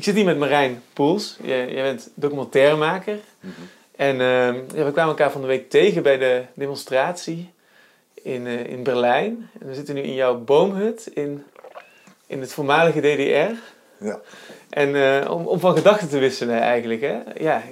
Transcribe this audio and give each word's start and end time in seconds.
Ik 0.00 0.06
zit 0.06 0.14
hier 0.14 0.24
met 0.24 0.38
Marijn 0.38 0.82
Poels. 0.92 1.36
Jij, 1.42 1.72
jij 1.72 1.82
bent 1.82 2.10
documentairemaker. 2.14 3.18
En 3.96 4.20
ehm, 4.20 4.54
we 4.66 4.92
kwamen 4.92 5.10
elkaar 5.10 5.30
van 5.30 5.40
de 5.40 5.46
week 5.46 5.70
tegen 5.70 6.02
bij 6.02 6.18
de 6.18 6.44
demonstratie 6.54 7.50
in, 8.22 8.46
eh, 8.46 8.66
in 8.66 8.82
Berlijn. 8.82 9.50
En 9.60 9.66
we 9.66 9.74
zitten 9.74 9.94
nu 9.94 10.00
in 10.00 10.14
jouw 10.14 10.38
boomhut 10.38 11.06
in, 11.14 11.44
in 12.26 12.40
het 12.40 12.52
voormalige 12.52 13.00
DDR. 13.00 13.54
Ja. 14.04 14.20
En 14.70 14.94
eh, 14.94 15.30
om, 15.30 15.46
om 15.46 15.60
van 15.60 15.76
gedachten 15.76 16.08
te 16.08 16.18
wisselen 16.18 16.60
eigenlijk. 16.60 17.00
Hè? 17.00 17.18
Ja, 17.38 17.62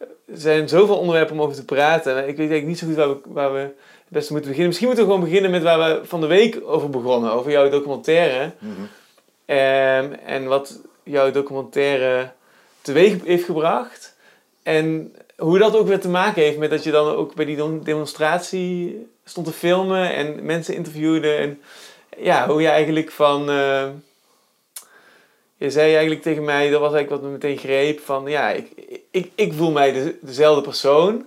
er 0.00 0.08
zijn 0.32 0.68
zoveel 0.68 0.98
onderwerpen 0.98 1.34
om 1.34 1.42
over 1.42 1.56
te 1.56 1.64
praten. 1.64 2.16
Ik 2.16 2.24
weet 2.24 2.50
eigenlijk 2.50 2.66
niet 2.66 2.78
zo 2.78 2.86
goed 2.86 2.96
waar 2.96 3.08
we, 3.08 3.20
waar 3.24 3.52
we 3.52 3.58
het 3.58 3.72
beste 4.08 4.32
moeten 4.32 4.50
beginnen. 4.50 4.66
Misschien 4.66 4.86
moeten 4.86 5.06
we 5.06 5.10
gewoon 5.10 5.28
beginnen 5.28 5.50
met 5.50 5.62
waar 5.62 5.78
we 5.78 6.06
van 6.06 6.20
de 6.20 6.26
week 6.26 6.60
over 6.64 6.90
begonnen. 6.90 7.32
Over 7.32 7.50
jouw 7.50 7.68
documentaire. 7.68 8.52
Mhm. 8.58 8.70
Ehm, 9.46 10.12
en 10.12 10.46
wat 10.46 10.80
jouw 11.04 11.30
documentaire 11.30 12.32
teweeg 12.80 13.24
heeft 13.24 13.44
gebracht. 13.44 14.16
En 14.62 15.14
hoe 15.36 15.58
dat 15.58 15.76
ook 15.76 15.86
weer 15.86 16.00
te 16.00 16.08
maken 16.08 16.42
heeft 16.42 16.58
met 16.58 16.70
dat 16.70 16.84
je 16.84 16.90
dan 16.90 17.14
ook 17.14 17.34
bij 17.34 17.44
die 17.44 17.82
demonstratie 17.82 19.06
stond 19.24 19.46
te 19.46 19.52
filmen 19.52 20.14
en 20.14 20.44
mensen 20.44 20.74
interviewde. 20.74 21.34
En 21.34 21.62
ja, 22.18 22.48
hoe 22.48 22.62
je 22.62 22.68
eigenlijk 22.68 23.10
van. 23.10 23.50
eh, 23.50 23.86
je 25.56 25.70
zei 25.70 25.90
eigenlijk 25.90 26.22
tegen 26.22 26.44
mij, 26.44 26.70
dat 26.70 26.80
was 26.80 26.92
eigenlijk 26.92 27.22
wat 27.22 27.30
me 27.30 27.36
meteen 27.36 27.58
greep, 27.58 28.00
van 28.00 28.26
ja, 28.26 28.50
ik, 28.50 28.70
ik, 29.10 29.30
ik 29.34 29.52
voel 29.52 29.70
mij 29.70 29.92
de, 29.92 30.16
dezelfde 30.20 30.62
persoon. 30.62 31.26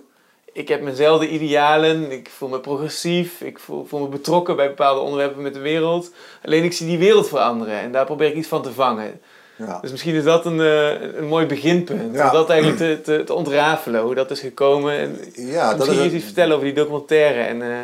Ik 0.52 0.68
heb 0.68 0.82
mijnzelfde 0.82 1.28
idealen, 1.28 2.10
ik 2.10 2.30
voel 2.30 2.48
me 2.48 2.60
progressief, 2.60 3.40
ik 3.40 3.58
voel, 3.58 3.84
voel 3.84 4.00
me 4.00 4.08
betrokken 4.08 4.56
bij 4.56 4.68
bepaalde 4.68 5.00
onderwerpen 5.00 5.42
met 5.42 5.54
de 5.54 5.60
wereld. 5.60 6.12
Alleen 6.44 6.64
ik 6.64 6.72
zie 6.72 6.86
die 6.86 6.98
wereld 6.98 7.28
veranderen 7.28 7.80
en 7.80 7.92
daar 7.92 8.04
probeer 8.04 8.28
ik 8.28 8.34
iets 8.34 8.48
van 8.48 8.62
te 8.62 8.72
vangen. 8.72 9.20
Ja. 9.66 9.78
Dus 9.80 9.90
misschien 9.90 10.14
is 10.14 10.24
dat 10.24 10.46
een, 10.46 10.60
eh, 10.60 11.16
een 11.18 11.26
mooi 11.26 11.46
beginpunt. 11.46 12.14
Ja. 12.14 12.26
Om 12.26 12.32
dat 12.32 12.50
eigenlijk 12.50 12.78
te, 12.78 13.00
te, 13.02 13.24
te 13.24 13.34
ontrafelen, 13.34 14.02
hoe 14.02 14.14
dat 14.14 14.30
is 14.30 14.40
gekomen. 14.40 14.98
En 14.98 15.18
Ja, 15.34 15.74
dat 15.74 15.86
misschien 15.86 16.06
is, 16.06 16.12
iets 16.12 16.24
vertellen 16.24 16.54
over 16.54 16.66
die 16.66 16.74
documentaire. 16.74 17.40
En, 17.40 17.62
eh, 17.62 17.78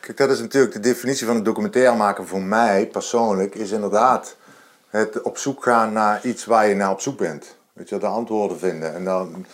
kijk, 0.00 0.16
dat 0.16 0.30
is 0.30 0.40
natuurlijk 0.40 0.72
de 0.72 0.80
definitie 0.80 1.26
van 1.26 1.36
een 1.36 1.42
documentaire 1.42 1.96
maken 1.96 2.26
voor 2.26 2.42
mij 2.42 2.86
persoonlijk, 2.86 3.54
is 3.54 3.70
inderdaad 3.70 4.36
het 4.88 5.22
op 5.22 5.38
zoek 5.38 5.62
gaan 5.62 5.92
naar 5.92 6.20
iets 6.22 6.44
waar 6.44 6.68
je 6.68 6.74
naar 6.74 6.90
op 6.90 7.00
zoek 7.00 7.18
bent. 7.18 7.56
Weet 7.72 7.88
je, 7.88 7.98
de 7.98 8.06
antwoorden 8.06 8.58
vinden. 8.58 8.94
En 8.94 9.04
dan, 9.04 9.46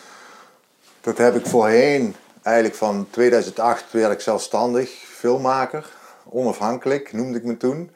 dat 1.00 1.18
heb 1.18 1.34
ik 1.34 1.46
voorheen, 1.46 2.14
eigenlijk 2.42 2.76
van 2.76 3.06
2008 3.10 3.84
werd 3.90 4.12
ik 4.12 4.20
zelfstandig, 4.20 4.90
filmmaker, 4.90 5.86
onafhankelijk 6.28 7.12
noemde 7.12 7.38
ik 7.38 7.44
me 7.44 7.56
toen. 7.56 7.90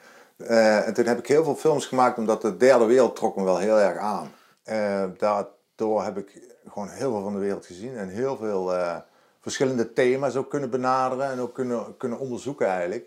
Eh, 0.47 0.87
en 0.87 0.95
toen 0.95 1.07
heb 1.07 1.19
ik 1.19 1.27
heel 1.27 1.45
veel 1.45 1.55
films 1.55 1.87
gemaakt, 1.87 2.19
omdat 2.19 2.43
de 2.43 2.57
derde 2.57 2.85
wereld 2.85 3.17
trok 3.17 3.37
me 3.37 3.45
wel 3.45 3.59
heel 3.59 3.79
erg 3.79 3.99
aan. 3.99 4.33
Eh, 4.63 5.05
daardoor 5.19 6.05
heb 6.05 6.19
ik 6.19 6.41
gewoon 6.69 6.89
heel 6.89 7.11
veel 7.11 7.23
van 7.23 7.33
de 7.33 7.39
wereld 7.39 7.67
gezien 7.67 7.97
en 7.97 8.09
heel 8.09 8.37
veel 8.37 8.75
eh, 8.75 8.97
verschillende 9.41 9.93
thema's 9.93 10.37
ook 10.37 10.51
kunnen 10.51 10.71
benaderen 10.71 11.31
en 11.31 11.41
ook 11.41 11.55
kunnen, 11.55 11.97
kunnen 11.97 12.19
onderzoeken 12.19 12.67
eigenlijk. 12.67 13.07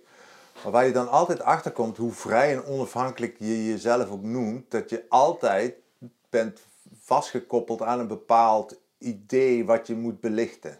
Maar 0.63 0.71
waar 0.71 0.85
je 0.85 0.91
dan 0.91 1.09
altijd 1.09 1.41
achter 1.41 1.71
komt, 1.71 1.97
hoe 1.97 2.11
vrij 2.11 2.51
en 2.53 2.65
onafhankelijk 2.65 3.35
je 3.39 3.65
jezelf 3.71 4.09
ook 4.11 4.23
noemt, 4.23 4.71
dat 4.71 4.89
je 4.89 5.03
altijd 5.09 5.73
bent 6.29 6.59
vastgekoppeld 7.01 7.81
aan 7.81 7.99
een 7.99 8.07
bepaald 8.07 8.75
idee 8.97 9.65
wat 9.65 9.87
je 9.87 9.95
moet 9.95 10.19
belichten. 10.21 10.77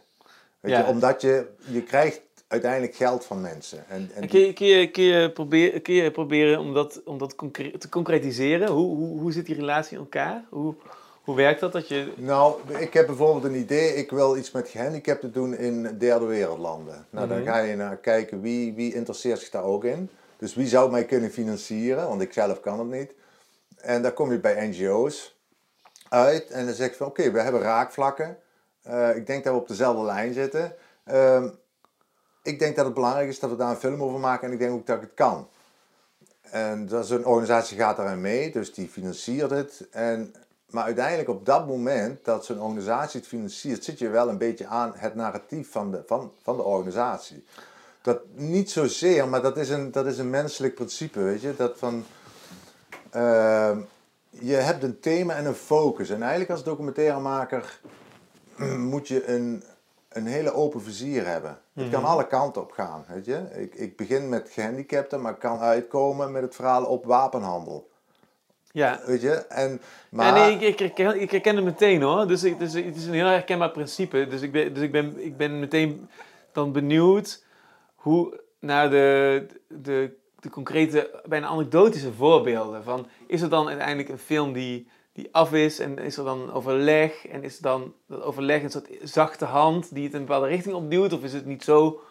Weet 0.59 0.71
Ja. 0.71 0.79
je, 0.79 0.85
omdat 0.85 1.21
je, 1.21 1.47
je 1.57 1.83
krijgt 1.83 2.21
uiteindelijk 2.53 2.95
geld 2.95 3.25
van 3.25 3.41
mensen. 3.41 3.83
En, 3.87 4.11
en 4.15 4.21
en 4.21 4.27
kun, 4.27 4.39
je, 4.39 4.53
kun, 4.53 4.65
je, 4.67 4.91
kun, 4.91 5.03
je 5.03 5.31
proberen, 5.31 5.81
kun 5.81 5.93
je 5.93 6.11
proberen 6.11 6.59
om 6.59 6.73
dat, 6.73 7.01
om 7.05 7.17
dat 7.17 7.35
concre- 7.35 7.77
te 7.77 7.89
concretiseren? 7.89 8.69
Hoe, 8.69 8.95
hoe, 8.95 9.19
hoe 9.19 9.31
zit 9.31 9.45
die 9.45 9.55
relatie 9.55 9.97
in 9.97 10.03
elkaar? 10.03 10.43
Hoe, 10.49 10.75
hoe 11.23 11.35
werkt 11.35 11.59
dat? 11.59 11.71
dat 11.71 11.87
je... 11.87 12.13
Nou, 12.15 12.59
ik 12.77 12.93
heb 12.93 13.05
bijvoorbeeld 13.05 13.43
een 13.43 13.59
idee. 13.59 13.95
Ik 13.95 14.11
wil 14.11 14.37
iets 14.37 14.51
met 14.51 14.69
gehandicapten 14.69 15.31
doen 15.31 15.57
in 15.57 15.97
derde 15.97 16.25
wereldlanden. 16.25 17.05
Nou, 17.09 17.27
dan 17.27 17.43
ga 17.43 17.57
je 17.59 17.75
naar 17.75 17.97
kijken 17.97 18.41
wie, 18.41 18.73
wie 18.73 18.93
interesseert 18.93 19.39
zich 19.39 19.49
daar 19.49 19.63
ook 19.63 19.83
in. 19.83 20.09
Dus 20.37 20.55
wie 20.55 20.67
zou 20.67 20.91
mij 20.91 21.05
kunnen 21.05 21.31
financieren, 21.31 22.07
want 22.07 22.21
ik 22.21 22.33
zelf 22.33 22.59
kan 22.59 22.79
het 22.79 22.89
niet. 22.99 23.13
En 23.77 24.01
dan 24.01 24.13
kom 24.13 24.31
je 24.31 24.39
bij 24.39 24.67
NGO's 24.67 25.35
uit 26.09 26.49
en 26.49 26.65
dan 26.65 26.73
zeg 26.73 26.89
je 26.89 26.95
van 26.95 27.07
oké, 27.07 27.31
we 27.31 27.39
hebben 27.39 27.61
raakvlakken. 27.61 28.37
Eh, 28.81 29.15
ik 29.15 29.27
denk 29.27 29.43
dat 29.43 29.53
we 29.53 29.59
op 29.59 29.67
dezelfde 29.67 30.03
lijn 30.03 30.33
zitten. 30.33 30.75
Ehm, 31.03 31.49
ik 32.43 32.59
denk 32.59 32.75
dat 32.75 32.85
het 32.85 32.93
belangrijk 32.93 33.27
is 33.27 33.39
dat 33.39 33.49
we 33.49 33.55
daar 33.55 33.69
een 33.69 33.75
film 33.75 34.03
over 34.03 34.19
maken 34.19 34.47
en 34.47 34.53
ik 34.53 34.59
denk 34.59 34.71
ook 34.71 34.85
dat 34.85 34.95
ik 34.95 35.01
het 35.01 35.13
kan. 35.13 35.47
En 36.41 36.85
dat 36.85 37.09
een 37.09 37.25
organisatie 37.25 37.77
gaat 37.77 37.97
daarin 37.97 38.21
mee, 38.21 38.51
dus 38.51 38.73
die 38.73 38.87
financiert 38.87 39.49
het. 39.49 39.87
En, 39.91 40.33
maar 40.69 40.83
uiteindelijk 40.83 41.29
op 41.29 41.45
dat 41.45 41.67
moment 41.67 42.25
dat 42.25 42.45
zo'n 42.45 42.61
organisatie 42.61 43.19
het 43.19 43.29
financiert, 43.29 43.83
zit 43.83 43.99
je 43.99 44.09
wel 44.09 44.29
een 44.29 44.37
beetje 44.37 44.67
aan 44.67 44.93
het 44.95 45.15
narratief 45.15 45.71
van 45.71 45.91
de, 45.91 46.03
van, 46.05 46.31
van 46.41 46.57
de 46.57 46.63
organisatie. 46.63 47.45
Dat 48.01 48.19
niet 48.33 48.71
zozeer, 48.71 49.27
maar 49.27 49.41
dat 49.41 49.57
is 49.57 49.69
een, 49.69 49.91
dat 49.91 50.05
is 50.05 50.17
een 50.17 50.29
menselijk 50.29 50.75
principe, 50.75 51.19
weet 51.19 51.41
je. 51.41 51.55
Dat 51.55 51.77
van, 51.77 52.05
ehm, 53.09 53.79
je 54.29 54.55
hebt 54.55 54.83
een 54.83 54.99
thema 54.99 55.35
en 55.35 55.45
een 55.45 55.55
focus. 55.55 56.09
En 56.09 56.21
eigenlijk 56.21 56.51
als 56.51 56.63
documentairemaker 56.63 57.79
moet 58.77 59.07
je 59.07 59.27
een, 59.27 59.63
een 60.09 60.25
hele 60.25 60.53
open 60.53 60.81
vizier 60.81 61.25
hebben. 61.25 61.61
Het 61.73 61.89
kan 61.89 62.03
alle 62.03 62.27
kanten 62.27 62.61
op 62.61 62.71
gaan, 62.71 63.05
weet 63.07 63.25
je. 63.25 63.47
Ik, 63.53 63.75
ik 63.75 63.97
begin 63.97 64.29
met 64.29 64.49
gehandicapten, 64.49 65.21
maar 65.21 65.35
kan 65.35 65.59
uitkomen 65.59 66.31
met 66.31 66.41
het 66.41 66.55
verhaal 66.55 66.85
op 66.85 67.05
wapenhandel. 67.05 67.91
Ja, 68.71 68.99
Weet 69.05 69.21
je? 69.21 69.31
En, 69.31 69.71
Ja, 69.71 69.77
maar, 70.09 70.33
nee, 70.33 70.53
ik, 70.53 70.61
ik, 70.61 70.79
herken, 70.79 71.21
ik 71.21 71.31
herken 71.31 71.55
het 71.55 71.65
meteen 71.65 72.01
hoor. 72.01 72.27
Dus, 72.27 72.43
ik, 72.43 72.59
dus 72.59 72.73
het 72.73 72.95
is 72.95 73.05
een 73.05 73.13
heel 73.13 73.25
herkenbaar 73.25 73.71
principe. 73.71 74.27
Dus 74.27 74.41
ik 74.41 74.51
ben, 74.51 74.73
dus 74.73 74.83
ik 74.83 74.91
ben, 74.91 75.25
ik 75.25 75.37
ben 75.37 75.59
meteen 75.59 76.09
dan 76.51 76.71
benieuwd 76.71 77.43
hoe 77.95 78.41
naar 78.59 78.89
de, 78.89 79.45
de, 79.67 80.17
de 80.39 80.49
concrete, 80.49 81.21
bijna 81.25 81.47
anekdotische 81.47 82.13
voorbeelden. 82.13 82.83
Van, 82.83 83.07
is 83.27 83.41
er 83.41 83.49
dan 83.49 83.67
uiteindelijk 83.67 84.09
een 84.09 84.17
film 84.17 84.53
die, 84.53 84.87
die 85.13 85.29
af 85.31 85.53
is 85.53 85.79
en 85.79 85.97
is 85.97 86.17
er 86.17 86.23
dan 86.23 86.53
overleg? 86.53 87.27
En 87.27 87.43
is 87.43 87.57
dan 87.59 87.93
dat 88.07 88.21
overleg 88.21 88.63
een 88.63 88.71
soort 88.71 88.87
zachte 89.01 89.45
hand 89.45 89.93
die 89.93 90.03
het 90.03 90.13
in 90.13 90.19
een 90.19 90.25
bepaalde 90.25 90.47
richting 90.47 90.75
opduwt? 90.75 91.13
Of 91.13 91.23
is 91.23 91.33
het 91.33 91.45
niet 91.45 91.63
zo 91.63 92.01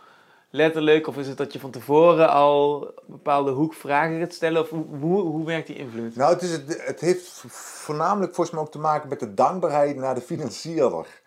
letterlijk? 0.50 1.06
Of 1.06 1.16
is 1.16 1.28
het 1.28 1.36
dat 1.36 1.52
je 1.52 1.60
van 1.60 1.70
tevoren 1.70 2.28
al 2.30 2.86
een 2.86 2.92
bepaalde 3.06 3.50
hoek 3.50 3.74
vragen 3.74 4.18
gaat 4.20 4.32
stellen? 4.32 4.62
Of 4.62 4.68
hoe, 4.68 4.84
hoe, 5.00 5.20
hoe 5.22 5.46
werkt 5.46 5.66
die 5.66 5.76
invloed? 5.76 6.16
Nou, 6.16 6.32
het, 6.32 6.42
is 6.42 6.52
het, 6.52 6.82
het 6.86 7.00
heeft 7.00 7.44
voornamelijk 7.48 8.34
volgens 8.34 8.56
mij 8.56 8.64
ook 8.64 8.72
te 8.72 8.78
maken 8.78 9.08
met 9.08 9.20
de 9.20 9.34
dankbaarheid 9.34 9.96
naar 9.96 10.14
de 10.14 10.20
financierder. 10.20 11.20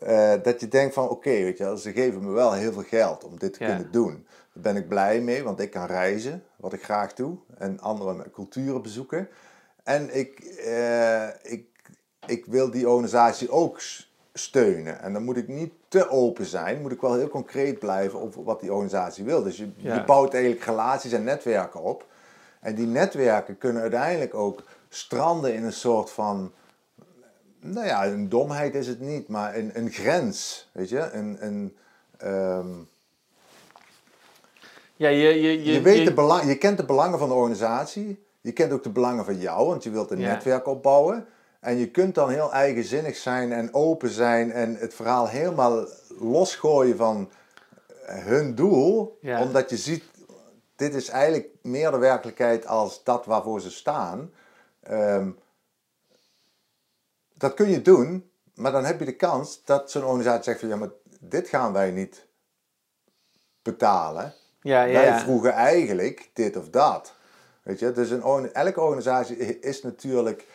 Eh, 0.00 0.32
dat 0.42 0.60
je 0.60 0.68
denkt 0.68 0.94
van, 0.94 1.08
oké, 1.08 1.30
weet 1.30 1.58
je, 1.58 1.64
wel, 1.64 1.76
ze 1.76 1.92
geven 1.92 2.24
me 2.24 2.30
wel 2.32 2.52
heel 2.52 2.72
veel 2.72 2.82
geld 2.82 3.24
om 3.24 3.38
dit 3.38 3.52
te 3.52 3.64
Ja. 3.64 3.66
kunnen 3.74 3.92
doen. 3.92 4.26
Daar 4.52 4.62
ben 4.72 4.76
ik 4.76 4.88
blij 4.88 5.20
mee, 5.20 5.42
want 5.44 5.60
ik 5.60 5.70
kan 5.70 5.86
reizen, 5.86 6.44
wat 6.56 6.72
ik 6.72 6.82
graag 6.84 7.14
doe. 7.14 7.36
En 7.58 7.80
andere 7.80 8.30
culturen 8.32 8.82
bezoeken. 8.82 9.28
En 9.82 10.16
ik, 10.16 10.40
eh, 10.40 11.28
ik, 11.42 11.66
ik 12.26 12.46
wil 12.46 12.70
die 12.70 12.88
organisatie 12.88 13.50
ook 13.50 13.80
steunen. 14.34 15.00
En 15.00 15.12
dan 15.12 15.24
moet 15.24 15.36
ik 15.36 15.48
niet 15.48 15.72
te 15.88 16.08
open 16.08 16.44
zijn. 16.46 16.80
Moet 16.80 16.92
ik 16.92 17.00
wel 17.00 17.14
heel 17.14 17.28
concreet 17.28 17.78
blijven 17.78 18.20
over 18.20 18.44
wat 18.44 18.60
die 18.60 18.72
organisatie 18.72 19.24
wil. 19.24 19.42
Dus 19.42 19.56
je, 19.56 19.68
Ja. 19.76 19.94
je 19.94 20.04
bouwt 20.04 20.34
eigenlijk 20.34 20.64
relaties 20.64 21.12
en 21.12 21.24
netwerken 21.24 21.82
op. 21.82 22.06
En 22.60 22.74
die 22.74 22.86
netwerken 22.86 23.58
kunnen 23.58 23.82
uiteindelijk 23.82 24.34
ook 24.34 24.62
stranden 24.88 25.54
in 25.54 25.64
een 25.64 25.72
soort 25.72 26.10
van, 26.10 26.52
nou 27.60 27.86
ja, 27.86 28.06
een 28.06 28.28
domheid 28.28 28.74
is 28.74 28.86
het 28.86 29.00
niet, 29.00 29.28
maar 29.28 29.56
een, 29.56 29.70
een 29.74 29.90
grens, 29.90 30.68
weet 30.72 30.88
je, 30.88 31.10
een, 31.12 31.36
een, 31.40 31.76
ehm, 32.18 32.68
Ja, 34.96 35.08
je, 35.08 35.28
je, 35.28 35.64
je, 35.64 35.72
je, 35.72 35.80
weet 35.80 36.06
de 36.06 36.14
belang, 36.14 36.44
je 36.48 36.58
kent 36.58 36.76
de 36.76 36.84
belangen 36.84 37.18
van 37.18 37.28
de 37.28 37.34
organisatie, 37.34 38.24
je 38.42 38.52
kent 38.52 38.72
ook 38.72 38.82
de 38.82 38.90
belangen 38.90 39.24
van 39.24 39.38
jou, 39.38 39.66
want 39.66 39.82
je 39.82 39.90
wilt 39.90 40.10
een 40.10 40.18
Ja. 40.18 40.32
netwerk 40.32 40.66
opbouwen. 40.66 41.26
En 41.60 41.76
je 41.76 41.90
kunt 41.90 42.14
dan 42.14 42.30
heel 42.30 42.52
eigenzinnig 42.52 43.16
zijn 43.16 43.52
en 43.52 43.74
open 43.74 44.08
zijn 44.10 44.52
en 44.52 44.76
het 44.76 44.94
verhaal 44.94 45.28
helemaal 45.28 45.86
losgooien 46.18 46.96
van 46.96 47.30
hun 48.06 48.54
doel, 48.54 49.18
Ja. 49.20 49.42
omdat 49.42 49.70
je 49.70 49.76
ziet, 49.76 50.04
dit 50.76 50.94
is 50.94 51.08
eigenlijk 51.08 51.48
meer 51.62 51.90
de 51.90 51.98
werkelijkheid 51.98 52.66
als 52.66 53.04
dat 53.04 53.26
waarvoor 53.26 53.60
ze 53.60 53.70
staan. 53.70 54.32
Ehm, 54.82 55.30
dat 57.34 57.54
kun 57.54 57.68
je 57.70 57.82
doen, 57.82 58.30
maar 58.54 58.72
dan 58.72 58.84
heb 58.84 58.98
je 58.98 59.04
de 59.04 59.16
kans 59.16 59.64
dat 59.64 59.90
zo'n 59.90 60.04
organisatie 60.04 60.42
zegt 60.44 60.60
van 60.60 60.68
ja, 60.68 60.76
maar 60.76 60.90
dit 61.20 61.48
gaan 61.48 61.72
wij 61.72 61.90
niet 61.90 62.26
betalen. 63.62 64.34
ja, 64.60 64.82
ja, 64.82 64.92
Wij 65.00 65.18
vroegen 65.18 65.52
eigenlijk 65.52 66.30
dit 66.32 66.56
of 66.56 66.68
dat. 66.68 67.14
Weet 67.62 67.78
je, 67.78 67.92
dus 67.92 68.10
een, 68.10 68.52
elke 68.52 68.80
organisatie 68.80 69.60
is 69.60 69.82
natuurlijk, 69.82 70.46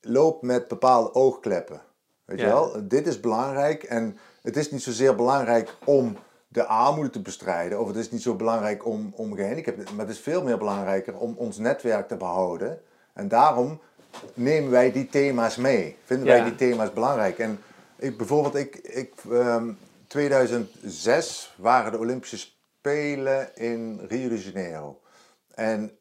loopt 0.00 0.42
met 0.42 0.68
bepaalde 0.68 1.14
oogkleppen. 1.14 1.80
Weet 2.24 2.40
je 2.40 2.46
wel, 2.46 2.88
dit 2.88 3.06
is 3.06 3.20
belangrijk 3.20 3.82
en 3.82 4.18
het 4.42 4.56
is 4.56 4.70
niet 4.70 4.82
zozeer 4.82 5.14
belangrijk 5.14 5.74
om 5.84 6.16
de 6.48 6.64
armoede 6.64 7.10
te 7.10 7.22
bestrijden, 7.22 7.80
of 7.80 7.86
het 7.86 7.96
is 7.96 8.10
niet 8.10 8.22
zo 8.22 8.34
belangrijk 8.34 8.86
om, 8.86 9.12
om 9.14 9.34
gehandicapten, 9.34 9.94
maar 9.94 10.06
het 10.06 10.14
is 10.14 10.20
veel 10.20 10.42
meer 10.42 10.58
belangrijker 10.58 11.18
om 11.18 11.34
ons 11.36 11.58
netwerk 11.58 12.08
te 12.08 12.16
behouden. 12.16 12.80
En 13.12 13.28
daarom 13.28 13.80
nemen 14.34 14.70
wij 14.70 14.92
die 14.92 15.06
thema's 15.06 15.56
mee? 15.56 15.96
Vinden 16.04 16.26
wij 16.26 16.44
die 16.44 16.54
thema's 16.54 16.92
belangrijk? 16.92 17.38
En 17.38 17.58
ik, 17.96 18.16
bijvoorbeeld, 18.16 18.54
ik, 18.54 18.76
ik, 18.76 19.12
2006 20.06 21.52
ehm, 21.54 21.62
waren 21.62 21.92
de 21.92 21.98
Olympische 21.98 22.38
Spelen 22.38 23.56
in 23.56 24.00
Rio 24.08 24.28
de 24.28 24.42
Janeiro. 24.42 25.00
En 25.54 25.95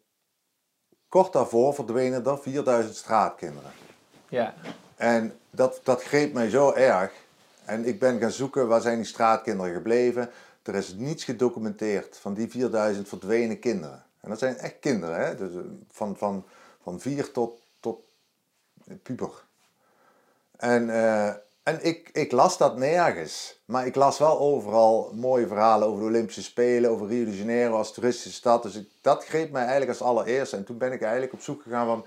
kort 1.16 1.34
daarvoor 1.34 1.74
verdwenen 1.74 2.26
er 2.26 2.40
4000 2.40 2.96
straatkinderen. 2.96 3.72
Ja. 4.30 4.54
En 4.96 5.40
dat, 5.50 5.80
dat 5.84 6.04
greep 6.04 6.34
mij 6.34 6.50
zo 6.50 6.72
erg. 6.72 7.12
En 7.66 7.86
ik 7.86 8.00
ben 8.00 8.20
gaan 8.20 8.32
zoeken 8.32 8.68
waar 8.68 8.82
zijn 8.82 8.98
die 8.98 9.06
straatkinderen 9.06 9.74
gebleven. 9.74 10.30
Er 10.64 10.76
is 10.76 10.94
niets 10.94 11.24
gedocumenteerd 11.24 12.18
van 12.18 12.34
die 12.34 12.50
4000 12.50 13.08
verdwenen 13.08 13.60
kinderen. 13.60 14.04
En 14.20 14.30
dat 14.30 14.40
zijn 14.40 14.58
echt 14.58 14.80
kinderen, 14.80 15.26
hè? 15.26 15.36
Dus 15.36 15.54
eh, 15.54 15.62
van, 15.92 16.18
van, 16.18 16.46
van 16.84 17.00
vier 17.00 17.32
tot, 17.32 17.62
tot 17.80 18.00
puber. 19.04 19.32
En, 20.58 20.88
uh, 20.88 21.34
en 21.66 21.80
ik, 21.82 22.10
ik 22.14 22.32
las 22.32 22.58
dat 22.58 22.78
nergens. 22.78 23.62
Maar 23.66 23.86
ik 23.86 23.96
las 23.96 24.18
wel 24.18 24.40
overal 24.40 25.12
mooie 25.14 25.48
verhalen 25.48 25.88
over 25.88 26.00
de 26.00 26.06
Olympische 26.06 26.44
Spelen, 26.44 26.90
over 26.90 27.08
Rio 27.08 27.26
de 27.26 27.38
Janeiro 27.38 27.76
als 27.76 27.94
toeristische 27.94 28.38
stad. 28.38 28.64
Dus 28.64 28.76
ik, 28.76 28.88
dat 29.02 29.26
greep 29.26 29.52
mij 29.52 29.62
eigenlijk 29.62 29.92
als 29.92 30.10
allereerste. 30.10 30.56
En 30.56 30.64
toen 30.64 30.78
ben 30.78 30.92
ik 30.92 31.02
eigenlijk 31.02 31.34
op 31.34 31.42
zoek 31.42 31.62
gegaan 31.62 31.86
van 31.86 32.06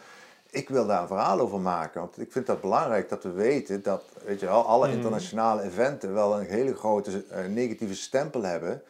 ik 0.51 0.69
wil 0.69 0.87
daar 0.87 1.01
een 1.01 1.07
verhaal 1.07 1.41
over 1.41 1.61
maken. 1.61 2.01
Want 2.01 2.21
ik 2.21 2.33
vind 2.33 2.47
dat 2.47 2.61
belangrijk 2.61 3.09
dat 3.09 3.23
we 3.23 3.31
weten 3.31 3.83
dat 3.83 4.03
weet 4.25 4.41
je 4.41 4.47
wel, 4.47 4.67
alle 4.67 4.87
mhm. 4.87 4.97
internationale 4.97 5.63
eventen 5.63 6.15
wel 6.15 6.41
een 6.41 6.47
hele 6.47 6.75
grote 6.75 7.25
uh, 7.31 7.47
negatieve 7.47 7.95
stempel 7.95 8.43
hebben. 8.43 8.83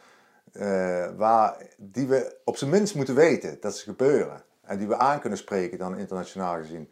Uh, 0.53 1.07
waar, 1.17 1.57
die 1.77 2.07
we 2.07 2.37
op 2.45 2.57
zijn 2.57 2.71
minst 2.71 2.95
moeten 2.95 3.15
weten 3.15 3.57
dat 3.61 3.77
ze 3.77 3.85
gebeuren. 3.85 4.43
En 4.63 4.79
die 4.79 4.89
we 4.89 4.97
aan 4.97 5.21
kunnen 5.21 5.39
spreken 5.39 5.79
dan 5.79 5.99
internationaal 5.99 6.57
gezien. 6.57 6.91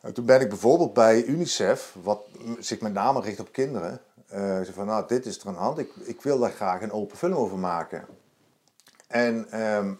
En 0.00 0.12
toen 0.12 0.24
ben 0.24 0.40
ik 0.40 0.48
bijvoorbeeld 0.48 0.92
bij 0.92 1.24
UNICEF, 1.24 1.96
wat 2.02 2.26
zich 2.58 2.80
met 2.80 2.92
name 2.92 3.20
richt 3.20 3.40
op 3.40 3.52
kinderen. 3.52 4.00
Uh, 4.32 4.38
zei 4.38 4.72
van 4.72 4.86
nou, 4.86 5.06
dit 5.06 5.26
is 5.26 5.38
er 5.38 5.46
aan 5.46 5.52
de 5.52 5.58
hand. 5.58 5.78
Ik, 5.78 5.90
ik 5.96 6.22
wil 6.22 6.38
daar 6.38 6.50
graag 6.50 6.82
een 6.82 6.92
open 6.92 7.16
film 7.16 7.34
over 7.34 7.58
maken. 7.58 8.04
En 9.06 9.60
um, 9.62 9.98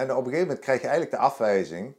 en 0.00 0.10
op 0.10 0.16
een 0.16 0.24
gegeven 0.24 0.46
moment 0.46 0.58
krijg 0.58 0.80
je 0.80 0.86
eigenlijk 0.86 1.16
de 1.16 1.22
afwijzing 1.28 1.94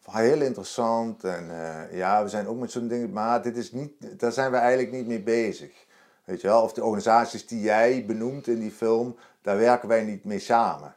van 0.00 0.14
heel 0.14 0.40
interessant 0.40 1.24
en 1.24 1.48
uh, 1.50 1.98
ja, 1.98 2.22
we 2.22 2.28
zijn 2.28 2.48
ook 2.48 2.58
met 2.58 2.70
zo'n 2.70 2.88
dingen, 2.88 3.12
maar 3.12 3.42
dit 3.42 3.56
is 3.56 3.72
niet, 3.72 4.20
daar 4.20 4.32
zijn 4.32 4.50
we 4.50 4.56
eigenlijk 4.56 4.92
niet 4.92 5.06
mee 5.06 5.22
bezig. 5.22 5.84
Weet 6.24 6.40
je 6.40 6.46
wel, 6.46 6.62
of 6.62 6.72
de 6.72 6.84
organisaties 6.84 7.46
die 7.46 7.60
jij 7.60 8.04
benoemt 8.06 8.46
in 8.46 8.60
die 8.60 8.70
film, 8.70 9.16
daar 9.42 9.56
werken 9.56 9.88
wij 9.88 10.02
niet 10.02 10.24
mee 10.24 10.38
samen. 10.38 10.94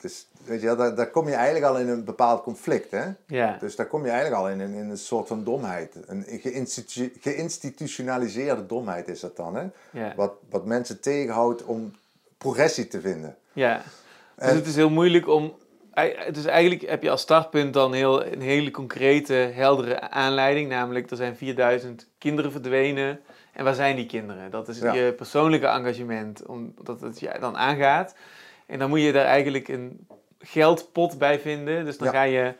Dus 0.00 0.26
weet 0.44 0.60
je 0.60 0.66
wel, 0.66 0.76
daar, 0.76 0.94
daar 0.94 1.10
kom 1.10 1.28
je 1.28 1.34
eigenlijk 1.34 1.64
al 1.64 1.78
in 1.78 1.88
een 1.88 2.04
bepaald 2.04 2.42
conflict, 2.42 2.90
hè? 2.90 3.04
Ja. 3.26 3.56
Dus 3.60 3.76
daar 3.76 3.86
kom 3.86 4.04
je 4.04 4.10
eigenlijk 4.10 4.42
al 4.42 4.48
in, 4.50 4.60
in, 4.60 4.74
in 4.74 4.90
een 4.90 4.98
soort 4.98 5.28
van 5.28 5.44
domheid. 5.44 5.96
Een 6.06 6.24
geïnstitu 6.28 7.12
geïnstitutionaliseerde 7.20 8.66
domheid 8.66 9.08
is 9.08 9.20
dat 9.20 9.36
dan, 9.36 9.56
hè? 9.56 9.66
Ja. 9.90 10.12
Wat, 10.16 10.32
wat 10.50 10.64
mensen 10.64 11.00
tegenhoudt 11.00 11.64
om 11.64 11.94
progressie 12.38 12.88
te 12.88 13.00
vinden. 13.00 13.36
Ja, 13.52 13.82
dus 14.36 14.52
het 14.52 14.66
is 14.66 14.76
heel 14.76 14.90
moeilijk 14.90 15.28
om 15.28 15.54
dus 16.32 16.44
eigenlijk 16.44 16.90
heb 16.90 17.02
je 17.02 17.10
als 17.10 17.20
startpunt 17.20 17.74
dan 17.74 17.92
heel, 17.92 18.26
een 18.26 18.40
hele 18.40 18.70
concrete, 18.70 19.32
heldere 19.32 20.00
aanleiding. 20.10 20.68
Namelijk, 20.68 21.10
er 21.10 21.16
zijn 21.16 21.36
4000 21.36 22.06
kinderen 22.18 22.52
verdwenen. 22.52 23.20
En 23.52 23.64
waar 23.64 23.74
zijn 23.74 23.96
die 23.96 24.06
kinderen? 24.06 24.50
Dat 24.50 24.68
is 24.68 24.78
je 24.78 25.14
persoonlijke 25.16 25.66
engagement, 25.66 26.46
omdat 26.46 27.00
het 27.00 27.20
je 27.20 27.36
dan 27.40 27.56
aangaat. 27.56 28.14
En 28.68 28.78
dan 28.78 28.88
moet 28.88 29.00
je 29.00 29.12
daar 29.12 29.24
eigenlijk 29.24 29.68
een 29.68 30.06
geldpot 30.38 31.18
bij 31.18 31.40
vinden. 31.40 31.84
Dus 31.84 31.98
dan 31.98 32.08
ga 32.08 32.22
je 32.22 32.54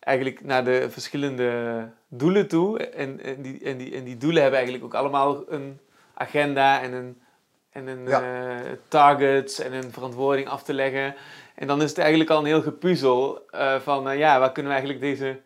eigenlijk 0.00 0.44
naar 0.44 0.64
de 0.64 0.90
verschillende 0.90 1.88
doelen 2.08 2.48
toe. 2.48 2.78
En, 2.78 3.20
en, 3.22 3.42
die, 3.42 3.64
en, 3.64 3.76
die, 3.76 3.94
en 3.94 4.04
die 4.04 4.16
doelen 4.16 4.42
hebben 4.42 4.60
eigenlijk 4.60 4.88
ook 4.88 5.00
allemaal 5.00 5.44
een 5.48 5.80
agenda 6.14 6.80
en 6.82 6.92
een, 6.92 7.22
en 7.70 7.86
een 7.86 8.06
uh, 8.06 8.56
targets 8.88 9.60
en 9.60 9.72
een 9.72 9.92
verantwoording 9.92 10.48
af 10.48 10.62
te 10.62 10.74
leggen. 10.74 11.14
En 11.54 11.66
dan 11.66 11.82
is 11.82 11.88
het 11.88 11.98
eigenlijk 11.98 12.30
al 12.30 12.38
een 12.38 12.44
heel 12.44 12.62
gepuzzel 12.62 13.46
uh, 13.54 13.80
van, 13.80 14.10
uh, 14.10 14.18
ja, 14.18 14.38
waar 14.38 14.52
kunnen 14.52 14.72
we 14.72 14.78
eigenlijk 14.78 15.00
deze... 15.00 15.40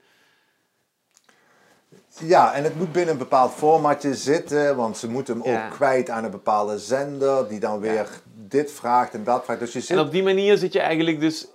Ja, 2.18 2.54
en 2.54 2.64
het 2.64 2.76
moet 2.76 2.92
binnen 2.92 3.12
een 3.12 3.18
bepaald 3.18 3.52
formatje 3.52 4.14
zitten, 4.14 4.76
want 4.76 4.96
ze 4.96 5.10
moeten 5.10 5.40
hem 5.40 5.54
ook 5.54 5.70
kwijt 5.70 6.10
aan 6.10 6.24
een 6.24 6.30
bepaalde 6.30 6.78
zender, 6.78 7.48
die 7.48 7.60
dan 7.60 7.80
weer 7.80 8.08
dit 8.48 8.72
vraagt 8.72 9.14
en 9.14 9.24
dat 9.24 9.44
vraagt. 9.44 9.60
Dus 9.60 9.72
je 9.72 9.80
zit... 9.80 9.96
En 9.96 10.04
op 10.04 10.10
die 10.12 10.22
manier 10.22 10.56
zit 10.56 10.72
je 10.72 10.80
eigenlijk 10.80 11.20
dus, 11.20 11.46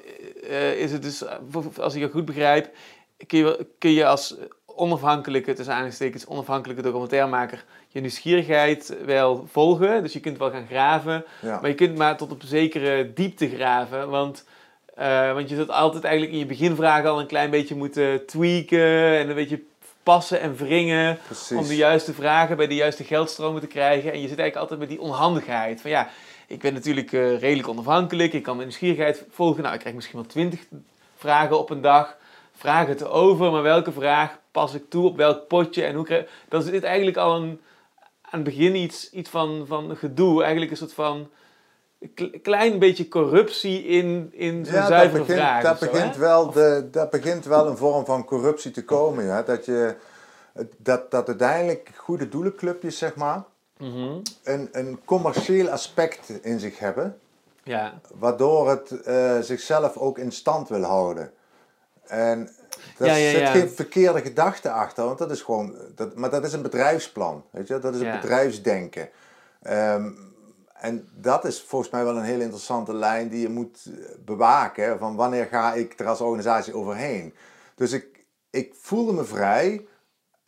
uh, 0.44 0.80
is 0.80 0.92
het 0.92 1.02
dus, 1.02 1.24
als 1.80 1.96
ik 1.96 2.02
het 2.02 2.12
goed 2.12 2.26
begrijp, 2.26 2.70
kun 3.28 3.40
je, 3.40 3.68
kun 3.78 3.92
je 3.92 4.06
als 4.06 4.36
onafhankelijke, 4.66 5.54
tussen 5.54 5.74
aangestekens, 5.74 6.26
onafhankelijke 6.26 6.82
documentairemaker 6.82 7.66
je 7.92 8.00
nieuwsgierigheid 8.00 8.96
wel 9.06 9.48
volgen. 9.52 10.04
Dus 10.04 10.14
je 10.14 10.20
kunt 10.20 10.38
wel 10.38 10.52
gaan 10.52 10.68
graven, 10.70 11.26
maar 11.42 11.68
je 11.68 11.76
kunt 11.76 11.98
maar 11.98 12.18
tot 12.18 12.32
op 12.32 12.42
zekere 12.46 13.14
diepte 13.14 13.50
graven. 13.50 14.10
Want, 14.10 14.44
uh, 15.00 15.34
want 15.34 15.50
je 15.50 15.56
zult 15.56 15.70
altijd 15.70 16.04
eigenlijk 16.04 16.34
in 16.34 16.40
je 16.40 16.46
beginvragen 16.46 17.10
al 17.10 17.20
een 17.20 17.28
klein 17.28 17.50
beetje 17.50 17.76
moeten 17.76 18.26
tweaken 18.26 19.18
en 19.18 19.30
een 19.30 19.36
beetje 19.36 19.62
passen 20.04 20.42
en 20.42 20.56
wringen 20.56 21.18
om 21.56 21.68
de 21.68 21.76
juiste 21.76 22.14
vragen 22.14 22.58
bij 22.58 22.68
de 22.68 22.76
juiste 22.76 23.04
geldstromen 23.04 23.62
te 23.62 23.68
krijgen. 23.68 24.12
En 24.12 24.22
je 24.22 24.28
zit 24.28 24.40
eigenlijk 24.40 24.56
altijd 24.56 24.80
met 24.80 24.90
die 24.90 25.02
onhandigheid 25.02 25.82
van 25.82 25.92
ja, 25.92 26.10
ik 26.50 26.60
ben 26.60 26.74
natuurlijk 26.74 27.12
uh, 27.12 27.40
redelijk 27.40 27.68
onafhankelijk, 27.68 28.34
ik 28.34 28.44
kan 28.44 28.56
mijn 28.56 28.68
nieuwsgierigheid 28.68 29.26
volgen. 29.30 29.62
Nou, 29.62 29.74
ik 29.74 29.80
krijg 29.80 29.96
misschien 29.96 30.20
wel 30.20 30.28
twintig 30.28 30.66
vragen 31.16 31.60
op 31.60 31.70
een 31.70 31.82
dag. 31.82 32.18
Vraag 32.54 32.88
het 32.88 33.06
over, 33.06 33.52
maar 33.52 33.62
welke 33.62 33.92
vraag 33.92 34.40
pas 34.52 34.74
ik 34.74 34.90
toe 34.90 35.06
op 35.06 35.18
welk 35.18 35.48
potje 35.48 35.84
en 35.84 35.96
hoe 35.96 36.06
krijg... 36.06 36.30
Dan 36.48 36.62
is 36.62 36.66
dit 36.66 36.84
eigenlijk 36.84 37.18
al 37.18 37.36
een, 37.36 37.62
aan 38.22 38.40
het 38.40 38.44
begin 38.44 38.76
iets, 38.76 39.10
iets 39.12 39.30
van, 39.30 39.64
van 39.68 39.98
gedoe. 39.98 40.42
Eigenlijk 40.42 40.72
een 40.72 40.78
soort 40.78 40.94
van 40.94 41.30
klein 42.42 42.80
beetje 42.80 43.08
corruptie 43.08 43.84
in, 43.84 44.30
in 44.34 44.66
zo'n 44.66 44.76
ja, 44.76 44.88
zuivere 44.88 45.20
begint, 45.20 45.40
vraag. 45.40 45.64
Dat, 45.64 45.80
begint 45.80 46.16
wel 46.16 46.52
de, 46.52 46.88
dat 46.92 47.10
begint 47.10 47.46
wel 47.46 47.68
een 47.68 47.78
vorm 47.78 48.06
van 48.06 48.26
corruptie 48.26 48.72
te 48.72 48.86
komen. 48.86 49.26
Ja? 49.26 49.44
Dat, 49.44 49.66
je, 49.66 49.96
dat, 50.78 51.12
dat 51.12 51.28
uiteindelijk 51.28 51.92
goede 51.96 52.30
doelenclubjes, 52.30 52.98
zeg 52.98 53.16
maar, 53.16 53.44
mhm. 53.80 54.20
een, 54.44 54.70
een 54.72 55.00
commercieel 55.06 55.70
aspect 55.70 56.30
in 56.30 56.60
zich 56.60 56.80
hebben. 56.80 57.20
Ja. 57.64 58.00
Waardoor 58.14 58.70
het 58.70 58.92
uh, 59.08 59.40
zichzelf 59.40 59.98
ook 59.98 60.18
in 60.18 60.32
stand 60.32 60.70
wil 60.70 60.84
houden. 60.84 61.32
En 62.08 62.50
daar 62.98 63.16
zit 63.16 63.48
geen 63.48 63.70
verkeerde 63.70 64.22
gedachte 64.22 64.72
achter, 64.72 65.06
want 65.06 65.18
dat 65.18 65.32
is 65.32 65.42
gewoon, 65.42 65.76
dat, 65.96 66.16
maar 66.16 66.30
dat 66.30 66.46
is 66.46 66.54
een 66.54 66.62
bedrijfsplan, 66.62 67.44
weet 67.52 67.68
je, 67.68 67.80
dat 67.80 67.96
is 67.96 68.02
een 68.02 68.20
bedrijfsdenken. 68.22 69.10
Um, 69.68 70.30
en 70.74 71.10
dat 71.16 71.46
is 71.46 71.62
volgens 71.62 71.92
mij 71.92 72.04
wel 72.04 72.18
een 72.18 72.24
hele 72.24 72.44
interessante 72.44 72.94
lijn 72.94 73.30
die 73.30 73.42
je 73.42 73.50
moet 73.50 73.86
eh, 73.86 73.94
bewaken, 74.26 75.00
van 75.00 75.16
wanneer 75.16 75.46
ga 75.46 75.74
ik 75.74 76.00
er 76.00 76.08
als 76.08 76.22
organisatie 76.22 76.74
overheen. 76.74 77.34
Dus 77.76 77.92
ik, 77.92 78.26
ik 78.50 78.74
voelde 78.82 79.14
me 79.14 79.24
vrij, 79.24 79.88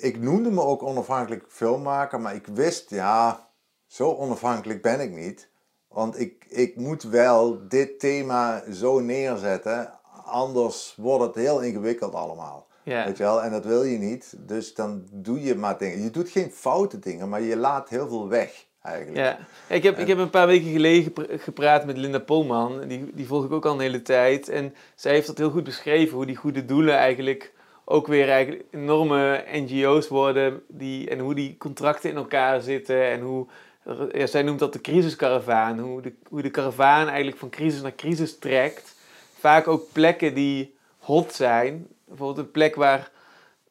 ik 0.02 0.20
noemde 0.20 0.52
me 0.52 0.62
ook 0.62 0.84
onafhankelijk 0.84 1.46
filmmaker, 1.48 2.22
maar 2.22 2.36
ik 2.36 2.48
wist, 2.48 2.90
ja, 2.90 3.48
zo 3.88 4.14
onafhankelijk 4.14 4.82
ben 4.82 5.00
ik 5.00 5.12
niet. 5.12 5.50
Want 5.88 6.20
ik, 6.20 6.46
ik 6.50 6.76
moet 6.76 7.04
wel 7.04 7.68
dit 7.68 8.00
thema 8.00 8.64
zo 8.72 9.00
neerzetten 9.00 10.00
anders 10.32 10.94
wordt 10.98 11.24
het 11.24 11.36
heel 11.36 11.62
ingewikkeld 11.62 12.14
allemaal. 12.14 12.68
Weet 12.84 13.18
je 13.18 13.24
wel? 13.24 13.44
En 13.44 13.52
dat 13.52 13.66
wil 13.66 13.84
je 13.84 13.98
niet. 13.98 14.34
Dus 14.38 14.74
dan 14.74 15.08
doe 15.12 15.42
je 15.42 15.56
maar 15.56 15.78
dingen. 15.78 16.04
Je 16.04 16.10
doet 16.10 16.30
geen 16.30 16.52
foute 16.52 17.00
dingen, 17.00 17.30
maar 17.30 17.42
je 17.42 17.56
laat 17.56 17.90
heel 17.90 18.08
veel 18.08 18.30
weg. 18.30 18.66
Eigenlijk. 18.82 19.18
Ja, 19.18 19.38
ik 19.76 19.84
heb, 19.84 19.98
ik 19.98 20.08
heb 20.08 20.18
een 20.18 20.30
paar 20.30 20.48
weken 20.48 20.72
geleden 20.72 21.14
gepraat 21.40 21.86
met 21.86 21.98
Linda 21.98 22.20
Polman. 22.20 22.88
Die, 22.88 23.12
die 23.14 23.28
volg 23.28 23.46
ik 23.46 23.52
ook 23.52 23.66
al 23.66 23.74
een 23.74 23.80
hele 23.80 24.02
tijd. 24.02 24.50
En 24.50 24.76
zij 24.96 25.12
heeft 25.12 25.28
dat 25.28 25.38
heel 25.38 25.50
goed 25.50 25.64
beschreven, 25.64 26.16
hoe 26.16 26.26
die 26.26 26.36
goede 26.36 26.66
doelen 26.66 26.96
eigenlijk 26.96 27.54
ook 27.86 28.08
weer 28.08 28.30
eigenlijk 28.30 28.64
enorme 28.72 29.44
NGO's 29.52 30.08
worden. 30.08 30.64
Die, 30.68 31.10
en 31.10 31.20
hoe 31.20 31.36
die 31.36 31.58
contracten 31.58 32.10
in 32.10 32.16
elkaar 32.16 32.62
zitten. 32.62 33.04
En 33.10 33.22
hoe, 33.22 33.48
ja, 34.12 34.26
zij 34.26 34.42
noemt 34.42 34.60
dat 34.60 34.74
de 34.74 34.82
crisiskaravaan. 34.82 35.80
Hoe 35.80 36.02
de, 36.02 36.14
hoe 36.30 36.42
de 36.42 36.52
karavaan 36.52 37.08
eigenlijk 37.08 37.38
van 37.38 37.50
crisis 37.50 37.82
naar 37.82 37.96
crisis 37.96 38.38
trekt 38.40 39.00
vaak 39.42 39.68
ook 39.68 39.92
plekken 39.92 40.34
die 40.34 40.76
hot 40.98 41.34
zijn. 41.34 41.88
Bijvoorbeeld 42.06 42.46
een 42.46 42.52
plek 42.52 42.76
waar. 42.76 43.12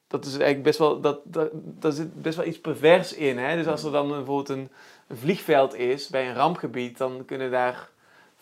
Dat 0.07 0.25
is 0.25 0.31
eigenlijk 0.31 0.63
best 0.63 0.79
wel. 0.79 1.01
Dat, 1.01 1.21
dat, 1.25 1.51
daar 1.53 1.93
zit 1.93 2.23
best 2.23 2.37
wel 2.37 2.47
iets 2.47 2.61
pervers 2.61 3.15
in. 3.15 3.39
Hè? 3.39 3.57
Dus 3.57 3.67
als 3.67 3.85
er 3.85 3.93
dan 3.93 4.09
bijvoorbeeld 4.09 4.49
een, 4.49 4.69
een 5.07 5.17
vliegveld 5.17 5.75
is 5.75 6.09
bij 6.09 6.29
een 6.29 6.35
rampgebied, 6.35 6.99
dan 6.99 7.25
kunnen 7.27 7.51
daar 7.51 7.89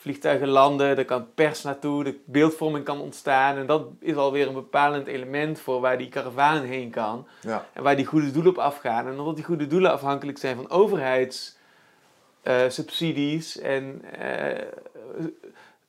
vliegtuigen 0.01 0.49
landen, 0.49 0.97
er 0.99 1.05
kan 1.05 1.27
pers 1.35 1.63
naartoe, 1.63 2.05
de 2.05 2.19
beeldvorming 2.25 2.85
kan 2.85 3.01
ontstaan. 3.01 3.57
En 3.57 3.67
dat 3.67 3.83
is 4.01 4.15
alweer 4.15 4.47
een 4.47 4.55
bepalend 4.55 5.07
element 5.07 5.61
voor 5.61 5.81
waar 5.81 5.99
die 5.99 6.09
karavaan 6.09 6.63
heen 6.63 6.91
kan. 6.91 7.27
Ja. 7.41 7.67
En 7.73 7.83
waar 7.83 7.97
die 7.97 8.07
goede 8.07 8.31
doelen 8.31 8.53
op 8.53 8.59
afgaan. 8.59 9.07
En 9.07 9.19
omdat 9.19 9.37
die 9.37 9.45
goede 9.45 9.67
doelen 9.67 9.91
afhankelijk 9.93 10.39
zijn 10.39 10.57
van 10.57 10.71
overheidssubsidies 10.71 13.61
uh, 13.61 13.75
en 13.75 14.03
uh, 14.21 14.59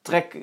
trek, 0.02 0.38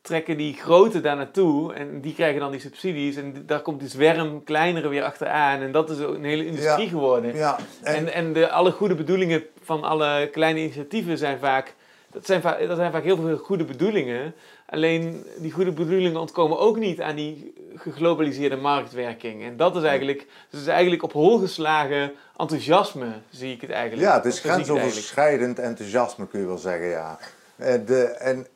trekken 0.00 0.36
die 0.36 0.54
grote 0.54 1.00
daar 1.00 1.16
naartoe 1.16 1.74
en 1.74 2.00
die 2.00 2.14
krijgen 2.14 2.40
dan 2.40 2.50
die 2.50 2.60
subsidies 2.60 3.16
en 3.16 3.42
daar 3.46 3.60
komt 3.60 3.80
die 3.80 3.88
zwerm 3.88 4.44
kleinere 4.44 4.88
weer 4.88 5.02
achteraan 5.04 5.60
en 5.60 5.72
dat 5.72 5.90
is 5.90 6.00
ook 6.00 6.14
een 6.14 6.24
hele 6.24 6.46
industrie 6.46 6.84
Ja. 6.84 6.90
geworden. 6.90 7.36
Ja, 7.36 7.58
En, 7.82 8.12
en 8.12 8.32
de, 8.32 8.50
alle 8.50 8.70
goede 8.70 8.94
bedoelingen 8.94 9.42
van 9.62 9.82
alle 9.84 10.28
kleine 10.32 10.60
initiatieven 10.60 11.18
zijn 11.18 11.38
vaak, 11.38 11.74
dat 12.12 12.26
zijn 12.26 12.40
vaak, 12.40 12.66
dat 12.68 12.76
zijn 12.76 12.92
vaak 12.92 13.02
heel 13.02 13.16
veel 13.16 13.36
goede 13.36 13.64
bedoelingen. 13.64 14.34
Alleen 14.66 15.24
die 15.38 15.52
goede 15.52 15.72
bedoelingen 15.72 16.20
ontkomen 16.20 16.58
ook 16.58 16.78
niet 16.78 17.00
aan 17.00 17.16
die 17.16 17.54
geglobaliseerde 17.76 18.56
marktwerking. 18.56 19.42
En 19.42 19.56
dat 19.56 19.76
is 19.76 19.82
eigenlijk, 19.82 20.18
dus 20.18 20.26
het 20.50 20.60
is 20.60 20.66
eigenlijk 20.66 21.02
op 21.02 21.12
hol 21.12 21.38
geslagen 21.38 22.12
enthousiasme, 22.36 23.06
zie 23.30 23.52
ik 23.52 23.60
het 23.60 23.70
eigenlijk. 23.70 24.08
Ja, 24.08 24.14
het 24.16 24.24
is 24.24 24.40
grensoverschrijdend 24.40 25.58
enthousiasme 25.58 26.26
kun 26.26 26.40
je 26.40 26.46
wel 26.46 26.58
zeggen, 26.58 26.86
ja. 26.86 27.18
En, 27.56 27.84
de, 27.84 28.02
en, 28.02 28.46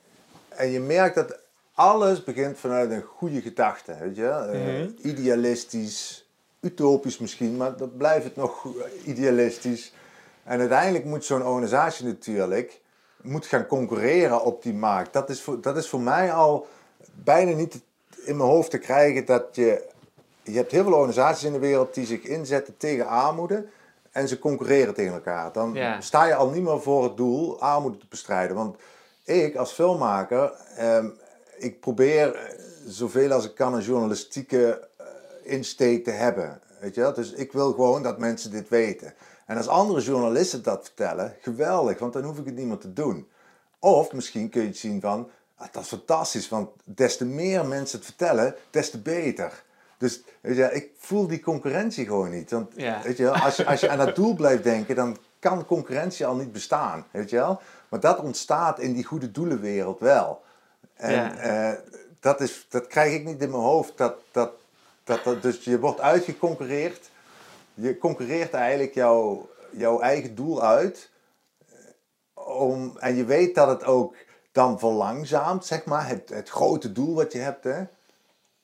en 0.48 0.70
je 0.70 0.80
merkt 0.80 1.14
dat 1.14 1.38
alles 1.74 2.24
begint 2.24 2.58
vanuit 2.58 2.90
een 2.90 3.02
goede 3.02 3.40
gedachte, 3.40 3.96
weet 4.00 4.16
je. 4.16 4.28
Eh, 4.28 4.60
Mhm. 4.60 4.88
idealistisch, 5.02 6.24
utopisch 6.60 7.18
misschien, 7.18 7.56
maar 7.56 7.76
dat 7.76 7.96
blijft 7.96 8.24
het 8.24 8.36
nog 8.36 8.66
idealistisch. 9.04 9.92
En 10.44 10.58
uiteindelijk 10.60 11.04
moet 11.04 11.24
zo'n 11.24 11.44
organisatie 11.46 12.06
natuurlijk 12.06 12.80
moet 13.26 13.46
gaan 13.46 13.66
concurreren 13.66 14.42
op 14.44 14.62
die 14.62 14.74
markt. 14.74 15.12
Dat 15.12 15.30
is, 15.30 15.42
voor, 15.42 15.60
dat 15.60 15.76
is 15.76 15.88
voor 15.88 16.00
mij 16.00 16.32
al 16.32 16.66
bijna 17.14 17.52
niet 17.52 17.80
in 18.24 18.36
mijn 18.36 18.48
hoofd 18.48 18.70
te 18.70 18.78
krijgen 18.78 19.24
dat 19.24 19.44
je... 19.52 19.94
Je 20.42 20.56
hebt 20.56 20.72
heel 20.72 20.82
veel 20.84 20.92
organisaties 20.92 21.44
in 21.44 21.52
de 21.52 21.58
wereld 21.58 21.94
die 21.94 22.06
zich 22.06 22.22
inzetten 22.22 22.76
tegen 22.76 23.06
armoede 23.06 23.66
en 24.10 24.28
ze 24.28 24.38
concurreren 24.38 24.94
tegen 24.94 25.12
elkaar. 25.12 25.52
Dan 25.52 25.72
Ja. 25.74 26.00
sta 26.00 26.24
je 26.26 26.34
al 26.34 26.50
niet 26.50 26.62
meer 26.62 26.80
voor 26.82 27.02
het 27.02 27.16
doel 27.16 27.60
armoede 27.60 27.98
te 27.98 28.06
bestrijden. 28.08 28.56
Want 28.56 28.76
ik 29.24 29.56
als 29.56 29.72
filmmaker, 29.72 30.52
ehm, 30.76 31.08
ik 31.56 31.80
probeer 31.80 32.34
eh, 32.34 32.52
zoveel 32.86 33.32
als 33.32 33.44
ik 33.44 33.54
kan 33.54 33.74
een 33.74 33.82
journalistieke 33.82 34.88
eh, 34.96 35.06
insteek 35.42 36.04
te 36.04 36.10
hebben. 36.10 36.60
Weet 36.80 36.94
je 36.94 37.00
wel? 37.00 37.12
Dus 37.14 37.32
ik 37.32 37.52
wil 37.52 37.72
gewoon 37.72 38.02
dat 38.02 38.18
mensen 38.18 38.50
dit 38.50 38.68
weten. 38.68 39.14
En 39.46 39.56
als 39.56 39.68
andere 39.68 40.00
journalisten 40.00 40.62
dat 40.62 40.84
vertellen, 40.84 41.36
geweldig, 41.40 41.98
want 41.98 42.12
dan 42.12 42.22
hoef 42.24 42.38
ik 42.38 42.44
het 42.44 42.54
niet 42.54 42.66
meer 42.66 42.78
te 42.78 42.92
doen. 42.92 43.28
Of 43.78 44.12
misschien 44.12 44.48
kun 44.48 44.60
je 44.60 44.66
het 44.66 44.76
zien 44.76 45.00
van, 45.00 45.30
ah, 45.56 45.66
dat 45.72 45.82
is 45.82 45.88
fantastisch, 45.88 46.48
want 46.48 46.70
des 46.84 47.16
te 47.16 47.24
meer 47.24 47.66
mensen 47.66 47.96
het 47.98 48.06
vertellen, 48.06 48.54
des 48.70 48.90
te 48.90 48.98
beter. 48.98 49.64
Dus 49.98 50.20
weet 50.40 50.56
je, 50.56 50.72
ik 50.72 50.90
voel 50.98 51.26
die 51.26 51.40
concurrentie 51.40 52.06
gewoon 52.06 52.30
niet. 52.30 52.50
Want 52.50 52.72
Ja. 52.76 53.00
weet 53.02 53.16
je, 53.16 53.30
als, 53.30 53.56
je, 53.56 53.66
als 53.66 53.80
je 53.80 53.88
aan 53.88 53.98
dat 53.98 54.14
doel 54.16 54.34
blijft 54.34 54.62
denken, 54.62 54.94
dan 54.96 55.16
kan 55.38 55.66
concurrentie 55.66 56.26
al 56.26 56.34
niet 56.36 56.52
bestaan. 56.52 57.06
Weet 57.10 57.30
je 57.30 57.36
wel? 57.36 57.60
Maar 57.88 58.00
dat 58.00 58.18
ontstaat 58.20 58.78
in 58.80 58.92
die 58.92 59.04
goede 59.04 59.30
doelenwereld 59.30 60.00
wel. 60.00 60.42
En 60.94 61.12
Ja. 61.14 61.36
eh, 61.36 61.78
dat, 62.20 62.40
is, 62.40 62.66
dat 62.68 62.86
krijg 62.86 63.14
ik 63.14 63.24
niet 63.24 63.42
in 63.42 63.50
mijn 63.50 63.62
hoofd. 63.62 63.96
Dat, 63.96 64.14
dat, 64.30 64.50
dat, 65.04 65.24
dat, 65.24 65.42
dus 65.42 65.64
je 65.64 65.78
wordt 65.78 66.00
uitgeconcurreerd. 66.00 67.10
Je 67.76 67.98
concurreert 67.98 68.52
eigenlijk 68.52 68.94
jouw, 68.94 69.48
jouw 69.70 70.00
eigen 70.00 70.34
doel 70.34 70.62
uit. 70.62 71.10
Om, 72.34 72.96
en 72.98 73.16
je 73.16 73.24
weet 73.24 73.54
dat 73.54 73.68
het 73.68 73.84
ook 73.84 74.14
dan 74.52 74.78
verlangzaamt, 74.78 75.64
zeg 75.66 75.84
maar, 75.84 76.08
het, 76.08 76.28
het 76.28 76.48
grote 76.48 76.92
doel 76.92 77.14
wat 77.14 77.32
je 77.32 77.38
hebt. 77.38 77.64
Hè? 77.64 77.84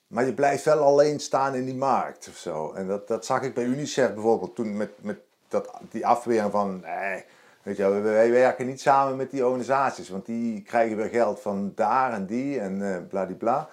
Maar 0.06 0.26
je 0.26 0.34
blijft 0.34 0.64
wel 0.64 0.82
alleen 0.82 1.20
staan 1.20 1.54
in 1.54 1.64
die 1.64 1.74
markt 1.74 2.28
of 2.28 2.36
zo. 2.36 2.72
En 2.72 2.86
dat, 2.86 3.08
dat 3.08 3.26
zag 3.26 3.42
ik 3.42 3.54
bij 3.54 3.64
UNICEF 3.64 4.14
bijvoorbeeld 4.14 4.54
toen 4.54 4.76
met, 4.76 4.90
met 5.00 5.18
dat, 5.48 5.70
die 5.90 6.06
afwering 6.06 6.50
van... 6.50 6.80
Nee, 6.80 7.24
weet 7.62 7.76
je, 7.76 7.88
wij, 7.88 8.30
werken 8.30 8.66
niet 8.66 8.80
samen 8.80 9.16
met 9.16 9.30
die 9.30 9.46
organisaties. 9.46 10.08
Want 10.08 10.26
die 10.26 10.62
krijgen 10.62 10.96
weer 10.96 11.08
geld 11.08 11.40
van 11.40 11.72
daar 11.74 12.12
en 12.12 12.26
die 12.26 12.60
en 12.60 12.94
eh 12.94 13.08
bladibla. 13.08 13.68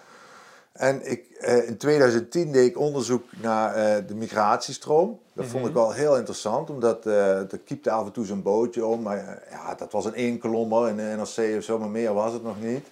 En 0.79 1.12
ik, 1.12 1.29
eh, 1.29 1.67
in 1.67 1.77
2010 1.77 2.51
deed 2.51 2.69
ik 2.69 2.77
onderzoek 2.77 3.24
naar 3.41 3.75
eh, 3.75 4.08
de 4.08 4.15
migratiestroom. 4.15 5.19
Dat 5.39 5.48
vond 5.48 5.67
ik 5.67 5.74
wel 5.74 5.91
heel 5.91 6.17
interessant, 6.17 6.69
omdat 6.69 7.05
eh 7.05 7.51
er 7.51 7.60
kiepte 7.65 7.91
af 7.91 8.05
en 8.05 8.12
toe 8.12 8.25
zo'n 8.25 8.41
bootje 8.41 8.86
om. 8.86 9.01
Maar 9.01 9.17
eh, 9.17 9.51
ja, 9.51 9.75
dat 9.75 9.91
was 9.91 10.05
een 10.05 10.13
eenkolommer 10.13 10.89
in 10.89 10.96
de 10.96 11.03
NRC 11.03 11.58
of 11.58 11.63
zo, 11.63 11.79
maar 11.79 11.89
meer 11.89 12.13
was 12.13 12.34
het 12.34 12.43
nog 12.43 12.62
niet. 12.62 12.88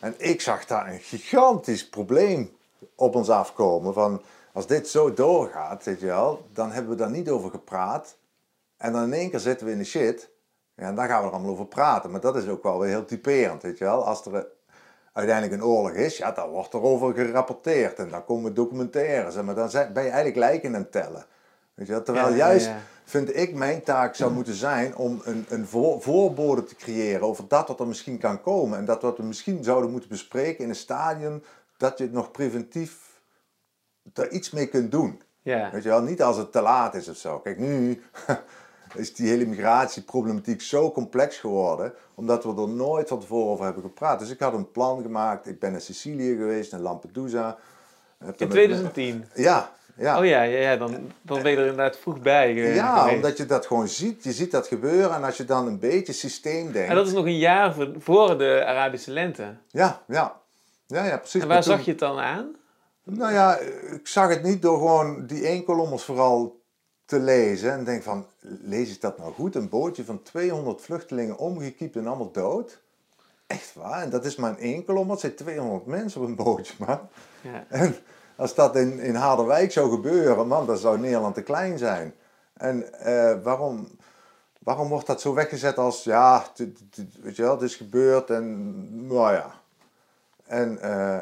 En 0.00 0.14
ik 0.16 0.40
zag 0.40 0.64
daar 0.64 0.88
een 0.88 1.00
gigantisch 1.00 1.88
probleem 1.88 2.56
op 2.94 3.14
ons 3.14 3.30
afkomen. 3.30 3.94
Van, 3.94 4.22
als 4.52 4.66
dit 4.66 4.88
zo 4.88 5.14
doorgaat, 5.14 5.84
weet 5.84 6.00
je 6.00 6.06
wel, 6.06 6.46
dan 6.52 6.70
hebben 6.70 6.90
we 6.90 6.98
daar 6.98 7.10
niet 7.10 7.28
over 7.30 7.50
gepraat. 7.50 8.16
En 8.76 8.92
dan 8.92 9.02
in 9.02 9.12
één 9.12 9.30
keer 9.30 9.40
zitten 9.40 9.66
we 9.66 9.72
in 9.72 9.78
de 9.78 9.84
shit. 9.84 10.30
Ja, 10.74 10.84
en 10.84 10.94
daar 10.94 11.08
gaan 11.08 11.20
we 11.20 11.26
er 11.26 11.32
allemaal 11.32 11.52
over 11.52 11.66
praten. 11.66 12.10
Maar 12.10 12.20
dat 12.20 12.36
is 12.36 12.48
ook 12.48 12.62
wel 12.62 12.78
weer 12.78 12.88
heel 12.88 13.04
typerend, 13.04 13.62
weet 13.62 13.78
je 13.78 13.84
wel. 13.84 14.04
Als 14.04 14.26
er 14.26 14.46
uiteindelijk 15.12 15.62
een 15.62 15.68
oorlog 15.68 15.92
is, 15.92 16.16
ja, 16.16 16.32
dan 16.32 16.48
wordt 16.48 16.72
er 16.72 16.82
over 16.82 17.14
gerapporteerd. 17.14 17.98
En 17.98 18.08
dan 18.08 18.24
komen 18.24 18.54
documentaires. 18.54 19.36
En 19.36 19.44
maar 19.44 19.54
dan 19.54 19.70
ben 19.72 20.02
je 20.02 20.10
eigenlijk 20.10 20.36
lijken 20.36 20.74
aan 20.74 20.80
het 20.80 20.92
tellen. 20.92 21.26
Weet 21.78 21.86
je 21.86 21.92
wel? 21.92 22.02
Terwijl 22.02 22.34
juist, 22.34 22.70
vind 23.04 23.36
ik, 23.36 23.54
mijn 23.54 23.82
taak 23.82 24.14
zou 24.14 24.32
moeten 24.32 24.54
zijn 24.54 24.96
om 24.96 25.20
een, 25.24 25.46
een 25.48 25.66
voor, 25.66 26.02
voorbode 26.02 26.64
te 26.64 26.74
creëren 26.74 27.22
over 27.22 27.48
dat 27.48 27.68
wat 27.68 27.80
er 27.80 27.86
misschien 27.86 28.18
kan 28.18 28.40
komen. 28.40 28.78
En 28.78 28.84
dat 28.84 29.02
wat 29.02 29.16
we 29.16 29.22
misschien 29.22 29.64
zouden 29.64 29.90
moeten 29.90 30.08
bespreken 30.08 30.64
in 30.64 30.70
een 30.70 30.76
stadion, 30.76 31.44
dat 31.76 31.98
je 31.98 32.04
het 32.04 32.12
nog 32.12 32.30
preventief 32.30 33.20
er 34.14 34.30
iets 34.30 34.50
mee 34.50 34.66
kunt 34.66 34.90
doen. 34.90 35.20
Ja. 35.42 35.70
Weet 35.70 35.82
je 35.82 35.88
wel, 35.88 36.02
niet 36.02 36.22
als 36.22 36.36
het 36.36 36.52
te 36.52 36.60
laat 36.60 36.94
is 36.94 37.08
of 37.08 37.16
zo. 37.16 37.38
Kijk, 37.38 37.58
nu 37.58 38.02
is 38.94 39.14
die 39.14 39.28
hele 39.28 39.46
migratieproblematiek 39.46 40.62
zo 40.62 40.92
complex 40.92 41.36
geworden, 41.36 41.92
omdat 42.14 42.44
we 42.44 42.54
er 42.62 42.68
nooit 42.68 43.08
van 43.08 43.20
tevoren 43.20 43.50
over 43.50 43.64
hebben 43.64 43.82
gepraat. 43.82 44.18
Dus 44.18 44.30
ik 44.30 44.40
had 44.40 44.52
een 44.52 44.70
plan 44.70 45.02
gemaakt. 45.02 45.46
Ik 45.46 45.58
ben 45.58 45.72
naar 45.72 45.80
Sicilië 45.80 46.36
geweest, 46.36 46.72
naar 46.72 46.80
Lampedusa. 46.80 47.48
In 48.20 48.26
er 48.26 48.34
met- 48.38 48.50
2010. 48.50 49.24
Ja, 49.34 49.72
ja. 49.98 50.18
Oh 50.18 50.24
ja, 50.24 50.42
ja, 50.42 50.58
ja 50.58 50.76
dan, 50.76 51.12
dan 51.22 51.42
ben 51.42 51.50
je 51.50 51.56
er 51.56 51.66
inderdaad 51.66 51.96
vroeg 51.98 52.20
bij 52.20 52.48
eh, 52.50 52.74
Ja, 52.74 52.96
geweest. 52.98 53.16
omdat 53.16 53.36
je 53.36 53.46
dat 53.46 53.66
gewoon 53.66 53.88
ziet. 53.88 54.24
Je 54.24 54.32
ziet 54.32 54.50
dat 54.50 54.66
gebeuren 54.66 55.14
en 55.14 55.24
als 55.24 55.36
je 55.36 55.44
dan 55.44 55.66
een 55.66 55.78
beetje 55.78 56.12
systeem 56.12 56.72
denkt. 56.72 56.88
En 56.88 56.94
dat 56.94 57.06
is 57.06 57.12
nog 57.12 57.24
een 57.24 57.38
jaar 57.38 57.74
voor, 57.74 57.88
voor 57.98 58.38
de 58.38 58.62
Arabische 58.66 59.10
lente. 59.10 59.54
Ja, 59.70 60.02
ja. 60.06 60.36
Ja, 60.86 61.04
ja, 61.04 61.16
precies. 61.16 61.42
En 61.42 61.48
waar 61.48 61.62
toen- 61.62 61.72
zag 61.76 61.84
je 61.84 61.90
het 61.90 62.00
dan 62.00 62.18
aan? 62.18 62.56
Nou 63.04 63.32
ja, 63.32 63.56
ik 63.92 64.06
zag 64.06 64.28
het 64.28 64.42
niet 64.42 64.62
door 64.62 64.78
gewoon 64.78 65.26
die 65.26 65.46
eenkolommers 65.46 66.02
vooral 66.02 66.60
te 67.04 67.18
lezen. 67.20 67.72
En 67.72 67.84
denk 67.84 68.02
van, 68.02 68.26
lees 68.62 68.94
ik 68.94 69.00
dat 69.00 69.18
nou 69.18 69.32
goed? 69.32 69.54
Een 69.54 69.68
bootje 69.68 70.04
van 70.04 70.22
200 70.22 70.80
vluchtelingen 70.82 71.38
omgekiept 71.38 71.96
en 71.96 72.06
allemaal 72.06 72.30
dood? 72.32 72.80
Echt 73.46 73.74
waar? 73.74 74.02
En 74.02 74.10
dat 74.10 74.24
is 74.24 74.36
maar 74.36 74.50
een 74.50 74.56
eenkolommer. 74.56 75.10
Het 75.12 75.20
zijn 75.20 75.34
200 75.34 75.86
mensen 75.86 76.20
op 76.20 76.26
een 76.26 76.34
bootje, 76.36 76.74
man. 76.86 76.98
Ja. 77.40 77.64
En 77.68 77.96
als 78.38 78.54
dat 78.54 78.76
in, 78.76 78.98
in 78.98 79.14
Harderwijk 79.14 79.72
zou 79.72 79.90
gebeuren, 79.90 80.46
man, 80.46 80.66
dan 80.66 80.76
zou 80.76 80.98
Nederland 80.98 81.34
te 81.34 81.42
klein 81.42 81.78
zijn. 81.78 82.14
En 82.52 82.92
eh, 82.92 83.42
waarom, 83.42 83.88
waarom 84.58 84.88
wordt 84.88 85.06
dat 85.06 85.20
zo 85.20 85.34
weggezet 85.34 85.78
als, 85.78 86.04
ja, 86.04 86.44
weet 87.22 87.36
je 87.36 87.42
wel, 87.42 87.52
het 87.52 87.62
is 87.62 87.76
gebeurd 87.76 88.30
en, 88.30 89.06
nou 89.06 89.32
ja. 89.32 89.52
En, 90.46 90.80
eh, 90.80 91.20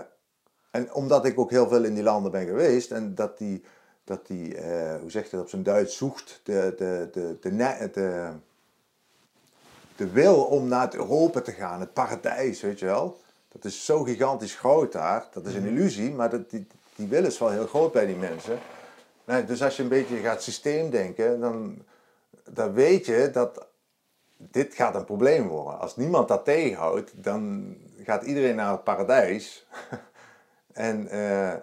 en 0.71 0.93
omdat 0.93 1.25
ik 1.25 1.39
ook 1.39 1.51
heel 1.51 1.69
veel 1.69 1.85
in 1.85 1.95
die 1.95 2.03
landen 2.03 2.31
ben 2.31 2.47
geweest 2.47 2.91
en 2.91 3.15
dat 3.15 3.39
die, 3.39 3.65
dat 4.05 4.27
die 4.27 4.57
eh, 4.57 5.01
hoe 5.01 5.11
zeg 5.11 5.25
je 5.25 5.31
dat 5.31 5.41
op 5.41 5.49
zijn 5.49 5.63
Duits, 5.63 5.97
zoekt, 5.97 6.41
de, 6.43 6.75
de, 6.77 7.09
de, 7.13 7.37
de, 7.41 7.53
ne- 7.53 7.91
de, 7.93 8.31
de 9.97 10.11
wil 10.11 10.45
om 10.45 10.69
naar 10.69 10.85
het 10.85 10.95
Europa 10.95 11.41
te 11.41 11.53
gaan, 11.53 11.81
het 11.81 11.93
paradijs, 11.93 12.61
weet 12.61 12.79
je 12.79 12.87
wel. 12.87 13.21
Dat 13.49 13.65
is 13.65 13.85
zo 13.85 14.03
gigantisch 14.03 14.55
groot 14.55 14.93
daar. 14.93 15.29
Dat 15.33 15.47
is 15.47 15.55
een 15.55 15.67
illusie, 15.67 16.13
maar 16.13 16.31
dat, 16.31 16.51
die, 16.51 16.67
die 16.97 17.09
wil 17.09 17.25
is 17.25 17.39
wel 17.39 17.51
heel 17.51 17.67
groot 17.67 17.93
bij 17.93 18.07
die 18.07 18.17
mensen. 18.17 18.59
Nee, 19.25 19.45
dus 19.45 19.63
als 19.63 19.77
je 19.77 19.83
een 19.83 19.89
beetje 19.89 20.17
gaat 20.17 20.43
systeemdenken, 20.43 21.41
dan, 21.41 21.85
dan 22.51 22.73
weet 22.73 23.07
je 23.07 23.31
dat 23.33 23.67
dit 24.37 24.75
gaat 24.75 24.95
een 24.95 25.05
probleem 25.05 25.49
worden. 25.49 25.79
Als 25.81 25.97
niemand 25.97 26.29
dat 26.29 26.45
tegenhoudt, 26.45 27.13
dan 27.15 27.75
gaat 28.05 28.23
iedereen 28.23 28.57
naar 28.57 28.73
het 28.73 28.85
paradijs. 28.85 29.67
en, 30.73 31.09
eh, 31.09 31.55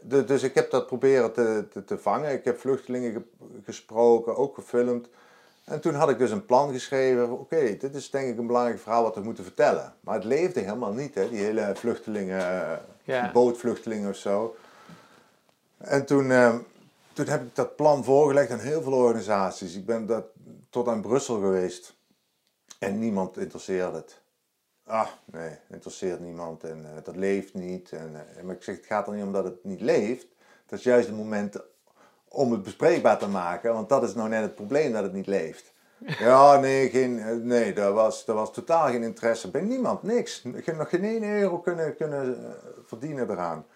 de- 0.00 0.24
dus 0.24 0.42
ik 0.42 0.54
heb 0.54 0.70
dat 0.70 0.86
proberen 0.86 1.32
te, 1.32 1.64
te, 1.86 1.98
vangen. 1.98 2.32
Ik 2.32 2.44
heb 2.44 2.58
vluchtelingen 2.60 3.12
ge- 3.12 3.46
gesproken, 3.64 4.36
ook 4.36 4.54
gefilmd. 4.54 5.08
En 5.64 5.80
toen 5.80 5.94
had 5.94 6.10
ik 6.10 6.18
dus 6.18 6.30
een 6.30 6.46
plan 6.46 6.72
geschreven. 6.72 7.30
Oké, 7.30 7.76
dit 7.76 7.94
is 7.94 8.10
denk 8.10 8.28
ik 8.28 8.38
een 8.38 8.46
belangrijk 8.46 8.78
verhaal 8.80 9.02
wat 9.02 9.14
we 9.14 9.20
moeten 9.20 9.44
vertellen. 9.44 9.94
Maar 10.00 10.14
het 10.14 10.24
leefde 10.24 10.60
helemaal 10.60 10.92
niet, 10.92 11.14
hè, 11.14 11.28
die 11.28 11.42
hele 11.44 11.72
vluchtelingen, 11.74 12.38
eh, 12.40 12.72
Ja. 13.04 13.32
of 14.08 14.16
zo. 14.16 14.56
En 15.78 16.06
toen, 16.06 16.30
eh, 16.30 16.56
toen 17.12 17.26
heb 17.26 17.42
ik 17.42 17.54
dat 17.54 17.76
plan 17.76 18.04
voorgelegd 18.04 18.50
aan 18.50 18.58
heel 18.58 18.82
veel 18.82 18.92
organisaties. 18.92 19.76
Ik 19.76 19.86
ben 19.86 20.06
dat, 20.06 20.24
tot 20.70 20.88
aan 20.88 21.00
Brussel 21.00 21.40
geweest. 21.40 21.96
En 22.78 22.98
niemand 22.98 23.36
interesseerde 23.36 23.96
het. 23.96 24.22
Ah, 24.86 25.08
nee, 25.24 25.56
interesseert 25.70 26.20
niemand 26.20 26.64
en 26.64 26.84
eh, 26.84 27.04
dat 27.04 27.16
leeft 27.16 27.54
niet. 27.54 27.92
En, 27.92 28.36
eh, 28.36 28.42
maar 28.42 28.54
ik 28.54 28.62
zeg, 28.62 28.76
het 28.76 28.86
gaat 28.86 29.06
er 29.06 29.14
niet 29.14 29.24
om 29.24 29.32
dat 29.32 29.44
het 29.44 29.64
niet 29.64 29.80
leeft. 29.80 30.26
Dat 30.66 30.78
is 30.78 30.84
juist 30.84 31.06
het 31.06 31.16
moment 31.16 31.56
om 32.28 32.52
het 32.52 32.62
bespreekbaar 32.62 33.18
te 33.18 33.28
maken. 33.28 33.72
Want 33.72 33.88
dat 33.88 34.02
is 34.02 34.14
nou 34.14 34.28
net 34.28 34.42
het 34.42 34.54
probleem 34.54 34.92
dat 34.92 35.02
het 35.02 35.12
niet 35.12 35.26
leeft. 35.26 35.72
Ja, 36.06 36.56
nee, 36.56 36.90
geen, 36.90 37.46
nee 37.46 37.72
daar, 37.72 37.92
was, 37.92 38.24
daar 38.24 38.36
was 38.36 38.52
totaal 38.52 38.86
geen 38.86 39.02
interesse 39.02 39.50
bij 39.50 39.60
niemand, 39.60 40.02
niks. 40.02 40.42
Ik 40.42 40.66
heb 40.66 40.76
nog 40.76 40.88
geen 40.88 41.04
1 41.04 41.22
euro 41.22 41.58
kunnen, 41.58 41.96
kunnen 41.96 42.46
eh, 42.46 42.50
verdienen 42.86 43.30
eraan. 43.30 43.66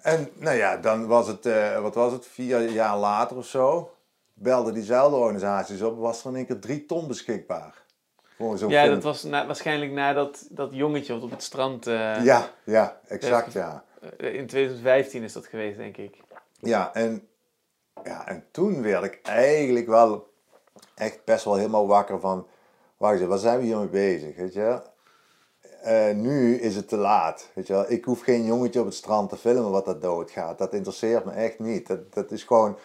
En 0.00 0.28
nou 0.34 0.56
ja, 0.56 0.76
dan 0.76 1.06
was 1.06 1.26
het, 1.26 1.46
uh, 1.46 1.80
wat 1.80 1.94
was 1.94 2.12
het, 2.12 2.26
vier 2.26 2.70
jaar 2.70 2.96
later 2.98 3.36
of 3.36 3.46
zo, 3.46 3.94
belde 4.34 4.72
diezelfde 4.72 5.16
organisaties 5.16 5.82
op, 5.82 5.98
was 5.98 6.24
er 6.24 6.30
in 6.30 6.36
één 6.36 6.46
keer 6.46 6.58
drie 6.58 6.86
ton 6.86 7.08
beschikbaar. 7.08 7.74
ja, 8.68 8.86
dat 8.86 9.02
was 9.02 9.22
na, 9.22 9.46
waarschijnlijk 9.46 9.92
nadat 9.92 10.46
dat 10.50 10.68
jongetje 10.72 11.12
wat 11.12 11.22
op 11.22 11.30
het 11.30 11.42
strand... 11.42 11.86
Uh, 11.86 12.24
ja, 12.24 12.50
ja, 12.64 13.00
exact, 13.06 13.52
ja. 13.52 13.84
In 14.16 14.46
2015 14.46 15.22
is 15.22 15.32
dat 15.32 15.46
geweest, 15.46 15.76
denk 15.76 15.96
ik. 15.96 16.16
Ja, 16.60 16.94
en, 16.94 17.28
ja, 18.04 18.26
en 18.26 18.44
toen 18.50 18.82
werd 18.82 19.04
ik 19.04 19.20
eigenlijk 19.22 19.86
wel 19.86 20.32
echt 20.94 21.24
best 21.24 21.44
wel 21.44 21.56
helemaal 21.56 21.86
wakker 21.86 22.20
van... 22.20 22.46
Wacht 22.96 23.20
eens, 23.20 23.28
waar 23.28 23.38
zijn 23.38 23.58
we 23.58 23.64
hiermee 23.64 23.88
bezig, 23.88 24.36
weet 24.36 24.54
je? 24.54 24.80
Uh, 25.86 26.14
nu 26.14 26.56
is 26.56 26.76
het 26.76 26.88
te 26.88 26.96
laat. 26.96 27.48
Weet 27.54 27.66
je 27.66 27.72
wel? 27.72 27.90
Ik 27.90 28.04
hoef 28.04 28.20
geen 28.20 28.44
jongetje 28.44 28.80
op 28.80 28.86
het 28.86 28.94
strand 28.94 29.28
te 29.28 29.36
filmen 29.36 29.70
wat 29.70 29.84
dat 29.84 30.02
doodgaat. 30.02 30.58
Dat 30.58 30.74
interesseert 30.74 31.24
me 31.24 31.30
echt 31.30 31.58
niet. 31.58 31.86
Dat, 31.86 32.14
dat 32.14 32.30
is 32.30 32.42
gewoon, 32.42 32.78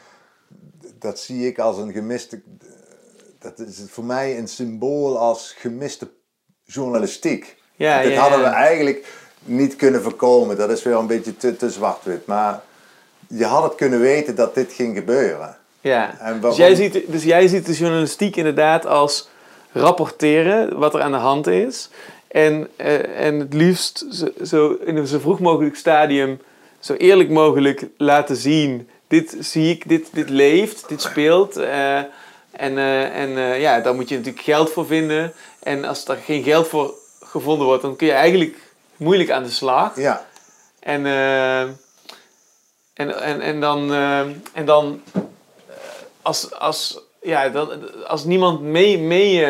dat 1.00 1.20
zie 1.20 1.48
ik 1.48 1.60
als 1.60 1.78
een 1.78 1.92
gemiste. 1.92 2.42
Dat 3.40 3.60
is 3.60 3.84
voor 3.88 4.04
mij 4.04 4.38
een 4.38 4.48
symbool 4.48 5.20
als 5.20 5.54
gemiste 5.58 6.12
journalistiek. 6.64 7.58
Ja, 7.76 8.02
Dit 8.02 8.18
hadden 8.18 8.40
we 8.40 8.46
eigenlijk 8.46 9.08
niet 9.44 9.76
kunnen 9.76 10.02
voorkomen. 10.02 10.58
Dat 10.58 10.70
is 10.70 10.84
weer 10.84 10.96
een 10.96 11.08
beetje 11.08 11.38
te, 11.38 11.56
te 11.56 11.70
zwart-wit. 11.70 12.26
Maar 12.26 12.62
je 13.28 13.46
had 13.46 13.64
het 13.64 13.76
kunnen 13.76 14.00
weten 14.00 14.36
dat 14.36 14.56
dit 14.56 14.74
ging 14.74 14.98
gebeuren. 14.98 15.58
Ja, 15.82 16.36
dus, 16.42 16.56
jij 16.56 16.76
ziet, 16.76 17.02
dus 17.08 17.24
jij 17.24 17.48
ziet 17.48 17.66
de 17.66 17.74
journalistiek 17.74 18.36
inderdaad 18.36 18.86
als 18.86 19.28
rapporteren 19.72 20.80
wat 20.80 20.94
er 20.94 21.02
aan 21.02 21.12
de 21.12 21.18
hand 21.18 21.48
is. 21.48 21.90
En, 22.28 22.68
uh, 22.78 23.26
en 23.26 23.40
het 23.40 23.54
liefst 23.54 24.06
zo, 24.12 24.28
zo, 24.44 24.78
in 24.86 24.98
een 24.98 25.08
zo 25.08 25.20
vroeg 25.20 25.40
mogelijk 25.40 25.76
stadium, 25.76 26.42
zo 26.80 26.94
eerlijk 26.94 27.30
mogelijk 27.30 27.88
laten 27.98 28.36
zien. 28.36 28.90
Dit 29.08 29.36
zie 29.40 29.70
ik, 29.70 29.90
dit, 29.90 30.08
dit 30.12 30.30
leeft, 30.30 30.90
dit 30.90 31.02
speelt. 31.02 31.58
Uh, 31.58 31.98
en 32.52 32.74
uh, 32.74 33.16
en 33.16 33.60
ja, 33.60 33.80
daar 33.80 33.96
moet 33.96 34.10
je 34.10 34.16
natuurlijk 34.16 34.44
geld 34.44 34.72
voor 34.72 34.86
vinden. 34.86 35.34
En 35.60 35.86
als 35.86 36.08
er 36.08 36.16
geen 36.16 36.44
geld 36.44 36.68
voor 36.68 36.94
gevonden 37.20 37.68
wordt, 37.68 37.82
dan 37.82 37.96
kun 37.96 38.08
je 38.08 38.14
eigenlijk 38.14 38.58
moeilijk 38.98 39.32
aan 39.32 39.44
de 39.44 39.50
slag. 39.50 39.96
Ja. 39.96 40.26
En, 40.80 41.06
en, 41.06 41.78
en, 43.22 43.42
en 43.42 43.60
dan, 43.60 43.94
en 44.54 44.66
dan 44.66 45.02
als, 46.30 46.54
als, 46.54 47.00
ja, 47.22 47.50
dan, 47.50 47.70
als 48.08 48.24
niemand 48.24 48.62
mee, 48.62 49.00
mee 49.00 49.46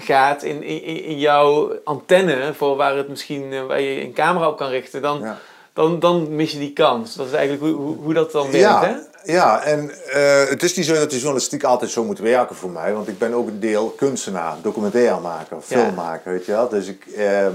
gaat 0.00 0.42
in, 0.42 0.62
in, 0.62 0.82
in 1.04 1.18
jouw 1.18 1.72
antenne 1.84 2.54
voor 2.54 2.76
waar, 2.76 2.96
het 2.96 3.08
misschien, 3.08 3.52
eh, 3.52 3.66
waar 3.66 3.80
je 3.80 4.02
een 4.02 4.12
camera 4.12 4.48
op 4.48 4.56
kan 4.56 4.68
richten, 4.68 5.02
dan, 5.02 5.26
dan, 5.72 6.00
dan 6.00 6.34
mis 6.34 6.52
je 6.52 6.58
die 6.58 6.72
kans. 6.72 7.14
Dat 7.14 7.26
is 7.26 7.32
eigenlijk 7.32 7.74
hoe, 7.76 7.96
hoe, 7.96 8.14
dat 8.14 8.32
dan 8.32 8.50
werkt, 8.50 8.58
ja. 8.58 8.84
hè? 8.84 8.96
Ja, 9.32 9.62
en 9.62 9.90
uh, 10.06 10.48
het 10.48 10.62
is 10.62 10.76
niet 10.76 10.86
zo 10.86 10.94
dat 10.94 11.10
de 11.10 11.16
journalistiek 11.16 11.64
altijd 11.64 11.90
zo 11.90 12.04
moet 12.04 12.18
werken 12.18 12.56
voor 12.56 12.70
mij, 12.70 12.92
want 12.92 13.08
ik 13.08 13.18
ben 13.18 13.32
ook 13.32 13.46
een 13.46 13.60
deel 13.60 13.88
kunstenaar, 13.88 14.56
documentairemaker, 14.62 15.56
filmmaker, 15.60 16.32
weet 16.32 16.44
je 16.46 16.52
wel. 16.52 16.68
Dus 16.68 16.86
ik, 16.86 17.06
uh, 17.06 17.46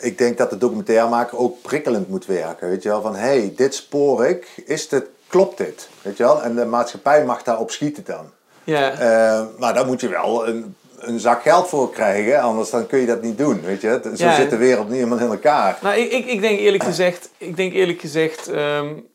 ik 0.00 0.18
denk 0.18 0.38
dat 0.38 0.50
de 0.50 0.58
documentairmaker 0.58 1.38
ook 1.38 1.62
prikkelend 1.62 2.08
moet 2.08 2.26
werken, 2.26 2.68
weet 2.68 2.82
je 2.82 2.88
wel. 2.88 3.02
Van, 3.02 3.14
hé, 3.14 3.38
hey, 3.38 3.52
dit 3.56 3.74
spoor 3.74 4.26
ik, 4.26 4.62
is 4.66 4.88
dit, 4.88 5.04
klopt 5.28 5.58
dit, 5.58 5.88
weet 6.02 6.16
je 6.16 6.22
wel. 6.22 6.42
En 6.42 6.54
de 6.54 6.64
maatschappij 6.64 7.24
mag 7.24 7.42
daarop 7.42 7.70
schieten 7.70 8.04
dan. 8.04 8.32
Ja. 8.64 8.92
Uh, 8.92 9.46
maar 9.58 9.74
dan 9.74 9.86
moet 9.86 10.00
je 10.00 10.08
wel 10.08 10.48
een 10.48 10.76
een 10.98 11.20
zak 11.20 11.42
geld 11.42 11.68
voor 11.68 11.90
krijgen, 11.90 12.40
anders 12.40 12.70
dan 12.70 12.86
kun 12.86 12.98
je 12.98 13.06
dat 13.06 13.22
niet 13.22 13.38
doen, 13.38 13.60
weet 13.60 13.80
je. 13.80 14.00
Zo 14.16 14.30
zit 14.30 14.50
de 14.50 14.56
wereld 14.56 14.86
niet 14.86 14.96
helemaal 14.96 15.18
in 15.18 15.30
elkaar. 15.30 15.78
Nou, 15.82 15.96
ik, 15.96 16.12
ik, 16.12 16.26
ik 16.26 16.40
denk 16.40 16.58
eerlijk 16.58 16.84
gezegd, 16.84 17.30
ik 17.38 17.56
denk 17.56 17.72
eerlijk 17.72 18.00
gezegd 18.00 18.48
um, 18.48 19.06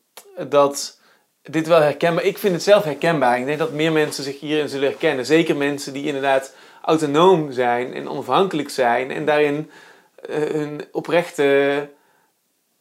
dat 0.48 1.00
dit 1.41 1.67
wel 1.67 1.82
herkenbaar... 1.82 2.24
Ik 2.24 2.38
vind 2.38 2.53
het 2.53 2.63
zelf 2.63 2.84
herkenbaar. 2.84 3.39
Ik 3.39 3.46
denk 3.46 3.60
dat 3.60 3.72
meer 3.72 3.91
mensen 3.91 4.24
zich 4.24 4.39
hierin 4.39 4.69
zullen 4.69 4.89
herkennen. 4.89 5.26
Zeker 5.26 5.56
mensen 5.56 5.93
die 5.93 6.06
inderdaad 6.06 6.54
autonoom 6.82 7.52
zijn 7.52 7.93
en 7.93 8.10
onafhankelijk 8.10 8.69
zijn 8.69 9.12
en 9.12 9.26
daarin 9.26 9.69
uh, 10.30 10.36
hun 10.36 10.86
oprechte 10.91 11.89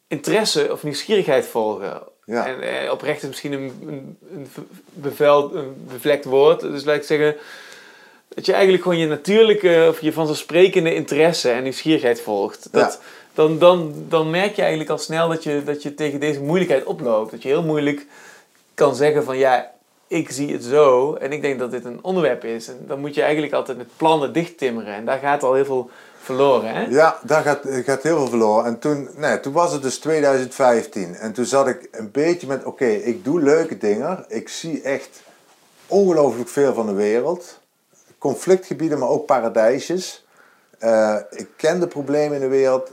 interesse 0.07 0.71
of 0.71 0.83
nieuwsgierigheid 0.83 1.45
volgen. 1.45 2.01
Ja. 2.25 2.47
En 2.47 2.83
uh, 2.85 2.91
oprecht 2.91 3.21
is 3.21 3.27
misschien 3.27 3.51
een, 3.51 3.71
een, 3.87 4.17
een, 4.31 4.47
bevel, 4.93 5.55
een 5.55 5.75
bevlekt 5.87 6.25
woord. 6.25 6.59
Dus 6.59 6.83
laat 6.83 6.95
ik 6.95 7.03
zeggen 7.03 7.35
dat 8.27 8.45
je 8.45 8.51
eigenlijk 8.51 8.83
gewoon 8.83 8.97
je 8.97 9.07
natuurlijke 9.07 9.85
of 9.89 10.01
je 10.01 10.13
vanzelfsprekende 10.13 10.95
interesse 10.95 11.49
en 11.49 11.63
nieuwsgierigheid 11.63 12.21
volgt. 12.21 12.67
Dat, 12.71 13.01
dan, 13.33 13.59
dan, 13.59 13.93
dan 14.09 14.29
merk 14.29 14.55
je 14.55 14.61
eigenlijk 14.61 14.89
al 14.89 14.97
snel 14.97 15.29
dat 15.29 15.43
je, 15.43 15.61
dat 15.65 15.83
je 15.83 15.93
tegen 15.93 16.19
deze 16.19 16.41
moeilijkheid 16.41 16.83
oploopt. 16.83 17.31
Dat 17.31 17.41
je 17.41 17.47
heel 17.47 17.63
moeilijk 17.63 18.05
kan 18.73 18.95
zeggen 18.95 19.23
van 19.23 19.37
ja, 19.37 19.71
ik 20.07 20.29
zie 20.29 20.51
het 20.51 20.63
zo 20.63 21.13
en 21.13 21.31
ik 21.31 21.41
denk 21.41 21.59
dat 21.59 21.71
dit 21.71 21.85
een 21.85 21.99
onderwerp 22.01 22.43
is. 22.43 22.67
En 22.67 22.83
dan 22.87 22.99
moet 22.99 23.15
je 23.15 23.21
eigenlijk 23.21 23.53
altijd 23.53 23.77
met 23.77 23.97
plannen 23.97 24.33
dichttimmeren. 24.33 24.93
En 24.93 25.05
daar 25.05 25.19
gaat 25.19 25.43
al 25.43 25.53
heel 25.53 25.65
veel 25.65 25.89
verloren, 26.23 26.75
hè? 26.75 26.81
Ja, 26.81 27.19
daar 27.23 27.43
gaat, 27.43 27.59
gaat 27.63 28.03
heel 28.03 28.17
veel 28.17 28.27
verloren. 28.27 28.65
En 28.65 28.79
toen, 28.79 29.09
nee, 29.15 29.39
toen 29.39 29.53
was 29.53 29.71
het 29.71 29.81
dus 29.81 29.99
2015. 29.99 31.15
En 31.15 31.33
toen 31.33 31.45
zat 31.45 31.67
ik 31.67 31.87
een 31.91 32.11
beetje 32.11 32.47
met, 32.47 32.63
oké, 32.63 32.85
ik 32.85 33.23
doe 33.23 33.41
leuke 33.41 33.77
dingen. 33.77 34.25
Ik 34.27 34.49
zie 34.49 34.81
echt 34.81 35.21
ongelooflijk 35.87 36.49
veel 36.49 36.73
van 36.73 36.85
de 36.85 36.93
wereld 36.93 37.61
conflictgebieden, 38.23 38.99
maar 38.99 39.09
ook 39.09 39.25
paradijsjes. 39.25 40.25
Uh, 40.79 41.19
ik 41.29 41.47
ken 41.57 41.79
de 41.79 41.87
problemen 41.87 42.35
in 42.35 42.41
de 42.41 42.47
wereld 42.47 42.91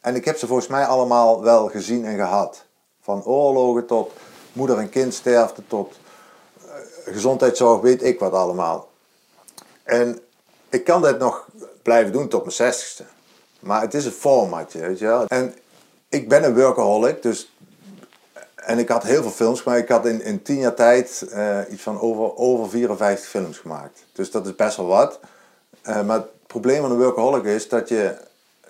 en 0.00 0.14
ik 0.14 0.24
heb 0.24 0.36
ze 0.36 0.46
volgens 0.46 0.68
mij 0.68 0.86
allemaal 0.86 1.42
wel 1.42 1.68
gezien 1.68 2.04
en 2.04 2.16
gehad. 2.16 2.64
Van 3.00 3.24
oorlogen 3.24 3.86
tot 3.86 4.12
moeder- 4.52 4.78
en 4.78 4.88
kindsterfte 4.88 5.62
tot 5.66 5.98
uh, 6.66 6.72
gezondheidszorg, 7.04 7.80
weet 7.80 8.02
ik 8.02 8.18
wat 8.18 8.32
allemaal. 8.32 8.88
En 9.82 10.20
ik 10.68 10.84
kan 10.84 11.02
dit 11.02 11.18
nog 11.18 11.46
blijven 11.82 12.12
doen 12.12 12.28
tot 12.28 12.40
mijn 12.40 12.52
zestigste. 12.52 13.04
Maar 13.60 13.80
het 13.80 13.94
is 13.94 14.04
een 14.04 14.12
formatje, 14.12 14.80
weet 14.80 14.98
je 14.98 15.06
wel. 15.06 15.26
En 15.26 15.54
ik 16.08 16.28
ben 16.28 16.44
een 16.44 16.54
workaholic, 16.54 17.22
dus 17.22 17.52
en 18.64 18.78
ik 18.78 18.88
had 18.88 19.02
heel 19.02 19.22
veel 19.22 19.30
films 19.30 19.60
gemaakt. 19.60 19.82
Ik 19.82 19.88
had 19.88 20.06
in, 20.06 20.22
in 20.22 20.42
tien 20.42 20.58
jaar 20.58 20.74
tijd 20.74 21.26
uh, 21.34 21.58
iets 21.70 21.82
van 21.82 22.00
over, 22.00 22.36
over 22.36 22.70
54 22.70 23.28
films 23.28 23.58
gemaakt. 23.58 24.04
Dus 24.12 24.30
dat 24.30 24.46
is 24.46 24.56
best 24.56 24.76
wel 24.76 24.86
wat. 24.86 25.20
Uh, 25.84 26.02
maar 26.02 26.16
het 26.16 26.46
probleem 26.46 26.80
van 26.80 26.90
een 26.90 26.98
workaholic 26.98 27.44
is 27.44 27.68
dat 27.68 27.88
je, 27.88 28.16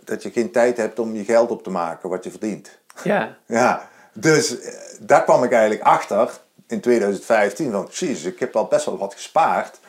dat 0.04 0.22
je 0.22 0.30
geen 0.30 0.50
tijd 0.50 0.76
hebt 0.76 0.98
om 0.98 1.14
je 1.14 1.24
geld 1.24 1.50
op 1.50 1.62
te 1.62 1.70
maken 1.70 2.08
wat 2.08 2.24
je 2.24 2.30
verdient. 2.30 2.78
Ja. 3.02 3.36
ja. 3.46 3.88
Dus 4.12 4.60
uh, 4.60 4.74
daar 5.00 5.24
kwam 5.24 5.44
ik 5.44 5.52
eigenlijk 5.52 5.82
achter 5.82 6.30
in 6.66 6.80
2015 6.80 7.70
van, 7.70 7.88
jeez, 7.90 8.24
ik 8.24 8.38
heb 8.38 8.56
al 8.56 8.66
best 8.66 8.84
wel 8.84 8.98
wat 8.98 9.14
gespaard. 9.14 9.80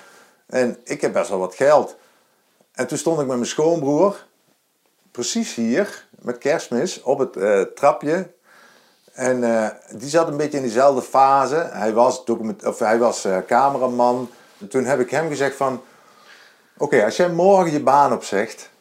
En 0.45 0.77
ik 0.83 1.01
heb 1.01 1.13
best 1.13 1.29
wel 1.29 1.39
wat 1.39 1.55
geld. 1.55 1.95
En 2.73 2.87
toen 2.87 2.97
stond 2.97 3.19
ik 3.19 3.27
met 3.27 3.35
mijn 3.35 3.49
schoonbroer, 3.49 4.25
precies 5.11 5.55
hier, 5.55 6.05
met 6.19 6.37
kerstmis, 6.37 7.01
op 7.01 7.19
het 7.19 7.75
trapje 7.75 8.31
en 9.13 9.43
uh, 9.43 9.67
die 9.91 10.09
zat 10.09 10.27
een 10.27 10.37
beetje 10.37 10.57
in 10.57 10.63
diezelfde 10.63 11.01
fase. 11.01 11.69
Hij 11.71 11.93
was, 11.93 12.25
document 12.25 12.65
of 12.65 12.79
hij 12.79 12.97
was 12.97 13.25
uh, 13.25 13.37
cameraman. 13.47 14.29
toen 14.69 14.85
heb 14.85 14.99
ik 14.99 15.09
hem 15.09 15.27
gezegd 15.27 15.55
van... 15.55 15.81
Oké, 16.77 17.03
als 17.05 17.15
jij 17.15 17.29
morgen 17.29 17.71
je 17.71 17.79
baan 17.79 18.13
opzegt... 18.13 18.71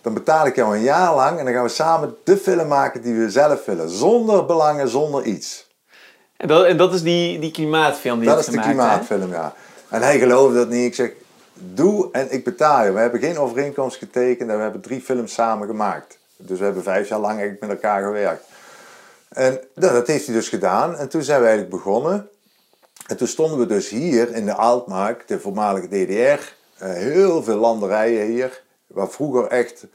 Dan 0.00 0.14
betaal 0.14 0.46
ik 0.46 0.56
jou 0.56 0.76
een 0.76 0.82
jaar 0.82 1.14
lang 1.14 1.38
en 1.38 1.44
dan 1.44 1.54
gaan 1.54 1.62
we 1.62 1.68
samen 1.68 2.16
de 2.24 2.36
film 2.36 2.68
maken 2.68 3.02
die 3.02 3.14
we 3.14 3.30
zelf 3.30 3.64
willen. 3.64 3.90
Zonder 3.90 4.46
belangen, 4.46 4.88
zonder 4.88 5.24
iets. 5.24 5.66
En 6.36 6.48
dat, 6.48 6.64
en 6.64 6.76
dat 6.76 6.94
is 6.94 7.02
die, 7.02 7.38
die 7.38 7.50
klimaatfilm 7.50 8.18
die 8.18 8.28
Dat 8.28 8.38
is 8.38 8.46
de 8.46 8.60
klimaatfilm, 8.60 9.30
ja. 9.30 9.54
En 9.88 10.02
hij 10.02 10.18
geloofde 10.18 10.58
dat 10.58 10.68
niet. 10.68 10.84
Ik 10.84 10.94
zeg, 10.94 11.10
doe 11.64 12.08
en 12.12 12.32
ik 12.32 12.44
betaal 12.44 12.84
je. 12.84 12.92
We 12.92 13.00
hebben 13.00 13.20
geen 13.20 13.38
overeenkomst 13.38 13.96
getekend 13.96 14.50
en 14.50 14.56
we 14.56 14.62
hebben 14.62 14.80
drie 14.80 15.00
films 15.00 15.32
samen 15.32 15.66
gemaakt. 15.66 16.18
Dus 16.36 16.58
we 16.58 16.64
hebben 16.64 16.82
vijf 16.82 17.08
jaar 17.08 17.20
lang 17.20 17.32
eigenlijk 17.32 17.60
met 17.60 17.70
elkaar 17.70 18.02
gewerkt. 18.02 18.44
En 19.28 19.60
dat 19.74 20.06
heeft 20.06 20.26
hij 20.26 20.34
dus 20.34 20.48
gedaan. 20.48 20.96
En 20.96 21.08
toen 21.08 21.22
zijn 21.22 21.40
we 21.40 21.46
eigenlijk 21.46 21.76
begonnen. 21.76 22.28
En 23.06 23.16
toen 23.16 23.26
stonden 23.26 23.58
we 23.58 23.66
dus 23.66 23.88
hier 23.88 24.34
in 24.34 24.44
de 24.44 24.54
Altmark, 24.54 25.28
de 25.28 25.40
voormalige 25.40 25.86
DDR. 25.86 26.54
Eh, 26.78 26.92
heel 26.92 27.42
veel 27.42 27.56
landerijen 27.56 28.26
hier. 28.26 28.62
Waar 28.86 29.10
vroeger 29.10 29.46
echt, 29.46 29.86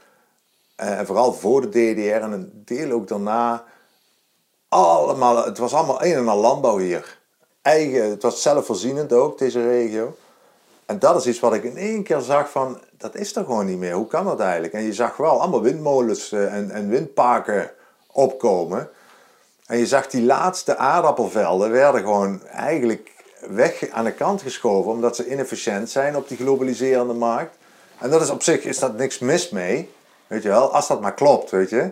uh, 0.80 0.98
en 0.98 1.06
vooral 1.06 1.32
voor 1.32 1.60
de 1.60 1.68
DDR 1.68 2.22
en 2.22 2.32
een 2.32 2.62
deel 2.64 2.90
ook 2.90 3.08
daarna, 3.08 3.64
allemaal, 4.68 5.44
het 5.44 5.58
was 5.58 5.74
allemaal 5.74 6.04
een 6.04 6.14
en 6.14 6.28
al 6.28 6.40
landbouw 6.40 6.78
hier. 6.78 7.18
Eigen, 7.62 8.10
het 8.10 8.22
was 8.22 8.42
zelfvoorzienend 8.42 9.12
ook, 9.12 9.38
deze 9.38 9.68
regio. 9.68 10.16
En 10.88 10.98
dat 10.98 11.16
is 11.16 11.26
iets 11.26 11.40
wat 11.40 11.54
ik 11.54 11.64
in 11.64 11.76
één 11.76 12.02
keer 12.02 12.20
zag 12.20 12.50
van, 12.50 12.80
dat 12.96 13.14
is 13.14 13.36
er 13.36 13.44
gewoon 13.44 13.66
niet 13.66 13.78
meer. 13.78 13.92
Hoe 13.92 14.06
kan 14.06 14.24
dat 14.24 14.40
eigenlijk? 14.40 14.72
En 14.72 14.82
je 14.82 14.92
zag 14.92 15.16
wel 15.16 15.40
allemaal 15.40 15.62
windmolens 15.62 16.32
uh, 16.32 16.54
en, 16.54 16.70
en 16.70 16.88
windparken 16.88 17.70
opkomen. 18.12 18.88
En 19.66 19.78
je 19.78 19.86
zag 19.86 20.06
die 20.06 20.22
laatste 20.22 20.76
aardappelvelden 20.76 21.70
werden 21.70 22.00
gewoon 22.00 22.46
eigenlijk 22.46 23.10
weg 23.48 23.90
aan 23.90 24.04
de 24.04 24.12
kant 24.12 24.42
geschoven 24.42 24.90
omdat 24.90 25.16
ze 25.16 25.30
inefficiënt 25.30 25.90
zijn 25.90 26.16
op 26.16 26.28
die 26.28 26.36
globaliserende 26.36 27.14
markt. 27.14 27.56
En 27.98 28.10
dat 28.10 28.20
is 28.20 28.30
op 28.30 28.42
zich 28.42 28.64
is 28.64 28.78
dat 28.78 28.96
niks 28.96 29.18
mis 29.18 29.50
mee, 29.50 29.90
weet 30.26 30.42
je 30.42 30.48
wel, 30.48 30.72
als 30.72 30.88
dat 30.88 31.00
maar 31.00 31.14
klopt, 31.14 31.50
weet 31.50 31.70
je. 31.70 31.90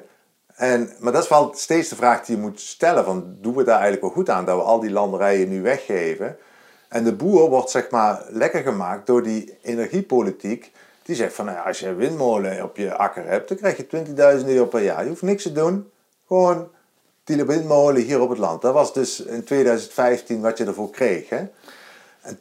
En, 0.55 0.91
maar 0.99 1.13
dat 1.13 1.23
is 1.23 1.29
wel 1.29 1.53
steeds 1.55 1.89
de 1.89 1.97
vraag 1.97 2.25
die 2.25 2.37
je 2.37 2.43
moet 2.43 2.61
stellen: 2.61 3.05
van, 3.05 3.37
doen 3.41 3.55
we 3.55 3.65
daar 3.65 3.81
eigenlijk 3.81 4.03
wel 4.03 4.13
goed 4.13 4.31
aan 4.31 4.45
dat 4.45 4.57
we 4.57 4.63
al 4.63 4.81
die 4.81 4.91
landerijen 4.91 5.49
nu 5.49 5.63
weggeven? 5.63 6.39
En 6.89 7.05
de 7.05 7.15
boer 7.15 7.51
wordt 7.51 7.71
zeg 7.71 7.91
maar 7.91 8.23
lekker 8.29 8.63
gemaakt 8.63 9.07
door 9.07 9.23
die 9.23 9.59
energiepolitiek. 9.63 10.73
Die 11.03 11.17
zegt 11.17 11.35
van 11.35 11.45
nou 11.45 11.57
ja, 11.57 11.63
als 11.63 11.79
je 11.79 11.87
een 11.87 11.97
windmolen 11.97 12.63
op 12.63 12.77
je 12.77 12.95
akker 12.95 13.27
hebt, 13.27 13.49
dan 13.49 13.57
krijg 13.57 13.77
je 13.77 13.87
20.000 14.41 14.47
euro 14.47 14.67
per 14.67 14.83
jaar. 14.83 15.03
Je 15.03 15.09
hoeft 15.09 15.23
niks 15.23 15.43
te 15.43 15.53
doen. 15.53 15.91
Gewoon 16.27 16.69
die 17.25 17.45
windmolen 17.45 18.03
hier 18.03 18.21
op 18.21 18.29
het 18.29 18.39
land. 18.39 18.63
Dat 18.63 18.75
was 18.75 18.93
dus 18.93 19.21
in 19.21 19.45
2015 19.45 20.41
wat 20.41 20.59
je 20.59 20.65
ervoor 20.65 20.91
kreeg. 20.91 21.29
Hè? 21.29 21.45
En 22.21 22.39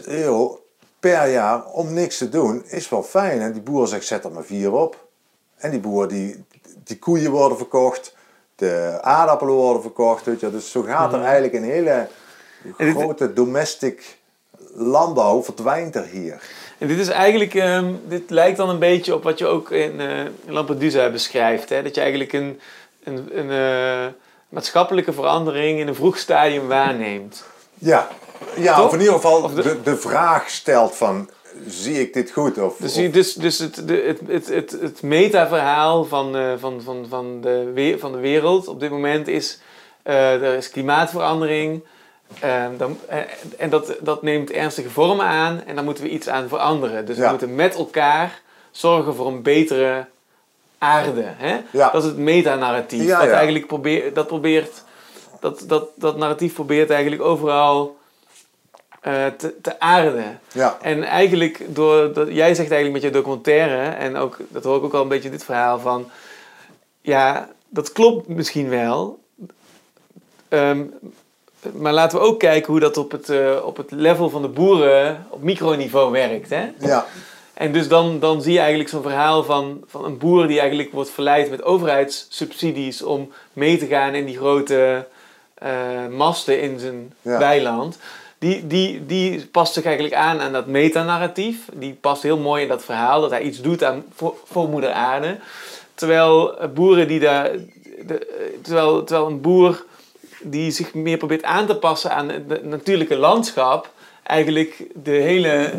20.000 0.00 0.04
euro 0.04 0.62
per 1.00 1.30
jaar 1.30 1.66
om 1.66 1.92
niks 1.92 2.18
te 2.18 2.28
doen 2.28 2.64
is 2.66 2.88
wel 2.88 3.02
fijn. 3.02 3.40
En 3.40 3.52
die 3.52 3.62
boer 3.62 3.88
zegt 3.88 4.06
zet 4.06 4.24
er 4.24 4.32
maar 4.32 4.44
vier 4.44 4.72
op. 4.72 5.06
En 5.56 5.70
die 5.70 5.80
boer 5.80 6.08
die, 6.08 6.44
die 6.84 6.98
koeien 6.98 7.30
worden 7.30 7.56
verkocht, 7.56 8.14
de 8.54 8.98
aardappelen 9.02 9.54
worden 9.54 9.82
verkocht. 9.82 10.24
Weet 10.24 10.40
je. 10.40 10.50
Dus 10.50 10.70
zo 10.70 10.82
gaat 10.82 11.12
er 11.12 11.18
mhm. 11.18 11.26
eigenlijk 11.26 11.54
een 11.54 11.70
hele 11.70 12.08
grote 12.78 13.32
domestic 13.32 14.18
landbouw 14.74 15.42
verdwijnt 15.42 15.94
er 15.94 16.04
hier. 16.04 16.42
En 16.78 16.88
dit 16.88 16.98
is 16.98 17.08
eigenlijk, 17.08 17.54
um, 17.54 18.00
dit 18.08 18.30
lijkt 18.30 18.56
dan 18.56 18.68
een 18.68 18.78
beetje 18.78 19.14
op 19.14 19.22
wat 19.22 19.38
je 19.38 19.46
ook 19.46 19.70
in, 19.70 20.00
uh, 20.00 20.20
Lampedusa 20.46 21.10
beschrijft. 21.10 21.68
Hè? 21.68 21.82
Dat 21.82 21.94
je 21.94 22.00
eigenlijk 22.00 22.32
een, 22.32 22.60
een, 23.04 23.38
een 23.38 23.50
uh, 23.50 24.12
maatschappelijke 24.48 25.12
verandering 25.12 25.80
in 25.80 25.88
een 25.88 25.94
vroeg 25.94 26.18
stadium 26.18 26.66
waarneemt. 26.66 27.44
Ja, 27.74 28.08
ja 28.56 28.84
of 28.84 28.92
in 28.92 28.98
ieder 28.98 29.14
geval 29.14 29.54
de, 29.54 29.82
de 29.82 29.96
vraag 29.96 30.50
stelt 30.50 30.96
van 30.96 31.30
zie 31.66 32.00
ik 32.00 32.12
dit 32.12 32.30
goed? 32.30 32.58
Of, 32.58 32.76
dus, 32.76 32.94
dus, 32.94 33.34
dus 33.34 33.58
het, 33.58 33.76
het, 33.76 34.20
het, 34.26 34.48
het, 34.48 34.70
het 34.70 35.02
metaverhaal 35.02 36.04
van, 36.04 36.36
uh, 36.36 36.52
van, 36.58 36.82
van, 36.82 37.06
van, 37.08 37.40
de, 37.40 37.96
van 37.98 38.12
de 38.12 38.18
wereld 38.18 38.68
op 38.68 38.80
dit 38.80 38.90
moment 38.90 39.28
is... 39.28 39.58
Uh, 40.04 40.42
er 40.42 40.56
is 40.56 40.70
klimaatverandering. 40.70 41.82
Uh, 42.44 42.66
dan, 42.76 42.98
en 43.58 43.70
dat, 43.70 43.96
dat 44.00 44.22
neemt 44.22 44.50
ernstige 44.50 44.90
vormen 44.90 45.26
aan. 45.26 45.62
En 45.66 45.74
daar 45.74 45.84
moeten 45.84 46.04
we 46.04 46.10
iets 46.10 46.28
aan 46.28 46.48
veranderen. 46.48 47.06
Dus 47.06 47.18
we 47.18 47.26
moeten 47.28 47.54
met 47.54 47.74
elkaar 47.74 48.40
zorgen 48.70 49.14
voor 49.14 49.26
een 49.26 49.42
betere 49.42 50.06
aarde. 50.78 51.24
Hè? 51.24 51.60
Ja. 51.70 51.90
Dat 51.90 52.02
is 52.02 52.08
het 52.08 52.18
metanarratief. 52.18 53.04
Ja, 53.04 53.20
dat 53.20 53.30
eigenlijk 53.30 53.66
probeert... 53.66 54.14
Dat 54.14 54.26
probeert 54.26 54.86
dat, 55.40 55.64
dat, 55.66 55.88
dat 55.94 56.16
narratief 56.16 56.54
probeert 56.54 56.90
eigenlijk 56.90 57.22
overal 57.22 57.96
uh, 59.02 59.26
te, 59.26 59.60
te 59.60 59.80
aarden. 59.80 60.40
Ja. 60.52 60.78
En 60.80 61.02
eigenlijk, 61.02 61.64
door, 61.68 62.12
dat, 62.12 62.28
jij 62.28 62.54
zegt 62.54 62.70
eigenlijk 62.70 62.92
met 62.92 63.02
je 63.02 63.18
documentaire, 63.18 63.88
en 63.88 64.16
ook, 64.16 64.36
dat 64.48 64.64
hoor 64.64 64.76
ik 64.76 64.84
ook 64.84 64.94
al 64.94 65.02
een 65.02 65.08
beetje 65.08 65.30
dit 65.30 65.44
verhaal 65.44 65.78
van, 65.78 66.10
ja, 67.00 67.48
dat 67.68 67.92
klopt 67.92 68.28
misschien 68.28 68.68
wel, 68.68 69.18
um, 70.48 70.94
maar 71.74 71.92
laten 71.92 72.18
we 72.18 72.24
ook 72.24 72.38
kijken 72.38 72.72
hoe 72.72 72.80
dat 72.80 72.96
op 72.96 73.10
het, 73.10 73.28
uh, 73.28 73.64
op 73.64 73.76
het 73.76 73.90
level 73.90 74.30
van 74.30 74.42
de 74.42 74.48
boeren 74.48 75.26
op 75.30 75.42
microniveau 75.42 76.12
werkt. 76.12 76.50
Hè? 76.50 76.70
Ja. 76.78 77.06
En 77.54 77.72
dus 77.72 77.88
dan, 77.88 78.18
dan 78.18 78.42
zie 78.42 78.52
je 78.52 78.58
eigenlijk 78.58 78.88
zo'n 78.88 79.02
verhaal 79.02 79.44
van, 79.44 79.84
van 79.86 80.04
een 80.04 80.18
boer 80.18 80.46
die 80.46 80.58
eigenlijk 80.58 80.92
wordt 80.92 81.10
verleid 81.10 81.50
met 81.50 81.62
overheidssubsidies 81.62 83.02
om 83.02 83.32
mee 83.52 83.78
te 83.78 83.86
gaan 83.86 84.14
in 84.14 84.24
die 84.24 84.36
grote 84.36 85.06
uh, 85.62 85.68
masten 86.16 86.60
in 86.60 86.78
zijn 86.78 87.12
ja. 87.22 87.38
weiland 87.38 87.98
die, 88.38 88.66
die, 88.66 89.06
die 89.06 89.46
past 89.46 89.72
zich 89.72 89.84
eigenlijk 89.84 90.14
aan 90.14 90.40
aan 90.40 90.52
dat 90.52 90.66
metanarratief. 90.66 91.68
Die 91.72 91.94
past 92.00 92.22
heel 92.22 92.38
mooi 92.38 92.62
in 92.62 92.68
dat 92.68 92.84
verhaal, 92.84 93.20
dat 93.20 93.30
hij 93.30 93.42
iets 93.42 93.60
doet 93.60 93.84
aan, 93.84 94.04
voor, 94.14 94.34
voor 94.44 94.68
moeder 94.68 94.92
aarde. 94.92 95.36
Terwijl 95.94 96.54
boeren 96.74 97.08
die 97.08 97.20
daar... 97.20 97.50
De, 98.06 98.26
terwijl, 98.62 99.04
terwijl 99.04 99.26
een 99.26 99.40
boer 99.40 99.84
die 100.42 100.70
zich 100.70 100.94
meer 100.94 101.16
probeert 101.16 101.42
aan 101.42 101.66
te 101.66 101.76
passen 101.76 102.10
aan 102.10 102.28
het 102.28 102.64
natuurlijke 102.64 103.16
landschap... 103.16 103.90
eigenlijk 104.22 104.84
de 104.94 105.10
hele, 105.10 105.70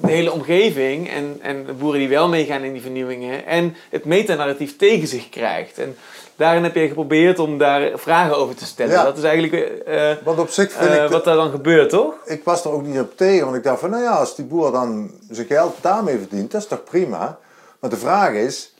de 0.00 0.10
hele 0.10 0.32
omgeving 0.32 1.10
en, 1.10 1.38
en 1.40 1.64
de 1.64 1.72
boeren 1.72 2.00
die 2.00 2.08
wel 2.08 2.28
meegaan 2.28 2.62
in 2.62 2.72
die 2.72 2.82
vernieuwingen... 2.82 3.46
en 3.46 3.76
het 3.90 4.04
metanarratief 4.04 4.76
tegen 4.76 5.08
zich 5.08 5.28
krijgt. 5.28 5.78
En 5.78 5.96
daarin 6.36 6.62
heb 6.62 6.74
je 6.74 6.88
geprobeerd 6.88 7.38
om 7.38 7.58
daar 7.58 7.98
vragen 7.98 8.36
over 8.36 8.54
te 8.54 8.64
stellen. 8.64 8.92
Ja. 8.92 9.04
Dat 9.04 9.16
is 9.16 9.22
eigenlijk 9.22 9.82
uh, 9.88 10.10
want 10.24 10.38
op 10.38 10.50
zich 10.50 10.72
vind 10.72 10.90
uh, 10.90 11.04
ik 11.04 11.10
wat 11.10 11.24
daar 11.24 11.36
dan 11.36 11.50
gebeurt, 11.50 11.90
toch? 11.90 12.14
Ik 12.24 12.44
was 12.44 12.64
er 12.64 12.70
ook 12.70 12.86
niet 12.86 13.00
op 13.00 13.16
tegen, 13.16 13.44
want 13.44 13.56
ik 13.56 13.62
dacht 13.62 13.80
van, 13.80 13.90
nou 13.90 14.02
ja, 14.02 14.10
als 14.10 14.36
die 14.36 14.44
boer 14.44 14.72
dan 14.72 15.10
zijn 15.30 15.46
geld 15.46 15.76
daarmee 15.80 16.18
verdient, 16.18 16.50
dat 16.50 16.60
is 16.60 16.66
toch 16.66 16.84
prima. 16.84 17.38
Maar 17.80 17.90
de 17.90 17.96
vraag 17.96 18.32
is, 18.32 18.72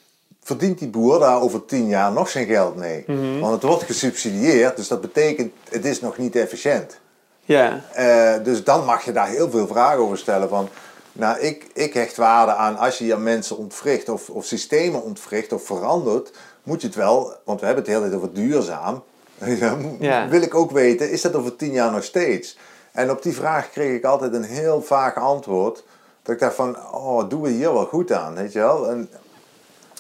verdient 0.49 0.79
die 0.79 0.89
boer 0.89 1.19
daar 1.19 1.41
over 1.41 1.65
tien 1.65 1.87
jaar 1.89 2.13
nog 2.13 2.29
zijn 2.29 2.47
geld 2.47 2.77
mee? 2.77 3.05
Mhm. 3.07 3.39
Want 3.39 3.53
het 3.53 3.63
wordt 3.63 3.83
gesubsidieerd, 3.83 4.77
dus 4.77 4.89
dat 4.89 5.01
betekent, 5.01 5.53
het 5.71 5.85
is 5.85 6.01
nog 6.01 6.19
niet 6.19 6.37
efficiënt. 6.37 7.01
Ja. 7.45 7.81
Uh, 7.99 8.45
dus 8.45 8.65
dan 8.65 8.85
mag 8.85 9.05
je 9.05 9.13
daar 9.13 9.29
heel 9.29 9.51
veel 9.51 9.67
vragen 9.67 9.99
over 9.99 10.19
stellen 10.19 10.49
van... 10.49 10.69
Nou, 11.13 11.39
ik, 11.39 11.67
ik 11.75 11.95
hecht 11.95 12.17
waarde 12.17 12.53
aan 12.53 12.77
als 12.77 12.99
je 12.99 13.07
je 13.07 13.17
mensen 13.17 13.57
ontwricht 13.57 14.09
of, 14.09 14.31
of 14.31 14.45
systemen 14.45 15.03
ontwricht 15.03 15.53
of 15.53 15.65
verandert 15.65 16.31
moet 16.63 16.81
je 16.81 16.87
het 16.87 16.97
wel, 16.97 17.35
want 17.45 17.61
we 17.61 17.67
hebben 17.67 17.85
het 17.85 17.93
de 17.93 17.99
hele 17.99 18.11
tijd 18.11 18.23
over 18.23 18.33
duurzaam. 18.33 19.03
Ja. 19.99 20.29
Wil 20.29 20.43
ik 20.43 20.55
ook 20.55 20.71
weten, 20.71 21.11
is 21.11 21.23
dat 21.23 21.35
over 21.35 21.57
tien 21.57 21.73
jaar 21.73 21.93
nog 21.93 22.05
steeds? 22.05 22.59
En 22.93 23.11
op 23.11 23.23
die 23.23 23.35
vraag 23.35 23.71
kreeg 23.71 23.97
ik 23.97 24.05
altijd 24.05 24.35
een 24.35 24.45
heel 24.45 24.83
vaag 24.83 25.17
antwoord. 25.17 25.85
Dat 26.23 26.35
ik 26.35 26.41
dacht 26.41 26.55
van, 26.55 26.77
oh, 26.93 27.29
doen 27.29 27.41
we 27.41 27.49
hier 27.49 27.73
wel 27.73 27.87
goed 27.87 28.13
aan, 28.13 28.35
weet 28.35 28.53
je 28.53 28.59
wel? 28.59 28.91
En, 28.91 29.09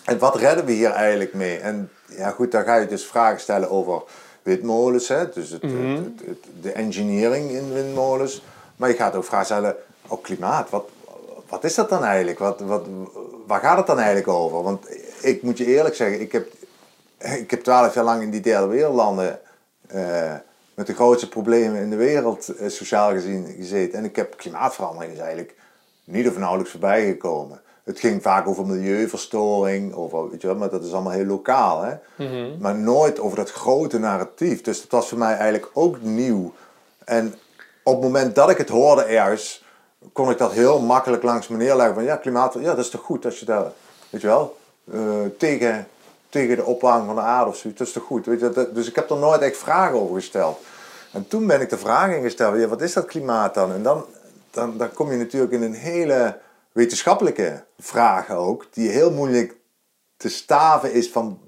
en 0.08 0.18
wat 0.18 0.36
redden 0.36 0.64
we 0.64 0.72
hier 0.72 0.90
eigenlijk 0.90 1.34
mee? 1.34 1.58
En 1.58 1.90
ja 2.06 2.30
goed, 2.30 2.52
dan 2.52 2.64
ga 2.64 2.76
je 2.76 2.86
dus 2.86 3.04
vragen 3.04 3.40
stellen 3.40 3.70
over 3.70 4.02
windmolens, 4.42 5.08
hè? 5.08 5.28
dus 5.30 5.50
het, 5.50 5.62
mhm. 5.62 6.02
het, 6.26 6.38
de 6.62 6.72
engineering 6.72 7.50
in 7.50 7.72
windmolens. 7.72 8.42
Maar 8.76 8.88
je 8.88 8.94
gaat 8.94 9.14
ook 9.14 9.24
vragen 9.24 9.46
stellen, 9.46 9.76
oh 10.08 10.22
klimaat, 10.22 10.70
wat, 10.70 10.88
wat 11.48 11.64
is 11.64 11.74
dat 11.74 11.88
dan 11.88 12.04
eigenlijk? 12.04 12.38
Wat, 12.38 12.60
wat, 12.60 12.86
waar 13.46 13.60
gaat 13.60 13.76
het 13.76 13.86
dan 13.86 13.98
eigenlijk 13.98 14.28
over? 14.28 14.62
Want 14.62 14.86
ik 15.20 15.42
moet 15.42 15.58
je 15.58 15.66
eerlijk 15.66 15.94
zeggen, 15.94 16.20
ik 16.20 16.32
heb 16.32 16.46
ik 17.18 17.50
heb 17.50 17.62
twaalf 17.62 17.94
jaar 17.94 18.04
lang 18.04 18.22
in 18.22 18.30
die 18.30 18.40
derde 18.40 18.66
wereldlanden 18.66 19.40
uh, 19.94 20.34
met 20.74 20.86
de 20.86 20.94
grootste 20.94 21.28
problemen 21.28 21.80
in 21.80 21.90
de 21.90 21.96
wereld 21.96 22.60
uh, 22.60 22.68
sociaal 22.68 23.10
gezien 23.10 23.54
gezeten. 23.56 23.98
En 23.98 24.04
ik 24.04 24.16
heb 24.16 24.36
klimaatverandering 24.36 25.12
is 25.12 25.18
eigenlijk 25.18 25.54
niet 26.04 26.28
of 26.28 26.38
nauwelijks 26.38 26.70
voorbij 26.70 27.06
gekomen. 27.06 27.60
Het 27.88 27.98
ging 28.00 28.22
vaak 28.22 28.46
over 28.48 28.66
milieuverstoring, 28.66 29.94
over, 29.94 30.30
weet 30.30 30.40
je 30.40 30.46
wel, 30.46 30.56
maar 30.56 30.70
dat 30.70 30.84
is 30.84 30.92
allemaal 30.92 31.12
heel 31.12 31.24
lokaal. 31.24 31.82
Hè? 31.82 31.94
Mhm. 32.16 32.58
Maar 32.60 32.74
nooit 32.74 33.20
over 33.20 33.36
dat 33.36 33.50
grote 33.50 33.98
narratief. 33.98 34.60
Dus 34.60 34.80
dat 34.80 34.90
was 34.90 35.08
voor 35.08 35.18
mij 35.18 35.34
eigenlijk 35.34 35.70
ook 35.72 36.00
nieuw. 36.00 36.52
En 37.04 37.34
op 37.82 37.94
het 37.94 38.02
moment 38.02 38.34
dat 38.34 38.50
ik 38.50 38.58
het 38.58 38.68
hoorde 38.68 39.02
ergens, 39.02 39.64
kon 40.12 40.30
ik 40.30 40.38
dat 40.38 40.52
heel 40.52 40.80
makkelijk 40.80 41.22
langs 41.22 41.48
me 41.48 41.56
neerleggen. 41.56 41.94
Van 41.94 42.04
ja, 42.04 42.16
klimaat, 42.16 42.54
ja, 42.54 42.74
dat 42.74 42.84
is 42.84 42.90
toch 42.90 43.00
goed 43.00 43.24
als 43.24 43.38
je 43.38 43.44
daar, 43.44 43.64
weet 44.10 44.20
je 44.20 44.26
wel, 44.26 44.56
uh, 44.84 45.00
tegen 45.38 45.88
tegen 46.28 46.56
de 46.56 46.64
opwarming 46.64 47.06
van 47.06 47.14
de 47.14 47.20
aarde 47.20 47.50
of 47.50 47.56
zoiets. 47.56 47.78
Dat 47.78 47.88
is 47.88 47.94
toch 47.94 48.04
goed? 48.04 48.26
Weet 48.26 48.40
je? 48.40 48.70
Dus 48.74 48.88
ik 48.88 48.94
heb 48.94 49.10
er 49.10 49.16
nooit 49.16 49.40
echt 49.40 49.56
vragen 49.56 50.00
over 50.00 50.14
gesteld. 50.14 50.60
En 51.12 51.28
toen 51.28 51.46
ben 51.46 51.60
ik 51.60 51.70
de 51.70 51.78
vraag 51.78 52.14
ingesteld, 52.14 52.58
ja, 52.58 52.66
wat 52.66 52.82
is 52.82 52.92
dat 52.92 53.06
klimaat 53.06 53.54
dan? 53.54 53.72
En 53.72 53.82
dan, 53.82 54.04
dan, 54.50 54.76
dan 54.76 54.92
kom 54.92 55.10
je 55.10 55.16
natuurlijk 55.16 55.52
in 55.52 55.62
een 55.62 55.74
hele 55.74 56.36
wetenschappelijke 56.78 57.64
vraag 57.78 58.30
ook, 58.30 58.66
die 58.70 58.88
heel 58.88 59.10
moeilijk 59.10 59.56
te 60.16 60.28
staven 60.28 60.92
is 60.92 61.10
van 61.10 61.38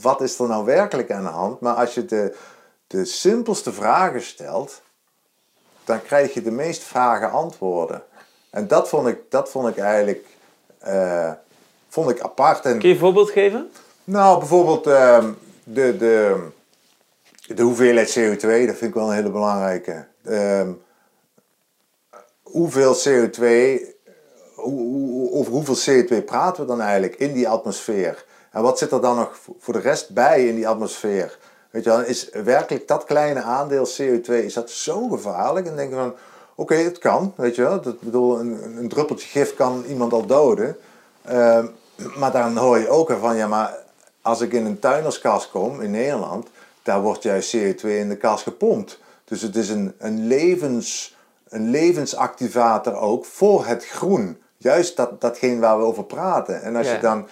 wat 0.00 0.20
is 0.20 0.38
er 0.38 0.48
nou 0.48 0.64
werkelijk 0.64 1.10
aan 1.10 1.22
de 1.22 1.28
hand. 1.28 1.60
Maar 1.60 1.74
als 1.74 1.94
je 1.94 2.04
de, 2.04 2.36
de 2.86 3.04
simpelste 3.04 3.72
vragen 3.72 4.22
stelt, 4.22 4.82
dan 5.84 6.02
krijg 6.02 6.34
je 6.34 6.42
de 6.42 6.50
meest 6.50 6.82
vage 6.82 7.26
antwoorden. 7.26 8.02
En 8.50 8.68
dat 8.68 8.88
vond 8.88 9.06
ik, 9.08 9.18
dat 9.28 9.50
vond 9.50 9.68
ik 9.68 9.78
eigenlijk 9.78 10.24
uh, 10.86 11.32
vond 11.88 12.10
ik 12.10 12.20
apart. 12.20 12.64
En, 12.64 12.78
Kun 12.78 12.88
je 12.88 12.94
een 12.94 13.00
voorbeeld 13.00 13.30
geven? 13.30 13.70
Nou, 14.04 14.38
bijvoorbeeld 14.38 14.86
uh, 14.86 15.24
de, 15.64 15.96
de, 15.96 16.46
de 17.54 17.62
hoeveelheid 17.62 18.18
CO2, 18.18 18.40
dat 18.40 18.76
vind 18.76 18.82
ik 18.82 18.94
wel 18.94 19.08
een 19.08 19.14
hele 19.14 19.30
belangrijke. 19.30 20.06
Uh, 20.22 20.68
hoeveel 22.42 22.94
CO2, 22.94 23.40
hoe, 23.40 23.94
hoe, 23.94 23.97
over 25.32 25.52
hoeveel 25.52 25.76
CO2 25.76 26.24
praten 26.24 26.62
we 26.62 26.68
dan 26.68 26.80
eigenlijk 26.80 27.14
in 27.16 27.32
die 27.32 27.48
atmosfeer? 27.48 28.24
En 28.50 28.62
wat 28.62 28.78
zit 28.78 28.92
er 28.92 29.00
dan 29.00 29.16
nog 29.16 29.38
voor 29.58 29.72
de 29.72 29.80
rest 29.80 30.10
bij 30.10 30.46
in 30.46 30.54
die 30.54 30.68
atmosfeer? 30.68 31.38
Weet 31.70 31.84
je 31.84 31.90
wel, 31.90 32.00
is 32.00 32.30
werkelijk 32.44 32.88
dat 32.88 33.04
kleine 33.04 33.42
aandeel 33.42 33.86
CO2, 33.86 34.32
is 34.32 34.54
dat 34.54 34.70
zo 34.70 35.08
gevaarlijk? 35.08 35.66
En 35.66 35.76
denk 35.76 35.90
je 35.90 35.96
van, 35.96 36.14
oké, 36.54 36.74
het 36.74 36.98
kan, 36.98 37.32
weet 37.36 37.54
je 37.54 37.62
wel. 37.62 37.80
Dat, 37.80 38.00
bedoel, 38.00 38.40
een, 38.40 38.76
een 38.76 38.88
druppeltje 38.88 39.28
gif 39.28 39.54
kan 39.54 39.84
iemand 39.88 40.12
al 40.12 40.26
doden. 40.26 40.76
Uh, 41.30 41.64
maar 42.16 42.32
dan 42.32 42.56
hoor 42.56 42.78
je 42.78 42.88
ook 42.88 43.16
van, 43.20 43.36
ja, 43.36 43.46
maar 43.46 43.76
als 44.22 44.40
ik 44.40 44.52
in 44.52 44.66
een 44.66 44.78
tuinerskas 44.78 45.50
kom 45.50 45.80
in 45.80 45.90
Nederland, 45.90 46.48
daar 46.82 47.00
wordt 47.00 47.22
juist 47.22 47.56
CO2 47.56 47.80
in 47.80 48.08
de 48.08 48.16
kas 48.16 48.42
gepompt. 48.42 49.00
Dus 49.24 49.42
het 49.42 49.56
is 49.56 49.68
een, 49.68 49.94
een 49.98 50.26
levens 50.26 51.16
een 51.48 51.70
levensactivator 51.70 52.94
ook 52.94 53.24
voor 53.24 53.66
het 53.66 53.86
groen. 53.86 54.42
Juist 54.58 54.96
dat, 54.96 55.20
datgene 55.20 55.60
waar 55.60 55.78
we 55.78 55.84
over 55.84 56.04
praten. 56.04 56.62
En 56.62 56.76
als, 56.76 56.86
Ja. 56.86 56.94
je 56.94 57.00
dan, 57.00 57.28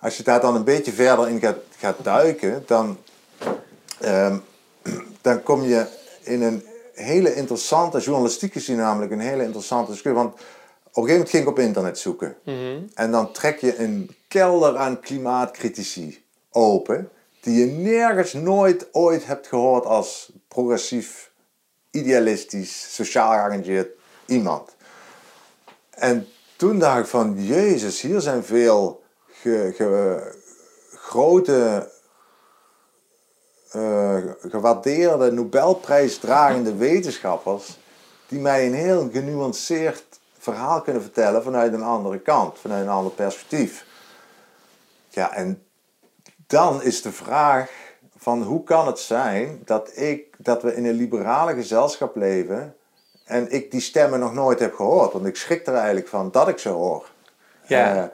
als 0.00 0.16
je 0.16 0.22
daar 0.22 0.40
dan 0.40 0.54
een 0.54 0.64
beetje 0.64 0.92
verder 0.92 1.28
in 1.28 1.40
gaat, 1.40 1.58
gaat 1.78 1.96
duiken, 2.02 2.62
dan, 2.66 2.98
ehm, 4.00 4.36
dan 5.20 5.42
kom 5.42 5.62
je 5.62 5.86
in 6.22 6.42
een 6.42 6.66
hele 6.94 7.34
interessante, 7.34 7.98
journalistiek 7.98 8.52
gezien 8.52 8.76
namelijk, 8.76 9.12
een 9.12 9.20
hele 9.20 9.44
interessante 9.44 9.90
discussie. 9.90 10.22
Want 10.22 10.34
op 10.34 10.40
een 10.42 11.08
gegeven 11.08 11.12
moment 11.12 11.30
ging 11.30 11.42
ik 11.42 11.48
op 11.48 11.58
internet 11.58 11.98
zoeken. 11.98 12.36
En 12.94 13.10
dan 13.10 13.32
trek 13.32 13.58
je 13.60 13.78
een 13.78 14.16
kelder 14.28 14.76
aan 14.76 15.00
klimaatcritici 15.00 16.24
open, 16.50 17.10
die 17.40 17.58
je 17.58 17.66
nergens 17.72 18.32
nooit 18.32 18.88
ooit 18.92 19.26
hebt 19.26 19.46
gehoord 19.46 19.84
als 19.84 20.32
progressief, 20.48 21.30
idealistisch, 21.90 22.94
sociaal 22.94 23.32
geëngageerd 23.32 23.88
iemand. 24.26 24.70
En 25.90 26.26
toen 26.62 26.78
dacht 26.78 26.98
ik 26.98 27.06
van, 27.06 27.44
jezus, 27.44 28.00
hier 28.00 28.20
zijn 28.20 28.44
veel 28.44 29.02
grote, 30.94 31.90
eh, 33.70 34.18
gewaardeerde, 34.48 35.32
Nobelprijsdragende 35.32 36.76
wetenschappers, 36.76 37.78
die 38.26 38.40
mij 38.40 38.66
een 38.66 38.74
heel 38.74 39.08
genuanceerd 39.12 40.04
verhaal 40.38 40.82
kunnen 40.82 41.02
vertellen 41.02 41.42
vanuit 41.42 41.72
een 41.72 41.82
andere 41.82 42.18
kant, 42.18 42.58
vanuit 42.58 42.82
een 42.82 42.92
ander 42.92 43.12
perspectief. 43.12 43.86
Ja, 45.08 45.32
en 45.32 45.62
dan 46.46 46.82
is 46.82 47.02
de 47.02 47.12
vraag 47.12 47.70
van 48.16 48.42
hoe 48.42 48.64
kan 48.64 48.86
het 48.86 48.98
zijn 48.98 49.62
dat, 49.64 49.96
ik, 49.96 50.34
dat 50.38 50.62
we 50.62 50.74
in 50.74 50.84
een 50.84 50.94
liberale 50.94 51.54
gezelschap 51.54 52.16
leven 52.16 52.76
en 53.32 53.50
ik 53.50 53.70
die 53.70 53.80
stemmen 53.80 54.20
nog 54.20 54.34
nooit 54.34 54.58
heb 54.58 54.74
gehoord. 54.74 55.12
Want 55.12 55.26
ik 55.26 55.36
schrik 55.36 55.66
er 55.66 55.74
eigenlijk 55.74 56.08
van 56.08 56.30
dat 56.30 56.48
ik 56.48 56.58
ze 56.58 56.68
hoor. 56.68 57.10
Ja. 57.66 57.96
Eh, 57.96 58.04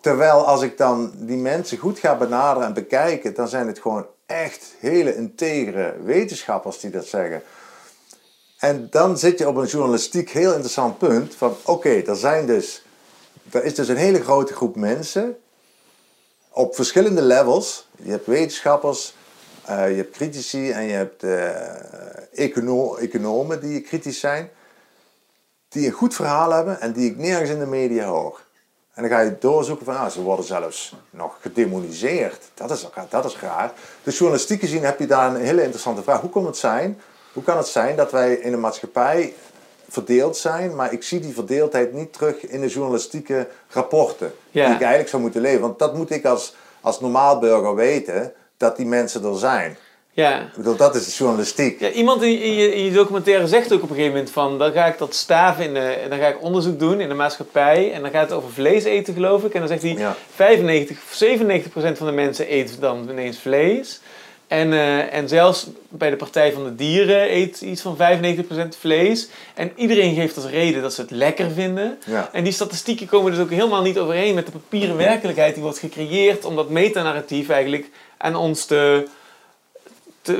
terwijl 0.00 0.46
als 0.46 0.62
ik 0.62 0.78
dan 0.78 1.12
die 1.14 1.36
mensen 1.36 1.78
goed 1.78 1.98
ga 1.98 2.16
benaderen 2.16 2.68
en 2.68 2.74
bekijken, 2.74 3.34
dan 3.34 3.48
zijn 3.48 3.66
het 3.66 3.78
gewoon 3.78 4.06
echt 4.26 4.74
hele 4.78 5.16
integere 5.16 5.94
wetenschappers 6.02 6.80
die 6.80 6.90
dat 6.90 7.06
zeggen. 7.06 7.42
En 8.58 8.86
dan 8.90 9.18
zit 9.18 9.38
je 9.38 9.48
op 9.48 9.56
een 9.56 9.66
journalistiek 9.66 10.30
heel 10.30 10.50
interessant 10.50 10.98
punt 10.98 11.34
van 11.34 11.56
oké, 11.64 12.02
er 12.06 12.16
zijn 12.16 12.46
dus, 12.46 12.82
er 13.50 13.64
is 13.64 13.74
dus 13.74 13.88
een 13.88 13.96
hele 13.96 14.22
grote 14.22 14.54
groep 14.54 14.76
mensen 14.76 15.36
op 16.50 16.74
verschillende 16.74 17.22
levels. 17.22 17.88
Je 18.02 18.10
hebt 18.10 18.26
wetenschappers, 18.26 19.14
eh, 19.68 19.90
je 19.90 19.96
hebt 19.96 20.16
critici 20.16 20.70
en 20.70 20.82
je 20.82 20.92
hebt 20.92 21.22
eh, 21.22 22.44
econo- 22.44 22.96
economen 22.96 23.60
die 23.60 23.80
kritisch 23.80 24.20
zijn. 24.20 24.50
Die 25.68 25.86
een 25.86 25.92
goed 25.92 26.14
verhaal 26.14 26.50
hebben 26.50 26.80
en 26.80 26.92
die 26.92 27.10
ik 27.10 27.16
nergens 27.18 27.50
in 27.50 27.58
de 27.58 27.66
media 27.66 28.04
hoor. 28.06 28.40
En 28.94 29.02
dan 29.02 29.12
ga 29.12 29.20
je 29.20 29.36
doorzoeken 29.40 29.84
van, 29.84 29.96
ah, 29.96 30.10
ze 30.10 30.22
worden 30.22 30.44
zelfs 30.44 30.94
nog 31.10 31.38
gedemoniseerd. 31.40 32.44
Dat 32.54 32.70
is, 32.70 32.86
dat 33.08 33.24
is 33.24 33.38
raar. 33.40 33.72
Dus 34.02 34.18
journalistiek 34.18 34.60
gezien 34.60 34.82
heb 34.84 34.98
je 34.98 35.06
daar 35.06 35.34
een 35.34 35.40
hele 35.40 35.62
interessante 35.62 36.02
vraag. 36.02 36.20
Hoe, 36.20 36.30
kon 36.30 36.46
het 36.46 36.56
zijn, 36.56 37.00
hoe 37.32 37.42
kan 37.42 37.56
het 37.56 37.66
zijn 37.66 37.96
dat 37.96 38.10
wij 38.10 38.34
in 38.34 38.52
een 38.52 38.60
maatschappij 38.60 39.34
verdeeld 39.88 40.36
zijn, 40.36 40.74
maar 40.74 40.92
ik 40.92 41.02
zie 41.02 41.20
die 41.20 41.34
verdeeldheid 41.34 41.92
niet 41.92 42.12
terug 42.12 42.46
in 42.46 42.60
de 42.60 42.66
journalistieke 42.66 43.48
rapporten 43.68 44.32
Ja. 44.50 44.64
die 44.64 44.74
ik 44.74 44.80
eigenlijk 44.80 45.10
zou 45.10 45.22
moeten 45.22 45.40
leveren. 45.40 45.66
Want 45.66 45.78
dat 45.78 45.94
moet 45.96 46.10
ik 46.10 46.24
als, 46.24 46.54
als 46.80 47.00
normaal 47.00 47.38
burger 47.38 47.74
weten, 47.74 48.32
dat 48.58 48.76
die 48.76 48.86
mensen 48.86 49.24
er 49.24 49.38
zijn. 49.38 49.76
Ja. 50.10 50.40
Ik 50.40 50.56
bedoel, 50.56 50.76
dat 50.76 50.94
is 50.94 51.04
de 51.04 51.12
journalistiek. 51.12 51.80
Ja, 51.80 51.90
iemand 51.90 52.22
in, 52.22 52.42
in, 52.42 52.54
je, 52.54 52.74
in 52.74 52.84
je 52.84 52.92
documentaire 52.92 53.46
zegt 53.46 53.72
ook 53.72 53.82
op 53.82 53.90
een 53.90 53.96
gegeven 53.96 54.12
moment 54.12 54.30
van... 54.30 54.58
dan 54.58 54.72
ga 54.72 54.86
ik 54.86 54.98
dat 54.98 55.14
staven 55.14 55.64
in 55.64 55.74
de... 55.74 55.80
en 55.80 56.10
dan 56.10 56.18
ga 56.18 56.26
ik 56.26 56.42
onderzoek 56.42 56.78
doen 56.78 57.00
in 57.00 57.08
de 57.08 57.14
maatschappij... 57.14 57.92
en 57.92 58.02
dan 58.02 58.10
gaat 58.10 58.28
het 58.28 58.38
over 58.38 58.52
vlees 58.52 58.84
eten, 58.84 59.14
geloof 59.14 59.44
ik. 59.44 59.52
En 59.52 59.58
dan 59.58 59.68
zegt 59.68 59.82
hij... 59.82 59.92
Ja. 59.92 60.16
95, 60.34 60.98
97 61.10 61.70
procent 61.70 61.98
van 61.98 62.06
de 62.06 62.12
mensen 62.12 62.52
eet 62.54 62.80
dan 62.80 63.08
ineens 63.10 63.38
vlees. 63.38 64.00
En, 64.48 64.72
eh, 64.72 65.14
en 65.14 65.28
zelfs 65.28 65.66
bij 65.88 66.10
de 66.10 66.16
Partij 66.16 66.52
van 66.52 66.64
de 66.64 66.74
Dieren 66.74 67.34
eet 67.34 67.60
iets 67.60 67.82
van 67.82 67.96
95% 67.96 68.76
vlees. 68.78 69.28
En 69.54 69.72
iedereen 69.74 70.14
geeft 70.14 70.36
als 70.36 70.46
reden 70.46 70.82
dat 70.82 70.94
ze 70.94 71.00
het 71.00 71.10
lekker 71.10 71.50
vinden. 71.50 71.98
Ja. 72.06 72.28
En 72.32 72.44
die 72.44 72.52
statistieken 72.52 73.06
komen 73.06 73.32
dus 73.32 73.40
ook 73.40 73.50
helemaal 73.50 73.82
niet 73.82 73.98
overeen 73.98 74.34
met 74.34 74.46
de 74.46 74.52
papieren 74.52 74.96
werkelijkheid 74.96 75.54
die 75.54 75.62
wordt 75.62 75.78
gecreëerd 75.78 76.44
om 76.44 76.56
dat 76.56 76.70
metanarratief 76.70 77.48
eigenlijk 77.48 77.90
aan 78.18 78.36
ons 78.36 78.64
te, 78.64 79.08
te, 80.22 80.38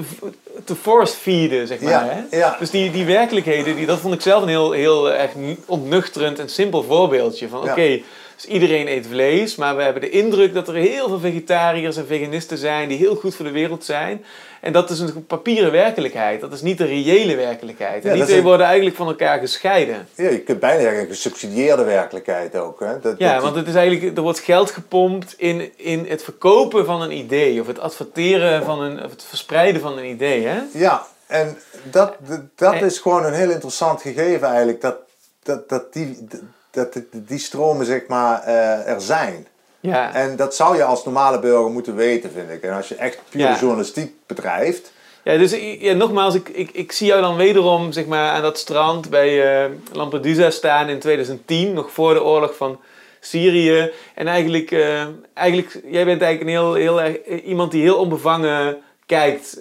te 0.65 0.75
force 0.75 1.15
feeden, 1.17 1.67
zeg 1.67 1.81
maar. 1.81 1.91
Ja, 1.91 2.27
Hè? 2.31 2.37
ja. 2.37 2.57
Dus 2.59 2.71
die, 2.71 2.91
die 2.91 3.05
werkelijkheden, 3.05 3.77
die, 3.77 3.87
dat 3.87 3.99
vond 3.99 4.15
ik 4.15 4.21
zelf 4.21 4.43
een 4.43 4.49
heel, 4.49 4.73
heel 4.73 5.13
erg 5.13 5.31
ontnuchterend 5.67 6.39
en 6.39 6.49
simpel 6.49 6.83
voorbeeldje. 6.83 7.49
Van 7.49 7.63
oké, 7.63 8.01
dus 8.35 8.45
iedereen 8.47 8.89
eet 8.89 9.07
vlees, 9.07 9.57
maar 9.57 9.77
we 9.77 9.83
hebben 9.83 10.03
de 10.03 10.11
indruk 10.11 10.55
dat 10.55 10.69
er 10.69 10.75
heel 10.75 11.09
veel 11.09 11.21
vegetariërs 11.21 11.97
en 11.97 12.07
veganisten 12.07 12.59
zijn 12.59 12.89
die 12.89 12.99
heel 12.99 13.15
goed 13.15 13.35
voor 13.35 13.45
de 13.45 13.51
wereld 13.51 13.85
zijn. 13.85 14.25
En 14.61 14.73
dat 14.73 14.91
is 14.91 14.99
een 15.01 15.27
papieren 15.27 15.73
werkelijkheid, 15.73 16.41
dat 16.41 16.53
is 16.53 16.63
niet 16.63 16.79
de 16.79 16.85
reële 16.85 17.37
werkelijkheid. 17.37 18.03
En 18.05 18.09
Ja, 18.11 18.15
die 18.15 18.25
twee 18.25 18.37
een- 18.39 18.43
worden 18.45 18.67
eigenlijk 18.67 18.97
van 18.97 19.07
elkaar 19.07 19.39
gescheiden. 19.39 20.09
Ja, 20.15 20.29
je 20.31 20.41
kunt 20.41 20.61
bijna 20.61 20.81
zeggen 20.83 21.01
een 21.01 21.07
gesubsidieerde 21.09 21.85
werkelijkheid 21.85 22.57
ook. 22.57 22.81
Hè? 22.81 23.01
Dat, 23.01 23.19
Ja, 23.19 23.35
dat- 23.35 23.43
want 23.43 23.57
het 23.57 23.67
is 23.69 23.75
eigenlijk, 23.75 24.17
er 24.17 24.23
wordt 24.23 24.39
geld 24.39 24.71
gepompt 24.71 25.35
in, 25.37 25.73
in 25.79 26.07
het 26.09 26.23
verkopen 26.23 26.85
van 26.87 27.03
een 27.03 27.13
idee, 27.17 27.61
of 27.61 27.67
het 27.67 27.79
adverteren 27.81 28.65
van 28.65 28.83
een, 28.83 29.05
of 29.05 29.11
het 29.11 29.23
verspreiden 29.25 29.81
van 29.83 29.99
een 29.99 30.05
idee. 30.05 30.47
Hè? 30.47 30.61
Ja, 30.73 31.07
en 31.27 31.59
dat, 31.83 32.15
dat, 32.55 32.75
En- 32.75 32.85
is 32.85 32.99
gewoon 32.99 33.25
een 33.25 33.33
heel 33.33 33.51
interessant 33.51 34.03
gegeven 34.03 34.49
eigenlijk. 34.49 34.81
Dat, 34.81 34.97
dat, 35.43 35.69
dat, 35.69 35.93
die, 35.93 36.27
dat 36.71 36.93
die, 36.93 37.09
die 37.13 37.39
stromen 37.39 37.87
zeg 37.87 38.07
maar 38.07 38.43
eh, 38.43 38.89
er 38.89 39.01
zijn. 39.01 39.47
Ja. 39.89 40.15
En 40.15 40.37
dat 40.37 40.55
zou 40.55 40.77
je 40.77 40.85
als 40.85 41.05
normale 41.05 41.39
burger 41.39 41.71
moeten 41.71 41.95
weten, 41.97 42.31
vind 42.33 42.51
ik. 42.51 42.63
En 42.63 42.75
als 42.77 42.89
je 42.89 42.95
echt 42.95 43.19
puur 43.29 43.41
Ja. 43.41 43.59
journalistiek 43.61 44.13
bedrijft. 44.27 44.93
Ja, 45.25 45.37
dus 45.37 45.55
ja, 45.79 45.93
nogmaals, 45.93 46.35
ik, 46.35 46.49
ik, 46.49 46.71
ik 46.73 46.93
zie 46.93 47.07
jou 47.07 47.21
dan 47.21 47.37
wederom 47.37 47.93
zeg 47.93 48.07
maar, 48.07 48.31
aan 48.31 48.43
dat 48.43 48.59
strand 48.59 49.11
bij 49.11 49.63
eh, 49.65 49.71
Lampedusa 49.93 50.51
staan 50.51 50.89
in 50.89 50.99
2010, 50.99 51.73
nog 51.73 51.91
voor 51.93 52.15
de 52.15 52.23
oorlog 52.23 52.57
van 52.57 52.81
Syrië. 53.21 53.91
En 54.15 54.27
eigenlijk, 54.27 54.71
eh, 54.71 55.07
eigenlijk 55.35 55.81
jij 55.85 56.05
bent 56.05 56.23
eigenlijk 56.23 56.41
een 56.41 56.49
heel, 56.65 56.75
heel 56.75 57.03
erg, 57.03 57.17
eh, 57.19 57.47
iemand 57.47 57.71
die 57.71 57.83
heel 57.83 57.97
onbevangen 57.97 58.77
kijkt, 59.07 59.61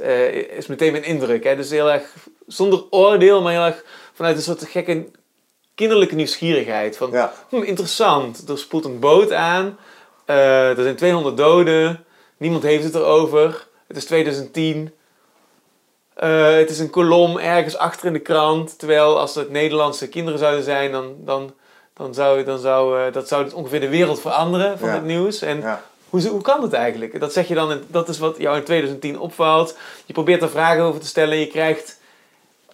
is 0.58 0.68
meteen 0.68 0.92
mijn 0.92 1.04
indruk. 1.04 1.44
Hè? 1.44 1.56
Dus 1.56 1.70
heel 1.70 1.92
erg 1.92 2.04
zonder 2.48 2.84
oordeel, 2.90 3.42
maar 3.42 3.52
heel 3.54 3.66
erg 3.66 3.84
vanuit 4.14 4.36
een 4.36 4.42
soort 4.42 4.64
gekke 4.70 5.06
kinderlijke 5.76 6.16
nieuwsgierigheid. 6.16 6.98
Van, 6.98 7.10
Ja. 7.12 7.34
hm, 7.50 7.56
interessant, 7.64 8.50
er 8.50 8.58
spoelt 8.58 8.86
een 8.86 9.00
boot 9.00 9.32
aan, 9.32 9.78
er 10.36 10.82
zijn 10.84 10.96
200 10.96 11.38
doden, 11.38 12.06
niemand 12.38 12.64
heeft 12.64 12.84
het 12.84 12.96
erover, 12.96 13.68
het 13.88 13.98
is 13.98 14.06
2010. 14.06 14.92
Eh, 16.14 16.52
het 16.56 16.70
is 16.70 16.80
een 16.80 16.90
kolom 16.90 17.38
ergens 17.38 17.78
achter 17.78 18.06
in 18.08 18.14
de 18.14 18.20
krant. 18.20 18.80
Terwijl 18.80 19.20
als 19.20 19.36
het 19.36 19.50
Nederlandse 19.50 20.08
kinderen 20.10 20.40
zouden 20.40 20.64
zijn, 20.64 20.92
dan, 20.92 21.16
dan, 21.20 21.54
dan 21.94 22.14
zou, 22.14 22.44
dan 22.44 22.60
zou 22.60 23.02
eh, 23.06 23.14
dat 23.14 23.28
zou 23.28 23.44
het 23.44 23.54
ongeveer 23.54 23.80
de 23.80 23.90
wereld 23.90 24.22
veranderen 24.22 24.80
van 24.80 24.88
Ja. 24.88 24.94
het 24.94 25.04
nieuws. 25.04 25.42
En 25.42 25.60
Ja. 25.60 25.84
hoe, 26.10 26.28
hoe 26.28 26.42
kan 26.42 26.62
dat 26.62 26.74
eigenlijk? 26.74 27.20
Dat 27.20 27.34
zeg 27.34 27.48
je 27.48 27.56
dan, 27.56 27.72
in- 27.72 27.84
dat 27.88 28.10
is 28.10 28.18
wat 28.20 28.36
jou 28.38 28.58
in 28.58 28.64
2010 28.64 29.20
opvalt. 29.20 29.78
Je 30.06 30.14
probeert 30.14 30.42
er 30.42 30.50
vragen 30.50 30.84
over 30.84 31.02
te 31.02 31.08
stellen 31.08 31.34
en 31.34 31.40
je 31.40 31.48
krijgt 31.48 32.00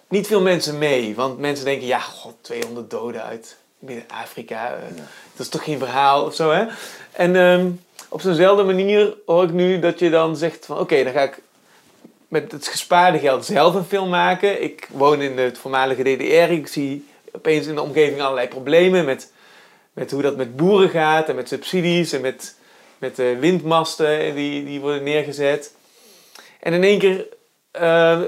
niet 0.07 0.27
veel 0.27 0.41
mensen 0.41 0.77
mee. 0.77 1.15
Want 1.15 1.37
mensen 1.39 1.65
denken, 1.65 1.87
ja, 1.87 1.99
god, 1.99 2.33
200 2.41 2.89
doden 2.89 3.23
uit 3.23 3.57
Midden-Afrika. 3.79 4.67
eh, 4.73 4.95
Dat 5.35 5.45
is 5.45 5.49
toch 5.49 5.63
geen 5.63 5.79
verhaal 5.79 6.25
of 6.25 6.35
zo, 6.35 6.51
hè? 6.51 6.65
En 7.13 7.35
ehm, 7.35 7.69
op 8.09 8.21
zo'nzelfde 8.21 8.63
manier 8.63 9.15
hoor 9.25 9.43
ik 9.43 9.51
nu 9.51 9.79
dat 9.79 9.99
je 9.99 10.09
dan 10.09 10.37
zegt 10.37 10.65
van... 10.65 10.79
Oké, 10.79 11.03
dan 11.03 11.13
ga 11.13 11.21
ik 11.21 11.39
met 12.27 12.51
het 12.51 12.67
gespaarde 12.67 13.19
geld 13.19 13.45
zelf 13.45 13.75
een 13.75 13.85
film 13.85 14.09
maken. 14.09 14.63
Ik 14.63 14.87
woon 14.91 15.21
in 15.21 15.35
de 15.35 15.51
voormalige 15.53 16.01
DDR. 16.03 16.51
Ik 16.51 16.67
zie 16.67 17.07
opeens 17.31 17.67
in 17.67 17.75
de 17.75 17.81
omgeving 17.81 18.21
allerlei 18.21 18.47
problemen 18.47 19.05
met, 19.05 19.31
met 19.93 20.11
hoe 20.11 20.21
dat 20.21 20.35
met 20.35 20.55
boeren 20.55 20.89
gaat 20.89 21.29
en 21.29 21.35
met 21.35 21.47
subsidies 21.47 22.11
en 22.13 22.21
met, 22.21 22.55
met 22.97 23.15
de 23.15 23.37
windmasten 23.39 24.35
die, 24.35 24.65
die 24.65 24.79
worden 24.79 25.03
neergezet. 25.03 25.73
En 26.59 26.73
in 26.73 26.83
één 26.83 26.99
keer 26.99 27.27
eh, 27.71 28.19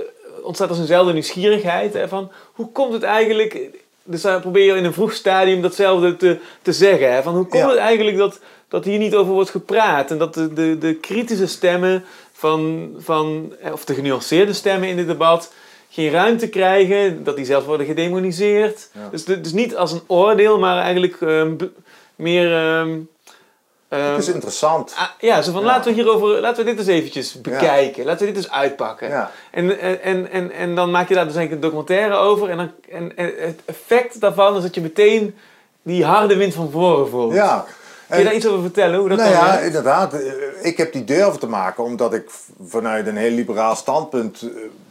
ontstaat 0.43 0.69
er 0.69 0.75
zo'nzelfde 0.75 1.13
nieuwsgierigheid 1.13 1.93
hè, 1.93 2.07
van 2.07 2.31
hoe 2.53 2.71
komt 2.71 2.93
het 2.93 3.03
eigenlijk... 3.03 3.59
Dus 4.07 4.21
dan 4.21 4.41
probeer 4.41 4.65
je 4.65 4.79
in 4.79 4.85
een 4.85 4.93
vroeg 4.93 5.13
stadium 5.13 5.61
datzelfde 5.61 6.15
te, 6.15 6.39
te 6.61 6.73
zeggen. 6.73 7.13
Hè, 7.13 7.23
van 7.23 7.35
hoe 7.35 7.47
komt 7.47 7.63
Ja. 7.63 7.69
het 7.69 7.77
eigenlijk 7.77 8.17
dat, 8.17 8.39
dat 8.75 8.85
hier 8.85 8.99
niet 8.99 9.15
over 9.15 9.33
wordt 9.33 9.49
gepraat 9.49 10.11
en 10.11 10.17
dat 10.17 10.33
de, 10.33 10.53
de, 10.53 10.77
de 10.77 10.93
kritische 10.93 11.47
stemmen 11.47 12.03
van, 12.33 12.89
van, 12.97 13.53
eh, 13.61 13.71
of 13.71 13.85
de 13.85 13.93
genuanceerde 13.93 14.53
stemmen 14.53 14.89
in 14.89 14.95
dit 14.95 15.07
debat 15.07 15.53
geen 15.89 16.11
ruimte 16.11 16.49
krijgen, 16.49 17.23
dat 17.23 17.35
die 17.35 17.45
zelfs 17.45 17.65
worden 17.65 17.85
gedemoniseerd. 17.85 18.89
Ja. 18.91 19.09
Dus, 19.11 19.25
dus 19.25 19.51
niet 19.53 19.75
als 19.75 19.91
een 19.91 20.01
oordeel, 20.07 20.59
maar 20.59 20.77
eigenlijk 20.77 21.21
ehm, 21.21 21.55
meer 22.15 22.55
ehm, 22.55 22.97
ehm, 23.87 24.11
Het 24.11 24.21
is 24.27 24.33
interessant. 24.33 24.93
ah, 24.97 25.07
ja, 25.19 25.41
zo 25.41 25.51
van 25.51 25.61
Ja. 25.61 25.67
laten 25.67 25.89
we 25.95 26.01
hierover, 26.01 26.39
laten 26.41 26.65
we 26.65 26.69
dit 26.69 26.79
eens 26.79 26.87
eventjes 26.87 27.41
bekijken. 27.41 28.05
Laten 28.05 28.25
we 28.25 28.33
dit 28.33 28.43
eens 28.43 28.51
uitpakken. 28.51 29.09
Ja. 29.09 29.31
En, 29.51 29.79
en, 29.79 30.01
en, 30.01 30.31
en, 30.31 30.51
en 30.51 30.75
dan 30.75 30.91
maak 30.91 31.07
je 31.07 31.13
daar 31.15 31.25
dus 31.25 31.35
eigenlijk 31.35 31.65
een 31.65 31.69
documentaire 31.71 32.15
over. 32.15 32.49
En, 32.49 32.57
dan, 32.57 32.71
en, 32.89 33.17
en 33.17 33.33
het 33.37 33.59
effect 33.65 34.19
daarvan 34.19 34.55
is 34.55 34.61
dat 34.61 34.75
je 34.75 34.81
meteen 34.81 35.35
die 35.81 36.05
harde 36.05 36.35
wind 36.35 36.53
van 36.53 36.71
voren 36.71 37.09
voelt. 37.09 37.33
Ja. 37.33 37.65
Kun 38.09 38.17
je 38.17 38.23
daar 38.23 38.35
iets 38.35 38.47
over 38.47 38.61
vertellen? 38.61 38.99
Hoe 38.99 39.09
dat 39.09 39.17
nou 39.17 39.29
ja, 39.31 39.59
inderdaad. 39.59 40.13
Eh, 40.13 40.21
Ik 40.61 40.77
heb 40.77 40.93
die 40.93 41.03
durven 41.03 41.39
te 41.39 41.47
maken 41.47 41.83
omdat 41.83 42.13
ik 42.13 42.29
vanuit 42.67 43.07
een 43.07 43.17
heel 43.17 43.31
liberaal 43.31 43.75
standpunt 43.75 44.41
eh, 44.41 44.47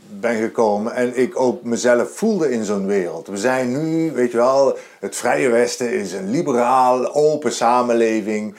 ben 0.09 0.37
gekomen 0.37 0.95
en 0.95 1.17
ik 1.19 1.41
ook 1.41 1.63
mezelf 1.65 2.11
voelde 2.17 2.51
in 2.51 2.65
zo'n 2.65 2.87
wereld. 2.87 3.27
We 3.27 3.37
zijn 3.37 3.71
nu, 3.73 4.13
weet 4.13 4.31
je 4.31 4.37
wel, 4.37 4.79
het 5.01 5.17
Vrije 5.17 5.49
Westen 5.49 5.93
is 5.93 6.13
een 6.13 6.31
liberaal, 6.31 7.15
open 7.15 7.53
samenleving 7.53 8.55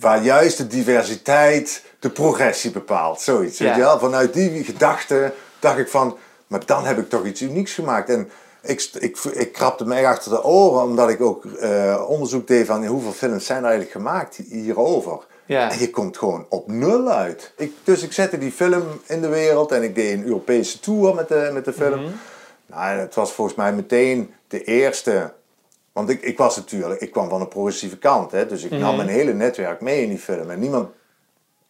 waar 0.00 0.22
juist 0.22 0.56
de 0.56 0.66
diversiteit 0.66 1.84
de 1.98 2.10
progressie 2.10 2.70
bepaalt. 2.70 3.20
Zoiets, 3.20 3.58
Ja. 3.58 3.64
weet 3.64 3.74
je 3.74 3.80
wel. 3.80 3.98
Vanuit 3.98 4.34
die 4.34 4.64
gedachte 4.64 5.32
dacht 5.58 5.78
ik 5.78 5.88
van, 5.88 6.16
maar 6.46 6.66
dan 6.66 6.84
heb 6.84 6.98
ik 6.98 7.08
toch 7.08 7.24
iets 7.24 7.40
unieks 7.42 7.74
gemaakt. 7.74 8.08
En 8.08 8.30
ik, 8.62 8.90
ik, 8.98 9.18
ik 9.18 9.52
krapte 9.52 9.84
me 9.86 9.94
echt 9.94 10.06
achter 10.06 10.30
de 10.30 10.44
oren, 10.44 10.82
omdat 10.82 11.08
ik 11.10 11.20
ook 11.20 11.44
eh, 11.44 12.04
onderzoek 12.08 12.46
deed 12.46 12.66
van 12.66 12.86
hoeveel 12.86 13.12
films 13.12 13.46
zijn 13.46 13.58
er 13.58 13.64
eigenlijk 13.70 13.92
gemaakt 13.92 14.36
hierover. 14.36 15.18
Ja. 15.46 15.70
En 15.72 15.78
je 15.78 15.90
komt 15.90 16.18
gewoon 16.18 16.46
op 16.48 16.70
nul 16.70 17.08
uit. 17.08 17.52
Ik, 17.56 17.72
dus 17.84 18.02
ik 18.02 18.12
zette 18.12 18.38
die 18.38 18.52
film 18.52 18.82
in 19.06 19.20
de 19.20 19.28
wereld 19.28 19.72
en 19.72 19.82
ik 19.82 19.94
deed 19.94 20.12
een 20.12 20.24
Europese 20.24 20.80
tour 20.80 21.14
met 21.14 21.28
de, 21.28 21.50
met 21.52 21.64
de 21.64 21.72
film. 21.72 22.00
Mhm. 22.00 22.10
Nou, 22.66 22.98
het 22.98 23.14
was 23.14 23.32
volgens 23.32 23.56
mij 23.56 23.72
meteen 23.72 24.34
de 24.48 24.64
eerste. 24.64 25.32
Want 25.92 26.08
ik, 26.08 26.22
ik 26.22 26.38
was 26.38 26.56
natuurlijk, 26.56 27.00
ik 27.00 27.10
kwam 27.10 27.28
van 27.28 27.40
een 27.40 27.48
progressieve 27.48 27.98
kant. 27.98 28.30
Hè, 28.30 28.46
dus 28.46 28.62
ik 28.64 28.70
Mhm. 28.70 28.80
nam 28.80 28.96
mijn 28.96 29.08
hele 29.08 29.32
netwerk 29.32 29.80
mee 29.80 30.02
in 30.02 30.08
die 30.08 30.18
film. 30.18 30.50
En 30.50 30.58
niemand, 30.58 30.88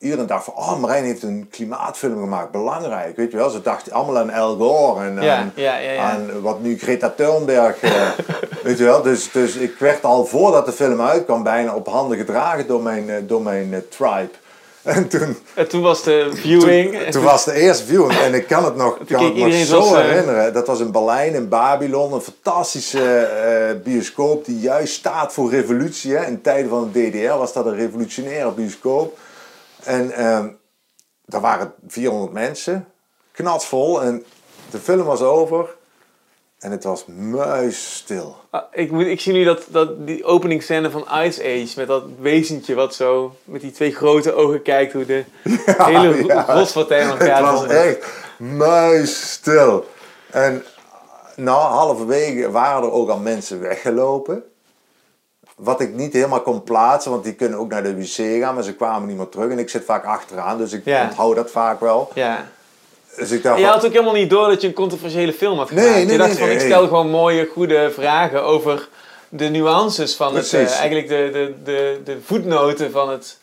iedereen 0.02 0.26
dacht 0.26 0.44
van, 0.44 0.54
oh 0.54 0.78
Marijn 0.78 1.04
heeft 1.04 1.22
een 1.22 1.48
klimaatfilm 1.50 2.20
gemaakt, 2.20 2.50
belangrijk. 2.50 3.16
Weet 3.16 3.30
je 3.30 3.36
wel, 3.36 3.50
ze 3.50 3.62
dachten 3.62 3.92
allemaal 3.92 4.18
aan 4.18 4.32
Al 4.32 4.56
Gore 4.56 5.04
en 5.04 5.22
Ja, 5.22 5.36
aan, 5.36 5.52
ja, 5.54 5.76
ja, 5.76 5.90
ja. 5.90 6.02
aan 6.02 6.40
wat 6.40 6.60
nu 6.60 6.78
Greta 6.78 7.12
Thunberg, 7.16 7.80
eh, 7.80 8.08
weet 8.62 8.78
je 8.78 8.84
wel. 8.84 9.02
Dus, 9.02 9.30
dus 9.32 9.54
ik 9.54 9.74
werd 9.78 10.04
al 10.04 10.24
voordat 10.26 10.66
de 10.66 10.72
film 10.72 11.00
uitkwam 11.00 11.42
bijna 11.42 11.74
op 11.74 11.88
handen 11.88 12.18
gedragen 12.18 12.66
door 12.66 12.82
mijn, 12.82 13.10
eh, 13.10 13.16
door 13.26 13.42
mijn 13.42 13.74
eh, 13.74 13.80
tribe. 13.88 14.30
En 14.82 15.08
toen, 15.08 15.36
En 15.54 15.68
toen 15.68 15.82
was 15.82 16.02
de 16.02 16.30
viewing. 16.34 16.98
toen, 16.98 17.10
toen 17.10 17.22
was 17.22 17.44
de 17.44 17.52
eerste 17.52 17.84
viewing 17.84 18.18
en 18.18 18.34
ik 18.34 18.46
kan 18.46 18.64
het 18.64 18.76
nog, 18.76 18.98
kan 19.08 19.24
het 19.24 19.36
nog 19.36 19.54
zo 19.54 19.94
herinneren. 19.94 20.52
Dat 20.52 20.66
was 20.66 20.80
in 20.80 20.92
Berlijn, 20.92 21.34
in 21.34 21.48
Babylon, 21.48 22.12
een 22.12 22.20
fantastische 22.20 23.80
bioscoop 23.84 24.44
die 24.44 24.58
juist 24.58 24.94
staat 24.94 25.32
voor 25.32 25.50
revolutie. 25.50 26.14
Hè. 26.16 26.26
In 26.26 26.40
tijden 26.40 26.70
van 26.70 26.90
de 26.92 27.10
DDR 27.10 27.38
was 27.38 27.52
dat 27.52 27.66
een 27.66 27.76
revolutionaire 27.76 28.50
bioscoop. 28.50 29.18
En 29.84 30.10
ehm 30.10 30.48
daar 31.26 31.40
waren 31.40 31.74
400 31.86 32.32
mensen, 32.32 32.88
knatsvol 33.32 34.02
en 34.02 34.24
de 34.70 34.78
film 34.78 35.04
was 35.04 35.22
over 35.22 35.74
en 36.58 36.70
het 36.70 36.84
was 36.84 37.04
muisstil. 37.06 38.36
Ah, 38.50 38.62
ik, 38.72 38.90
moet, 38.90 39.06
ik 39.06 39.20
zie 39.20 39.32
nu 39.32 39.44
dat, 39.44 39.64
dat 39.68 40.06
die 40.06 40.24
openingsscène 40.24 40.90
van 40.90 41.06
Ice 41.24 41.40
Age 41.42 41.72
met 41.76 41.86
dat 41.86 42.04
wezentje 42.20 42.74
wat 42.74 42.94
zo 42.94 43.36
met 43.44 43.60
die 43.60 43.70
twee 43.70 43.94
grote 43.94 44.34
ogen 44.34 44.62
kijkt 44.62 44.92
hoe 44.92 45.06
de 45.06 45.24
hele 45.66 46.24
ja. 46.26 46.48
in 46.48 46.66
Het 46.66 47.20
elkaar 47.20 47.42
was 47.42 47.60
zit. 47.60 47.70
echt 47.70 48.06
muisstil. 48.36 49.86
En 50.30 50.64
nou, 51.36 51.60
halverwege 51.62 52.50
waren 52.50 52.82
er 52.82 52.92
ook 52.92 53.08
al 53.08 53.18
mensen 53.18 53.60
weggelopen. 53.60 54.44
Wat 55.62 55.80
ik 55.80 55.94
niet 55.94 56.12
helemaal 56.12 56.40
kon 56.42 56.62
plaatsen, 56.62 57.10
want 57.10 57.24
die 57.24 57.34
kunnen 57.34 57.58
ook 57.58 57.70
naar 57.70 57.82
de 57.82 57.96
wc 57.96 58.40
gaan, 58.42 58.54
maar 58.54 58.62
ze 58.62 58.74
kwamen 58.74 59.08
niet 59.08 59.16
meer 59.16 59.28
terug. 59.28 59.50
En 59.50 59.58
ik 59.58 59.70
zit 59.70 59.84
vaak 59.84 60.04
achteraan, 60.04 60.58
dus 60.58 60.72
ik 60.72 60.84
Ja. 60.84 61.02
onthoud 61.02 61.36
dat 61.36 61.50
vaak 61.50 61.80
wel. 61.80 62.10
Ja. 62.14 62.44
Dus 63.16 63.30
ik 63.30 63.42
dacht, 63.42 63.54
En 63.56 63.60
je 63.62 63.66
had 63.68 63.86
ook 63.86 63.92
helemaal 63.92 64.12
niet 64.14 64.30
door 64.30 64.48
dat 64.48 64.60
je 64.60 64.66
een 64.68 64.74
controversiële 64.74 65.32
film 65.32 65.58
had 65.58 65.70
Nee, 65.70 65.84
gemaakt. 65.84 66.02
nee, 66.04 66.12
je 66.12 66.18
dacht 66.18 66.28
nee, 66.30 66.38
van, 66.38 66.46
nee, 66.46 66.56
ik 66.56 66.62
nee. 66.62 66.70
stel 66.70 66.86
gewoon 66.86 67.10
mooie, 67.10 67.48
goede 67.52 67.90
vragen 67.94 68.42
over 68.44 68.88
de 69.28 69.48
nuances 69.48 70.16
van 70.16 70.36
het, 70.36 70.52
eh, 70.52 70.60
eigenlijk 70.78 71.08
de, 71.08 71.28
de, 71.32 71.54
de, 71.64 72.00
de 72.04 72.18
voetnoten 72.24 72.90
van 72.90 73.10
het 73.10 73.38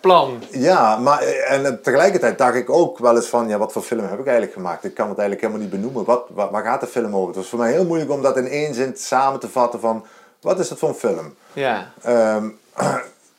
plan. 0.00 0.42
Ja, 0.50 0.96
maar 0.98 1.22
en 1.22 1.78
tegelijkertijd 1.82 2.38
dacht 2.38 2.54
ik 2.54 2.70
ook 2.70 2.98
wel 2.98 3.16
eens 3.16 3.26
van, 3.26 3.48
ja, 3.48 3.58
wat 3.58 3.72
voor 3.72 3.82
film 3.82 4.00
heb 4.08 4.18
ik 4.18 4.24
eigenlijk 4.26 4.52
gemaakt? 4.52 4.84
Ik 4.84 4.94
kan 4.94 5.08
het 5.08 5.18
eigenlijk 5.18 5.46
helemaal 5.48 5.68
niet 5.68 5.80
benoemen. 5.80 6.04
Wat, 6.04 6.24
wat, 6.28 6.50
waar 6.50 6.64
gaat 6.64 6.80
de 6.80 6.86
film 6.86 7.14
over? 7.16 7.26
Het 7.26 7.36
was 7.36 7.48
voor 7.48 7.58
mij 7.58 7.72
heel 7.72 7.84
moeilijk 7.84 8.10
om 8.10 8.22
dat 8.22 8.36
in 8.36 8.48
één 8.48 8.74
zin 8.74 8.92
samen 8.96 9.40
te 9.40 9.48
vatten 9.48 9.80
van, 9.80 10.04
wat 10.44 10.58
is 10.58 10.68
dat 10.68 10.78
voor 10.78 10.88
een 10.88 10.94
film? 10.94 11.34
Ja. 11.52 11.90
Ehm, 12.02 12.50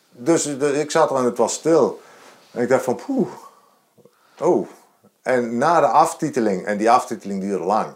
dus 0.09 0.43
de- 0.43 0.79
ik 0.79 0.91
zat 0.91 1.09
er 1.11 1.15
en 1.17 1.23
het 1.25 1.37
was 1.37 1.53
stil. 1.53 2.01
En 2.51 2.61
ik 2.61 2.69
dacht 2.69 2.83
van, 2.83 2.95
poeh, 2.95 3.27
oh. 4.39 4.67
En 5.21 5.57
na 5.57 5.79
de 5.79 5.87
aftiteling, 5.87 6.65
en 6.65 6.77
die 6.77 6.91
aftiteling 6.91 7.41
duurde 7.41 7.65
lang, 7.65 7.95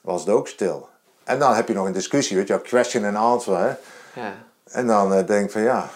was 0.00 0.20
het 0.20 0.30
ook 0.30 0.48
stil. 0.48 0.88
En 1.24 1.38
dan 1.38 1.54
heb 1.54 1.68
je 1.68 1.74
nog 1.74 1.86
een 1.86 1.92
discussie, 1.92 2.36
weet 2.36 2.48
je, 2.48 2.60
question 2.60 3.04
and 3.04 3.16
answer, 3.16 3.58
hè. 3.58 3.74
ja. 4.20 4.32
En 4.64 4.86
dan 4.86 5.14
eh, 5.14 5.26
denk 5.26 5.44
ik 5.44 5.50
van 5.50 5.62
ja, 5.62 5.88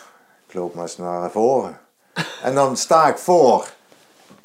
ik 0.46 0.54
loop 0.54 0.74
maar 0.74 0.82
eens 0.82 0.96
naar 0.96 1.30
voren. 1.30 1.80
en 2.42 2.54
dan 2.54 2.76
sta 2.76 3.08
ik 3.08 3.18
voor. 3.18 3.68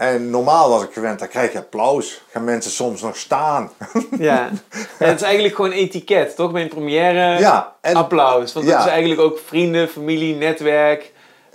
En 0.03 0.29
normaal 0.29 0.69
was 0.69 0.83
ik 0.83 0.93
gewend, 0.93 1.19
dan 1.19 1.27
krijg 1.27 1.51
je 1.51 1.57
applaus. 1.57 2.21
Gaan 2.31 2.43
mensen 2.43 2.71
soms 2.71 3.01
nog 3.01 3.15
staan. 3.17 3.71
Ja. 4.19 4.49
En 4.99 5.07
het 5.09 5.15
is 5.15 5.21
eigenlijk 5.25 5.55
gewoon 5.55 5.71
etiket, 5.71 6.35
toch? 6.35 6.51
Bij 6.51 6.61
een 6.61 6.67
première 6.67 7.39
Ja, 7.39 7.73
en- 7.81 7.95
applaus. 7.95 8.53
Want 8.53 8.65
het 8.65 8.75
ja. 8.75 8.83
is 8.85 8.89
eigenlijk 8.91 9.21
ook 9.21 9.39
vrienden, 9.45 9.87
familie, 9.89 10.35
netwerk. 10.35 11.11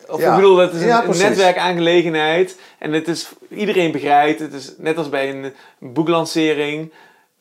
Of 0.08 0.20
Ja. 0.20 0.28
ik 0.30 0.34
bedoel, 0.36 0.56
het 0.56 0.72
is 0.72 0.82
een, 0.82 1.10
een 1.10 1.18
netwerkaangelegenheid. 1.18 2.56
En 2.78 2.92
het 2.92 3.08
is, 3.08 3.28
iedereen 3.50 3.92
begrijpt, 3.92 4.40
het 4.40 4.52
is 4.52 4.72
net 4.78 4.98
als 4.98 5.08
bij 5.08 5.28
een 5.30 5.52
boeklancering. 5.78 6.92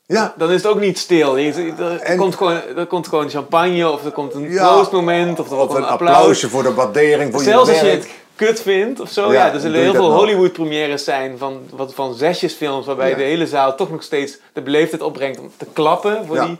ja, 0.06 0.34
Dan 0.38 0.50
is 0.52 0.56
het 0.63 0.72
ook 0.72 0.80
niet 0.80 0.98
stil. 0.98 1.38
Je- 1.38 1.74
Er, 1.80 2.00
En- 2.00 2.17
komt 2.17 2.36
gewoon, 2.36 2.62
er 2.78 2.86
komt 2.86 3.08
gewoon 3.08 3.30
champagne, 3.30 3.89
of 3.91 4.06
er 4.06 4.12
komt 4.12 4.34
een 4.34 4.52
Ja. 4.52 4.67
troostmoment, 4.67 5.39
of 5.39 5.50
er 5.52 5.58
komt 5.58 5.70
een 5.72 5.76
een 5.78 5.84
applaus. 5.84 6.15
applausje 6.15 6.50
voor 6.50 6.63
de 6.63 6.74
waardering 6.74 7.32
voor 7.34 7.41
Zelfs 7.41 7.67
je 7.70 7.74
als 7.74 7.82
je 7.82 7.88
werk. 7.88 8.02
het 8.04 8.12
kut 8.38 8.62
vindt 8.62 9.00
of 9.00 9.12
zo. 9.12 9.32
Ja, 9.32 9.45
Ja, 9.45 9.54
er 9.54 9.60
zullen 9.60 9.82
heel 9.82 9.93
veel 9.93 10.10
nog. 10.10 10.19
Hollywood 10.19 10.54
premières 10.54 11.04
zijn 11.04 11.38
van, 11.38 11.62
wat, 11.71 11.93
van 11.93 12.15
zesjesfilms 12.15 12.86
waarbij 12.86 13.10
Ja. 13.10 13.15
de 13.15 13.23
hele 13.23 13.47
zaal 13.47 13.76
toch 13.76 13.91
nog 13.91 14.04
steeds 14.04 14.38
de 14.54 14.62
beleefdheid 14.62 15.02
opbrengt 15.02 15.39
om 15.39 15.52
te 15.58 15.65
klappen 15.73 16.26
voor 16.26 16.36
Ja. 16.36 16.45
die 16.45 16.58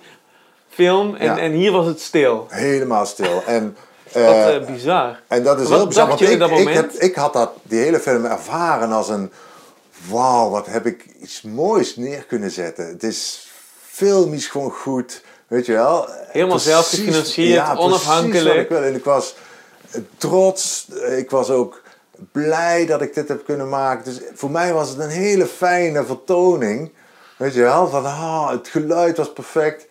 film. 0.70 1.16
En, 1.16 1.26
Ja. 1.26 1.38
en 1.38 1.52
hier 1.52 1.72
was 1.72 1.86
het 1.86 2.02
stil. 2.02 2.46
Helemaal 2.50 3.06
stil. 3.06 3.44
En, 3.46 3.78
Wat 4.14 4.24
eh, 4.24 4.56
eh, 4.56 4.66
bizar. 4.66 5.20
en 5.28 5.44
dat 5.44 5.60
is 5.60 5.68
wat 5.70 5.78
heel 5.78 5.88
bizar, 5.88 6.08
want 6.08 6.20
je 6.20 6.26
in 6.26 6.32
ik, 6.32 6.40
dat 6.40 6.50
ik, 6.52 6.68
heb, 6.70 6.92
ik 6.92 7.16
had 7.16 7.34
dat, 7.34 7.52
die 7.64 7.80
hele 7.80 8.00
film 8.00 8.26
ervaren 8.26 8.92
als 8.92 9.10
een... 9.10 9.32
Wauw, 10.10 10.50
wat 10.50 10.66
heb 10.66 10.86
ik 10.86 11.06
iets 11.22 11.42
moois 11.42 11.96
neer 11.96 12.24
kunnen 12.28 12.52
zetten. 12.52 12.88
Het 12.88 13.04
is 13.04 13.48
filmisch 13.88 14.48
gewoon 14.48 14.72
goed, 14.72 15.22
weet 15.48 15.66
je 15.66 15.74
wel. 15.74 16.08
Helemaal 16.28 16.60
zelf 16.60 16.90
gefinancierd, 16.90 17.64
precies 17.64 17.80
onafhankelijk. 17.86 18.46
wat 18.48 18.56
ik 18.56 18.70
wil. 18.70 18.82
En 18.82 18.96
ik 18.96 19.04
was 19.04 19.36
trots, 20.18 20.88
ik 21.18 21.30
was 21.30 21.50
ook 21.50 21.82
blij 22.32 22.86
dat 22.86 23.02
ik 23.02 23.14
dit 23.14 23.28
heb 23.28 23.46
kunnen 23.46 23.70
maken. 23.70 24.04
Dus 24.06 24.22
voor 24.34 24.52
mij 24.52 24.74
was 24.74 24.90
het 24.90 25.00
een 25.00 25.10
hele 25.10 25.46
fijne 25.46 26.06
vertoning. 26.06 26.92
Weet 27.38 27.54
je 27.54 27.62
wel, 27.62 27.88
van 27.88 28.06
ah, 28.06 28.50
het 28.50 28.68
geluid 28.68 29.18
was 29.18 29.34
perfect. 29.34 29.88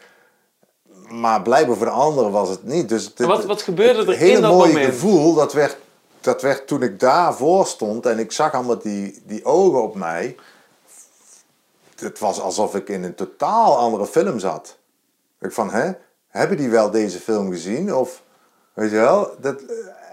Maar 1.09 1.43
blijkbaar 1.43 1.77
voor 1.77 1.87
de 1.87 1.93
anderen 1.93 2.31
was 2.31 2.49
het 2.49 2.65
niet. 2.65 2.89
Dus 2.89 3.05
het, 3.05 3.19
wat- 3.19 3.45
wat 3.45 3.63
gebeurde 3.63 4.01
er 4.01 4.07
het 4.09 4.17
hele 4.17 4.37
in 4.37 4.43
dat 4.43 4.53
mooie 4.53 4.73
moment? 4.73 4.93
gevoel, 4.93 5.35
dat 5.35 5.53
werd, 5.53 5.77
dat 6.21 6.43
werd 6.43 6.67
toen 6.67 6.83
ik 6.83 7.01
daarvoor 7.01 7.67
stond 7.67 8.07
en 8.07 8.19
ik 8.19 8.33
zag 8.33 8.53
allemaal 8.55 8.79
die, 8.79 9.23
die 9.27 9.45
ogen 9.45 9.83
op 9.83 9.95
mij. 9.95 10.37
Het 11.97 12.19
was 12.19 12.41
alsof 12.41 12.75
ik 12.75 12.89
in 12.89 13.05
een 13.05 13.15
totaal 13.15 13.77
andere 13.79 14.07
film 14.07 14.39
zat. 14.39 14.77
Ik 15.41 15.53
van, 15.53 15.71
hè, 15.71 15.91
hebben 16.29 16.57
die 16.57 16.69
wel 16.69 16.91
deze 16.91 17.19
film 17.19 17.51
gezien? 17.51 17.95
Of, 17.95 18.23
weet 18.77 18.91
je 18.91 18.97
wel? 18.97 19.31
Dat, 19.41 19.63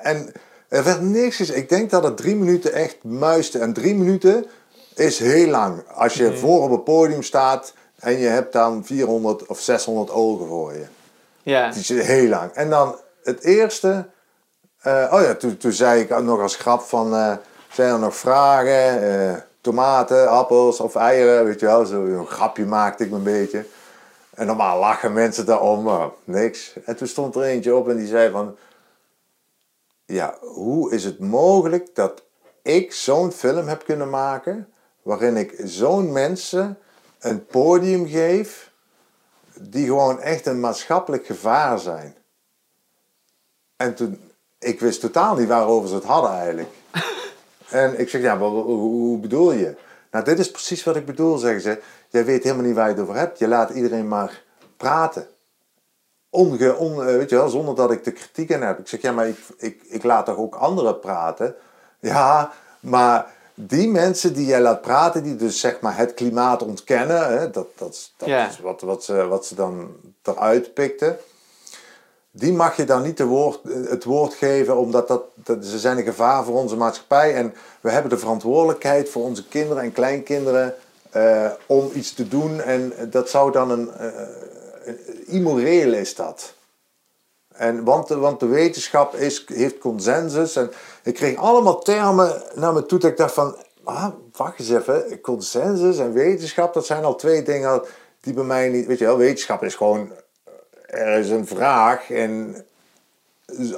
en 0.04 0.32
er 0.68 0.84
werd 0.84 1.02
niks 1.02 1.36
gezegd. 1.36 1.60
Ik 1.60 1.70
denk 1.70 1.90
dat 1.90 2.04
het 2.04 2.18
drie 2.18 2.36
minuten 2.36 2.74
echt 2.74 2.98
muiste. 3.04 3.60
En 3.60 3.74
drie 3.74 3.96
minuten 3.96 4.46
is 4.96 5.20
heel 5.20 5.48
lang. 5.48 5.84
Als 5.94 6.14
je 6.14 6.38
voor 6.38 6.62
op 6.64 6.72
het 6.72 6.84
podium 6.84 7.24
staat 7.24 7.74
en 8.00 8.18
je 8.20 8.28
hebt 8.28 8.54
dan 8.54 8.86
400 8.86 9.46
of 9.46 9.60
600 9.60 10.12
ogen 10.12 10.48
voor 10.48 10.74
je. 10.74 10.86
Ja. 11.44 11.70
Die 11.72 11.80
is 11.80 11.90
heel 11.90 12.28
lang. 12.28 12.52
En 12.52 12.70
dan 12.70 12.96
het 13.24 13.44
eerste. 13.44 14.06
eh, 14.82 15.10
oh 15.12 15.22
ja, 15.22 15.36
toen, 15.36 15.58
toen 15.58 15.72
zei 15.72 16.02
ik 16.02 16.22
nog 16.22 16.40
als 16.42 16.56
grap 16.56 16.82
van. 16.82 17.16
eh, 17.16 17.34
zijn 17.72 17.94
er 17.94 18.00
nog 18.00 18.16
vragen? 18.16 19.02
Eh, 19.04 19.36
tomaten, 19.62 20.30
appels 20.30 20.80
of 20.80 20.96
eieren? 20.96 21.46
Weet 21.46 21.60
je 21.60 21.66
wel, 21.66 21.86
zo 21.86 22.06
een 22.06 22.28
grapje 22.28 22.66
maakte 22.66 23.04
ik 23.04 23.10
me 23.10 23.16
een 23.16 23.24
beetje. 23.24 23.66
En 24.34 24.46
normaal 24.46 24.80
lachen 24.80 25.14
mensen 25.14 25.46
daarom, 25.46 25.84
maar 25.84 26.10
niks. 26.24 26.74
En 26.86 26.96
toen 26.96 27.08
stond 27.08 27.36
er 27.36 27.42
eentje 27.42 27.76
op 27.76 27.90
en 27.90 27.98
die 27.98 28.08
zei 28.08 28.32
van. 28.32 28.58
Ja, 30.06 30.38
hoe 30.40 30.94
is 30.94 31.04
het 31.04 31.20
mogelijk 31.20 31.96
dat 31.96 32.24
ik 32.62 32.94
zo'n 32.94 33.32
film 33.32 33.68
heb 33.68 33.84
kunnen 33.86 34.10
maken. 34.10 34.68
waarin 35.02 35.38
ik 35.38 35.62
zo'n 35.64 36.12
mensen 36.12 36.78
een 37.20 37.46
podium 37.46 38.08
geef. 38.08 38.72
die 39.60 39.86
gewoon 39.86 40.22
echt 40.22 40.46
een 40.46 40.60
maatschappelijk 40.60 41.26
gevaar 41.26 41.80
zijn. 41.80 42.16
En 43.76 43.96
toen, 43.96 44.32
ik 44.60 44.80
wist 44.80 45.00
totaal 45.00 45.36
niet 45.36 45.48
waarover 45.48 45.90
ze 45.90 45.96
het 45.96 46.04
hadden 46.04 46.32
eigenlijk. 46.32 46.70
en 47.70 48.00
ik 48.00 48.10
zeg, 48.10 48.22
ja, 48.22 48.36
maar 48.36 48.48
hoe, 48.48 48.64
hoe 48.64 49.20
bedoel 49.20 49.52
je? 49.52 49.76
Nou, 50.12 50.26
dit 50.26 50.40
is 50.40 50.52
precies 50.52 50.84
wat 50.84 50.96
ik 50.96 51.06
bedoel, 51.06 51.38
zeggen 51.38 51.62
ze. 51.62 51.82
Jij 52.14 52.26
weet 52.26 52.44
helemaal 52.44 52.66
niet 52.66 52.76
waar 52.76 52.88
je 52.88 52.94
het 52.94 53.04
over 53.04 53.16
hebt. 53.16 53.40
Je 53.40 53.48
laat 53.48 53.70
iedereen 53.70 54.08
maar 54.08 54.44
praten. 54.78 55.28
Onge, 56.30 56.76
on, 56.76 56.98
weet 56.98 57.30
je 57.30 57.36
wel, 57.36 57.50
zonder 57.50 57.76
dat 57.76 57.92
ik 57.92 58.04
de 58.04 58.12
kritiek 58.12 58.50
in 58.50 58.62
heb. 58.62 58.80
Ik 58.80 58.88
zeg, 58.88 59.02
ja, 59.02 59.12
maar 59.12 59.28
ik, 59.28 59.38
ik, 59.58 59.84
ik 59.84 60.04
laat 60.04 60.26
toch 60.26 60.38
ook 60.38 60.56
anderen 60.56 61.00
praten? 61.00 61.56
Ja, 62.00 62.52
maar 62.80 63.34
die 63.54 63.88
mensen 63.88 64.34
die 64.34 64.46
jij 64.46 64.62
laat 64.62 64.82
praten, 64.82 65.24
die 65.24 65.36
dus 65.36 65.60
zeg 65.60 65.80
maar 65.80 65.98
het 65.98 66.14
klimaat 66.14 66.64
ontkennen, 66.64 67.28
hè, 67.40 67.50
dat, 67.50 67.68
dat, 67.78 68.12
dat 68.18 68.28
is 68.28 68.60
wat, 68.60 68.82
wat, 68.82 69.04
ze, 69.04 69.28
wat 69.28 69.46
ze 69.46 69.56
dan 69.56 69.96
eruit 70.24 70.74
pikten, 70.74 71.18
die 72.32 72.54
mag 72.54 72.76
je 72.76 72.86
dan 72.86 73.02
niet 73.02 73.18
de 73.18 73.26
woord, 73.26 73.60
het 73.90 74.04
woord 74.04 74.34
geven, 74.34 74.78
omdat 74.78 75.08
dat, 75.08 75.24
dat, 75.36 75.66
ze 75.66 75.80
zijn 75.80 75.98
een 75.98 76.04
gevaar 76.04 76.44
voor 76.44 76.56
onze 76.56 76.76
maatschappij 76.76 77.36
en 77.36 77.54
we 77.82 77.90
hebben 77.92 78.10
de 78.10 78.18
verantwoordelijkheid 78.18 79.10
voor 79.10 79.24
onze 79.24 79.48
kinderen 79.48 79.84
en 79.84 79.92
kleinkinderen 79.92 80.76
uh, 81.16 81.52
om 81.66 81.90
iets 81.94 82.14
te 82.14 82.28
doen 82.28 82.62
en 82.62 82.94
dat 83.10 83.30
zou 83.30 83.52
dan 83.52 83.70
een, 83.72 83.90
uh, 84.02 84.94
immoreel 85.26 85.94
is 85.94 86.16
dat. 86.16 86.54
En, 87.54 87.84
want, 87.84 88.10
want 88.10 88.40
de 88.40 88.46
wetenschap 88.46 89.16
is, 89.16 89.46
heeft 89.48 89.78
consensus. 89.78 90.56
En 90.56 90.72
ik 91.04 91.14
kreeg 91.14 91.38
allemaal 91.38 91.80
termen 91.80 92.42
naar 92.54 92.74
me 92.74 92.86
toe 92.86 93.00
dat 93.00 93.12
ik 93.12 93.18
dacht 93.18 93.34
van... 93.34 93.58
Ah, 93.84 94.08
wacht 94.32 94.60
eens 94.60 94.70
even. 94.70 95.22
Consensus 95.22 95.98
en 95.98 96.14
wetenschap, 96.14 96.74
dat 96.74 96.86
zijn 96.86 97.04
al 97.04 97.16
twee 97.16 97.44
dingen 97.44 97.82
die 98.22 98.34
bij 98.34 98.44
mij 98.44 98.70
niet... 98.70 98.86
Weet 98.86 99.00
je 99.00 99.06
wel, 99.06 99.18
wetenschap 99.18 99.64
is 99.64 99.76
gewoon... 99.76 100.12
Er 100.86 101.20
is 101.20 101.30
een 101.30 101.48
vraag 101.48 102.12
en 102.12 102.66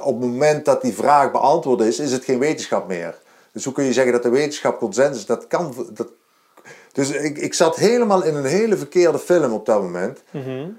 op 0.00 0.20
het 0.20 0.30
moment 0.30 0.64
dat 0.64 0.82
die 0.82 0.94
vraag 0.94 1.30
beantwoord 1.30 1.80
is, 1.80 1.98
is 1.98 2.12
het 2.12 2.24
geen 2.24 2.38
wetenschap 2.38 2.88
meer. 2.88 3.18
Dus 3.52 3.64
hoe 3.64 3.72
kun 3.72 3.84
je 3.84 3.92
zeggen 3.92 4.12
dat 4.12 4.22
de 4.22 4.28
wetenschap 4.28 4.78
consensus... 4.78 5.26
Dat 5.26 5.46
kan... 5.46 5.74
Dat, 5.92 6.08
dus 6.96 7.10
ik, 7.10 7.38
ik 7.38 7.54
zat 7.54 7.76
helemaal 7.76 8.22
in 8.22 8.34
een 8.34 8.44
hele 8.44 8.76
verkeerde 8.76 9.18
film 9.18 9.52
op 9.52 9.66
dat 9.66 9.82
moment. 9.82 10.22
Mm 10.30 10.78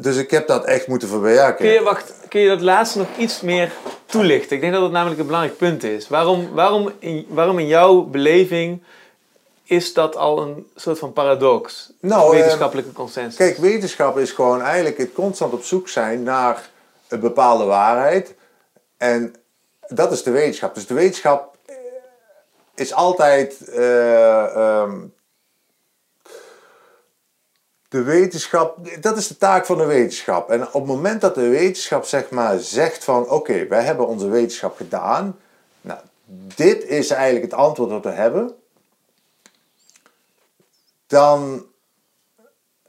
dus 0.00 0.16
ik 0.16 0.30
heb 0.30 0.46
dat 0.46 0.64
echt 0.64 0.86
moeten 0.86 1.08
verwerken. 1.08 1.56
Kun 1.56 1.74
je, 1.74 1.82
wacht, 1.82 2.12
kun 2.28 2.40
je 2.40 2.48
dat 2.48 2.60
laatste 2.60 2.98
nog 2.98 3.06
iets 3.16 3.40
meer 3.40 3.72
toelichten? 4.06 4.56
Ik 4.56 4.60
denk 4.60 4.72
dat 4.72 4.82
dat 4.82 4.90
namelijk 4.90 5.20
een 5.20 5.26
belangrijk 5.26 5.56
punt 5.56 5.84
is. 5.84 6.08
Waarom, 6.08 6.50
waarom, 6.52 6.92
in, 6.98 7.26
waarom 7.28 7.58
in 7.58 7.66
jouw 7.66 8.02
beleving 8.02 8.82
is 9.64 9.92
dat 9.92 10.16
al 10.16 10.42
een 10.42 10.66
soort 10.74 10.98
van 10.98 11.12
paradox? 11.12 11.92
Nou, 12.00 12.36
wetenschappelijke 12.36 12.92
consensus. 12.92 13.36
Kijk, 13.36 13.56
wetenschap 13.56 14.18
is 14.18 14.30
gewoon 14.30 14.62
eigenlijk 14.62 14.98
het 14.98 15.12
constant 15.12 15.52
op 15.52 15.62
zoek 15.62 15.88
zijn 15.88 16.22
naar 16.22 16.70
een 17.08 17.20
bepaalde 17.20 17.64
waarheid. 17.64 18.34
En 18.96 19.34
dat 19.88 20.12
is 20.12 20.22
de 20.22 20.30
wetenschap. 20.30 20.74
Dus 20.74 20.86
de 20.86 20.94
wetenschap 20.94 21.56
is 22.74 22.94
altijd 22.94 23.56
uh, 23.68 24.92
de 27.88 28.02
wetenschap, 28.02 28.88
dat 29.00 29.16
is 29.16 29.26
de 29.26 29.36
taak 29.36 29.66
van 29.66 29.78
de 29.78 29.84
wetenschap. 29.84 30.50
En 30.50 30.66
op 30.66 30.72
het 30.72 30.84
moment 30.84 31.20
dat 31.20 31.34
de 31.34 31.48
wetenschap 31.48 32.04
zeg 32.04 32.30
maar 32.30 32.58
zegt 32.58 33.04
van 33.04 33.30
oké, 33.30 33.66
wij 33.66 33.82
hebben 33.82 34.06
onze 34.06 34.28
wetenschap 34.28 34.76
gedaan. 34.76 35.38
Nou, 35.80 36.00
dit 36.54 36.84
is 36.84 37.10
eigenlijk 37.10 37.44
het 37.44 37.60
antwoord 37.60 37.90
dat 37.90 38.04
we 38.04 38.10
hebben. 38.10 38.54
Dan, 41.06 41.66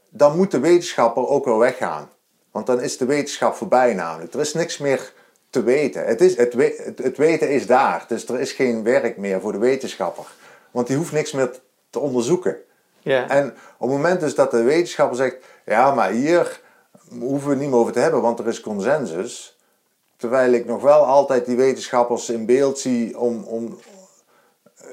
dan 0.08 0.36
moet 0.36 0.50
de 0.50 0.60
wetenschapper 0.60 1.28
ook 1.28 1.44
wel 1.44 1.58
weggaan. 1.58 2.10
Want 2.50 2.66
dan 2.66 2.80
is 2.80 2.96
de 2.96 3.04
wetenschap 3.04 3.54
voorbij 3.54 3.94
namelijk. 3.94 4.34
Er 4.34 4.40
is 4.40 4.54
niks 4.54 4.78
meer 4.78 5.12
te 5.50 5.62
weten. 5.62 6.04
Het, 6.04 6.20
is, 6.20 6.36
het, 6.36 6.54
het 6.96 7.16
weten 7.16 7.50
is 7.50 7.66
daar. 7.66 8.04
Dus 8.08 8.28
er 8.28 8.40
is 8.40 8.52
geen 8.52 8.82
werk 8.82 9.16
meer 9.16 9.40
voor 9.40 9.52
de 9.52 9.58
wetenschapper. 9.58 10.24
Want 10.70 10.86
die 10.86 10.96
hoeft 10.96 11.12
niks 11.12 11.32
meer 11.32 11.60
te 11.90 11.98
onderzoeken. 11.98 12.56
Ja. 13.02 13.28
En 13.28 13.46
op 13.78 13.88
het 13.88 13.96
moment 13.96 14.20
dus 14.20 14.34
dat 14.34 14.50
de 14.50 14.62
wetenschapper 14.62 15.16
zegt, 15.16 15.36
ja, 15.66 15.94
maar 15.94 16.10
hier 16.10 16.60
hoeven 17.18 17.48
we 17.48 17.54
het 17.54 17.62
niet 17.62 17.70
meer 17.70 17.78
over 17.78 17.92
te 17.92 17.98
hebben, 17.98 18.20
want 18.20 18.38
er 18.38 18.48
is 18.48 18.60
consensus. 18.60 19.56
Terwijl 20.16 20.52
ik 20.52 20.66
nog 20.66 20.82
wel 20.82 21.04
altijd 21.04 21.46
die 21.46 21.56
wetenschappers 21.56 22.30
in 22.30 22.46
beeld 22.46 22.78
zie 22.78 23.18
om, 23.18 23.44
om 23.44 23.78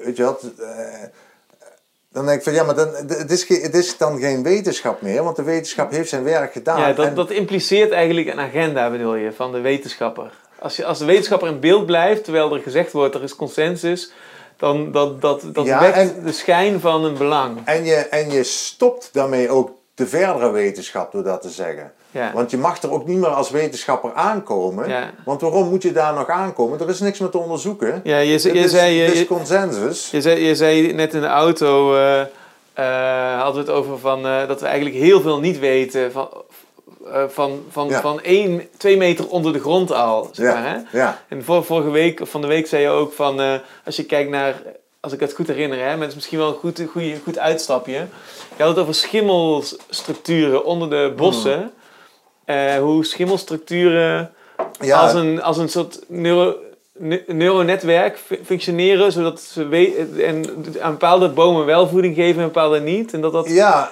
weet 0.03 0.17
je 0.17 0.23
wat, 0.23 0.43
eh, 0.59 1.03
dan 2.11 2.25
denk 2.25 2.37
ik 2.37 2.43
van 2.43 2.53
ja, 2.53 2.63
maar 2.63 2.75
dan, 2.75 2.93
het, 2.95 3.31
is 3.31 3.47
het 3.47 3.75
is 3.75 3.97
dan 3.97 4.19
geen 4.19 4.43
wetenschap 4.43 5.01
meer, 5.01 5.23
want 5.23 5.35
de 5.35 5.43
wetenschap 5.43 5.91
heeft 5.91 6.09
zijn 6.09 6.23
werk 6.23 6.51
gedaan. 6.51 6.79
Ja, 6.79 6.93
dat, 6.93 7.15
dat 7.15 7.31
impliceert 7.31 7.91
eigenlijk 7.91 8.27
een 8.27 8.39
agenda, 8.39 8.91
bedoel 8.91 9.15
je, 9.15 9.31
van 9.31 9.51
de 9.51 9.59
wetenschapper. 9.59 10.31
Als, 10.59 10.75
je, 10.75 10.85
als 10.85 10.99
de 10.99 11.05
wetenschapper 11.05 11.47
in 11.47 11.59
beeld 11.59 11.85
blijft, 11.85 12.23
terwijl 12.23 12.55
er 12.55 12.61
gezegd 12.61 12.91
wordt 12.91 13.15
er 13.15 13.23
is 13.23 13.35
consensus, 13.35 14.11
dan 14.57 14.91
dat, 14.91 15.21
dat, 15.21 15.43
dat 15.53 15.65
wekt 15.65 16.23
de 16.25 16.31
schijn 16.31 16.79
van 16.79 17.03
een 17.03 17.17
belang. 17.17 17.57
En 17.65 17.85
je, 17.85 17.95
en 17.95 18.31
je 18.31 18.43
stopt 18.43 19.09
daarmee 19.13 19.49
ook 19.49 19.71
de 19.95 20.07
verdere 20.07 20.51
wetenschap 20.51 21.11
door 21.11 21.23
dat 21.23 21.41
te 21.41 21.49
zeggen. 21.49 21.91
Ja. 22.11 22.31
Want 22.33 22.51
je 22.51 22.57
mag 22.57 22.81
er 22.81 22.91
ook 22.91 23.07
niet 23.07 23.17
meer 23.17 23.29
als 23.29 23.49
wetenschapper 23.49 24.13
aankomen. 24.13 24.89
Ja. 24.89 25.11
Want 25.25 25.41
waarom 25.41 25.69
moet 25.69 25.81
je 25.81 25.91
daar 25.91 26.13
nog 26.13 26.29
aankomen? 26.29 26.79
Er 26.79 26.89
is 26.89 26.99
niks 26.99 27.19
meer 27.19 27.29
te 27.29 27.37
onderzoeken. 27.37 28.01
Ja, 28.03 28.17
je, 28.17 28.25
je, 28.25 28.33
is, 28.33 28.71
zei, 28.71 28.93
je, 28.93 29.05
is 29.05 29.25
consensus. 29.25 30.11
Je 30.11 30.21
zei, 30.21 30.39
je 30.39 30.55
zei 30.55 30.93
net 30.93 31.13
in 31.13 31.21
de 31.21 31.27
auto, 31.27 31.95
uh, 31.95 32.19
uh, 32.79 33.41
hadden 33.41 33.65
we 33.65 33.71
het 33.71 33.79
over 33.79 33.99
van, 33.99 34.25
uh, 34.25 34.47
dat 34.47 34.59
we 34.59 34.65
eigenlijk 34.65 34.95
heel 34.95 35.21
veel 35.21 35.39
niet 35.39 35.59
weten 35.59 36.11
van, 36.11 36.29
uh, 37.13 37.23
van, 37.27 37.63
van, 37.69 37.91
van 37.91 38.21
1, 38.21 38.67
2 38.77 38.97
meter 38.97 39.27
onder 39.27 39.53
de 39.53 39.59
grond 39.59 39.91
al. 39.91 40.29
Zeg 40.31 40.53
maar, 40.53 40.63
hè? 40.63 40.97
Ja. 40.97 41.21
En 41.27 41.43
vor, 41.43 41.63
vorige 41.63 41.89
week, 41.89 42.19
of 42.19 42.29
van 42.29 42.41
de 42.41 42.47
week 42.47 42.67
zei 42.67 42.81
je 42.81 42.89
ook 42.89 43.13
van, 43.13 43.41
uh, 43.41 43.53
als 43.85 43.95
je 43.95 44.05
kijkt 44.05 44.29
naar, 44.29 44.61
als 44.99 45.13
ik 45.13 45.19
het 45.19 45.33
goed 45.33 45.47
herinner, 45.47 45.79
hè, 45.79 45.91
maar 45.91 45.99
het 45.99 46.09
is 46.09 46.15
misschien 46.15 46.37
wel 46.37 46.47
een 46.47 46.53
goed, 46.53 46.85
goed, 46.91 47.03
goed 47.23 47.39
uitstapje. 47.39 48.07
Je 48.55 48.63
had 48.63 48.69
het 48.69 48.79
over 48.79 48.95
schimmelstructuren 48.95 50.65
onder 50.65 50.89
de 50.89 51.13
bossen. 51.15 51.59
Mm. 51.59 51.75
Uh, 52.55 52.77
hoe 52.77 53.05
schimmelstructuren 53.05 54.33
als, 54.91 55.13
een, 55.13 55.41
als 55.41 55.57
een 55.57 55.69
soort 55.69 55.99
neuro, 56.07 56.55
neuronetwerk 57.27 58.19
functioneren, 58.45 59.11
zodat 59.11 59.41
ze 59.41 59.65
en 60.25 60.45
aan 60.79 60.91
bepaalde 60.91 61.29
bomen 61.29 61.65
wel 61.65 61.87
voeding 61.87 62.15
geven 62.15 62.41
en 62.41 62.47
bepaalde 62.47 62.79
niet. 62.79 63.13
En 63.13 63.21
dat 63.21 63.31
dat 63.31 63.49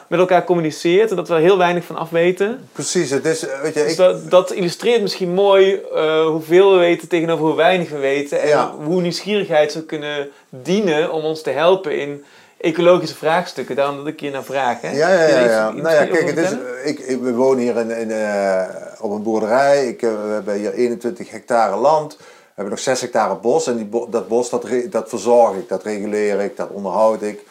met 0.08 0.20
elkaar 0.20 0.44
communiceert 0.44 1.10
en 1.10 1.16
dat 1.16 1.28
we 1.28 1.34
er 1.34 1.40
heel 1.40 1.58
weinig 1.58 1.84
van 1.84 1.96
afweten. 1.96 2.68
Precies, 2.72 3.10
het 3.10 3.26
is, 3.26 3.46
weet 3.62 3.74
je, 3.74 3.84
dus 3.84 3.92
ik... 3.92 3.98
dat, 3.98 4.30
dat, 4.30 4.52
illustreert 4.52 5.02
misschien 5.02 5.34
mooi 5.34 5.82
uh, 5.94 6.26
hoeveel 6.26 6.72
we 6.72 6.78
weten 6.78 7.08
tegenover 7.08 7.46
hoe 7.46 7.56
weinig 7.56 7.90
we 7.90 7.98
weten. 7.98 8.42
En 8.42 8.70
hoe 8.84 9.02
nieuwsgierigheid 9.02 9.72
zou 9.72 9.84
kunnen 9.84 10.30
dienen 10.50 11.12
om 11.12 11.24
ons 11.24 11.42
te 11.42 11.50
helpen 11.50 12.00
in 12.00 12.24
ecologische 12.58 13.16
vraagstukken. 13.16 13.76
Daarom 13.76 13.98
dat 13.98 14.08
ik 14.08 14.20
je 14.20 14.32
naar 14.32 14.44
vraag. 14.44 14.82
Hè? 14.82 14.92
Ja, 14.92 15.14
ja, 15.14 15.28
ja. 15.28 15.40
ja. 15.40 15.72
nou 15.72 15.96
ja, 15.96 16.06
kijk, 16.06 16.28
het 16.28 16.38
is, 16.38 16.52
ik, 16.84 17.00
ik, 17.00 17.22
we 17.22 17.34
wonen 17.34 17.64
hier 17.64 17.78
in, 17.78 17.92
in, 17.92 18.10
uh, 18.10 18.64
op 19.00 19.12
een 19.12 19.24
boerderij. 19.24 19.88
Ik, 19.88 20.02
uh, 20.02 20.10
we 20.10 20.32
hebben 20.32 20.54
hier 20.54 20.74
21 20.74 21.30
hectare 21.30 21.76
land 21.76 22.18
hebben 22.56 22.74
nog 22.74 22.84
6 22.84 23.02
hectare 23.02 23.36
bos 23.36 23.68
en 23.68 23.78
die 23.78 24.10
dat 24.10 24.28
bos 24.28 24.50
dat, 24.50 24.66
dat 24.90 25.10
verzorg 25.10 25.58
ik, 25.58 25.70
dat 25.70 25.84
reguleer 25.84 26.40
ik, 26.40 26.58
dat 26.58 26.70
onderhoud 26.70 27.22
ik. 27.22 27.44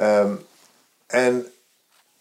Um, 0.00 0.46
en 1.06 1.46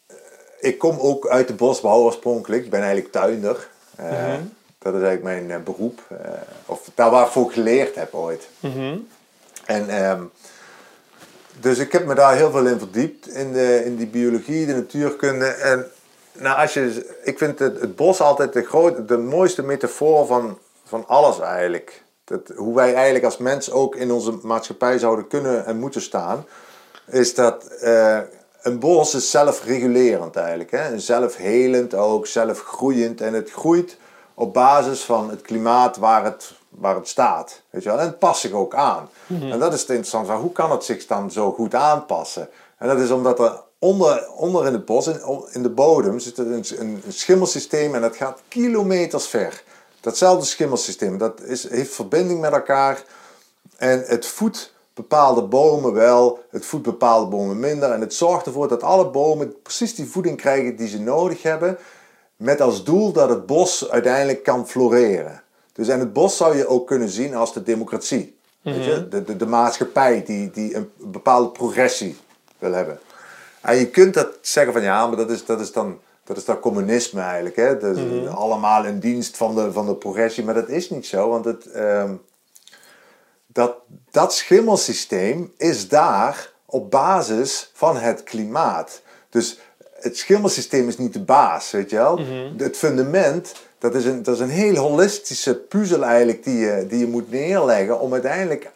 eh, 0.07 0.15
ik 0.59 0.77
kom 0.77 0.99
ook 0.99 1.27
uit 1.27 1.47
de 1.47 1.53
bosbouw 1.53 1.99
oorspronkelijk. 1.99 2.63
Ik 2.63 2.69
ben 2.69 2.81
eigenlijk 2.81 3.11
tuinder. 3.11 3.67
Uh, 3.99 4.05
mm 4.05 4.17
-hmm. 4.17 4.53
Dat 4.77 4.93
is 4.93 5.01
eigenlijk 5.01 5.23
mijn 5.23 5.59
uh, 5.59 5.65
beroep. 5.65 6.01
Uh, 6.11 6.17
of 6.65 6.89
daar 6.95 7.09
waar 7.09 7.25
ik 7.25 7.31
voor 7.31 7.51
geleerd 7.51 7.95
heb 7.95 8.13
ooit. 8.13 8.47
Mm 8.59 8.71
-hmm. 8.71 9.07
En 9.65 10.09
um, 10.09 10.31
dus 11.59 11.77
ik 11.77 11.91
heb 11.91 12.05
me 12.05 12.15
daar 12.15 12.36
heel 12.36 12.51
veel 12.51 12.65
in 12.65 12.79
verdiept. 12.79 13.27
In, 13.27 13.53
de, 13.53 13.81
in 13.86 13.95
die 13.95 14.07
biologie, 14.07 14.65
de 14.65 14.73
natuurkunde. 14.73 15.45
En 15.45 15.91
nou, 16.31 16.57
als 16.57 16.73
je, 16.73 17.15
ik 17.23 17.38
vind 17.38 17.59
het, 17.59 17.81
het 17.81 17.95
bos 17.95 18.21
altijd 18.21 18.53
de, 18.53 18.63
groot, 18.63 19.07
de 19.07 19.17
mooiste 19.17 19.63
metafoor 19.63 20.25
van, 20.25 20.57
van 20.86 21.07
alles 21.07 21.39
eigenlijk. 21.39 22.02
Dat, 22.24 22.51
hoe 22.55 22.76
wij 22.76 22.93
eigenlijk 22.93 23.26
als 23.26 23.38
mens 23.38 23.71
ook 23.71 23.95
in 23.95 24.11
onze 24.11 24.39
maatschappij 24.41 24.99
zouden 24.99 25.28
kunnen 25.28 25.65
en 25.65 25.80
moeten 25.80 26.01
staan, 26.01 26.45
is 27.05 27.36
dat 27.36 27.65
uh, 27.84 28.19
een 28.61 28.80
bos 28.80 29.15
is 29.15 29.32
zelfregulerend 29.32 30.36
eigenlijk. 30.36 30.71
Hè? 30.71 30.99
Zelfhelend 30.99 31.93
ook, 31.93 32.28
zelfgroeiend. 32.28 33.21
En 33.21 33.34
het 33.34 33.51
groeit 33.51 33.97
op 34.34 34.53
basis 34.53 35.01
van 35.03 35.30
het 35.30 35.41
klimaat 35.41 35.97
waar 35.97 36.24
het, 36.24 36.53
waar 36.69 36.95
het 36.95 37.07
staat. 37.07 37.61
Weet 37.69 37.84
je 37.84 37.89
wel? 37.89 37.99
En 37.99 38.05
het 38.05 38.19
past 38.19 38.41
zich 38.41 38.51
ook 38.51 38.76
aan. 38.76 39.09
Mhm. 39.28 39.51
En 39.51 39.59
dat 39.59 39.74
is 39.74 39.80
het 39.80 39.89
interessante 39.89 40.32
van 40.32 40.41
hoe 40.41 40.51
kan 40.51 40.71
het 40.71 40.84
zich 40.84 41.05
dan 41.05 41.32
zo 41.32 41.51
goed 41.51 41.76
aanpassen? 41.76 42.49
En 42.78 42.88
dat 42.88 42.99
is 42.99 43.11
omdat 43.11 43.39
er 43.39 43.61
onder, 43.80 44.30
onder 44.30 44.65
in 44.65 44.74
het 44.74 44.86
bos, 44.86 45.07
in, 45.07 45.19
in 45.51 45.63
de 45.63 45.69
bodem, 45.69 46.19
zit 46.19 46.38
een, 46.38 46.65
een 46.80 47.03
schimmelsysteem 47.07 47.95
en 47.95 48.01
dat 48.01 48.15
gaat 48.15 48.41
kilometers 48.47 49.28
ver. 49.28 49.63
Datzelfde 50.03 50.45
schimmelsysteem, 50.45 51.17
dat 51.17 51.41
is, 51.41 51.69
heeft 51.69 51.93
verbinding 51.93 52.39
met 52.39 52.51
elkaar 52.51 53.03
en 53.77 54.03
het 54.05 54.25
voedt 54.25 54.73
bepaalde 54.93 55.41
bomen 55.41 55.93
wel, 55.93 56.43
het 56.49 56.65
voedt 56.65 56.83
bepaalde 56.83 57.29
bomen 57.29 57.59
minder 57.59 57.91
en 57.91 58.01
het 58.01 58.13
zorgt 58.13 58.45
ervoor 58.45 58.67
dat 58.67 58.83
alle 58.83 59.09
bomen 59.09 59.61
precies 59.61 59.95
die 59.95 60.05
voeding 60.05 60.37
krijgen 60.37 60.75
die 60.75 60.87
ze 60.87 60.99
nodig 60.99 61.41
hebben, 61.41 61.77
met 62.35 62.61
als 62.61 62.83
doel 62.83 63.11
dat 63.11 63.29
het 63.29 63.45
bos 63.45 63.89
uiteindelijk 63.89 64.43
kan 64.43 64.67
floreren. 64.67 65.43
Dus 65.73 65.87
en 65.87 65.99
het 65.99 66.13
bos 66.13 66.37
zou 66.37 66.57
je 66.57 66.67
ook 66.67 66.87
kunnen 66.87 67.09
zien 67.09 67.35
als 67.35 67.53
de 67.53 67.63
democratie. 67.63 68.37
Weet 68.61 68.85
je? 68.85 69.07
De, 69.07 69.23
de, 69.23 69.35
de 69.35 69.47
maatschappij 69.47 70.23
die, 70.25 70.51
die 70.51 70.75
een 70.75 70.91
bepaalde 70.97 71.49
progressie 71.49 72.17
wil 72.57 72.71
hebben. 72.71 72.99
En 73.61 73.77
je 73.77 73.89
kunt 73.89 74.13
dat 74.13 74.27
zeggen 74.41 74.73
van 74.73 74.81
ja, 74.81 75.07
maar 75.07 75.17
dat 75.17 75.29
is, 75.29 75.45
dat 75.45 75.59
is 75.59 75.71
dan 75.71 75.99
dat 76.24 76.38
is 76.38 76.45
dan 76.45 76.59
communisme 76.59 77.21
eigenlijk. 77.21 77.55
Hè? 77.55 77.78
Dat 77.78 77.97
is 77.97 78.28
allemaal 78.28 78.86
in 78.86 78.99
dienst 78.99 79.38
van 79.38 79.55
de, 79.55 79.71
van 79.71 79.86
de 79.86 79.95
progressie. 79.95 80.43
Maar 80.43 80.53
dat 80.53 80.69
is 80.69 80.89
niet 80.89 81.05
zo, 81.05 81.30
want 81.30 81.45
het, 81.45 81.65
ehm, 81.65 82.13
dat, 83.47 83.76
dat 84.11 84.34
schimmelsysteem 84.34 85.53
is 85.57 85.88
daar 85.88 86.51
op 86.65 86.91
basis 86.91 87.71
van 87.74 87.97
het 87.97 88.24
klimaat. 88.24 89.01
Dus 89.30 89.59
het 89.93 90.17
schimmelsysteem 90.17 90.88
is 90.88 90.97
niet 90.97 91.13
de 91.13 91.24
baas, 91.24 91.71
weet 91.71 91.89
je 91.89 91.95
wel. 91.95 92.19
Het 92.57 92.78
fundament, 92.78 93.53
dat 93.78 93.95
is, 93.95 94.05
een, 94.05 94.24
dat 94.24 94.36
is 94.36 94.41
een 94.41 94.49
heel 94.49 94.76
holistische 94.76 95.55
puzzel 95.55 96.03
eigenlijk 96.03 96.43
die 96.43 96.57
je, 96.57 96.86
die 96.88 96.99
je 96.99 97.07
moet 97.07 97.32
neerleggen 97.32 97.99
om 97.99 98.13
uiteindelijk 98.13 98.71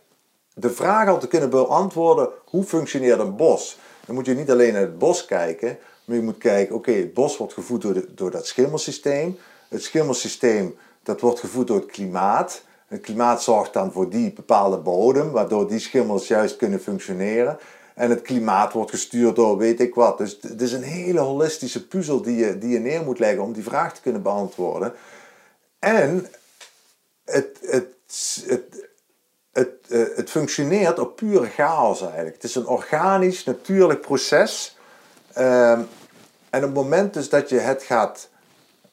de 0.54 0.70
vraag 0.70 1.10
al 1.10 1.20
te 1.20 1.28
kunnen 1.28 1.50
beantwoorden, 1.50 2.30
hoe 2.46 2.64
functioneert 2.64 3.20
een 3.20 3.36
bos? 3.36 3.78
Dan 4.06 4.16
moet 4.16 4.26
je 4.26 4.34
niet 4.34 4.52
alleen 4.52 4.74
naar 4.74 4.82
het 4.82 4.98
bos 4.98 5.26
kijken, 5.26 5.78
maar 6.08 6.16
je 6.16 6.22
moet 6.22 6.38
kijken, 6.38 6.76
oké, 6.76 6.92
het 6.92 7.14
bos 7.14 7.38
wordt 7.38 7.54
gevoed 7.54 7.82
door, 7.82 8.06
door 8.10 8.32
dat 8.32 8.48
schimmelsysteem. 8.48 9.38
Het 9.68 9.84
schimmelsysteem, 9.84 10.78
dat 11.04 11.22
wordt 11.22 11.40
gevoed 11.40 11.68
door 11.68 11.80
het 11.80 11.92
klimaat. 11.92 12.62
Het 12.88 13.02
klimaat 13.02 13.44
zorgt 13.44 13.74
dan 13.74 13.92
voor 13.92 14.10
die 14.10 14.34
bepaalde 14.34 14.78
bodem, 14.78 15.32
waardoor 15.32 15.68
die 15.68 15.80
schimmels 15.80 16.28
juist 16.28 16.56
kunnen 16.56 16.80
functioneren. 16.80 17.60
En 17.96 18.10
het 18.10 18.22
klimaat 18.22 18.74
wordt 18.74 18.92
gestuurd 18.92 19.36
door 19.36 19.58
weet 19.58 19.80
ik 19.80 19.96
wat. 19.96 20.18
Dus 20.18 20.38
het 20.42 20.62
is 20.62 20.72
een 20.72 20.84
hele 20.84 21.20
holistische 21.20 21.88
puzzel 21.88 22.22
die 22.22 22.36
je, 22.36 22.58
die 22.58 22.70
je 22.70 22.80
neer 22.80 23.04
moet 23.04 23.20
leggen 23.20 23.44
om 23.44 23.54
die 23.54 23.64
vraag 23.64 23.94
te 23.94 24.02
kunnen 24.02 24.22
beantwoorden. 24.22 24.94
En 25.80 26.28
het, 27.26 27.58
het, 27.62 27.88
het, 28.46 28.90
het, 29.52 29.70
eh, 29.90 30.02
het 30.16 30.30
functioneert 30.30 31.00
op 31.00 31.16
pure 31.16 31.48
chaos 31.48 32.02
eigenlijk. 32.02 32.36
Het 32.36 32.44
is 32.44 32.56
een 32.56 32.68
organisch, 32.68 33.44
natuurlijk 33.44 34.02
proces. 34.02 34.78
Ehm, 35.38 35.82
en 36.58 36.64
op 36.64 36.76
het 36.76 36.84
moment 36.84 37.14
dus 37.14 37.30
dat 37.30 37.50
je 37.50 37.58
het 37.58 37.84
gaat, 37.84 38.30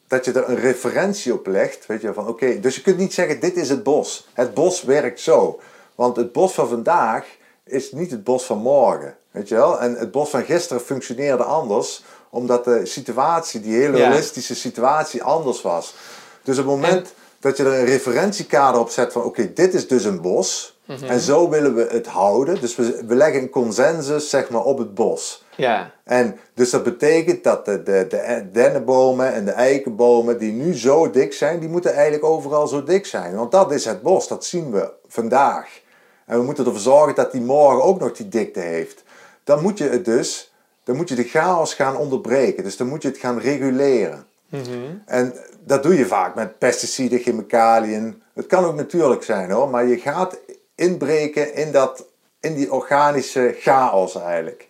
dat 0.07 0.25
je 0.25 0.33
er 0.33 0.49
een 0.49 0.61
referentie 0.61 1.33
op 1.33 1.47
legt, 1.47 1.87
weet 1.87 2.01
je, 2.01 2.13
van 2.13 2.29
oké, 2.29 2.61
dus 2.61 2.75
je 2.75 2.83
kunt 2.83 2.97
niet 2.97 3.15
zeggen 3.15 3.41
dit 3.41 3.57
is 3.57 3.69
het 3.69 3.83
bos. 3.83 4.29
Het 4.33 4.55
bos 4.55 4.83
werkt 4.83 5.21
zo. 5.21 5.61
Want 5.95 6.17
het 6.17 6.33
bos 6.33 6.53
van 6.53 6.69
vandaag 6.69 7.27
is 7.65 7.93
niet 7.93 8.11
het 8.11 8.25
bos 8.25 8.45
van 8.45 8.59
morgen, 8.59 9.17
weet 9.31 9.49
je 9.49 9.55
wel. 9.55 9.81
En 9.81 9.95
het 9.95 10.11
bos 10.11 10.31
van 10.31 10.45
gisteren 10.45 10.83
functioneerde 10.83 11.43
anders, 11.43 12.05
omdat 12.31 12.65
de 12.65 12.87
situatie, 12.87 13.61
die 13.61 13.75
hele 13.75 13.97
realistische 13.97 14.55
situatie 14.55 15.23
anders 15.23 15.63
was. 15.63 15.95
Dus 16.43 16.59
op 16.59 16.67
het 16.67 16.75
moment 16.75 17.15
dat 17.41 17.57
je 17.57 17.65
er 17.65 17.79
een 17.79 17.85
referentiekader 17.85 18.81
op 18.81 18.91
zet 18.91 19.13
van 19.13 19.23
oké, 19.23 19.53
dit 19.53 19.75
is 19.75 19.89
dus 19.89 20.05
een 20.05 20.21
bos. 20.21 20.79
Mhm. 20.85 21.05
En 21.05 21.21
zo 21.21 21.49
willen 21.49 21.75
we 21.75 21.87
het 21.91 22.07
houden. 22.07 22.61
Dus 22.61 22.77
we, 22.77 23.03
we 23.07 23.15
leggen 23.15 23.43
een 23.43 23.51
consensus 23.51 24.31
zeg 24.31 24.51
maar, 24.51 24.65
op 24.65 24.79
het 24.79 24.95
bos. 24.95 25.44
Ja. 25.57 25.91
En 26.05 26.39
dus 26.55 26.71
dat 26.71 26.83
betekent 26.83 27.45
dat 27.45 27.65
de, 27.65 27.83
de, 27.83 28.07
de 28.09 28.49
dennenbomen 28.53 29.33
en 29.33 29.45
de 29.45 29.51
eikenbomen 29.51 30.39
die 30.39 30.53
nu 30.53 30.75
zo 30.75 31.11
dik 31.11 31.33
zijn, 31.33 31.61
die 31.61 31.69
moeten 31.69 31.93
eigenlijk 31.93 32.25
overal 32.25 32.67
zo 32.67 32.85
dik 32.85 33.07
zijn. 33.07 33.35
Want 33.35 33.53
dat 33.53 33.73
is 33.73 33.85
het 33.85 34.03
bos, 34.03 34.29
dat 34.29 34.45
zien 34.45 34.71
we 34.71 34.93
vandaag. 35.09 35.83
En 36.27 36.39
we 36.39 36.45
moeten 36.45 36.65
ervoor 36.65 36.81
zorgen 36.81 37.15
dat 37.15 37.33
die 37.33 37.41
morgen 37.41 37.83
ook 37.83 38.01
nog 38.01 38.13
die 38.13 38.29
dikte 38.29 38.61
heeft. 38.61 39.03
Dan 39.45 39.63
moet 39.63 39.79
je 39.79 39.89
het 39.89 40.05
dus, 40.05 40.55
dan 40.85 40.97
moet 40.97 41.09
je 41.09 41.15
de 41.15 41.25
chaos 41.25 41.75
gaan 41.75 41.97
onderbreken. 41.97 42.65
Dus 42.65 42.77
dan 42.77 42.89
moet 42.89 43.03
je 43.03 43.09
het 43.09 43.19
gaan 43.19 43.39
reguleren. 43.39 44.27
Mhm. 44.49 44.71
En 45.07 45.35
dat 45.61 45.83
doe 45.83 45.97
je 45.97 46.07
vaak 46.07 46.35
met 46.35 46.59
pesticiden, 46.59 47.19
chemicaliën. 47.19 48.23
Het 48.35 48.47
kan 48.47 48.65
ook 48.65 48.75
natuurlijk 48.75 49.23
zijn 49.23 49.51
hoor, 49.51 49.69
maar 49.69 49.87
je 49.87 49.99
gaat 49.99 50.39
inbreken 50.75 51.55
in, 51.55 51.73
dat, 51.73 52.05
in 52.41 52.55
die 52.55 52.73
organische 52.73 53.55
chaos 53.59 54.23
eigenlijk. 54.23 54.67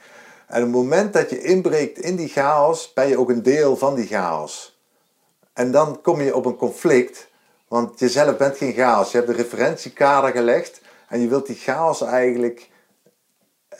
En 0.54 0.60
op 0.60 0.66
het 0.66 0.76
moment 0.76 1.12
dat 1.12 1.30
je 1.30 1.42
inbreekt 1.42 1.98
in 1.98 2.16
die 2.16 2.28
chaos, 2.28 2.92
ben 2.92 3.08
je 3.08 3.18
ook 3.18 3.30
een 3.30 3.42
deel 3.42 3.76
van 3.76 3.94
die 3.94 4.06
chaos. 4.06 4.78
En 5.52 5.70
dan 5.70 6.00
kom 6.00 6.20
je 6.20 6.36
op 6.36 6.44
een 6.44 6.56
conflict, 6.56 7.28
want 7.68 7.98
jezelf 7.98 8.36
bent 8.36 8.56
geen 8.56 8.72
chaos. 8.72 9.10
Je 9.10 9.16
hebt 9.16 9.28
een 9.28 9.36
referentiekader 9.36 10.30
gelegd 10.30 10.80
en 11.08 11.20
je 11.20 11.28
wilt 11.28 11.46
die 11.46 11.56
chaos 11.56 12.02
eigenlijk, 12.02 12.68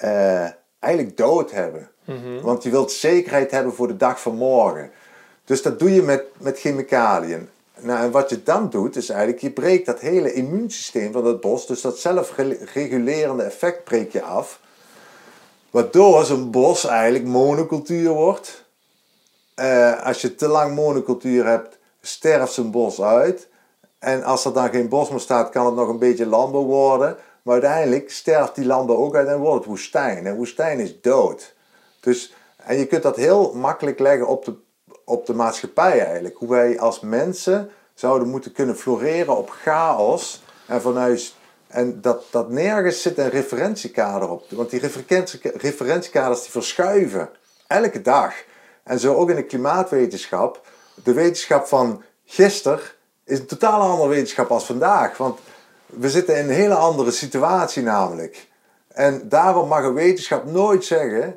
uh, 0.04 0.48
eigenlijk 0.78 1.16
dood 1.16 1.50
hebben. 1.50 1.90
Mhm. 2.04 2.40
Want 2.40 2.62
je 2.62 2.70
wilt 2.70 2.92
zekerheid 2.92 3.50
hebben 3.50 3.74
voor 3.74 3.88
de 3.88 3.96
dag 3.96 4.20
van 4.20 4.34
morgen. 4.34 4.90
Dus 5.44 5.62
dat 5.62 5.78
doe 5.78 5.94
je 5.94 6.02
met, 6.02 6.24
met 6.38 6.58
chemicaliën. 6.58 7.48
Nou, 7.80 8.04
en 8.04 8.10
wat 8.10 8.30
je 8.30 8.42
dan 8.42 8.70
doet, 8.70 8.96
is 8.96 9.08
eigenlijk, 9.08 9.40
je 9.40 9.50
breekt 9.50 9.86
dat 9.86 10.00
hele 10.00 10.32
immuunsysteem 10.32 11.12
van 11.12 11.26
het 11.26 11.40
bos, 11.40 11.66
dus 11.66 11.80
dat 11.80 11.98
zelfregulerende 11.98 13.42
effect 13.42 13.84
breek 13.84 14.12
je 14.12 14.22
af. 14.22 14.62
Waardoor 15.74 16.24
zo'n 16.24 16.50
bos 16.50 16.84
eigenlijk 16.84 17.24
monocultuur 17.24 18.10
wordt. 18.10 18.64
Uh, 19.56 20.02
als 20.02 20.20
je 20.20 20.34
te 20.34 20.48
lang 20.48 20.74
monocultuur 20.74 21.46
hebt, 21.46 21.78
sterft 22.00 22.52
zo'n 22.52 22.70
bos 22.70 23.02
uit. 23.02 23.48
En 23.98 24.22
als 24.22 24.44
er 24.44 24.52
dan 24.52 24.68
geen 24.68 24.88
bos 24.88 25.10
meer 25.10 25.20
staat, 25.20 25.50
kan 25.50 25.66
het 25.66 25.74
nog 25.74 25.88
een 25.88 25.98
beetje 25.98 26.26
landbouw 26.26 26.64
worden. 26.64 27.16
Maar 27.42 27.52
uiteindelijk 27.52 28.10
sterft 28.10 28.54
die 28.54 28.66
landbouw 28.66 28.96
ook 28.96 29.14
uit 29.14 29.28
en 29.28 29.38
wordt 29.38 29.58
het 29.58 29.66
woestijn. 29.66 30.26
En 30.26 30.36
woestijn 30.36 30.80
is 30.80 31.00
dood. 31.00 31.54
Dus, 32.00 32.34
en 32.56 32.78
je 32.78 32.86
kunt 32.86 33.02
dat 33.02 33.16
heel 33.16 33.54
makkelijk 33.54 33.98
leggen 33.98 34.26
op 34.26 34.44
de, 34.44 34.54
op 35.04 35.26
de 35.26 35.34
maatschappij 35.34 36.04
eigenlijk. 36.04 36.36
Hoe 36.36 36.48
wij 36.48 36.80
als 36.80 37.00
mensen 37.00 37.70
zouden 37.94 38.28
moeten 38.28 38.52
kunnen 38.52 38.76
floreren 38.76 39.36
op 39.36 39.50
chaos. 39.50 40.42
En 40.66 40.80
vanuit 40.80 41.33
en 41.74 42.00
dat, 42.00 42.24
dat 42.30 42.50
nergens 42.50 43.02
zit 43.02 43.18
een 43.18 43.30
referentiekader 43.30 44.30
op. 44.30 44.44
Want 44.48 44.70
die 44.70 44.80
referentiekaders 45.56 46.42
die 46.42 46.50
verschuiven 46.50 47.28
elke 47.66 48.02
dag. 48.02 48.34
En 48.82 48.98
zo 48.98 49.14
ook 49.14 49.30
in 49.30 49.36
de 49.36 49.42
klimaatwetenschap. 49.42 50.66
De 51.04 51.12
wetenschap 51.12 51.66
van 51.66 52.02
gisteren 52.24 52.80
is 53.24 53.38
een 53.38 53.46
totaal 53.46 53.80
andere 53.80 54.08
wetenschap 54.08 54.50
als 54.50 54.64
vandaag. 54.64 55.16
Want 55.16 55.38
we 55.86 56.10
zitten 56.10 56.36
in 56.36 56.44
een 56.44 56.54
hele 56.54 56.74
andere 56.74 57.10
situatie 57.10 57.82
namelijk. 57.82 58.48
En 58.88 59.28
daarom 59.28 59.68
mag 59.68 59.84
een 59.84 59.94
wetenschap 59.94 60.44
nooit 60.44 60.84
zeggen, 60.84 61.36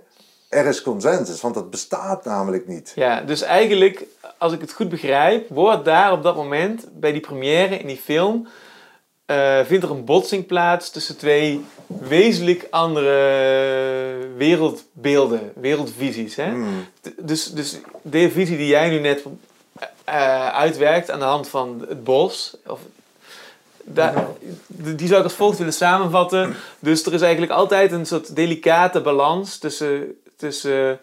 er 0.49 0.65
is 0.65 0.81
consensus. 0.81 1.41
Want 1.41 1.53
dat 1.53 1.69
bestaat 1.69 2.25
namelijk 2.25 2.67
niet. 2.67 2.91
Ja, 2.95 3.21
dus 3.21 3.41
eigenlijk, 3.41 4.03
als 4.37 4.53
ik 4.53 4.61
het 4.61 4.73
goed 4.73 4.89
begrijp, 4.89 5.49
wordt 5.49 5.85
daar 5.85 6.11
op 6.11 6.23
dat 6.23 6.35
moment, 6.35 6.87
bij 6.91 7.11
die 7.11 7.21
première 7.21 7.77
in 7.77 7.87
die 7.87 7.97
film 7.97 8.47
uh, 9.27 9.59
vindt 9.65 9.83
er 9.83 9.91
een 9.91 10.05
botsing 10.05 10.45
plaats 10.45 10.91
tussen 10.91 11.17
twee 11.17 11.65
wezenlijk 11.87 12.67
andere 12.69 14.27
wereldbeelden, 14.37 15.51
wereldvisies. 15.55 16.35
Hè? 16.35 16.49
Hmm. 16.49 16.85
Dus, 17.21 17.45
dus 17.45 17.79
de 18.01 18.31
visie 18.31 18.57
die 18.57 18.67
jij 18.67 18.89
nu 18.89 18.99
net 18.99 19.23
uh, 20.09 20.49
uitwerkt 20.49 21.11
aan 21.11 21.19
de 21.19 21.25
hand 21.25 21.47
van 21.47 21.85
het 21.87 22.03
bos, 22.03 22.57
of, 22.65 22.79
die 24.67 25.07
zou 25.07 25.17
ik 25.17 25.23
als 25.23 25.33
volgt 25.33 25.57
willen 25.57 25.73
samenvatten. 25.73 26.55
Dus 26.79 27.05
er 27.05 27.13
is 27.13 27.21
eigenlijk 27.21 27.51
altijd 27.51 27.91
een 27.91 28.05
soort 28.05 28.35
delicate 28.35 29.01
balans 29.01 29.57
tussen, 29.57 30.19
tussen 30.35 30.99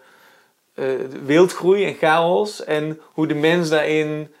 uh, 0.75 0.85
wildgroei 1.25 1.85
en 1.85 1.95
chaos 1.95 2.63
en 2.63 2.99
hoe 3.03 3.27
de 3.27 3.33
mens 3.33 3.69
daarin 3.69 4.33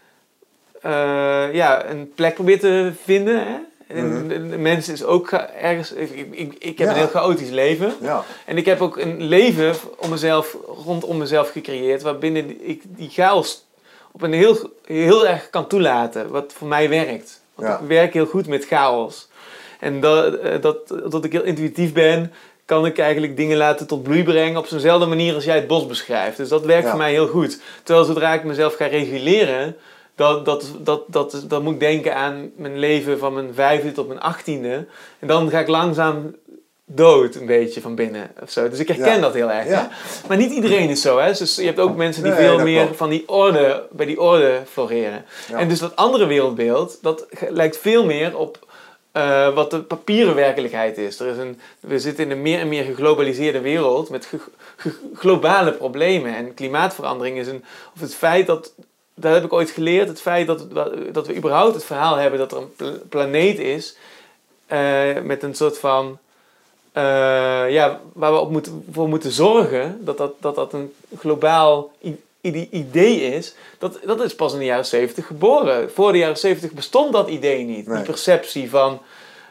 ja, 1.51 1.85
een 1.85 2.13
plek 2.15 2.33
probeert 2.33 2.59
te 2.59 2.91
vinden. 3.03 3.47
Hè? 3.47 3.57
En 3.87 4.25
mhm. 4.25 4.49
de 4.49 4.57
mens 4.57 4.89
is 4.89 5.03
ook 5.03 5.31
ergens. 5.61 5.91
Ik, 5.91 6.27
ik, 6.31 6.55
ik 6.59 6.77
heb 6.77 6.89
een 6.89 6.95
heel 6.95 7.07
chaotisch 7.07 7.49
leven. 7.49 7.93
Ja. 8.01 8.23
En 8.45 8.57
ik 8.57 8.65
heb 8.65 8.81
ook 8.81 8.97
een 8.97 9.23
leven 9.23 9.75
om 9.97 10.09
mezelf, 10.09 10.57
rondom 10.85 11.17
mezelf 11.17 11.51
gecreëerd. 11.51 12.01
Waarbinnen 12.01 12.69
ik 12.69 12.81
die 12.85 13.09
chaos 13.09 13.65
op 14.11 14.21
een 14.21 14.33
heel, 14.33 14.57
heel 14.85 15.27
erg 15.27 15.49
kan 15.49 15.67
toelaten. 15.67 16.29
Wat 16.29 16.53
voor 16.57 16.67
mij 16.67 16.89
werkt. 16.89 17.41
Want 17.55 17.81
ik 17.81 17.87
werk 17.87 18.13
heel 18.13 18.25
goed 18.25 18.47
met 18.47 18.65
chaos. 18.65 19.27
En 19.79 19.99
dat, 19.99 20.35
eh, 20.35 20.61
dat, 20.61 20.87
dat 20.87 21.25
ik 21.25 21.31
heel 21.31 21.43
intuïtief 21.43 21.93
ben, 21.93 22.33
kan 22.65 22.85
ik 22.85 22.97
eigenlijk 22.97 23.37
dingen 23.37 23.57
laten 23.57 23.87
tot 23.87 24.03
bloei 24.03 24.23
brengen 24.23 24.57
op 24.57 24.67
zo'nzelfde 24.67 25.05
manier 25.05 25.35
als 25.35 25.43
jij 25.43 25.55
het 25.55 25.67
bos 25.67 25.85
beschrijft. 25.85 26.37
Dus 26.37 26.49
dat 26.49 26.65
werkt 26.65 26.89
voor 26.89 26.97
mij 26.97 27.11
heel 27.11 27.27
goed. 27.27 27.59
Terwijl 27.83 28.05
zodra 28.05 28.33
ik 28.33 28.43
mezelf 28.43 28.75
ga 28.75 28.85
reguleren, 28.85 29.75
dat, 30.15 30.45
dat, 30.45 30.71
dat, 30.79 31.03
dat, 31.07 31.43
dat 31.47 31.63
moet 31.63 31.73
ik 31.73 31.79
denken 31.79 32.15
aan 32.15 32.51
mijn 32.55 32.79
leven 32.79 33.19
van 33.19 33.33
mijn 33.33 33.53
vijfde 33.53 33.91
tot 33.91 34.07
mijn 34.07 34.19
achttiende. 34.19 34.87
En 35.19 35.27
dan 35.27 35.49
ga 35.49 35.59
ik 35.59 35.67
langzaam 35.67 36.35
dood 36.85 37.35
een 37.35 37.45
beetje 37.45 37.81
van 37.81 37.95
binnen 37.95 38.31
of 38.41 38.51
zo. 38.51 38.69
Dus 38.69 38.79
ik 38.79 38.87
herken 38.87 39.21
dat 39.21 39.33
heel 39.33 39.51
erg. 39.51 39.67
Ja. 39.67 39.89
Maar 40.27 40.37
niet 40.37 40.51
iedereen 40.51 40.89
is 40.89 41.01
zo. 41.01 41.17
Hè? 41.17 41.33
Dus 41.33 41.55
je 41.55 41.65
hebt 41.65 41.79
ook 41.79 41.95
mensen 41.95 42.23
die 42.23 42.31
veel 42.31 42.59
meer 42.59 42.95
van 42.95 43.09
die 43.09 43.27
orde, 43.27 43.87
bij 43.91 44.05
die 44.05 44.21
orde 44.21 44.61
floreren. 44.71 45.25
En 45.51 45.69
dus 45.69 45.79
dat 45.79 45.95
andere 45.95 46.25
wereldbeeld, 46.25 46.97
dat 47.01 47.25
lijkt 47.49 47.77
veel 47.77 48.05
meer 48.05 48.37
op 48.37 48.65
uh, 49.13 49.53
wat 49.53 49.71
de 49.71 49.81
papieren 49.81 50.35
werkelijkheid 50.35 50.97
is. 50.97 51.19
Er 51.19 51.27
is 51.27 51.37
een, 51.37 51.59
we 51.79 51.99
zitten 51.99 52.23
in 52.23 52.31
een 52.31 52.41
meer 52.41 52.59
en 52.59 52.69
meer 52.69 52.83
geglobaliseerde 52.83 53.61
wereld 53.61 54.09
met 54.09 54.29
globale 55.13 55.71
problemen. 55.71 56.35
En 56.35 56.53
klimaatverandering 56.53 57.37
is 57.37 57.47
een, 57.47 57.63
of 57.95 58.01
het 58.01 58.15
feit 58.15 58.47
dat 58.47 58.73
daar 59.15 59.33
heb 59.33 59.43
ik 59.43 59.53
ooit 59.53 59.69
geleerd, 59.69 60.07
het 60.07 60.21
feit 60.21 60.47
dat, 60.47 60.65
dat 61.11 61.27
we 61.27 61.35
überhaupt 61.35 61.73
het 61.73 61.83
verhaal 61.83 62.15
hebben 62.15 62.39
dat 62.39 62.51
er 62.51 62.63
een 62.77 63.01
planeet 63.09 63.59
is 63.59 63.97
uh, 64.71 65.21
met 65.23 65.43
een 65.43 65.55
soort 65.55 65.77
van, 65.77 66.17
uh, 66.93 67.71
ja, 67.71 67.99
waar 68.13 68.31
we 68.31 68.39
op 68.39 68.51
moeten, 68.51 68.85
voor 68.91 69.09
moeten 69.09 69.31
zorgen, 69.31 69.97
dat 70.05 70.17
dat, 70.17 70.33
dat, 70.39 70.55
dat 70.55 70.73
een 70.73 70.93
globaal 71.17 71.91
idee 72.69 73.21
is, 73.21 73.55
dat, 73.77 73.99
dat 74.05 74.21
is 74.21 74.35
pas 74.35 74.53
in 74.53 74.59
de 74.59 74.65
jaren 74.65 74.85
70 74.85 75.25
geboren. 75.25 75.91
Voor 75.91 76.11
de 76.11 76.17
jaren 76.17 76.37
70 76.37 76.71
bestond 76.71 77.13
dat 77.13 77.29
idee 77.29 77.63
niet. 77.63 77.85
Die 77.85 78.01
perceptie 78.01 78.69
van, 78.69 79.01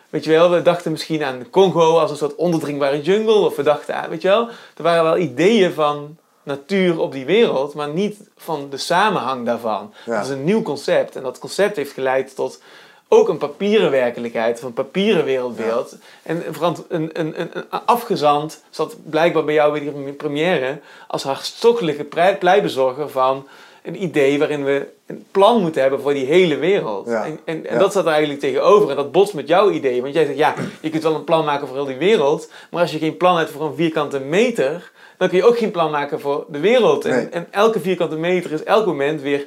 weet 0.08 0.24
je 0.24 0.30
wel, 0.30 0.50
we 0.50 0.62
dachten 0.62 0.90
misschien 0.90 1.24
aan 1.24 1.50
Congo 1.50 1.98
als 1.98 2.10
een 2.10 2.16
soort 2.16 2.34
onderdringbare 2.34 3.02
jungle, 3.02 3.34
of 3.34 3.56
we 3.56 3.62
dachten 3.62 3.96
aan, 3.96 4.10
weet 4.10 4.22
je 4.22 4.28
wel, 4.28 4.48
er 4.48 4.82
waren 4.82 5.04
wel 5.04 5.18
ideeën 5.18 5.72
van 5.72 6.16
natuur 6.44 7.00
op 7.00 7.12
die 7.12 7.24
wereld, 7.24 7.74
maar 7.74 7.88
niet 7.88 8.16
van 8.36 8.66
de 8.70 8.76
samenhang 8.76 9.46
daarvan. 9.46 9.92
Dat 10.06 10.24
is 10.24 10.30
een 10.30 10.44
nieuw 10.44 10.62
concept 10.62 11.16
en 11.16 11.22
dat 11.22 11.38
concept 11.38 11.76
heeft 11.76 11.92
geleid 11.92 12.34
tot 12.34 12.60
ook 13.08 13.28
een 13.28 13.38
papieren 13.38 13.90
werkelijkheid, 13.90 14.58
of 14.58 14.62
een 14.62 14.72
papieren 14.72 15.24
wereldbeeld. 15.24 15.96
En 16.22 16.42
een, 16.46 16.76
een, 16.88 17.10
een, 17.20 17.34
een 17.52 17.64
afgezand 17.84 18.62
zat 18.70 18.96
blijkbaar 19.10 19.44
bij 19.44 19.54
jou 19.54 19.72
weer 19.72 19.92
die 19.92 20.12
première 20.12 20.80
als 21.08 21.22
hartstochtelijke 21.22 22.04
pleibezorger 22.38 23.08
van 23.08 23.46
een 23.82 24.02
idee 24.02 24.38
waarin 24.38 24.64
we 24.64 24.86
een 25.06 25.24
plan 25.30 25.60
moeten 25.60 25.82
hebben 25.82 26.00
voor 26.00 26.12
die 26.14 26.26
hele 26.26 26.56
wereld. 26.56 27.06
En, 27.06 27.40
en, 27.44 27.66
en 27.66 27.78
dat 27.78 27.90
staat 27.90 28.04
er 28.04 28.10
eigenlijk 28.10 28.40
tegenover. 28.40 28.90
En 28.90 28.96
dat 28.96 29.12
botst 29.12 29.34
met 29.34 29.48
jouw 29.48 29.70
idee. 29.70 30.02
Want 30.02 30.14
jij 30.14 30.24
zegt, 30.24 30.38
ja, 30.38 30.54
je 30.80 30.90
kunt 30.90 31.02
wel 31.02 31.14
een 31.14 31.24
plan 31.24 31.44
maken 31.44 31.66
voor 31.66 31.76
heel 31.76 31.86
die 31.86 31.96
wereld. 31.96 32.50
Maar 32.70 32.80
als 32.80 32.92
je 32.92 32.98
geen 32.98 33.16
plan 33.16 33.38
hebt 33.38 33.50
voor 33.50 33.66
een 33.66 33.74
vierkante 33.74 34.20
meter... 34.20 34.92
dan 35.18 35.28
kun 35.28 35.38
je 35.38 35.44
ook 35.44 35.58
geen 35.58 35.70
plan 35.70 35.90
maken 35.90 36.20
voor 36.20 36.44
de 36.48 36.58
wereld. 36.58 37.04
En, 37.04 37.32
en 37.32 37.46
elke 37.50 37.80
vierkante 37.80 38.16
meter 38.16 38.52
is 38.52 38.62
elk 38.62 38.86
moment 38.86 39.20
weer 39.20 39.46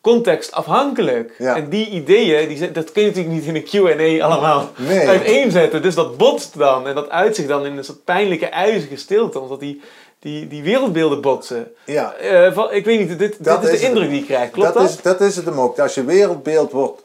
contextafhankelijk. 0.00 1.34
En 1.38 1.68
die 1.68 1.88
ideeën, 1.88 2.48
die, 2.48 2.70
dat 2.70 2.92
kun 2.92 3.02
je 3.02 3.08
natuurlijk 3.08 3.34
niet 3.34 3.44
in 3.44 3.54
een 3.54 4.18
Q&A 4.18 4.24
allemaal 4.24 4.70
nee. 4.76 5.08
uiteenzetten. 5.08 5.82
Dus 5.82 5.94
dat 5.94 6.16
botst 6.16 6.58
dan 6.58 6.86
en 6.86 6.94
dat 6.94 7.10
uitzicht 7.10 7.48
dan 7.48 7.66
in 7.66 7.76
een 7.76 7.84
soort 7.84 8.04
pijnlijke, 8.04 8.46
ijzige 8.46 8.96
stilte. 8.96 9.40
Omdat 9.40 9.60
die, 9.60 9.80
die, 10.18 10.48
die 10.48 10.62
wereldbeelden 10.62 11.20
botsen. 11.20 11.72
Ja. 11.84 12.14
Uh, 12.22 12.58
ik 12.70 12.84
weet 12.84 12.98
niet, 12.98 13.18
dit, 13.18 13.44
dit 13.44 13.62
is, 13.62 13.70
is 13.70 13.80
de 13.80 13.86
indruk 13.86 14.08
die 14.08 14.18
je 14.18 14.24
krijgt. 14.24 14.52
Klopt 14.52 14.74
dat? 14.74 14.82
Dat 14.82 14.90
is, 14.90 15.02
dat 15.02 15.20
is 15.20 15.36
het 15.36 15.44
hem 15.44 15.60
ook. 15.60 15.78
Als 15.78 15.94
je 15.94 16.04
wereldbeeld 16.04 16.72
wordt 16.72 17.00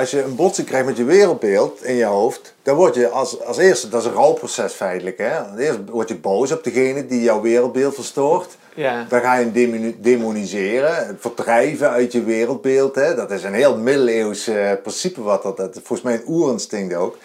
als 0.00 0.10
je 0.10 0.22
een 0.22 0.34
botsing 0.34 0.66
krijgt 0.66 0.86
met 0.86 0.96
je 0.96 1.04
wereldbeeld 1.04 1.84
in 1.84 1.94
je 1.94 2.04
hoofd, 2.04 2.54
dan 2.62 2.76
word 2.76 2.94
je 2.94 3.08
als, 3.08 3.44
als 3.44 3.56
eerste, 3.56 3.88
dat 3.88 4.00
is 4.00 4.06
een 4.06 4.12
rouwproces 4.12 4.72
feitelijk. 4.72 5.18
Hè? 5.18 5.58
Eerst 5.58 5.78
word 5.88 6.08
je 6.08 6.16
boos 6.16 6.52
op 6.52 6.64
degene 6.64 7.06
die 7.06 7.22
jouw 7.22 7.40
wereldbeeld 7.40 7.94
verstoort. 7.94 8.56
Ja. 8.74 9.06
Dan 9.08 9.20
ga 9.20 9.34
je 9.34 9.50
hem 9.52 9.94
demoniseren, 9.98 11.16
verdrijven 11.20 11.90
uit 11.90 12.12
je 12.12 12.24
wereldbeeld. 12.24 12.94
Hè? 12.94 13.14
Dat 13.14 13.30
is 13.30 13.42
een 13.42 13.54
heel 13.54 13.76
middeleeuws 13.76 14.48
uh, 14.48 14.72
principe, 14.82 15.22
wat 15.22 15.42
dat, 15.42 15.56
dat 15.56 15.72
volgens 15.72 16.02
mij 16.02 16.14
een 16.14 16.28
oerinstinct 16.28 16.94
ook. 16.94 17.18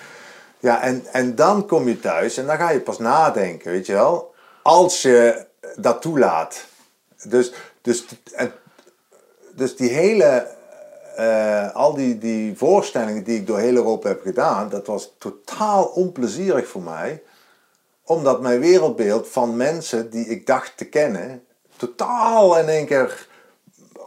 Ja, 0.59 0.82
en, 0.82 1.03
en 1.11 1.36
dan 1.36 1.65
kom 1.65 1.88
je 1.88 1.99
thuis 1.99 2.38
en 2.38 2.45
dan 2.45 2.57
ga 2.57 2.69
je 2.69 2.80
pas 2.80 2.97
nadenken, 2.97 3.71
weet 3.71 3.86
je 3.86 3.93
wel. 3.93 4.34
Als 4.61 5.01
je 5.01 5.45
dat 5.76 6.01
toelaat. 6.01 6.65
Dus, 7.23 7.51
dus, 7.82 8.05
en, 8.34 8.51
dus 9.55 9.76
die 9.76 9.89
hele 9.89 10.47
uh, 11.20 11.76
al 11.76 11.93
die, 11.93 12.18
die 12.18 12.57
voorstellingen 12.57 13.24
die 13.24 13.39
ik 13.39 13.47
door 13.47 13.59
heel 13.59 13.76
Europa 13.76 14.07
heb 14.07 14.22
gedaan, 14.22 14.70
dat 14.70 14.88
was 14.88 15.13
totaal 15.18 15.84
onplezierig 15.84 16.68
voor 16.68 16.82
mij. 16.82 17.22
Omdat 18.03 18.41
mijn 18.41 18.59
wereldbeeld 18.59 19.28
van 19.28 19.57
mensen 19.57 20.09
die 20.09 20.28
ik 20.28 20.45
dacht 20.45 20.78
te 20.78 20.86
kennen, 20.86 21.43
totaal 21.78 22.57
in 22.57 22.68
één 22.68 22.86
keer 22.86 23.28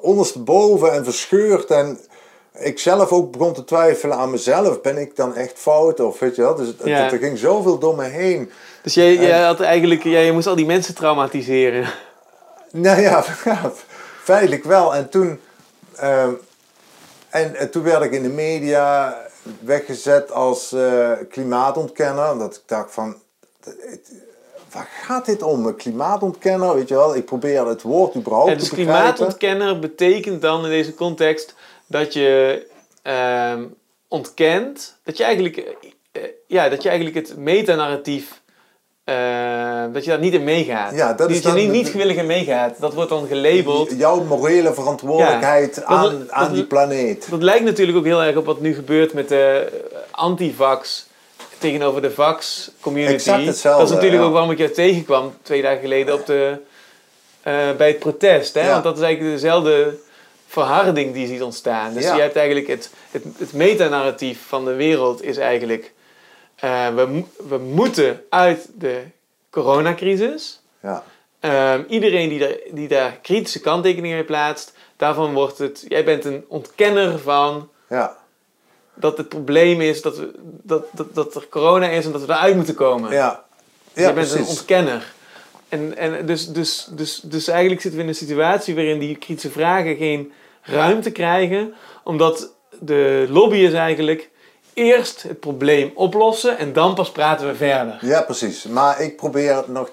ondersteboven 0.01 0.93
en 0.93 1.05
verscheurd. 1.05 1.71
En 1.71 1.99
ik 2.53 2.79
zelf 2.79 3.11
ook 3.11 3.33
begon 3.33 3.53
te 3.53 3.65
twijfelen 3.65 4.17
aan 4.17 4.31
mezelf. 4.31 4.81
Ben 4.81 4.99
ik 4.99 5.17
dan 5.17 5.35
echt 5.35 5.59
fout? 5.59 6.01
Of 6.01 6.19
weet 6.19 6.37
je 6.37 6.43
wel? 6.43 6.55
Dus 6.55 6.75
ja. 6.85 7.13
er 7.13 7.19
ging 7.19 7.39
zoveel 7.39 7.79
door 7.79 7.97
me 7.97 8.05
heen. 8.05 8.51
Dus 8.83 8.95
jij, 8.95 9.17
jij 9.17 9.43
had 9.43 9.61
eigenlijk, 9.61 10.03
jij 10.03 10.33
moest 10.33 10.47
al 10.47 10.57
die 10.57 10.67
mensen 10.67 10.95
traumatiseren. 10.95 11.89
Nou 12.73 13.01
ja, 13.01 13.25
feitelijk 14.23 14.65
wel. 14.65 14.95
En 14.95 15.09
toen. 15.09 15.41
Uh, 16.03 16.29
en, 17.31 17.71
toen 17.71 17.83
werd 17.83 18.05
ik 18.05 18.13
in 18.13 18.23
de 18.23 18.29
media 18.29 19.17
weggezet 19.61 20.33
als 20.33 20.73
uh, 20.73 21.13
klimaatontkenner. 21.29 22.31
Omdat 22.31 22.55
ik 22.55 22.63
dacht 22.67 22.93
van, 22.93 23.17
waar 24.73 24.89
gaat 25.03 25.27
dit 25.27 25.43
om? 25.43 25.77
klimaatontkenner, 25.77 26.75
weet 26.75 26.89
je 26.89 26.95
wel? 26.95 27.17
Ik 27.17 27.25
probeer 27.25 27.67
het 27.67 27.83
woord 27.83 28.17
überhaupt 28.17 28.59
dus 28.59 28.69
te 28.69 28.75
begrijpen. 28.75 28.95
klimaatontkenner 28.95 29.79
betekent 29.79 30.43
dan 30.43 30.65
in 30.65 30.71
deze 30.71 30.95
context 30.95 31.55
dat 31.87 32.13
je 32.13 32.67
uh, 33.05 33.63
ontkent, 34.09 34.97
dat 35.03 35.17
je 35.17 35.25
eigenlijk, 35.25 35.57
uh, 36.13 36.23
ja, 36.47 36.69
dat 36.69 36.83
je 36.83 36.89
eigenlijk 36.89 37.29
het 37.29 37.37
metanarratief 37.37 38.41
uh, 39.09 39.15
dat 39.93 40.05
je 40.05 40.11
daar 40.11 40.19
niet 40.19 40.33
in 40.33 40.45
meegaat. 40.45 40.95
Ja, 40.95 41.13
dat 41.13 41.31
is 41.31 41.43
dat 41.43 41.55
je 41.55 41.61
niet, 41.61 41.71
niet 41.71 41.89
gewillig 41.89 42.17
in 42.17 42.27
meegaat. 42.27 42.81
Dat 42.81 42.95
wordt 42.95 43.11
dan 43.11 43.27
gelabeld. 43.27 43.93
Jouw 43.97 44.25
morele 44.25 44.75
verantwoordelijkheid 44.75 45.85
aan, 45.85 46.33
aan 46.33 46.53
die 46.53 46.65
planeet. 46.65 47.27
Dat 47.31 47.43
lijkt 47.43 47.65
natuurlijk 47.65 47.99
ook 47.99 48.05
heel 48.05 48.23
erg 48.23 48.37
op 48.37 48.47
wat 48.47 48.61
nu 48.61 48.75
gebeurt 48.75 49.13
met 49.13 49.29
de 49.29 49.69
antivax 50.11 51.07
tegenover 51.59 52.03
de 52.03 52.11
vax 52.11 52.71
community. 52.81 53.15
Exact 53.15 53.47
hetzelfde, 53.47 53.81
dat 53.81 53.89
is 53.91 53.95
natuurlijk 53.95 54.23
ook 54.23 54.33
waarom 54.33 54.51
ik 54.51 54.59
je 54.59 54.71
tegenkwam 54.71 55.33
twee 55.43 55.63
dagen 55.63 55.81
geleden 55.81 56.15
op 56.15 56.27
de, 56.27 56.57
uh, 57.45 57.55
bij 57.77 57.89
het 57.89 57.99
protest. 57.99 58.55
Hè? 58.55 58.71
Want 58.71 58.85
dat 58.85 58.97
is 58.97 59.03
eigenlijk 59.03 59.35
dezelfde 59.35 59.97
verharding 60.47 61.13
die 61.13 61.23
je 61.23 61.29
ziet 61.29 61.43
ontstaan. 61.43 61.95
Dus 61.95 62.05
je 62.05 62.21
hebt 62.21 62.37
eigenlijk 62.37 62.67
het, 62.67 62.91
het, 63.11 63.25
het 63.39 63.53
metanarratief 63.53 64.39
van 64.47 64.65
de 64.65 64.75
wereld 64.75 65.23
is 65.23 65.37
eigenlijk 65.37 65.93
uh, 66.65 66.95
we, 66.95 67.25
we 67.49 67.59
moeten 67.59 68.25
uit 68.29 68.69
de 68.75 69.03
coronacrisis. 69.51 70.61
Ja. 70.83 71.05
Uh, 71.41 71.75
iedereen 71.89 72.29
die, 72.29 72.39
daar, 72.39 72.57
die 72.71 72.89
daar 72.89 73.19
kritische 73.23 73.61
kanttekeningen 73.61 74.17
mee 74.17 74.27
plaatst, 74.27 74.73
daarvan 74.97 75.35
wordt 75.35 75.59
het. 75.59 75.85
Jij 75.89 76.05
bent 76.05 76.25
een 76.25 76.45
ontkenner 76.49 77.19
van. 77.19 77.69
Ja. 77.89 78.17
Dat 78.95 79.17
het 79.17 79.29
probleem 79.29 79.81
is 79.81 80.03
dat, 80.03 80.19
we, 80.19 80.31
dat, 80.63 80.85
dat, 80.93 81.15
dat 81.15 81.35
er 81.35 81.49
corona 81.49 81.89
is 81.89 82.05
en 82.05 82.13
dat 82.13 82.25
we 82.25 82.33
eruit 82.33 82.57
moeten 82.57 82.75
komen. 82.75 83.11
Ja. 83.11 83.45
ja 83.93 84.03
jij 84.03 84.15
bent 84.15 84.33
een 84.33 84.47
ontkenner. 84.47 85.13
En, 85.69 85.97
en 85.97 86.27
dus, 86.27 86.49
dus, 86.49 86.89
dus, 86.91 87.21
dus 87.21 87.49
eigenlijk 87.49 87.81
zitten 87.81 88.01
we 88.01 88.07
in 88.07 88.13
een 88.13 88.19
situatie 88.19 88.75
waarin 88.75 88.99
die 88.99 89.17
kritische 89.17 89.51
vragen 89.51 89.97
geen 89.97 90.33
ruimte 90.63 91.11
krijgen, 91.11 91.75
omdat 92.05 92.55
de 92.81 93.27
lobby 93.29 93.57
is 93.57 93.73
eigenlijk 93.73 94.31
eerst 94.79 95.23
het 95.23 95.41
probleem 95.41 95.93
oplossen 95.95 96.59
en 96.59 96.73
dan 96.73 96.95
pas 96.95 97.13
praten 97.13 97.47
we 97.47 97.55
verder. 97.55 97.99
Ja, 98.01 98.23
precies. 98.23 98.65
Maar 98.65 99.01
ik 99.01 99.17
probeer 99.17 99.65
nog. 99.67 99.91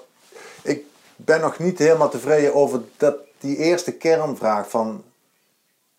Ik 0.62 0.84
ben 1.16 1.40
nog 1.40 1.58
niet 1.58 1.78
helemaal 1.78 2.10
tevreden 2.10 2.54
over 2.54 2.80
dat, 2.96 3.16
die 3.40 3.56
eerste 3.56 3.92
kernvraag 3.92 4.70
van. 4.70 5.04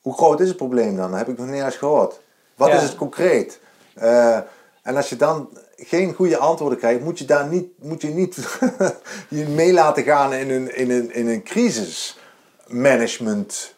Hoe 0.01 0.13
groot 0.13 0.39
is 0.39 0.47
het 0.47 0.57
probleem 0.57 0.95
dan? 0.95 1.09
Dat 1.09 1.19
heb 1.19 1.29
ik 1.29 1.37
nog 1.37 1.47
niet 1.47 1.63
eens 1.63 1.75
gehoord. 1.75 2.19
Wat 2.55 2.73
is 2.73 2.81
het 2.81 2.95
concreet? 2.95 3.59
Uh, 4.01 4.37
en 4.81 4.95
als 4.95 5.09
je 5.09 5.15
dan 5.15 5.49
geen 5.75 6.13
goede 6.13 6.37
antwoorden 6.37 6.77
krijgt, 6.77 7.01
moet 7.01 7.19
je 7.19 7.25
daar 7.25 7.47
niet, 7.47 7.83
moet 7.83 8.01
je 8.01 8.07
niet 8.07 8.59
je 9.29 9.47
mee 9.47 9.73
laten 9.73 10.03
gaan 10.03 10.33
in 10.33 10.49
een, 10.49 10.75
in 10.75 10.91
een, 10.91 11.13
in 11.13 11.27
een 11.27 11.43
crisismanagement 11.43 13.73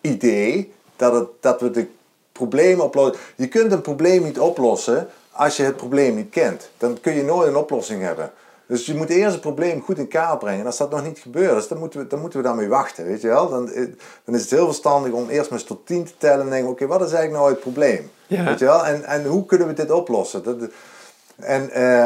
idee. 0.00 0.72
Dat, 0.96 1.14
het, 1.14 1.28
dat 1.40 1.60
we 1.60 1.70
de 1.70 1.88
probleem 2.48 2.80
oplossen. 2.80 3.20
Je 3.36 3.48
kunt 3.48 3.72
een 3.72 3.80
probleem 3.80 4.22
niet 4.22 4.40
oplossen 4.40 5.08
als 5.30 5.56
je 5.56 5.62
het 5.62 5.76
probleem 5.76 6.14
niet 6.14 6.30
kent. 6.30 6.70
Dan 6.78 7.00
kun 7.00 7.14
je 7.14 7.24
nooit 7.24 7.48
een 7.48 7.56
oplossing 7.56 8.02
hebben. 8.02 8.32
Dus 8.66 8.86
je 8.86 8.94
moet 8.94 9.08
eerst 9.08 9.32
het 9.32 9.40
probleem 9.40 9.82
goed 9.82 9.98
in 9.98 10.08
kaart 10.08 10.38
brengen. 10.38 10.60
En 10.60 10.66
als 10.66 10.76
dat 10.76 10.90
nog 10.90 11.04
niet 11.04 11.18
gebeurt, 11.18 11.54
dus 11.54 11.68
dan 11.68 11.78
moeten 11.78 12.00
we, 12.00 12.06
dan 12.06 12.20
moeten 12.20 12.38
we 12.38 12.44
daarmee 12.44 12.68
wachten. 12.68 13.04
Weet 13.04 13.20
je 13.20 13.28
wel? 13.28 13.48
Dan, 13.48 13.70
eh, 13.70 13.86
dan 14.24 14.34
is 14.34 14.40
het 14.40 14.50
heel 14.50 14.66
verstandig 14.66 15.12
om 15.12 15.28
eerst 15.28 15.50
maar 15.50 15.58
eens 15.58 15.68
tot 15.68 15.86
tien 15.86 16.04
te 16.04 16.12
tellen 16.18 16.44
en 16.44 16.50
denken: 16.50 16.70
oké, 16.70 16.86
wat 16.86 17.00
is 17.00 17.12
eigenlijk 17.12 17.32
nou 17.32 17.50
het 17.50 17.60
probleem? 17.60 18.10
Weet 18.26 18.58
je 18.58 18.64
wel? 18.64 18.86
En, 18.86 19.04
en 19.04 19.24
hoe 19.24 19.46
kunnen 19.46 19.66
we 19.66 19.72
dit 19.72 19.90
oplossen? 19.90 20.42
Dat, 20.42 20.56
en, 21.36 21.70
uh, 21.76 22.04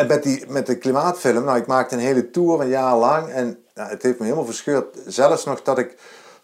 en 0.00 0.06
met, 0.06 0.22
die, 0.22 0.44
met 0.48 0.66
de 0.66 0.78
klimaatfilm, 0.78 1.44
nou, 1.44 1.58
ik 1.58 1.66
maakte 1.66 1.94
een 1.94 2.00
hele 2.00 2.30
tour 2.30 2.60
een 2.60 2.68
jaar 2.68 2.96
lang 2.96 3.28
en 3.28 3.58
nou, 3.74 3.90
het 3.90 4.02
heeft 4.02 4.18
me 4.18 4.24
helemaal 4.24 4.46
verscheurd. 4.46 4.96
Zelfs 5.06 5.44
nog 5.44 5.62
dat 5.62 5.78
ik 5.78 5.96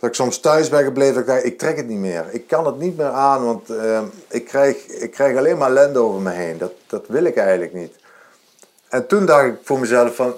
dat 0.05 0.13
ik 0.13 0.19
soms 0.19 0.39
thuis 0.39 0.69
ben 0.69 0.85
gebleven. 0.85 1.21
Ik 1.21 1.27
dacht, 1.27 1.45
ik 1.45 1.59
trek 1.59 1.77
het 1.77 1.89
niet 1.89 1.99
meer. 1.99 2.25
Ik 2.31 2.47
kan 2.47 2.67
het 2.67 2.79
niet 2.79 2.97
meer 2.97 3.11
aan, 3.11 3.45
want 3.45 3.71
ehm, 3.71 4.05
ik, 4.29 4.45
krijg, 4.45 4.87
ik 4.87 5.11
krijg 5.11 5.37
alleen 5.37 5.59
maar 5.59 5.69
ellende 5.69 5.99
over 5.99 6.21
me 6.21 6.31
heen. 6.31 6.59
Dat, 6.59 6.73
dat 6.87 7.05
wil 7.09 7.25
ik 7.25 7.37
eigenlijk 7.37 7.73
niet. 7.73 7.95
En 8.89 9.07
toen 9.07 9.27
dacht 9.27 9.47
ik 9.47 9.55
voor 9.63 9.79
mezelf 9.79 10.15
van, 10.15 10.35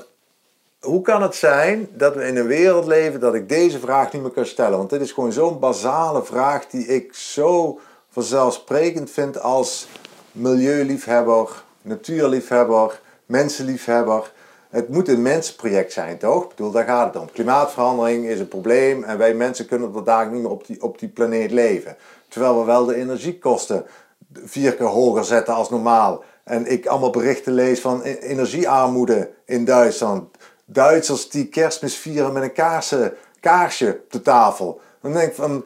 hoe 0.81 1.03
kan 1.03 1.23
het 1.23 1.35
zijn 1.35 1.89
dat 1.93 2.15
we 2.15 2.25
in 2.25 2.37
een 2.37 2.47
wereld 2.47 2.87
leven 2.87 3.21
dat 3.21 3.35
ik 3.35 3.49
deze 3.49 3.79
vraag 3.79 4.13
niet 4.13 4.23
meer 4.23 4.31
kan 4.31 4.47
stellen? 4.47 4.79
Want 4.79 4.91
dit 4.91 5.01
is 5.01 5.13
gewoon 5.13 5.33
zo'n 5.33 5.59
basale 5.59 6.25
vraag 6.25 6.67
die 6.67 6.87
ik 6.87 7.15
zo 7.15 7.81
vanzelfsprekend 8.11 9.11
vind 9.11 9.41
als 9.41 9.89
milieuliefhebber, 10.33 11.63
natuurliefhebber, 11.83 13.01
mensenliefhebber. 13.27 14.33
Het 14.77 14.89
moet 14.89 15.09
een 15.09 15.23
mensenproject 15.23 15.93
zijn, 15.93 16.19
toch? 16.19 16.43
Ik 16.43 16.49
bedoel, 16.49 16.71
daar 16.71 16.85
gaat 16.85 17.15
het 17.15 17.23
om. 17.23 17.31
Klimaatverandering 17.33 18.27
is 18.27 18.41
een 18.41 18.49
probleem 18.49 19.05
en 19.05 19.19
wij 19.19 19.35
mensen 19.35 19.67
kunnen 19.67 19.95
er 19.95 20.05
daar 20.05 20.31
niet 20.31 20.43
meer 20.43 20.51
op 20.51 20.67
die, 20.67 20.83
op 20.83 20.99
die 20.99 21.09
planeet 21.09 21.51
leven. 21.51 21.97
Terwijl 22.29 22.59
we 22.59 22.65
wel 22.65 22.85
de 22.85 22.95
energiekosten 22.95 23.87
vier 24.33 24.75
keer 24.75 24.87
hoger 24.87 25.25
zetten 25.25 25.55
als 25.55 25.71
normaal. 25.71 26.25
En 26.45 26.67
ik 26.67 26.87
allemaal 26.87 27.11
berichten 27.11 27.53
lees 27.53 27.81
van 27.81 28.01
e- 28.05 28.13
energiearmoede 28.13 29.31
in 29.45 29.65
Duitsland. 29.65 30.37
Duitsers 30.65 31.31
die 31.31 31.49
kerstmis 31.49 31.97
vieren 31.97 32.33
met 32.33 32.43
een 32.43 33.13
kaarsje 33.41 34.01
op 34.05 34.13
de 34.13 34.23
tafel. 34.23 34.81
Dan 35.01 35.13
denk 35.13 35.29
ik 35.29 35.35
van, 35.35 35.65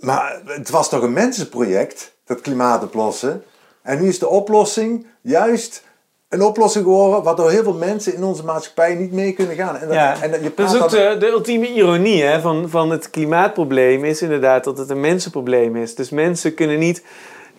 maar 0.00 0.40
het 0.44 0.70
was 0.70 0.88
toch 0.88 1.02
een 1.02 1.12
mensenproject, 1.12 2.14
dat 2.24 2.40
klimaat 2.40 2.82
oplossen? 2.82 3.44
En 3.82 4.00
nu 4.00 4.08
is 4.08 4.18
de 4.18 4.28
oplossing 4.28 5.06
juist 5.20 5.82
een 6.32 6.42
oplossing 6.42 6.84
geworden 6.84 7.22
waardoor 7.22 7.50
heel 7.50 7.62
veel 7.62 7.74
mensen 7.74 8.14
in 8.14 8.24
onze 8.24 8.44
maatschappij 8.44 8.94
niet 8.94 9.12
mee 9.12 9.32
kunnen 9.32 9.56
gaan. 9.56 9.76
En, 9.76 9.92
Ja, 9.92 10.22
en 10.22 10.42
je 10.42 10.52
dat 10.54 10.74
is 10.74 10.80
ook 10.80 10.90
de, 10.90 11.16
de 11.18 11.28
ultieme 11.28 11.72
ironie 11.72 12.22
hè, 12.22 12.40
van, 12.40 12.70
van 12.70 12.90
het 12.90 13.10
klimaatprobleem 13.10 14.04
is 14.04 14.22
inderdaad 14.22 14.64
dat 14.64 14.78
het 14.78 14.90
een 14.90 15.00
mensenprobleem 15.00 15.76
is. 15.76 15.94
Dus 15.94 16.10
mensen 16.10 16.54
kunnen 16.54 16.78
niet... 16.78 17.02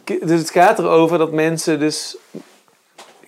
Dus 0.03 0.39
het 0.39 0.49
gaat 0.49 0.79
erover 0.79 1.17
dat 1.17 1.31
mensen 1.31 1.79
dus... 1.79 2.17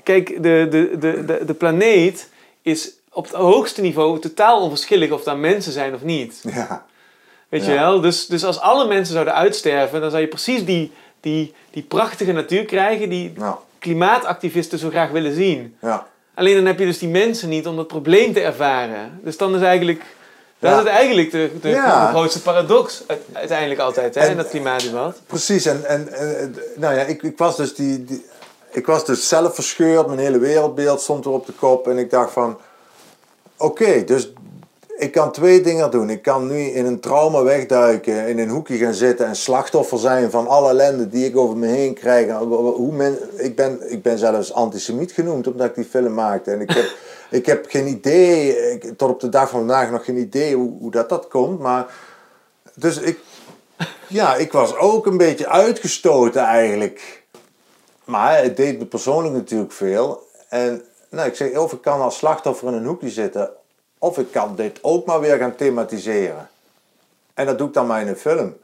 Kijk, 0.04 0.44
de, 0.44 0.68
de, 0.70 0.98
de, 1.00 1.26
de, 1.26 1.46
de 1.46 1.54
planeet 1.54 2.30
is 2.62 2.92
op 3.12 3.24
het 3.24 3.34
hoogste 3.34 3.82
niveau 3.82 4.20
totaal 4.20 4.62
onverschillig 4.62 5.12
of 5.12 5.24
dat 5.24 5.38
mensen 5.38 5.72
zijn 5.72 5.94
of 5.94 6.04
niet. 6.04 6.40
Ja, 6.44 6.86
Weet 7.50 7.66
je 7.66 7.72
wel? 7.72 8.02
Dus, 8.02 8.28
dus 8.28 8.46
als 8.46 8.60
alle 8.60 8.88
mensen 8.88 9.14
zouden 9.14 9.34
uitsterven, 9.34 10.02
dan 10.02 10.10
zou 10.10 10.22
je 10.22 10.28
precies 10.28 10.66
die, 10.66 10.92
die, 11.20 11.54
die 11.72 11.84
prachtige 11.84 12.32
natuur 12.32 12.66
krijgen 12.66 13.10
die 13.10 13.32
nou, 13.36 13.56
klimaatactivisten 13.90 14.80
zo 14.80 14.90
graag 14.90 15.10
willen 15.10 15.34
zien. 15.36 15.76
ja. 15.82 16.08
Alleen 16.36 16.56
dan 16.56 16.66
heb 16.66 16.80
je 16.80 16.86
dus 16.86 16.98
die 17.00 17.10
mensen 17.10 17.50
niet 17.50 17.68
om 17.68 17.76
dat 17.76 17.88
probleem 17.88 18.34
te 18.34 18.42
ervaren. 18.42 19.20
Dus 19.24 19.38
dan 19.38 19.56
is 19.56 19.62
eigenlijk... 19.62 20.00
Dat 20.60 20.72
Ja. 20.72 20.78
is 20.78 20.84
het 20.84 20.88
eigenlijk 20.94 21.32
de, 21.32 21.52
de, 21.62 21.70
Ja. 21.70 22.06
de 22.06 22.18
grootste 22.18 22.42
paradox 22.42 23.04
uiteindelijk 23.34 23.80
altijd 23.80 24.16
hè, 24.16 24.22
En- 24.22 24.32
in 24.32 24.38
dat 24.38 24.50
klimaatdebat. 24.50 25.22
Precies, 25.28 25.66
en, 25.66 25.86
en, 25.86 26.14
en 26.14 26.56
nou 26.76 26.96
ja, 26.96 27.02
ik, 27.02 27.24
ik 27.24 27.38
was 27.38 27.56
dus 27.58 27.76
die, 27.76 28.04
die, 28.06 28.26
ik 28.72 28.86
was 28.86 29.06
dus 29.06 29.28
zelf 29.28 29.56
verscheurd, 29.56 30.08
mijn 30.08 30.20
hele 30.20 30.40
wereldbeeld 30.40 31.02
stond 31.02 31.26
er 31.26 31.32
op 31.32 31.46
de 31.46 31.54
kop 31.54 31.88
en 31.88 31.98
ik 31.98 32.10
dacht 32.10 32.32
van, 32.32 32.58
oké, 33.58 34.04
dus 34.04 34.32
ik 34.98 35.12
kan 35.12 35.32
twee 35.32 35.62
dingen 35.62 35.92
doen. 35.92 36.10
Ik 36.10 36.22
kan 36.22 36.48
nu 36.48 36.60
in 36.60 36.86
een 36.86 37.00
trauma 37.00 37.44
wegduiken, 37.44 38.28
in 38.28 38.40
een 38.40 38.50
hoekje 38.50 38.78
gaan 38.78 38.94
zitten 38.94 39.26
en 39.26 39.36
slachtoffer 39.36 39.98
zijn 40.00 40.32
van 40.32 40.48
alle 40.48 40.70
ellende 40.70 41.08
die 41.10 41.26
ik 41.26 41.38
over 41.38 41.58
me 41.58 41.68
heen 41.68 41.94
krijg. 41.94 42.32
Hoe 42.38 42.92
men, 42.92 43.18
ik, 43.38 43.56
ben, 43.56 43.92
ik 43.92 44.02
ben 44.02 44.18
zelfs 44.18 44.54
antisemiet 44.54 45.12
genoemd 45.12 45.48
omdat 45.48 45.68
ik 45.68 45.76
die 45.76 45.86
film 45.86 46.14
maakte. 46.14 46.52
En 46.52 46.62
ik 46.62 46.70
heb, 46.72 46.86
ik 47.40 47.46
heb 47.46 47.66
geen 47.70 47.88
idee, 47.88 48.58
ik- 48.72 48.98
tot 48.98 49.10
op 49.10 49.20
de 49.20 49.30
dag 49.30 49.50
van 49.50 49.60
vandaag 49.60 49.92
nog 49.92 50.06
geen 50.06 50.18
idee 50.18 50.56
hoe, 50.56 50.72
hoe 50.80 50.92
dat, 50.92 51.10
dat 51.10 51.28
komt. 51.28 51.60
Maar, 51.60 51.86
dus 52.76 52.98
ik, 53.00 53.20
ja, 54.08 54.36
ik 54.36 54.52
was 54.52 54.76
ook 54.78 55.06
een 55.06 55.18
beetje 55.18 55.48
uitgestoten 55.50 56.42
eigenlijk. 56.42 57.24
Maar 58.06 58.44
het 58.44 58.58
deed 58.58 58.80
me 58.80 58.86
persoonlijk 58.86 59.34
natuurlijk 59.36 59.72
veel. 59.72 60.28
En 60.50 60.82
nou, 61.10 61.28
ik 61.28 61.36
zeg, 61.36 61.58
of 61.58 61.74
ik 61.74 61.82
kan 61.82 62.02
als 62.02 62.18
slachtoffer 62.18 62.68
in 62.68 62.74
een 62.74 62.86
hoekje 62.86 63.10
zitten, 63.10 63.50
of 64.06 64.18
ik 64.18 64.32
kan 64.32 64.56
dit 64.56 64.80
ook 64.82 65.06
maar 65.06 65.20
weer 65.20 65.38
gaan 65.38 65.56
thematiseren. 65.56 66.50
En 67.34 67.46
dat 67.46 67.58
doe 67.58 67.68
ik 67.68 67.74
dan 67.74 67.88
maar 67.88 68.02
in 68.02 68.08
een 68.08 68.16
film. 68.16 68.58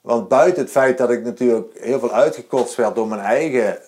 Want 0.00 0.28
buiten 0.28 0.62
het 0.62 0.70
feit 0.70 0.98
dat 0.98 1.10
ik 1.10 1.24
natuurlijk 1.24 1.78
heel 1.80 1.98
veel 1.98 2.12
uitgekotst 2.12 2.74
werd 2.74 2.94
door 2.94 3.08
mijn 3.08 3.20
eigen 3.20 3.78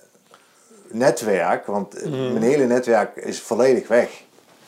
netwerk, 0.89 1.67
want 1.67 2.11
mijn 2.11 2.43
hele 2.43 2.67
netwerk 2.67 3.17
is 3.17 3.41
volledig 3.41 3.89
weg. 3.89 4.23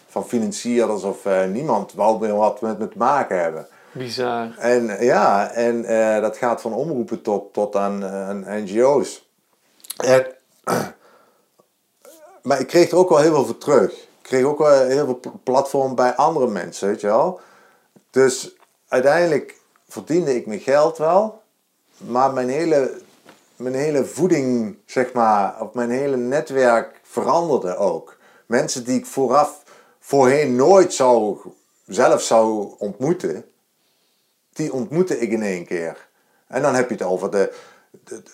Van 0.08 0.26
financierders 0.26 1.02
of 1.02 1.26
eh, 1.26 1.44
niemand 1.44 1.92
wou 1.92 2.20
meer 2.20 2.36
wat 2.36 2.60
met 2.60 2.78
me 2.78 2.88
te 2.88 2.98
maken 2.98 3.40
hebben. 3.40 3.66
Bizar. 3.92 4.54
En 4.58 5.04
ja, 5.04 5.50
en 5.50 5.84
eh, 5.84 6.20
dat 6.20 6.36
gaat 6.36 6.60
van 6.60 6.72
omroepen 6.72 7.22
tot, 7.22 7.52
tot 7.52 7.76
aan, 7.76 8.02
eh, 8.04 8.28
aan 8.28 8.44
NGO's. 8.46 9.28
En, 9.96 10.26
maar 12.48 12.60
ik 12.60 12.66
kreeg 12.66 12.90
er 12.90 12.96
ook 12.96 13.08
wel 13.08 13.18
heel 13.18 13.34
veel 13.34 13.44
voor 13.44 13.58
terug. 13.58 14.10
Kreeg 14.32 14.44
ook 14.44 14.58
wel 14.58 14.86
heel 14.86 15.04
veel 15.04 15.18
pl- 15.18 15.28
platform 15.42 15.94
bij 15.94 16.14
andere 16.14 16.48
mensen, 16.48 16.88
weet 16.88 17.00
je 17.00 17.06
wel. 17.06 17.40
Dus 18.10 18.56
uiteindelijk 18.88 19.60
verdiende 19.88 20.34
ik 20.34 20.46
mijn 20.46 20.60
geld 20.60 20.98
wel. 20.98 21.42
Maar 21.96 22.32
mijn 22.32 22.48
hele, 22.48 23.00
mijn 23.56 23.74
hele 23.74 24.04
voeding, 24.04 24.76
zeg 24.86 25.12
maar, 25.12 25.60
of 25.60 25.72
mijn 25.72 25.90
hele 25.90 26.16
netwerk 26.16 27.00
veranderde 27.02 27.76
ook. 27.76 28.16
Mensen 28.46 28.84
die 28.84 28.98
ik 28.98 29.06
vooraf, 29.06 29.62
voorheen 30.00 30.56
nooit 30.56 30.94
zou, 30.94 31.38
zelf 31.86 32.22
zou 32.22 32.74
ontmoeten, 32.78 33.44
die 34.52 34.72
ontmoette 34.72 35.18
ik 35.18 35.30
in 35.30 35.42
één 35.42 35.66
keer. 35.66 36.08
En 36.46 36.62
dan 36.62 36.74
heb 36.74 36.88
je 36.88 36.94
het 36.94 37.04
over 37.04 37.30
de. 37.30 37.52
de- 37.90 38.22
de- 38.22 38.30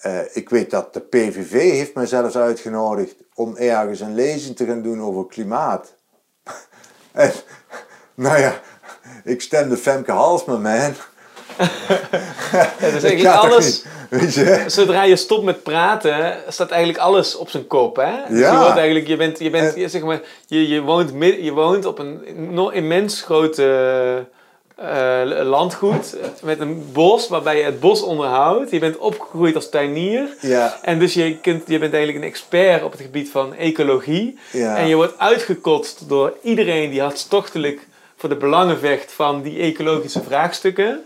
eh, 0.00 0.36
ik 0.36 0.48
weet 0.48 0.70
dat 0.70 0.94
de 0.94 1.00
PVV 1.00 1.52
heeft 1.52 1.94
mij 1.94 2.06
zelfs 2.06 2.36
uitgenodigd 2.36 3.14
om 3.34 3.56
ergens 3.56 4.00
een 4.00 4.14
lezing 4.14 4.56
te 4.56 4.66
gaan 4.66 4.82
doen 4.82 5.02
over 5.02 5.26
klimaat. 5.26 5.94
en, 7.12 7.32
nou 8.14 8.38
ja, 8.38 8.60
ik 9.24 9.40
stemde 9.40 9.76
Femke 9.76 10.12
Halsma, 10.12 10.56
man. 10.56 10.94
Ja, 11.58 12.70
dus 12.80 12.92
Dat 12.92 13.04
eigenlijk 13.10 13.36
alles... 13.36 13.84
Weet 14.10 14.34
je? 14.34 14.64
Zodra 14.66 15.02
je 15.02 15.16
stopt 15.16 15.44
met 15.44 15.62
praten, 15.62 16.36
staat 16.48 16.70
eigenlijk 16.70 17.02
alles 17.02 17.36
op 17.36 17.50
zijn 17.50 17.66
kop. 17.66 17.96
Hè? 17.96 18.12
Dus 18.28 18.38
je, 18.38 18.56
wordt 18.56 18.76
eigenlijk, 18.76 19.06
je, 19.06 19.16
bent, 19.16 19.38
je, 19.38 19.50
bent, 19.50 19.74
En- 19.74 19.90
zeg 19.90 20.02
maar, 20.02 20.20
je, 20.46 20.68
je, 20.68 20.80
woont, 20.80 21.10
je 21.40 21.52
woont 21.52 21.84
op 21.84 21.98
een 21.98 22.22
no- 22.54 22.68
immens 22.68 23.22
grote 23.22 24.26
eh, 24.82 25.46
landgoed 25.46 26.16
met 26.42 26.60
een 26.60 26.92
bos 26.92 27.28
waarbij 27.28 27.56
je 27.56 27.64
het 27.64 27.80
bos 27.80 28.02
onderhoudt. 28.02 28.70
Je 28.70 28.78
bent 28.78 28.98
opgegroeid 28.98 29.54
als 29.54 29.68
tuinier. 29.68 30.28
Ja, 30.40 30.78
En 30.82 30.98
dus 30.98 31.14
je, 31.14 31.38
kunt, 31.38 31.62
je 31.66 31.78
bent 31.78 31.92
eigenlijk 31.92 32.24
een 32.24 32.30
expert 32.30 32.82
op 32.82 32.92
het 32.92 33.00
gebied 33.00 33.30
van 33.30 33.54
ecologie. 33.54 34.38
ja. 34.52 34.76
En 34.76 34.86
je 34.86 34.94
wordt 34.94 35.18
uitgekotst 35.18 36.08
door 36.08 36.36
iedereen 36.42 36.90
die 36.90 37.00
hartstochtelijk 37.00 37.86
voor 38.16 38.28
de 38.28 38.36
belangen 38.36 38.78
vecht 38.78 39.12
van 39.12 39.42
die 39.42 39.60
ecologische 39.60 40.22
vraagstukken. 40.22 41.04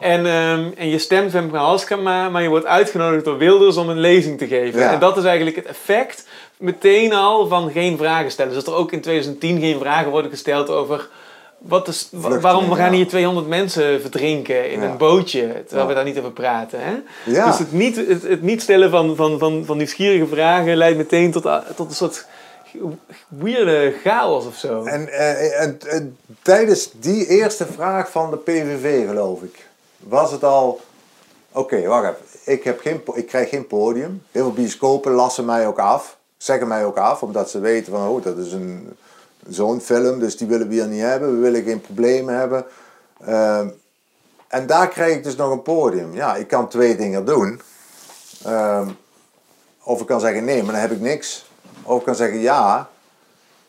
En, 0.00 0.26
ehm, 0.26 0.70
en 0.76 0.88
je 0.88 0.98
stemt 0.98 1.30
Femke 1.30 1.56
Halskama, 1.56 2.28
maar 2.28 2.42
je 2.42 2.48
wordt 2.48 2.66
uitgenodigd 2.66 3.24
door 3.24 3.38
Wilders 3.38 3.76
om 3.76 3.88
een 3.88 4.00
lezing 4.00 4.38
te 4.38 4.46
geven. 4.46 4.80
Ja. 4.80 4.92
En 4.92 4.98
dat 4.98 5.16
is 5.16 5.24
eigenlijk 5.24 5.56
het 5.56 5.66
effect 5.66 6.26
meteen 6.56 7.12
al 7.12 7.46
van 7.46 7.70
geen 7.70 7.96
vragen 7.96 8.30
stellen. 8.30 8.54
Dus 8.54 8.64
dat 8.64 8.74
er 8.74 8.80
ook 8.80 8.92
in 8.92 9.00
2010 9.00 9.60
geen 9.60 9.78
vragen 9.78 10.10
worden 10.10 10.30
gesteld 10.30 10.70
over... 10.70 11.08
Wat 11.62 11.88
is, 11.88 12.08
wa- 12.12 12.38
waarom 12.40 12.68
we 12.68 12.74
gaan 12.74 12.92
hier 12.92 13.08
200 13.08 13.46
mensen 13.46 14.00
verdrinken 14.00 14.70
in 14.70 14.80
Ja. 14.80 14.88
een 14.90 14.96
bootje, 14.96 15.40
terwijl 15.40 15.80
Ja. 15.82 15.86
we 15.86 15.94
daar 15.94 16.04
niet 16.04 16.18
over 16.18 16.30
praten. 16.32 16.78
Hè? 16.80 16.94
ja. 17.24 17.46
Dus 17.46 17.58
het 17.58 17.72
niet, 17.72 17.96
het, 17.96 18.22
het 18.22 18.42
niet 18.42 18.62
stellen 18.62 18.90
van, 18.90 19.16
van, 19.16 19.38
van, 19.38 19.64
van 19.64 19.76
nieuwsgierige 19.76 20.26
vragen 20.26 20.76
leidt 20.76 20.96
meteen 20.96 21.30
tot, 21.30 21.42
tot 21.76 21.88
een 21.88 21.94
soort 21.94 22.26
weirde 23.28 23.94
chaos 24.04 24.46
of 24.46 24.56
zo. 24.56 24.84
En, 24.84 25.08
eh, 25.08 25.60
en, 25.60 25.78
en 25.88 26.16
tijdens 26.42 26.90
die 27.00 27.26
eerste 27.26 27.66
vraag 27.66 28.10
van 28.10 28.30
de 28.30 28.36
PVV, 28.36 29.06
geloof 29.06 29.42
ik, 29.42 29.66
was 29.98 30.30
het 30.32 30.44
al. 30.44 30.80
Oké, 31.52 31.86
wacht 31.86 32.04
even. 32.04 32.52
Ik, 32.54 32.64
heb 32.64 32.80
geen, 32.80 33.02
ik 33.14 33.26
krijg 33.26 33.48
geen 33.48 33.66
podium. 33.66 34.22
Heel 34.30 34.42
veel 34.42 34.52
bioscopen 34.52 35.12
lassen 35.12 35.44
mij 35.44 35.66
ook 35.66 35.78
af. 35.78 36.16
Zeggen 36.36 36.68
mij 36.68 36.84
ook 36.84 36.96
af, 36.96 37.22
omdat 37.22 37.50
ze 37.50 37.60
weten 37.60 37.92
van, 37.92 38.08
oh, 38.08 38.24
dat 38.24 38.38
is 38.38 38.52
een, 38.52 38.96
zo'n 39.48 39.80
film, 39.80 40.18
dus 40.18 40.36
die 40.36 40.46
willen 40.46 40.68
we 40.68 40.74
hier 40.74 40.86
niet 40.86 41.00
hebben. 41.00 41.34
We 41.34 41.40
willen 41.40 41.62
geen 41.62 41.80
problemen 41.80 42.34
hebben. 42.34 42.64
Ehm, 43.24 43.68
en 44.48 44.66
daar 44.66 44.88
krijg 44.88 45.16
ik 45.16 45.24
dus 45.24 45.36
nog 45.36 45.50
een 45.50 45.62
podium. 45.62 46.14
Ja, 46.14 46.36
ik 46.36 46.48
kan 46.48 46.68
twee 46.68 46.96
dingen 46.96 47.24
doen. 47.24 47.60
Ehm, 48.44 48.88
of 49.82 50.00
ik 50.00 50.06
kan 50.06 50.20
zeggen 50.20 50.44
nee, 50.44 50.62
maar 50.62 50.72
dan 50.72 50.80
heb 50.80 50.90
ik 50.90 51.00
niks. 51.00 51.50
Of 51.82 51.98
ik 51.98 52.04
kan 52.04 52.14
zeggen 52.14 52.38
ja, 52.38 52.90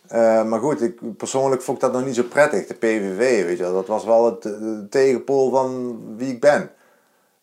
eh, 0.08 0.44
maar 0.44 0.60
goed, 0.60 0.82
ik, 0.82 1.18
persoonlijk 1.18 1.62
vond 1.62 1.78
ik 1.78 1.84
dat 1.84 1.94
nog 1.94 2.06
niet 2.06 2.16
zo 2.16 2.24
prettig, 2.24 2.68
de 2.68 2.74
PVV, 2.74 3.46
weet 3.46 3.58
je 3.58 3.64
wel. 3.64 3.74
Dat 3.74 3.88
was 3.88 4.06
wel 4.06 4.26
het, 4.26 4.46
eh, 4.46 4.54
tegenpool 4.90 5.50
van 5.50 6.00
wie 6.18 6.32
ik 6.32 6.40
ben. 6.40 6.72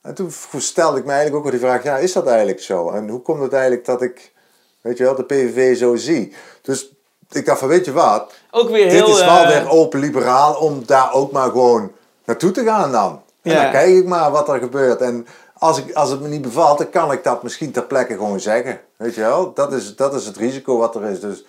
En 0.01 0.14
toen 0.14 0.31
stelde 0.57 0.99
ik 0.99 1.05
me 1.05 1.12
eigenlijk 1.12 1.37
ook 1.37 1.51
wel 1.51 1.61
die 1.61 1.68
vraag, 1.68 1.83
ja, 1.83 1.99
is 1.99 2.12
dat 2.12 2.26
eigenlijk 2.26 2.61
zo? 2.61 2.91
En 2.91 3.09
hoe 3.09 3.20
komt 3.20 3.43
het 3.43 3.53
eigenlijk 3.53 3.85
dat 3.85 4.03
ik, 4.03 4.33
weet 4.81 4.99
je 4.99 5.05
wel, 5.05 5.14
de 5.14 5.24
PVV 5.24 5.76
zo 5.76 5.97
zie? 5.97 6.35
Dus 6.62 6.95
ik 7.31 7.47
dacht 7.47 7.59
van, 7.59 7.68
weet 7.68 7.85
je 7.85 7.93
wat, 7.93 8.33
Ook 8.51 8.68
weer 8.70 8.85
dit 8.85 8.93
heel... 8.93 9.09
is 9.09 9.24
wel 9.24 9.43
eh, 9.43 9.49
weer 9.49 9.70
open 9.70 10.01
liberaal 10.01 10.55
om 10.55 10.83
daar 10.87 11.12
ook 11.12 11.33
maar 11.33 11.51
gewoon 11.51 11.93
naartoe 12.24 12.51
te 12.51 12.64
gaan 12.64 12.93
dan. 12.93 13.22
En 13.43 13.53
Ja. 13.53 13.62
dan 13.62 13.70
kijk 13.70 13.89
ik 13.97 14.07
maar 14.07 14.31
wat 14.31 14.49
er 14.49 14.59
gebeurt. 14.59 15.01
En 15.01 15.26
als, 15.59 15.78
ik, 15.78 15.95
als 15.95 16.11
het 16.11 16.20
me 16.20 16.28
niet 16.28 16.43
bevalt, 16.43 16.78
dan 16.78 16.91
kan 16.91 17.12
ik 17.12 17.24
dat 17.24 17.43
misschien 17.43 17.72
ter 17.72 17.85
plekke 17.85 18.12
gewoon 18.14 18.41
zeggen. 18.41 18.81
Weet 18.97 19.14
je 19.14 19.20
wel, 19.20 19.53
dat 19.55 19.72
is, 19.72 19.97
dat 19.97 20.14
is 20.14 20.26
het 20.26 20.37
risico 20.37 20.76
wat 20.78 20.95
er 20.95 21.05
is. 21.05 21.20
Dus, 21.20 21.45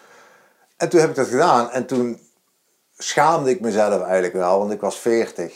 en 0.78 0.90
toen 0.90 1.00
heb 1.00 1.10
ik 1.10 1.16
dat 1.16 1.28
gedaan 1.28 1.70
en 1.72 1.86
toen 1.86 2.20
schaamde 2.98 3.50
ik 3.50 3.60
mezelf 3.62 4.02
eigenlijk 4.02 4.34
wel, 4.34 4.60
want 4.60 4.72
ik 4.72 4.82
was 4.82 4.96
40. 5.00 5.54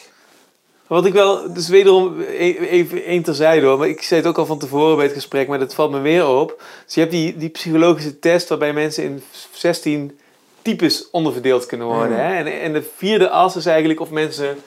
Wat 0.87 1.05
ik 1.05 1.13
wel, 1.13 1.53
dus 1.53 1.67
wederom 1.67 2.21
e- 2.21 2.57
even 2.57 3.03
één 3.03 3.23
terzijde 3.23 3.65
hoor, 3.65 3.77
maar 3.77 3.87
ik 3.87 4.01
zei 4.01 4.19
het 4.19 4.29
ook 4.29 4.37
al 4.37 4.45
van 4.45 4.59
tevoren 4.59 4.95
bij 4.95 5.05
het 5.05 5.13
gesprek, 5.13 5.47
maar 5.47 5.59
dat 5.59 5.73
valt 5.73 5.91
me 5.91 5.99
weer 5.99 6.27
op. 6.27 6.63
Dus 6.85 6.93
je 6.93 6.99
hebt 6.99 7.11
die, 7.11 7.37
die 7.37 7.49
psychologische 7.49 8.19
test 8.19 8.49
waarbij 8.49 8.73
mensen 8.73 9.03
in 9.03 9.23
16 9.51 10.19
types 10.61 11.09
onderverdeeld 11.11 11.65
kunnen 11.65 11.87
worden. 11.87 12.17
Hè? 12.25 12.35
En, 12.35 12.61
en 12.61 12.73
de 12.73 12.83
vierde 12.95 13.29
as 13.29 13.55
is 13.55 13.65
eigenlijk 13.65 13.99
of 13.99 14.09
mensen 14.09 14.57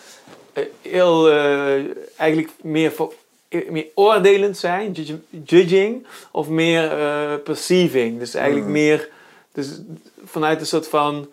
eh, 0.52 0.64
heel 0.82 1.30
eh, 1.30 1.84
eigenlijk 2.16 2.50
meer, 2.62 2.92
voor, 2.92 3.12
eh, 3.48 3.70
meer 3.70 3.86
oordelend 3.94 4.58
zijn, 4.58 4.96
judging, 5.44 6.06
of 6.32 6.48
meer 6.48 6.88
perceiving. 7.44 8.18
Dus 8.18 8.34
eigenlijk 8.34 8.66
Mm. 8.66 8.72
meer 8.72 9.08
dus 9.52 9.80
vanuit 10.24 10.60
een 10.60 10.66
soort 10.66 10.88
van, 10.88 11.28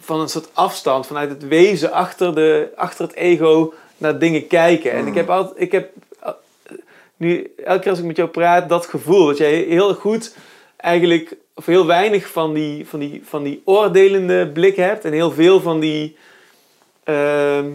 van 0.00 0.20
een 0.20 0.28
soort 0.28 0.48
afstand, 0.52 1.06
vanuit 1.06 1.30
het 1.30 1.48
wezen 1.48 1.92
achter, 1.92 2.34
de, 2.34 2.68
achter 2.76 3.04
het 3.06 3.14
ego 3.14 3.72
naar 3.96 4.18
dingen 4.18 4.46
kijken. 4.46 4.92
En 4.92 5.00
Mm. 5.00 5.06
ik 5.06 5.14
heb 5.14 5.30
altijd, 5.30 5.60
ik 5.60 5.72
heb 5.72 5.90
eh, 6.20 6.30
nu 7.16 7.52
elke 7.64 7.80
keer 7.80 7.90
als 7.90 7.98
ik 7.98 8.04
met 8.04 8.16
jou 8.16 8.28
praat, 8.28 8.68
dat 8.68 8.86
gevoel 8.86 9.26
dat 9.26 9.38
jij 9.38 9.54
heel 9.54 9.94
goed 9.94 10.34
eigenlijk, 10.76 11.36
of 11.54 11.66
heel 11.66 11.86
weinig 11.86 12.26
van 12.28 12.52
die, 12.54 12.88
van 12.88 12.98
die, 12.98 13.22
van 13.24 13.42
die 13.42 13.62
oordelende 13.64 14.48
blik 14.48 14.76
hebt 14.76 15.04
en 15.04 15.12
heel 15.12 15.30
veel 15.32 15.60
van 15.60 15.80
die 15.80 16.16
ehm, 17.04 17.66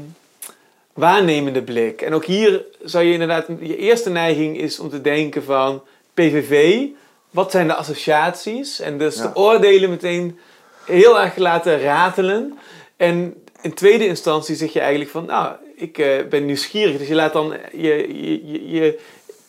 waarnemende 0.94 1.62
blik. 1.62 2.02
En 2.02 2.14
ook 2.14 2.26
hier 2.26 2.64
zou 2.84 3.04
je 3.04 3.12
inderdaad, 3.14 3.46
je 3.60 3.78
eerste 3.78 4.10
neiging 4.10 4.58
is 4.58 4.80
om 4.80 4.90
te 4.90 5.02
denken 5.02 5.44
van 5.44 5.82
PVV, 6.14 6.86
wat 7.30 7.52
zijn 7.52 7.68
de 7.68 7.74
associaties? 7.76 8.80
En 8.80 8.98
dus 8.98 9.16
Ja. 9.16 9.22
de 9.28 9.36
oordelen 9.36 9.90
meteen 9.90 10.40
heel 10.90 11.20
erg 11.20 11.36
laten 11.36 11.80
ratelen. 11.82 12.58
En 12.98 13.44
in 13.62 13.74
tweede 13.74 14.06
instantie 14.08 14.56
zeg 14.56 14.74
je 14.74 14.80
eigenlijk 14.80 15.12
van, 15.12 15.26
nou, 15.26 15.54
ik 15.76 15.98
eh, 15.98 16.08
ben 16.30 16.46
nieuwsgierig. 16.46 16.98
Dus 16.98 17.08
je 17.08 17.16
laat 17.16 17.34
dan 17.34 17.54
je, 17.72 18.22
je, 18.24 18.70
je, 18.70 19.00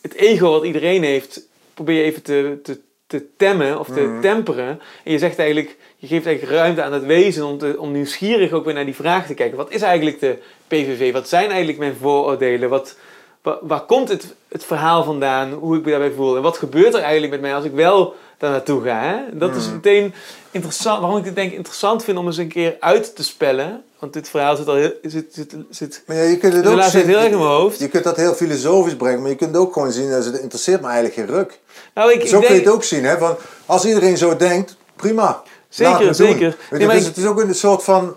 het 0.01 0.13
ego 0.13 0.51
wat 0.51 0.63
iedereen 0.63 1.03
heeft, 1.03 1.47
probeer 1.73 1.95
je 1.95 2.03
even 2.03 2.21
te, 2.23 2.59
te, 2.63 2.79
te 3.07 3.25
temmen 3.37 3.79
of 3.79 3.87
te 3.87 3.99
Mhm. 4.01 4.21
temperen. 4.21 4.79
En 5.03 5.11
je 5.11 5.17
zegt 5.19 5.37
eigenlijk, 5.39 5.77
je 5.97 6.07
geeft 6.07 6.25
eigenlijk 6.25 6.57
ruimte 6.57 6.83
aan 6.83 6.93
het 6.93 7.05
wezen 7.05 7.45
om, 7.45 7.57
te, 7.57 7.75
om 7.79 7.91
nieuwsgierig 7.91 8.51
ook 8.51 8.65
weer 8.65 8.73
naar 8.73 8.85
die 8.85 8.95
vraag 8.95 9.25
te 9.27 9.33
kijken. 9.33 9.57
Wat 9.57 9.71
is 9.71 9.81
eigenlijk 9.81 10.19
de 10.19 10.37
PVV? 10.67 11.11
Wat 11.13 11.29
zijn 11.29 11.49
eigenlijk 11.49 11.77
mijn 11.77 11.95
vooroordelen? 12.01 12.69
Wat, 12.69 12.97
wa- 13.41 13.59
waar 13.61 13.81
komt 13.85 14.09
het, 14.09 14.35
het 14.49 14.65
verhaal 14.65 15.03
vandaan? 15.03 15.51
Hoe 15.51 15.77
ik 15.77 15.83
me 15.85 15.89
daarbij 15.91 16.11
voel? 16.11 16.35
En 16.35 16.41
wat 16.41 16.57
gebeurt 16.57 16.93
er 16.93 17.01
eigenlijk 17.01 17.31
met 17.31 17.41
mij 17.41 17.55
als 17.55 17.65
ik 17.65 17.71
wel 17.71 18.15
daar 18.41 18.51
naartoe 18.51 18.83
ga? 18.83 18.99
Hè? 19.01 19.37
Dat 19.37 19.55
is 19.55 19.65
Mhm. 19.65 19.73
meteen 19.75 20.13
interessant. 20.51 20.99
Waarom 21.01 21.17
ik 21.19 21.25
het 21.25 21.35
denk 21.35 21.51
interessant 21.51 22.03
vind 22.03 22.17
om 22.17 22.25
eens 22.25 22.37
een 22.37 22.47
keer 22.47 22.75
uit 22.79 23.15
te 23.15 23.23
spellen. 23.23 23.83
Want 23.99 24.13
dit 24.13 24.29
verhaal 24.29 24.55
zit 24.55 24.67
al 24.67 24.75
heel, 24.75 24.93
zit, 25.01 25.25
zit, 25.33 25.55
zit, 25.69 26.03
Maar 26.07 26.17
ja, 26.17 26.23
je 26.23 26.37
kunt 26.37 26.53
het 26.53 26.67
ook 26.67 26.81
zien, 26.81 27.05
heel 27.07 27.17
erg 27.17 27.31
in 27.31 27.37
mijn 27.37 27.49
hoofd. 27.49 27.79
je 27.79 27.87
kunt 27.87 28.03
dat 28.03 28.15
heel 28.15 28.33
filosofisch 28.33 28.95
brengen, 28.95 29.21
maar 29.21 29.29
je 29.29 29.35
kunt 29.35 29.57
ook 29.57 29.73
gewoon 29.73 29.91
zien 29.91 30.09
dat 30.09 30.25
het 30.25 30.39
interesseert 30.39 30.81
me 30.81 30.85
eigenlijk 30.87 31.15
geen 31.15 31.25
ruk. 31.37 31.59
Nou, 31.93 32.11
ik, 32.11 32.27
Zo 32.27 32.39
ik 32.39 32.45
kun 32.45 32.55
je 32.55 32.61
het 32.61 32.69
ook 32.69 32.83
zien, 32.83 33.03
hè? 33.05 33.17
Van, 33.17 33.35
als 33.65 33.85
iedereen 33.85 34.17
zo 34.17 34.35
denkt, 34.35 34.75
prima. 34.95 35.41
Zeker, 35.69 36.15
zeker. 36.15 36.57
Je, 36.69 36.77
Nee, 36.77 36.87
dus 36.87 36.99
ik- 36.99 37.05
het 37.05 37.17
is 37.17 37.25
ook 37.25 37.41
een 37.41 37.55
soort 37.55 37.83
van, 37.83 38.15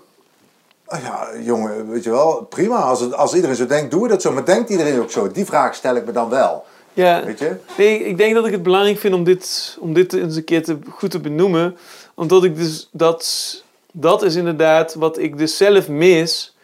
ah 0.87 1.03
ja, 1.03 1.29
jongen, 1.41 1.91
weet 1.91 2.05
je 2.05 2.11
wel, 2.11 2.47
prima. 2.51 2.77
Als, 2.79 3.01
het, 3.01 3.15
als 3.15 3.35
iedereen 3.35 3.57
zo 3.57 3.67
denkt, 3.67 3.91
doen 3.91 4.03
we 4.03 4.09
dat 4.09 4.23
zo. 4.23 4.33
Maar 4.33 4.45
denkt 4.45 4.71
iedereen 4.71 5.01
ook 5.01 5.11
zo? 5.11 5.31
Die 5.31 5.45
vraag 5.45 5.75
stel 5.75 5.97
ik 5.97 6.07
me 6.07 6.13
dan 6.13 6.29
wel, 6.29 6.65
ja, 6.95 7.25
weet 7.25 7.39
je? 7.39 7.57
Nee, 7.77 8.05
ik 8.05 8.17
denk 8.17 8.35
dat 8.35 8.47
ik 8.47 8.53
het 8.53 8.63
belangrijk 8.63 8.99
vind 8.99 9.15
om 9.15 9.25
dit, 9.25 9.77
om 9.81 9.93
dit 9.93 10.13
eens 10.13 10.37
een 10.37 10.45
keer 10.45 10.63
te, 10.63 10.79
goed 10.91 11.11
te 11.11 11.21
benoemen. 11.21 11.77
Omdat 12.15 12.45
ik 12.45 12.57
dus 12.57 12.89
dat, 12.93 13.63
dat 13.93 14.23
is 14.23 14.35
inderdaad 14.35 14.95
wat 14.95 15.19
ik 15.19 15.39
dus 15.39 15.57
zelf 15.57 15.89
mis 15.89 16.55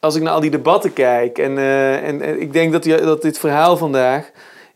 als 0.00 0.14
ik 0.14 0.22
naar 0.22 0.32
al 0.32 0.40
die 0.40 0.50
debatten 0.50 0.92
kijk. 0.92 1.38
En, 1.38 1.58
eh, 1.58 2.08
en, 2.08 2.22
en 2.22 2.40
ik 2.40 2.52
denk 2.52 2.72
dat, 2.72 2.82
die, 2.82 3.00
dat 3.00 3.22
dit 3.22 3.38
verhaal 3.38 3.76
vandaag 3.76 4.30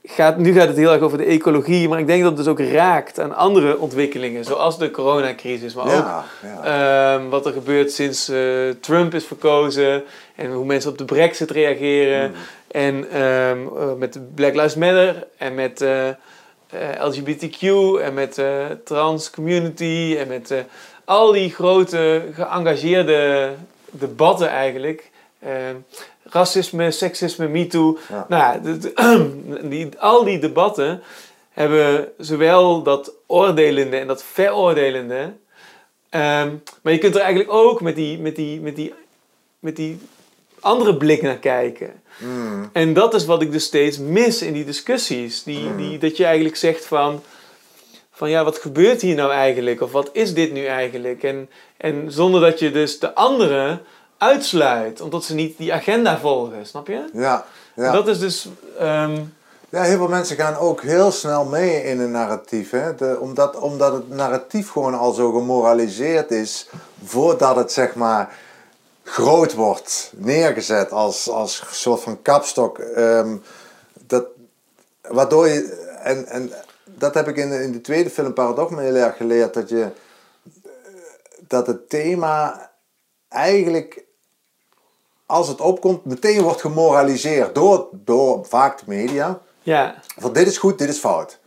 gaat, 0.05 0.39
nu 0.39 0.53
gaat 0.53 0.69
het 0.69 0.77
heel 0.77 0.93
erg 0.93 1.03
over 1.03 1.19
de 1.19 1.25
ecologie, 1.25 1.89
maar 1.89 1.99
ik 1.99 2.07
denk 2.07 2.21
dat 2.23 2.29
het 2.29 2.39
dus 2.39 2.49
ook 2.49 2.61
raakt 2.61 3.21
aan 3.21 3.37
andere 3.37 3.79
ontwikkelingen, 3.79 4.45
zoals 4.45 4.79
de 4.79 4.91
coronacrisis, 4.91 5.75
maar 5.75 5.85
ook 5.85 5.91
Ja. 6.43 7.15
Ehm, 7.15 7.29
wat 7.29 7.47
er 7.47 7.53
gebeurt 7.53 7.93
sinds 7.93 8.29
eh, 8.29 8.39
Trump 8.81 9.15
is 9.15 9.25
verkozen 9.25 10.03
en 10.35 10.53
hoe 10.53 10.65
mensen 10.65 10.91
op 10.91 10.99
de 10.99 11.05
Brexit 11.05 11.51
reageren. 11.51 12.31
Mm. 12.31 12.37
En 12.69 13.11
ehm, 13.11 13.67
eh, 13.77 13.93
met 13.95 14.35
Black 14.35 14.55
Lives 14.55 14.75
Matter 14.75 15.27
en 15.37 15.55
met 15.55 15.81
eh, 15.81 16.09
eh, 16.09 16.15
LGBTQ 17.01 17.63
en 18.01 18.15
met 18.15 18.39
eh 18.39 18.65
trans 18.85 19.31
community 19.31 20.17
en 20.19 20.29
met 20.29 20.55
al 21.05 21.33
die 21.33 21.51
grote 21.51 22.23
geëngageerde 22.33 23.53
debatten 23.91 24.49
eigenlijk. 24.49 25.11
Ehm, 25.39 25.77
racisme, 26.23 26.91
seksisme, 26.91 27.49
MeToo. 27.49 27.99
Ja. 28.09 28.27
Nou 28.29 28.79
die, 29.71 29.89
al 29.99 30.25
die 30.25 30.39
debatten 30.39 31.03
hebben 31.51 32.09
zowel 32.19 32.83
dat 32.83 33.13
oordelende 33.27 33.97
en 33.97 34.07
dat 34.07 34.23
veroordelende. 34.23 35.33
ehm, 36.09 36.55
maar 36.83 36.93
je 36.93 36.99
kunt 36.99 37.15
er 37.15 37.21
eigenlijk 37.21 37.53
ook 37.53 37.81
met 37.81 37.95
die, 37.95 38.19
met 38.19 38.37
die, 38.37 38.61
met 38.61 38.77
die, 38.77 38.95
met 39.59 39.77
die 39.77 39.99
andere 40.61 40.97
blik 40.97 41.23
naar 41.23 41.39
kijken. 41.39 41.91
Mm. 42.19 42.71
En 42.73 42.93
dat 42.95 43.15
is 43.15 43.25
wat 43.27 43.43
ik 43.43 43.53
dus 43.53 43.65
steeds 43.65 43.99
mis 43.99 44.43
in 44.43 44.53
die 44.53 44.65
discussies. 44.65 45.43
Die, 45.43 45.69
Mm. 45.69 45.77
die, 45.77 45.99
dat 45.99 46.17
je 46.17 46.25
eigenlijk 46.25 46.57
zegt 46.57 46.85
van, 46.87 47.23
van 48.13 48.31
ja, 48.31 48.45
wat 48.45 48.59
gebeurt 48.59 49.01
hier 49.01 49.15
nou 49.15 49.33
eigenlijk? 49.33 49.81
Of 49.81 49.93
wat 49.93 50.09
is 50.13 50.35
dit 50.35 50.53
nu 50.53 50.65
eigenlijk? 50.65 51.23
En, 51.23 51.49
en 51.77 52.13
zonder 52.13 52.41
dat 52.41 52.59
je 52.59 52.71
dus 52.71 52.99
de 52.99 53.15
anderen 53.15 53.81
uitsluit, 54.19 55.01
omdat 55.01 55.25
ze 55.25 55.35
niet 55.35 55.59
die 55.59 55.73
agenda 55.73 56.19
volgen, 56.19 56.67
snap 56.67 56.87
je? 56.87 57.05
Ja, 57.13 57.45
ja. 57.75 57.93
Dat 57.93 58.09
is 58.09 58.19
dus... 58.19 58.49
ehm, 58.79 59.17
Ja, 59.69 59.83
heel 59.83 59.97
veel 59.97 60.09
mensen 60.09 60.37
gaan 60.37 60.57
ook 60.57 60.83
heel 60.83 61.11
snel 61.11 61.45
mee 61.45 61.83
in 61.83 62.01
een 62.01 62.11
narratief. 62.11 62.71
Hè? 62.71 62.95
De, 62.95 63.19
omdat, 63.21 63.59
omdat 63.59 63.93
het 63.93 64.09
narratief 64.09 64.71
gewoon 64.71 64.95
al 64.95 65.13
zo 65.13 65.33
gemoraliseerd 65.33 66.31
is 66.31 66.69
voordat 67.05 67.57
het 67.57 67.73
zeg 67.73 67.95
maar 67.95 68.35
groot 69.07 69.55
wordt 69.55 70.13
neergezet 70.17 70.93
als, 70.93 71.29
als 71.29 71.63
soort 71.71 72.01
van 72.01 72.23
kapstok. 72.23 72.79
ehm, 72.79 73.37
dat, 74.07 74.27
waardoor 75.09 75.49
je, 75.49 75.85
en, 76.03 76.27
en 76.27 76.53
dat 76.85 77.15
heb 77.15 77.29
ik 77.29 77.37
in 77.37 77.49
de, 77.49 77.63
in 77.63 77.73
de 77.73 77.81
tweede 77.81 78.11
film 78.11 78.33
Paradox 78.33 78.71
me 78.71 78.83
heel 78.83 78.95
erg 78.95 79.17
geleerd, 79.17 79.55
dat 79.55 79.69
je 79.69 79.91
dat 81.49 81.67
het 81.67 81.89
thema 81.89 82.71
eigenlijk 83.29 84.05
als 85.27 85.49
het 85.49 85.61
opkomt 85.61 86.05
meteen 86.05 86.43
wordt 86.43 86.61
gemoraliseerd 86.61 87.55
door, 87.55 87.89
door 87.93 88.45
vaak 88.45 88.79
de 88.79 88.85
media. 88.87 89.41
ja, 89.63 90.03
Van 90.19 90.33
dit 90.33 90.47
is 90.47 90.59
goed, 90.59 90.79
dit 90.79 90.89
is 90.89 90.99
fout. 90.99 91.39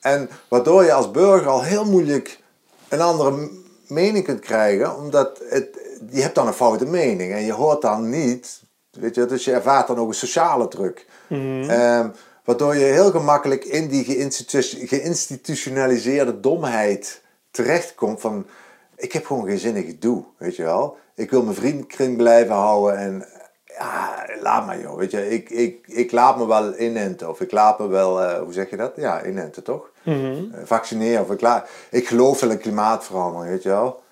En 0.00 0.30
waardoor 0.48 0.84
je 0.84 0.92
als 0.92 1.10
burger 1.10 1.48
al 1.48 1.62
heel 1.62 1.84
moeilijk 1.84 2.40
een 2.88 3.00
andere 3.00 3.50
mening 3.86 4.24
kunt 4.24 4.40
krijgen, 4.40 4.96
omdat 4.96 5.40
het, 5.48 5.78
je 6.10 6.22
hebt 6.22 6.34
dan 6.34 6.46
een 6.46 6.52
foute 6.52 6.84
mening 6.86 7.32
en 7.32 7.44
je 7.44 7.52
hoort 7.52 7.82
dan 7.82 8.08
niet, 8.10 8.62
weet 8.90 9.14
je, 9.14 9.26
dus 9.26 9.44
je 9.44 9.52
ervaart 9.52 9.86
dan 9.86 9.98
ook 9.98 10.08
een 10.08 10.14
sociale 10.14 10.68
druk. 10.68 11.06
Ehm, 11.28 12.08
waardoor 12.44 12.74
je 12.76 12.84
heel 12.84 13.10
gemakkelijk 13.10 13.64
in 13.64 13.88
die 13.88 14.04
geïnstitu- 14.04 14.86
geïnstitutionaliseerde 14.86 16.40
domheid 16.40 17.22
terechtkomt 17.50 18.20
van, 18.20 18.46
ik 18.96 19.12
heb 19.12 19.26
gewoon 19.26 19.46
geen 19.46 19.58
zin 19.58 19.76
in 19.76 19.84
gedoe, 19.84 20.24
weet 20.36 20.56
je 20.56 20.62
wel. 20.62 20.96
Ik 21.14 21.30
wil 21.30 21.42
mijn 21.42 21.56
vriendenkring 21.56 22.16
blijven 22.16 22.54
houden 22.54 22.98
en 22.98 23.24
ja, 23.64 24.24
laat 24.42 24.66
maar 24.66 24.80
joh, 24.80 24.96
weet 24.96 25.10
je. 25.10 25.30
Ik, 25.30 25.50
ik, 25.50 25.86
ik 25.86 26.12
laat 26.12 26.36
me 26.38 26.46
wel 26.46 26.78
inenten 26.78 27.28
of 27.28 27.40
ik 27.40 27.52
laat 27.52 27.78
me 27.78 27.86
wel, 27.86 28.22
eh, 28.22 28.38
hoe 28.42 28.52
zeg 28.52 28.70
je 28.70 28.76
dat? 28.76 28.92
Ja, 28.96 29.24
inenten 29.24 29.62
toch? 29.64 29.90
mhm. 30.02 30.34
Eh, 30.54 30.60
vaccineren 30.64 31.22
of 31.22 31.30
ik, 31.30 31.40
la- 31.40 31.64
ik 31.90 32.06
geloof 32.08 32.40
wel 32.40 32.50
in 32.50 32.58
klimaatverandering, 32.58 33.50
weet 33.52 33.62
je 33.62 33.68
wel. 33.68 34.02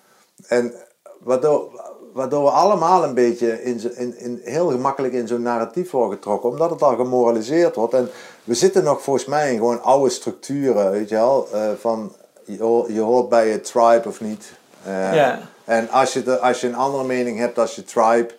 En 0.47 0.73
waardoor, 1.19 1.81
waardoor 2.13 2.43
we 2.43 2.49
allemaal 2.49 3.03
een 3.03 3.13
beetje 3.13 3.63
in, 3.63 3.95
in, 3.95 4.17
in, 4.17 4.41
heel 4.43 4.67
gemakkelijk 4.67 5.13
in 5.13 5.27
zo'n 5.27 5.41
narratief 5.41 5.91
worden 5.91 6.13
getrokken, 6.17 6.49
omdat 6.49 6.69
het 6.69 6.81
al 6.81 6.95
gemoraliseerd 6.95 7.75
wordt. 7.75 7.93
En 7.93 8.09
we 8.43 8.53
zitten 8.53 8.83
nog 8.83 9.01
volgens 9.01 9.25
mij 9.25 9.51
in 9.51 9.57
gewoon 9.57 9.81
oude 9.83 10.09
structuren, 10.09 10.91
weet 10.91 11.09
je 11.09 11.15
wel, 11.15 11.47
eh, 11.53 11.69
van 11.79 12.13
je, 12.45 12.61
hoort- 12.63 12.93
je 12.93 12.99
hoort 13.01 13.29
bij 13.29 13.47
je 13.47 13.61
tribe 13.61 14.03
of 14.07 14.21
niet. 14.21 14.51
Eh, 14.83 15.13
Ja. 15.15 15.39
En 15.65 15.89
als 15.89 16.13
je, 16.13 16.23
de, 16.23 16.39
als 16.39 16.61
je 16.61 16.67
een 16.67 16.75
andere 16.75 17.03
mening 17.03 17.37
hebt 17.39 17.59
als 17.59 17.75
je 17.75 17.83
tribe, 17.83 18.29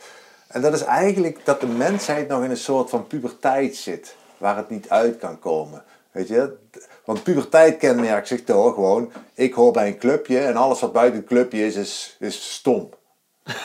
en 0.46 0.60
dat 0.60 0.72
is 0.74 0.82
eigenlijk 0.82 1.38
dat 1.44 1.60
de 1.60 1.66
mensheid 1.66 2.28
nog 2.28 2.44
in 2.44 2.50
een 2.50 2.56
soort 2.56 2.90
van 2.90 3.06
puberteit 3.06 3.76
zit, 3.76 4.14
waar 4.38 4.56
het 4.56 4.70
niet 4.70 4.88
uit 4.88 5.18
kan 5.18 5.38
komen. 5.38 5.82
Weet 6.12 6.28
je? 6.28 6.56
Want 7.04 7.22
puberteit 7.22 7.76
kenmerkt 7.76 8.28
zich 8.28 8.44
door 8.44 8.74
gewoon, 8.74 9.12
ik 9.34 9.54
hoor 9.54 9.72
bij 9.72 9.86
een 9.86 9.98
clubje 9.98 10.38
en 10.38 10.56
alles 10.56 10.80
wat 10.80 10.92
buiten 10.92 11.18
het 11.20 11.28
clubje 11.28 11.66
is, 11.66 11.74
is, 11.76 12.16
is 12.18 12.52
stom. 12.54 12.88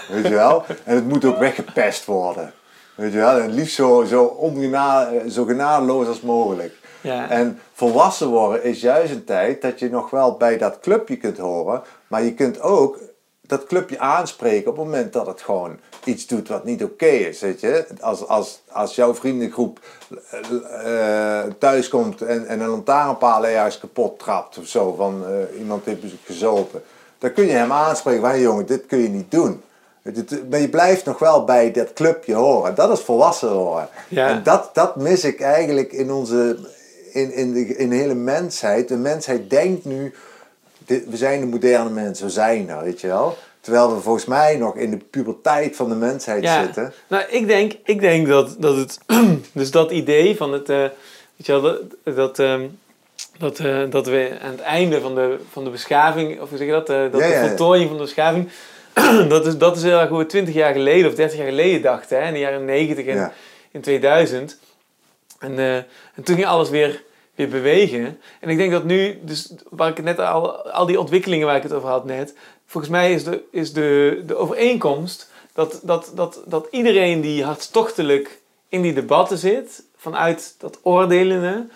Weet 0.09 0.27
je 0.27 0.33
wel? 0.33 0.63
En 0.83 0.95
het 0.95 1.07
moet 1.07 1.25
ook 1.25 1.37
weggepest 1.37 2.05
worden. 2.05 2.53
Weet 2.95 3.11
je 3.11 3.17
wel? 3.17 3.37
En 3.37 3.43
het 3.43 3.53
liefst 3.53 3.75
zo, 3.75 4.03
zo, 4.03 4.23
ongena, 4.23 5.09
zo 5.29 5.45
genadeloos 5.45 6.07
als 6.07 6.21
mogelijk. 6.21 6.73
Ja. 7.01 7.29
En 7.29 7.59
volwassen 7.73 8.27
worden 8.27 8.63
is 8.63 8.81
juist 8.81 9.11
een 9.11 9.23
tijd 9.23 9.61
dat 9.61 9.79
je 9.79 9.89
nog 9.89 10.09
wel 10.09 10.37
bij 10.37 10.57
dat 10.57 10.79
clubje 10.79 11.17
kunt 11.17 11.37
horen, 11.37 11.81
maar 12.07 12.23
je 12.23 12.33
kunt 12.33 12.61
ook 12.61 12.99
dat 13.47 13.65
clubje 13.65 13.99
aanspreken 13.99 14.71
op 14.71 14.77
het 14.77 14.85
moment 14.85 15.13
dat 15.13 15.27
het 15.27 15.41
gewoon 15.41 15.79
iets 16.03 16.27
doet 16.27 16.47
wat 16.47 16.63
niet 16.63 16.83
oké 16.83 17.05
is. 17.05 17.39
Weet 17.39 17.59
je? 17.59 17.85
Als, 17.99 18.27
als, 18.27 18.61
als 18.71 18.95
jouw 18.95 19.15
vriendengroep 19.15 19.79
eh, 20.29 21.43
eh, 21.43 21.51
thuis 21.59 21.87
komt 21.87 22.21
en, 22.21 22.47
en 22.47 22.59
een 22.59 22.69
lantaarnpaal 22.69 23.45
ergens 23.45 23.79
kapot 23.79 24.19
trapt 24.19 24.57
of 24.57 24.67
zo, 24.67 24.93
van 24.93 25.25
eh, 25.25 25.59
iemand 25.59 25.85
heeft 25.85 26.01
gezopen. 26.23 26.83
Dan 27.17 27.33
kun 27.33 27.45
je 27.45 27.51
hem 27.51 27.71
aanspreken 27.71 28.21
van, 28.21 28.39
jongen, 28.39 28.65
dit 28.65 28.85
kun 28.85 28.99
je 28.99 29.09
niet 29.09 29.31
doen. 29.31 29.61
Maar 30.49 30.59
je 30.59 30.69
blijft 30.69 31.05
nog 31.05 31.19
wel 31.19 31.43
bij 31.43 31.71
dat 31.71 31.93
clubje 31.93 32.33
horen. 32.33 32.75
Dat 32.75 32.91
is 32.97 33.03
volwassen 33.03 33.49
horen. 33.49 33.89
Ja. 34.07 34.27
En 34.27 34.43
dat, 34.43 34.69
dat 34.73 34.95
mis 34.95 35.23
ik 35.23 35.41
eigenlijk 35.41 35.91
in 35.91 36.11
onze, 36.11 36.57
in, 37.13 37.33
in, 37.33 37.53
de, 37.53 37.59
in 37.77 37.89
de 37.89 37.95
hele 37.95 38.13
mensheid. 38.13 38.87
De 38.87 38.95
mensheid 38.97 39.49
denkt 39.49 39.85
nu, 39.85 40.13
we 40.85 41.05
zijn 41.17 41.39
de 41.39 41.45
moderne 41.45 41.89
mensen, 41.89 42.25
we 42.25 42.31
zijn 42.31 42.69
er, 42.69 42.83
weet 42.83 43.01
je 43.01 43.07
wel. 43.07 43.37
Terwijl 43.61 43.95
we 43.95 44.01
volgens 44.01 44.25
mij 44.25 44.57
nog 44.57 44.75
in 44.75 44.91
de 44.91 44.97
puberteit 44.97 45.75
van 45.75 45.89
de 45.89 45.95
mensheid 45.95 46.43
Ja. 46.43 46.63
zitten. 46.63 46.93
Nou, 47.07 47.23
ik 47.29 47.47
denk, 47.47 47.73
ik 47.83 47.99
denk 47.99 48.27
dat, 48.27 48.55
dat 48.59 48.75
het... 48.75 48.99
dus 49.53 49.71
dat 49.71 49.91
idee 49.91 50.35
van 50.37 50.53
het... 50.53 50.69
eh, 50.69 50.77
weet 51.35 51.45
je 51.45 51.51
wel, 51.51 51.61
dat... 51.61 51.81
dat 52.15 52.39
ehm, 52.39 52.61
dat, 53.37 53.59
eh, 53.59 53.81
dat 53.89 54.07
we 54.07 54.37
aan 54.41 54.51
het 54.51 54.61
einde 54.61 55.01
van 55.01 55.15
de, 55.15 55.39
van 55.51 55.63
de 55.63 55.69
beschaving, 55.69 56.41
of 56.41 56.49
hoe 56.49 56.57
zeg 56.57 56.67
je 56.67 56.73
dat? 56.73 56.89
eh, 56.89 57.11
dat 57.11 57.21
Ja, 57.21 57.41
de 57.41 57.47
voltooiing 57.47 57.87
van 57.87 57.97
de 57.97 58.03
beschaving, 58.03 58.49
dat 59.29 59.45
is, 59.45 59.57
dat 59.57 59.77
is 59.77 59.83
heel 59.83 59.99
erg 59.99 60.09
hoe 60.09 60.17
we 60.17 60.25
20 60.25 60.53
jaar 60.53 60.73
geleden 60.73 61.09
of 61.09 61.15
30 61.15 61.37
jaar 61.37 61.47
geleden 61.47 61.81
dachten, 61.81 62.21
hè, 62.21 62.27
in 62.27 62.33
de 62.33 62.39
jaren 62.39 62.65
90 62.65 63.05
en 63.05 63.15
Ja. 63.15 63.33
in 63.71 63.81
2000. 63.81 64.57
En, 65.39 65.59
eh, 65.59 65.75
en 65.75 66.23
toen 66.23 66.35
ging 66.35 66.47
alles 66.47 66.69
weer, 66.69 67.03
weer 67.35 67.49
bewegen. 67.49 68.19
En 68.39 68.49
ik 68.49 68.57
denk 68.57 68.71
dat 68.71 68.83
nu, 68.83 69.19
dus 69.21 69.53
waar 69.69 69.89
ik 69.89 69.95
het 69.95 70.05
net 70.05 70.19
al, 70.19 70.69
al 70.71 70.85
die 70.85 70.99
ontwikkelingen 70.99 71.47
waar 71.47 71.55
ik 71.55 71.63
het 71.63 71.73
over 71.73 71.89
had 71.89 72.05
net, 72.05 72.35
volgens 72.65 72.91
mij 72.91 73.13
is 73.13 73.23
de, 73.23 73.41
is 73.51 73.73
de, 73.73 74.23
de 74.25 74.35
overeenkomst 74.35 75.29
dat, 75.53 75.79
dat, 75.83 76.11
dat, 76.15 76.41
dat 76.45 76.67
iedereen 76.71 77.21
die 77.21 77.43
hartstochtelijk 77.43 78.39
in 78.69 78.81
die 78.81 78.93
debatten 78.93 79.37
zit, 79.37 79.83
vanuit 79.97 80.55
dat 80.57 80.79
oordelende, 80.81 81.67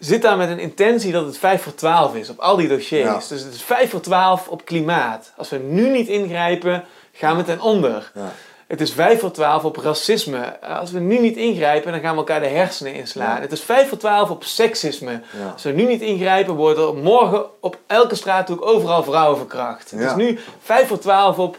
zit 0.00 0.22
daar 0.22 0.36
met 0.36 0.48
een 0.48 0.58
intentie 0.58 1.12
dat 1.12 1.26
het 1.26 1.38
5 1.38 1.62
voor 1.62 1.74
12 1.74 2.14
is 2.14 2.30
op 2.30 2.38
al 2.38 2.56
die 2.56 2.68
dossiers. 2.68 3.04
Ja. 3.04 3.18
Dus 3.28 3.42
het 3.42 3.54
is 3.54 3.62
5 3.62 3.90
voor 3.90 4.00
12 4.00 4.48
op 4.48 4.64
klimaat. 4.64 5.32
Als 5.36 5.48
we 5.48 5.56
nu 5.56 5.88
niet 5.88 6.08
ingrijpen, 6.08 6.84
gaan 7.12 7.36
we 7.36 7.42
ten 7.42 7.60
onder. 7.60 8.12
Ja. 8.14 8.32
Het 8.66 8.80
is 8.80 8.92
5 8.92 9.20
voor 9.20 9.30
12 9.30 9.64
op 9.64 9.76
racisme. 9.76 10.60
Als 10.60 10.90
we 10.90 10.98
nu 10.98 11.18
niet 11.18 11.36
ingrijpen, 11.36 11.92
dan 11.92 12.00
gaan 12.00 12.12
we 12.12 12.18
elkaar 12.18 12.40
de 12.40 12.46
hersenen 12.46 12.94
inslaan. 12.94 13.34
Ja. 13.36 13.40
Het 13.40 13.52
is 13.52 13.60
5 13.60 13.88
voor 13.88 13.98
12 13.98 14.30
op 14.30 14.44
seksisme. 14.44 15.20
Als 15.52 15.62
we 15.62 15.70
nu 15.70 15.86
niet 15.86 16.00
ingrijpen, 16.00 16.54
worden 16.54 16.86
er 16.86 16.94
morgen 16.94 17.44
op 17.60 17.78
elke 17.86 18.14
straathoek 18.14 18.66
overal 18.66 19.02
vrouwen 19.02 19.38
verkracht. 19.38 19.90
Het 19.90 20.00
is 20.00 20.14
nu 20.14 20.38
5 20.62 20.88
voor 20.88 20.98
12 20.98 21.38
op 21.38 21.56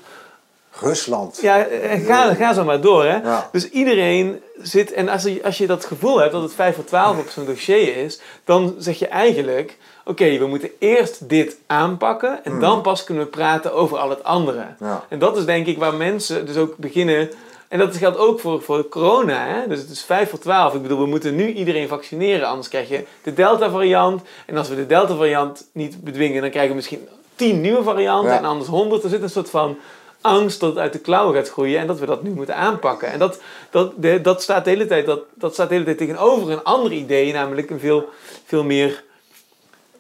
Rusland. 0.82 1.40
ja, 1.42 1.66
eh, 1.66 2.06
ga, 2.06 2.34
ga 2.34 2.54
zo 2.54 2.64
maar 2.64 2.82
door. 2.82 3.04
Hè? 3.04 3.16
Ja. 3.16 3.50
Dus 3.52 3.70
iedereen 3.70 4.42
zit. 4.62 4.94
En 4.94 5.10
als 5.10 5.24
je, 5.24 5.42
als 5.44 5.58
je 5.58 5.68
dat 5.68 5.86
gevoel 5.86 6.20
hebt 6.20 6.32
dat 6.32 6.42
het 6.42 6.54
5 6.54 6.76
voor 6.76 6.84
12 6.84 7.20
op 7.20 7.30
zo'n 7.30 7.46
dossier 7.46 7.98
is, 7.98 8.20
dan 8.46 8.76
zeg 8.78 9.00
je 9.00 9.08
eigenlijk: 9.08 9.78
oké, 10.06 10.38
we 10.38 10.48
moeten 10.48 10.70
eerst 10.80 11.30
dit 11.30 11.58
aanpakken 11.68 12.44
en 12.44 12.60
dan 12.60 12.82
pas 12.82 13.04
kunnen 13.04 13.24
we 13.24 13.30
praten 13.30 13.74
over 13.74 13.98
al 13.98 14.10
het 14.10 14.24
andere. 14.24 14.66
Ja. 14.80 15.06
En 15.10 15.20
dat 15.20 15.38
is 15.38 15.46
denk 15.46 15.68
ik 15.68 15.78
waar 15.78 15.94
mensen 15.94 16.46
dus 16.46 16.58
ook 16.58 16.78
beginnen. 16.78 17.30
En 17.68 17.80
dat 17.80 17.98
geldt 17.98 18.18
ook 18.18 18.40
voor, 18.40 18.62
voor 18.62 18.90
corona. 18.90 19.46
Hè? 19.48 19.68
Dus 19.68 19.80
het 19.80 19.90
is 19.90 20.02
5 20.04 20.30
voor 20.30 20.40
12. 20.40 20.74
Ik 20.74 20.82
bedoel, 20.82 21.00
we 21.00 21.06
moeten 21.06 21.36
nu 21.36 21.54
iedereen 21.54 21.88
vaccineren. 21.88 22.48
Anders 22.48 22.68
krijg 22.68 22.90
je 22.90 23.04
de 23.24 23.34
Delta-variant. 23.34 24.22
En 24.46 24.58
als 24.58 24.70
we 24.70 24.76
de 24.76 24.86
Delta-variant 24.86 25.68
niet 25.74 26.04
bedwingen, 26.04 26.42
dan 26.42 26.50
krijgen 26.50 26.70
we 26.70 26.76
misschien 26.76 27.08
10 27.36 27.62
nieuwe 27.62 27.84
varianten. 27.84 28.32
Ja. 28.32 28.38
En 28.38 28.46
anders 28.46 28.70
100. 28.70 29.04
Er 29.04 29.10
zit 29.10 29.22
een 29.22 29.30
soort 29.30 29.50
van 29.50 29.78
angst 30.22 30.60
dat 30.60 30.70
het 30.70 30.80
uit 30.80 30.94
de 30.94 31.00
klauwen 31.00 31.36
gaat 31.36 31.50
groeien. 31.50 31.80
En 31.80 31.88
dat 31.88 32.00
we 32.00 32.06
dat 32.06 32.24
nu 32.24 32.30
moeten 32.30 32.56
aanpakken. 32.56 33.08
En 33.12 33.20
dat, 33.20 33.40
dat, 33.70 33.92
de, 33.98 34.22
dat, 34.22 34.42
staat, 34.42 34.64
de 34.64 34.70
hele 34.70 34.86
tijd, 34.88 35.06
dat, 35.06 35.20
dat 35.34 35.54
staat 35.54 35.68
de 35.68 35.74
hele 35.74 35.86
tijd 35.86 35.98
tegenover 35.98 36.52
een 36.52 36.64
ander 36.64 36.92
idee. 36.92 37.34
Namelijk 37.34 37.70
een 37.70 37.80
veel, 37.80 38.10
veel 38.46 38.64
meer 38.64 39.04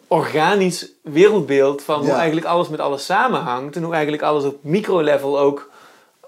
organisch 0.07 0.91
wereldbeeld 1.03 1.84
van 1.84 1.99
hoe 1.99 2.11
eigenlijk 2.11 2.45
alles 2.47 2.69
met 2.69 2.80
alles 2.80 3.05
samenhangt. 3.05 3.76
En 3.76 3.84
hoe 3.84 3.93
eigenlijk 3.93 4.24
alles 4.24 4.43
op 4.43 4.57
microlevel 4.61 5.39
ook 5.39 5.69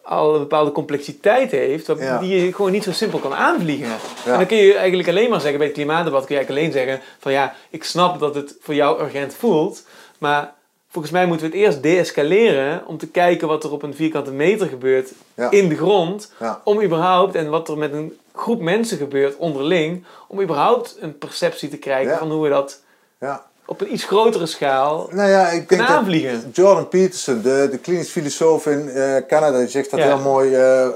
al 0.04 0.34
een 0.34 0.40
bepaalde 0.40 0.72
complexiteit 0.72 1.52
heeft, 1.52 1.88
wat- 1.88 2.00
Ja. 2.00 2.18
die 2.20 2.46
je 2.46 2.54
gewoon 2.54 2.72
niet 2.72 2.84
zo 2.84 2.92
simpel 2.92 3.20
kan 3.20 3.34
aanvliegen. 3.34 3.88
Ja. 3.88 4.32
En 4.32 4.38
dan 4.38 4.46
kun 4.48 4.58
je 4.58 4.74
eigenlijk 4.76 5.10
alleen 5.10 5.30
maar 5.30 5.40
zeggen, 5.40 5.58
bij 5.58 5.68
het 5.68 5.76
klimaatdebat 5.76 6.26
kun 6.26 6.36
je 6.36 6.42
eigenlijk 6.42 6.68
alleen 6.76 6.86
zeggen 6.86 7.08
van 7.20 7.32
ja, 7.32 7.54
ik 7.70 7.84
snap 7.84 8.20
dat 8.20 8.36
het 8.36 8.56
voor 8.62 8.74
jou 8.74 9.02
urgent 9.04 9.34
voelt, 9.34 9.84
maar 10.18 10.54
volgens 10.94 11.14
mij 11.14 11.26
moeten 11.26 11.50
we 11.50 11.58
het 11.58 11.66
eerst 11.66 11.84
deescaleren 11.84 12.84
om 12.88 12.98
te 12.98 13.08
kijken 13.08 13.48
wat 13.48 13.64
er 13.64 13.72
op 13.72 13.84
een 13.84 13.96
vierkante 13.96 14.32
meter 14.32 14.68
gebeurt 14.68 15.12
Ja. 15.34 15.52
in 15.52 15.70
de 15.70 15.76
grond, 15.78 16.32
Ja. 16.40 16.62
om 16.64 16.82
überhaupt, 16.82 17.36
en 17.36 17.50
wat 17.50 17.70
er 17.70 17.78
met 17.78 17.94
een 17.94 18.18
groep 18.36 18.62
mensen 18.62 18.98
gebeurt 18.98 19.36
onderling, 19.38 20.04
om 20.28 20.42
überhaupt 20.42 20.98
een 21.00 21.18
perceptie 21.18 21.70
te 21.70 21.78
krijgen 21.78 22.12
Ja. 22.12 22.18
van 22.18 22.32
hoe 22.32 22.44
we 22.44 22.50
dat 22.50 22.80
Ja. 23.20 23.46
op 23.66 23.82
een 23.82 23.94
iets 23.94 24.04
grotere 24.04 24.46
schaal 24.46 25.10
Nou 25.12 25.30
ja, 25.30 25.48
ik 25.50 25.70
denk 25.70 25.82
dat 25.82 25.90
aanvliegen. 25.90 26.50
Jordan 26.54 26.88
Peterson, 26.88 27.42
de, 27.42 27.68
de 27.72 27.78
klinisch 27.78 28.10
filosoof 28.10 28.66
in 28.66 28.90
eh, 28.90 29.16
Canada, 29.28 29.58
die 29.60 29.68
zegt 29.68 29.92
dat 29.92 30.00
heel 30.00 30.20
mooi. 30.20 30.56
eh, 30.56 30.88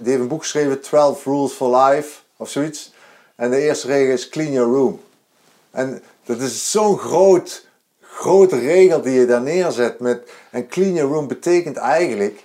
die 0.00 0.08
heeft 0.10 0.22
een 0.22 0.28
boek 0.28 0.42
geschreven, 0.42 0.80
12 0.80 1.24
Rules 1.24 1.52
for 1.52 1.76
Life, 1.76 2.18
of 2.36 2.50
zoiets. 2.50 2.92
En 3.36 3.50
de 3.50 3.58
eerste 3.60 3.86
regel 3.86 4.12
is 4.12 4.28
clean 4.28 4.52
your 4.52 4.72
room. 4.74 5.00
En 5.70 6.02
dat 6.24 6.40
is 6.40 6.70
zo'n 6.70 6.98
groot, 6.98 7.65
grote 8.16 8.58
regel 8.58 9.00
die 9.00 9.12
je 9.20 9.26
daar 9.26 9.42
neerzet. 9.42 10.00
Met, 10.00 10.30
en 10.50 10.68
clean 10.68 10.92
your 10.94 11.12
room 11.12 11.26
betekent 11.28 11.76
eigenlijk 11.76 12.44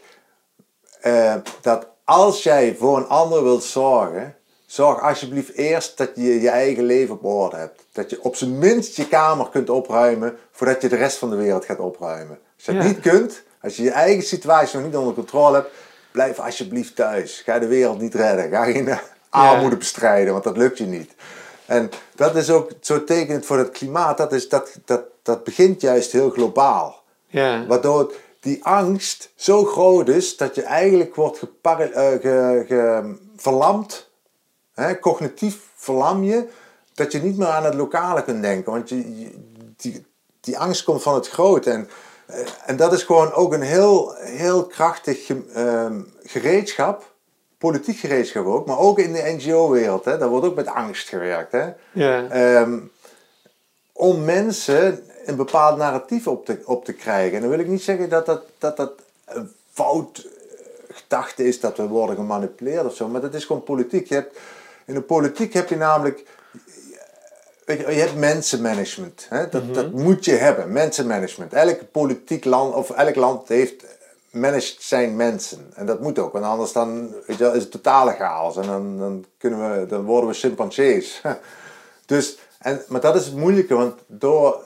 eh, 1.01 1.35
dat 1.61 1.87
als 2.03 2.43
jij 2.43 2.75
voor 2.79 2.97
een 2.97 3.07
ander 3.07 3.43
wilt 3.43 3.63
zorgen, 3.63 4.35
zorg 4.65 5.01
alsjeblieft 5.01 5.53
eerst 5.53 5.97
dat 5.97 6.09
je 6.15 6.41
je 6.41 6.49
eigen 6.49 6.83
leven 6.83 7.15
op 7.15 7.25
orde 7.25 7.55
hebt. 7.55 7.85
Dat 7.91 8.09
je 8.09 8.23
op 8.23 8.35
zijn 8.35 8.57
minst 8.57 8.95
je 8.95 9.07
kamer 9.07 9.49
kunt 9.49 9.69
opruimen 9.69 10.37
voordat 10.51 10.81
je 10.81 10.89
de 10.89 10.95
rest 10.95 11.17
van 11.17 11.29
de 11.29 11.35
wereld 11.35 11.65
gaat 11.65 11.79
opruimen. 11.79 12.39
Als 12.55 12.65
je 12.65 12.73
dat 12.73 12.81
Ja. 12.83 12.87
niet 12.87 12.99
kunt, 12.99 13.43
als 13.61 13.75
je 13.75 13.83
je 13.83 13.91
eigen 13.91 14.23
situatie 14.23 14.77
nog 14.77 14.85
niet 14.85 14.95
onder 14.95 15.13
controle 15.13 15.55
hebt, 15.55 15.69
blijf 16.11 16.39
alsjeblieft 16.39 16.95
thuis. 16.95 17.41
Ga 17.45 17.59
de 17.59 17.67
wereld 17.67 17.99
niet 18.01 18.15
redden. 18.15 18.49
Ga 18.49 18.63
geen 18.63 18.97
armoede 19.29 19.77
bestrijden, 19.77 20.31
want 20.31 20.43
dat 20.43 20.57
lukt 20.57 20.77
je 20.77 20.85
niet. 20.85 21.11
En 21.71 21.89
dat 22.15 22.35
is 22.35 22.49
ook 22.49 22.71
zo 22.81 23.03
tekenend 23.03 23.45
voor 23.45 23.57
het 23.57 23.71
klimaat. 23.71 24.17
Dat, 24.17 24.33
is, 24.33 24.49
dat, 24.49 24.71
dat, 24.85 25.01
dat 25.23 25.43
begint 25.43 25.81
juist 25.81 26.11
heel 26.11 26.29
globaal. 26.29 27.03
Ja. 27.27 27.65
Waardoor 27.67 28.13
die 28.39 28.63
angst 28.65 29.31
zo 29.35 29.65
groot 29.65 30.07
is 30.07 30.37
dat 30.37 30.55
je 30.55 30.61
eigenlijk 30.63 31.15
wordt 31.15 31.37
gepara- 31.37 31.89
eh, 31.89 32.11
ge- 32.21 32.63
ge- 32.67 33.15
verlamd. 33.35 34.09
Hè, 34.73 34.99
cognitief 34.99 35.59
verlam 35.75 36.23
je. 36.23 36.47
Dat 36.93 37.11
je 37.11 37.19
niet 37.21 37.37
meer 37.37 37.47
aan 37.47 37.63
het 37.65 37.73
lokale 37.75 38.23
kunt 38.23 38.41
denken. 38.41 38.71
Want 38.71 38.89
je, 38.89 39.19
je- 39.19 39.35
die, 39.77 40.05
die 40.39 40.59
angst 40.59 40.83
komt 40.83 41.01
van 41.01 41.13
het 41.13 41.29
grote. 41.29 41.69
En, 41.71 41.89
eh, 42.25 42.39
en 42.65 42.75
dat 42.75 42.93
is 42.93 43.03
gewoon 43.03 43.33
ook 43.33 43.53
een 43.53 43.61
heel, 43.61 44.13
heel 44.17 44.65
krachtig 44.65 45.29
ehm, 45.53 46.01
gereedschap. 46.23 47.10
Politiek 47.61 47.97
gereedschap 47.97 48.45
ook. 48.45 48.65
Maar 48.65 48.77
ook 48.77 48.99
in 48.99 49.13
de 49.13 49.35
NGO-wereld. 49.37 50.03
Daar 50.03 50.29
wordt 50.29 50.45
ook 50.45 50.55
met 50.55 50.67
angst 50.67 51.09
gewerkt. 51.09 51.51
Hè. 51.51 51.69
Ja. 51.91 52.27
Ehm, 52.29 52.79
om 53.91 54.23
mensen 54.23 55.03
een 55.25 55.35
bepaald 55.35 55.77
narratief 55.77 56.27
op 56.27 56.45
te, 56.45 56.61
op 56.65 56.85
te 56.85 56.93
krijgen. 56.93 57.35
En 57.35 57.41
dan 57.41 57.49
wil 57.49 57.59
ik 57.59 57.67
niet 57.67 57.81
zeggen 57.81 58.09
dat 58.09 58.25
dat, 58.25 58.43
dat, 58.57 58.77
dat 58.77 58.91
een 59.25 59.51
fout 59.71 60.17
eh, 60.17 60.95
gedachte 60.95 61.47
is 61.47 61.59
dat 61.59 61.77
we 61.77 61.87
worden 61.87 62.15
gemanipuleerd 62.15 62.85
of 62.85 62.95
zo, 62.95 63.07
maar 63.07 63.21
dat 63.21 63.33
is 63.33 63.45
gewoon 63.45 63.63
politiek. 63.63 64.07
Je 64.07 64.15
hebt, 64.15 64.39
in 64.85 64.93
de 64.93 65.01
politiek 65.01 65.53
heb 65.53 65.69
je 65.69 65.75
namelijk. 65.75 66.23
Weet 67.65 67.79
je, 67.79 67.91
je 67.91 67.99
hebt 67.99 68.15
mensenmanagement. 68.15 69.25
Hè? 69.29 69.49
Dat, 69.49 69.73
dat 69.73 69.91
moet 69.91 70.25
je 70.25 70.33
hebben, 70.33 70.71
mensenmanagement. 70.71 71.53
Elk 71.53 71.91
politiek 71.91 72.45
land 72.45 72.73
of 72.75 72.89
elk 72.89 73.15
land 73.15 73.47
heeft 73.47 73.85
managed 74.31 74.75
zijn 74.79 75.15
mensen. 75.15 75.71
En 75.75 75.85
dat 75.85 76.01
moet 76.01 76.19
ook, 76.19 76.33
want 76.33 76.45
anders 76.45 76.71
dan, 76.71 77.09
weet 77.27 77.37
je, 77.37 77.43
wel, 77.43 77.53
is 77.53 77.61
het 77.61 77.71
totale 77.71 78.11
chaos. 78.11 78.57
En 78.57 78.65
dan, 78.65 78.97
dan, 78.97 79.25
kunnen 79.37 79.79
we, 79.79 79.85
dan 79.85 80.03
worden 80.03 80.29
we 80.29 80.35
chimpansees. 80.35 81.21
Dus, 82.05 82.37
en, 82.59 82.81
maar 82.87 83.01
dat 83.01 83.15
is 83.15 83.25
het 83.25 83.35
moeilijke, 83.35 83.75
want 83.75 83.93
door, 84.07 84.59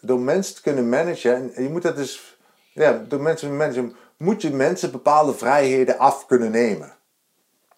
door 0.00 0.20
mensen 0.20 0.54
te 0.54 0.62
kunnen 0.62 0.88
managen, 0.88 1.54
en 1.54 1.62
je 1.62 1.68
moet 1.68 1.82
dat 1.82 1.96
dus, 1.96 2.36
ja, 2.72 3.02
door 3.08 3.20
mensen 3.20 3.48
te 3.48 3.54
managen, 3.54 3.96
moet 4.16 4.42
je 4.42 4.50
mensen 4.50 4.90
bepaalde 4.90 5.34
vrijheden 5.34 5.98
af 5.98 6.26
kunnen 6.26 6.50
nemen. 6.50 6.92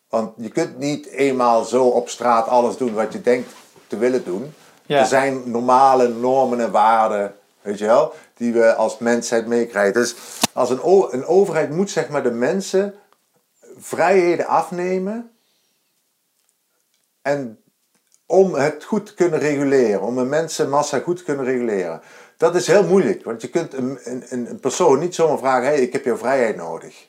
Want 0.08 0.32
je 0.36 0.48
kunt 0.48 0.78
niet 0.78 1.06
eenmaal 1.06 1.64
zo 1.64 1.84
op 1.84 2.08
straat 2.08 2.48
alles 2.48 2.76
doen 2.76 2.94
wat 2.94 3.12
je 3.12 3.20
denkt 3.20 3.52
te 3.86 3.96
willen 3.96 4.24
doen. 4.24 4.54
Ja. 4.86 4.98
Er 4.98 5.06
zijn 5.06 5.50
normale 5.50 6.08
normen 6.08 6.60
en 6.60 6.70
waarden, 6.70 7.34
weet 7.62 7.78
je 7.78 7.86
wel, 7.86 8.14
die 8.34 8.52
we 8.52 8.74
als 8.74 8.98
mensheid 8.98 9.46
meekrijgen. 9.46 10.00
Dus 10.00 10.14
als 10.52 10.70
een, 10.70 10.80
een 11.10 11.26
overheid 11.26 11.70
moet 11.70 11.90
zeg 11.90 12.08
maar 12.08 12.22
de 12.22 12.30
mensen 12.30 12.94
vrijheden 13.78 14.46
afnemen 14.46 15.30
en 17.22 17.62
om 18.26 18.54
het 18.54 18.84
goed 18.84 19.06
te 19.06 19.14
kunnen 19.14 19.38
reguleren, 19.38 20.00
om 20.00 20.18
een 20.18 20.28
mensenmassa 20.28 20.98
goed 20.98 21.16
te 21.16 21.24
kunnen 21.24 21.44
reguleren. 21.44 22.00
Dat 22.36 22.54
is 22.54 22.66
heel 22.66 22.84
moeilijk, 22.84 23.24
want 23.24 23.40
je 23.40 23.48
kunt 23.48 23.74
een, 23.74 23.98
een, 24.04 24.24
een 24.28 24.60
persoon 24.60 24.98
niet 24.98 25.14
zomaar 25.14 25.38
vragen, 25.38 25.66
hey, 25.66 25.80
ik 25.80 25.92
heb 25.92 26.04
jouw 26.04 26.16
vrijheid 26.16 26.56
nodig. 26.56 27.08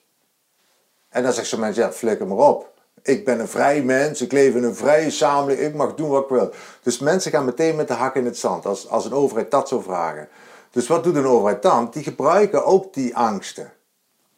En 1.10 1.24
dan 1.24 1.34
zegt 1.34 1.48
zo'n 1.48 1.60
mens, 1.60 1.76
ja, 1.76 1.92
flikker 1.92 2.28
maar 2.28 2.38
op. 2.38 2.72
Ik 3.02 3.26
ben 3.26 3.40
een 3.40 3.48
vrij 3.48 3.84
mens, 3.84 4.22
ik 4.22 4.32
leef 4.32 4.56
in 4.56 4.64
een 4.64 4.76
vrije 4.76 5.10
samenleving, 5.10 5.68
ik 5.68 5.76
mag 5.76 5.96
doen 5.96 6.10
wat 6.10 6.24
ik 6.24 6.30
wil. 6.30 6.52
Dus 6.82 7.00
mensen 7.00 7.32
gaan 7.32 7.46
meteen 7.46 7.76
met 7.76 7.88
de 7.88 7.94
hak 7.94 8.16
in 8.16 8.26
het 8.26 8.38
zand 8.38 8.66
als, 8.66 8.90
als 8.90 9.06
een 9.06 9.14
overheid 9.14 9.52
dat 9.52 9.68
zou 9.68 9.84
vragen. 9.84 10.28
Dus 10.74 10.88
wat 10.88 11.04
doet 11.04 11.16
een 11.16 11.26
overheid 11.26 11.62
dan? 11.62 11.90
Die 11.92 12.04
gebruiken 12.04 12.66
ook 12.66 12.94
die 12.94 13.16
angsten 13.16 13.72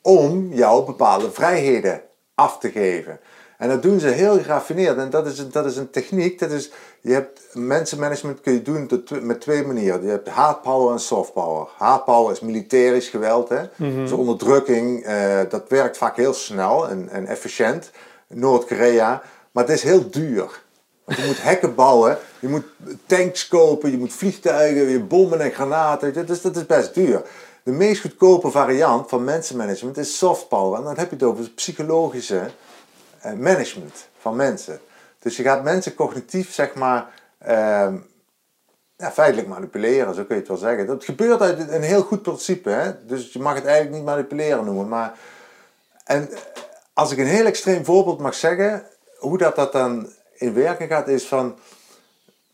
om 0.02 0.54
jou 0.54 0.86
bepaalde 0.86 1.32
vrijheden 1.32 2.02
af 2.34 2.58
te 2.58 2.72
geven. 2.72 3.20
En 3.58 3.70
dat 3.70 3.82
doen 3.82 4.00
ze 4.00 4.08
heel 4.08 4.38
geraffineerd. 4.38 4.98
En 4.98 5.10
dat 5.10 5.26
is, 5.26 5.40
een, 5.40 5.52
dat 5.52 5.66
is 5.66 5.78
een 5.78 5.90
techniek. 5.90 6.40
Dat 6.40 6.52
is, 6.52 6.72
je 7.02 7.12
hebt 7.12 7.42
mensenmanagement 7.54 8.42
kun 8.42 8.54
je 8.54 8.62
doen 8.62 8.90
met 9.22 9.42
twee 9.42 9.66
manieren. 9.66 10.04
Je 10.04 10.10
hebt 10.10 10.30
hard 10.30 10.62
power 10.62 10.92
en 10.94 11.00
soft 11.00 11.34
power. 11.34 11.68
Hard 11.78 12.06
power 12.06 12.32
is 12.32 12.40
militärisch 12.40 13.10
geweld. 13.10 13.50
Hè? 13.50 13.62
Mm 13.76 13.96
Dus 13.96 14.12
onderdrukking, 14.12 15.04
eh, 15.04 15.40
dat 15.50 15.70
werkt 15.70 15.98
vaak 15.98 16.16
heel 16.16 16.34
snel 16.34 16.90
en, 16.90 17.10
en 17.10 17.26
efficiënt. 17.26 17.92
Noord-Korea. 18.28 19.22
Maar 19.52 19.64
het 19.64 19.74
is 19.74 19.84
heel 19.84 20.10
duur. 20.10 20.64
Want 21.06 21.18
je 21.20 21.26
moet 21.26 21.44
hekken 21.44 21.76
bouwen, 21.76 22.18
je 22.40 22.48
moet 22.48 22.66
tanks 23.06 23.48
kopen, 23.48 23.92
je 23.92 23.98
moet 23.98 24.14
vliegtuigen, 24.14 24.90
je 24.90 25.00
bommen 25.00 25.40
en 25.40 25.52
granaten. 25.52 26.14
Dat 26.14 26.30
is, 26.30 26.66
best 26.66 26.94
duur. 26.94 27.22
De 27.64 27.72
meest 27.72 28.02
goedkope 28.02 28.52
variant 28.52 29.10
van 29.10 29.24
mensenmanagement 29.24 29.98
is 29.98 30.18
soft 30.18 30.48
power. 30.48 30.80
En 30.80 30.84
dan 30.84 30.98
heb 30.98 31.10
je 31.10 31.16
het 31.16 31.26
over 31.26 31.50
psychologische 31.50 32.50
eh, 33.20 33.34
management 33.34 34.08
van 34.18 34.36
mensen. 34.36 34.80
Dus 35.20 35.38
je 35.38 35.44
gaat 35.44 35.64
mensen 35.64 35.96
cognitief, 35.96 36.54
zeg 36.54 36.74
maar, 36.74 37.08
uh, 37.48 37.94
ja, 38.98 39.12
feitelijk 39.12 39.48
manipuleren, 39.48 40.16
zo 40.16 40.24
kun 40.24 40.36
je 40.36 40.42
het 40.42 40.48
wel 40.48 40.58
zeggen. 40.58 40.88
Dat 40.88 41.06
gebeurt 41.06 41.42
uit 41.42 41.70
een 41.70 41.82
heel 41.82 42.02
goed 42.02 42.22
principe, 42.22 42.70
hè? 42.70 43.06
dus 43.06 43.34
je 43.34 43.40
mag 43.40 43.56
het 43.56 43.66
eigenlijk 43.66 43.96
niet 43.96 44.06
manipuleren 44.06 44.66
noemen. 44.66 44.88
Maar, 44.88 45.14
en 46.04 46.30
als 46.94 47.12
ik 47.12 47.18
een 47.18 47.26
heel 47.26 47.46
extreem 47.46 47.86
voorbeeld 47.86 48.20
mag 48.20 48.34
zeggen, 48.34 48.84
hoe 49.18 49.38
dat, 49.38 49.56
dat 49.56 49.72
dan 49.72 50.10
in 50.36 50.54
werking 50.54 50.90
gaat, 50.90 51.08
is 51.08 51.26
van: 51.26 51.60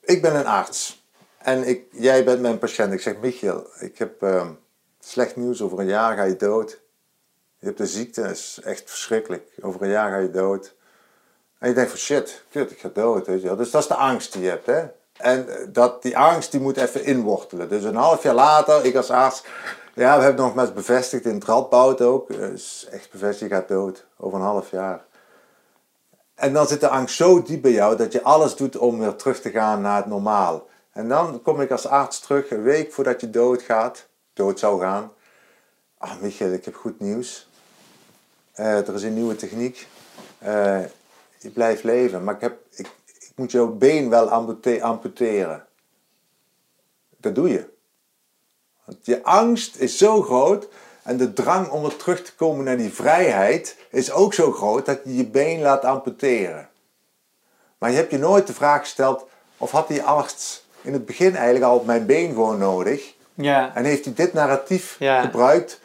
ik 0.02 0.22
ben 0.22 0.36
een 0.36 0.46
arts 0.46 1.02
en 1.38 1.68
ik, 1.68 1.86
jij 1.92 2.24
bent 2.24 2.42
mijn 2.42 2.58
patiënt. 2.58 2.94
Ik 2.94 3.02
zeg, 3.02 3.18
Michiel, 3.18 3.68
ik 3.80 3.98
heb 3.98 4.24
uh, 4.24 4.50
slecht 5.00 5.36
nieuws, 5.36 5.62
over 5.62 5.80
een 5.80 5.88
jaar 5.88 6.16
ga 6.16 6.24
je 6.24 6.36
dood. 6.36 6.80
Je 7.60 7.66
hebt 7.66 7.80
een 7.80 7.88
ziekte, 7.88 8.22
dat 8.22 8.32
is 8.32 8.60
echt 8.64 8.90
verschrikkelijk. 8.90 9.52
Over 9.62 9.82
een 9.82 9.90
jaar 9.90 10.12
ga 10.12 10.18
je 10.18 10.32
dood. 10.32 10.76
En 11.60 11.68
je 11.68 11.74
denkt 11.74 11.90
van 11.90 12.00
shit, 12.00 12.44
kut, 12.50 12.72
ik 12.72 12.80
ga 12.80 12.90
dood. 12.94 13.28
Weet 13.28 13.42
je. 13.42 13.56
Dus 13.56 13.72
dat 13.72 13.82
is 13.82 13.88
de 13.88 13.96
angst 13.96 14.34
die 14.34 14.42
je 14.42 14.50
hebt. 14.50 14.66
Hè? 14.66 14.86
En 15.18 15.48
dat, 15.72 16.02
die 16.02 16.18
angst 16.18 16.52
die 16.52 16.60
moet 16.60 16.78
even 16.78 17.04
inwortelen. 17.04 17.70
Dus 17.70 17.84
een 17.84 17.96
half 17.96 18.24
jaar 18.24 18.34
later, 18.34 18.86
ik 18.86 18.96
als 18.96 19.10
arts, 19.10 19.44
ja, 19.94 20.18
we 20.18 20.24
hebben 20.24 20.46
nog 20.46 20.56
maar 20.56 20.74
bevestigd 20.74 21.26
in 21.26 21.34
het 21.34 21.44
radboud 21.44 22.02
ook. 22.02 22.30
is 22.30 22.88
echt 22.92 23.12
bevestigd, 23.12 23.50
je 23.50 23.56
gaat 23.56 23.68
dood. 23.68 24.06
Over 24.18 24.38
een 24.38 24.46
half 24.46 24.72
jaar. 24.72 25.06
En 26.42 26.54
dan 26.54 26.68
zit 26.68 26.80
de 26.80 26.88
angst 26.88 27.16
zo 27.16 27.42
diep 27.42 27.62
bij 27.62 27.72
jou 27.72 27.98
dat 27.98 28.12
je 28.12 28.24
alles 28.24 28.56
doet 28.56 28.78
om 28.78 29.00
weer 29.00 29.16
terug 29.16 29.42
te 29.42 29.50
gaan 29.50 29.82
naar 29.82 29.98
het 29.98 30.06
normaal. 30.06 30.68
En 30.92 31.08
dan 31.08 31.42
kom 31.42 31.62
ik 31.62 31.72
als 31.72 31.88
arts 31.88 32.20
terug, 32.20 32.52
een 32.52 32.62
week 32.62 32.94
voordat 32.94 33.22
je 33.22 33.30
doodgaat, 33.30 34.08
dood 34.34 34.60
zou 34.60 34.82
gaan. 34.82 35.12
Ah, 35.98 36.22
Michael, 36.22 36.52
ik 36.52 36.66
heb 36.66 36.76
goed 36.76 37.00
nieuws. 37.00 37.48
Uh, 38.56 38.88
er 38.88 38.94
is 38.94 39.04
een 39.04 39.14
nieuwe 39.14 39.36
techniek. 39.36 39.88
Je 41.38 41.50
blijft 41.54 41.84
leven, 41.84 42.24
maar 42.24 42.36
ik, 42.36 42.42
heb, 42.42 42.58
ik, 42.70 42.88
ik 43.20 43.32
moet 43.36 43.52
jouw 43.52 43.68
been 43.68 44.10
wel 44.10 44.30
amputeren. 44.82 45.66
Dat 47.18 47.36
doe 47.36 47.50
je. 47.50 47.70
Want 48.86 49.06
je 49.06 49.24
angst 49.24 49.76
is 49.76 49.98
zo 49.98 50.22
groot 50.22 50.68
en 51.04 51.18
de 51.18 51.34
drang 51.34 51.70
om 51.70 51.82
weer 51.82 51.96
terug 51.96 52.24
te 52.24 52.36
komen 52.36 52.66
naar 52.66 52.78
die 52.78 52.94
vrijheid 52.94 53.76
is 53.90 54.12
ook 54.12 54.34
zo 54.34 54.52
groot 54.52 54.86
dat 54.86 55.00
je 55.04 55.16
je 55.16 55.26
been 55.26 55.62
laat 55.62 55.86
amputeren. 55.86 56.70
Maar 57.78 57.90
je 57.90 57.96
hebt 57.96 58.12
je 58.12 58.18
nooit 58.18 58.48
de 58.48 58.54
vraag 58.54 58.80
gesteld 58.80 59.28
of 59.58 59.72
had 59.72 59.88
die 59.88 60.04
arts 60.04 60.66
in 60.82 60.94
het 60.94 61.06
begin 61.06 61.36
eigenlijk 61.36 61.66
al 61.66 61.84
mijn 61.86 62.06
been 62.06 62.30
gewoon 62.30 62.58
nodig? 62.58 63.14
Ja. 63.34 63.72
En 63.76 63.84
heeft 63.84 64.06
hij 64.06 64.14
dit 64.14 64.34
narratief 64.34 64.98
gebruikt 65.00 65.80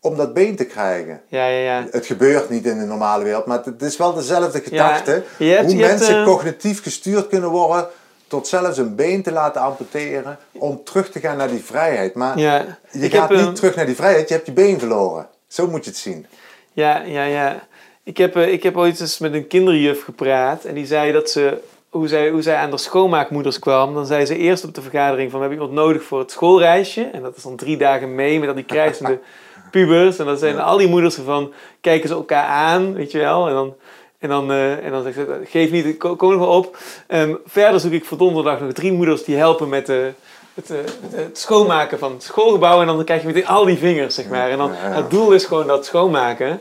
om 0.00 0.16
dat 0.16 0.34
been 0.34 0.56
te 0.56 0.64
krijgen. 0.64 1.22
Ja, 1.28 1.46
ja, 1.46 1.58
ja. 1.58 1.86
Het 1.90 2.06
gebeurt 2.06 2.50
niet 2.50 2.66
in 2.66 2.78
de 2.78 2.84
normale 2.84 3.24
wereld, 3.24 3.46
maar 3.46 3.62
het 3.64 3.82
is 3.82 3.96
wel 3.96 4.14
dezelfde 4.14 4.60
gedachte. 4.60 5.24
hoe 5.38 5.74
mensen 5.74 6.16
uh... 6.16 6.24
cognitief 6.24 6.82
gestuurd 6.82 7.28
kunnen 7.28 7.50
worden 7.50 7.88
tot 8.30 8.48
zelfs 8.48 8.78
een 8.78 8.94
been 8.94 9.22
te 9.22 9.32
laten 9.32 9.60
amputeren 9.60 10.38
om 10.52 10.84
terug 10.84 11.10
te 11.10 11.20
gaan 11.20 11.36
naar 11.36 11.48
die 11.48 11.64
vrijheid. 11.64 12.14
Maar 12.14 12.38
ja. 12.38 12.78
je 12.90 13.10
gaat 13.10 13.30
niet 13.30 13.56
terug 13.56 13.74
naar 13.76 13.86
die 13.86 13.94
vrijheid, 13.94 14.28
je 14.28 14.34
hebt 14.34 14.46
je 14.46 14.52
been 14.52 14.78
verloren. 14.78 15.28
Zo 15.48 15.66
moet 15.66 15.84
je 15.84 15.90
het 15.90 15.98
zien. 15.98 16.26
Ja, 16.72 17.02
ja, 17.02 17.24
ja. 17.24 17.66
Ik 18.02 18.16
heb, 18.16 18.36
uh, 18.36 18.52
ik 18.52 18.62
heb 18.62 18.76
ooit 18.76 19.00
eens 19.00 19.18
met 19.18 19.32
een 19.32 19.46
kinderjuf 19.46 20.04
gepraat 20.04 20.64
en 20.64 20.74
die 20.74 20.86
zei 20.86 21.12
dat 21.12 21.30
ze 21.30 21.58
hoe 21.88 22.08
zij, 22.08 22.30
hoe 22.30 22.42
zij 22.42 22.56
aan 22.56 22.70
de 22.70 22.76
schoonmaakmoeders 22.76 23.58
kwam, 23.58 23.94
dan 23.94 24.06
zei 24.06 24.24
ze 24.26 24.36
eerst 24.36 24.64
op 24.64 24.74
de 24.74 24.82
vergadering 24.82 25.30
van 25.30 25.40
we 25.40 25.46
hebben 25.46 25.64
iemand 25.64 25.86
nodig 25.86 26.02
voor 26.02 26.18
het 26.18 26.30
schoolreisje. 26.30 27.02
En 27.12 27.22
dat 27.22 27.36
is 27.36 27.42
dan 27.42 27.56
drie 27.56 27.76
dagen 27.76 28.14
mee 28.14 28.38
met 28.38 28.48
al 28.48 28.54
die 28.54 28.64
krijzende 28.64 29.18
pubers. 29.70 30.18
En 30.18 30.26
dan 30.26 30.38
zijn 30.38 30.60
al 30.60 30.76
die 30.76 30.88
moeders 30.88 31.14
van, 31.14 31.52
kijken 31.80 32.08
ze 32.08 32.14
elkaar 32.14 32.46
aan, 32.46 32.94
weet 32.94 33.10
je 33.10 33.18
wel. 33.18 33.48
En 33.48 33.54
dan, 33.54 33.74
en 34.20 34.28
dan, 34.28 34.50
uh, 34.50 34.84
en 34.84 34.90
dan 34.90 35.02
zegt 35.02 35.14
ze, 35.14 35.40
geef 35.44 35.70
niet, 35.70 35.96
kom 35.96 36.30
nog 36.30 36.38
wel 36.38 36.56
op. 36.56 36.76
Um, 37.08 37.38
verder 37.46 37.80
zoek 37.80 37.92
ik 37.92 38.04
voor 38.04 38.18
donderdag 38.18 38.60
nog 38.60 38.72
drie 38.72 38.92
moeders 38.92 39.24
die 39.24 39.36
helpen 39.36 39.68
met 39.68 39.86
de, 39.86 40.12
het, 40.54 40.68
het, 41.14 41.38
schoonmaken 41.38 41.98
van 41.98 42.12
het 42.12 42.22
schoolgebouw. 42.22 42.80
En 42.80 42.86
dan 42.86 43.04
krijg 43.04 43.20
je 43.20 43.26
meteen 43.26 43.46
al 43.46 43.64
die 43.64 43.78
vingers, 43.78 44.14
zeg 44.14 44.28
maar. 44.28 44.50
En 44.50 44.58
dan, 44.58 44.70
het 44.72 45.10
doel 45.10 45.32
is 45.32 45.44
gewoon 45.44 45.66
dat 45.66 45.84
schoonmaken. 45.84 46.60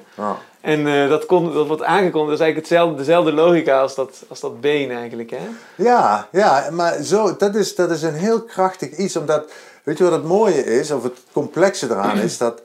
En 0.62 0.80
uh, 0.80 1.10
dat, 1.10 1.26
kon, 1.26 1.54
dat 1.54 1.68
wordt 1.68 1.84
aangekondigd, 1.84 2.40
dat 2.40 2.40
is 2.40 2.46
eigenlijk 2.46 2.68
hetzelfde, 2.68 2.96
dezelfde 2.96 3.32
logica 3.32 3.82
als 3.82 3.96
dat, 3.96 4.24
als 4.28 4.40
dat 4.40 4.62
been 4.62 4.92
eigenlijk, 4.92 5.30
hè? 5.30 5.48
Ja, 5.76 6.28
ja 6.32 6.70
maar 6.72 7.04
zo, 7.04 7.36
dat, 7.38 7.56
is, 7.56 7.76
dat 7.76 7.92
is 7.92 8.02
een 8.02 8.14
heel 8.14 8.42
krachtig 8.42 8.98
iets, 8.98 9.16
omdat, 9.16 9.52
weet 9.84 9.98
je 9.98 10.04
wat 10.04 10.14
het 10.14 10.24
mooie 10.24 10.64
is, 10.64 10.92
of 10.92 11.04
het 11.04 11.18
complexe 11.32 11.86
eraan 11.86 12.18
is, 12.18 12.38
dat 12.38 12.62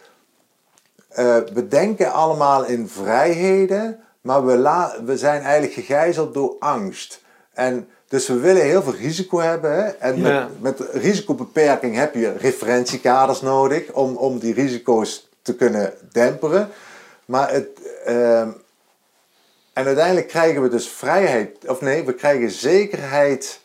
we 1.54 1.66
denken 1.68 2.12
allemaal 2.12 2.64
in 2.64 2.88
vrijheden, 2.88 4.03
maar 4.24 4.46
we, 4.46 4.56
la 4.56 4.94
we 5.04 5.16
zijn 5.16 5.42
eigenlijk 5.42 5.72
gegijzeld 5.72 6.34
door 6.34 6.56
angst. 6.58 7.22
En 7.52 7.88
dus 8.08 8.26
we 8.26 8.38
willen 8.38 8.62
heel 8.62 8.82
veel 8.82 8.94
risico 8.94 9.38
hebben. 9.38 9.74
Hè? 9.74 9.88
En 9.88 10.20
met, 10.20 10.60
met 10.60 10.80
risicobeperking 10.92 11.96
heb 11.96 12.14
je 12.14 12.32
referentiekaders 12.32 13.40
nodig 13.40 13.92
om, 13.92 14.16
om 14.16 14.38
die 14.38 14.54
risico's 14.54 15.28
te 15.42 15.54
kunnen 15.54 15.92
demperen. 16.12 16.68
Maar 17.24 17.52
het, 17.52 17.68
uh, 18.06 18.40
en 18.40 19.84
uiteindelijk 19.84 20.28
krijgen 20.28 20.62
we 20.62 20.68
dus 20.68 20.88
vrijheid, 20.88 21.56
of 21.66 21.80
nee, 21.80 22.04
we 22.04 22.14
krijgen 22.14 22.50
zekerheid 22.50 23.60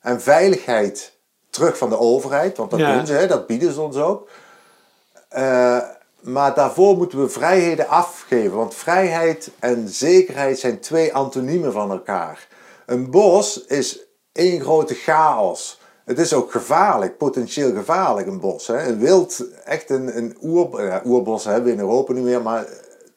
en 0.00 0.20
veiligheid 0.20 1.12
terug 1.50 1.78
van 1.78 1.88
de 1.88 1.98
overheid, 1.98 2.56
want 2.56 2.70
dat 2.70 2.78
doen 2.78 3.06
ze, 3.06 3.12
hè? 3.12 3.26
dat 3.26 3.46
bieden 3.46 3.72
ze 3.72 3.80
ons 3.80 3.96
ook. 3.96 4.28
Uh, 5.36 5.78
maar 6.20 6.54
daarvoor 6.54 6.96
moeten 6.96 7.20
we 7.20 7.28
vrijheden 7.28 7.88
afgeven. 7.88 8.56
Want 8.56 8.74
vrijheid 8.74 9.50
en 9.58 9.88
zekerheid 9.88 10.58
zijn 10.58 10.80
twee 10.80 11.14
antoniemen 11.14 11.72
van 11.72 11.90
elkaar. 11.90 12.48
Een 12.86 13.10
bos 13.10 13.64
is 13.64 14.06
één 14.32 14.60
grote 14.60 14.94
chaos. 14.94 15.80
Het 16.04 16.18
is 16.18 16.32
ook 16.32 16.50
gevaarlijk, 16.50 17.18
potentieel 17.18 17.74
gevaarlijk, 17.74 18.26
een 18.26 18.40
bos. 18.40 18.66
Hè? 18.66 18.86
Een 18.86 18.98
wild, 18.98 19.44
echt 19.64 19.90
een, 19.90 20.16
een 20.16 20.36
oerbos 21.04 21.44
hebben 21.44 21.64
we 21.64 21.72
in 21.72 21.78
Europa 21.78 22.12
niet 22.12 22.24
meer, 22.24 22.42
maar 22.42 22.66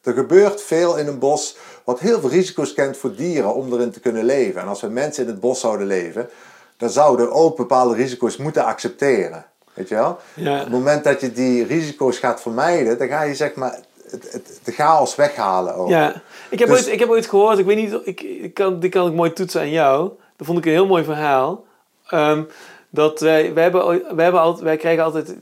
er 0.02 0.12
gebeurt 0.12 0.62
veel 0.62 0.96
in 0.96 1.06
een 1.06 1.18
bos 1.18 1.56
wat 1.84 2.00
heel 2.00 2.20
veel 2.20 2.30
risico's 2.30 2.72
kent 2.72 2.96
voor 2.96 3.14
dieren 3.14 3.54
om 3.54 3.72
erin 3.72 3.90
te 3.90 4.00
kunnen 4.00 4.24
leven. 4.24 4.60
En 4.60 4.68
als 4.68 4.80
we 4.80 4.88
mensen 4.88 5.22
in 5.24 5.30
het 5.30 5.40
bos 5.40 5.60
zouden 5.60 5.86
leven, 5.86 6.28
dan 6.76 6.90
zouden 6.90 7.26
we 7.26 7.32
ook 7.32 7.56
bepaalde 7.56 7.94
risico's 7.94 8.36
moeten 8.36 8.64
accepteren. 8.64 9.49
Weet 9.80 9.88
je 9.88 9.94
wel? 9.94 10.18
Ja. 10.34 10.54
Op 10.54 10.60
het 10.60 10.72
moment 10.72 11.04
dat 11.04 11.20
je 11.20 11.32
die 11.32 11.64
risico's 11.64 12.18
gaat 12.18 12.42
vermijden, 12.42 12.98
dan 12.98 13.08
ga 13.08 13.22
je 13.22 13.34
zeg 13.34 13.54
maar 13.54 13.78
het, 14.10 14.32
het, 14.32 14.60
de 14.64 14.72
chaos 14.72 15.14
weghalen 15.14 15.74
ook. 15.74 15.88
Ja, 15.88 16.22
ik 16.48 16.58
heb, 16.58 16.68
dus- 16.68 16.78
ooit, 16.78 16.92
ik 16.92 16.98
heb 16.98 17.08
ooit 17.08 17.26
gehoord, 17.26 17.58
ik 17.58 17.64
weet 17.64 17.76
niet, 17.76 18.00
ik, 18.04 18.20
ik 18.20 18.54
kan, 18.54 18.80
die 18.80 18.90
kan 18.90 19.06
ik 19.06 19.14
mooi 19.14 19.32
toetsen 19.32 19.60
aan 19.60 19.70
jou. 19.70 20.10
Dat 20.36 20.46
vond 20.46 20.58
ik 20.58 20.64
een 20.64 20.70
heel 20.70 20.86
mooi 20.86 21.04
verhaal. 21.04 21.64
Um, 22.10 22.48
dat 22.90 23.20
wij, 23.20 23.54
wij, 23.54 23.62
hebben, 23.62 23.86
wij, 24.14 24.24
hebben 24.24 24.40
altijd, 24.40 24.64
wij 24.64 24.76
krijgen 24.76 25.04
altijd, 25.04 25.36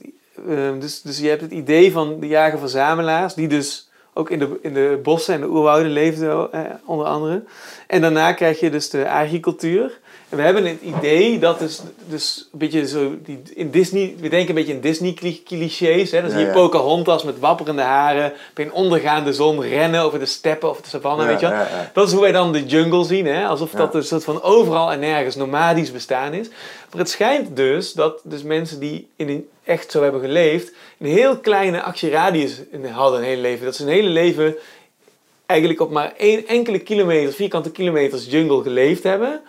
um, 0.49 0.81
dus, 0.81 1.03
dus 1.03 1.19
je 1.19 1.29
hebt 1.29 1.41
het 1.41 1.51
idee 1.51 1.93
van 1.93 2.21
de 2.21 2.27
jager-verzamelaars, 2.27 3.35
die 3.35 3.49
dus 3.49 3.91
ook 4.13 4.31
in 4.31 4.39
de, 4.39 4.59
in 4.63 4.75
de 4.75 5.01
bossen 5.03 5.35
en 5.35 5.41
de 5.41 5.49
oerwouden 5.49 5.91
leefden, 5.91 6.53
eh, 6.53 6.61
onder 6.85 7.07
andere. 7.07 7.43
En 7.87 8.01
daarna 8.01 8.33
krijg 8.33 8.61
je 8.61 8.71
dus 8.71 8.91
de 8.91 9.11
agricultuur. 9.11 9.99
En 10.29 10.37
we 10.37 10.43
hebben 10.43 10.67
het 10.67 10.81
idee 10.81 11.39
dat 11.39 11.61
is 11.61 11.81
dus 12.09 12.49
een 12.53 12.59
beetje 12.59 12.89
zo, 12.89 13.17
die, 13.25 13.43
in 13.55 13.71
Disney, 13.71 14.15
we 14.19 14.29
denken 14.29 14.49
een 14.49 14.55
beetje 14.55 14.73
in 14.73 14.81
Disney-clichés. 14.81 16.11
Dan 16.11 16.31
zie 16.31 16.39
je 16.39 16.47
ja. 16.47 16.53
Pocahontas 16.53 17.23
met 17.23 17.39
wapperende 17.39 17.83
haren, 17.83 18.33
bij 18.55 18.65
een 18.65 18.73
ondergaande 18.73 19.33
zon 19.33 19.63
rennen 19.63 20.03
over 20.03 20.19
de 20.19 20.27
steppen 20.27 20.71
of 20.71 20.81
de 20.81 20.89
savanne, 20.89 21.27
weet 21.27 21.41
je. 21.41 21.65
Dat 21.93 22.07
is 22.07 22.13
hoe 22.13 22.23
wij 22.23 22.33
dan 22.33 22.53
de 22.53 22.67
jungle 22.67 23.05
zien, 23.05 23.27
hè? 23.27 23.47
alsof 23.47 23.71
dat 23.71 23.95
een 23.95 24.05
soort 24.05 24.25
van 24.25 24.43
overal 24.43 24.93
en 24.93 25.01
nergens 25.01 25.37
nomadisch 25.37 25.93
bestaan 25.93 26.33
is. 26.33 26.49
Maar 26.91 27.01
het 27.01 27.11
schijnt 27.11 27.57
dus 27.57 27.93
dat 27.93 28.21
dus 28.25 28.43
mensen 28.43 28.81
die 28.81 29.09
in 29.17 29.29
een, 29.29 29.49
echt 29.65 29.91
zo 29.91 30.03
hebben 30.03 30.21
geleefd, 30.21 30.73
een 30.99 31.07
heel 31.07 31.39
kleine 31.39 31.83
actieradius 31.83 32.61
hadden 32.91 33.19
een 33.19 33.27
hele 33.27 33.41
leven. 33.41 33.65
Dat 33.65 33.77
ze 33.77 33.83
een 33.83 33.89
hele 33.89 34.09
leven 34.09 34.57
eigenlijk 35.49 35.81
op 35.81 35.91
maar 35.91 36.13
één 36.17 36.47
enkele 36.47 36.79
kilometers, 36.79 37.37
vierkante 37.37 37.71
kilometers 37.71 38.27
jungle 38.31 38.63
geleefd 38.63 39.03
hebben. 39.03 39.41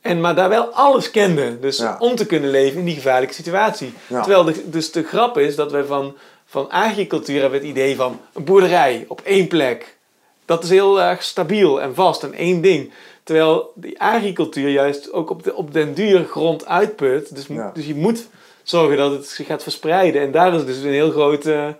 En 0.00 0.20
maar 0.20 0.34
daar 0.34 0.48
wel 0.48 0.64
alles 0.64 1.10
kenden. 1.10 1.60
Dus 1.60 1.76
Ja. 1.78 1.96
om 1.98 2.14
te 2.16 2.26
kunnen 2.26 2.50
leven 2.50 2.78
in 2.78 2.84
die 2.84 2.94
gevaarlijke 2.94 3.34
situatie. 3.34 3.92
Ja. 4.06 4.20
Terwijl 4.22 4.44
de, 4.44 4.70
dus 4.70 4.92
de 4.92 5.02
grap 5.02 5.38
is 5.38 5.56
dat 5.56 5.72
we 5.72 5.86
van, 5.86 6.14
van 6.46 6.70
agricultuur 6.70 7.40
hebben 7.40 7.58
het 7.58 7.68
idee 7.68 7.96
van 7.96 8.20
een 8.32 8.44
boerderij 8.44 9.04
op 9.08 9.20
één 9.24 9.48
plek. 9.48 9.96
Dat 10.44 10.64
is 10.64 10.70
heel 10.70 11.00
erg 11.00 11.22
stabiel 11.22 11.80
en 11.80 11.94
vast 11.94 12.22
en 12.22 12.34
één 12.34 12.60
ding. 12.60 12.92
Terwijl 13.24 13.72
die 13.74 14.00
agricultuur 14.00 14.68
juist 14.68 15.12
ook 15.12 15.30
op, 15.30 15.42
de, 15.42 15.54
op 15.54 15.72
den 15.72 15.94
duur 15.94 16.24
grond 16.24 16.66
uitput. 16.66 17.34
Dus, 17.34 17.46
Ja. 17.48 17.70
dus 17.74 17.86
je 17.86 17.94
moet 17.94 18.26
zorgen 18.62 18.96
dat 18.96 19.10
het 19.12 19.26
zich 19.28 19.46
gaat 19.46 19.62
verspreiden. 19.62 20.22
En 20.22 20.30
daar 20.30 20.54
is 20.54 20.64
dus 20.64 20.76
een 20.76 20.92
heel 20.92 21.10
grote... 21.10 21.76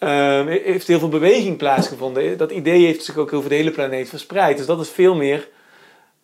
eh, 0.00 0.46
heeft 0.46 0.86
heel 0.86 0.98
veel 0.98 1.08
beweging 1.08 1.56
plaatsgevonden. 1.56 2.36
Dat 2.36 2.50
idee 2.50 2.84
heeft 2.84 3.04
zich 3.04 3.16
ook 3.16 3.32
over 3.32 3.48
de 3.48 3.54
hele 3.54 3.70
planeet 3.70 4.08
verspreid. 4.08 4.56
Dus 4.56 4.66
dat 4.66 4.80
is 4.80 4.88
veel 4.88 5.14
meer 5.14 5.48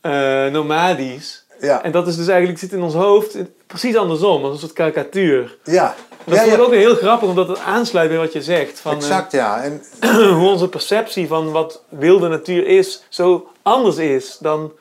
eh, 0.01 0.47
nomadisch. 0.47 1.45
Ja, 1.61 1.83
En 1.83 1.93
dat 1.93 2.07
is 2.07 2.17
dus 2.17 2.29
eigenlijk 2.29 2.59
zit 2.59 2.73
in 2.73 2.83
ons 2.83 2.95
hoofd 2.95 3.37
precies 3.67 3.97
andersom, 3.97 4.45
als 4.45 4.53
een 4.53 4.59
soort 4.59 4.73
karikatuur. 4.73 5.59
ja. 5.65 5.95
Dat 6.27 6.35
ja, 6.35 6.43
ik 6.43 6.51
ja. 6.51 6.59
ook 6.59 6.73
heel 6.73 6.95
grappig, 6.95 7.29
omdat 7.29 7.49
het 7.49 7.59
aansluit 7.59 8.09
bij 8.09 8.19
wat 8.19 8.33
je 8.33 8.43
zegt. 8.43 8.81
Van, 8.81 8.93
eh, 8.93 8.99
Exact, 8.99 9.33
ja. 9.33 9.63
En 9.63 9.83
hoe 10.39 10.49
onze 10.49 10.69
perceptie 10.69 11.27
van 11.27 11.51
wat 11.53 11.83
wilde 11.89 12.29
natuur 12.29 12.67
is, 12.67 13.05
zo 13.09 13.49
anders 13.63 13.97
is 13.97 14.37
dan 14.41 14.73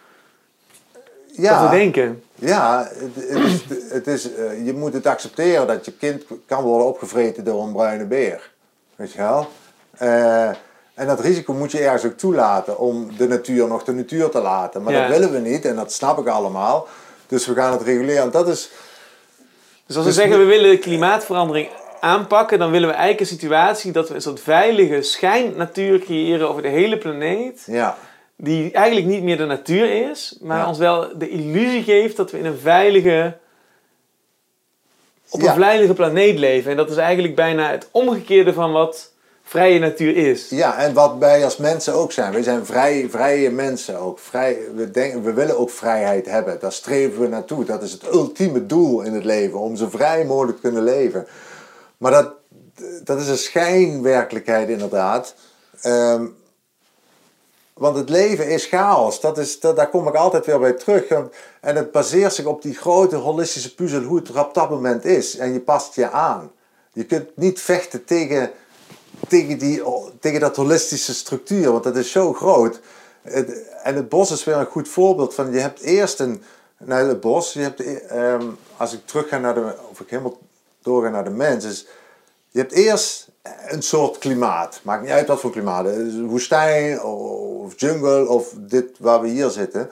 ja, 1.31 1.61
wat 1.61 1.69
we 1.69 1.75
denken. 1.75 2.23
Ja, 2.35 2.91
het, 2.93 3.29
het 3.29 3.43
is, 3.43 3.61
het 3.89 4.07
is, 4.07 4.33
eh, 4.33 4.65
je 4.65 4.73
moet 4.73 4.93
het 4.93 5.05
accepteren 5.05 5.67
dat 5.67 5.85
je 5.85 5.91
kind 5.91 6.23
kan 6.45 6.63
worden 6.63 6.87
opgevreten 6.87 7.43
door 7.43 7.63
een 7.63 7.73
bruine 7.73 8.05
beer. 8.05 8.53
Weet 8.95 9.11
je 9.11 9.17
wel? 9.17 9.47
Eh, 9.97 10.47
en 10.93 11.07
dat 11.07 11.19
risico 11.19 11.53
moet 11.53 11.71
je 11.71 11.79
ergens 11.79 12.05
ook 12.05 12.17
toelaten 12.17 12.77
om 12.79 13.17
de 13.17 13.27
natuur 13.27 13.67
nog 13.67 13.83
de 13.83 13.93
natuur 13.93 14.29
te 14.29 14.39
laten. 14.41 14.83
Maar 14.83 14.93
Ja. 14.93 14.99
dat 15.07 15.17
willen 15.17 15.31
we 15.31 15.49
niet 15.49 15.65
en 15.65 15.75
dat 15.75 15.91
snap 15.93 16.17
ik 16.19 16.27
allemaal. 16.27 16.87
Dus 17.27 17.45
we 17.47 17.53
gaan 17.53 17.71
het 17.71 17.81
reguleren. 17.81 18.23
En 18.23 18.31
dat 18.31 18.47
is, 18.47 18.69
Dus 19.87 19.95
als 19.95 20.05
we 20.05 20.11
Dus 20.11 20.19
zeggen 20.21 20.37
we- 20.39 20.43
we 20.45 20.49
willen 20.49 20.79
klimaatverandering 20.79 21.69
aanpakken, 21.99 22.59
dan 22.59 22.71
willen 22.71 22.87
we 22.87 22.93
eigenlijk 22.93 23.21
een 23.31 23.37
situatie 23.37 23.91
dat 23.91 24.09
we 24.09 24.15
een 24.15 24.21
soort 24.21 24.39
veilige 24.39 25.01
schijnnatuur 25.01 25.99
creëren 25.99 26.49
over 26.49 26.61
de 26.61 26.67
hele 26.67 26.97
planeet. 26.97 27.63
ja, 27.65 27.97
Die 28.37 28.71
eigenlijk 28.71 29.07
niet 29.07 29.23
meer 29.23 29.37
de 29.37 29.45
natuur 29.45 30.09
is, 30.09 30.37
maar 30.41 30.57
Ja. 30.57 30.67
ons 30.67 30.77
wel 30.77 31.17
de 31.17 31.29
illusie 31.29 31.83
geeft 31.83 32.17
dat 32.17 32.31
we 32.31 32.37
in 32.39 32.45
een 32.45 32.57
veilige, 32.59 33.37
op 35.35 35.47
een 35.47 35.61
veilige 35.61 35.93
planeet 35.93 36.39
leven. 36.39 36.71
En 36.71 36.77
dat 36.77 36.89
is 36.89 36.97
eigenlijk 36.97 37.35
bijna 37.35 37.71
het 37.71 37.87
omgekeerde 37.91 38.53
van 38.53 38.71
wat 38.71 39.11
vrije 39.43 39.79
natuur 39.79 40.15
is. 40.15 40.49
ja, 40.49 40.77
en 40.77 40.93
wat 40.93 41.15
wij 41.19 41.43
als 41.43 41.57
mensen 41.57 41.93
ook 41.93 42.11
zijn. 42.11 42.33
We 42.33 42.43
zijn 42.43 42.65
vrij, 42.65 43.07
vrije 43.09 43.49
mensen 43.49 43.99
ook. 43.99 44.19
Vrij, 44.19 44.57
we, 44.75 44.91
denken, 44.91 45.23
we 45.23 45.33
willen 45.33 45.57
ook 45.57 45.69
vrijheid 45.69 46.25
hebben. 46.25 46.57
Daar 46.59 46.71
streven 46.71 47.21
we 47.21 47.27
naartoe. 47.27 47.65
Dat 47.65 47.83
is 47.83 47.91
het 47.91 48.13
ultieme 48.13 48.65
doel 48.65 49.01
in 49.01 49.13
het 49.13 49.23
leven. 49.23 49.59
Om 49.59 49.75
zo 49.75 49.89
vrij 49.89 50.25
mogelijk 50.25 50.55
te 50.55 50.61
kunnen 50.61 50.83
leven. 50.83 51.27
Maar 51.97 52.11
dat, 52.11 52.31
dat 53.03 53.19
is 53.19 53.27
een 53.27 53.37
schijnwerkelijkheid 53.37 54.69
inderdaad. 54.69 55.35
Ehm, 55.81 56.25
want 57.79 57.97
het 57.97 58.09
leven 58.09 58.49
is 58.49 58.65
chaos. 58.65 59.19
Dat 59.19 59.37
is, 59.37 59.59
dat, 59.59 59.75
daar 59.75 59.89
kom 59.89 60.07
ik 60.07 60.15
altijd 60.15 60.45
weer 60.45 60.59
bij 60.59 60.73
terug. 60.73 61.07
En, 61.07 61.31
het 61.75 61.91
baseert 61.91 62.33
zich 62.33 62.45
op 62.45 62.61
die 62.61 62.73
grote 62.73 63.15
holistische 63.15 63.75
puzzel 63.75 64.01
hoe 64.01 64.17
het 64.17 64.27
er 64.27 64.39
op 64.39 64.53
dat 64.53 64.69
moment 64.69 65.05
is. 65.05 65.37
En 65.37 65.53
je 65.53 65.59
past 65.59 65.95
je 65.95 66.09
aan. 66.09 66.51
Je 66.93 67.05
kunt 67.05 67.29
niet 67.35 67.61
vechten 67.61 68.05
tegen, 68.05 68.51
tegen, 69.27 69.57
die, 69.57 69.83
tegen 70.19 70.39
dat 70.39 70.55
holistische 70.55 71.13
structuur, 71.13 71.71
want 71.71 71.83
dat 71.83 71.95
is 71.95 72.11
zo 72.11 72.33
groot. 72.33 72.79
En 73.83 73.95
het 73.95 74.09
bos 74.09 74.31
is 74.31 74.43
weer 74.43 74.55
een 74.55 74.65
goed 74.65 74.89
voorbeeld 74.89 75.33
van. 75.33 75.51
Je 75.51 75.59
hebt 75.59 75.79
eerst 75.79 76.19
een. 76.19 76.43
Nou, 76.77 77.07
het 77.07 77.19
bos, 77.19 77.53
je 77.53 77.59
hebt, 77.59 78.07
ehm, 78.07 78.43
als 78.77 78.93
ik 78.93 79.05
terug 79.05 79.27
ga 79.27 79.37
naar 79.37 79.53
de. 79.53 79.75
of 79.91 79.99
ik 79.99 80.09
helemaal 80.09 80.37
doorga 80.81 81.09
naar 81.09 81.23
de 81.23 81.29
mens, 81.29 81.65
is. 81.65 81.87
Je 82.49 82.59
hebt 82.59 82.71
eerst 82.71 83.27
een 83.67 83.81
soort 83.81 84.17
klimaat. 84.17 84.79
Maakt 84.83 85.01
niet 85.01 85.11
uit 85.11 85.27
wat 85.27 85.39
voor 85.39 85.51
klimaat. 85.51 85.85
Woestijn 86.25 87.03
of 87.03 87.79
jungle 87.79 88.27
of 88.27 88.53
dit 88.57 88.99
waar 88.99 89.21
we 89.21 89.27
hier 89.27 89.49
zitten. 89.49 89.89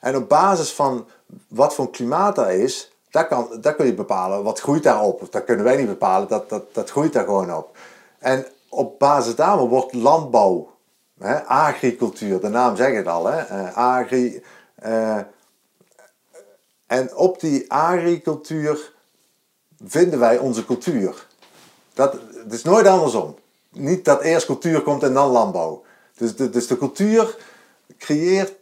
En 0.00 0.16
op 0.16 0.28
basis 0.28 0.72
van 0.72 1.06
wat 1.48 1.74
voor 1.74 1.90
klimaat 1.90 2.38
er 2.38 2.50
is, 2.50 2.92
daar, 3.10 3.26
kan, 3.26 3.48
daar 3.60 3.74
kun 3.74 3.86
je 3.86 3.94
bepalen 3.94 4.42
wat 4.42 4.60
groeit 4.60 4.82
daarop. 4.82 5.32
Dat 5.32 5.44
kunnen 5.44 5.64
wij 5.64 5.76
niet 5.76 5.86
bepalen, 5.86 6.28
dat, 6.28 6.48
dat, 6.48 6.74
dat 6.74 6.90
groeit 6.90 7.12
daar 7.12 7.24
gewoon 7.24 7.54
op. 7.54 7.76
En 8.18 8.46
op 8.68 8.98
basis 8.98 9.34
daarvan 9.34 9.68
wordt 9.68 9.94
landbouw, 9.94 10.70
hè, 11.18 11.44
agricultuur, 11.44 12.40
de 12.40 12.48
naam 12.48 12.76
zegt 12.76 12.96
het 12.96 13.06
al, 13.06 13.26
hè, 13.26 13.40
eh, 13.40 13.76
agri, 13.76 14.42
eh, 14.74 15.18
en 16.86 17.16
op 17.16 17.40
die 17.40 17.72
agricultuur 17.72 18.92
vinden 19.84 20.18
wij 20.18 20.38
onze 20.38 20.64
cultuur. 20.64 21.26
Dat, 21.94 22.16
het 22.46 22.54
is 22.54 22.62
nooit 22.62 22.86
andersom. 22.86 23.34
Niet 23.70 24.04
dat 24.04 24.22
eerst 24.22 24.46
cultuur 24.46 24.82
komt 24.82 25.02
en 25.02 25.14
dan 25.14 25.30
landbouw. 25.30 25.82
Dus 26.16 26.36
de, 26.36 26.50
dus 26.50 26.66
de 26.66 26.78
cultuur 26.78 27.36
creëert, 27.98 28.52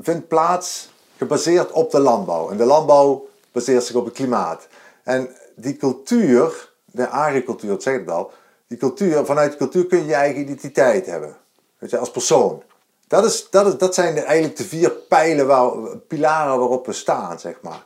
vindt 0.00 0.28
plaats 0.28 0.88
gebaseerd 1.16 1.70
op 1.72 1.90
de 1.90 2.00
landbouw. 2.00 2.50
En 2.50 2.56
de 2.56 2.64
landbouw 2.64 3.28
baseert 3.52 3.84
zich 3.84 3.96
op 3.96 4.04
het 4.04 4.14
klimaat. 4.14 4.66
En 5.02 5.28
die 5.56 5.76
cultuur, 5.76 6.70
de 6.84 7.08
agricultuur, 7.08 7.70
dat 7.70 7.82
zegt 7.82 8.00
het 8.00 8.10
al, 8.10 8.30
die 8.66 8.78
cultuur, 8.78 9.24
vanuit 9.24 9.48
die 9.48 9.58
cultuur 9.58 9.86
kun 9.86 9.98
je 9.98 10.06
je 10.06 10.14
eigen 10.14 10.40
identiteit 10.40 11.06
hebben. 11.06 11.36
Weet 11.78 11.90
je, 11.90 11.98
als 11.98 12.10
persoon. 12.10 12.62
Dat, 13.06 13.24
is, 13.24 13.50
dat, 13.50 13.66
is, 13.66 13.78
dat 13.78 13.94
zijn 13.94 14.16
eigenlijk 14.16 14.56
de 14.56 14.64
vier 14.64 14.90
pijlen 14.90 15.46
waar, 15.46 15.70
pilaren 15.96 16.58
waarop 16.58 16.86
we 16.86 16.92
staan, 16.92 17.40
zeg 17.40 17.58
maar. 17.62 17.84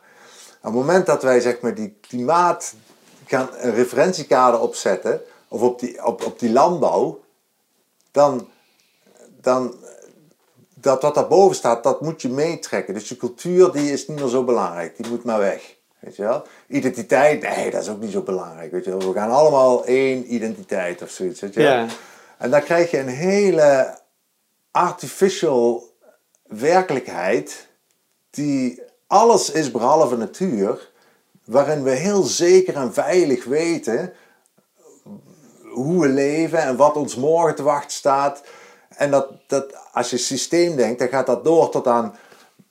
Op 0.59 0.62
het 0.62 0.73
moment 0.73 1.07
dat 1.07 1.23
wij 1.23 1.41
zeg 1.41 1.61
maar, 1.61 1.74
die 1.74 1.97
klimaat 2.01 2.74
gaan 3.27 3.49
een 3.59 3.74
referentiekader 3.74 4.61
opzetten, 4.61 5.20
of 5.53 5.61
op 5.61 5.79
die, 5.79 6.05
op, 6.05 6.24
op 6.24 6.39
die 6.39 6.51
landbouw, 6.53 7.20
dan, 8.11 8.49
dan 9.41 9.74
dat 10.74 11.03
wat 11.03 11.15
daarboven 11.15 11.57
staat, 11.57 11.83
dat 11.83 12.01
moet 12.01 12.23
je 12.23 12.29
meetrekken. 12.29 12.95
Dus 12.95 13.09
je 13.09 13.16
cultuur 13.16 13.73
die 13.73 13.93
is 13.93 14.09
niet 14.09 14.19
meer 14.19 14.29
zo 14.29 14.45
belangrijk, 14.45 14.97
die 14.97 15.09
moet 15.09 15.24
maar 15.24 15.39
weg. 15.39 15.77
Weet 15.99 16.16
je 16.16 16.23
wel? 16.23 16.47
Identiteit, 16.66 17.43
nee, 17.43 17.70
dat 17.70 17.83
is 17.83 17.89
ook 17.89 18.01
niet 18.01 18.12
zo 18.12 18.23
belangrijk. 18.23 18.73
Weet 18.73 18.85
je 18.85 18.91
wel? 18.91 19.12
We 19.12 19.19
gaan 19.19 19.31
allemaal 19.31 19.85
één 19.85 20.35
identiteit 20.35 21.03
of 21.03 21.11
zoiets. 21.11 21.41
Weet 21.41 21.55
je 21.55 21.61
wel? 21.61 21.87
En 22.39 22.51
dan 22.51 22.62
krijg 22.62 22.91
je 22.91 22.99
een 22.99 23.09
hele 23.09 23.99
artificial 24.70 25.91
werkelijkheid 26.43 27.69
die 28.31 28.83
alles 29.07 29.51
is 29.51 29.70
behalve 29.70 30.16
natuur, 30.16 30.91
waarin 31.45 31.83
we 31.83 31.91
heel 31.91 32.23
zeker 32.23 32.77
en 32.77 32.93
veilig 32.93 33.45
weten 33.45 34.12
hoe 35.73 36.01
we 36.03 36.09
leven 36.09 36.59
en 36.59 36.77
wat 36.77 36.97
ons 36.97 37.16
morgen 37.16 37.55
te 37.55 37.62
wachten 37.62 37.90
staat. 37.90 38.43
En 38.97 39.11
dat, 39.11 39.28
dat, 39.47 39.74
als 39.93 40.11
je 40.11 40.16
systeem 40.16 40.77
denkt, 40.77 40.99
dan 40.99 41.09
gaat 41.09 41.27
dat 41.27 41.44
door 41.44 41.70
tot 41.70 41.86
aan. 41.86 42.16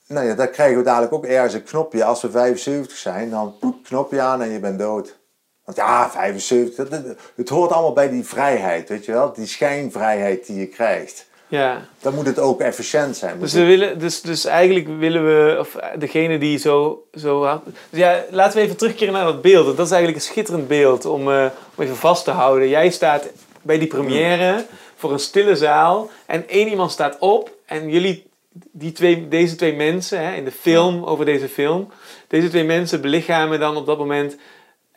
Nou 0.06 0.26
ja, 0.26 0.34
dan 0.34 0.50
krijgen 0.50 0.76
we 0.78 0.82
dadelijk 0.84 1.12
ook 1.12 1.24
ergens 1.24 1.54
een 1.54 1.62
knopje. 1.62 2.04
Als 2.04 2.22
we 2.22 2.30
75 2.30 2.96
zijn, 2.96 3.30
dan 3.30 3.58
poep, 3.60 3.84
knopje 3.84 4.20
aan 4.20 4.42
en 4.42 4.48
je 4.50 4.58
bent 4.60 4.78
dood. 4.78 5.18
Want 5.64 5.76
ja, 5.76 6.10
75, 6.10 6.88
dat- 6.88 7.04
dat- 7.04 7.16
het 7.36 7.48
hoort 7.48 7.72
allemaal 7.72 7.92
bij 7.92 8.08
die 8.10 8.24
vrijheid, 8.26 8.88
weet 8.88 9.04
je 9.04 9.12
wel? 9.12 9.32
Die 9.32 9.46
schijnvrijheid 9.46 10.46
die 10.46 10.58
je 10.58 10.66
krijgt. 10.66 11.26
Ja. 11.52 11.82
Dan 12.00 12.14
moet 12.14 12.26
het 12.26 12.38
ook 12.38 12.60
efficiënt 12.60 13.16
zijn. 13.16 13.40
Dus, 13.40 13.52
we 13.52 13.64
willen, 13.64 13.98
dus, 13.98 14.20
dus 14.20 14.44
eigenlijk 14.44 14.88
willen 14.98 15.24
we, 15.24 15.56
of 15.58 15.76
degene 15.98 16.38
die 16.38 16.58
zo, 16.58 17.04
zo. 17.14 17.62
Dus 17.90 17.98
ja, 17.98 18.24
laten 18.30 18.58
we 18.58 18.64
even 18.64 18.76
terugkeren 18.76 19.12
naar 19.12 19.24
dat 19.24 19.42
beeld. 19.42 19.64
Want 19.64 19.76
dat 19.76 19.86
is 19.86 19.92
eigenlijk 19.92 20.22
een 20.22 20.30
schitterend 20.30 20.68
beeld 20.68 21.04
om, 21.04 21.32
eh, 21.32 21.46
om 21.74 21.84
even 21.84 21.96
vast 21.96 22.24
te 22.24 22.30
houden. 22.30 22.68
Jij 22.68 22.90
staat 22.90 23.28
bij 23.62 23.78
die 23.78 23.88
première 23.88 24.64
voor 24.96 25.12
een 25.12 25.18
stille 25.18 25.56
zaal 25.56 26.10
en 26.26 26.48
één 26.48 26.68
iemand 26.68 26.90
staat 26.90 27.16
op 27.18 27.50
en 27.66 27.90
jullie, 27.90 28.26
die 28.52 28.92
twee, 28.92 29.28
deze 29.28 29.54
twee 29.54 29.74
mensen, 29.74 30.26
hè, 30.26 30.34
in 30.34 30.44
de 30.44 30.52
film 30.52 31.04
over 31.04 31.24
deze 31.24 31.48
film, 31.48 31.88
deze 32.28 32.48
twee 32.48 32.64
mensen 32.64 33.00
belichamen 33.00 33.60
dan 33.60 33.76
op 33.76 33.86
dat 33.86 33.98
moment 33.98 34.36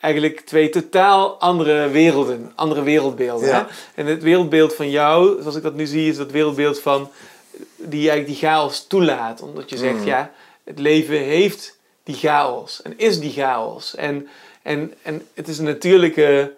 eigenlijk 0.06 0.40
twee 0.40 0.70
totaal 0.70 1.40
andere 1.40 1.90
werelden, 1.90 2.52
andere 2.56 2.82
wereldbeelden. 2.84 3.48
Ja. 3.48 3.68
Hè? 3.70 4.02
En 4.02 4.06
het 4.06 4.24
wereldbeeld 4.24 4.76
van 4.76 4.90
jou, 4.90 5.42
zoals 5.42 5.56
ik 5.56 5.64
dat 5.64 5.74
nu 5.76 5.86
zie, 5.86 6.10
is 6.10 6.18
dat 6.18 6.32
wereldbeeld 6.32 6.80
van 6.80 7.10
die 7.78 8.10
eigenlijk 8.10 8.28
die 8.28 8.50
chaos 8.50 8.86
toelaat. 8.88 9.42
Omdat 9.42 9.70
je 9.70 9.78
zegt, 9.78 9.96
Mhm. 9.98 10.08
ja, 10.08 10.32
het 10.64 10.80
leven 10.80 11.18
heeft 11.18 11.80
die 12.04 12.16
chaos 12.16 12.82
en 12.82 12.94
is 12.98 13.20
die 13.20 13.32
chaos. 13.32 13.96
En, 13.96 14.28
en, 14.62 14.94
en 15.02 15.22
het 15.34 15.48
is 15.48 15.58
een 15.58 15.66
natuurlijke 15.66 16.54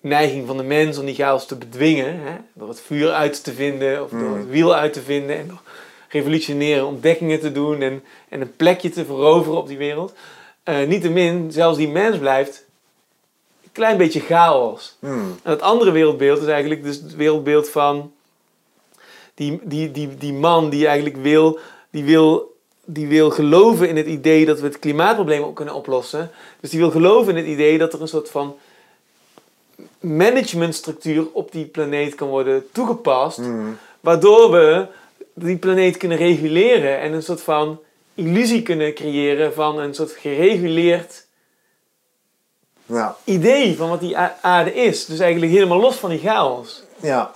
neiging 0.00 0.46
van 0.46 0.56
de 0.56 0.62
mens 0.62 0.98
om 0.98 1.06
die 1.06 1.14
chaos 1.14 1.46
te 1.46 1.56
bedwingen. 1.56 2.20
Hè? 2.20 2.32
Door 2.52 2.68
het 2.68 2.80
vuur 2.80 3.10
uit 3.12 3.44
te 3.44 3.52
vinden 3.52 4.02
of 4.04 4.10
door 4.10 4.20
Mhm. 4.20 4.38
het 4.38 4.48
wiel 4.48 4.74
uit 4.74 4.92
te 4.92 5.02
vinden. 5.02 5.36
En 5.36 5.46
door 5.48 5.60
revolutionaire 6.08 6.84
ontdekkingen 6.84 7.40
te 7.40 7.52
doen 7.52 7.82
en, 7.82 8.02
en 8.28 8.40
een 8.40 8.56
plekje 8.56 8.90
te 8.90 9.04
veroveren 9.04 9.58
op 9.58 9.68
die 9.68 9.78
wereld. 9.78 10.12
Eh 10.68 10.86
niettemin, 10.86 11.52
zelfs 11.52 11.76
die 11.78 11.88
mens 11.88 12.18
blijft 12.18 12.64
een 13.64 13.72
klein 13.72 13.96
beetje 13.96 14.20
chaos. 14.20 14.96
Hmm. 14.98 15.38
En 15.42 15.50
het 15.50 15.62
andere 15.62 15.90
wereldbeeld 15.90 16.42
is 16.42 16.46
eigenlijk 16.46 16.82
dus 16.82 16.96
het 16.96 17.16
wereldbeeld 17.16 17.68
van 17.68 18.12
die, 19.34 19.60
die, 19.62 19.90
die, 19.90 20.16
die 20.16 20.32
man 20.32 20.70
die 20.70 20.86
eigenlijk 20.86 21.16
wil, 21.16 21.58
die 21.90 22.04
wil, 22.04 22.56
die 22.84 23.06
wil 23.06 23.30
geloven 23.30 23.88
in 23.88 23.96
het 23.96 24.06
idee 24.06 24.46
dat 24.46 24.60
we 24.60 24.66
het 24.66 24.78
klimaatprobleem 24.78 25.42
ook 25.42 25.56
kunnen 25.56 25.74
oplossen. 25.74 26.30
Dus 26.60 26.70
die 26.70 26.78
wil 26.78 26.90
geloven 26.90 27.36
in 27.36 27.36
het 27.36 27.52
idee 27.52 27.78
dat 27.78 27.92
er 27.92 28.00
een 28.00 28.08
soort 28.08 28.30
van 28.30 28.56
managementstructuur 30.00 31.26
op 31.32 31.52
die 31.52 31.64
planeet 31.64 32.14
kan 32.14 32.28
worden 32.28 32.66
toegepast. 32.72 33.40
Waardoor 34.00 34.50
we 34.50 34.86
die 35.34 35.56
planeet 35.56 35.96
kunnen 35.96 36.18
reguleren 36.18 37.00
en 37.00 37.12
een 37.12 37.22
soort 37.22 37.42
van 37.42 37.80
illusie 38.18 38.62
kunnen 38.62 38.94
creëren 38.94 39.54
van 39.54 39.78
een 39.78 39.94
soort 39.94 40.10
gereguleerd 40.12 41.26
Ja. 42.86 43.16
idee 43.24 43.76
van 43.76 43.88
wat 43.88 44.00
die 44.00 44.16
aarde 44.40 44.74
is. 44.74 45.04
Dus 45.04 45.18
eigenlijk 45.18 45.52
helemaal 45.52 45.80
los 45.80 45.96
van 45.96 46.10
die 46.10 46.18
chaos. 46.18 46.82
Ja. 47.00 47.30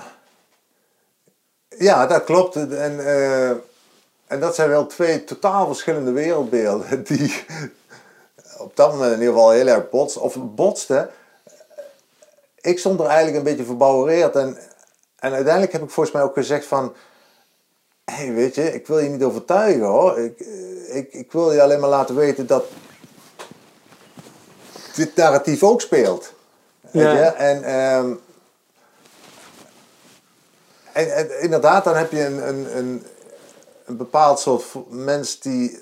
Ja, 1.78 2.06
dat 2.06 2.24
klopt. 2.24 2.56
En, 2.56 3.06
eh, 3.06 3.50
en 4.26 4.40
dat 4.40 4.54
zijn 4.54 4.68
wel 4.68 4.86
twee 4.86 5.24
totaal 5.24 5.66
verschillende 5.66 6.12
wereldbeelden 6.12 7.02
die 7.08 7.44
op 8.58 8.76
dat 8.76 8.92
moment 8.92 9.12
in 9.12 9.18
ieder 9.18 9.34
geval 9.34 9.50
heel 9.50 9.66
erg 9.66 9.90
botsten. 9.90 10.22
Of 10.22 10.36
botsten. 10.40 11.10
Ik 12.60 12.78
stond 12.78 13.00
er 13.00 13.06
eigenlijk 13.06 13.36
een 13.36 13.50
beetje 13.50 13.64
verbouwereerd 13.64 14.36
en, 14.36 14.56
en 15.18 15.32
uiteindelijk 15.32 15.72
heb 15.72 15.82
ik 15.82 15.90
volgens 15.90 16.14
mij 16.14 16.24
ook 16.24 16.34
gezegd 16.34 16.64
van... 16.66 16.94
Hé, 18.04 18.14
hey, 18.14 18.32
weet 18.32 18.54
je, 18.54 18.74
ik 18.74 18.86
wil 18.86 18.98
je 18.98 19.08
niet 19.08 19.22
overtuigen 19.22 19.84
hoor. 19.84 20.18
Ik, 20.18 20.40
eh, 20.40 20.96
ik, 20.96 21.12
ik 21.12 21.32
wil 21.32 21.52
je 21.52 21.62
alleen 21.62 21.80
maar 21.80 21.88
laten 21.88 22.14
weten 22.14 22.46
dat 22.46 22.64
dit 24.94 25.16
narratief 25.16 25.62
ook 25.62 25.80
speelt. 25.80 26.32
Weet 26.80 27.02
Ja. 27.02 27.12
je? 27.12 27.20
En, 27.24 27.64
ehm, 27.64 28.14
en, 30.92 31.14
en 31.16 31.40
inderdaad, 31.40 31.84
dan 31.84 31.96
heb 31.96 32.12
je 32.12 32.24
een, 32.24 32.48
een, 32.48 32.76
een, 32.76 33.06
een 33.84 33.96
bepaald 33.96 34.40
soort 34.40 34.64
mens 34.88 35.40
die 35.40 35.80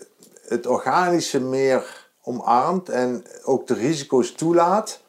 het 0.49 0.67
organische 0.67 1.41
meer 1.41 2.09
omarmt 2.23 2.89
en 2.89 3.25
ook 3.45 3.67
de 3.67 3.75
risico's 3.75 4.33
toelaat 4.33 5.01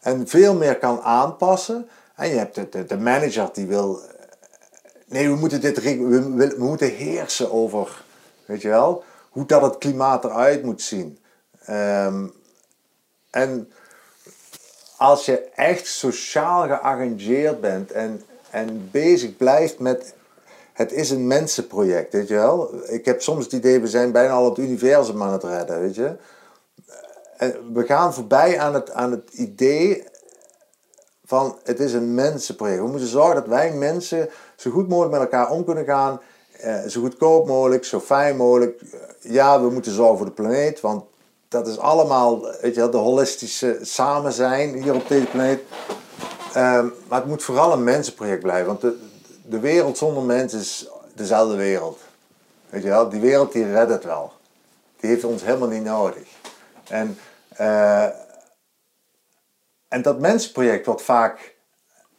en 0.00 0.28
veel 0.28 0.54
meer 0.54 0.78
kan 0.78 1.00
aanpassen. 1.00 1.88
En 2.16 2.28
je 2.28 2.36
hebt 2.36 2.54
de, 2.54 2.68
de, 2.68 2.84
de 2.84 2.96
manager 2.98 3.48
die 3.52 3.66
wil, 3.66 4.00
nee, 5.04 5.28
we 5.28 5.36
moeten, 5.36 5.60
dit, 5.60 5.82
we, 5.82 6.34
we 6.36 6.54
moeten 6.58 6.90
heersen 6.90 7.52
over, 7.52 8.02
weet 8.46 8.62
je 8.62 8.68
wel, 8.68 9.04
hoe 9.30 9.46
dat 9.46 9.62
het 9.62 9.78
klimaat 9.78 10.24
eruit 10.24 10.62
moet 10.62 10.82
zien. 10.82 11.18
Ehm, 11.64 12.26
en 13.30 13.72
als 14.96 15.24
je 15.24 15.38
echt 15.54 15.86
sociaal 15.86 16.66
gearrangeerd 16.66 17.60
bent 17.60 17.92
en, 17.92 18.22
en 18.50 18.88
bezig 18.90 19.36
blijft 19.36 19.78
met. 19.78 20.14
Het 20.72 20.92
is 20.92 21.10
een 21.10 21.26
mensenproject, 21.26 22.12
weet 22.12 22.28
je 22.28 22.34
wel. 22.34 22.74
Ik 22.86 23.04
heb 23.04 23.22
soms 23.22 23.44
het 23.44 23.52
idee, 23.52 23.80
we 23.80 23.86
zijn 23.86 24.12
bijna 24.12 24.32
al 24.32 24.48
het 24.48 24.58
universum 24.58 25.22
aan 25.22 25.32
het 25.32 25.42
redden, 25.42 25.80
weet 25.80 25.94
je. 25.94 26.16
En 27.36 27.72
we 27.72 27.84
gaan 27.84 28.14
voorbij 28.14 28.58
aan 28.58 28.74
het, 28.74 28.90
aan 28.90 29.10
het 29.10 29.30
idee 29.32 30.04
van 31.24 31.58
het 31.62 31.80
is 31.80 31.92
een 31.92 32.14
mensenproject. 32.14 32.80
We 32.80 32.88
moeten 32.88 33.08
zorgen 33.08 33.34
dat 33.34 33.46
wij 33.46 33.72
mensen 33.72 34.28
zo 34.64 34.70
goed 34.70 34.88
mogelijk 34.88 35.12
met 35.12 35.20
elkaar 35.20 35.50
om 35.50 35.64
kunnen 35.64 35.84
gaan. 35.84 36.20
Eh, 36.52 36.84
zo 36.86 37.00
goedkoop 37.00 37.46
mogelijk, 37.46 37.84
zo 37.84 38.00
fijn 38.00 38.36
mogelijk. 38.36 38.80
Eh, 38.80 38.98
Ja, 39.32 39.60
we 39.60 39.70
moeten 39.70 39.92
zorgen 39.92 40.16
voor 40.16 40.26
de 40.26 40.32
planeet, 40.32 40.80
want 40.80 41.04
dat 41.48 41.66
is 41.66 41.78
allemaal 41.78 42.40
weet 42.60 42.74
je, 42.74 42.88
de 42.88 42.96
holistische 42.96 43.78
samen 43.82 44.32
zijn 44.32 44.82
hier 44.82 44.94
op 44.94 45.08
deze 45.08 45.26
planeet. 45.26 45.60
Ehm, 46.54 46.86
maar 47.08 47.18
het 47.20 47.28
moet 47.28 47.42
vooral 47.42 47.72
een 47.72 47.84
mensenproject 47.84 48.42
blijven, 48.42 48.66
want 48.66 48.80
de, 48.80 48.98
de 49.42 49.58
wereld 49.60 49.98
zonder 49.98 50.22
mens 50.22 50.52
is 50.54 50.88
dezelfde 51.14 51.56
wereld. 51.56 51.98
Weet 52.68 52.82
je 52.82 52.88
wel, 52.88 53.08
die 53.08 53.20
wereld 53.20 53.52
die 53.52 53.72
redt 53.72 53.90
het 53.90 54.04
wel. 54.04 54.32
Die 55.00 55.10
heeft 55.10 55.24
ons 55.24 55.42
helemaal 55.42 55.68
niet 55.68 55.84
nodig. 55.84 56.28
En, 56.88 57.18
eh, 57.48 58.04
en 59.88 60.02
dat 60.02 60.18
mensenproject 60.18 60.86
wordt 60.86 61.02
vaak 61.02 61.54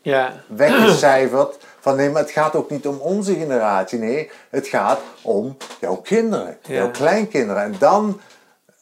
Ja, 0.02 0.34
weggecijferd 0.48 1.58
van 1.86 1.95
nee, 1.95 2.10
maar 2.10 2.22
het 2.22 2.32
gaat 2.32 2.56
ook 2.56 2.70
niet 2.70 2.88
om 2.88 2.98
onze 2.98 3.34
generatie. 3.36 3.99
Nee, 3.99 4.32
het 4.49 4.68
gaat 4.68 4.99
om 5.22 5.57
jouw 5.80 5.95
kinderen, 5.95 6.57
Ja. 6.62 6.74
jouw 6.74 6.91
kleinkinderen. 6.91 7.64
En 7.64 7.76
dan 7.80 8.22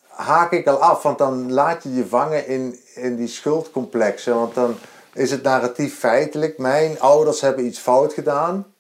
haak 0.08 0.52
ik 0.52 0.68
al 0.68 0.78
af, 0.78 1.04
want 1.04 1.18
dan 1.18 1.52
laat 1.54 1.84
je 1.84 1.94
je 1.94 2.08
vangen 2.08 2.48
in, 2.48 2.80
in 2.96 3.16
die 3.16 3.28
schuldcomplexen. 3.28 4.36
Want 4.36 4.56
dan 4.56 4.76
is 5.14 5.32
het 5.32 5.44
narratief 5.44 6.00
feitelijk, 6.00 6.58
mijn 6.58 7.00
ouders 7.00 7.42
hebben 7.42 7.66
iets 7.66 7.80
fout 7.80 8.14
gedaan. 8.14 8.74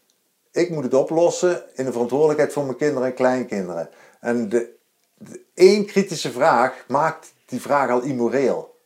Ik 0.51 0.69
moet 0.69 0.83
het 0.83 0.93
oplossen 0.93 1.63
in 1.75 1.85
de 1.85 1.91
verantwoordelijkheid 1.91 2.53
voor 2.53 2.63
mijn 2.65 2.77
kinderen 2.77 3.07
en 3.07 3.13
kleinkinderen. 3.13 3.89
En 4.19 4.49
de, 4.49 4.75
de 5.17 5.41
één 5.53 5.85
kritische 5.85 6.31
vraag 6.31 6.73
maakt 6.87 7.33
die 7.45 7.61
vraag 7.61 7.89
al 7.89 8.01
immoreel. 8.01 8.79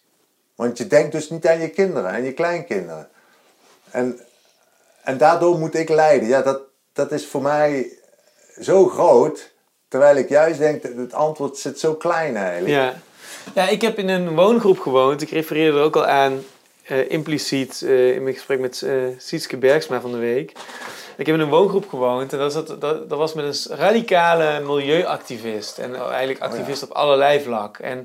Want 0.55 0.77
je 0.77 0.87
denkt 0.87 1.11
dus 1.11 1.29
niet 1.29 1.47
aan 1.47 1.59
je 1.59 1.69
kinderen 1.69 2.11
en 2.11 2.23
je 2.23 2.33
kleinkinderen. 2.33 3.09
En, 3.91 4.19
en 5.07 5.17
daardoor 5.17 5.59
moet 5.59 5.75
ik 5.75 5.89
lijden. 5.89 6.27
Ja, 6.27 6.41
dat, 6.41 6.59
dat 6.93 7.11
is 7.11 7.25
voor 7.25 7.41
mij 7.41 7.91
zo 8.61 8.87
groot. 8.87 9.51
Terwijl 9.87 10.15
ik 10.15 10.29
juist 10.29 10.59
denk, 10.59 10.81
dat 10.81 10.95
het 10.95 11.13
antwoord 11.13 11.57
zit 11.57 11.79
zo 11.79 11.93
klein 11.93 12.35
eigenlijk. 12.35 12.73
ja. 12.73 12.93
ja, 13.55 13.67
ik 13.67 13.81
heb 13.81 13.97
in 13.97 14.09
een 14.09 14.35
woongroep 14.35 14.79
gewoond. 14.79 15.21
Ik 15.21 15.29
refereerde 15.29 15.77
er 15.77 15.83
ook 15.83 15.95
al 15.95 16.05
aan 16.05 16.43
eh, 16.83 17.11
impliciet 17.11 17.81
eh, 17.81 18.15
in 18.15 18.23
mijn 18.23 18.35
gesprek 18.35 18.59
met 18.59 18.81
eh 18.81 18.93
Sietske 19.17 19.57
Bergsma 19.57 20.01
van 20.01 20.11
de 20.11 20.17
week. 20.17 20.51
Ik 21.17 21.25
heb 21.25 21.35
in 21.35 21.41
een 21.41 21.49
woongroep 21.49 21.89
gewoond 21.89 22.33
en 22.33 22.39
dat, 22.39 22.53
zat, 22.53 22.67
dat, 22.67 23.09
dat 23.09 23.17
was 23.17 23.33
met 23.33 23.45
een 23.45 23.77
radicale 23.77 24.59
milieuactivist. 24.59 25.77
En 25.77 25.95
eigenlijk 25.95 26.39
activist 26.39 26.83
op 26.83 26.91
allerlei 26.91 27.41
vlak. 27.41 27.77
En 27.77 27.97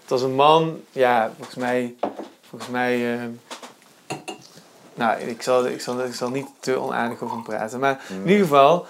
het 0.00 0.10
was 0.10 0.22
een 0.22 0.34
man, 0.34 0.80
ja, 0.92 1.32
volgens 1.36 1.56
mij, 1.56 1.94
volgens 2.48 2.70
mij 2.70 3.18
nou, 4.94 5.20
ik 5.20 5.42
zal, 5.42 5.66
ik, 5.66 5.80
zal, 5.80 6.04
ik 6.04 6.14
zal 6.14 6.30
niet 6.30 6.46
te 6.60 6.78
onaardig 6.78 7.22
over 7.22 7.34
hem 7.34 7.44
praten. 7.44 7.80
Maar 7.80 8.04
in 8.08 8.30
ieder 8.30 8.46
geval, 8.46 8.86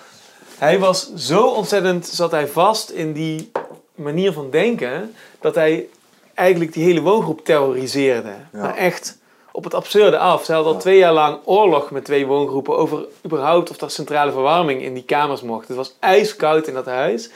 hij 0.59 0.79
was 0.79 1.15
zo 1.15 1.47
ontzettend, 1.47 2.07
zat 2.07 2.31
hij 2.31 2.49
vast 2.49 2.91
in 2.91 3.13
die 3.13 3.51
manier 3.95 4.33
van 4.33 4.51
denken, 4.51 5.15
dat 5.41 5.55
hij 5.55 5.89
eigenlijk 6.35 6.73
die 6.73 6.85
hele 6.85 7.01
woongroep 7.01 7.45
terroriseerde. 7.45 8.35
Ja. 8.53 8.61
Maar 8.61 8.77
echt 8.77 9.19
op 9.53 9.65
het 9.65 9.75
absurde 9.75 10.19
af. 10.19 10.45
Ze 10.45 10.53
hadden 10.53 10.73
al 10.73 10.81
twee 10.81 10.99
jaar 10.99 11.13
lang 11.13 11.39
oorlog 11.45 11.91
met 11.91 12.05
twee 12.05 12.27
woongroepen 12.27 12.77
over 12.77 13.05
überhaupt 13.25 13.71
of 13.71 13.81
er 13.81 13.91
centrale 13.91 14.33
verwarming 14.33 14.83
in 14.83 14.95
die 14.95 15.05
kamers 15.05 15.43
mocht. 15.43 15.69
Het 15.69 15.77
was 15.77 15.95
ijskoud 16.01 16.67
in 16.67 16.75
dat 16.75 16.87
huis. 16.87 17.31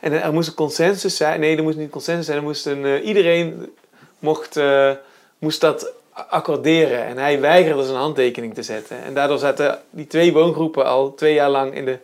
En 0.00 0.22
er 0.22 0.32
moest 0.32 0.48
een 0.48 0.54
consensus 0.54 1.16
zijn. 1.16 1.40
Nee, 1.40 1.56
er 1.56 1.62
moest 1.62 1.76
niet 1.76 1.90
consensus 1.90 2.26
zijn. 2.26 2.38
Er 2.38 2.42
moest 2.42 2.66
een, 2.66 2.84
eh, 2.84 3.06
iedereen 3.06 3.72
mocht, 4.18 4.56
eh, 4.56 4.90
moest 5.38 5.60
dat 5.60 5.92
accorderen. 6.12 7.04
En 7.04 7.18
hij 7.18 7.40
weigerde 7.40 7.84
zijn 7.84 7.96
handtekening 7.96 8.54
te 8.54 8.62
zetten. 8.62 9.02
En 9.02 9.14
daardoor 9.14 9.38
zaten 9.38 9.78
die 9.90 10.06
twee 10.06 10.32
woongroepen 10.32 10.86
al 10.86 11.14
twee 11.14 11.34
jaar 11.34 11.50
lang 11.50 11.74
in 11.74 11.84
de 11.84 11.98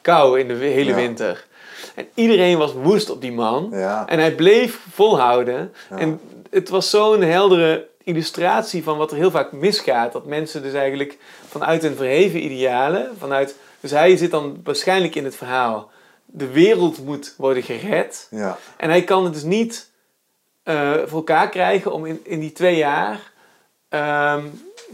kou 0.00 0.40
in 0.40 0.48
de 0.48 0.54
hele 0.54 0.90
Ja. 0.90 0.96
winter. 0.96 1.46
En 1.94 2.08
iedereen 2.14 2.58
was 2.58 2.72
woest 2.72 3.10
op 3.10 3.20
die 3.20 3.32
man. 3.32 3.68
Ja. 3.72 4.06
En 4.08 4.18
hij 4.18 4.34
bleef 4.34 4.80
volhouden. 4.92 5.72
Ja. 5.90 5.96
En 5.96 6.20
het 6.50 6.68
was 6.68 6.90
zo'n 6.90 7.22
heldere 7.22 7.86
illustratie 8.02 8.82
van 8.82 8.98
wat 8.98 9.10
er 9.10 9.16
heel 9.16 9.30
vaak 9.30 9.52
misgaat. 9.52 10.12
Dat 10.12 10.24
mensen 10.26 10.62
dus 10.62 10.72
eigenlijk 10.72 11.18
vanuit 11.48 11.84
een 11.84 11.96
verheven 11.96 12.44
idealen, 12.44 13.10
vanuit, 13.18 13.56
dus 13.80 13.90
hij 13.90 14.16
zit 14.16 14.30
dan 14.30 14.60
waarschijnlijk 14.64 15.14
in 15.14 15.24
het 15.24 15.36
verhaal, 15.36 15.90
de 16.24 16.46
wereld 16.46 17.04
moet 17.04 17.34
worden 17.36 17.62
gered. 17.62 18.26
Ja. 18.30 18.58
En 18.76 18.90
hij 18.90 19.02
kan 19.02 19.24
het 19.24 19.32
dus 19.32 19.42
niet 19.42 19.90
eh, 20.62 20.92
voor 21.06 21.18
elkaar 21.18 21.48
krijgen 21.48 21.92
om 21.92 22.06
in, 22.06 22.20
in 22.22 22.40
die 22.40 22.52
twee 22.52 22.76
jaar 22.76 23.32
ehm, 23.88 24.42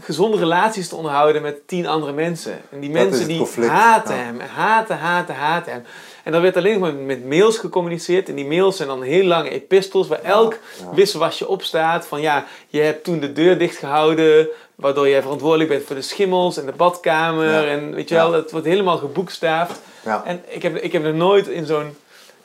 gezonde 0.01 0.37
relaties 0.37 0.87
te 0.87 0.95
onderhouden 0.95 1.41
met 1.41 1.67
tien 1.67 1.87
andere 1.87 2.11
mensen. 2.11 2.61
En 2.71 2.79
die 2.79 2.91
Dat 2.91 3.03
mensen 3.03 3.27
die 3.27 3.37
conflict, 3.37 3.71
haten 3.71 4.15
ja. 4.15 4.21
hem, 4.21 4.39
haten, 4.39 4.97
haten, 4.97 5.35
haten 5.35 5.71
hem. 5.71 5.83
En 6.23 6.31
dan 6.31 6.41
werd 6.41 6.57
alleen 6.57 6.79
maar 6.79 6.93
met 6.93 7.25
mails 7.25 7.57
gecommuniceerd. 7.57 8.29
En 8.29 8.35
die 8.35 8.45
mails 8.45 8.75
zijn 8.75 8.87
dan 8.87 9.01
heel 9.01 9.23
lange 9.23 9.49
epistels 9.49 10.07
waar 10.07 10.21
elk 10.21 10.53
ja. 10.79 10.93
wisselwasje 10.93 11.47
op 11.47 11.63
staat. 11.63 12.07
Van 12.07 12.21
ja, 12.21 12.45
je 12.67 12.79
hebt 12.79 13.03
toen 13.03 13.19
de 13.19 13.33
deur 13.33 13.57
dicht 13.57 13.77
gehouden, 13.77 14.47
waardoor 14.75 15.09
jij 15.09 15.21
verantwoordelijk 15.21 15.69
bent 15.69 15.83
voor 15.83 15.95
de 15.95 16.01
schimmels 16.01 16.57
en 16.57 16.65
de 16.65 16.71
badkamer. 16.71 17.67
En 17.67 17.93
weet 17.93 18.09
je 18.09 18.15
wel, 18.15 18.33
het 18.33 18.51
wordt 18.51 18.65
helemaal 18.65 18.97
geboekstaafd. 18.97 19.79
En 20.25 20.43
ik 20.47 20.61
heb, 20.61 20.75
ik 20.77 20.91
heb 20.91 21.03
er 21.05 21.13
nooit 21.13 21.47
in 21.47 21.65
zo'n 21.65 21.95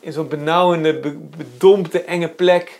in 0.00 0.12
zo'n 0.12 0.28
benauwende, 0.28 0.98
be- 0.98 1.18
bedompte, 1.36 2.00
enge 2.02 2.28
plek 2.28 2.79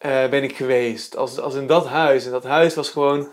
eh, 0.00 0.28
ben 0.28 0.42
ik 0.42 0.56
geweest. 0.56 1.16
Als, 1.16 1.40
als 1.40 1.54
in 1.54 1.66
dat 1.66 1.86
huis. 1.86 2.24
En 2.24 2.30
dat 2.30 2.44
huis 2.44 2.74
was 2.74 2.88
gewoon... 2.88 3.28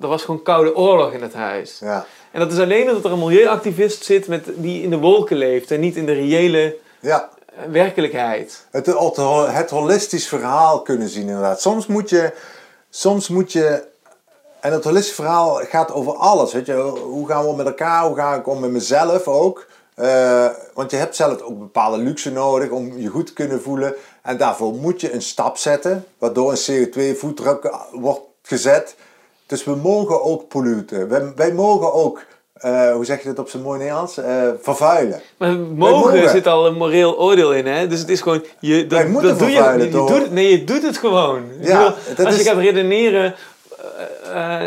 Er 0.00 0.08
was 0.08 0.24
gewoon 0.24 0.42
koude 0.42 0.76
oorlog 0.76 1.12
in 1.12 1.20
dat 1.20 1.32
huis. 1.32 1.78
Ja. 1.80 2.06
En 2.30 2.40
dat 2.40 2.52
is 2.52 2.58
alleen 2.58 2.88
omdat 2.88 3.04
er 3.04 3.12
een 3.12 3.18
milieuactivist 3.18 4.04
zit 4.04 4.28
met, 4.28 4.44
die 4.54 4.82
in 4.82 4.90
de 4.90 4.98
wolken 4.98 5.36
leeft. 5.36 5.70
En 5.70 5.80
niet 5.80 5.96
in 5.96 6.06
de 6.06 6.12
reële 6.12 6.76
ja. 7.00 7.30
eh, 7.46 7.64
werkelijkheid. 7.70 8.66
Het, 8.70 8.86
het, 8.86 9.16
het 9.52 9.70
holistisch 9.70 10.28
verhaal 10.28 10.82
kunnen 10.82 11.08
zien 11.08 11.26
inderdaad. 11.28 11.60
Soms 11.60 11.86
moet 11.86 12.10
je, 12.10 12.32
soms 12.90 13.28
moet 13.28 13.52
je 13.52 13.90
En 14.60 14.72
het 14.72 14.84
holistische 14.84 15.22
verhaal 15.22 15.54
gaat 15.54 15.92
over 15.92 16.14
alles. 16.14 16.52
Weet 16.52 16.66
je? 16.66 16.74
Hoe 17.02 17.28
gaan 17.28 17.42
we 17.42 17.48
om 17.48 17.56
met 17.56 17.66
elkaar? 17.66 18.06
Hoe 18.06 18.16
ga 18.16 18.34
ik 18.34 18.46
om 18.46 18.60
met 18.60 18.70
mezelf 18.70 19.28
ook? 19.28 19.66
Uh, 19.96 20.48
want 20.74 20.90
je 20.90 20.96
hebt 20.96 21.16
zelf 21.16 21.40
ook 21.40 21.58
bepaalde 21.58 21.98
luxe 21.98 22.30
nodig 22.30 22.70
om 22.70 22.98
je 22.98 23.08
goed 23.08 23.26
te 23.26 23.32
kunnen 23.32 23.62
voelen. 23.62 23.94
En 24.22 24.36
daarvoor 24.36 24.74
moet 24.74 25.00
je 25.00 25.12
een 25.12 25.22
stap 25.22 25.56
zetten, 25.56 26.04
waardoor 26.18 26.52
een 26.52 26.88
CO2-voetdruk 26.88 27.74
wordt 27.92 28.20
gezet. 28.42 28.96
Dus 29.46 29.64
we 29.64 29.74
mogen 29.74 30.22
ook 30.22 30.48
polluten. 30.48 31.08
Wij, 31.08 31.32
wij 31.36 31.52
mogen 31.52 31.92
ook, 31.92 32.24
uh, 32.64 32.92
hoe 32.92 33.04
zeg 33.04 33.22
je 33.22 33.28
dat 33.28 33.38
op 33.38 33.48
zijn 33.48 33.62
mooi 33.62 33.78
Nederlands, 33.78 34.18
uh, 34.18 34.48
vervuilen. 34.60 35.20
Maar 35.36 35.56
mogen, 35.56 35.76
mogen, 35.76 36.28
zit 36.28 36.46
al 36.46 36.66
een 36.66 36.74
moreel 36.74 37.18
oordeel 37.18 37.52
in, 37.54 37.66
hè? 37.66 37.86
Dus 37.88 37.98
het 37.98 38.08
is 38.08 38.20
gewoon, 38.20 38.44
je, 38.60 38.86
dat, 38.86 39.12
dat 39.12 39.38
doe 39.38 39.50
je, 39.50 39.74
je 39.78 39.88
doet, 39.88 40.30
Nee, 40.30 40.50
je 40.50 40.64
doet 40.64 40.82
het 40.82 40.96
gewoon. 40.96 41.42
Ja, 41.60 41.94
bedoel, 42.08 42.26
als 42.26 42.36
je 42.36 42.44
gaat 42.44 42.56
redeneren 42.56 43.34
uh, 44.34 44.62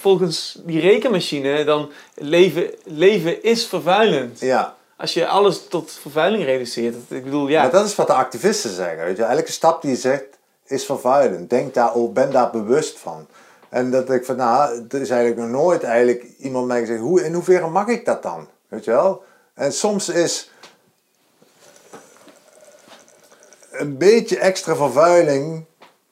volgens 0.00 0.58
die 0.64 0.80
rekenmachine, 0.80 1.64
dan 1.64 1.90
leven, 2.14 2.70
leven 2.84 3.42
is 3.42 3.66
vervuilend. 3.66 4.40
Ja. 4.40 4.75
Als 4.96 5.14
je 5.14 5.26
alles 5.26 5.68
tot 5.68 5.92
vervuiling 5.92 6.44
reduceert. 6.44 6.94
Ik 7.08 7.24
bedoel, 7.24 7.48
ja. 7.48 7.62
Maar 7.62 7.70
dat 7.70 7.86
is 7.86 7.94
wat 7.94 8.06
de 8.06 8.12
activisten 8.12 8.70
zeggen. 8.70 9.04
Weet 9.04 9.16
je? 9.16 9.22
Elke 9.22 9.52
stap 9.52 9.82
die 9.82 9.90
je 9.90 9.96
zegt 9.96 10.24
is 10.66 10.84
vervuilend. 10.84 11.50
Denk 11.50 11.74
daar, 11.74 12.12
ben 12.12 12.30
daar 12.30 12.50
bewust 12.50 12.98
van. 12.98 13.26
En 13.68 13.90
dat 13.90 14.10
ik 14.10 14.24
van, 14.24 14.36
nou, 14.36 14.86
er 14.88 15.00
is 15.00 15.10
eigenlijk 15.10 15.40
nog 15.40 15.60
nooit 15.60 15.82
eigenlijk 15.82 16.24
iemand 16.38 16.66
mij 16.66 16.80
gezegd, 16.80 17.00
hoe, 17.00 17.24
in 17.24 17.34
hoeverre 17.34 17.68
mag 17.68 17.86
ik 17.86 18.04
dat 18.04 18.22
dan? 18.22 18.48
Weet 18.68 18.84
je 18.84 18.90
wel? 18.90 19.24
En 19.54 19.72
soms 19.72 20.08
is 20.08 20.50
een 23.70 23.98
beetje 23.98 24.38
extra 24.38 24.76
vervuiling, 24.76 25.64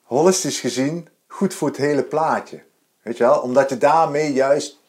holistisch 0.03 0.59
gezien, 0.59 1.07
goed 1.27 1.53
voor 1.53 1.67
het 1.67 1.77
hele 1.77 2.03
plaatje. 2.03 2.63
Weet 3.01 3.17
je 3.17 3.23
wel? 3.23 3.39
Omdat 3.39 3.69
je 3.69 3.77
daarmee 3.77 4.33
juist. 4.33 4.79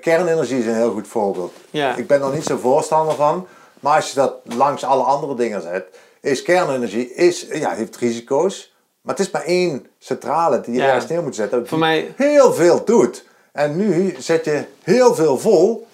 Kernenergie 0.00 0.58
is 0.58 0.66
een 0.66 0.74
heel 0.74 0.92
goed 0.92 1.08
voorbeeld. 1.08 1.52
Ja. 1.70 1.96
Ik 1.96 2.06
ben 2.06 2.22
er 2.22 2.34
niet 2.34 2.44
zo 2.44 2.56
voorstander 2.56 3.14
van. 3.14 3.46
Maar 3.80 3.96
als 3.96 4.10
je 4.10 4.14
dat 4.14 4.34
langs 4.42 4.84
alle 4.84 5.02
andere 5.02 5.34
dingen 5.34 5.62
zet, 5.62 5.84
is 6.20 6.42
kernenergie 6.42 7.14
is, 7.14 7.46
ja, 7.52 7.70
heeft 7.70 7.96
risico's. 7.96 8.74
Maar 9.00 9.14
het 9.14 9.26
is 9.26 9.32
maar 9.32 9.44
één 9.44 9.86
centrale 9.98 10.60
die 10.60 10.74
je 10.74 10.80
ja. 10.80 10.86
ergens 10.86 11.06
neer 11.10 11.22
moet 11.22 11.34
zetten. 11.34 11.68
Voor 11.68 11.78
mij... 11.78 12.14
heel 12.16 12.52
veel 12.52 12.84
doet. 12.84 13.24
En 13.52 13.76
nu 13.76 14.14
zet 14.18 14.44
je 14.44 14.64
heel 14.82 15.14
veel 15.14 15.38
vol, 15.38 15.86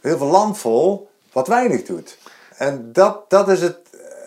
heel 0.00 0.18
veel 0.18 0.26
land 0.26 0.58
vol, 0.58 1.10
wat 1.32 1.48
weinig 1.48 1.82
doet. 1.82 2.18
En 2.56 2.90
dat, 2.92 3.30
dat 3.30 3.48
is 3.48 3.60
het, 3.60 3.78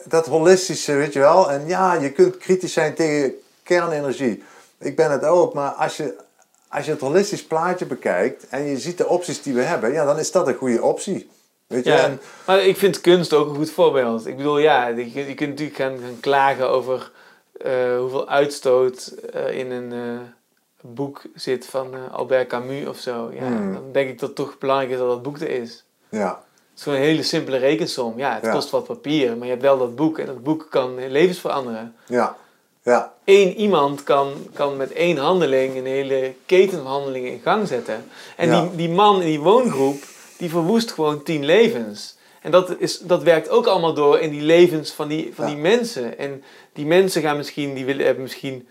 dat 0.05 0.25
holistische, 0.25 0.93
weet 0.93 1.13
je 1.13 1.19
wel. 1.19 1.51
En 1.51 1.67
ja, 1.67 1.93
je 1.93 2.11
kunt 2.11 2.37
kritisch 2.37 2.73
zijn 2.73 2.93
tegen 2.93 3.33
kernenergie. 3.63 4.43
Ik 4.77 4.95
ben 4.95 5.11
het 5.11 5.23
ook, 5.23 5.53
maar 5.53 5.69
als 5.69 5.97
je, 5.97 6.15
als 6.71 6.85
je 6.85 6.91
het 6.91 7.01
holistisch 7.01 7.45
plaatje 7.45 7.85
bekijkt 7.85 8.47
en 8.49 8.63
je 8.63 8.77
ziet 8.77 8.97
de 8.97 9.07
opties 9.07 9.41
die 9.41 9.53
we 9.53 9.61
hebben, 9.61 9.91
ja, 9.91 10.05
dan 10.05 10.19
is 10.19 10.31
dat 10.31 10.47
een 10.47 10.55
goede 10.55 10.83
optie. 10.83 11.29
Weet 11.67 11.85
je? 11.85 11.91
Ja, 11.91 12.17
maar 12.45 12.63
ik 12.63 12.77
vind 12.77 13.01
kunst 13.01 13.33
ook 13.33 13.49
een 13.49 13.55
goed 13.55 13.71
voorbeeld. 13.71 14.27
Ik 14.27 14.37
bedoel, 14.37 14.57
ja, 14.57 14.87
je, 14.87 15.27
je 15.27 15.33
kunt 15.33 15.49
natuurlijk 15.49 15.77
gaan, 15.77 15.97
gaan 15.99 16.19
klagen 16.19 16.69
over 16.69 17.11
uh, 17.65 17.97
hoeveel 17.97 18.29
uitstoot 18.29 19.13
uh, 19.35 19.57
in 19.57 19.71
een 19.71 19.91
uh, 19.91 20.19
boek 20.81 21.21
zit 21.35 21.65
van 21.65 22.11
Albert 22.11 22.47
Camus 22.47 22.87
of 22.87 22.97
zo. 22.97 23.31
Ja, 23.33 23.45
hmm. 23.45 23.73
Dan 23.73 23.91
denk 23.91 24.09
ik 24.09 24.19
dat 24.19 24.27
het 24.27 24.37
toch 24.37 24.57
belangrijk 24.57 24.91
is 24.91 24.97
dat 24.97 25.07
dat 25.07 25.21
boek 25.21 25.39
er 25.39 25.49
is. 25.49 25.83
Ja. 26.09 26.27
Het 26.27 26.79
is 26.79 26.83
gewoon 26.83 26.97
een 26.97 27.05
hele 27.05 27.23
simpele 27.23 27.57
rekensom. 27.57 28.13
Ja, 28.17 28.39
het 28.41 28.51
kost 28.51 28.69
wat 28.69 28.85
papier, 28.85 29.37
maar 29.37 29.45
je 29.45 29.51
hebt 29.51 29.65
wel 29.65 29.77
dat 29.77 29.95
boek 29.95 30.19
en 30.19 30.25
dat 30.25 30.43
boek 30.43 30.67
kan 30.69 31.07
levens 31.07 31.39
veranderen. 31.39 31.95
Ja. 32.05 32.35
Ja. 32.83 33.13
Eén 33.25 33.55
iemand 33.55 34.03
kan, 34.03 34.33
kan 34.53 34.77
met 34.77 34.93
één 34.93 35.17
handeling 35.17 35.75
een 35.75 35.85
hele 35.85 36.33
keten 36.45 36.77
van 36.77 36.87
handelingen 36.87 37.31
in 37.31 37.41
gang 37.43 37.67
zetten. 37.67 38.03
En 38.37 38.49
die, 38.49 38.75
die 38.75 38.89
man 38.89 39.21
in 39.21 39.27
die 39.27 39.39
woongroep, 39.39 40.03
die 40.37 40.49
verwoest 40.49 40.91
gewoon 40.91 41.23
tien 41.23 41.45
levens. 41.45 42.17
En 42.41 42.51
dat, 42.51 42.75
is, 42.77 42.99
dat 42.99 43.23
werkt 43.23 43.49
ook 43.49 43.67
allemaal 43.67 43.93
door 43.93 44.19
in 44.19 44.29
die 44.29 44.41
levens 44.41 44.91
van 44.91 45.07
die, 45.07 45.31
van 45.35 45.45
die 45.45 45.55
mensen. 45.55 46.17
En 46.17 46.43
die 46.73 46.85
mensen 46.85 47.21
gaan 47.21 47.37
misschien, 47.37 47.73
die 47.73 47.85
willen, 47.85 48.05
hebben 48.05 48.23
misschien 48.23 48.67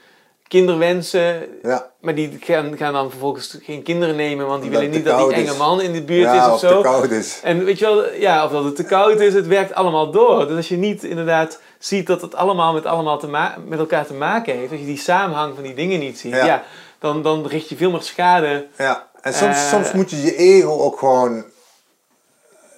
kinderwensen. 0.49 1.49
Ja. 1.62 1.91
Maar 2.01 2.15
die 2.15 2.37
gaan, 2.41 2.77
gaan 2.77 2.93
dan 2.93 3.11
vervolgens 3.11 3.59
geen 3.62 3.82
kinderen 3.82 4.16
nemen, 4.16 4.47
want 4.47 4.62
die 4.62 4.70
willen 4.70 4.91
niet 4.91 5.05
dat 5.05 5.28
die 5.28 5.37
enge 5.37 5.55
man 5.55 5.81
in 5.81 5.93
de 5.93 6.03
buurt 6.03 6.35
is 6.35 6.47
of, 6.47 6.59
zo. 6.59 6.77
Te 6.77 6.89
koud 6.89 7.11
is. 7.11 7.41
En 7.43 7.65
weet 7.65 7.78
je 7.78 7.85
wel, 7.85 8.15
ja, 8.15 8.45
of 8.45 8.51
dat 8.51 8.65
het 8.65 8.77
te 8.77 8.85
koud 8.85 9.20
is, 9.20 9.35
het 9.35 9.47
werkt 9.47 9.74
allemaal 9.74 10.11
door. 10.11 10.47
Dus 10.47 10.57
als 10.57 10.69
je 10.69 10.77
niet 10.77 11.05
inderdaad 11.05 11.61
ziet 11.81 12.07
dat 12.07 12.20
het 12.20 12.35
allemaal 12.35 12.73
met, 12.73 12.86
allemaal 12.86 13.19
te 13.19 13.27
met 13.66 13.78
elkaar 13.78 14.07
te 14.07 14.15
maken 14.15 14.55
heeft, 14.55 14.70
als 14.70 14.81
je 14.81 14.86
die 14.86 14.98
samenhang 14.98 15.55
van 15.55 15.62
die 15.62 15.74
dingen 15.74 15.98
niet 15.98 16.19
ziet, 16.19 16.35
ja. 16.35 16.62
dan, 16.98 17.23
dan 17.23 17.47
richt 17.47 17.69
je 17.69 17.77
veel 17.77 17.90
meer 17.90 18.02
schade. 18.02 18.66
Ja, 18.77 19.09
en 19.20 19.35
soms, 19.35 19.57
uh, 19.57 19.69
soms 19.69 19.93
moet 19.93 20.11
je 20.11 20.23
je 20.23 20.36
ego 20.36 20.78
ook 20.78 20.98
gewoon, 20.98 21.44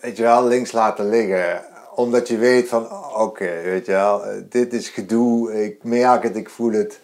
weet 0.01 0.17
je 0.17 0.23
wel, 0.23 0.47
links 0.47 0.73
laten 0.73 1.09
liggen 1.09 1.65
omdat 1.95 2.29
je 2.29 2.37
weet 2.37 2.69
van, 2.69 2.89
oké, 3.15 3.61
weet 3.65 3.87
je 3.87 3.93
wel, 3.93 4.23
dit 4.49 4.73
is 4.73 4.89
gedoe, 4.89 5.65
ik 5.65 5.85
merk 5.85 6.23
het, 6.23 6.37
ik 6.37 6.51
voel 6.51 6.73
het. 6.73 7.01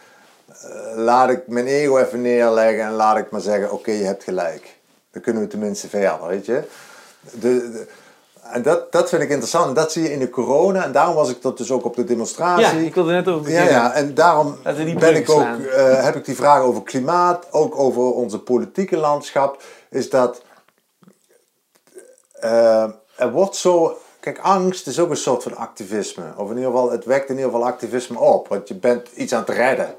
Eh, 0.63 0.97
laat 0.97 1.31
ik 1.31 1.47
mijn 1.47 1.67
ego 1.67 1.99
even 1.99 2.21
neerleggen 2.21 2.85
en 2.85 2.93
laat 2.93 3.19
ik 3.19 3.31
maar 3.31 3.41
zeggen, 3.41 3.73
oké, 3.73 3.91
je 3.91 4.05
hebt 4.05 4.25
gelijk. 4.25 4.77
Dan 5.11 5.23
kunnen 5.23 5.43
we 5.43 5.49
tenminste 5.49 5.89
verder, 5.89 6.27
weet 6.27 6.47
je. 6.47 6.63
De, 7.41 7.87
en 8.53 8.63
dat, 8.63 8.93
dat 8.93 9.09
vind 9.09 9.23
ik 9.23 9.29
interessant. 9.29 9.77
Dat 9.77 9.93
zie 9.93 10.03
je 10.03 10.13
in 10.13 10.19
de 10.19 10.31
corona. 10.31 10.85
En 10.85 10.93
daarom 10.93 11.15
was 11.15 11.31
ik 11.31 11.43
dat 11.43 11.59
dus 11.59 11.71
ook 11.71 11.85
op 11.85 11.97
de 11.97 12.05
demonstratie. 12.05 12.79
Ja, 12.79 12.87
ik 12.87 12.95
wilde 12.95 13.13
net 13.13 13.29
over 13.29 13.43
beginnen. 13.43 13.73
Ja, 13.73 13.83
ja. 13.83 13.93
en 13.93 14.15
daarom 14.15 14.57
ben 14.99 15.17
ik 15.17 15.31
ook, 15.31 15.47
uh, 15.59 16.05
heb 16.05 16.17
ik 16.17 16.25
die 16.25 16.37
vraag 16.37 16.63
over 16.63 16.83
klimaat, 16.83 17.47
ook 17.51 17.79
over 17.79 18.03
onze 18.03 18.39
politieke 18.39 18.97
landschap. 18.97 19.63
Is 19.91 20.11
dat 20.11 20.43
uh, 22.45 22.83
er 23.17 23.31
wordt 23.31 23.57
zo 23.57 23.99
Kijk, 24.21 24.39
angst 24.39 24.87
is 24.87 24.99
ook 24.99 25.11
een 25.11 25.17
soort 25.17 25.43
van 25.43 25.57
activisme. 25.57 26.25
Of 26.37 26.51
in 26.51 26.57
ieder 26.57 26.71
geval, 26.71 26.91
het 26.91 27.05
wekt 27.05 27.29
in 27.29 27.37
ieder 27.37 27.51
geval 27.51 27.67
activisme 27.67 28.19
op. 28.19 28.49
Want 28.49 28.69
je 28.69 28.75
bent 28.75 29.09
iets 29.09 29.33
aan 29.33 29.41
het 29.41 29.49
redden. 29.49 29.95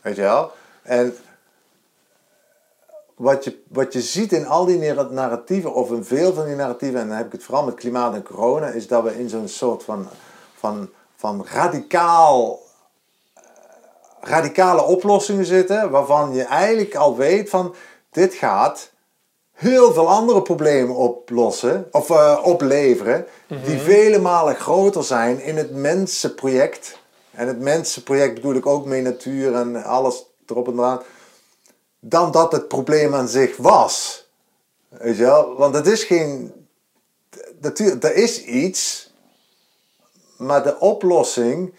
Weet 0.00 0.16
je 0.16 0.22
wel? 0.22 0.52
En 0.82 1.16
wat 3.20 3.44
je, 3.44 3.62
wat 3.68 3.92
je 3.92 4.00
ziet 4.00 4.32
in 4.32 4.46
al 4.46 4.64
die 4.64 4.92
narratieven, 5.10 5.74
of 5.74 5.90
in 5.90 6.04
veel 6.04 6.34
van 6.34 6.44
die 6.44 6.54
narratieven, 6.54 7.00
en 7.00 7.08
dan 7.08 7.16
heb 7.16 7.26
ik 7.26 7.32
het 7.32 7.42
vooral 7.42 7.64
met 7.64 7.74
klimaat 7.74 8.14
en 8.14 8.22
corona, 8.22 8.66
is 8.66 8.86
dat 8.86 9.02
we 9.02 9.18
in 9.18 9.28
zo'n 9.28 9.48
soort 9.48 9.82
van, 9.82 10.08
van, 10.54 10.88
van 11.16 11.46
radicaal, 11.52 12.58
radicale 14.20 14.82
oplossingen 14.82 15.44
zitten, 15.44 15.90
waarvan 15.90 16.34
je 16.34 16.42
eigenlijk 16.42 16.94
al 16.94 17.16
weet 17.16 17.50
van, 17.50 17.74
dit 18.10 18.34
gaat 18.34 18.90
heel 19.52 19.92
veel 19.92 20.08
andere 20.08 20.42
problemen 20.42 20.96
oplossen, 20.96 21.88
of 21.90 22.08
uh, 22.08 22.40
opleveren, 22.42 23.26
die 23.46 23.76
mhm. 23.76 23.84
vele 23.84 24.18
malen 24.18 24.54
groter 24.54 25.04
zijn 25.04 25.42
in 25.42 25.56
het 25.56 25.74
mensenproject. 25.74 26.98
En 27.30 27.46
het 27.46 27.60
mensenproject 27.60 28.34
bedoel 28.34 28.54
ik 28.54 28.66
ook 28.66 28.86
mee 28.86 29.02
natuur 29.02 29.54
en 29.54 29.84
alles 29.84 30.26
erop 30.46 30.66
en 30.68 30.78
eraan. 30.78 31.00
Dan 32.00 32.30
dat 32.30 32.52
het 32.52 32.68
probleem 32.68 33.14
aan 33.14 33.28
zich 33.28 33.56
was. 33.56 34.24
Weet 34.88 35.16
je 35.16 35.22
wel? 35.22 35.56
Want 35.56 35.74
het 35.74 35.86
is 35.86 36.04
geen. 36.04 36.52
Natuurlijk, 37.60 38.04
er 38.04 38.14
is 38.14 38.44
iets, 38.44 39.12
maar 40.36 40.62
de 40.62 40.78
oplossing 40.78 41.74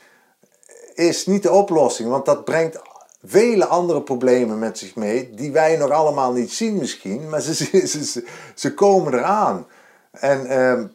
is 0.93 1.25
niet 1.25 1.43
de 1.43 1.51
oplossing, 1.51 2.09
want 2.09 2.25
dat 2.25 2.45
brengt 2.45 2.79
vele 3.23 3.65
andere 3.65 4.01
problemen 4.01 4.59
met 4.59 4.77
zich 4.77 4.95
mee, 4.95 5.33
die 5.33 5.51
wij 5.51 5.77
nog 5.77 5.89
allemaal 5.89 6.31
niet 6.31 6.51
zien 6.51 6.75
misschien, 6.75 7.29
maar 7.29 7.41
ze, 7.41 7.53
ze, 7.87 8.25
ze, 8.55 8.73
komen 8.73 9.13
eraan. 9.13 9.67
En, 10.11 10.45
ehm, 10.45 10.85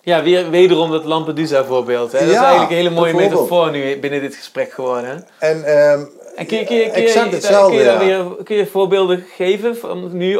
ja, 0.00 0.22
weer, 0.22 0.50
wederom 0.50 0.90
dat 0.90 1.04
Lampedusa 1.04 1.64
voorbeeld. 1.64 2.12
Hè? 2.12 2.18
Dat 2.18 2.28
is 2.28 2.34
eigenlijk 2.34 2.70
een 2.70 2.76
hele 2.76 2.90
mooie 2.90 3.14
metafoor 3.14 3.70
nu 3.70 4.00
binnen 4.00 4.20
dit 4.20 4.34
gesprek 4.34 4.72
geworden. 4.72 5.26
En, 5.38 5.78
um, 5.78 6.10
en 6.34 6.46
kun, 6.46 6.58
je, 6.58 6.64
kun, 6.64 6.76
je, 6.76 6.90
kun, 6.90 7.02
je, 7.02 7.38
kun, 7.40 7.72
je, 7.72 7.96
weer, 7.98 8.44
kun 8.44 8.56
je 8.56 8.66
voorbeelden 8.66 9.24
geven 9.36 9.76
van 9.76 10.16
nu, 10.16 10.38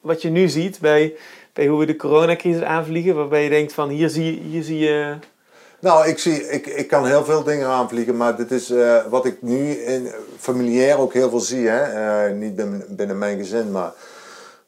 wat 0.00 0.22
je 0.22 0.30
nu 0.30 0.48
ziet 0.48 0.78
bij, 0.80 1.14
bij 1.52 1.66
hoe 1.66 1.78
we 1.78 1.86
de 1.86 1.96
coronacrisis 1.96 2.62
aanvliegen, 2.62 3.14
waarbij 3.14 3.42
je 3.42 3.48
denkt 3.48 3.72
van 3.72 3.88
hier 3.88 4.08
zie, 4.08 4.42
hier 4.50 4.62
zie 4.62 4.78
je 4.78 5.14
nou, 5.84 6.08
ik, 6.08 6.18
zie, 6.18 6.48
ik, 6.50 6.66
ik 6.66 6.88
kan 6.88 7.06
heel 7.06 7.24
veel 7.24 7.42
dingen 7.42 7.68
aanvliegen, 7.68 8.16
maar 8.16 8.36
dit 8.36 8.50
is 8.50 8.70
uh, 8.70 8.96
wat 9.10 9.24
ik 9.24 9.42
nu 9.42 9.70
in, 9.70 10.10
familiair 10.38 10.98
ook 10.98 11.12
heel 11.12 11.30
veel 11.30 11.40
zie. 11.40 11.68
Hè? 11.68 12.28
Uh, 12.28 12.36
niet 12.36 12.56
binnen, 12.56 12.84
binnen 12.88 13.18
mijn 13.18 13.38
gezin, 13.38 13.70
maar 13.70 13.92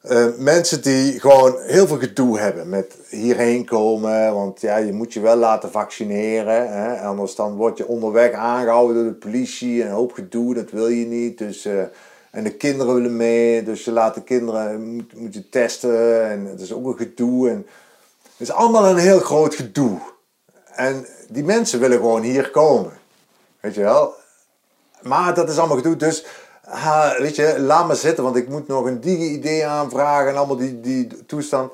uh, 0.09 0.25
mensen 0.37 0.81
die 0.81 1.19
gewoon 1.19 1.57
heel 1.61 1.87
veel 1.87 1.97
gedoe 1.97 2.39
hebben 2.39 2.69
met 2.69 2.95
hierheen 3.09 3.65
komen. 3.65 4.33
Want 4.33 4.61
ja, 4.61 4.77
je 4.77 4.93
moet 4.93 5.13
je 5.13 5.19
wel 5.19 5.35
laten 5.35 5.71
vaccineren. 5.71 6.71
Hè? 6.71 6.99
Anders 7.01 7.35
dan 7.35 7.55
word 7.55 7.77
je 7.77 7.87
onderweg 7.87 8.31
aangehouden 8.31 8.95
door 8.95 9.05
de 9.05 9.29
politie 9.29 9.81
en 9.81 9.87
een 9.87 9.93
hoop 9.93 10.13
gedoe, 10.13 10.53
dat 10.53 10.71
wil 10.71 10.87
je 10.87 11.05
niet. 11.05 11.37
Dus, 11.37 11.67
en 12.31 12.43
de 12.43 12.55
kinderen 12.55 12.93
willen 12.93 13.15
mee, 13.15 13.63
dus 13.63 13.85
je 13.85 13.91
laat 13.91 14.13
de 14.13 14.23
kinderen 14.23 14.95
moet 15.15 15.33
je 15.33 15.49
testen. 15.49 16.29
En 16.29 16.45
het 16.45 16.61
is 16.61 16.73
ook 16.73 16.85
een 16.85 16.97
gedoe. 16.97 17.49
En 17.49 17.65
het 18.21 18.47
is 18.47 18.51
allemaal 18.51 18.85
een 18.85 18.97
heel 18.97 19.19
groot 19.19 19.55
gedoe. 19.55 19.99
En 20.75 21.05
die 21.29 21.43
mensen 21.43 21.79
willen 21.79 21.97
gewoon 21.97 22.21
hier 22.21 22.51
komen. 22.51 22.91
Weet 23.59 23.75
je 23.75 23.81
wel? 23.81 24.13
Maar 25.01 25.33
dat 25.33 25.49
is 25.49 25.57
allemaal 25.57 25.77
gedoe. 25.77 25.95
Dus 25.95 26.25
ha, 26.67 27.21
weet 27.21 27.35
je, 27.35 27.59
laat 27.59 27.87
me 27.87 27.95
zitten, 27.95 28.23
want 28.23 28.35
ik 28.35 28.49
moet 28.49 28.67
nog 28.67 28.85
een 28.85 29.01
digi-idee 29.01 29.65
aanvragen 29.65 30.29
en 30.29 30.37
allemaal 30.37 30.57
die, 30.57 30.79
die 30.79 31.25
toestand. 31.25 31.73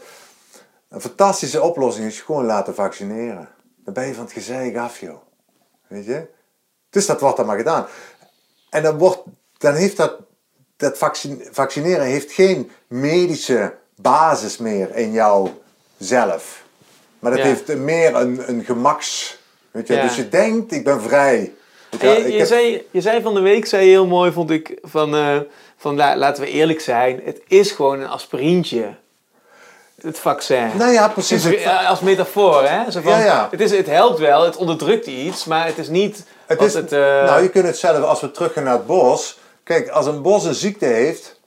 Een 0.90 1.02
fantastische 1.02 1.62
oplossing 1.62 2.08
is 2.08 2.22
gewoon 2.22 2.46
laten 2.46 2.76
vaccineren. 2.76 3.50
Dan 3.84 3.94
ben 3.94 4.08
je 4.08 4.14
van 4.14 4.24
het 4.24 4.34
gezeik 4.34 4.78
af, 4.78 5.00
joh. 5.00 5.18
Weet 5.88 6.06
je? 6.06 6.28
Dus 6.90 7.06
dat 7.06 7.20
wordt 7.20 7.38
dan 7.38 7.46
maar 7.46 7.58
gedaan. 7.58 7.86
En 8.70 8.84
dan, 8.84 8.98
wordt, 8.98 9.22
dan 9.58 9.74
heeft 9.74 9.98
dat, 9.98 10.16
dat 10.76 10.98
vaccineren 11.52 12.06
heeft 12.06 12.32
geen 12.32 12.72
medische 12.88 13.74
basis 13.96 14.58
meer 14.58 14.96
in 14.96 15.12
jou 15.12 15.50
zelf. 15.98 16.64
Maar 17.20 17.32
dat 17.32 17.42
heeft 17.42 17.78
meer 17.78 18.16
een, 18.16 18.50
een 18.50 18.64
gemaks. 18.64 19.40
Weet 19.72 19.88
je? 19.88 20.02
Dus 20.02 20.16
je 20.16 20.30
denkt, 20.30 20.72
ik 20.72 20.84
ben 20.84 21.02
vrij. 21.02 21.54
Je, 22.00 22.32
je, 22.32 22.46
zei, 22.46 22.88
je 22.92 23.02
zei 23.02 23.22
van 23.22 23.34
de 23.34 23.40
week, 23.40 23.66
zei 23.66 23.84
je 23.86 23.90
heel 23.90 24.08
mooi, 24.08 24.32
vond 24.32 24.50
ik, 24.50 24.78
van, 24.82 25.16
uh, 25.16 25.38
van 25.78 25.96
laten 25.96 26.44
we 26.44 26.50
eerlijk 26.50 26.82
zijn, 26.82 27.22
het 27.26 27.42
is 27.48 27.72
gewoon 27.72 28.00
een 28.00 28.10
aspirintje. 28.10 28.96
Het 30.02 30.20
vaccin. 30.20 30.70
Nou 30.78 30.92
ja, 30.92 31.08
precies. 31.08 31.44
Het, 31.44 31.88
als 31.88 32.00
metafoor, 32.00 32.64
hè? 32.64 32.92
Zo 32.92 33.02
van, 33.02 33.12
ja, 33.12 33.20
ja. 33.20 33.48
Het, 33.52 33.62
is, 33.62 33.72
het 33.72 33.88
helpt 33.88 34.20
wel, 34.20 34.44
het 34.44 34.56
onderdrukt 34.56 35.08
iets, 35.08 35.46
maar 35.46 35.66
het 35.66 35.78
is 35.78 35.88
niet. 35.88 36.26
Het 36.46 36.62
is, 36.62 36.74
het, 36.74 36.94
uh... 36.94 37.00
Nou, 37.00 37.42
je 37.42 37.50
kunt 37.50 37.66
het 37.66 37.78
zelf, 37.78 38.04
als 38.04 38.22
we 38.22 38.32
teruggaan 38.32 38.64
naar 38.64 38.74
het 38.74 38.86
bos. 38.86 39.40
Kijk, 39.64 39.90
als 39.90 40.06
een 40.06 40.22
bos 40.22 40.46
een 40.46 40.54
ziekte 40.54 40.86
heeft, 40.86 41.40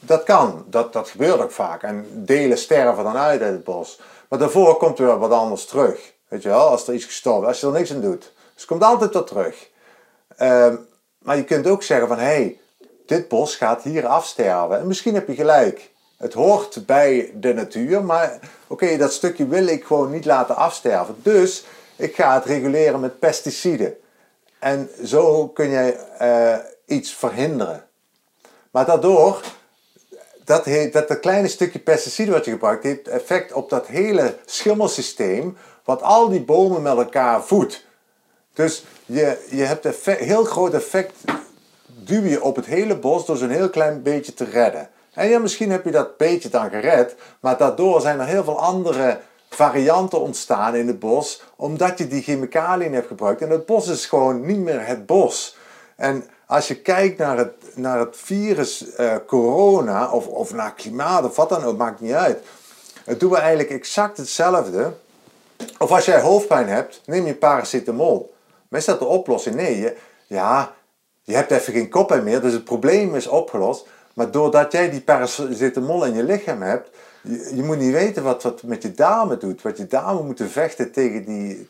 dat 0.00 0.22
kan. 0.22 0.64
Dat, 0.66 0.92
dat 0.92 1.08
gebeurt 1.08 1.40
ook 1.40 1.50
vaak. 1.50 1.82
En 1.82 2.06
delen 2.10 2.58
sterven 2.58 3.04
dan 3.04 3.16
uit 3.16 3.40
uit 3.40 3.52
het 3.52 3.64
bos. 3.64 3.98
Maar 4.28 4.38
daarvoor 4.38 4.76
komt 4.76 4.98
er 4.98 5.06
wel 5.06 5.18
wat 5.18 5.30
anders 5.30 5.64
terug. 5.64 6.12
Weet 6.28 6.42
je 6.42 6.48
wel, 6.48 6.68
als 6.68 6.88
er 6.88 6.94
iets 6.94 7.04
gestorven 7.04 7.48
als 7.48 7.60
je 7.60 7.66
er 7.66 7.72
niks 7.72 7.92
aan 7.92 8.00
doet. 8.00 8.20
Dus 8.20 8.30
het 8.54 8.64
komt 8.64 8.82
altijd 8.82 9.12
tot 9.12 9.26
terug. 9.26 9.68
Ehm, 10.36 10.76
maar 11.18 11.36
je 11.36 11.44
kunt 11.44 11.66
ook 11.66 11.82
zeggen 11.82 12.08
van, 12.08 12.18
hé, 12.18 12.24
hey, 12.24 12.58
dit 13.06 13.28
bos 13.28 13.56
gaat 13.56 13.82
hier 13.82 14.06
afsterven. 14.06 14.78
En 14.78 14.86
misschien 14.86 15.14
heb 15.14 15.28
je 15.28 15.34
gelijk. 15.34 15.90
Het 16.16 16.32
hoort 16.32 16.86
bij 16.86 17.30
de 17.34 17.54
natuur, 17.54 18.04
maar 18.04 18.38
oké, 18.66 18.96
dat 18.96 19.12
stukje 19.12 19.46
wil 19.46 19.66
ik 19.66 19.84
gewoon 19.84 20.10
niet 20.10 20.24
laten 20.24 20.56
afsterven. 20.56 21.16
Dus 21.22 21.64
ik 21.96 22.14
ga 22.14 22.34
het 22.34 22.44
reguleren 22.44 23.00
met 23.00 23.18
pesticiden. 23.18 23.96
En 24.58 24.90
zo 25.04 25.48
kun 25.48 25.70
je 25.70 25.98
uh, 26.22 26.96
iets 26.96 27.14
verhinderen. 27.14 27.84
Maar 28.70 28.86
daardoor, 28.86 29.40
dat, 30.44 30.64
heet, 30.64 30.92
dat, 30.92 31.08
dat 31.08 31.20
kleine 31.20 31.48
stukje 31.48 31.78
pesticiden 31.78 32.34
wat 32.34 32.44
je 32.44 32.50
gebruikt, 32.50 32.82
heeft 32.82 33.08
effect 33.08 33.52
op 33.52 33.70
dat 33.70 33.86
hele 33.86 34.36
schimmelsysteem, 34.44 35.56
wat 35.84 36.02
al 36.02 36.28
die 36.28 36.44
bomen 36.44 36.82
met 36.82 36.96
elkaar 36.96 37.44
voedt. 37.44 37.85
Dus 38.56 38.84
je, 39.06 39.46
je 39.50 39.62
hebt 39.62 39.84
een 39.84 40.14
heel 40.16 40.44
groot 40.44 40.74
effect, 40.74 41.12
duw 41.86 42.22
je 42.22 42.42
op 42.42 42.56
het 42.56 42.66
hele 42.66 42.96
bos 42.98 43.26
door 43.26 43.36
zo'n 43.36 43.48
heel 43.48 43.70
klein 43.70 44.02
beetje 44.02 44.34
te 44.34 44.44
redden. 44.44 44.88
En 45.12 45.28
ja, 45.28 45.38
misschien 45.38 45.70
heb 45.70 45.84
je 45.84 45.90
dat 45.90 46.16
beetje 46.16 46.48
dan 46.48 46.70
gered, 46.70 47.14
maar 47.40 47.56
daardoor 47.56 48.00
zijn 48.00 48.20
er 48.20 48.26
heel 48.26 48.44
veel 48.44 48.60
andere 48.60 49.18
varianten 49.50 50.20
ontstaan 50.20 50.74
in 50.74 50.86
het 50.86 50.98
bos, 50.98 51.42
omdat 51.56 51.98
je 51.98 52.08
die 52.08 52.22
chemicaliën 52.22 52.94
hebt 52.94 53.06
gebruikt. 53.06 53.42
En 53.42 53.50
het 53.50 53.66
bos 53.66 53.88
is 53.88 54.06
gewoon 54.06 54.46
niet 54.46 54.58
meer 54.58 54.86
het 54.86 55.06
bos. 55.06 55.56
En 55.96 56.24
als 56.46 56.68
je 56.68 56.76
kijkt 56.80 57.18
naar 57.18 57.38
het, 57.38 57.52
naar 57.74 57.98
het 57.98 58.16
virus 58.16 58.84
uh, 58.98 59.14
corona, 59.26 60.10
of, 60.10 60.26
of 60.26 60.54
naar 60.54 60.74
klimaat, 60.74 61.24
of 61.24 61.36
wat 61.36 61.48
dan 61.48 61.64
ook, 61.64 61.76
maakt 61.76 62.00
niet 62.00 62.12
uit. 62.12 62.38
Het 63.04 63.20
doen 63.20 63.30
we 63.30 63.36
eigenlijk 63.36 63.70
exact 63.70 64.16
hetzelfde. 64.16 64.92
Of 65.78 65.90
als 65.90 66.04
jij 66.04 66.20
hoofdpijn 66.20 66.68
hebt, 66.68 67.00
neem 67.04 67.26
je 67.26 67.34
paracetamol. 67.34 68.34
Maar 68.68 68.80
is 68.80 68.86
dat 68.86 68.98
de 68.98 69.04
oplossing? 69.04 69.54
Nee, 69.54 69.80
je, 69.80 69.96
ja, 70.26 70.74
je 71.22 71.34
hebt 71.34 71.50
even 71.50 71.72
geen 71.72 71.88
koppijn 71.88 72.24
meer, 72.24 72.40
dus 72.40 72.52
het 72.52 72.64
probleem 72.64 73.14
is 73.14 73.26
opgelost. 73.26 73.86
Maar 74.14 74.30
doordat 74.30 74.72
jij 74.72 74.90
die 74.90 75.00
paracetamol 75.00 76.04
in 76.04 76.14
je 76.14 76.22
lichaam 76.22 76.62
hebt, 76.62 76.90
je, 77.22 77.52
je 77.54 77.62
moet 77.62 77.78
niet 77.78 77.92
weten 77.92 78.22
wat 78.22 78.42
wat 78.42 78.62
met 78.62 78.82
je 78.82 78.92
darmen 78.92 79.38
doet. 79.38 79.62
Wat 79.62 79.76
je 79.76 79.86
darmen 79.86 80.26
moeten 80.26 80.50
vechten 80.50 80.92
tegen, 80.92 81.24
die, 81.24 81.68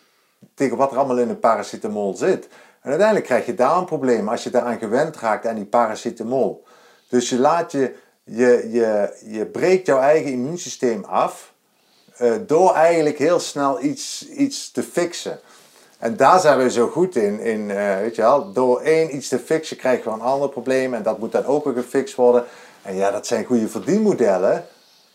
tegen 0.54 0.76
wat 0.76 0.90
er 0.90 0.98
allemaal 0.98 1.18
in 1.18 1.28
een 1.28 1.38
paracetamol 1.38 2.14
zit. 2.14 2.48
En 2.80 2.90
uiteindelijk 2.90 3.26
krijg 3.26 3.46
je 3.46 3.54
darmproblemen 3.54 4.28
als 4.28 4.44
je 4.44 4.50
daaraan 4.50 4.78
gewend 4.78 5.16
raakt 5.16 5.46
aan 5.46 5.54
die 5.54 5.64
paracetamol. 5.64 6.64
Dus 7.08 7.28
je 7.28 7.38
laat 7.38 7.72
je, 7.72 7.94
je, 8.24 8.68
je, 8.70 9.16
je 9.24 9.46
breekt 9.46 9.86
jouw 9.86 10.00
eigen 10.00 10.30
immuunsysteem 10.30 11.04
af 11.04 11.52
uh, 12.20 12.32
door 12.46 12.74
eigenlijk 12.74 13.18
heel 13.18 13.40
snel 13.40 13.82
iets, 13.82 14.28
iets 14.28 14.70
te 14.70 14.82
fixen. 14.82 15.38
En 16.06 16.16
daar 16.16 16.40
zijn 16.40 16.58
we 16.58 16.70
zo 16.70 16.88
goed 16.88 17.16
in. 17.16 17.40
in 17.40 17.60
uh, 17.68 17.96
weet 17.98 18.16
je 18.16 18.22
wel, 18.22 18.52
door 18.52 18.80
één 18.80 19.16
iets 19.16 19.28
te 19.28 19.38
fixen 19.38 19.76
krijgen 19.76 20.04
we 20.04 20.10
een 20.10 20.20
ander 20.20 20.48
probleem. 20.48 20.94
En 20.94 21.02
dat 21.02 21.18
moet 21.18 21.32
dan 21.32 21.44
ook 21.44 21.64
weer 21.64 21.74
gefixt 21.74 22.14
worden. 22.14 22.44
En 22.82 22.96
ja, 22.96 23.10
dat 23.10 23.26
zijn 23.26 23.44
goede 23.44 23.68
verdienmodellen. 23.68 24.66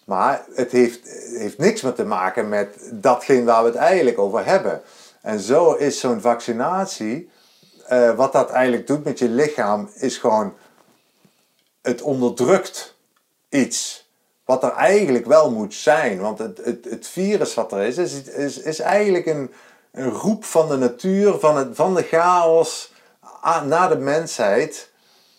Maar 0.04 0.46
het 0.54 0.72
heeft, 0.72 1.00
heeft 1.38 1.58
niks 1.58 1.82
meer 1.82 1.94
te 1.94 2.06
maken 2.06 2.50
met 2.50 2.78
datgene 2.92 3.44
waar 3.44 3.64
we 3.64 3.70
het 3.70 3.78
eigenlijk 3.78 4.20
over 4.20 4.46
hebben. 4.46 4.82
En 5.22 5.40
zo 5.40 5.74
is 5.74 6.00
zo'n 6.00 6.22
vaccinatie, 6.22 7.30
uh, 7.92 8.16
wat 8.16 8.34
dat 8.34 8.50
eigenlijk 8.50 8.88
doet 8.88 9.04
met 9.04 9.20
je 9.20 9.30
lichaam, 9.30 9.90
is 9.96 10.18
gewoon, 10.18 10.54
het 11.82 12.02
onderdrukt 12.02 12.96
iets. 13.50 14.10
Wat 14.46 14.64
er 14.64 14.74
eigenlijk 14.74 15.26
wel 15.26 15.52
moet 15.52 15.74
zijn. 15.74 16.20
Want 16.20 16.40
het, 16.40 16.60
het, 16.64 16.86
het 16.90 17.08
virus 17.08 17.54
wat 17.54 17.72
er 17.72 17.82
is, 17.82 17.98
is, 17.98 18.24
is, 18.24 18.60
is 18.60 18.80
eigenlijk 18.80 19.26
een, 19.26 19.52
een 19.92 20.10
roep 20.10 20.44
van 20.44 20.70
de 20.70 20.78
natuur, 20.78 21.40
van, 21.40 21.58
het, 21.58 21.68
van 21.72 21.96
de 21.96 22.04
chaos 22.04 22.94
naar 23.66 23.90
de 23.90 23.98
mensheid, 23.98 24.90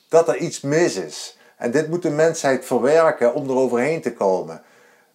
dat 0.09 0.29
er 0.29 0.37
iets 0.37 0.61
mis 0.61 0.97
is. 0.97 1.37
En 1.57 1.71
dit 1.71 1.89
moet 1.89 2.03
de 2.03 2.11
mensheid 2.11 2.65
verwerken 2.65 3.35
om 3.35 3.49
er 3.49 3.57
overheen 3.57 4.01
te 4.01 4.13
komen. 4.13 4.63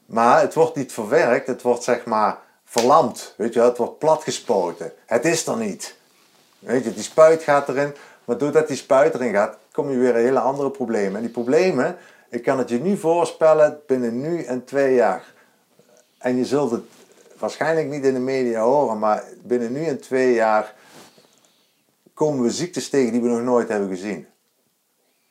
Maar 0.06 0.42
het 0.42 0.54
wordt 0.54 0.76
niet 0.76 0.94
verwerkt, 0.94 1.48
het 1.48 1.62
wordt 1.62 1.84
zeg 1.84 2.06
maar 2.06 2.38
verlamd. 2.66 3.34
Weet 3.38 3.54
je, 3.54 3.62
het 3.62 3.78
wordt 3.78 4.00
platgespoten. 4.00 4.94
Het 5.06 5.26
is 5.26 5.48
er 5.48 5.58
niet. 5.58 5.96
Weet 6.60 6.84
je, 6.84 6.94
die 6.94 7.04
spuit 7.04 7.44
gaat 7.44 7.70
erin, 7.70 7.96
maar 8.26 8.38
doordat 8.38 8.68
die 8.68 8.78
spuit 8.78 9.14
erin 9.14 9.34
gaat, 9.34 9.58
kom 9.72 9.92
je 9.92 9.98
weer 9.98 10.16
een 10.16 10.24
hele 10.24 10.40
andere 10.40 10.70
problemen. 10.70 11.16
En 11.16 11.22
die 11.22 11.32
problemen, 11.32 11.98
ik 12.30 12.44
kan 12.44 12.58
het 12.58 12.70
je 12.70 12.80
nu 12.80 12.98
voorspellen 12.98 13.80
binnen 13.88 14.22
nu 14.22 14.44
en 14.44 14.66
twee 14.66 14.96
jaar. 14.96 15.24
En 16.18 16.38
je 16.38 16.46
zult 16.46 16.72
het 16.72 16.84
waarschijnlijk 17.40 17.88
niet 17.88 18.04
in 18.04 18.14
de 18.14 18.20
media 18.20 18.62
horen, 18.62 19.00
maar 19.00 19.24
binnen 19.44 19.72
nu 19.72 19.86
en 19.86 20.02
twee 20.02 20.34
jaar 20.34 20.74
komen 22.14 22.44
we 22.44 22.52
ziektes 22.52 22.90
tegen 22.90 23.12
die 23.12 23.22
we 23.22 23.28
nog 23.28 23.42
nooit 23.42 23.70
hebben 23.70 23.90
gezien. 23.90 24.28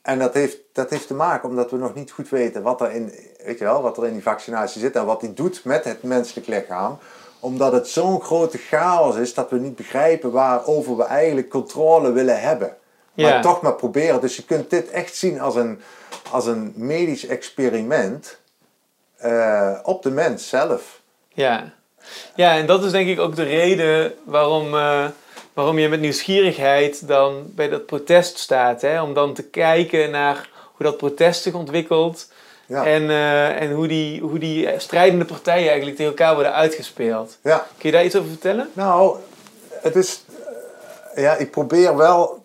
En 0.03 0.19
dat 0.19 0.35
heeft, 0.35 0.59
dat 0.73 0.91
heeft 0.91 1.07
te 1.07 1.15
maken 1.15 1.49
omdat 1.49 1.71
we 1.71 1.77
nog 1.77 1.95
niet 1.95 2.11
goed 2.11 2.29
weten 2.29 2.63
wat 2.63 2.81
er, 2.81 2.93
in, 2.93 3.13
weet 3.45 3.59
je 3.59 3.65
wel, 3.65 3.83
wat 3.83 3.97
er 3.97 4.07
in 4.07 4.13
die 4.13 4.23
vaccinatie 4.23 4.81
zit 4.81 4.97
en 4.97 5.07
wat 5.07 5.21
die 5.21 5.33
doet 5.33 5.65
met 5.65 5.85
het 5.85 6.03
menselijk 6.03 6.47
lichaam. 6.47 6.99
Omdat 7.41 7.73
het 7.73 7.89
zo'n 7.89 8.21
grote 8.21 8.59
chaos 8.59 9.17
is 9.17 9.35
dat 9.35 9.51
we 9.51 9.59
niet 9.59 9.77
begrijpen 9.77 10.31
waarover 10.31 10.97
we 10.97 11.05
eigenlijk 11.05 11.49
controle 11.49 12.13
willen 12.13 12.41
hebben. 12.41 12.77
Maar 13.15 13.43
toch 13.43 13.63
maar 13.63 13.75
proberen. 13.75 14.21
Dus 14.21 14.37
je 14.37 14.45
kunt 14.45 14.71
dit 14.71 14.91
echt 14.91 15.17
zien 15.17 15.41
als 15.41 15.55
een, 15.55 15.81
als 16.31 16.47
een 16.47 16.73
medisch 16.77 17.27
experiment 17.27 18.39
uh, 19.25 19.79
op 19.83 20.03
de 20.03 20.11
mens 20.11 20.49
zelf. 20.49 21.01
Ja. 21.29 21.73
Ja, 22.35 22.57
en 22.57 22.67
dat 22.67 22.85
is 22.85 22.91
denk 22.91 23.09
ik 23.09 23.21
ook 23.21 23.37
de 23.37 23.43
reden 23.43 24.15
waarom, 24.25 24.75
uh, 24.75 25.05
waarom 25.53 25.79
je 25.79 25.89
met 25.89 26.01
nieuwsgierigheid 26.01 27.09
dan 27.09 27.43
bij 27.55 27.69
dat 27.69 27.87
protest 27.87 28.39
staat. 28.39 28.81
Hè? 28.81 29.03
Om 29.03 29.15
dan 29.15 29.35
te 29.35 29.43
kijken 29.43 30.11
naar 30.11 30.49
hoe 30.73 30.87
dat 30.87 30.97
protest 30.97 31.43
zich 31.43 31.55
ontwikkelt. 31.55 32.29
Ja. 32.67 32.85
En, 32.85 33.03
uh, 33.03 33.61
en 33.63 33.73
hoe, 33.73 33.89
die, 33.89 34.21
hoe 34.21 34.39
die 34.39 34.69
strijdende 34.79 35.25
partijen 35.25 35.67
eigenlijk 35.67 35.97
tegen 35.97 36.13
elkaar 36.13 36.35
worden 36.35 36.53
uitgespeeld. 36.53 37.39
Ja. 37.43 37.67
Kun 37.79 37.91
je 37.91 37.97
daar 37.97 38.05
iets 38.05 38.17
over 38.17 38.29
vertellen? 38.29 38.71
Nou, 38.73 39.17
het 39.71 39.97
is... 39.97 40.25
Eh, 41.15 41.23
ja, 41.23 41.37
ik 41.37 41.51
probeer 41.51 41.97
wel 41.97 42.45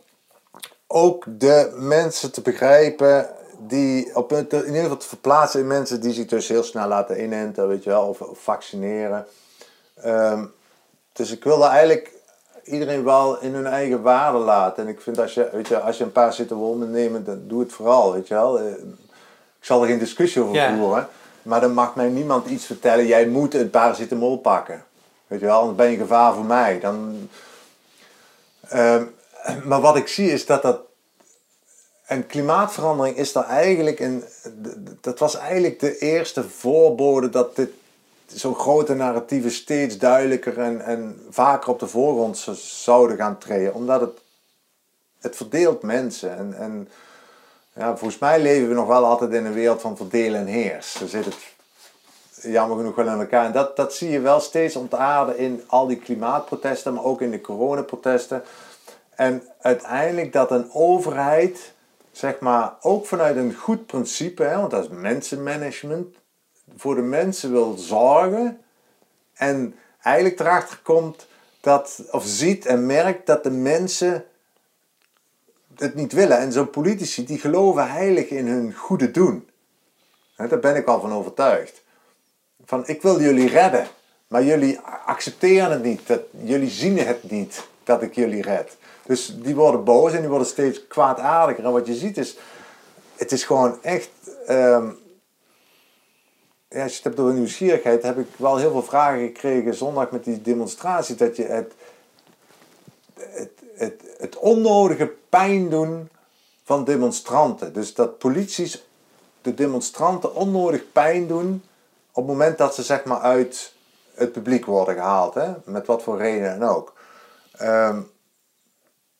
ook 0.87 1.25
de 1.27 1.71
mensen 1.75 2.31
te 2.31 2.41
begrijpen 2.41 3.29
die 3.67 4.15
op 4.15 4.31
in 4.31 4.45
ieder 4.49 4.81
geval 4.81 4.97
te 4.97 5.07
verplaatsen 5.07 5.59
in 5.59 5.67
mensen 5.67 6.01
die 6.01 6.13
zich 6.13 6.25
dus 6.25 6.47
heel 6.47 6.63
snel 6.63 6.87
laten 6.87 7.23
inenten, 7.23 7.67
weet 7.67 7.83
je 7.83 7.89
wel, 7.89 8.07
of, 8.07 8.21
of 8.21 8.39
vaccineren. 8.39 9.25
Ehm, 10.03 10.45
dus 11.13 11.31
ik 11.31 11.43
wilde 11.43 11.65
eigenlijk 11.65 12.11
iedereen 12.63 13.03
wel 13.03 13.39
in 13.39 13.53
hun 13.53 13.67
eigen 13.67 14.01
waarde 14.01 14.37
laten. 14.37 14.83
En 14.83 14.89
ik 14.89 15.01
vind 15.01 15.19
als 15.19 15.33
je, 15.33 15.49
weet 15.51 15.67
je, 15.67 15.79
als 15.79 15.97
je 15.97 16.03
een 16.03 16.11
paar 16.11 16.33
zitten 16.33 16.59
wil 16.59 16.75
nemen, 16.75 17.25
dan 17.25 17.41
doe 17.47 17.59
het 17.59 17.73
vooral, 17.73 18.13
weet 18.13 18.27
je 18.27 18.33
wel. 18.33 18.59
Eh, 18.59 18.65
ik 19.59 19.67
zal 19.67 19.81
er 19.81 19.87
geen 19.87 19.99
discussie 19.99 20.41
over 20.41 20.73
voeren. 20.77 21.07
Maar 21.41 21.61
dan 21.61 21.73
mag 21.73 21.95
mij 21.95 22.09
niemand 22.09 22.47
iets 22.47 22.65
vertellen, 22.65 23.05
jij 23.05 23.27
moet 23.27 23.53
een 23.53 23.69
paracetamol 23.69 24.37
pakken. 24.37 24.83
Weet 25.27 25.39
je 25.39 25.45
wel, 25.45 25.59
anders 25.59 25.77
ben 25.77 25.91
je 25.91 25.97
gevaar 25.97 26.33
voor 26.33 26.45
mij. 26.45 26.79
Dan, 26.79 27.29
ehm, 28.67 29.03
maar 29.69 29.81
wat 29.81 29.95
ik 29.95 30.07
zie 30.07 30.31
is 30.31 30.45
dat 30.45 30.61
dat... 30.61 30.79
En 32.05 32.27
klimaatverandering 32.27 33.17
is 33.17 33.31
daar 33.31 33.47
eigenlijk 33.47 33.99
een... 33.99 34.23
Dat 35.01 35.19
was 35.19 35.35
eigenlijk 35.37 35.79
de 35.79 35.97
eerste 35.97 36.49
voorbode 36.49 37.29
dat 37.29 37.55
dit 37.55 37.69
zo'n 38.35 38.55
grote 38.55 38.93
narratieven 38.93 39.51
steeds 39.51 39.97
duidelijker 39.97 40.59
en, 40.59 40.81
en 40.81 41.25
vaker 41.29 41.69
op 41.69 41.79
de 41.79 41.87
voorgrond 41.87 42.47
zouden 42.61 43.17
gaan 43.17 43.37
treden. 43.37 43.73
Omdat 43.73 44.01
het, 44.01 44.19
het 45.19 45.35
verdeelt 45.35 45.81
mensen. 45.81 46.37
En, 46.37 46.53
en 46.57 46.89
Ja, 47.73 47.97
volgens 47.97 48.19
mij 48.19 48.41
leven 48.41 48.67
we 48.67 48.73
nog 48.73 48.87
wel 48.87 49.05
altijd 49.05 49.33
in 49.33 49.45
een 49.45 49.53
wereld 49.53 49.81
van 49.81 49.97
verdelen 49.97 50.39
en 50.39 50.45
heers. 50.45 50.91
Zo 50.91 51.07
zit 51.07 51.25
het 51.25 51.37
jammer 52.41 52.77
genoeg 52.77 52.95
wel 52.95 53.07
in 53.07 53.19
elkaar. 53.19 53.45
En 53.45 53.51
dat, 53.51 53.75
dat 53.75 53.93
zie 53.93 54.09
je 54.09 54.19
wel 54.19 54.39
steeds 54.39 54.75
ontaarden 54.75 55.37
in 55.37 55.63
al 55.67 55.87
die 55.87 55.97
klimaatprotesten, 55.97 56.93
maar 56.93 57.03
ook 57.03 57.21
in 57.21 57.31
de 57.31 57.41
coronaprotesten. 57.41 58.43
En 59.15 59.43
uiteindelijk 59.61 60.33
dat 60.33 60.51
een 60.51 60.69
overheid, 60.73 61.73
zeg 62.11 62.39
maar, 62.39 62.73
ook 62.81 63.05
vanuit 63.05 63.35
een 63.35 63.55
goed 63.55 63.85
principe, 63.85 64.43
hè, 64.43 64.57
want 64.57 64.71
dat 64.71 64.83
is 64.83 64.89
mensenmanagement, 64.89 66.15
voor 66.75 66.95
de 66.95 67.01
mensen 67.01 67.51
wil 67.51 67.75
zorgen 67.77 68.61
en 69.33 69.75
eigenlijk 70.01 70.39
erachter 70.39 70.79
komt 70.83 71.27
dat, 71.61 72.03
of 72.11 72.23
ziet 72.25 72.65
en 72.65 72.85
merkt 72.85 73.25
dat 73.25 73.43
de 73.43 73.51
mensen 73.51 74.25
het 75.75 75.95
niet 75.95 76.13
willen. 76.13 76.37
En 76.37 76.51
zo'n 76.51 76.69
politici, 76.69 77.25
die 77.25 77.39
geloven 77.39 77.91
heilig 77.91 78.29
in 78.29 78.47
hun 78.47 78.73
goede 78.73 79.11
doen. 79.11 79.49
Daar 80.35 80.59
ben 80.59 80.75
ik 80.75 80.87
al 80.87 81.01
van 81.01 81.13
overtuigd. 81.13 81.83
Van, 82.65 82.87
ik 82.87 83.01
wil 83.01 83.21
jullie 83.21 83.49
redden, 83.49 83.87
maar 84.27 84.43
jullie 84.43 84.79
accepteren 85.05 85.71
het 85.71 85.83
niet. 85.83 86.07
Dat, 86.07 86.21
jullie 86.43 86.69
zien 86.69 86.97
het 86.97 87.31
niet 87.31 87.67
dat 87.83 88.01
ik 88.01 88.15
jullie 88.15 88.41
red. 88.41 88.77
Dus 89.05 89.35
die 89.41 89.55
worden 89.55 89.83
boos 89.83 90.13
en 90.13 90.19
die 90.19 90.29
worden 90.29 90.47
steeds 90.47 90.87
kwaadaardiger. 90.87 91.65
En 91.65 91.71
wat 91.71 91.87
je 91.87 91.93
ziet 91.93 92.17
is, 92.17 92.37
het 93.15 93.31
is 93.31 93.43
gewoon 93.43 93.83
echt... 93.83 94.09
Ehm, 94.45 94.89
ja, 96.71 96.83
als 96.83 96.91
je 96.91 96.97
het 96.97 97.03
hebt 97.03 97.19
over 97.19 97.33
nieuwsgierigheid, 97.33 98.03
heb 98.03 98.17
ik 98.17 98.27
wel 98.35 98.57
heel 98.57 98.71
veel 98.71 98.83
vragen 98.83 99.19
gekregen 99.19 99.73
zondag 99.73 100.11
met 100.11 100.23
die 100.23 100.41
demonstratie. 100.41 101.15
Dat 101.15 101.35
je 101.35 101.43
het, 101.43 101.73
het, 103.19 103.51
het, 103.75 104.01
het 104.17 104.37
onnodige 104.37 105.11
pijn 105.29 105.69
doen 105.69 106.09
van 106.63 106.83
demonstranten. 106.83 107.73
Dus 107.73 107.93
dat 107.93 108.17
polities 108.17 108.85
de 109.41 109.53
demonstranten 109.53 110.35
onnodig 110.35 110.91
pijn 110.91 111.27
doen 111.27 111.63
op 112.11 112.27
het 112.27 112.31
moment 112.31 112.57
dat 112.57 112.75
ze 112.75 112.83
zeg 112.83 113.03
maar 113.03 113.19
uit 113.19 113.73
het 114.13 114.31
publiek 114.31 114.65
worden 114.65 114.95
gehaald. 114.95 115.33
Hè? 115.33 115.53
Met 115.65 115.85
wat 115.85 116.03
voor 116.03 116.17
reden 116.17 116.59
dan 116.59 116.69
ook. 116.69 116.93
Um, 117.61 118.11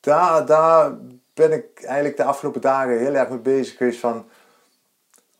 daar, 0.00 0.46
daar 0.46 0.92
ben 1.34 1.52
ik 1.52 1.82
eigenlijk 1.82 2.16
de 2.16 2.24
afgelopen 2.24 2.60
dagen 2.60 2.98
heel 2.98 3.14
erg 3.14 3.28
mee 3.28 3.38
bezig 3.38 3.76
geweest 3.76 4.00
van... 4.00 4.24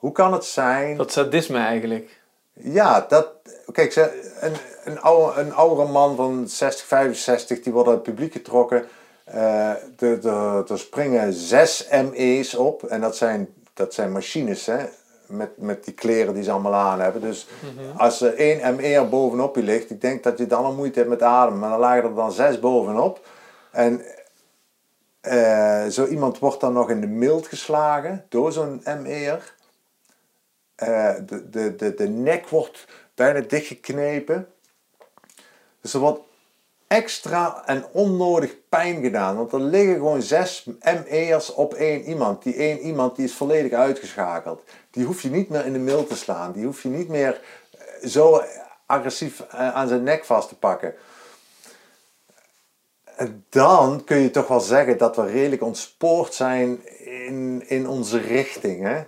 Hoe 0.03 0.13
kan 0.13 0.33
het 0.33 0.45
zijn... 0.45 0.97
Dat 0.97 1.13
sadisme 1.13 1.59
eigenlijk. 1.59 2.21
Ja, 2.53 3.07
dat... 3.09 3.29
Kijk, 3.73 3.97
een, 4.41 4.53
een, 4.85 5.01
oude, 5.01 5.41
een 5.41 5.55
oudere 5.55 5.89
man 5.89 6.17
van 6.17 6.49
60, 6.49 6.87
65, 6.87 7.61
die 7.61 7.73
wordt 7.73 7.89
uit 7.89 7.97
het 7.97 8.07
publiek 8.07 8.33
getrokken. 8.33 8.85
Uh, 9.35 10.71
er 10.71 10.79
springen 10.79 11.33
zes 11.33 11.89
ME's 11.91 12.55
op. 12.55 12.83
En 12.83 13.01
dat 13.01 13.17
zijn, 13.17 13.49
dat 13.75 13.95
zijn 13.95 14.13
machines, 14.13 14.67
hè. 14.67 14.85
Met, 15.27 15.51
met 15.57 15.85
die 15.85 15.95
kleren 15.95 16.35
die 16.35 16.43
ze 16.43 16.51
allemaal 16.51 16.75
aan 16.75 17.01
hebben. 17.01 17.21
Dus 17.21 17.47
mhm. 17.61 17.99
als 17.99 18.21
er 18.21 18.35
één 18.35 18.77
ME'er 18.77 19.09
bovenop 19.09 19.57
je 19.57 19.63
ligt, 19.63 19.91
ik 19.91 20.01
denk 20.01 20.23
dat 20.23 20.39
je 20.39 20.47
dan 20.47 20.65
al 20.65 20.73
moeite 20.73 20.99
hebt 20.99 21.11
met 21.11 21.23
ademen. 21.23 21.59
Maar 21.59 21.71
dan 21.71 21.81
lagen 21.81 22.05
er 22.05 22.15
dan 22.15 22.33
zes 22.33 22.61
bovenop. 22.61 23.27
En 23.71 24.03
uh, 25.23 25.87
zo 25.87 26.07
iemand 26.07 26.39
wordt 26.39 26.61
dan 26.61 26.73
nog 26.73 26.91
in 26.91 27.01
de 27.01 27.07
mild 27.07 27.47
geslagen 27.47 28.25
door 28.29 28.53
zo'n 28.53 28.83
ME'er. 29.03 29.61
Uh, 30.83 31.15
de, 31.27 31.51
de, 31.51 31.77
de, 31.77 31.95
de 31.95 32.09
nek 32.09 32.49
wordt 32.49 32.87
bijna 33.15 33.41
dichtgeknepen. 33.41 34.49
Dus 35.81 35.95
er 35.95 36.01
wordt 36.01 36.21
extra 36.87 37.63
en 37.67 37.85
onnodig 37.93 38.55
pijn 38.69 39.03
gedaan. 39.03 39.37
Want 39.37 39.53
er 39.53 39.61
liggen 39.61 39.95
gewoon 39.95 40.23
zes 40.23 40.67
ME'ers 40.81 41.55
op 41.55 41.75
één 41.75 42.03
iemand. 42.03 42.43
Die 42.43 42.55
één 42.55 42.79
iemand 42.79 43.17
die 43.17 43.25
is 43.25 43.35
volledig 43.35 43.73
uitgeschakeld. 43.73 44.63
Die 44.91 45.05
hoef 45.05 45.23
je 45.23 45.31
niet 45.31 45.49
meer 45.49 45.67
in 45.67 45.73
de 45.73 45.79
mild 45.79 46.09
te 46.09 46.17
slaan. 46.17 46.53
Die 46.53 46.65
hoef 46.65 46.83
je 46.83 46.89
niet 46.89 47.09
meer 47.09 47.41
eh, 47.71 48.09
zo 48.09 48.43
agressief 48.87 49.43
aan 49.49 49.89
zijn 49.89 50.03
nek 50.03 50.25
vast 50.25 50.49
te 50.49 50.57
pakken 50.59 50.95
dan 53.49 54.05
kun 54.05 54.19
je 54.19 54.31
toch 54.31 54.49
wel 54.49 54.61
zeggen 54.61 54.99
dat 54.99 55.17
we 55.17 55.27
redelijk 55.27 55.63
ontspoord 55.63 56.35
zijn 56.35 56.87
in, 57.05 57.63
in 57.67 57.89
onze 57.89 58.19
richting. 58.19 58.83
Hè? 58.83 59.03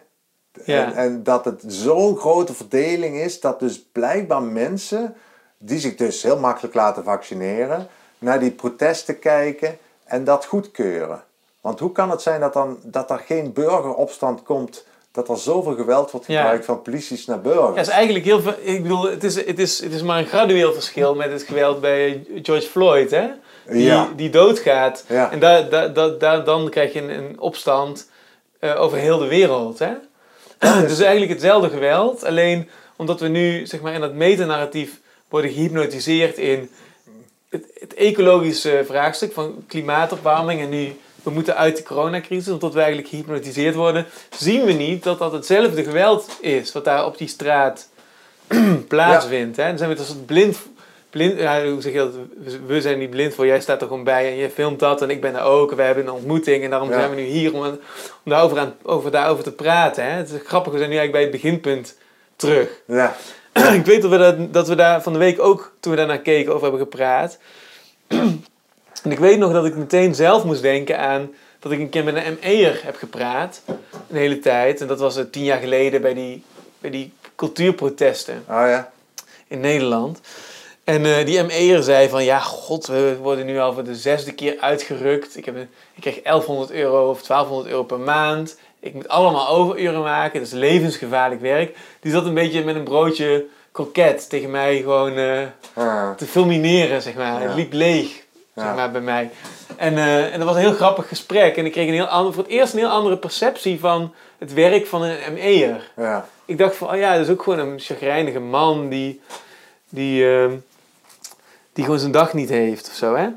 Ja. 0.64 0.85
En, 0.85 0.94
en, 0.94 1.22
dat 1.22 1.44
het 1.44 1.62
zo'n 1.66 2.16
grote 2.16 2.55
verdeling 2.55 3.16
is 3.16 3.40
dat 3.40 3.60
dus 3.60 3.85
blijkbaar 3.93 4.43
mensen 4.43 5.16
die 5.59 5.78
zich 5.78 5.94
dus 5.94 6.22
heel 6.22 6.39
makkelijk 6.39 6.74
laten 6.74 7.05
vaccineren, 7.05 7.89
naar 8.18 8.40
die 8.40 8.51
protesten 8.51 9.18
kijken 9.18 9.78
en 10.05 10.24
dat 10.24 10.44
goedkeuren. 10.44 11.22
Want 11.60 11.81
hoe 11.81 11.93
kan 11.93 12.10
het 12.10 12.22
zijn 12.22 12.40
dat, 12.40 12.52
dan, 12.52 12.78
dat 12.82 13.10
er 13.10 13.18
geen 13.18 13.52
burgeropstand 13.52 14.43
komt, 14.43 14.86
dat 15.12 15.28
er 15.28 15.39
zoveel 15.39 15.74
geweld 15.74 16.10
wordt 16.10 16.26
gebruikt 16.26 16.64
van 16.64 16.82
polities 16.82 17.26
naar 17.26 17.40
burgers? 17.40 17.74
Ja, 17.74 17.81
is 17.81 17.89
eigenlijk 17.89 18.24
heel 18.24 18.40
veel. 18.40 18.55
Ik 18.60 18.82
bedoel, 18.82 19.02
het 19.02 19.24
is, 19.24 19.35
het, 19.47 19.59
is, 19.59 19.81
het 19.81 19.93
is 19.93 20.02
maar 20.02 20.18
een 20.18 20.26
gradueel 20.26 20.72
verschil 20.72 21.14
met 21.14 21.32
het 21.32 21.43
geweld 21.43 21.81
bij 21.81 22.26
George 22.43 22.66
Floyd. 22.66 23.10
Hè? 23.10 23.28
die, 23.68 24.14
die 24.14 24.31
doodgaat. 24.31 25.05
En 25.09 25.39
daar, 25.39 25.68
daar, 25.68 25.93
daar, 25.93 26.18
daar, 26.18 26.44
dan 26.44 26.68
krijg 26.70 26.93
je 26.93 27.01
een, 27.01 27.10
een 27.10 27.40
opstand 27.40 28.10
uh, 28.60 28.81
over 28.81 28.98
heel 28.98 29.18
de 29.18 29.26
wereld. 29.26 29.78
Hè? 29.78 29.93
dus 30.88 31.00
eigenlijk 31.00 31.32
hetzelfde 31.32 31.70
geweld, 31.70 32.24
alleen 32.24 32.68
omdat 32.96 33.20
we 33.20 33.28
nu 33.28 33.66
zeg 33.66 33.80
maar, 33.80 33.92
in 33.92 34.00
dat 34.00 34.14
metanarratief 34.14 35.00
worden 35.28 35.50
gehypnotiseerd 35.50 36.38
in 36.38 36.70
het, 37.48 37.64
het, 37.80 37.94
ecologische 37.94 38.82
vraagstuk 38.86 39.32
van 39.32 39.64
klimaatopwarming 39.66 40.60
en 40.60 40.68
nu 40.68 40.96
we 41.22 41.30
moeten 41.30 41.56
uit 41.56 41.76
de 41.76 41.82
coronacrisis, 41.82 42.52
omdat 42.52 42.72
we 42.72 42.78
eigenlijk 42.78 43.08
gehypnotiseerd 43.08 43.74
worden, 43.74 44.06
zien 44.38 44.64
we 44.64 44.72
niet 44.72 45.02
dat 45.02 45.18
dat 45.18 45.32
hetzelfde 45.32 45.84
geweld 45.84 46.28
is 46.40 46.72
wat 46.72 46.84
daar 46.84 47.06
op 47.06 47.18
die 47.18 47.28
straat 47.28 47.88
plaatsvindt. 48.88 49.56
Hè? 49.56 49.68
Dan 49.68 49.78
zijn 49.78 49.90
we 49.90 49.96
dus 49.96 50.14
blind 50.26 50.56
blind, 51.14 51.38
hoe 51.38 51.82
zeg 51.82 51.92
je 51.92 51.98
dat? 51.98 52.12
We 52.66 52.80
zijn 52.80 52.98
niet 52.98 53.10
blind 53.10 53.34
voor, 53.34 53.46
jij 53.46 53.60
staat 53.60 53.80
er 53.80 53.86
gewoon 53.86 54.04
bij 54.04 54.30
en 54.30 54.36
je 54.36 54.50
filmt 54.50 54.78
dat 54.78 55.02
en 55.02 55.10
ik 55.10 55.20
ben 55.20 55.34
er 55.34 55.42
ook. 55.42 55.74
We 55.74 55.82
hebben 55.82 56.06
een 56.06 56.12
ontmoeting 56.12 56.64
en 56.64 56.70
daarom 56.70 56.92
zijn 56.92 57.10
we 57.10 57.16
nu 57.16 57.22
hier 57.22 57.54
om, 57.54 57.64
om 57.64 57.78
daarover, 58.24 58.58
aan, 58.58 58.74
over, 58.82 59.10
daarover 59.10 59.44
te 59.44 59.52
praten. 59.52 60.04
Hè? 60.04 60.10
Het 60.10 60.30
is 60.30 60.40
grappig, 60.44 60.72
we 60.72 60.78
zijn 60.78 60.90
nu 60.90 60.96
eigenlijk 60.96 61.30
bij 61.30 61.38
het 61.38 61.42
beginpunt 61.42 61.96
terug. 62.36 62.68
Ja. 62.86 63.16
ik 63.80 63.84
weet 63.84 64.02
dat 64.02 64.10
we, 64.10 64.16
dat, 64.16 64.52
dat 64.52 64.68
we 64.68 64.74
daar 64.74 65.02
van 65.02 65.12
de 65.12 65.18
week 65.18 65.40
ook, 65.40 65.72
toen 65.80 65.92
we 65.92 65.98
daarnaar 65.98 66.18
keken, 66.18 66.52
over 66.52 66.62
hebben 66.62 66.80
gepraat. 66.80 67.38
en 69.02 69.10
ik 69.10 69.18
weet 69.18 69.38
nog 69.38 69.52
dat 69.52 69.66
ik 69.66 69.76
meteen 69.76 70.14
zelf 70.14 70.44
moest 70.44 70.62
denken 70.62 70.98
aan 70.98 71.30
dat 71.58 71.72
ik 71.72 71.78
een 71.78 71.88
keer 71.88 72.04
met 72.04 72.16
een 72.16 72.38
ME'er 72.42 72.80
heb 72.82 72.96
gepraat. 72.96 73.62
Een 74.08 74.16
hele 74.16 74.38
tijd. 74.38 74.80
En 74.80 74.86
dat 74.86 74.98
was 74.98 75.18
uh, 75.18 75.24
tien 75.30 75.44
jaar 75.44 75.60
geleden 75.60 76.00
bij 76.00 76.14
die, 76.14 76.42
bij 76.80 76.90
die 76.90 77.12
cultuurprotesten. 77.36 78.44
Oh 78.48 78.66
ja. 78.66 78.92
In 79.48 79.60
Nederland. 79.60 80.20
En 80.85 81.05
uh, 81.05 81.24
die 81.24 81.43
ME'er 81.43 81.82
zei 81.82 82.09
van, 82.09 82.24
ja, 82.24 82.39
god, 82.39 82.86
we 82.86 83.16
worden 83.23 83.47
nu 83.47 83.59
al 83.59 83.73
voor 83.73 83.85
de 83.85 83.94
zesde 83.94 84.32
keer 84.32 84.56
uitgerukt. 84.61 85.36
Ik, 85.36 85.44
heb 85.44 85.56
ik 85.94 86.01
krijg 86.01 86.23
1100 86.23 86.70
euro 86.70 87.11
of 87.11 87.23
1200 87.23 87.70
euro 87.70 87.85
per 87.85 87.98
maand. 87.98 88.59
Ik 88.81 88.94
moet 88.94 89.09
allemaal 89.09 89.48
overuren 89.48 90.02
maken. 90.02 90.39
Dat 90.39 90.48
is 90.48 90.55
levensgevaarlijk 90.55 91.40
werk. 91.40 91.77
Die 92.01 92.12
zat 92.12 92.27
een 92.27 92.35
beetje 92.35 92.65
met 92.65 92.74
een 92.74 92.85
broodje 92.85 93.47
kroket 93.73 94.28
tegen 94.28 94.51
mij 94.51 94.77
gewoon 94.77 95.19
uh, 95.19 95.47
te 96.16 96.27
fulmineren, 96.27 97.02
zeg 97.02 97.15
maar. 97.15 97.40
Het 97.40 97.55
liep 97.55 97.73
leeg, 97.73 98.24
zeg 98.55 98.74
maar, 98.74 98.90
bij 98.90 99.01
mij. 99.01 99.31
En, 99.77 99.93
uh, 99.93 100.32
en 100.32 100.39
dat 100.39 100.48
was 100.48 100.56
een 100.56 100.62
heel 100.62 100.74
grappig 100.74 101.09
gesprek. 101.09 101.56
En 101.56 101.66
ik 101.66 101.73
kreeg 101.73 101.89
een 101.89 101.94
heel 101.94 102.06
ander, 102.06 102.32
voor 102.32 102.43
het 102.43 102.52
eerst 102.52 102.73
een 102.73 102.78
heel 102.78 102.89
andere 102.89 103.16
perceptie 103.16 103.81
van 103.81 104.15
het 104.39 104.52
werk 104.52 104.86
van 104.86 105.02
een 105.02 105.32
ME'er. 105.32 105.90
Ja. 105.97 106.27
Ik 106.44 106.59
dacht 106.59 106.77
van, 106.77 106.90
oh 106.90 106.97
ja, 106.97 107.12
dat 107.12 107.27
is 107.27 107.32
ook 107.32 107.43
gewoon 107.43 107.59
een 107.59 107.81
chagrijnige 107.81 108.40
man 108.40 108.89
die... 108.89 109.20
die 109.89 110.24
die 111.74 111.84
gewoon 111.84 111.98
zijn 111.98 112.12
dag 112.12 112.34
niet 112.34 112.48
heeft 112.48 112.88
of 112.88 112.94
zo. 112.94 113.14
Hè? 113.14 113.28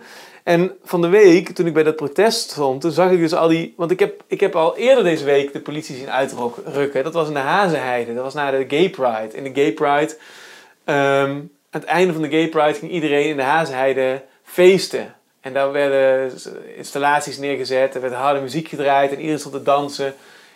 En 0.43 0.71
van 0.83 1.01
de 1.01 1.07
week, 1.07 1.49
toen 1.49 1.65
ik 1.65 1.73
bij 1.73 1.83
dat 1.83 1.95
protest 1.95 2.49
stond, 2.49 2.81
toen 2.81 2.91
zag 2.91 3.11
ik 3.11 3.19
dus 3.19 3.33
al 3.33 3.47
die... 3.47 3.73
Want 3.77 3.91
ik 3.91 3.99
heb, 3.99 4.23
ik 4.27 4.39
heb 4.39 4.55
al 4.55 4.77
eerder 4.77 5.03
deze 5.03 5.23
week 5.23 5.53
de 5.53 5.59
politie 5.59 5.95
zien 5.95 6.11
uitrukken. 6.11 7.03
Dat 7.03 7.13
was 7.13 7.27
in 7.27 7.33
de 7.33 7.39
Hazenheide. 7.39 8.13
Dat 8.13 8.23
was 8.23 8.33
na 8.33 8.51
de 8.51 8.65
Gay 8.67 8.89
Pride. 8.89 9.29
In 9.31 9.43
de 9.43 9.61
Gay 9.61 9.71
Pride... 9.71 10.15
Um, 10.85 11.51
aan 11.69 11.81
het 11.81 11.83
einde 11.83 12.13
van 12.13 12.21
de 12.21 12.29
Gay 12.29 12.47
Pride 12.47 12.73
ging 12.73 12.91
iedereen 12.91 13.29
in 13.29 13.37
de 13.37 13.43
Hazenheide 13.43 14.23
feesten. 14.43 15.15
En 15.41 15.53
daar 15.53 15.71
werden 15.71 16.31
installaties 16.77 17.37
neergezet. 17.37 17.95
Er 17.95 18.01
werd 18.01 18.13
harde 18.13 18.39
muziek 18.39 18.67
gedraaid. 18.67 19.11
En 19.11 19.17
iedereen 19.17 19.39
stond 19.39 19.55
te 19.55 19.63
dansen 19.63 20.13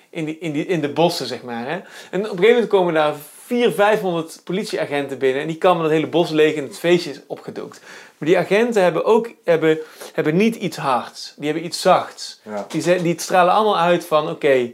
in, 0.10 0.42
in, 0.42 0.68
in 0.68 0.82
de 0.82 0.90
bossen, 0.90 1.26
zeg 1.26 1.44
maar. 1.44 1.66
Hè? 1.68 1.80
En 2.12 2.20
op 2.20 2.24
een 2.24 2.24
gegeven 2.24 2.50
moment 2.50 2.68
komen 2.68 2.94
daar 2.94 3.14
400, 3.52 3.76
500 3.76 4.42
politieagenten 4.44 5.18
binnen. 5.18 5.42
En 5.42 5.48
die 5.48 5.58
kwamen 5.58 5.84
het 5.84 5.92
hele 5.92 6.08
bos 6.08 6.30
leeg 6.30 6.56
en 6.56 6.64
het 6.64 6.80
feestje 6.80 7.10
is 7.10 7.20
opgedoekt. 7.28 7.82
Maar 8.18 8.28
die 8.28 8.38
agenten 8.38 8.84
hebben 8.84 9.06
ook 9.06 9.30
hebben, 9.44 9.80
hebben 10.14 10.36
niet 10.36 10.56
iets 10.56 10.78
hards. 10.78 11.34
Die 11.36 11.46
hebben 11.46 11.66
iets 11.66 11.82
zachts. 11.82 12.42
Die, 12.68 13.02
die 13.02 13.20
stralen 13.20 13.54
allemaal 13.54 13.80
uit 13.80 14.06
van... 14.06 14.30
Oké, 14.30 14.72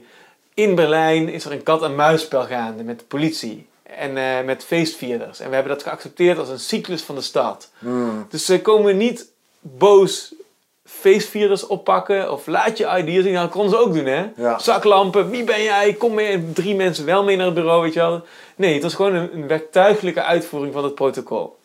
in 0.53 0.75
Berlijn 0.75 1.29
is 1.29 1.45
er 1.45 1.51
een 1.51 1.63
kat-en-muisspel 1.63 2.43
gaande 2.43 2.83
met 2.83 2.99
de 2.99 3.05
politie. 3.05 3.67
En 3.83 4.17
uh, 4.17 4.41
met 4.45 4.63
feestvierders. 4.63 5.39
En 5.39 5.49
we 5.49 5.55
hebben 5.55 5.73
dat 5.73 5.83
geaccepteerd 5.83 6.37
als 6.37 6.49
een 6.49 6.59
cyclus 6.59 7.01
van 7.01 7.15
de 7.15 7.21
stad. 7.21 7.71
Hmm. 7.79 8.25
Dus 8.29 8.45
ze 8.45 8.61
komen 8.61 8.97
niet 8.97 9.31
boos 9.59 10.33
feestvirus 10.99 11.67
oppakken 11.67 12.31
of 12.31 12.47
laat 12.47 12.77
je 12.77 13.03
ID 13.05 13.23
zien. 13.23 13.33
Dat 13.33 13.49
konden 13.49 13.69
ze 13.69 13.77
ook 13.77 13.93
doen, 13.93 14.05
hè? 14.05 14.25
Ja. 14.35 14.59
Zaklampen, 14.59 15.29
wie 15.29 15.43
ben 15.43 15.63
jij? 15.63 15.93
Kom 15.93 16.13
mee, 16.13 16.51
drie 16.53 16.75
mensen 16.75 17.05
wel 17.05 17.23
mee 17.23 17.35
naar 17.35 17.45
het 17.45 17.55
bureau, 17.55 17.81
weet 17.81 17.93
je 17.93 17.99
wel. 17.99 18.21
Nee, 18.55 18.73
het 18.73 18.83
was 18.83 18.93
gewoon 18.93 19.15
een, 19.15 19.29
een 19.33 19.47
werktuigelijke 19.47 20.23
uitvoering 20.23 20.73
van 20.73 20.83
het 20.83 20.95
protocol. 20.95 21.57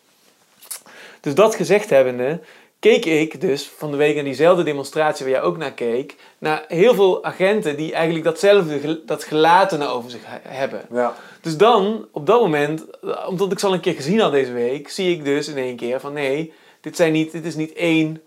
Dus 1.21 1.35
dat 1.35 1.55
gezegd 1.55 1.89
hebbende, 1.89 2.39
keek 2.79 3.05
ik 3.05 3.41
dus 3.41 3.71
van 3.77 3.91
de 3.91 3.97
week 3.97 4.15
naar 4.15 4.23
diezelfde 4.23 4.63
demonstratie 4.63 5.25
waar 5.25 5.33
jij 5.33 5.43
ook 5.43 5.57
naar 5.57 5.71
keek, 5.71 6.15
naar 6.37 6.63
heel 6.67 6.93
veel 6.93 7.23
agenten 7.23 7.77
die 7.77 7.93
eigenlijk 7.93 8.25
datzelfde, 8.25 9.05
dat 9.05 9.23
gelatene 9.23 9.87
over 9.87 10.11
zich 10.11 10.21
he- 10.23 10.39
hebben. 10.55 10.81
Ja. 10.91 11.15
Dus 11.41 11.57
dan, 11.57 12.05
op 12.11 12.25
dat 12.25 12.41
moment, 12.41 12.85
omdat 13.27 13.51
ik 13.51 13.59
ze 13.59 13.65
al 13.65 13.73
een 13.73 13.79
keer 13.79 13.93
gezien 13.93 14.19
had 14.19 14.31
deze 14.31 14.51
week, 14.51 14.89
zie 14.89 15.11
ik 15.11 15.23
dus 15.25 15.47
in 15.47 15.57
één 15.57 15.75
keer 15.75 15.99
van 15.99 16.13
nee, 16.13 16.53
dit, 16.81 16.95
zijn 16.95 17.11
niet, 17.11 17.31
dit 17.31 17.45
is 17.45 17.55
niet 17.55 17.73
één 17.73 18.21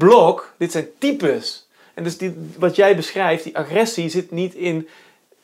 blok, 0.00 0.54
dit 0.56 0.72
zijn 0.72 0.88
types. 0.98 1.68
En 1.94 2.04
dus 2.04 2.18
die, 2.18 2.34
wat 2.58 2.76
jij 2.76 2.96
beschrijft, 2.96 3.44
die 3.44 3.56
agressie 3.56 4.08
zit 4.08 4.30
niet 4.30 4.54
in 4.54 4.88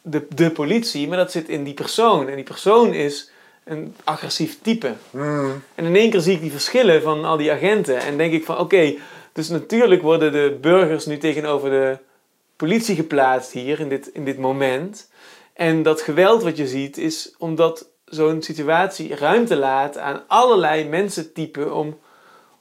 de, 0.02 0.26
de 0.34 0.50
politie, 0.50 1.08
maar 1.08 1.18
dat 1.18 1.30
zit 1.32 1.48
in 1.48 1.64
die 1.64 1.74
persoon. 1.74 2.28
En 2.28 2.34
die 2.34 2.44
persoon 2.44 2.94
is 2.94 3.30
een 3.64 3.94
agressief 4.04 4.58
type. 4.62 4.92
Hmm. 5.10 5.62
En 5.74 5.84
in 5.84 5.96
één 5.96 6.10
keer 6.10 6.20
zie 6.20 6.34
ik 6.34 6.40
die 6.40 6.50
verschillen 6.50 7.02
van 7.02 7.24
al 7.24 7.36
die 7.36 7.52
agenten. 7.52 7.98
En 7.98 8.16
denk 8.16 8.32
ik 8.32 8.44
van 8.44 8.58
oké, 8.58 8.94
dus 9.32 9.48
natuurlijk 9.48 10.02
worden 10.02 10.32
de 10.32 10.58
burgers 10.60 11.06
nu 11.06 11.18
tegenover 11.18 11.70
de 11.70 11.98
politie 12.56 12.96
geplaatst 12.96 13.52
hier 13.52 13.80
in 13.80 13.88
dit, 13.88 14.10
in 14.12 14.24
dit 14.24 14.38
moment. 14.38 15.10
En 15.52 15.82
dat 15.82 16.00
geweld 16.00 16.42
wat 16.42 16.56
je 16.56 16.66
ziet 16.66 16.98
is 16.98 17.34
omdat 17.38 17.88
zo'n 18.04 18.42
situatie 18.42 19.14
ruimte 19.14 19.56
laat 19.56 19.98
aan 19.98 20.22
allerlei 20.26 20.88
mensentypen 20.88 21.74
om, 21.74 21.98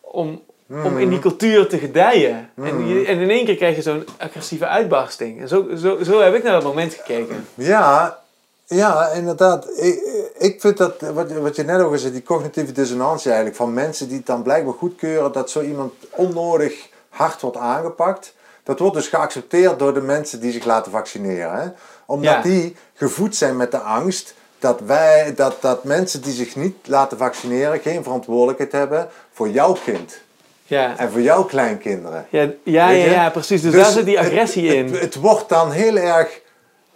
om, 0.02 0.42
om 0.70 0.98
in 0.98 1.10
die 1.10 1.20
cultuur 1.20 1.68
te 1.68 1.78
gedijen. 1.78 2.50
En, 2.56 2.88
je- 2.88 3.06
en 3.06 3.20
in 3.20 3.30
één 3.30 3.46
keer 3.46 3.56
krijg 3.56 3.76
je 3.76 3.82
zo'n 3.82 4.06
agressieve 4.18 4.68
uitbarsting. 4.68 5.42
En 5.42 5.48
zo, 5.48 5.66
zo, 5.76 6.04
zo 6.04 6.22
heb 6.22 6.34
ik 6.36 6.44
naar 6.44 6.54
dat 6.54 6.64
moment 6.64 6.94
gekeken. 6.94 7.48
Ja, 7.54 8.20
ja, 8.66 9.08
inderdaad. 9.10 9.68
Ik, 9.80 10.00
ik 10.38 10.62
vind 10.62 10.78
dat, 10.78 11.02
wat, 11.02 11.32
wat 11.32 11.56
je 11.56 11.64
net 11.64 11.82
ook 11.82 11.98
zei, 11.98 12.12
die 12.12 12.24
cognitieve 12.24 12.72
dissonantie 12.72 13.28
eigenlijk, 13.28 13.58
van 13.58 13.74
mensen 13.74 14.08
die 14.08 14.18
het 14.18 14.26
dan 14.26 14.42
blijkbaar 14.44 14.74
goedkeuren 14.74 15.32
dat 15.32 15.50
zo 15.50 15.62
iemand 15.62 15.94
onnodig 16.10 16.90
hard 17.10 17.42
wordt 17.42 17.58
aangepakt. 17.58 18.34
Dat 18.64 18.80
wordt 18.80 18.96
dus 18.96 19.08
geaccepteerd 19.08 19.80
door 19.80 19.94
de 19.94 20.02
mensen 20.02 20.40
die 20.40 20.52
zich 20.52 20.66
laten 20.66 20.92
vaccineren. 20.92 21.54
Hè? 21.62 21.68
Omdat 22.06 22.34
Ja. 22.34 22.42
die 22.42 22.76
gevoed 22.94 23.36
zijn 23.36 23.58
met 23.58 23.72
de 23.72 23.80
angst 23.80 24.34
dat, 24.60 24.80
wij, 24.86 25.34
dat, 25.36 25.56
dat 25.60 25.84
mensen 25.84 26.22
die 26.22 26.34
zich 26.34 26.56
niet 26.56 26.76
laten 26.88 27.18
vaccineren 27.18 27.80
geen 27.80 28.04
verantwoordelijkheid 28.04 28.72
hebben 28.72 29.08
voor 29.34 29.50
jouw 29.50 29.78
kind 29.86 30.24
Ja, 30.68 30.98
en 30.98 31.12
voor 31.12 31.22
jouw 31.22 31.44
kleinkinderen. 31.44 32.26
ja, 32.30 32.50
ja, 32.64 32.90
ja, 32.90 33.30
precies. 33.30 33.62
Dus, 33.62 33.72
Dus 33.72 33.82
daar 33.84 33.92
zit 33.92 34.06
die 34.06 34.20
agressie 34.20 34.68
het, 34.68 34.76
in. 34.76 34.86
Het, 34.92 35.00
het 35.02 35.16
wordt 35.16 35.50
dan 35.50 35.72
heel 35.72 35.96
erg. 35.98 36.42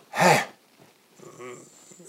Hè, 0.09 0.37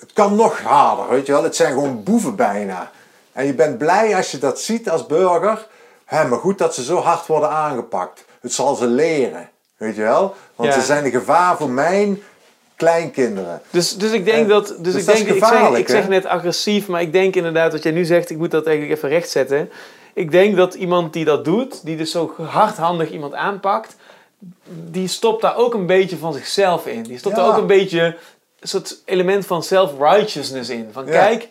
het 0.00 0.12
kan 0.12 0.36
nog 0.36 0.60
harder, 0.60 1.08
weet 1.08 1.26
je 1.26 1.32
wel. 1.32 1.42
Het 1.42 1.56
zijn 1.56 1.72
gewoon 1.72 2.02
boeven 2.02 2.36
bijna. 2.36 2.90
En 3.32 3.46
je 3.46 3.54
bent 3.54 3.78
blij 3.78 4.16
als 4.16 4.30
je 4.30 4.38
dat 4.38 4.60
ziet 4.60 4.90
als 4.90 5.06
burger. 5.06 5.66
Hè, 6.04 6.24
maar 6.28 6.38
goed 6.38 6.58
dat 6.58 6.74
ze 6.74 6.84
zo 6.84 6.96
hard 6.96 7.26
worden 7.26 7.50
aangepakt. 7.50 8.24
Het 8.40 8.52
zal 8.52 8.74
ze 8.74 8.86
leren, 8.86 9.48
weet 9.76 9.96
je 9.96 10.02
wel. 10.02 10.34
Want 10.56 10.68
Ja. 10.74 10.80
ze 10.80 10.86
zijn 10.86 11.04
een 11.04 11.10
gevaar 11.10 11.56
voor 11.56 11.70
mijn 11.70 12.22
kleinkinderen. 12.76 13.62
Dus, 13.70 13.96
dus 13.96 14.12
ik 14.12 14.24
denk 14.24 14.48
dat. 14.48 14.66
Dus, 14.66 14.76
dus 14.78 14.94
ik 14.94 15.06
dat 15.06 15.14
is 15.14 15.22
denk, 15.24 15.34
ik 15.36 15.38
zeg, 15.42 15.48
gevaarlijk, 15.48 15.88
ik 15.88 15.88
zeg 15.94 16.08
net 16.08 16.26
agressief, 16.26 16.86
maar 16.88 17.00
ik 17.00 17.12
denk 17.12 17.34
inderdaad 17.36 17.72
wat 17.72 17.82
jij 17.82 17.92
nu 17.92 18.04
zegt, 18.04 18.30
ik 18.30 18.36
moet 18.38 18.50
dat 18.50 18.66
eigenlijk 18.66 18.96
even 18.96 19.08
rechtzetten. 19.08 19.70
Ik 20.14 20.30
denk 20.30 20.56
dat 20.56 20.74
iemand 20.74 21.12
die 21.12 21.24
dat 21.24 21.44
doet, 21.44 21.84
die 21.84 21.96
dus 21.96 22.10
zo 22.10 22.34
hardhandig 22.42 23.10
iemand 23.10 23.34
aanpakt, 23.34 23.96
die 24.90 25.08
stopt 25.08 25.42
daar 25.42 25.56
ook 25.56 25.74
een 25.74 25.86
beetje 25.86 26.16
van 26.16 26.32
zichzelf 26.32 26.86
in. 26.86 27.02
Die 27.02 27.18
stopt 27.18 27.36
Ja. 27.36 27.42
daar 27.42 27.50
ook 27.52 27.58
een 27.60 27.66
beetje 27.66 28.16
een 28.60 28.68
soort 28.68 28.96
element 29.04 29.46
van 29.46 29.62
self-righteousness 29.62 30.68
in. 30.70 30.88
Van 30.92 31.06
Ja. 31.06 31.10
kijk, 31.12 31.48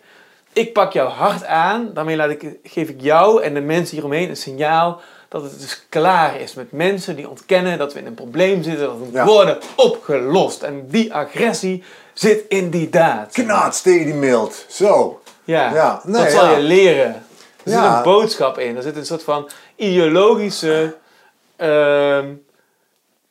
ik 0.53 0.73
pak 0.73 0.94
jou 0.94 1.10
hard 1.10 1.45
aan, 1.45 1.90
daarmee 1.94 2.15
laat 2.15 2.30
ik, 2.30 2.45
geef 2.64 2.90
ik 2.90 3.02
jou 3.02 3.44
en 3.44 3.53
de 3.53 3.61
mensen 3.61 3.95
hieromheen 3.95 4.30
een 4.30 4.38
signaal 4.38 5.02
dat 5.30 5.41
het 5.44 5.60
dus 5.60 5.86
klaar 5.90 6.40
is 6.40 6.53
met 6.53 6.72
mensen 6.72 7.15
die 7.15 7.30
ontkennen 7.30 7.77
dat 7.77 7.94
we 7.94 7.99
in 7.99 8.06
een 8.06 8.14
probleem 8.14 8.64
zitten, 8.64 8.88
dat 8.88 8.98
Ja. 9.11 9.26
worden 9.26 9.57
opgelost. 9.76 10.61
En 10.64 10.86
die 10.88 11.14
agressie 11.14 11.84
zit 12.14 12.44
in 12.48 12.69
die 12.69 12.90
daad. 12.90 13.31
Knaats 13.34 13.81
tegen 13.81 14.06
die 14.06 14.14
mild. 14.14 14.65
Zo. 14.69 15.22
Ja, 15.44 15.73
Ja, 15.73 16.02
nee, 16.03 16.23
dat 16.23 16.31
zal 16.31 16.52
je 16.56 16.61
leren. 16.61 17.23
Er 17.72 17.84
zit 17.84 17.96
een 17.98 18.04
boodschap 18.04 18.58
in. 18.58 18.76
Er 18.76 18.82
zit 18.84 18.96
een 18.96 19.06
soort 19.06 19.24
van 19.24 19.50
ideologische... 19.76 20.96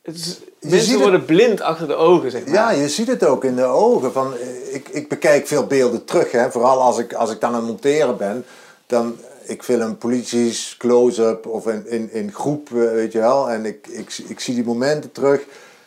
het 0.02 0.14
is, 0.14 0.40
ziet 0.60 0.70
mensen 0.70 0.92
het- 0.92 1.00
worden 1.00 1.24
blind 1.24 1.60
achter 1.60 1.86
de 1.86 1.94
ogen, 1.94 2.30
zeg 2.30 2.44
maar. 2.44 2.54
Ja, 2.54 2.70
je 2.70 2.88
ziet 2.88 3.08
het 3.08 3.24
ook 3.24 3.44
in 3.44 3.56
de 3.56 3.64
ogen. 3.64 4.12
Van, 4.12 4.34
ik, 4.72 4.88
ik 4.88 5.08
bekijk 5.08 5.46
veel 5.46 5.66
beelden 5.66 6.04
terug. 6.04 6.32
Hè. 6.32 6.50
Vooral 6.50 6.80
als 6.80 6.98
ik, 6.98 7.12
als 7.12 7.30
ik 7.30 7.40
dan 7.40 7.50
aan 7.50 7.56
het 7.56 7.66
monteren 7.66 8.16
ben. 8.16 8.44
Dan, 8.86 9.16
ik 9.42 9.62
film 9.62 9.96
polities 9.98 10.74
close-up 10.78 11.46
of 11.46 11.66
in, 11.66 11.86
in, 11.86 12.12
in 12.12 12.32
groep, 12.32 12.68
eh, 12.68 12.74
weet 12.74 13.12
je 13.12 13.18
wel. 13.18 13.50
En 13.50 13.64
ik, 13.64 13.86
ik, 13.86 14.18
ik 14.28 14.40
zie 14.40 14.54
die 14.54 14.64
momenten 14.64 15.12
terug. 15.12 15.40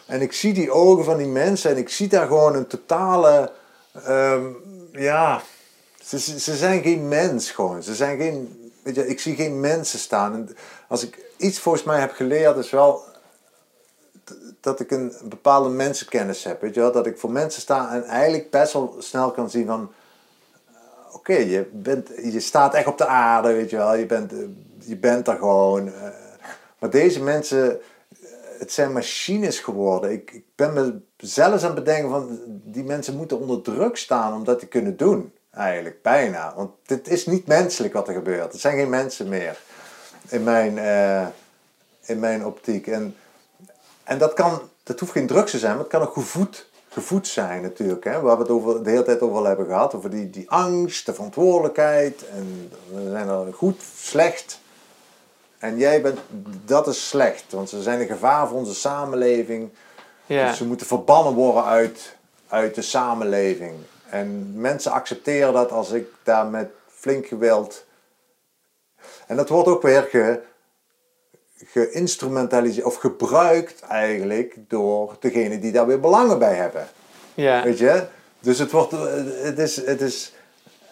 En 0.06 0.22
ik 0.22 0.34
zie 0.34 0.54
die 0.54 0.72
ogen 0.72 1.04
van 1.04 1.18
die 1.18 1.28
mensen. 1.28 1.72
En 1.72 1.78
ik 1.78 1.90
zie 1.90 2.08
daar 2.08 2.28
gewoon 2.28 2.56
een 2.56 2.68
totale... 2.68 3.52
ehm, 4.06 4.42
ja, 4.92 5.42
ze, 6.04 6.20
ze 6.40 6.56
zijn 6.56 6.82
geen 6.82 7.08
mens 7.08 7.52
gewoon. 7.52 7.84
Ze 7.84 7.96
zijn 7.96 8.18
geen... 8.18 8.72
Weet 8.84 8.96
je, 8.96 9.08
ik 9.08 9.20
zie 9.20 9.36
geen 9.36 9.60
mensen 9.60 10.00
staan. 10.00 10.34
En 10.34 10.50
als 10.88 11.04
ik 11.04 11.20
iets 11.38 11.60
volgens 11.60 11.84
mij 11.84 12.00
heb 12.00 12.12
geleerd 12.12 12.58
is 12.58 12.70
wel 12.70 13.04
dat 14.60 14.80
ik 14.80 14.92
een 14.92 15.14
bepaalde 15.24 15.70
mensenkennis 15.70 16.44
heb. 16.44 16.62
Weet 16.62 16.74
je 16.74 16.80
wel? 16.80 16.92
Dat 16.92 17.06
ik 17.06 17.18
voor 17.20 17.32
mensen 17.32 17.62
sta 17.62 17.94
en 17.94 18.04
eigenlijk 18.04 18.50
best 18.50 18.74
wel 18.74 18.96
snel 19.00 19.32
kan 19.32 19.50
zien 19.50 19.66
van... 19.68 19.92
eh, 20.68 21.16
Oké, 21.16 21.34
je 21.34 21.70
bent 21.74 22.10
je 22.24 22.40
staat 22.40 22.74
echt 22.74 22.88
op 22.88 22.98
de 22.98 23.06
aarde, 23.06 23.54
weet 23.54 23.70
je 23.70 23.78
wel. 23.78 23.96
Je 23.96 24.06
bent, 24.06 24.32
eh, 24.34 24.40
je 24.80 24.98
bent 24.98 25.28
er 25.28 25.38
gewoon. 25.38 25.88
eh. 25.88 26.08
maar 26.80 26.90
deze 26.90 27.24
mensen, 27.24 27.80
het 28.60 28.72
zijn 28.72 28.92
machines 28.92 29.60
geworden. 29.60 30.12
Ik, 30.12 30.32
ik 30.32 30.46
ben 30.56 30.74
me 30.74 31.00
zelfs 31.18 31.64
aan 31.64 31.76
het 31.76 31.84
bedenken 31.84 32.10
van... 32.10 32.40
Die 32.46 32.84
mensen 32.84 33.16
moeten 33.18 33.40
onder 33.40 33.62
druk 33.62 33.98
staan 33.98 34.34
om 34.34 34.44
dat 34.44 34.60
te 34.60 34.68
kunnen 34.68 34.98
doen. 34.98 35.34
Eigenlijk, 35.52 36.02
bijna. 36.02 36.54
Want 36.56 36.72
dit 36.86 37.08
is 37.08 37.26
niet 37.26 37.48
menselijk 37.48 37.94
wat 37.94 38.08
er 38.08 38.14
gebeurt. 38.14 38.52
Het 38.52 38.62
zijn 38.62 38.78
geen 38.78 38.90
mensen 38.90 39.30
meer. 39.30 39.60
In 40.30 40.44
mijn, 40.44 40.78
eh, 40.78 41.28
in 42.02 42.20
mijn 42.20 42.46
optiek. 42.46 42.88
En... 42.88 43.16
En 44.04 44.18
dat, 44.18 44.34
kan, 44.34 44.62
dat 44.84 45.00
hoeft 45.00 45.12
geen 45.12 45.28
drugs 45.28 45.52
te 45.52 45.60
zijn, 45.60 45.72
maar 45.72 45.82
het 45.82 45.92
kan 45.92 46.02
ook 46.02 46.14
gevoed, 46.14 46.70
gevoed 46.90 47.28
zijn 47.28 47.62
natuurlijk. 47.62 48.04
Hè? 48.04 48.22
Waar 48.22 48.36
we 48.36 48.42
het 48.42 48.52
over, 48.52 48.84
de 48.84 48.90
hele 48.90 49.04
tijd 49.04 49.22
over 49.22 49.46
hebben 49.46 49.66
gehad. 49.66 49.96
Over 49.96 50.10
die, 50.10 50.30
die 50.30 50.50
angst, 50.50 51.06
de 51.06 51.14
verantwoordelijkheid. 51.14 52.24
En 52.30 52.72
we 52.94 53.10
zijn 53.10 53.28
er 53.28 53.54
goed, 53.54 53.82
slecht. 53.98 54.60
En 55.58 55.78
jij 55.78 56.02
bent, 56.02 56.20
dat 56.66 56.88
is 56.88 57.08
slecht. 57.08 57.44
Want 57.50 57.70
ze 57.70 57.82
zijn 57.82 58.00
een 58.00 58.08
gevaar 58.08 58.48
voor 58.48 58.58
onze 58.58 58.76
samenleving. 58.76 59.70
Ja. 60.26 60.48
Dus 60.48 60.58
ze 60.58 60.66
moeten 60.66 60.88
verbannen 60.88 61.34
worden 61.34 61.66
uit, 61.66 62.16
uit 62.48 62.76
de 62.76 62.82
samenleving. 62.82 63.74
En 64.12 64.52
mensen 64.62 64.92
accepteren 64.92 65.54
dat 65.54 65.72
als 65.72 65.92
ik 65.92 66.08
daar 66.24 66.46
met 66.46 66.70
flink 66.88 67.26
geweld... 67.26 67.86
En 69.28 69.36
dat 69.36 69.50
wordt 69.50 69.68
ook 69.68 69.82
weer 69.82 70.08
ge, 70.10 70.40
geïnstrumentaliseerd 71.66 72.86
of 72.86 72.96
gebruikt 72.96 73.82
eigenlijk 73.82 74.56
door 74.68 75.16
degene 75.20 75.60
die 75.60 75.72
daar 75.72 75.88
weer 75.88 76.00
belangen 76.00 76.40
bij 76.40 76.56
hebben. 76.56 76.88
ja. 77.34 77.64
Weet 77.64 77.78
je? 77.78 78.04
Dus 78.40 78.60
het, 78.60 78.72
wordt, 78.72 78.94
eh, 78.94 79.00
het 79.42 79.60
is, 79.60 79.86
het 79.86 80.02
is 80.02 80.34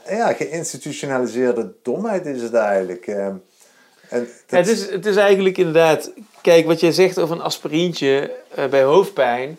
ja, 0.09 0.33
geïnstitutionaliseerde 0.33 1.73
domheid 1.83 2.25
is 2.25 2.41
het 2.41 2.53
eigenlijk. 2.53 3.07
eh. 3.07 3.25
En 3.25 3.41
dat- 4.09 4.27
het, 4.47 4.67
is, 4.67 4.89
het 4.89 5.05
is 5.05 5.15
eigenlijk 5.15 5.57
inderdaad... 5.57 6.11
Kijk, 6.41 6.65
wat 6.65 6.79
je 6.79 6.91
zegt 6.93 7.19
over 7.19 7.35
een 7.35 7.41
aspirintje 7.41 8.35
eh, 8.55 8.65
bij 8.67 8.83
hoofdpijn... 8.83 9.57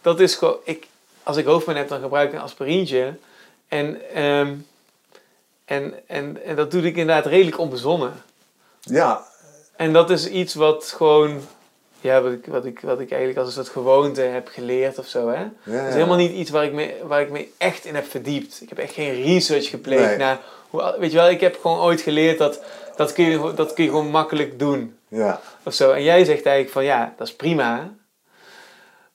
Dat 0.00 0.20
is 0.20 0.34
gewoon... 0.34 0.56
Ik, 0.64 0.86
als 1.22 1.36
ik 1.36 1.44
hoofdpijn 1.44 1.76
heb, 1.76 1.88
dan 1.88 2.00
gebruik 2.00 2.28
ik 2.28 2.34
een 2.34 2.44
aspirintje. 2.44 3.14
En, 3.68 4.10
ehm, 4.14 4.54
en, 5.64 5.94
en, 6.06 6.44
en 6.44 6.56
dat 6.56 6.70
doe 6.70 6.82
ik 6.82 6.96
inderdaad 6.96 7.26
redelijk 7.26 7.58
onbezonnen. 7.58 8.12
ja, 8.80 9.24
En 9.76 9.92
dat 9.92 10.10
is 10.10 10.28
iets 10.28 10.54
wat 10.54 10.84
gewoon, 10.96 11.40
ja, 12.00 12.20
wat 12.22 12.32
ik, 12.32 12.46
wat 12.46 12.64
ik, 12.64 12.80
wat 12.80 13.00
ik 13.00 13.10
eigenlijk 13.10 13.38
als 13.38 13.46
een 13.48 13.64
soort 13.64 13.74
gewoonte 13.76 14.20
heb 14.20 14.48
geleerd 14.48 14.98
of 14.98 15.06
zo. 15.06 15.28
Hè? 15.28 15.40
Ja, 15.40 15.50
Het 15.78 15.88
is 15.88 15.94
helemaal 15.94 16.16
niet 16.16 16.32
iets 16.32 16.50
waar 16.50 16.64
ik, 16.64 16.72
me, 16.72 16.94
waar 17.06 17.20
ik 17.20 17.30
me 17.30 17.48
echt 17.58 17.84
in 17.84 17.94
heb 17.94 18.10
verdiept. 18.10 18.60
Ik 18.62 18.68
heb 18.68 18.78
echt 18.78 18.92
geen 18.94 19.22
research 19.22 19.68
gepleegd 19.68 20.06
Nee. 20.06 20.16
naar, 20.16 20.38
hoe, 20.70 20.94
weet 20.98 21.10
je 21.10 21.16
wel, 21.16 21.30
ik 21.30 21.40
heb 21.40 21.58
gewoon 21.60 21.78
ooit 21.80 22.00
geleerd 22.00 22.38
dat 22.38 22.60
dat 22.96 23.12
kun 23.12 23.24
je, 23.24 23.52
dat 23.54 23.72
kun 23.72 23.84
je 23.84 23.90
gewoon 23.90 24.10
makkelijk 24.10 24.58
doen. 24.58 24.98
ja, 25.08 25.40
Of 25.62 25.74
zo. 25.74 25.90
En 25.92 26.02
jij 26.02 26.24
zegt 26.24 26.44
eigenlijk 26.46 26.70
van 26.74 26.84
ja, 26.84 27.14
dat 27.16 27.26
is 27.26 27.34
prima. 27.36 27.94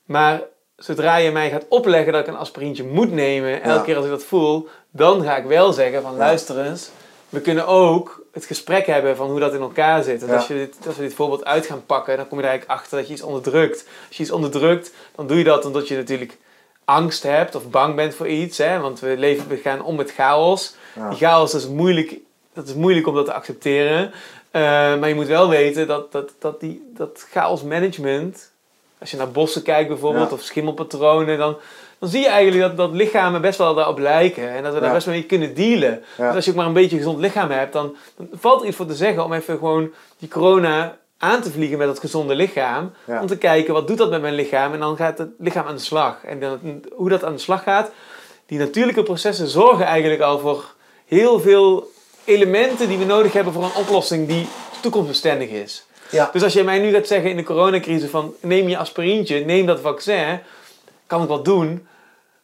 Maar 0.06 0.42
zodra 0.78 1.16
je 1.16 1.32
mij 1.32 1.49
gaat 1.49 1.66
opleggen 1.70 2.12
dat 2.14 2.22
ik 2.22 2.28
een 2.28 2.38
aspirintje 2.40 2.84
moet 2.84 3.12
nemen, 3.12 3.62
elke 3.62 3.78
Ja. 3.78 3.84
keer 3.84 3.95
als 3.95 4.06
ik 4.06 4.12
dat 4.12 4.24
voel, 4.24 4.68
dan 4.91 5.24
ga 5.24 5.38
ik 5.38 5.45
wel 5.45 5.74
zeggen 5.74 6.02
van 6.02 6.12
Ja. 6.12 6.18
luister 6.18 6.66
eens, 6.66 6.90
we 7.30 7.41
kunnen 7.41 7.68
ook 7.68 8.26
het 8.32 8.45
gesprek 8.45 8.86
hebben 8.86 9.16
van 9.16 9.30
hoe 9.30 9.40
dat 9.40 9.54
in 9.54 9.62
elkaar 9.62 10.04
zit. 10.04 10.22
En 10.22 10.28
Ja. 10.28 10.36
als, 10.36 10.48
je 10.48 10.54
dit, 10.54 10.76
als 10.88 10.95
we 10.95 11.02
dit 11.02 11.14
voorbeeld 11.14 11.45
uit 11.45 11.66
gaan 11.66 11.86
pakken, 11.86 12.18
dan 12.18 12.28
kom 12.28 12.38
je 12.38 12.44
er 12.44 12.49
eigenlijk 12.49 12.80
achter 12.80 12.98
dat 12.98 13.08
je 13.08 13.14
iets 13.14 13.22
onderdrukt. 13.22 13.88
Als 14.08 14.18
je 14.18 14.24
iets 14.24 14.32
onderdrukt, 14.32 14.91
dan 15.16 15.28
doe 15.28 15.38
je 15.38 15.44
dat 15.44 15.66
omdat 15.66 15.88
je 15.88 15.95
natuurlijk 15.95 16.38
angst 16.86 17.24
hebt 17.24 17.56
of 17.56 17.70
bang 17.70 17.95
bent 17.95 18.16
voor 18.16 18.28
iets. 18.28 18.58
Hè? 18.58 18.80
Want 18.80 18.99
we, 18.99 19.16
leven, 19.18 19.48
we 19.48 19.58
gaan 19.58 19.82
om 19.84 19.95
met 19.95 20.12
chaos. 20.14 20.76
Die 21.10 21.18
chaos 21.18 21.54
is 21.54 21.68
moeilijk, 21.68 22.16
dat 22.54 22.68
is 22.68 22.74
moeilijk 22.74 23.08
om 23.08 23.16
dat 23.16 23.26
te 23.26 23.34
accepteren. 23.34 24.12
Eh, 24.52 24.62
maar 24.99 25.08
je 25.10 25.16
moet 25.16 25.28
wel 25.28 25.49
weten 25.49 25.88
dat, 25.88 26.12
dat, 26.12 26.32
dat, 26.40 26.60
die, 26.60 26.91
dat 26.95 27.28
chaos 27.32 27.64
management, 27.64 28.52
als 28.99 29.11
je 29.11 29.18
naar 29.18 29.32
bossen 29.32 29.61
kijkt 29.64 29.88
bijvoorbeeld, 29.90 30.30
Ja. 30.30 30.36
of 30.36 30.41
schimmelpatronen, 30.41 31.38
dan, 31.38 31.57
dan 31.99 32.10
zie 32.10 32.22
je 32.22 32.28
eigenlijk 32.28 32.61
dat, 32.61 32.78
dat 32.78 32.95
lichamen 32.98 33.41
best 33.41 33.57
wel 33.57 33.76
daarop 33.76 33.99
lijken. 33.99 34.49
En 34.49 34.64
dat 34.64 34.74
we 34.74 34.80
daar 34.80 34.88
Ja. 34.90 34.94
best 34.95 35.06
wel 35.06 35.15
mee 35.15 35.24
kunnen 35.24 35.53
dealen. 35.56 36.03
Ja. 36.18 36.26
Dus 36.28 36.36
als 36.36 36.45
je 36.45 36.52
ook 36.52 36.57
maar 36.57 36.65
een 36.65 36.74
beetje 36.74 36.91
een 36.95 37.02
gezond 37.03 37.19
lichaam 37.19 37.49
hebt, 37.52 37.74
dan, 37.74 37.95
dan 38.18 38.28
valt 38.34 38.61
er 38.61 38.68
iets 38.68 38.76
voor 38.76 38.86
te 38.86 38.95
zeggen 38.95 39.24
om 39.24 39.34
even 39.34 39.57
gewoon 39.57 39.91
die 40.19 40.30
corona 40.30 40.98
aan 41.18 41.41
te 41.41 41.52
vliegen 41.52 41.78
met 41.78 41.88
dat 41.88 41.99
gezonde 41.99 42.36
lichaam. 42.36 42.94
Ja. 43.06 43.22
Om 43.22 43.28
te 43.28 43.38
kijken, 43.38 43.74
wat 43.74 43.88
doet 43.88 43.98
dat 43.98 44.10
met 44.10 44.22
mijn 44.22 44.34
lichaam? 44.34 44.74
En 44.74 44.80
dan 44.80 44.95
gaat 44.98 45.18
het 45.18 45.30
lichaam 45.40 45.68
aan 45.68 45.76
de 45.76 45.82
slag. 45.82 46.24
En 46.24 46.40
dan, 46.40 46.60
hoe 46.95 47.10
dat 47.10 47.24
aan 47.24 47.34
de 47.34 47.40
slag 47.40 47.64
gaat, 47.64 47.91
die 48.45 48.60
natuurlijke 48.60 49.03
processen 49.03 49.48
zorgen 49.48 49.86
eigenlijk 49.86 50.22
al 50.22 50.40
voor 50.40 50.74
heel 51.06 51.40
veel 51.40 51.91
elementen 52.24 52.88
die 52.88 52.98
we 52.98 53.06
nodig 53.06 53.34
hebben 53.34 53.53
voor 53.53 53.64
een 53.64 53.76
oplossing 53.76 54.28
die 54.28 54.48
toekomstbestendig 54.82 55.49
is. 55.49 55.86
Ja. 56.12 56.30
Dus 56.34 56.44
als 56.44 56.54
jij 56.54 56.64
mij 56.64 56.80
nu 56.80 56.92
gaat 56.92 57.08
zeggen 57.08 57.30
in 57.30 57.36
de 57.38 57.44
coronacrisis 57.44 58.10
van 58.10 58.34
neem 58.42 58.68
je 58.70 58.78
aspirintje, 58.78 59.46
neem 59.46 59.66
dat 59.66 59.80
vaccin, 59.80 60.40
kan 61.08 61.22
ik 61.22 61.28
wel 61.28 61.44
doen. 61.44 61.88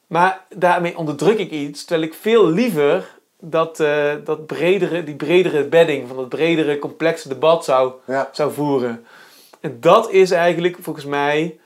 Maar 0.08 0.46
daarmee 0.56 0.98
onderdruk 0.98 1.38
ik 1.38 1.52
iets, 1.52 1.86
terwijl 1.86 2.08
ik 2.08 2.14
veel 2.14 2.48
liever 2.50 3.10
dat, 3.40 3.80
eh, 3.80 4.12
dat 4.24 4.46
bredere, 4.46 5.04
die 5.04 5.16
bredere 5.16 5.64
bedding 5.64 6.08
van 6.08 6.18
dat 6.18 6.30
bredere 6.30 6.80
complexe 6.80 7.28
debat 7.28 7.64
zou, 7.66 7.94
Ja. 8.08 8.30
zou 8.32 8.54
voeren. 8.54 9.06
En 9.60 9.78
dat 9.80 10.12
is 10.12 10.32
eigenlijk 10.32 10.78
volgens 10.82 11.06
mij. 11.06 11.58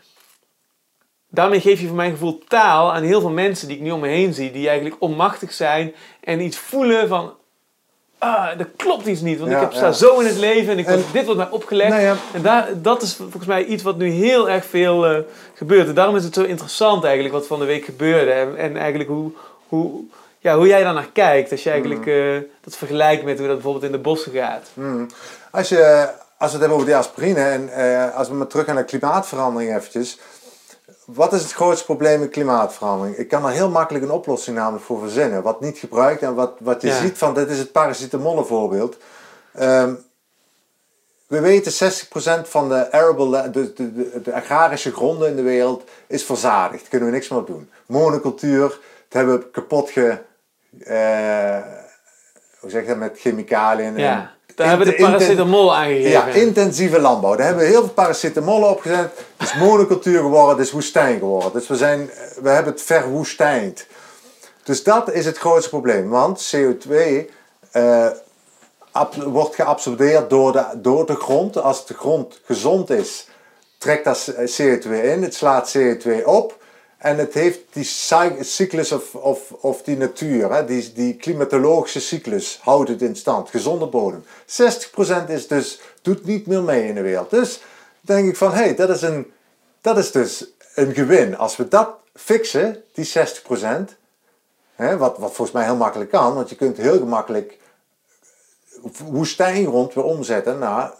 Daarmee 1.29 1.61
geef 1.61 1.79
je 1.79 1.87
voor 1.87 1.95
mijn 1.95 2.11
gevoel 2.11 2.41
taal 2.47 2.93
aan 2.93 3.03
heel 3.03 3.21
veel 3.21 3.29
mensen 3.29 3.67
die 3.67 3.77
ik 3.77 3.83
nu 3.83 3.91
om 3.91 3.99
me 3.99 4.07
heen 4.07 4.33
zie, 4.33 4.51
die 4.51 4.67
eigenlijk 4.67 5.01
onmachtig 5.01 5.53
zijn 5.53 5.93
en 6.21 6.41
iets 6.41 6.57
voelen 6.57 7.07
van. 7.07 7.36
Ah, 8.19 8.59
er 8.59 8.69
klopt 8.75 9.05
iets 9.05 9.21
niet, 9.21 9.39
want 9.39 9.51
Ja, 9.51 9.55
ik 9.57 9.61
heb, 9.63 9.73
sta 9.73 9.85
ja. 9.85 9.91
zo 9.91 10.19
in 10.19 10.25
het 10.25 10.37
leven 10.37 10.71
en, 10.71 10.79
ik 10.79 10.85
word- 10.87 10.97
En- 10.97 11.05
dit 11.13 11.25
wordt 11.25 11.39
mij 11.39 11.49
opgelegd. 11.49 11.89
Nou 11.89 12.01
ja. 12.01 12.15
En 12.33 12.41
daar, 12.41 12.67
dat 12.75 13.01
is 13.01 13.15
volgens 13.15 13.45
mij 13.45 13.65
iets 13.65 13.83
wat 13.83 13.97
nu 13.97 14.09
heel 14.09 14.49
erg 14.49 14.65
veel 14.65 15.05
eh, 15.07 15.17
gebeurt. 15.53 15.87
En 15.87 15.93
daarom 15.93 16.15
is 16.15 16.23
het 16.23 16.33
zo 16.33 16.43
interessant 16.43 17.03
eigenlijk 17.03 17.33
wat 17.33 17.47
van 17.47 17.59
de 17.59 17.65
week 17.65 17.85
gebeurde. 17.85 18.31
En, 18.31 18.57
en 18.57 18.77
eigenlijk 18.77 19.09
hoe, 19.09 19.31
hoe, 19.67 20.01
ja, 20.39 20.55
hoe 20.57 20.67
jij 20.67 20.83
daar 20.83 20.93
naar 20.93 21.09
kijkt. 21.13 21.51
Als 21.51 21.63
je 21.63 21.69
eigenlijk 21.69 22.05
Mm. 22.05 22.11
eh, 22.11 22.41
dat 22.61 22.75
vergelijkt 22.77 23.23
met 23.23 23.37
hoe 23.37 23.45
dat 23.47 23.55
bijvoorbeeld 23.55 23.85
in 23.85 23.91
de 23.91 23.97
bossen 23.97 24.31
gaat. 24.31 24.67
Hmm. 24.73 25.07
Als, 25.51 25.69
je, 25.69 26.09
als 26.37 26.51
we 26.51 26.57
het 26.57 26.59
hebben 26.59 26.71
over 26.71 26.85
die 26.85 26.95
aspirine 26.95 27.41
en 27.41 27.69
eh, 27.73 28.15
als 28.15 28.27
we 28.27 28.33
maar 28.33 28.47
terug 28.47 28.65
gaan 28.65 28.75
naar 28.75 28.83
klimaatverandering 28.83 29.75
eventjes. 29.75 30.19
Wat 31.07 31.33
is 31.33 31.41
het 31.41 31.51
grootste 31.53 31.85
probleem 31.85 32.19
met 32.19 32.29
klimaatverandering? 32.29 33.15
Ik 33.17 33.27
kan 33.27 33.45
er 33.45 33.51
heel 33.51 33.69
makkelijk 33.69 34.03
een 34.05 34.11
oplossing 34.11 34.57
namelijk 34.57 34.83
voor 34.85 34.99
verzinnen. 34.99 35.41
Wat 35.43 35.61
niet 35.61 35.77
gebruikt 35.77 36.21
en 36.21 36.35
wat, 36.35 36.53
wat 36.59 36.81
je 36.81 36.87
Ja. 36.87 36.99
ziet 36.99 37.17
van, 37.17 37.33
dit 37.33 37.49
is 37.49 37.59
het 37.59 37.71
paracetamol 37.71 38.45
voorbeeld. 38.45 38.97
Ehm, 39.53 39.93
we 41.27 41.39
weten 41.39 41.71
60% 41.71 42.47
van 42.49 42.69
de 42.69 42.91
arable, 42.91 43.49
de, 43.51 43.73
de, 43.73 44.21
de, 44.21 44.33
agrarische 44.33 44.91
gronden 44.93 45.29
in 45.29 45.35
de 45.35 45.41
wereld 45.41 45.83
is 46.07 46.23
verzadigd. 46.23 46.81
Daar 46.81 46.89
kunnen 46.89 47.07
we 47.09 47.13
niks 47.13 47.27
meer 47.29 47.39
op 47.39 47.47
doen. 47.47 47.69
Monocultuur, 47.85 48.67
dat 48.69 48.77
hebben 49.09 49.39
we 49.39 49.49
kapot 49.51 49.89
ge... 49.89 50.17
eh, 50.79 51.61
hoe 52.59 52.69
zeg 52.69 52.81
je 52.81 52.87
dat, 52.87 52.97
met 52.97 53.19
chemicaliën. 53.19 53.85
en- 53.95 53.97
Ja, 54.01 54.31
daar 54.57 54.67
hebben 54.67 54.87
we 54.87 54.95
de 54.95 55.01
paracetamol 55.01 55.75
aangegeven. 55.75 56.09
ja, 56.09 56.27
intensieve 56.27 56.99
landbouw. 56.99 57.35
Daar 57.35 57.45
hebben 57.45 57.63
we 57.63 57.69
heel 57.69 57.81
veel 57.81 57.93
paracetamol 57.93 58.63
opgezet. 58.63 59.11
Het 59.37 59.47
is 59.47 59.55
monocultuur 59.55 60.19
geworden, 60.19 60.57
het 60.57 60.65
is 60.65 60.71
woestijn 60.71 61.19
geworden. 61.19 61.51
Dus 61.53 61.67
we, 61.67 61.75
zijn, 61.75 62.09
we 62.41 62.49
hebben 62.49 62.73
het 62.73 62.81
verwoestijnd. 62.81 63.85
Dus 64.63 64.83
dat 64.83 65.11
is 65.11 65.25
het 65.25 65.37
grootste 65.37 65.69
probleem. 65.69 66.09
Want 66.09 66.55
CO2 66.55 66.95
eh, 67.71 68.07
wordt 69.25 69.55
geabsorbeerd 69.55 70.29
door 70.29 70.51
de, 70.51 70.65
door 70.75 71.05
de 71.05 71.15
grond. 71.15 71.61
Als 71.61 71.85
de 71.85 71.93
grond 71.93 72.39
gezond 72.45 72.89
is, 72.89 73.27
trekt 73.77 74.05
dat 74.05 74.33
CO2 74.61 74.89
in. 74.89 75.23
Het 75.23 75.35
slaat 75.35 75.77
CO2 75.77 76.23
op. 76.23 76.57
En 77.07 77.17
het 77.17 77.33
heeft 77.33 77.59
die 77.69 77.83
cy- 77.83 78.41
cyclus 78.41 78.91
of, 78.91 79.15
of, 79.15 79.51
of 79.51 79.81
die 79.81 79.97
natuur, 79.97 80.51
hè, 80.51 80.65
die, 80.65 80.93
die 80.93 81.15
klimatologische 81.15 81.99
cyclus, 81.99 82.59
houdt 82.61 82.89
het 82.89 83.01
in 83.01 83.15
stand. 83.15 83.49
Gezonde 83.49 83.85
bodem. 83.85 84.23
60% 84.45 85.27
is 85.27 85.47
dus, 85.47 85.79
doet 86.01 86.25
niet 86.25 86.47
meer 86.47 86.63
mee 86.63 86.87
in 86.87 86.95
de 86.95 87.01
wereld. 87.01 87.29
Dus 87.29 87.61
denk 88.01 88.27
ik 88.27 88.37
van, 88.37 88.51
hé, 88.51 88.63
hey, 88.63 88.75
dat, 88.75 88.89
is 88.89 89.01
een, 89.01 89.31
dat 89.81 89.97
is 89.97 90.11
dus 90.11 90.45
een 90.75 90.93
gewin. 90.93 91.37
Als 91.37 91.55
we 91.55 91.67
dat 91.67 91.89
fixen, 92.13 92.83
die 92.93 93.07
60%, 93.07 93.11
hè, 94.75 94.97
wat, 94.97 95.17
wat 95.17 95.33
volgens 95.33 95.51
mij 95.51 95.63
heel 95.63 95.75
makkelijk 95.75 96.09
kan, 96.09 96.33
want 96.35 96.49
je 96.49 96.55
kunt 96.55 96.77
heel 96.77 96.97
gemakkelijk 96.97 97.57
woestijngrond 99.05 99.93
weer 99.93 100.03
omzetten 100.03 100.59
naar 100.59 100.93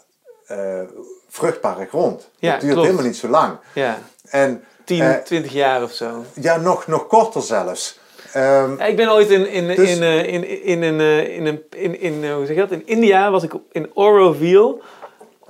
eh, 0.46 0.80
vruchtbare 1.28 1.86
grond. 1.86 2.28
Ja, 2.38 2.52
dat 2.52 2.60
duurt 2.60 2.72
klopt. 2.72 2.86
helemaal 2.88 3.08
niet 3.10 3.20
zo 3.20 3.28
lang. 3.28 3.58
Ja, 3.74 3.98
En 4.22 4.64
10, 4.88 5.00
eh, 5.02 5.14
20 5.24 5.52
jaar 5.52 5.82
of 5.82 5.92
zo. 5.92 6.24
ja, 6.40 6.56
nog, 6.56 6.86
nog 6.86 7.06
korter 7.06 7.42
zelfs. 7.42 7.98
Ehm, 8.32 8.72
ik 8.80 8.96
ben 8.96 9.10
ooit 9.12 9.30
in, 9.30 9.48
in, 9.48 9.66
Dus- 9.66 9.90
in, 9.96 10.02
eh, 10.02 10.26
in, 10.26 10.62
in, 10.64 10.82
een, 10.82 11.00
eh, 11.00 11.36
in, 11.36 11.46
een, 11.46 11.62
in, 11.76 12.00
in, 12.00 12.24
eh, 12.24 12.34
hoe 12.34 12.46
zeg 12.46 12.54
je 12.54 12.60
dat? 12.62 12.70
In 12.70 12.82
India 12.86 13.30
was 13.30 13.42
ik 13.42 13.52
in 13.72 13.90
Auroville. 13.94 14.76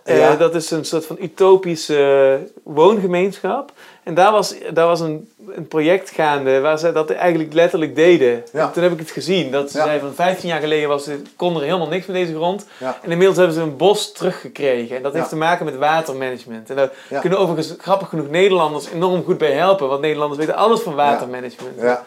Eh, 0.05 0.19
Ja. 0.19 0.37
Dat 0.37 0.55
is 0.55 0.71
een 0.71 0.85
soort 0.85 1.07
van 1.07 1.17
utopische 1.21 2.39
eh, 2.43 2.51
woongemeenschap. 2.63 3.73
En 4.05 4.15
daar 4.15 4.33
was, 4.33 4.55
daar 4.73 4.87
was 4.87 5.01
een, 5.01 5.29
een 5.55 5.69
project 5.69 6.11
gaande 6.11 6.61
waar 6.61 6.79
ze 6.79 6.93
dat 6.93 7.11
eigenlijk 7.11 7.53
letterlijk 7.53 7.95
deden. 7.95 8.45
Ja. 8.53 8.69
Toen 8.71 8.83
heb 8.83 8.93
ik 8.93 8.99
het 8.99 9.11
gezien. 9.11 9.51
Dat 9.51 9.71
ze 9.71 9.79
Ja. 9.79 9.85
zeiden 9.85 10.07
van 10.07 10.15
15 10.25 10.49
jaar 10.49 10.61
geleden 10.61 10.89
was, 10.89 11.09
kon 11.37 11.57
er 11.57 11.63
helemaal 11.63 11.89
niks 11.89 12.07
met 12.07 12.17
deze 12.17 12.35
grond. 12.35 12.67
Ja. 12.79 12.99
En 13.03 13.11
inmiddels 13.11 13.37
hebben 13.37 13.55
ze 13.57 13.61
een 13.63 13.77
bos 13.77 14.13
teruggekregen. 14.13 14.97
En 14.97 15.03
dat 15.03 15.13
heeft 15.13 15.29
te 15.29 15.37
maken 15.37 15.65
met 15.65 15.77
watermanagement. 15.77 16.71
En 16.71 16.77
daar 16.77 16.91
kunnen 17.21 17.39
overigens 17.39 17.75
grappig 17.79 18.09
genoeg 18.09 18.29
Nederlanders 18.31 18.89
enorm 18.91 19.25
goed 19.25 19.39
bij 19.39 19.53
helpen. 19.53 19.89
Want 19.89 20.01
Nederlanders 20.01 20.41
weten 20.41 20.57
alles 20.57 20.81
van 20.81 20.95
watermanagement. 20.95 21.81
ja. 21.81 22.05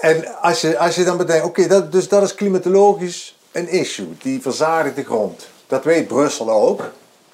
En 0.00 0.24
als 0.40 0.60
je, 0.60 0.78
als 0.78 0.94
je 0.94 1.04
dan 1.04 1.16
bedenkt, 1.16 1.44
oké, 1.46 1.66
dat, 1.66 1.92
dus 1.92 2.08
dat 2.08 2.22
is 2.22 2.34
klimatologisch 2.34 3.36
een 3.52 3.68
issue, 3.68 4.06
die 4.22 4.40
verzadigde 4.42 5.04
grond. 5.04 5.48
Dat 5.66 5.84
weet 5.84 6.06
Brussel 6.08 6.50
ook. 6.50 6.82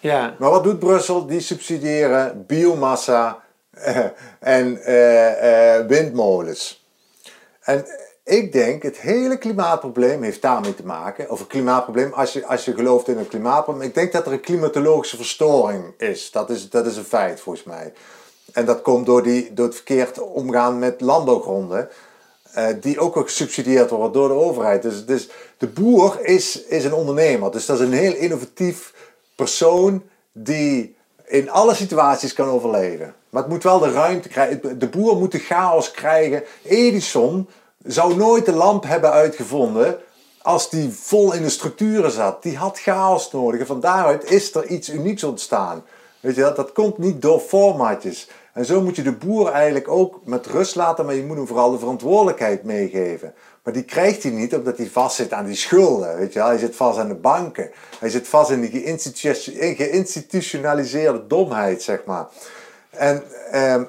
ja. 0.00 0.34
Maar 0.38 0.50
wat 0.50 0.64
doet 0.64 0.78
Brussel? 0.78 1.26
Die 1.26 1.40
subsidiëren 1.40 2.44
biomassa 2.46 3.38
en 4.38 4.84
eh, 4.84 5.76
eh, 5.76 5.86
windmolens. 5.86 6.86
En 7.60 7.86
ik 8.24 8.52
denk, 8.52 8.82
het 8.82 8.98
hele 8.98 9.38
klimaatprobleem 9.38 10.22
heeft 10.22 10.42
daarmee 10.42 10.74
te 10.74 10.86
maken. 10.86 11.30
Of 11.30 11.40
een 11.40 11.46
klimaatprobleem, 11.46 12.12
als 12.12 12.32
je, 12.32 12.46
als 12.46 12.64
je 12.64 12.74
gelooft 12.74 13.08
in 13.08 13.18
een 13.18 13.28
klimaatprobleem. 13.28 13.88
Ik 13.88 13.94
denk 13.94 14.12
dat 14.12 14.26
er 14.26 14.32
een 14.32 14.40
klimatologische 14.40 15.16
verstoring 15.16 15.84
is. 15.98 16.30
Dat 16.30 16.50
is, 16.50 16.70
dat 16.70 16.86
is 16.86 16.96
een 16.96 17.04
feit 17.04 17.40
volgens 17.40 17.64
mij. 17.64 17.92
En 18.52 18.64
dat 18.64 18.82
komt 18.82 19.06
door, 19.06 19.22
die, 19.22 19.52
door 19.52 19.66
het 19.66 19.74
verkeerd 19.74 20.18
omgaan 20.20 20.78
met 20.78 21.00
landbouwgronden. 21.00 21.88
eh, 22.52 22.66
die 22.80 22.98
ook 22.98 23.16
gesubsidieerd 23.16 23.90
worden 23.90 24.12
door 24.12 24.28
de 24.28 24.34
overheid. 24.34 24.82
Dus, 24.82 25.06
dus 25.06 25.28
de 25.58 25.66
boer 25.66 26.24
is, 26.24 26.62
is 26.62 26.84
een 26.84 26.94
ondernemer. 26.94 27.50
Dus 27.50 27.66
dat 27.66 27.80
is 27.80 27.86
een 27.86 27.92
heel 27.92 28.14
innovatief 28.14 28.94
persoon 29.34 30.02
die 30.32 30.96
in 31.26 31.50
alle 31.50 31.74
situaties 31.74 32.32
kan 32.32 32.48
overleven. 32.48 33.14
Maar 33.30 33.42
het 33.42 33.52
moet 33.52 33.62
wel 33.62 33.78
de 33.78 33.92
ruimte 33.92 34.28
krijgen. 34.28 34.78
De 34.78 34.88
boer 34.88 35.16
moet 35.16 35.32
de 35.32 35.38
chaos 35.38 35.90
krijgen. 35.90 36.42
Edison 36.64 37.48
zou 37.82 38.16
nooit 38.16 38.46
de 38.46 38.52
lamp 38.52 38.84
hebben 38.84 39.10
uitgevonden 39.10 39.98
als 40.42 40.70
die 40.70 40.90
vol 40.90 41.32
in 41.32 41.42
de 41.42 41.48
structuren 41.48 42.10
zat. 42.10 42.42
Die 42.42 42.56
had 42.56 42.80
chaos 42.80 43.32
nodig. 43.32 43.60
En 43.60 43.66
van 43.66 43.80
daaruit 43.80 44.30
is 44.30 44.54
er 44.54 44.66
iets 44.66 44.88
unieks 44.88 45.24
ontstaan. 45.24 45.84
Weet 46.20 46.34
je, 46.34 46.40
dat, 46.40 46.56
dat 46.56 46.72
komt 46.72 46.98
niet 46.98 47.22
door 47.22 47.40
formatjes. 47.40 48.28
En 48.52 48.64
zo 48.64 48.80
moet 48.80 48.96
je 48.96 49.02
de 49.02 49.12
boer 49.12 49.50
eigenlijk 49.50 49.88
ook 49.88 50.20
met 50.24 50.46
rust 50.46 50.74
laten, 50.74 51.04
maar 51.04 51.14
je 51.14 51.24
moet 51.24 51.36
hem 51.36 51.46
vooral 51.46 51.70
de 51.70 51.78
verantwoordelijkheid 51.78 52.64
meegeven. 52.64 53.34
Maar 53.64 53.72
die 53.72 53.84
krijgt 53.84 54.22
hij 54.22 54.32
niet 54.32 54.54
omdat 54.54 54.76
hij 54.76 54.86
vastzit 54.86 55.32
aan 55.32 55.44
die 55.44 55.54
schulden. 55.54 56.16
Weet 56.16 56.32
je 56.32 56.38
wel? 56.38 56.48
Hij 56.48 56.58
zit 56.58 56.76
vast 56.76 56.98
aan 56.98 57.08
de 57.08 57.14
banken. 57.14 57.70
Hij 57.98 58.10
zit 58.10 58.28
vast 58.28 58.50
in 58.50 58.60
die 58.60 58.70
geïnstitu- 58.70 59.74
geïnstitutionaliseerde 59.74 61.26
domheid, 61.26 61.82
zeg 61.82 62.04
maar. 62.04 62.26
En 62.90 63.22
ehm, 63.50 63.84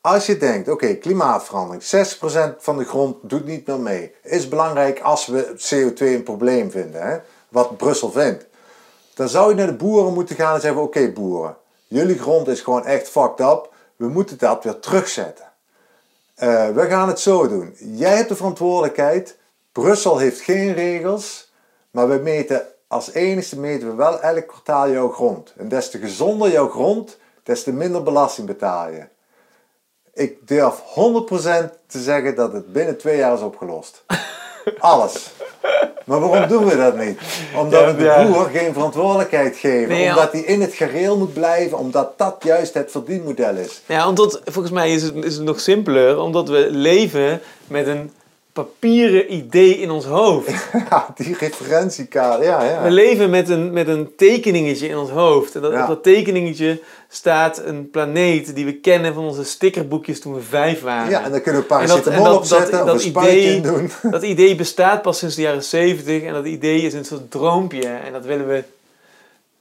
als 0.00 0.26
je 0.26 0.36
denkt, 0.36 0.68
oké, 0.68 0.94
klimaatverandering, 0.94 1.82
60% 1.82 2.62
van 2.62 2.78
de 2.78 2.84
grond 2.84 3.16
doet 3.22 3.46
niet 3.46 3.66
meer 3.66 3.80
mee. 3.80 4.14
Is 4.22 4.48
belangrijk 4.48 5.00
als 5.00 5.26
we 5.26 5.54
CO2 5.56 5.98
een 6.14 6.22
probleem 6.22 6.70
vinden, 6.70 7.02
hè? 7.02 7.18
wat 7.48 7.76
Brussel 7.76 8.10
vindt. 8.10 8.46
Dan 9.14 9.28
zou 9.28 9.48
je 9.48 9.54
naar 9.54 9.66
de 9.66 9.74
boeren 9.74 10.14
moeten 10.14 10.36
gaan 10.36 10.54
en 10.54 10.60
zeggen, 10.60 10.82
oké 10.82 11.10
boeren, 11.12 11.56
jullie 11.86 12.18
grond 12.18 12.48
is 12.48 12.60
gewoon 12.60 12.86
echt 12.86 13.08
fucked 13.08 13.40
up. 13.40 13.72
We 13.96 14.08
moeten 14.08 14.38
dat 14.38 14.64
weer 14.64 14.78
terugzetten. 14.78 15.49
Eh, 16.40 16.68
we 16.68 16.86
gaan 16.86 17.08
het 17.08 17.20
zo 17.20 17.48
doen. 17.48 17.74
Jij 17.78 18.16
hebt 18.16 18.28
de 18.28 18.36
verantwoordelijkheid. 18.36 19.38
Brussel 19.72 20.18
heeft 20.18 20.40
geen 20.40 20.72
regels. 20.72 21.52
Maar 21.90 22.08
we 22.08 22.16
meten 22.16 22.66
als 22.88 23.12
enige 23.12 23.58
meten 23.58 23.88
we 23.88 23.94
wel 23.94 24.20
elk 24.20 24.46
kwartaal 24.46 24.90
jouw 24.90 25.08
grond. 25.08 25.54
En 25.56 25.68
des 25.68 25.90
te 25.90 25.98
gezonder 25.98 26.50
jouw 26.50 26.68
grond, 26.68 27.18
des 27.42 27.62
te 27.62 27.72
minder 27.72 28.02
belasting 28.02 28.46
betaal 28.46 28.88
je. 28.88 29.06
Ik 30.14 30.48
durf 30.48 30.80
100% 30.80 31.70
te 31.86 31.98
zeggen 31.98 32.34
dat 32.34 32.52
het 32.52 32.72
binnen 32.72 32.98
twee 32.98 33.16
jaar 33.16 33.34
is 33.34 33.40
opgelost. 33.40 34.04
Alles. 34.78 35.30
Maar 36.04 36.20
waarom 36.20 36.48
doen 36.48 36.64
we 36.64 36.76
dat 36.76 36.96
niet? 36.98 37.20
Omdat 37.56 37.84
we 37.84 37.96
de 37.96 38.28
boer 38.32 38.48
geen 38.52 38.72
verantwoordelijkheid 38.72 39.56
geven. 39.56 40.08
omdat 40.08 40.32
hij 40.32 40.40
in 40.40 40.60
het 40.60 40.74
gereel 40.74 41.18
moet 41.18 41.32
blijven. 41.32 41.78
Omdat 41.78 42.18
dat 42.18 42.36
juist 42.40 42.74
het 42.74 42.90
verdienmodel 42.90 43.56
is. 43.56 43.82
Ja, 43.86 44.08
omdat, 44.08 44.40
volgens 44.44 44.74
mij 44.74 44.92
is 44.92 45.02
het, 45.02 45.14
is 45.24 45.34
het 45.36 45.44
nog 45.44 45.60
simpeler. 45.60 46.18
Omdat 46.18 46.48
we 46.48 46.66
leven 46.70 47.40
met 47.66 47.86
een 47.86 48.10
papieren 48.52 49.34
idee 49.34 49.78
in 49.78 49.90
ons 49.90 50.04
hoofd. 50.04 50.50
Ja, 50.90 51.06
die 51.14 51.36
referentiekaart, 51.38 52.44
ja, 52.44 52.62
ja. 52.64 52.82
We 52.82 52.90
leven 52.90 53.30
met 53.30 53.48
een, 53.48 53.72
met 53.72 53.88
een 53.88 54.12
tekeningetje 54.16 54.88
in 54.88 54.96
ons 54.96 55.10
hoofd. 55.10 55.54
En 55.54 55.60
dat, 55.60 55.86
dat 55.86 56.02
tekeningetje 56.02 56.80
staat 57.12 57.58
een 57.64 57.90
planeet 57.90 58.54
die 58.54 58.64
we 58.64 58.74
kennen 58.74 59.14
van 59.14 59.24
onze 59.24 59.44
stickerboekjes 59.44 60.20
toen 60.20 60.34
we 60.34 60.40
vijf 60.40 60.80
waren. 60.80 61.10
Ja, 61.10 61.24
en 61.24 61.30
dan 61.30 61.42
kunnen 61.42 61.60
we 61.60 61.66
paracetamol 61.66 62.34
opzetten 62.34 62.86
dat, 62.86 62.94
of 62.94 63.04
een 63.04 63.08
idee, 63.08 63.60
doen. 63.60 63.90
Dat 64.10 64.22
idee 64.22 64.54
bestaat 64.54 65.02
pas 65.02 65.18
sinds 65.18 65.34
de 65.34 65.42
jaren 65.42 65.64
zeventig. 65.64 66.22
En 66.22 66.32
dat 66.32 66.44
idee 66.44 66.82
is 66.82 66.94
een 66.94 67.04
soort 67.04 67.30
droompje. 67.30 67.86
En 67.86 68.12
dat 68.12 68.24
willen 68.24 68.48
we... 68.48 68.64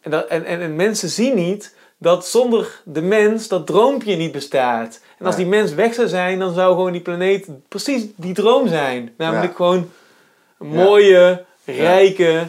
En, 0.02 0.12
dat, 0.12 0.28
en, 0.28 0.46
en, 0.46 0.62
en 0.62 0.76
mensen 0.76 1.10
zien 1.10 1.36
niet 1.36 1.74
dat 1.98 2.28
zonder 2.28 2.82
de 2.84 3.02
mens 3.02 3.48
dat 3.48 3.68
droompje 3.68 4.16
niet 4.16 4.32
bestaat. 4.32 5.00
En 5.18 5.26
als 5.26 5.36
die 5.36 5.46
mens 5.46 5.74
weg 5.74 5.94
zou 5.94 6.08
zijn, 6.08 6.40
dan 6.40 6.54
zou 6.54 6.76
gewoon 6.76 6.92
die 6.92 7.02
planeet 7.02 7.48
precies 7.68 8.04
die 8.16 8.34
droom 8.34 8.68
zijn. 8.68 9.14
Namelijk 9.18 9.56
gewoon 9.56 9.92
een 10.60 10.68
mooie, 10.68 11.46
rijke, 11.66 12.48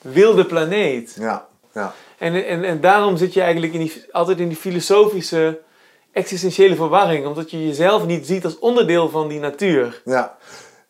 wilde 0.00 0.44
planeet. 0.44 1.16
Ja, 1.18 1.46
ja. 1.74 1.94
En, 2.24 2.46
en, 2.46 2.64
en 2.64 2.80
daarom 2.80 3.16
zit 3.16 3.34
je 3.34 3.40
eigenlijk 3.40 3.72
in 3.72 3.80
die, 3.80 4.04
altijd 4.12 4.38
in 4.38 4.48
die 4.48 4.56
filosofische, 4.56 5.60
existentiële 6.12 6.74
verwarring. 6.74 7.26
Omdat 7.26 7.50
je 7.50 7.66
jezelf 7.66 8.06
niet 8.06 8.26
ziet 8.26 8.44
als 8.44 8.58
onderdeel 8.58 9.08
van 9.08 9.28
die 9.28 9.40
natuur. 9.40 10.02
Ja, 10.04 10.36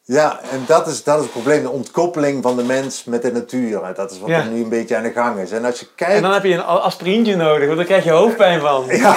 ja, 0.03 0.41
en 0.51 0.65
dat 0.67 0.87
is, 0.87 1.03
dat 1.03 1.17
is 1.17 1.23
het 1.23 1.33
probleem, 1.33 1.63
de 1.63 1.71
ontkoppeling 1.71 2.43
van 2.43 2.57
de 2.57 2.63
mens 2.63 3.05
met 3.05 3.23
de 3.23 3.33
natuur. 3.33 3.95
Dat 3.95 4.11
is 4.11 4.21
wat 4.21 4.31
er 4.31 4.47
nu 4.47 4.63
een 4.63 4.69
beetje 4.69 4.97
aan 4.97 5.03
de 5.03 5.11
gang 5.11 5.39
is. 5.39 5.51
En 5.51 5.65
als 5.65 5.81
je 5.81 5.87
kijkt... 5.95 6.15
En 6.15 6.23
dan 6.23 6.33
heb 6.33 6.45
je 6.45 6.55
een 6.55 6.65
aspirintje 6.65 7.37
nodig, 7.37 7.65
want 7.65 7.77
dan 7.77 7.87
krijg 7.87 8.05
je 8.05 8.11
hoofdpijn 8.11 8.61
van. 8.61 8.85
Ja, 8.97 9.17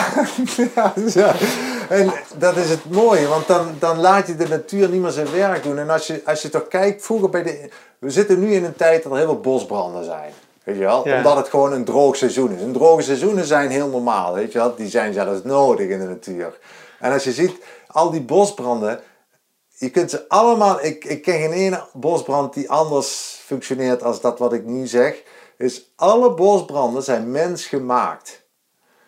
ja, 0.73 0.93
ja. 1.13 1.35
en 1.89 2.11
dat 2.37 2.55
is 2.55 2.69
het 2.69 2.89
mooie, 2.89 3.27
want 3.27 3.47
dan, 3.47 3.75
dan 3.79 3.99
laat 3.99 4.27
je 4.27 4.35
de 4.35 4.47
natuur 4.47 4.89
niet 4.89 5.01
meer 5.01 5.11
zijn 5.11 5.31
werk 5.31 5.63
doen. 5.63 5.77
En 5.77 5.89
als 5.89 6.07
je, 6.07 6.21
als 6.25 6.41
je 6.41 6.49
toch 6.49 6.67
kijkt, 6.67 7.05
vroeger 7.05 7.29
bij 7.29 7.43
de... 7.43 7.69
We 7.99 8.09
zitten 8.09 8.39
nu 8.39 8.53
in 8.53 8.63
een 8.63 8.75
tijd 8.75 9.03
dat 9.03 9.11
er 9.11 9.17
heel 9.17 9.27
veel 9.27 9.39
bosbranden 9.39 10.03
zijn. 10.03 10.31
Weet 10.67 10.77
je 10.77 10.83
wel? 10.83 11.01
Omdat 11.01 11.35
het 11.35 11.49
gewoon 11.49 11.73
een 11.73 11.85
droog 11.85 12.15
seizoen 12.15 12.51
is. 12.51 12.61
En 12.61 12.71
droge 12.71 13.01
seizoenen 13.01 13.45
zijn 13.45 13.69
heel 13.69 13.87
normaal, 13.87 14.33
weet 14.33 14.51
je 14.51 14.57
wel? 14.57 14.75
Die 14.75 14.89
zijn 14.89 15.13
zelfs 15.13 15.43
nodig 15.43 15.89
in 15.89 15.99
de 15.99 16.05
natuur. 16.05 16.59
En 16.99 17.11
als 17.11 17.23
je 17.23 17.31
ziet, 17.31 17.55
al 17.87 18.11
die 18.11 18.21
bosbranden 18.21 18.99
je 19.77 19.89
kunt 19.89 20.09
ze 20.09 20.29
allemaal, 20.29 20.83
ik, 20.83 21.05
ik 21.05 21.21
ken 21.21 21.39
geen 21.39 21.51
ene 21.51 21.83
bosbrand 21.93 22.53
die 22.53 22.69
anders 22.69 23.39
functioneert 23.45 24.03
als 24.03 24.21
dat 24.21 24.39
wat 24.39 24.53
ik 24.53 24.65
nu 24.65 24.87
zeg. 24.87 25.23
Is 25.57 25.93
alle 25.95 26.33
bosbranden 26.33 27.03
zijn 27.03 27.31
mensgemaakt. 27.31 28.45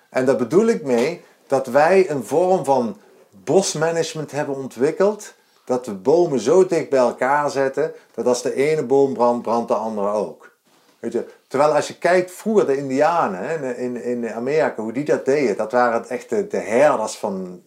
En 0.10 0.26
daar 0.26 0.38
bedoel 0.38 0.68
ik 0.68 0.84
mee 0.84 1.24
dat 1.48 1.68
wij 1.68 2.10
een 2.10 2.24
vorm 2.24 2.66
van 2.66 2.98
bosmanagement 3.44 4.32
hebben 4.32 4.56
ontwikkeld. 4.56 5.34
Dat 5.66 5.86
we 5.86 5.94
bomen 5.94 6.40
zo 6.40 6.66
dicht 6.66 6.90
bij 6.90 7.00
elkaar 7.00 7.50
zetten 7.50 7.94
dat 8.14 8.26
als 8.26 8.42
de 8.42 8.54
ene 8.54 8.84
boom 8.84 9.14
brandt, 9.14 9.42
brandt 9.42 9.68
de 9.68 9.74
andere 9.74 10.10
ook. 10.10 10.58
Weet 11.00 11.14
je, 11.14 11.26
terwijl 11.50 11.74
als 11.74 11.88
je 11.88 11.98
kijkt, 11.98 12.32
vroeger 12.32 12.66
de 12.66 12.78
Indianen 12.78 13.78
in, 13.78 14.04
in 14.04 14.34
Amerika, 14.34 14.82
hoe 14.82 14.94
die 14.94 15.06
dat 15.06 15.26
deden, 15.26 15.58
dat 15.58 15.72
waren 15.72 16.10
echt 16.10 16.30
de, 16.30 16.48
de 16.48 16.58
herders 16.58 17.16
van, 17.16 17.62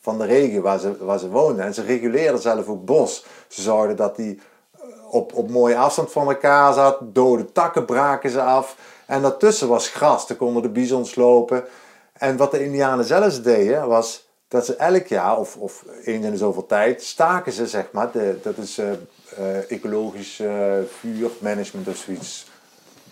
van 0.00 0.18
de 0.18 0.24
regio 0.24 0.60
waar 0.60 0.78
ze, 0.78 1.04
waar 1.04 1.18
ze 1.18 1.28
woonden. 1.28 1.64
En 1.64 1.74
ze 1.74 1.82
reguleerden 1.82 2.40
zelf 2.40 2.66
ook 2.66 2.84
bos. 2.84 3.24
Ze 3.48 3.62
zorgden 3.62 3.96
dat 3.96 4.16
die 4.16 4.40
eh, 4.72 4.80
op, 5.10 5.34
op 5.34 5.50
mooie 5.50 5.76
afstand 5.76 6.12
van 6.12 6.28
elkaar 6.28 6.72
zat. 6.72 6.98
Dode 7.02 7.52
takken 7.52 7.84
braken 7.84 8.30
ze 8.30 8.42
af. 8.42 8.76
En 9.06 9.22
daartussen 9.22 9.68
was 9.68 9.88
gras. 9.88 10.26
Daar 10.26 10.36
konden 10.36 10.62
de 10.62 10.68
bizons 10.68 11.14
lopen. 11.14 11.64
En 12.12 12.36
wat 12.36 12.50
de 12.50 12.64
Indianen 12.64 13.04
zelfs 13.04 13.42
deden, 13.42 13.88
was 13.88 14.28
dat 14.48 14.66
ze 14.66 14.76
elk 14.76 15.06
jaar, 15.06 15.38
of, 15.38 15.56
of 15.56 15.84
eens 16.04 16.24
in 16.24 16.36
zoveel 16.36 16.66
tijd, 16.66 17.02
staken 17.02 17.52
ze, 17.52 17.66
zeg 17.66 17.88
maar, 17.92 18.10
de, 18.12 18.38
dat 18.42 18.56
is 18.56 18.78
uh, 18.78 18.86
uh, 18.90 19.70
ecologisch 19.70 20.42
vuurmanagement 21.00 21.88
of 21.88 21.96
zoiets. 21.96 22.46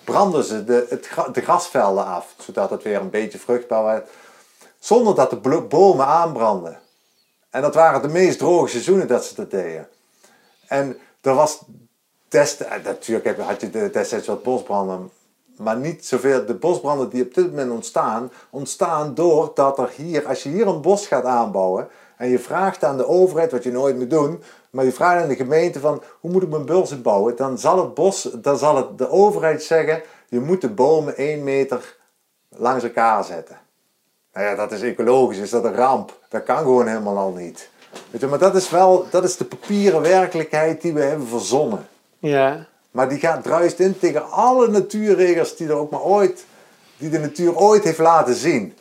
Branden 0.04 0.44
ze 0.44 0.64
de, 0.64 0.86
het, 0.88 1.08
de 1.34 1.40
grasvelden 1.40 2.06
af, 2.06 2.34
zodat 2.38 2.70
het 2.70 2.82
weer 2.82 3.00
een 3.00 3.10
beetje 3.10 3.38
vruchtbaar 3.38 3.84
werd. 3.84 4.08
Zonder 4.78 5.14
dat 5.14 5.30
de 5.30 5.60
bomen 5.68 6.06
aanbranden. 6.06 6.78
En 7.50 7.62
dat 7.62 7.74
waren 7.74 8.02
de 8.02 8.08
meest 8.08 8.38
droge 8.38 8.68
seizoenen 8.68 9.08
dat 9.08 9.24
ze 9.24 9.34
dat 9.34 9.50
deden. 9.50 9.88
En 10.66 10.98
er 11.20 11.34
was 11.34 11.64
destijds, 12.28 12.74
eh, 12.74 12.84
natuurlijk 12.84 13.38
had 13.38 13.60
je 13.60 13.90
destijds 13.90 14.26
wat 14.26 14.42
bosbranden, 14.42 15.10
maar 15.56 15.76
niet 15.76 16.06
zoveel. 16.06 16.46
De 16.46 16.54
bosbranden 16.54 17.08
die 17.08 17.24
op 17.24 17.34
dit 17.34 17.46
moment 17.46 17.70
ontstaan, 17.70 18.30
ontstaan 18.50 19.14
doordat 19.14 19.78
er 19.78 19.90
hier, 19.96 20.26
als 20.26 20.42
je 20.42 20.48
hier 20.48 20.66
een 20.66 20.80
bos 20.80 21.06
gaat 21.06 21.24
aanbouwen 21.24 21.88
en 22.16 22.28
je 22.28 22.38
vraagt 22.38 22.84
aan 22.84 22.96
de 22.96 23.06
overheid, 23.06 23.50
wat 23.50 23.62
je 23.62 23.72
nooit 23.72 23.98
moet 23.98 24.10
doen, 24.10 24.42
maar 24.74 24.84
je 24.84 24.92
vraagt 24.92 25.22
aan 25.22 25.28
de 25.28 25.36
gemeente 25.36 25.80
van 25.80 26.02
hoe 26.20 26.30
moet 26.30 26.42
ik 26.42 26.48
mijn 26.48 26.64
bos 26.64 27.02
bouwen, 27.02 27.36
dan 27.36 27.58
zal 27.58 27.78
het 27.78 27.94
bos, 27.94 28.28
dan 28.34 28.58
zal 28.58 28.76
het 28.76 28.98
de 28.98 29.10
overheid 29.10 29.62
zeggen, 29.62 30.02
je 30.28 30.40
moet 30.40 30.60
de 30.60 30.68
bomen 30.68 31.16
1 31.16 31.44
meter 31.44 31.96
langs 32.48 32.84
elkaar 32.84 33.24
zetten. 33.24 33.58
Nou 34.32 34.46
ja, 34.46 34.54
dat 34.54 34.72
is 34.72 34.82
ecologisch, 34.82 35.38
is 35.38 35.50
dat 35.50 35.64
een 35.64 35.74
ramp. 35.74 36.18
Dat 36.28 36.42
kan 36.42 36.56
gewoon 36.56 36.86
helemaal 36.86 37.18
al 37.18 37.32
niet. 37.32 37.70
Weet 38.10 38.20
je, 38.20 38.26
maar 38.26 38.38
dat 38.38 38.54
is 38.54 38.70
wel, 38.70 39.06
dat 39.10 39.24
is 39.24 39.36
de 39.36 39.44
papieren 39.44 40.00
werkelijkheid 40.00 40.82
die 40.82 40.92
we 40.92 41.02
hebben 41.02 41.26
verzonnen. 41.26 41.86
Ja. 42.18 42.66
Maar 42.90 43.08
die 43.08 43.18
gaat 43.18 43.42
druist 43.42 43.78
in 43.78 43.98
tegen 43.98 44.30
alle 44.30 44.68
natuurregels 44.68 45.56
die 45.56 45.68
er 45.68 45.76
ook 45.76 45.90
maar 45.90 46.02
ooit, 46.02 46.44
die 46.96 47.10
de 47.10 47.18
natuur 47.18 47.56
ooit 47.56 47.84
heeft 47.84 47.98
laten 47.98 48.34
zien. 48.34 48.74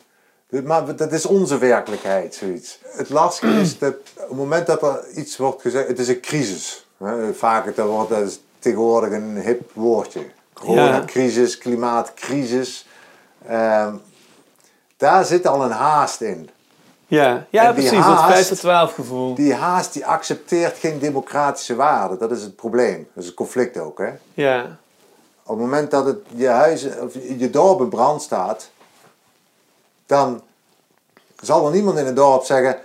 Maar 0.62 0.96
dat 0.96 1.12
is 1.12 1.26
onze 1.26 1.58
werkelijkheid, 1.58 2.34
zoiets. 2.34 2.78
Het 2.82 3.08
lastige 3.08 3.60
is 3.60 3.78
dat 3.78 3.94
op 4.14 4.28
het 4.28 4.36
moment 4.36 4.66
dat 4.66 4.82
er 4.82 5.04
iets 5.14 5.36
wordt 5.36 5.62
gezegd, 5.62 5.88
het 5.88 5.98
is 5.98 6.08
een 6.08 6.20
crisis. 6.20 6.86
Vaak 7.32 7.76
dat 7.76 7.88
wordt 7.88 8.10
dat 8.10 8.22
is 8.22 8.40
tegenwoordig 8.58 9.12
een 9.12 9.36
hip 9.36 9.70
woordje. 9.72 10.26
Coronacrisis, 10.52 11.58
klimaatcrisis. 11.58 12.86
Um, 13.50 14.00
daar 14.96 15.24
zit 15.24 15.46
al 15.46 15.64
een 15.64 15.70
haast 15.70 16.20
in. 16.20 16.50
Ja, 17.06 17.46
ja 17.50 17.72
precies, 17.72 17.90
haast, 17.90 18.26
dat 18.26 18.32
5 18.32 18.48
tot 18.48 18.58
12 18.58 18.94
gevoel. 18.94 19.34
Die 19.34 19.54
haast 19.54 19.92
die 19.92 20.06
accepteert 20.06 20.78
geen 20.78 20.98
democratische 20.98 21.74
waarden. 21.74 22.18
Dat 22.18 22.30
is 22.30 22.42
het 22.42 22.56
probleem. 22.56 23.08
Dat 23.14 23.22
is 23.22 23.26
het 23.26 23.38
conflict 23.38 23.78
ook. 23.78 23.98
Hè? 23.98 24.10
Ja. 24.34 24.78
Op 25.42 25.56
het 25.56 25.64
moment 25.64 25.90
dat 25.90 26.06
het 26.06 26.18
je, 26.34 26.48
huis, 26.48 26.86
of 27.00 27.14
je 27.38 27.50
dorp 27.50 27.80
in 27.80 27.88
brand 27.88 28.22
staat, 28.22 28.70
dan 30.06 30.42
zal 31.40 31.66
er 31.66 31.72
niemand 31.72 31.98
in 31.98 32.06
het 32.06 32.16
dorp 32.16 32.44
zeggen: 32.44 32.78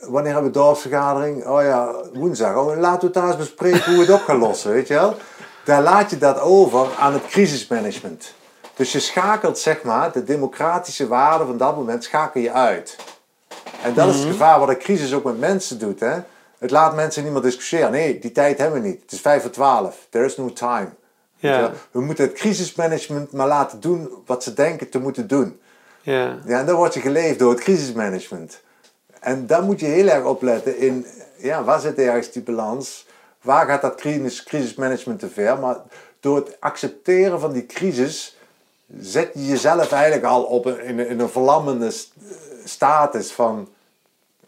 Wanneer 0.00 0.32
hebben 0.32 0.52
we 0.52 0.58
dorpsvergadering? 0.58 1.46
Oh 1.46 1.62
ja, 1.62 1.94
woensdag. 2.12 2.56
Oh, 2.56 2.78
laten 2.78 3.12
we 3.12 3.20
eens 3.20 3.36
bespreken 3.36 3.84
hoe 3.84 3.94
we 3.94 4.12
het 4.12 4.20
op 4.20 4.24
gaan 4.26 4.38
lossen. 4.38 4.72
Weet 4.72 4.88
je 4.88 4.94
wel? 4.94 5.16
Daar 5.64 5.82
laat 5.82 6.10
je 6.10 6.18
dat 6.18 6.40
over 6.40 6.88
aan 6.98 7.12
het 7.12 7.26
crisismanagement. 7.26 8.34
Dus 8.76 8.92
je 8.92 9.00
schakelt 9.00 9.58
zeg 9.58 9.82
maar 9.82 10.12
de 10.12 10.24
democratische 10.24 11.08
waarden 11.08 11.46
van 11.46 11.56
dat 11.56 11.76
moment 11.76 12.04
schakel 12.04 12.40
je 12.40 12.52
uit. 12.52 12.96
En 13.82 13.94
dat 13.94 14.08
is 14.08 14.14
het 14.14 14.22
mhm. 14.22 14.32
gevaar 14.32 14.58
wat 14.58 14.68
een 14.68 14.78
crisis 14.78 15.14
ook 15.14 15.24
met 15.24 15.38
mensen 15.38 15.78
doet. 15.78 16.00
Hè? 16.00 16.18
Het 16.58 16.70
laat 16.70 16.94
mensen 16.94 17.24
niet 17.24 17.32
meer 17.32 17.42
discussiëren. 17.42 17.90
Nee, 17.90 18.18
die 18.18 18.32
tijd 18.32 18.58
hebben 18.58 18.82
we 18.82 18.88
niet. 18.88 19.02
Het 19.02 19.12
is 19.12 19.20
vijf 19.20 19.42
voor 19.42 19.50
twaalf. 19.50 20.06
There 20.10 20.24
is 20.24 20.36
no 20.36 20.52
time. 20.52 20.88
Ja. 21.36 21.72
We 21.90 22.00
moeten 22.00 22.24
het 22.24 22.34
crisismanagement 22.34 23.32
maar 23.32 23.46
laten 23.46 23.80
doen 23.80 24.10
wat 24.26 24.42
ze 24.42 24.54
denken 24.54 24.88
te 24.88 24.98
moeten 24.98 25.26
doen. 25.26 25.60
Ja. 26.02 26.38
Ja, 26.46 26.58
en 26.58 26.66
dan 26.66 26.76
word 26.76 26.94
je 26.94 27.00
geleefd 27.00 27.38
door 27.38 27.50
het 27.50 27.60
crisismanagement. 27.60 28.60
En 29.20 29.46
daar 29.46 29.62
moet 29.62 29.80
je 29.80 29.86
heel 29.86 30.08
erg 30.08 30.24
opletten 30.24 30.78
in, 30.78 31.06
ja, 31.36 31.64
waar 31.64 31.80
zit 31.80 31.98
ergens 31.98 32.32
die 32.32 32.42
balans? 32.42 33.06
Waar 33.42 33.66
gaat 33.66 33.82
dat 33.82 33.94
crisis, 33.94 34.42
crisismanagement 34.42 35.20
te 35.20 35.28
ver? 35.28 35.58
Maar 35.58 35.76
door 36.20 36.36
het 36.36 36.56
accepteren 36.60 37.40
van 37.40 37.52
die 37.52 37.66
crisis 37.66 38.36
zet 39.00 39.30
je 39.34 39.46
jezelf 39.46 39.92
eigenlijk 39.92 40.24
al 40.24 40.42
op 40.42 40.64
een, 40.64 40.80
in, 40.80 40.98
een, 40.98 41.08
in 41.08 41.20
een 41.20 41.28
verlammende 41.28 41.92
status 42.64 43.32
van 43.32 43.68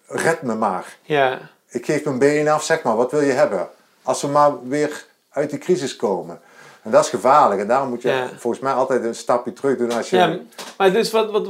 red 0.06 0.43
me 0.43 0.55
maar. 0.55 0.97
Ja. 1.02 1.40
Ik 1.68 1.85
geef 1.85 2.05
mijn 2.05 2.18
been 2.18 2.48
af, 2.48 2.64
zeg 2.64 2.82
maar, 2.82 2.97
wat 2.97 3.10
wil 3.10 3.20
je 3.20 3.32
hebben? 3.32 3.68
Als 4.02 4.22
we 4.22 4.28
maar 4.28 4.68
weer 4.68 5.06
uit 5.31 5.51
die 5.51 5.59
crisis 5.59 5.97
komen. 5.97 6.40
En 6.85 6.90
dat 6.90 7.05
is 7.05 7.11
gevaarlijk 7.11 7.61
en 7.61 7.66
daarom 7.66 7.89
moet 7.89 8.02
je 8.02 8.24
volgens 8.36 8.62
mij 8.62 8.73
altijd 8.73 9.05
een 9.05 9.15
stapje 9.15 9.52
terug 9.52 9.77
doen 9.77 9.93
als 9.93 10.11
je... 10.11 10.16
Ja, 10.16 10.39
maar 10.77 10.93
dus 10.93 11.11
wat, 11.11 11.31
wat, 11.31 11.48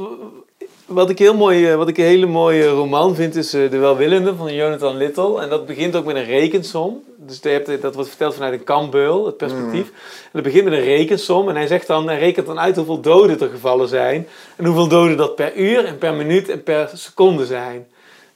wat 0.85 1.09
ik, 1.09 1.19
heel 1.19 1.35
mooi, 1.35 1.71
eh, 1.71 1.75
wat 1.75 1.87
ik 1.87 1.97
een 1.97 2.03
hele 2.03 2.25
mooie 2.25 2.67
roman 2.67 3.15
vind 3.15 3.35
is 3.35 3.53
eh, 3.53 3.71
De 3.71 3.77
Welwillende 3.77 4.35
van 4.35 4.53
Jonathan 4.53 4.97
Little. 4.97 5.41
En 5.41 5.49
dat 5.49 5.65
begint 5.65 5.95
ook 5.95 6.05
met 6.05 6.15
een 6.15 6.25
rekensom. 6.25 7.03
Dus 7.17 7.39
je 7.41 7.49
hebt, 7.49 7.81
dat 7.81 7.93
wordt 7.93 8.09
verteld 8.09 8.33
vanuit 8.33 8.53
een 8.53 8.63
kambeul, 8.63 9.25
het 9.25 9.37
perspectief. 9.37 9.87
En 9.87 10.29
dat 10.31 10.43
begint 10.43 10.63
met 10.63 10.73
een 10.73 10.83
rekensom. 10.83 11.49
En 11.49 11.55
hij, 11.55 11.67
zegt 11.67 11.87
dan, 11.87 12.07
hij 12.07 12.19
rekent 12.19 12.45
dan 12.47 12.59
uit 12.59 12.75
hoeveel 12.75 13.01
doden 13.01 13.39
er 13.39 13.49
gevallen 13.49 13.87
zijn. 13.87 14.27
En 14.55 14.65
hoeveel 14.65 14.87
doden 14.87 15.17
dat 15.17 15.35
per 15.35 15.55
uur 15.55 15.85
en 15.85 15.97
per 15.97 16.13
minuut 16.13 16.49
en 16.49 16.63
per 16.63 16.91
seconde 16.93 17.45
zijn. 17.45 17.87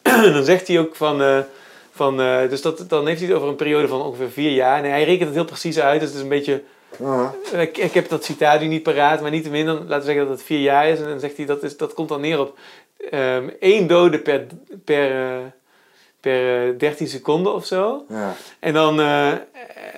en 0.02 0.34
dan 0.34 0.44
zegt 0.44 0.68
hij 0.68 0.80
ook 0.80 0.96
van... 0.96 1.22
eh, 1.22 1.40
van 1.92 2.22
eh, 2.22 2.50
dus 2.50 2.62
dat, 2.62 2.86
dan 2.88 3.08
heeft 3.08 3.20
hij 3.20 3.28
het 3.28 3.38
over 3.38 3.50
een 3.50 3.56
periode 3.56 3.88
van 3.88 4.02
ongeveer 4.02 4.30
vier 4.30 4.52
jaar. 4.52 4.84
En 4.84 4.90
hij 4.90 5.04
rekent 5.04 5.26
het 5.26 5.34
heel 5.34 5.46
precies 5.46 5.80
uit. 5.80 6.00
Dus 6.00 6.10
het 6.10 6.18
is 6.18 6.24
een 6.24 6.30
beetje... 6.30 6.62
Ja. 6.98 7.34
Ik, 7.52 7.78
ik 7.78 7.94
heb 7.94 8.10
dat 8.10 8.24
citaat 8.24 8.60
nu 8.60 8.68
niet 8.68 8.84
paraat, 8.84 9.22
maar 9.22 9.32
niettemin, 9.32 9.66
dan 9.66 9.76
laten 9.76 9.98
we 9.98 10.04
zeggen 10.04 10.24
dat 10.24 10.38
het 10.38 10.44
vier 10.44 10.60
jaar 10.60 10.88
is. 10.90 11.00
En 11.00 11.08
dan 11.08 11.20
zegt 11.20 11.38
hij 11.38 11.46
dat, 11.46 11.64
is, 11.64 11.78
dat 11.78 11.94
komt 11.94 12.10
dan 12.10 12.22
neer 12.22 12.40
op 12.40 12.58
ehm 13.12 13.48
één 13.60 13.88
dode 13.88 14.20
per, 14.20 14.46
per, 14.86 15.12
eh, 15.12 15.38
per 16.20 16.70
eh, 16.70 16.80
13 16.80 17.08
seconden 17.08 17.54
of 17.54 17.66
zo. 17.66 18.06
Ja. 18.10 18.36
En 18.60 18.74
dan 18.74 19.00
eh, 19.00 19.32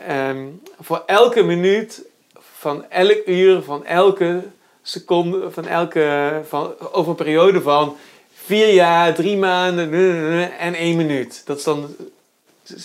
ehm, 0.07 0.45
voor 0.79 1.03
elke 1.05 1.43
minuut 1.43 2.01
van 2.39 2.85
elk 2.89 3.21
uur, 3.25 3.61
van 3.61 3.85
elke 3.85 4.41
seconde, 4.81 5.51
van 5.51 5.67
elke, 5.67 6.31
van, 6.47 6.73
over 6.91 7.09
een 7.09 7.15
periode 7.15 7.61
van 7.61 7.97
vier 8.33 8.73
jaar, 8.73 9.13
drie 9.13 9.37
maanden 9.37 10.57
en 10.59 10.73
één 10.73 10.97
minuut. 10.97 11.41
Dat 11.45 11.57
is 11.57 11.63
dan 11.63 11.95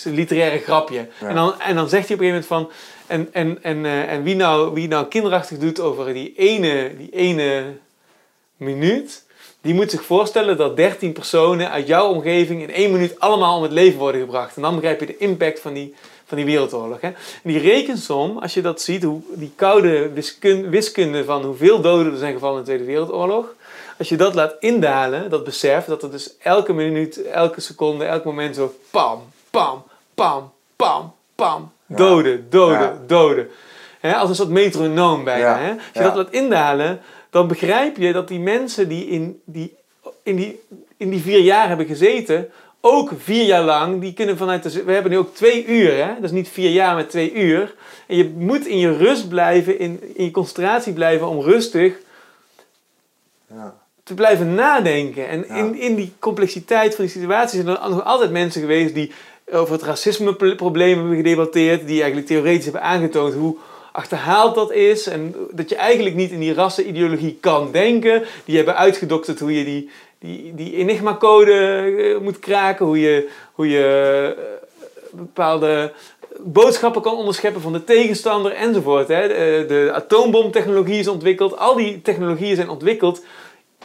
een 0.04 0.14
literaire 0.14 0.58
grapje. 0.58 1.08
Ja. 1.20 1.28
En, 1.28 1.34
dan, 1.34 1.60
en 1.60 1.74
dan 1.74 1.88
zegt 1.88 2.08
hij 2.08 2.16
op 2.16 2.22
een 2.22 2.28
gegeven 2.28 2.46
moment 2.50 2.70
van... 2.70 2.70
En, 3.06 3.28
en, 3.32 3.62
en, 3.62 3.84
eh, 3.84 4.12
en 4.12 4.22
wie, 4.22 4.34
nou, 4.34 4.74
wie 4.74 4.88
nou 4.88 5.06
kinderachtig 5.06 5.58
doet 5.58 5.80
over 5.80 6.12
die 6.12 6.32
ene, 6.36 6.96
die 6.96 7.10
ene 7.10 7.76
minuut... 8.56 9.24
Die 9.66 9.74
moet 9.74 9.90
zich 9.90 10.04
voorstellen 10.04 10.56
dat 10.56 10.76
13 10.76 11.12
personen 11.12 11.70
uit 11.70 11.86
jouw 11.86 12.08
omgeving 12.08 12.62
in 12.62 12.70
één 12.70 12.92
minuut 12.92 13.20
allemaal 13.20 13.56
om 13.56 13.62
het 13.62 13.72
leven 13.72 13.98
worden 13.98 14.20
gebracht. 14.20 14.56
En 14.56 14.62
dan 14.62 14.74
begrijp 14.74 15.00
je 15.00 15.06
de 15.06 15.16
impact 15.16 15.60
van 15.60 15.72
die, 15.72 15.94
van 16.26 16.36
die 16.36 16.46
wereldoorlog. 16.46 17.00
Hè? 17.00 17.08
En 17.08 17.16
die 17.42 17.58
rekensom, 17.58 18.38
als 18.38 18.54
je 18.54 18.62
dat 18.62 18.80
ziet, 18.80 19.02
hoe, 19.02 19.20
die 19.34 19.52
koude 19.56 20.10
wiskunde, 20.70 21.24
van 21.24 21.44
hoeveel 21.44 21.80
doden 21.80 22.12
er 22.12 22.18
zijn 22.18 22.32
gevallen 22.32 22.58
in 22.58 22.64
de 22.64 22.66
Tweede 22.66 22.84
Wereldoorlog. 22.84 23.54
Als 23.98 24.08
je 24.08 24.16
dat 24.16 24.34
laat 24.34 24.54
indalen, 24.60 25.30
dat 25.30 25.44
besef, 25.44 25.84
dat 25.84 26.02
er 26.02 26.10
dus 26.10 26.36
elke 26.38 26.72
minuut, 26.72 27.22
elke 27.22 27.60
seconde, 27.60 28.04
elk 28.04 28.24
moment 28.24 28.54
zo 28.54 28.74
pam, 28.90 29.22
pam, 29.50 29.84
pam, 30.14 30.52
pam, 30.76 31.14
pam. 31.34 31.72
Doden, 31.86 32.46
doden, 32.50 33.00
doden. 33.06 33.48
Als 34.02 34.28
een 34.28 34.34
soort 34.34 34.48
metronoom 34.48 35.24
bijna. 35.24 35.58
Hè? 35.58 35.70
Als 35.70 35.80
je 35.92 36.02
dat 36.02 36.14
laat 36.14 36.30
indalen, 36.30 37.00
dan 37.30 37.48
begrijp 37.48 37.96
je 37.96 38.12
dat 38.12 38.28
die 38.28 38.38
mensen 38.38 38.88
die 38.88 39.06
in 39.06 39.40
die, 39.44 39.74
in 40.22 40.36
die, 40.36 40.60
in 40.96 41.10
die 41.10 41.20
vier 41.20 41.40
jaar 41.40 41.68
hebben 41.68 41.86
gezeten, 41.86 42.50
ook 42.80 43.10
vier 43.18 43.44
jaar 43.44 43.62
lang, 43.62 44.00
die 44.00 44.12
kunnen 44.12 44.36
vanuit 44.36 44.62
de... 44.62 44.82
We 44.84 44.92
hebben 44.92 45.10
nu 45.12 45.18
ook 45.18 45.34
twee 45.34 45.66
uur, 45.66 45.96
hè? 45.96 46.14
Dat 46.14 46.24
is 46.24 46.30
niet 46.30 46.48
vier 46.48 46.70
jaar 46.70 46.94
met 46.94 47.10
twee 47.10 47.32
uur. 47.32 47.74
En 48.06 48.16
je 48.16 48.32
moet 48.36 48.66
in 48.66 48.78
je 48.78 48.96
rust 48.96 49.28
blijven, 49.28 49.78
in, 49.78 50.00
in 50.14 50.24
je 50.24 50.30
concentratie 50.30 50.92
blijven 50.92 51.26
om 51.26 51.40
rustig 51.40 51.94
Ja. 53.48 53.74
te 54.02 54.14
blijven 54.14 54.54
nadenken. 54.54 55.28
En 55.28 55.44
Ja. 55.48 55.54
in, 55.54 55.80
in 55.80 55.94
die 55.94 56.12
complexiteit 56.18 56.94
van 56.94 57.04
die 57.04 57.12
situatie 57.14 57.62
zijn 57.62 57.76
er 57.76 57.90
nog 57.90 58.04
altijd 58.04 58.30
mensen 58.30 58.60
geweest 58.60 58.94
die 58.94 59.12
over 59.52 59.72
het 59.72 59.82
racismeprobleem 59.82 60.98
hebben 60.98 61.16
gedebatteerd, 61.16 61.86
die 61.86 61.96
eigenlijk 61.96 62.26
theoretisch 62.26 62.64
hebben 62.64 62.82
aangetoond 62.82 63.34
hoe 63.34 63.56
achterhaald 63.92 64.54
dat 64.54 64.72
is 64.72 65.06
en 65.06 65.34
dat 65.50 65.68
je 65.68 65.76
eigenlijk 65.76 66.16
niet 66.16 66.30
in 66.30 66.40
die 66.40 66.54
rassenideologie 66.54 67.38
kan 67.40 67.72
denken. 67.72 68.22
Die 68.44 68.56
hebben 68.56 68.76
uitgedokterd 68.76 69.40
hoe 69.40 69.58
je 69.58 69.64
die, 69.64 69.90
die, 70.18 70.54
die 70.54 70.74
enigma-code 70.74 71.52
eh, 71.52 72.18
moet 72.22 72.38
kraken, 72.38 72.86
hoe 72.86 73.00
je, 73.00 73.28
hoe 73.52 73.68
je 73.68 74.34
eh, 74.36 74.42
bepaalde 75.10 75.92
boodschappen 76.38 77.02
kan 77.02 77.16
onderscheppen 77.16 77.60
van 77.62 77.72
de 77.72 77.84
tegenstander 77.84 78.52
enzovoort. 78.52 79.08
Hè. 79.08 79.28
De, 79.28 79.64
de 79.68 79.90
atoombomtechnologie 79.92 80.98
is 80.98 81.08
ontwikkeld, 81.08 81.58
al 81.58 81.74
die 81.74 82.02
technologieën 82.02 82.56
zijn 82.56 82.70
ontwikkeld 82.70 83.24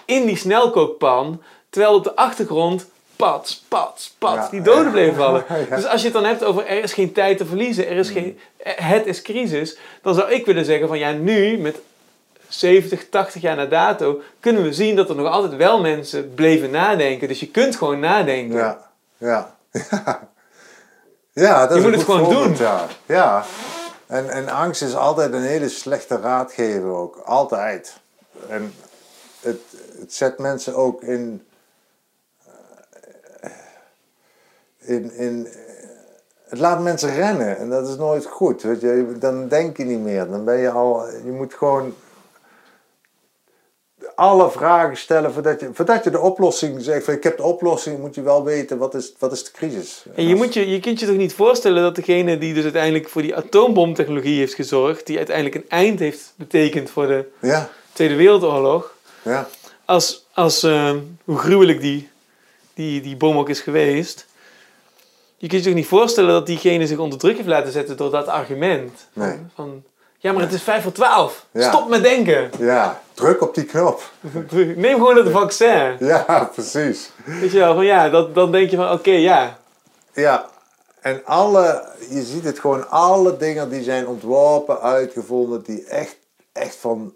in 0.05 0.25
die 0.25 0.37
snelkookpan, 0.37 1.41
terwijl 1.69 1.95
op 1.95 2.03
de 2.03 2.15
achtergrond 2.15 2.89
pats, 3.29 3.63
pats, 3.67 4.15
pats, 4.17 4.49
die 4.49 4.61
doden 4.61 4.91
bleven 4.91 5.15
vallen. 5.15 5.45
Dus 5.75 5.85
als 5.85 6.01
je 6.01 6.07
het 6.07 6.13
dan 6.13 6.25
hebt 6.25 6.43
over 6.43 6.67
er 6.67 6.83
is 6.83 6.93
geen 6.93 7.11
tijd 7.11 7.37
te 7.37 7.45
verliezen, 7.45 7.87
er 7.87 7.97
is 7.97 8.09
geen, 8.09 8.39
het 8.63 9.05
is 9.05 9.21
crisis, 9.21 9.77
dan 10.01 10.15
zou 10.15 10.31
ik 10.31 10.45
willen 10.45 10.65
zeggen 10.65 10.87
van 10.87 10.99
ja, 10.99 11.11
nu 11.11 11.57
met 11.57 11.75
70, 12.47 13.09
80 13.09 13.41
jaar 13.41 13.55
na 13.55 13.65
dato 13.65 14.21
kunnen 14.39 14.63
we 14.63 14.73
zien 14.73 14.95
dat 14.95 15.09
er 15.09 15.15
nog 15.15 15.27
altijd 15.27 15.55
wel 15.55 15.81
mensen 15.81 16.33
bleven 16.33 16.71
nadenken. 16.71 17.27
Dus 17.27 17.39
je 17.39 17.47
kunt 17.47 17.75
gewoon 17.75 17.99
nadenken. 17.99 18.57
Ja, 18.57 18.89
ja. 19.17 19.55
ja, 21.33 21.67
dat 21.67 21.77
Je 21.77 21.83
moet 21.83 21.91
het 21.91 22.03
gewoon 22.03 22.29
doen. 22.29 22.55
Ja. 22.57 22.87
ja. 23.05 23.45
En, 24.11 24.29
en 24.29 24.49
angst 24.49 24.81
is 24.81 24.95
altijd 24.95 25.33
een 25.33 25.41
hele 25.41 25.69
slechte 25.69 26.19
raadgever 26.19 26.89
ook. 26.89 27.15
Altijd. 27.25 27.93
En 28.49 28.73
het, 29.41 29.59
het 29.99 30.13
zet 30.13 30.37
mensen 30.37 30.75
ook 30.75 31.01
in... 31.01 31.47
eh, 33.39 33.51
in, 34.81 35.13
in 35.13 35.47
het 36.47 36.59
laat 36.59 36.81
mensen 36.81 37.15
rennen 37.15 37.57
en 37.57 37.69
dat 37.69 37.87
is 37.87 37.95
nooit 37.95 38.25
goed. 38.25 38.61
Weet 38.61 38.81
je. 38.81 39.15
Dan 39.19 39.47
denk 39.47 39.77
je 39.77 39.83
niet 39.83 39.99
meer. 39.99 40.27
Dan 40.27 40.45
ben 40.45 40.57
je 40.57 40.69
al... 40.69 41.05
Je 41.23 41.31
moet 41.31 41.53
gewoon 41.53 41.93
alle 44.15 44.51
vragen 44.51 44.97
stellen 44.97 45.33
voordat 45.33 45.59
je, 45.59 45.69
voordat 45.73 46.03
je 46.03 46.09
de 46.09 46.19
oplossing 46.19 46.81
zegt. 46.81 47.05
Van, 47.05 47.13
ik 47.13 47.23
heb 47.23 47.37
de 47.37 47.43
oplossing, 47.43 47.99
moet 47.99 48.15
je 48.15 48.21
wel 48.21 48.43
weten 48.43 48.77
wat 48.77 48.95
is, 48.95 49.13
wat 49.19 49.31
is 49.31 49.43
de 49.43 49.51
crisis. 49.51 50.05
En 50.15 50.27
je, 50.27 50.35
moet 50.35 50.53
je, 50.53 50.69
je 50.69 50.79
kunt 50.79 50.99
je 50.99 51.05
toch 51.05 51.15
niet 51.15 51.33
voorstellen 51.33 51.83
dat 51.83 51.95
degene 51.95 52.37
die 52.37 52.53
dus 52.53 52.63
uiteindelijk 52.63 53.09
voor 53.09 53.21
die 53.21 53.35
atoombomtechnologie 53.35 54.37
heeft 54.37 54.53
gezorgd, 54.53 55.07
die 55.07 55.17
uiteindelijk 55.17 55.55
een 55.55 55.69
eind 55.69 55.99
heeft 55.99 56.33
betekend 56.35 56.89
voor 56.89 57.07
de 57.07 57.25
Ja, 57.39 57.69
Tweede 57.93 58.15
Wereldoorlog, 58.15 58.95
ja, 59.21 59.47
als, 59.85 60.27
als 60.33 60.63
eh, 60.63 60.95
hoe 61.23 61.37
gruwelijk 61.37 61.81
die, 61.81 62.09
die, 62.73 63.01
die 63.01 63.17
bom 63.17 63.37
ook 63.37 63.49
is 63.49 63.59
geweest, 63.59 64.25
je 65.41 65.47
kunt 65.47 65.61
je 65.63 65.67
toch 65.67 65.77
niet 65.77 65.87
voorstellen 65.87 66.29
dat 66.31 66.45
diegene 66.45 66.87
zich 66.87 66.97
onder 66.97 67.19
druk 67.19 67.35
heeft 67.35 67.47
laten 67.47 67.71
zetten 67.71 67.97
door 67.97 68.11
dat 68.11 68.27
argument. 68.27 68.91
Van, 69.13 69.27
Nee. 69.27 69.37
van 69.55 69.83
ja, 70.17 70.31
maar 70.31 70.41
het 70.41 70.53
is 70.53 70.61
vijf 70.63 70.83
voor 70.83 70.91
twaalf. 70.91 71.45
Ja. 71.51 71.69
Stop 71.69 71.89
met 71.89 72.03
denken. 72.03 72.49
ja. 72.59 73.01
Druk 73.13 73.41
op 73.41 73.55
die 73.55 73.63
knop. 73.63 74.11
Neem 74.75 74.93
gewoon 74.95 75.17
het 75.17 75.29
vaccin. 75.29 75.95
Ja, 75.99 76.49
precies. 76.53 77.11
Weet 77.25 77.51
je 77.51 77.57
wel, 77.57 77.73
van 77.73 77.85
ja, 77.85 78.09
dat, 78.09 78.35
dan 78.35 78.51
denk 78.51 78.69
je 78.69 78.75
van 78.75 78.91
oké, 78.91 79.11
ja. 79.11 79.59
Ja, 80.13 80.49
en 80.99 81.21
alle, 81.25 81.85
je 82.09 82.23
ziet 82.23 82.43
het 82.43 82.59
gewoon, 82.59 82.89
alle 82.89 83.37
dingen 83.37 83.69
die 83.69 83.83
zijn 83.83 84.07
ontworpen, 84.07 84.81
uitgevonden, 84.81 85.63
die 85.63 85.85
echt, 85.85 86.17
echt 86.51 86.75
van 86.75 87.13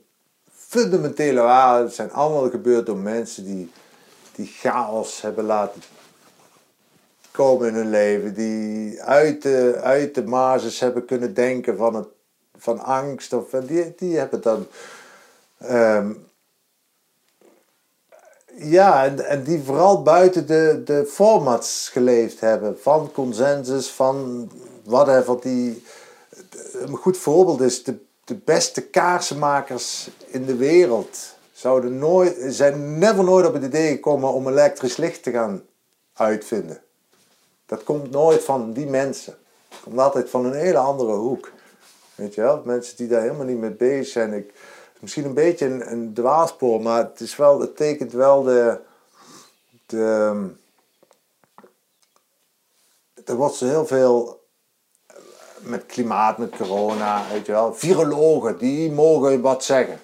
fundamentele 0.56 1.42
waarde 1.42 1.90
zijn 1.90 2.12
allemaal 2.12 2.50
gebeurd 2.50 2.86
door 2.86 2.98
mensen 2.98 3.46
die, 3.46 3.72
die 4.36 4.54
chaos 4.60 5.22
hebben 5.22 5.46
laten 5.46 5.82
komen 7.36 7.68
in 7.68 7.74
hun 7.74 7.90
leven, 7.90 8.34
die 8.34 9.02
uit 9.02 9.42
de, 9.42 9.80
uit 9.82 10.16
de 10.16 10.24
basis 10.24 10.80
hebben 10.80 11.06
kunnen 11.06 11.34
denken 11.34 11.78
van, 11.78 11.96
het, 11.96 12.08
van 12.58 12.80
angst, 12.84 13.34
of, 13.34 13.50
die, 13.50 13.94
die 13.98 14.18
hebben 14.18 14.42
dan. 14.42 14.68
ehm, 15.58 16.12
ja, 18.58 19.06
en, 19.06 19.26
en 19.26 19.44
die 19.44 19.64
vooral 19.64 20.02
buiten 20.02 20.48
de, 20.48 20.82
de 20.86 21.06
formats 21.06 21.90
geleefd 21.90 22.40
hebben. 22.40 22.78
Van 22.82 23.12
consensus, 23.12 23.92
van 23.92 24.50
whatever. 24.84 25.42
Die, 25.42 25.84
een 26.74 26.96
goed 26.96 27.18
voorbeeld 27.18 27.62
is 27.62 27.84
de, 27.84 27.98
de 28.24 28.36
beste 28.36 28.82
kaarsenmakers 28.82 30.10
in 30.26 30.46
de 30.46 30.56
wereld. 30.56 31.36
Zouden 31.54 31.98
nooit, 31.98 32.36
zijn 32.48 32.98
never 32.98 33.24
nooit 33.24 33.46
op 33.46 33.54
het 33.54 33.64
idee 33.64 33.92
gekomen 33.92 34.34
om 34.34 34.48
elektrisch 34.48 34.98
licht 34.98 35.24
te 35.24 35.32
gaan 35.32 35.64
uitvinden. 36.14 36.85
Dat 37.66 37.84
komt 37.84 38.12
nooit 38.12 38.44
van 38.44 38.74
die 38.74 38.86
mensen. 38.86 39.38
Het 39.70 39.80
komt 39.84 40.00
altijd 40.00 40.30
van 40.30 40.46
een 40.46 40.54
hele 40.54 40.78
andere 40.78 41.14
hoek. 41.14 41.52
Weet 42.16 42.36
je 42.36 42.42
wel? 42.42 42.62
Mensen 42.66 42.98
die 42.98 43.08
daar 43.08 43.22
helemaal 43.22 43.46
niet 43.46 43.58
mee 43.58 43.72
bezig 43.72 44.08
zijn. 44.08 44.34
Ik, 44.34 44.54
misschien 45.00 45.26
een 45.26 45.34
beetje 45.34 45.66
een, 45.66 45.92
een 45.92 46.14
dwaalspoor, 46.14 46.82
maar 46.82 46.98
het, 46.98 47.20
is 47.20 47.36
wel, 47.36 47.60
het 47.60 47.76
tekent 47.76 48.12
wel 48.12 48.44
de. 48.44 48.80
de 49.86 50.34
er 53.26 53.36
wordt 53.36 53.56
zo 53.56 53.66
heel 53.66 53.86
veel 53.86 54.44
met 55.60 55.86
klimaat, 55.86 56.38
met 56.38 56.56
corona, 56.56 57.24
weet 57.32 57.46
je 57.46 57.52
wel. 57.52 57.74
Virologen, 57.74 58.58
die 58.58 58.92
mogen 58.92 59.42
wat 59.42 59.64
zeggen. 59.64 60.00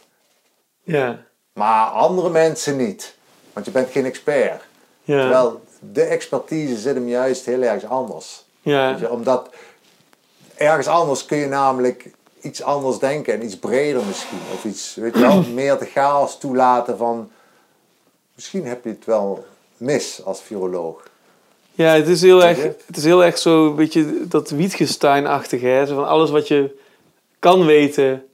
Ja, 0.83 1.25
Maar 1.53 1.89
andere 1.89 2.29
mensen 2.29 2.77
niet. 2.77 3.15
Want 3.53 3.65
je 3.65 3.71
bent 3.71 3.91
geen 3.91 4.05
expert. 4.05 4.63
ja, 5.03 5.19
Terwijl 5.19 5.61
de 5.91 6.03
expertise 6.03 6.77
zit 6.77 6.95
hem 6.95 7.07
juist 7.07 7.45
heel 7.45 7.61
ergens 7.61 7.85
anders. 7.85 8.43
ja. 8.61 8.95
Je, 8.99 9.11
omdat 9.11 9.49
ergens 10.55 10.87
anders 10.87 11.25
kun 11.25 11.37
je 11.37 11.47
namelijk 11.47 12.09
iets 12.41 12.61
anders 12.61 12.99
denken 12.99 13.33
en 13.33 13.43
iets 13.43 13.57
breder 13.57 14.03
misschien. 14.05 14.39
Of 14.53 14.63
iets, 14.63 14.95
weet 14.95 15.13
je 15.13 15.19
wel, 15.19 15.43
meer 15.53 15.77
de 15.77 15.85
chaos 15.85 16.37
toelaten 16.39 16.97
van 16.97 17.31
misschien 18.35 18.65
heb 18.65 18.83
je 18.83 18.89
het 18.89 19.05
wel 19.05 19.45
mis 19.77 20.21
als 20.23 20.41
viroloog. 20.41 21.09
Ja, 21.71 21.93
het 21.93 22.07
is 22.07 22.21
heel 22.21 22.43
erg, 22.43 22.63
het 22.63 22.97
is 22.97 23.03
heel 23.03 23.23
erg 23.23 23.37
zo 23.37 23.67
een 23.67 23.75
beetje 23.75 24.27
dat 24.27 24.49
Wittgenstein-achtige. 24.49 25.83
Van 25.87 26.07
alles 26.07 26.29
wat 26.29 26.47
je 26.47 26.77
kan 27.39 27.65
weten, 27.65 28.25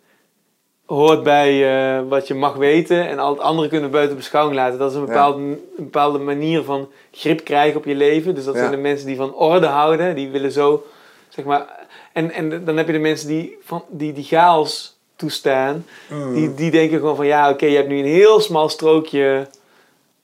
hoort 0.88 1.24
bij 1.24 1.54
uh, 1.98 2.10
wat 2.10 2.28
je 2.28 2.34
mag 2.34 2.56
weten. 2.56 3.08
En 3.08 3.20
al 3.20 3.30
het 3.30 3.42
andere 3.42 3.68
kunnen 3.68 3.90
we 3.90 3.96
buiten 3.96 4.18
beschouwing 4.18 4.56
laten. 4.56 4.80
Dat 4.80 4.92
is 4.92 4.98
een 4.98 5.06
bepaalde, 5.06 5.40
een 5.40 5.60
bepaalde 5.76 6.20
manier 6.20 6.64
van 6.64 6.88
grip 7.12 7.44
krijgen 7.44 7.78
op 7.78 7.86
je 7.86 7.96
leven. 7.96 8.36
Dus 8.36 8.46
dat 8.46 8.56
zijn 8.56 8.72
de 8.72 8.78
mensen 8.78 9.08
die 9.08 9.16
van 9.16 9.34
orde 9.34 9.68
houden. 9.68 10.16
Die 10.16 10.30
willen 10.30 10.52
zo, 10.52 10.84
zeg 11.30 11.46
maar... 11.46 11.86
En, 12.14 12.32
en 12.32 12.66
dan 12.66 12.78
heb 12.78 12.88
je 12.88 12.94
de 12.94 13.00
mensen 13.00 13.28
die, 13.28 13.58
van, 13.64 13.84
die, 13.90 14.14
die 14.14 14.24
chaos 14.24 14.98
toestaan. 15.16 15.86
Mm. 16.10 16.34
Die, 16.34 16.54
die 16.54 16.72
denken 16.72 17.00
gewoon 17.00 17.16
van 17.16 17.26
ja, 17.26 17.50
oké, 17.50 17.66
je 17.66 17.76
hebt 17.76 17.88
nu 17.88 18.00
een 18.00 18.06
heel 18.06 18.40
smal 18.40 18.70
strookje 18.70 19.48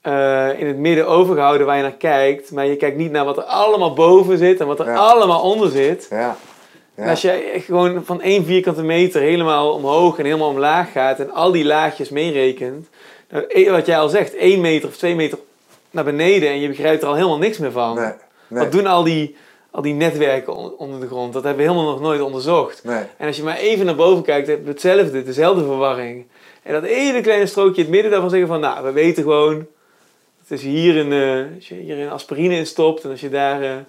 uh, 0.02 0.60
in 0.60 0.66
het 0.66 0.76
midden 0.76 1.08
overgehouden 1.08 1.66
waar 1.66 1.76
je 1.76 1.82
naar 1.82 1.92
kijkt. 1.92 2.52
Maar 2.52 2.66
je 2.66 2.76
kijkt 2.76 2.96
niet 2.96 3.10
naar 3.10 3.24
wat 3.24 3.36
er 3.36 3.42
allemaal 3.42 3.92
boven 3.92 4.38
zit 4.38 4.60
en 4.60 4.66
wat 4.66 4.80
er 4.80 4.96
allemaal 4.96 5.42
onder 5.42 5.70
zit. 5.70 6.06
Ja. 6.10 6.36
En 6.94 7.08
als 7.08 7.22
je 7.22 7.62
gewoon 7.66 8.04
van 8.04 8.20
één 8.22 8.44
vierkante 8.44 8.82
meter 8.82 9.20
helemaal 9.20 9.72
omhoog 9.72 10.18
en 10.18 10.24
helemaal 10.24 10.48
omlaag 10.48 10.92
gaat 10.92 11.20
en 11.20 11.30
al 11.30 11.52
die 11.52 11.64
laagjes 11.64 12.08
meerekent. 12.08 12.88
Nou, 13.30 13.44
e- 13.48 13.70
wat 13.70 13.86
jij 13.86 13.98
al 13.98 14.08
zegt, 14.08 14.34
één 14.36 14.60
meter 14.60 14.88
of 14.88 14.96
twee 14.96 15.14
meter 15.14 15.38
naar 15.90 16.04
beneden 16.04 16.48
en 16.48 16.60
je 16.60 16.68
begrijpt 16.68 17.02
er 17.02 17.08
al 17.08 17.14
helemaal 17.14 17.38
niks 17.38 17.58
meer 17.58 17.72
van. 17.72 17.94
Nee, 17.94 18.12
Wat 18.48 18.72
doen 18.72 18.86
al 18.86 19.04
die, 19.04 19.36
al 19.70 19.82
die 19.82 19.94
netwerken 19.94 20.78
onder 20.78 21.00
de 21.00 21.06
grond? 21.06 21.32
Dat 21.32 21.44
hebben 21.44 21.64
we 21.64 21.70
helemaal 21.70 21.92
nog 21.92 22.00
nooit 22.00 22.20
onderzocht. 22.20 22.84
Nee. 22.84 23.02
En 23.16 23.26
als 23.26 23.36
je 23.36 23.42
maar 23.42 23.56
even 23.56 23.86
naar 23.86 23.94
boven 23.94 24.24
kijkt, 24.24 24.48
heb 24.48 24.62
je 24.62 24.68
hetzelfde, 24.68 25.22
dezelfde 25.22 25.64
verwarring. 25.64 26.26
En 26.62 26.72
dat 26.72 26.82
ene 26.82 27.20
kleine 27.20 27.46
strookje 27.46 27.76
in 27.76 27.82
het 27.82 27.90
midden 27.90 28.10
daarvan 28.10 28.30
zeggen 28.30 28.48
van, 28.48 28.60
nou, 28.60 28.84
we 28.84 28.92
weten 28.92 29.22
gewoon, 29.22 29.66
het 30.40 30.50
is 30.50 30.62
hier 30.62 30.96
een, 30.96 31.12
uh, 31.12 31.54
als 31.54 31.68
je 31.68 31.74
hier 31.74 31.98
een 31.98 32.10
aspirine 32.10 32.56
in 32.56 32.66
stopt 32.66 33.04
en 33.04 33.10
als 33.10 33.20
je 33.20 33.28
daar... 33.30 33.84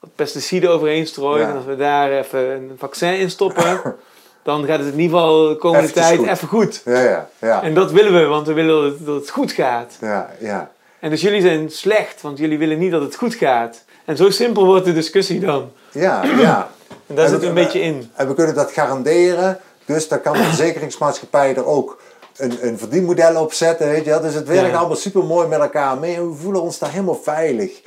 Wat 0.00 0.14
pesticiden 0.14 0.70
overheen 0.70 1.06
strooien. 1.06 1.48
En 1.48 1.56
als 1.56 1.64
we 1.64 1.76
daar 1.76 2.12
even 2.12 2.40
een 2.40 2.72
vaccin 2.78 3.18
in 3.18 3.30
stoppen, 3.30 3.80
dan 4.42 4.64
gaat 4.66 4.78
het 4.78 4.92
in 4.92 5.00
ieder 5.00 5.18
geval 5.18 5.48
de 5.48 5.56
komende 5.56 5.90
tijd 5.90 6.22
even 6.22 6.48
goed. 6.48 6.82
Ja, 6.84 7.00
ja, 7.00 7.28
ja. 7.38 7.62
En 7.62 7.74
dat 7.74 7.92
willen 7.92 8.12
we, 8.12 8.24
want 8.24 8.46
we 8.46 8.52
willen 8.52 9.04
dat 9.04 9.14
het 9.14 9.30
goed 9.30 9.52
gaat. 9.52 9.96
Ja, 10.00 10.30
ja. 10.38 10.70
En 11.00 11.10
dus 11.10 11.20
jullie 11.20 11.40
zijn 11.40 11.70
slecht, 11.70 12.20
want 12.20 12.38
jullie 12.38 12.58
willen 12.58 12.78
niet 12.78 12.90
dat 12.90 13.02
het 13.02 13.16
goed 13.16 13.34
gaat. 13.34 13.84
En 14.04 14.16
zo 14.16 14.30
simpel 14.30 14.66
wordt 14.66 14.84
de 14.84 14.92
discussie 14.92 15.40
dan. 15.40 15.72
Ja, 15.92 16.24
ja. 16.24 16.68
En 17.06 17.16
daar 17.16 17.28
zit 17.28 17.42
een 17.42 17.54
beetje 17.54 17.80
in. 17.80 18.10
En 18.14 18.28
we 18.28 18.34
kunnen 18.34 18.54
dat 18.54 18.72
garanderen, 18.72 19.60
dus 19.84 20.08
dan 20.08 20.20
kan 20.20 20.32
de 20.32 20.42
verzekeringsmaatschappij 20.42 21.56
er 21.56 21.66
ook 21.66 22.00
een, 22.36 22.58
een 22.60 22.78
verdienmodel 22.78 23.42
op 23.42 23.52
zetten, 23.52 23.88
weet 23.88 24.04
je 24.04 24.18
Dus 24.22 24.34
het 24.34 24.46
werkt 24.48 24.76
allemaal 24.76 24.96
super 24.96 25.24
mooi 25.24 25.48
met 25.48 25.60
elkaar 25.60 25.98
mee 25.98 26.20
we 26.20 26.34
voelen 26.34 26.62
ons 26.62 26.78
daar 26.78 26.90
helemaal 26.90 27.20
veilig. 27.22 27.80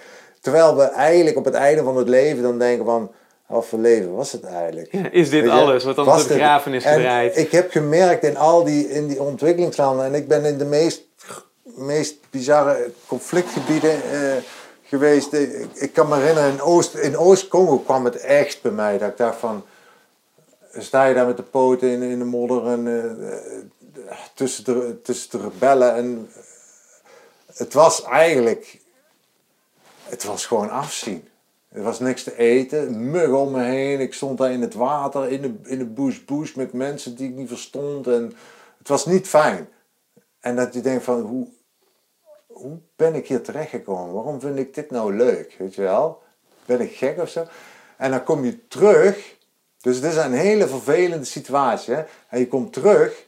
Terwijl 0.44 0.76
we 0.76 0.84
eigenlijk 0.84 1.38
op 1.38 1.46
het 1.46 1.54
einde 1.54 1.84
van 1.84 1.98
het 1.98 2.08
leven 2.08 2.44
dan 2.44 2.60
denken 2.60 2.86
van... 2.86 3.12
Wat 3.48 3.66
voor 3.66 3.80
leven 3.80 4.16
was 4.16 4.32
het 4.32 4.44
eigenlijk? 4.44 4.94
is 5.12 5.30
dit 5.30 5.50
alles 5.50 5.84
wat 5.84 5.96
dan 5.96 6.06
tot 6.06 6.28
de 6.28 6.34
grafenis 6.34 6.84
gedraaid? 6.86 7.38
Ik 7.38 7.52
heb 7.52 7.72
gemerkt 7.72 8.24
in 8.24 8.38
al 8.38 8.64
die, 8.64 8.90
in 8.90 9.08
die 9.08 9.22
ontwikkelingslanden... 9.22 10.06
en 10.06 10.14
ik 10.14 10.28
ben 10.28 10.46
in 10.46 10.58
de 10.58 10.66
meest, 10.66 11.04
meest 11.64 12.16
bizarre 12.30 12.92
conflictgebieden 13.08 14.02
uh, 14.14 14.34
geweest. 14.84 15.34
Ik, 15.34 15.68
ik, 15.74 15.94
kan 15.94 16.08
me 16.08 16.16
herinneren, 16.16 16.52
in 16.52 16.62
Oost, 16.62 16.96
in 16.96 17.18
Oost-Congo 17.18 17.78
kwam 17.78 18.06
het 18.06 18.18
echt 18.18 18.62
bij 18.62 18.72
mij. 18.72 18.98
Dat 18.98 19.10
ik 19.10 19.18
dacht 19.18 19.40
van... 19.40 19.66
Sta 20.78 21.06
je 21.06 21.14
daar 21.14 21.28
met 21.28 21.38
de 21.38 21.44
poten 21.44 21.90
in, 21.90 22.02
in 22.02 22.20
de 22.20 22.26
modder 22.26 22.68
en... 22.68 22.88
Uh, 22.88 24.12
tussen, 24.34 24.64
de, 24.64 25.02
tussen 25.04 25.30
de 25.32 25.44
rebellen 25.44 25.96
en... 25.96 26.30
Het 27.54 27.74
was 27.74 28.04
eigenlijk 28.04 28.82
het 30.14 30.24
was 30.24 30.46
gewoon 30.46 30.70
afzien. 30.70 31.28
Er 31.70 31.82
was 31.82 32.00
niks 32.00 32.24
te 32.24 32.38
eten, 32.38 33.12
muggen 33.12 33.38
om 33.38 33.52
me 33.52 33.64
heen. 33.64 34.00
Ik 34.00 34.14
stond 34.14 34.38
daar 34.38 34.52
in 34.52 34.62
het 34.62 34.74
water, 34.74 35.32
in 35.32 35.42
de, 35.42 35.70
in 35.70 35.78
de 35.78 35.86
bush 35.86 36.20
bush 36.20 36.54
met 36.54 36.74
mensen 36.74 37.16
die 37.16 37.30
ik 37.30 37.36
niet 37.36 37.48
verstond. 37.48 38.08
En 38.08 38.34
het 38.78 38.88
was 38.88 39.06
niet 39.06 39.28
fijn. 39.28 39.70
En 40.40 40.56
dat 40.56 40.74
je 40.74 40.82
denkt 40.82 41.04
van, 41.04 41.22
hoe, 41.22 41.48
hoe 42.48 42.78
ben 42.96 43.16
ik 43.16 43.28
hier 43.28 43.42
terechtgekomen? 43.42 44.14
Waarom 44.14 44.40
vind 44.40 44.58
ik 44.58 44.74
dit 44.74 44.92
nou 44.92 45.16
leuk? 45.16 45.56
Weet 45.58 45.76
je 45.76 45.82
wel? 45.82 46.22
Ben 46.66 46.82
ik 46.82 46.96
gek 46.96 47.20
of 47.20 47.30
zo? 47.30 47.46
En 47.98 48.12
dan 48.12 48.24
kom 48.24 48.46
je 48.46 48.68
terug. 48.68 49.36
Dus 49.82 49.96
het 49.96 50.06
is 50.06 50.16
een 50.16 50.34
hele 50.34 50.68
vervelende 50.68 51.26
situatie. 51.26 51.94
Hè? 51.94 52.04
En 52.28 52.40
je 52.40 52.48
komt 52.48 52.74
terug 52.74 53.26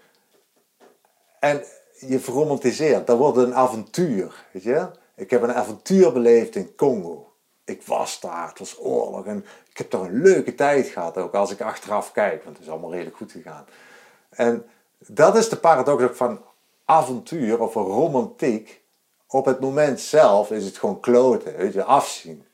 en 1.40 1.64
je 2.00 2.20
verromantiseert. 2.20 3.08
Dat 3.08 3.18
wordt 3.18 3.38
een 3.38 3.56
avontuur. 3.56 4.46
Weet 4.52 4.64
je? 4.64 4.88
Ik 5.16 5.30
heb 5.30 5.42
een 5.42 5.54
avontuur 5.54 6.12
beleefd 6.12 6.56
in 6.56 6.76
Congo. 6.76 7.34
Ik 7.64 7.84
was 7.84 8.20
daar, 8.20 8.48
het 8.48 8.60
was 8.60 8.80
oorlog 8.80 9.26
en 9.26 9.46
ik 9.70 9.78
heb 9.78 9.92
daar 9.92 10.02
een 10.02 10.22
leuke 10.22 10.56
tijd 10.56 10.88
gehad 10.88 11.18
ook 11.18 11.34
als 11.34 11.52
ik 11.52 11.62
achteraf 11.62 12.12
kijk, 12.12 12.44
want 12.44 12.56
het 12.56 12.66
is 12.66 12.72
allemaal 12.72 12.92
redelijk 12.92 13.18
goed 13.18 13.32
gegaan. 13.32 13.66
En 14.30 14.66
dat 14.98 15.36
is 15.36 15.50
de 15.50 15.58
paradox 15.58 16.04
ook 16.04 16.16
van 16.16 16.42
avontuur 16.86 17.62
of 17.62 17.74
romantiek. 17.74 18.84
Op 19.28 19.46
het 19.46 19.60
moment 19.60 20.00
zelf 20.00 20.52
is 20.52 20.66
het 20.66 20.78
gewoon 20.78 21.00
kloten, 21.00 21.58
weet 21.58 21.74
je, 21.74 21.84
afzien. 21.84 22.46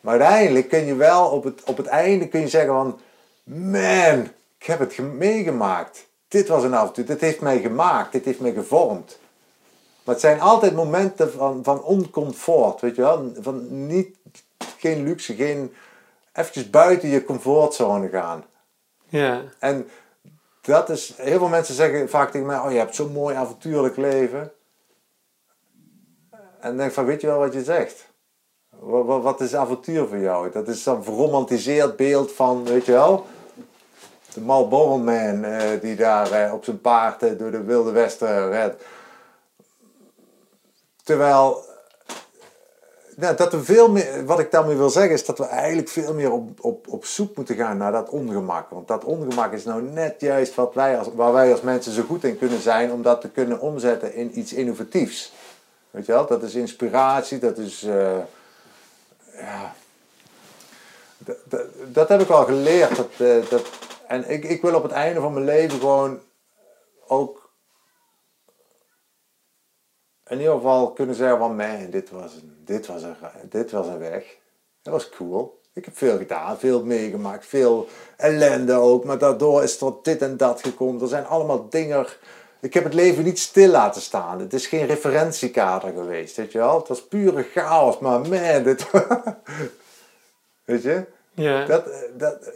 Maar 0.00 0.20
uiteindelijk 0.20 0.68
kun 0.68 0.84
je 0.84 0.94
wel 0.94 1.30
op 1.30 1.44
het, 1.44 1.62
op 1.64 1.76
het 1.76 1.86
einde 1.86 2.28
kun 2.28 2.40
je 2.40 2.48
zeggen 2.48 2.72
van, 2.72 3.00
man, 3.44 4.28
ik 4.58 4.66
heb 4.66 4.78
het 4.78 4.98
meegemaakt. 4.98 6.08
Dit 6.28 6.48
was 6.48 6.62
een 6.62 6.74
avontuur, 6.74 7.06
dit 7.06 7.20
heeft 7.20 7.40
mij 7.40 7.60
gemaakt, 7.60 8.12
dit 8.12 8.24
heeft 8.24 8.40
mij 8.40 8.52
gevormd. 8.52 9.18
Maar 10.04 10.14
het 10.14 10.20
zijn 10.20 10.40
altijd 10.40 10.74
momenten 10.74 11.32
van, 11.32 11.64
van 11.64 11.82
oncomfort, 11.82 12.80
weet 12.80 12.96
je 12.96 13.02
wel. 13.02 13.32
Van 13.40 13.86
niet, 13.86 14.16
geen 14.78 15.02
luxe, 15.02 15.34
geen... 15.34 15.74
Eventjes 16.32 16.70
buiten 16.70 17.08
je 17.08 17.24
comfortzone 17.24 18.08
gaan. 18.08 18.44
Ja. 19.08 19.42
En 19.58 19.88
dat 20.60 20.88
is... 20.88 21.14
Heel 21.16 21.38
veel 21.38 21.48
mensen 21.48 21.74
zeggen 21.74 22.08
vaak 22.08 22.30
tegen 22.30 22.46
mij... 22.46 22.58
Oh, 22.58 22.72
je 22.72 22.78
hebt 22.78 22.94
zo'n 22.94 23.12
mooi 23.12 23.36
avontuurlijk 23.36 23.96
leven. 23.96 24.52
En 26.60 26.76
denk 26.76 26.92
van, 26.92 27.04
weet 27.04 27.20
je 27.20 27.26
wel 27.26 27.38
wat 27.38 27.52
je 27.52 27.64
zegt? 27.64 28.08
Wat, 28.78 29.22
wat 29.22 29.40
is 29.40 29.54
avontuur 29.54 30.06
voor 30.06 30.18
jou? 30.18 30.50
Dat 30.50 30.68
is 30.68 30.86
een 30.86 31.04
verromantiseerd 31.04 31.96
beeld 31.96 32.32
van, 32.32 32.64
weet 32.64 32.86
je 32.86 32.92
wel... 32.92 33.26
De 34.34 34.40
Marlboro 34.40 34.98
Man 34.98 35.44
uh, 35.44 35.60
die 35.80 35.96
daar 35.96 36.46
uh, 36.46 36.52
op 36.54 36.64
zijn 36.64 36.80
paard 36.80 37.22
uh, 37.22 37.38
door 37.38 37.50
de 37.50 37.62
Wilde 37.62 37.90
Westen 37.90 38.50
redt. 38.50 38.82
Terwijl, 41.10 41.64
nou, 43.16 43.36
dat 43.36 43.52
we 43.52 43.64
veel 43.64 43.90
meer, 43.90 44.24
wat 44.26 44.38
ik 44.38 44.50
daarmee 44.50 44.76
wil 44.76 44.90
zeggen, 44.90 45.12
is 45.12 45.24
dat 45.24 45.38
we 45.38 45.44
eigenlijk 45.44 45.88
veel 45.88 46.14
meer 46.14 46.32
op, 46.32 46.64
op, 46.64 46.88
op 46.88 47.04
zoek 47.04 47.36
moeten 47.36 47.56
gaan 47.56 47.76
naar 47.76 47.92
dat 47.92 48.08
ongemak. 48.08 48.70
Want 48.70 48.88
dat 48.88 49.04
ongemak 49.04 49.52
is 49.52 49.64
nou 49.64 49.82
net 49.82 50.20
juist 50.20 50.54
wat 50.54 50.74
wij 50.74 50.98
als, 50.98 51.08
waar 51.14 51.32
wij 51.32 51.52
als 51.52 51.60
mensen 51.60 51.92
zo 51.92 52.02
goed 52.02 52.24
in 52.24 52.38
kunnen 52.38 52.60
zijn, 52.60 52.92
om 52.92 53.02
dat 53.02 53.20
te 53.20 53.28
kunnen 53.28 53.60
omzetten 53.60 54.14
in 54.14 54.38
iets 54.38 54.52
innovatiefs. 54.52 55.32
Weet 55.90 56.06
je 56.06 56.12
wel, 56.12 56.26
dat 56.26 56.42
is 56.42 56.54
inspiratie, 56.54 57.38
dat 57.38 57.58
is. 57.58 57.82
Uh, 57.82 58.18
ja. 59.32 59.74
Dat, 61.92 62.08
heb 62.08 62.20
ik 62.20 62.28
wel 62.28 62.44
geleerd. 62.44 62.96
Dat, 62.96 63.10
uh, 63.18 63.48
dat, 63.48 63.62
en 64.06 64.30
ik, 64.30 64.44
ik 64.44 64.62
wil 64.62 64.74
op 64.74 64.82
het 64.82 64.92
einde 64.92 65.20
van 65.20 65.32
mijn 65.32 65.44
leven 65.44 65.78
gewoon 65.78 66.20
ook 67.06 67.39
in 70.30 70.38
ieder 70.38 70.54
geval 70.54 70.92
kunnen 70.92 71.14
zeggen 71.14 71.38
van 71.38 71.56
man, 71.56 71.90
dit 71.90 72.10
was 72.10 72.34
een, 72.34 72.56
dit 72.64 72.86
was 72.86 73.02
een, 73.02 73.16
dit 73.48 73.70
was 73.70 73.86
een 73.86 73.98
weg. 73.98 74.36
Dat 74.82 74.92
was 74.92 75.08
cool. 75.08 75.60
Ik 75.72 75.84
heb 75.84 75.96
veel 75.96 76.18
gedaan, 76.18 76.58
veel 76.58 76.84
meegemaakt, 76.84 77.46
veel 77.46 77.88
ellende 78.16 78.72
ook. 78.72 79.04
Maar 79.04 79.18
daardoor 79.18 79.62
is 79.62 79.80
er 79.80 79.92
dit 80.02 80.22
en 80.22 80.36
dat 80.36 80.62
gekomen. 80.62 81.02
Er 81.02 81.08
zijn 81.08 81.26
allemaal 81.26 81.68
dingen. 81.68 82.06
Ik 82.60 82.74
heb 82.74 82.84
het 82.84 82.94
leven 82.94 83.24
niet 83.24 83.38
stil 83.38 83.68
laten 83.70 84.02
staan. 84.02 84.40
Het 84.40 84.52
is 84.52 84.66
geen 84.66 84.86
referentiekader 84.86 85.92
geweest, 85.92 86.36
weet 86.36 86.52
je 86.52 86.58
wel. 86.58 86.78
Het 86.78 86.88
was 86.88 87.06
pure 87.06 87.42
chaos, 87.42 87.98
maar 87.98 88.20
man, 88.20 88.62
dit... 88.62 88.90
weet 90.64 90.82
je? 90.82 91.04
Ja. 91.34 91.64
Dat, 91.64 91.84
dat, 92.16 92.52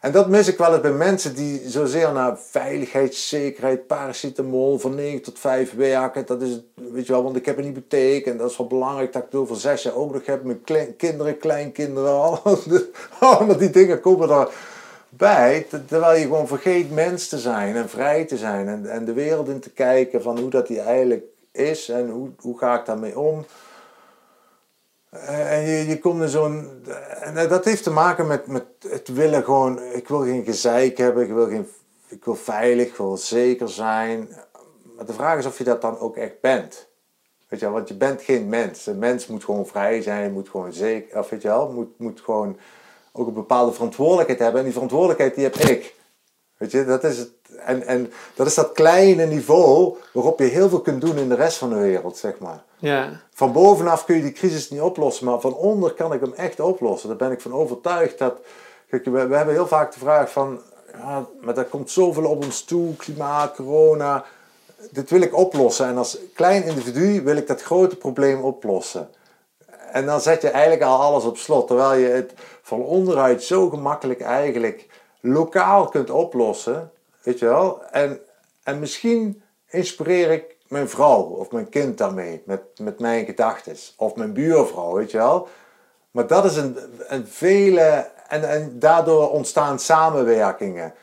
en 0.00 0.12
dat 0.12 0.28
mis 0.28 0.48
ik 0.48 0.58
wel 0.58 0.72
eens 0.72 0.80
bij 0.80 0.92
mensen 0.92 1.34
die 1.34 1.62
zozeer 1.66 2.12
naar 2.12 2.38
veiligheid, 2.38 3.14
zekerheid, 3.14 3.86
paracetamol 3.86 4.78
van 4.78 4.94
9 4.94 5.22
tot 5.22 5.38
5 5.38 5.74
werken. 5.74 6.26
Dat 6.26 6.42
is, 6.42 6.60
weet 6.74 7.06
je 7.06 7.12
wel, 7.12 7.22
want 7.22 7.36
ik 7.36 7.46
heb 7.46 7.58
een 7.58 7.64
hypotheek 7.64 8.26
en 8.26 8.36
dat 8.36 8.50
is 8.50 8.56
wel 8.56 8.66
belangrijk 8.66 9.12
dat 9.12 9.22
ik 9.22 9.28
het 9.30 9.40
over 9.40 9.56
zes 9.56 9.82
jaar 9.82 9.94
ook 9.94 10.12
nog 10.12 10.26
heb. 10.26 10.44
Mijn 10.44 10.96
kinderen, 10.96 11.38
kleinkinderen, 11.38 12.10
allemaal 13.18 13.56
die 13.56 13.70
dingen 13.70 14.00
komen 14.00 14.48
erbij. 15.10 15.66
Terwijl 15.86 16.18
je 16.18 16.22
gewoon 16.22 16.48
vergeet 16.48 16.90
mens 16.90 17.28
te 17.28 17.38
zijn 17.38 17.76
en 17.76 17.88
vrij 17.88 18.24
te 18.24 18.36
zijn 18.36 18.68
en, 18.68 18.90
en 18.90 19.04
de 19.04 19.12
wereld 19.12 19.48
in 19.48 19.60
te 19.60 19.70
kijken 19.70 20.22
van 20.22 20.38
hoe 20.38 20.50
dat 20.50 20.66
die 20.66 20.80
eigenlijk 20.80 21.24
is 21.52 21.88
en 21.88 22.10
hoe, 22.10 22.28
hoe 22.38 22.58
ga 22.58 22.78
ik 22.78 22.86
daarmee 22.86 23.18
om. 23.18 23.44
Eh, 25.10 25.52
en 25.52 25.66
je, 25.66 25.86
je 25.86 25.98
komt 25.98 26.22
in 26.22 26.28
zo'n. 26.28 26.84
En 27.20 27.48
dat 27.48 27.64
heeft 27.64 27.82
te 27.82 27.90
maken 27.90 28.26
met, 28.26 28.46
met 28.46 28.64
het 28.88 29.08
willen 29.08 29.44
gewoon. 29.44 29.82
Ik 29.82 30.08
wil 30.08 30.20
geen 30.20 30.44
gezeik 30.44 30.98
hebben, 30.98 31.22
ik 31.22 31.32
wil, 31.32 31.46
geen, 31.46 31.68
ik 32.08 32.24
wil 32.24 32.34
veilig, 32.34 32.86
ik 32.86 32.96
wil 32.96 33.16
zeker 33.16 33.68
zijn. 33.68 34.28
Maar 34.96 35.06
de 35.06 35.12
vraag 35.12 35.38
is 35.38 35.46
of 35.46 35.58
je 35.58 35.64
dat 35.64 35.80
dan 35.80 35.98
ook 35.98 36.16
echt 36.16 36.40
bent. 36.40 36.88
Weet 37.48 37.60
je 37.60 37.66
wel, 37.66 37.74
want 37.74 37.88
je 37.88 37.94
bent 37.94 38.22
geen 38.22 38.48
mens. 38.48 38.86
Een 38.86 38.98
mens 38.98 39.26
moet 39.26 39.44
gewoon 39.44 39.66
vrij 39.66 40.02
zijn, 40.02 40.32
moet 40.32 40.48
gewoon 40.48 40.72
zeker, 40.72 41.18
of 41.18 41.28
weet 41.28 41.42
je 41.42 41.48
wel, 41.48 41.72
moet, 41.72 41.98
moet 41.98 42.20
gewoon 42.20 42.58
ook 43.12 43.26
een 43.26 43.32
bepaalde 43.32 43.72
verantwoordelijkheid 43.72 44.38
hebben. 44.38 44.58
En 44.58 44.64
die 44.64 44.72
verantwoordelijkheid 44.72 45.34
die 45.34 45.44
heb 45.44 45.56
ik. 45.56 45.94
Weet 46.56 46.70
je, 46.70 46.84
dat 46.84 47.04
is 47.04 47.18
het. 47.18 47.30
En, 47.58 47.86
en 47.86 48.12
dat 48.34 48.46
is 48.46 48.54
dat 48.54 48.72
kleine 48.72 49.26
niveau 49.26 49.96
waarop 50.12 50.38
je 50.38 50.44
heel 50.44 50.68
veel 50.68 50.80
kunt 50.80 51.00
doen 51.00 51.16
in 51.16 51.28
de 51.28 51.34
rest 51.34 51.56
van 51.56 51.68
de 51.68 51.78
wereld, 51.78 52.16
zeg 52.16 52.38
maar. 52.38 52.64
Ja. 52.78 53.20
Van 53.32 53.52
bovenaf 53.52 54.04
kun 54.04 54.16
je 54.16 54.22
die 54.22 54.32
crisis 54.32 54.70
niet 54.70 54.80
oplossen, 54.80 55.26
maar 55.26 55.40
van 55.40 55.54
onder 55.54 55.92
kan 55.92 56.12
ik 56.12 56.20
hem 56.20 56.32
echt 56.32 56.60
oplossen. 56.60 57.08
Daar 57.08 57.18
ben 57.18 57.30
ik 57.30 57.40
van 57.40 57.52
overtuigd 57.52 58.18
dat. 58.18 58.40
We, 58.88 59.18
hebben 59.18 59.48
heel 59.48 59.66
vaak 59.66 59.92
de 59.92 59.98
vraag 59.98 60.30
van. 60.32 60.60
Ja, 60.92 61.26
maar 61.40 61.56
er 61.56 61.64
komt 61.64 61.90
zoveel 61.90 62.24
op 62.24 62.44
ons 62.44 62.64
toe, 62.64 62.96
klimaat, 62.96 63.54
corona. 63.54 64.24
Dit 64.90 65.10
wil 65.10 65.20
ik 65.20 65.36
oplossen. 65.36 65.86
En 65.86 65.96
als 65.96 66.18
klein 66.34 66.64
individu 66.64 67.22
wil 67.22 67.36
ik 67.36 67.46
dat 67.46 67.62
grote 67.62 67.96
probleem 67.96 68.42
oplossen. 68.42 69.08
En 69.92 70.06
dan 70.06 70.20
zet 70.20 70.42
je 70.42 70.48
eigenlijk 70.48 70.82
al 70.82 71.00
alles 71.00 71.24
op 71.24 71.36
slot. 71.36 71.66
Terwijl 71.66 72.00
je 72.00 72.08
het 72.08 72.32
van 72.62 72.82
onderuit 72.82 73.42
zo 73.42 73.68
gemakkelijk 73.68 74.20
eigenlijk 74.20 74.86
lokaal 75.20 75.88
kunt 75.88 76.10
oplossen. 76.10 76.90
Weet 77.22 77.38
je 77.38 77.46
wel? 77.46 77.82
En, 77.90 78.20
en 78.62 78.78
misschien 78.78 79.42
inspireer 79.68 80.30
ik 80.30 80.56
mijn 80.68 80.88
vrouw 80.88 81.22
of 81.22 81.50
mijn 81.50 81.68
kind 81.68 81.98
daarmee. 81.98 82.42
Met, 82.46 82.62
met 82.80 82.98
mijn 82.98 83.24
gedachten. 83.24 83.76
Of 83.96 84.14
mijn 84.14 84.32
buurvrouw, 84.32 84.92
weet 84.92 85.10
je 85.10 85.18
wel? 85.18 85.48
Maar 86.10 86.26
dat 86.26 86.44
is 86.44 86.56
een, 86.56 86.76
een 87.08 87.26
vele. 87.26 88.10
En, 88.28 88.48
en 88.48 88.78
daardoor 88.78 89.30
ontstaan 89.30 89.78
samenwerkingen. 89.78 90.94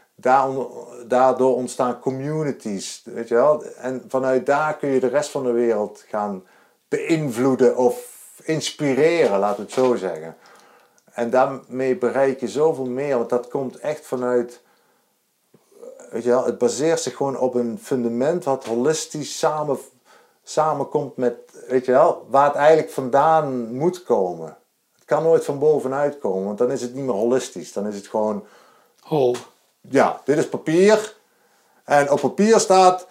Daardoor 1.08 1.56
ontstaan 1.56 2.00
communities, 2.00 3.02
weet 3.06 3.28
je 3.28 3.36
wel. 3.36 3.64
En 3.64 4.04
vanuit 4.08 4.46
daar 4.46 4.78
kun 4.78 4.90
je 4.90 5.00
de 5.00 5.08
rest 5.08 5.30
van 5.30 5.44
de 5.44 5.52
wereld 5.52 6.04
gaan 6.08 6.44
beïnvloeden 6.88 7.78
of 7.78 8.14
inspireren, 8.44 9.40
we 9.40 9.46
het 9.46 9.72
zo 9.72 9.96
zeggen. 9.96 10.36
En 11.14 11.30
daarmee 11.30 11.98
bereik 11.98 12.40
je 12.40 12.48
zoveel 12.48 12.86
meer, 12.86 13.18
want 13.18 13.30
dat 13.30 13.48
komt 13.48 13.80
echt 13.80 14.06
vanuit, 14.06 14.62
weet 16.16 16.24
je 16.24 16.30
wel, 16.30 16.46
het 16.46 16.58
baseert 16.58 17.00
zich 17.00 17.16
gewoon 17.16 17.38
op 17.38 17.54
een 17.54 17.80
fundament 17.82 18.44
wat 18.44 18.66
holistisch 18.66 19.38
samen, 19.38 19.78
samenkomt 20.44 21.18
met, 21.18 21.34
weet 21.68 21.86
je 21.86 21.92
wel, 21.92 22.26
waar 22.30 22.48
het 22.48 22.56
eigenlijk 22.56 22.90
vandaan 22.90 23.74
moet 23.74 24.04
komen. 24.04 24.58
Het 24.96 25.06
kan 25.06 25.24
nooit 25.24 25.46
van 25.46 25.60
bovenuit 25.60 26.20
komen, 26.20 26.46
want 26.46 26.58
dan 26.58 26.72
is 26.72 26.82
het 26.82 26.94
niet 26.94 27.04
meer 27.04 27.14
holistisch. 27.14 27.74
Dan 27.74 27.88
is 27.88 27.96
het 27.96 28.08
gewoon... 28.08 28.46
Hol. 29.00 29.36
Ja, 29.82 30.22
dit 30.26 30.38
is 30.38 30.50
papier. 30.50 31.16
En 31.84 32.12
op 32.12 32.20
papier 32.20 32.60
staat, 32.60 33.08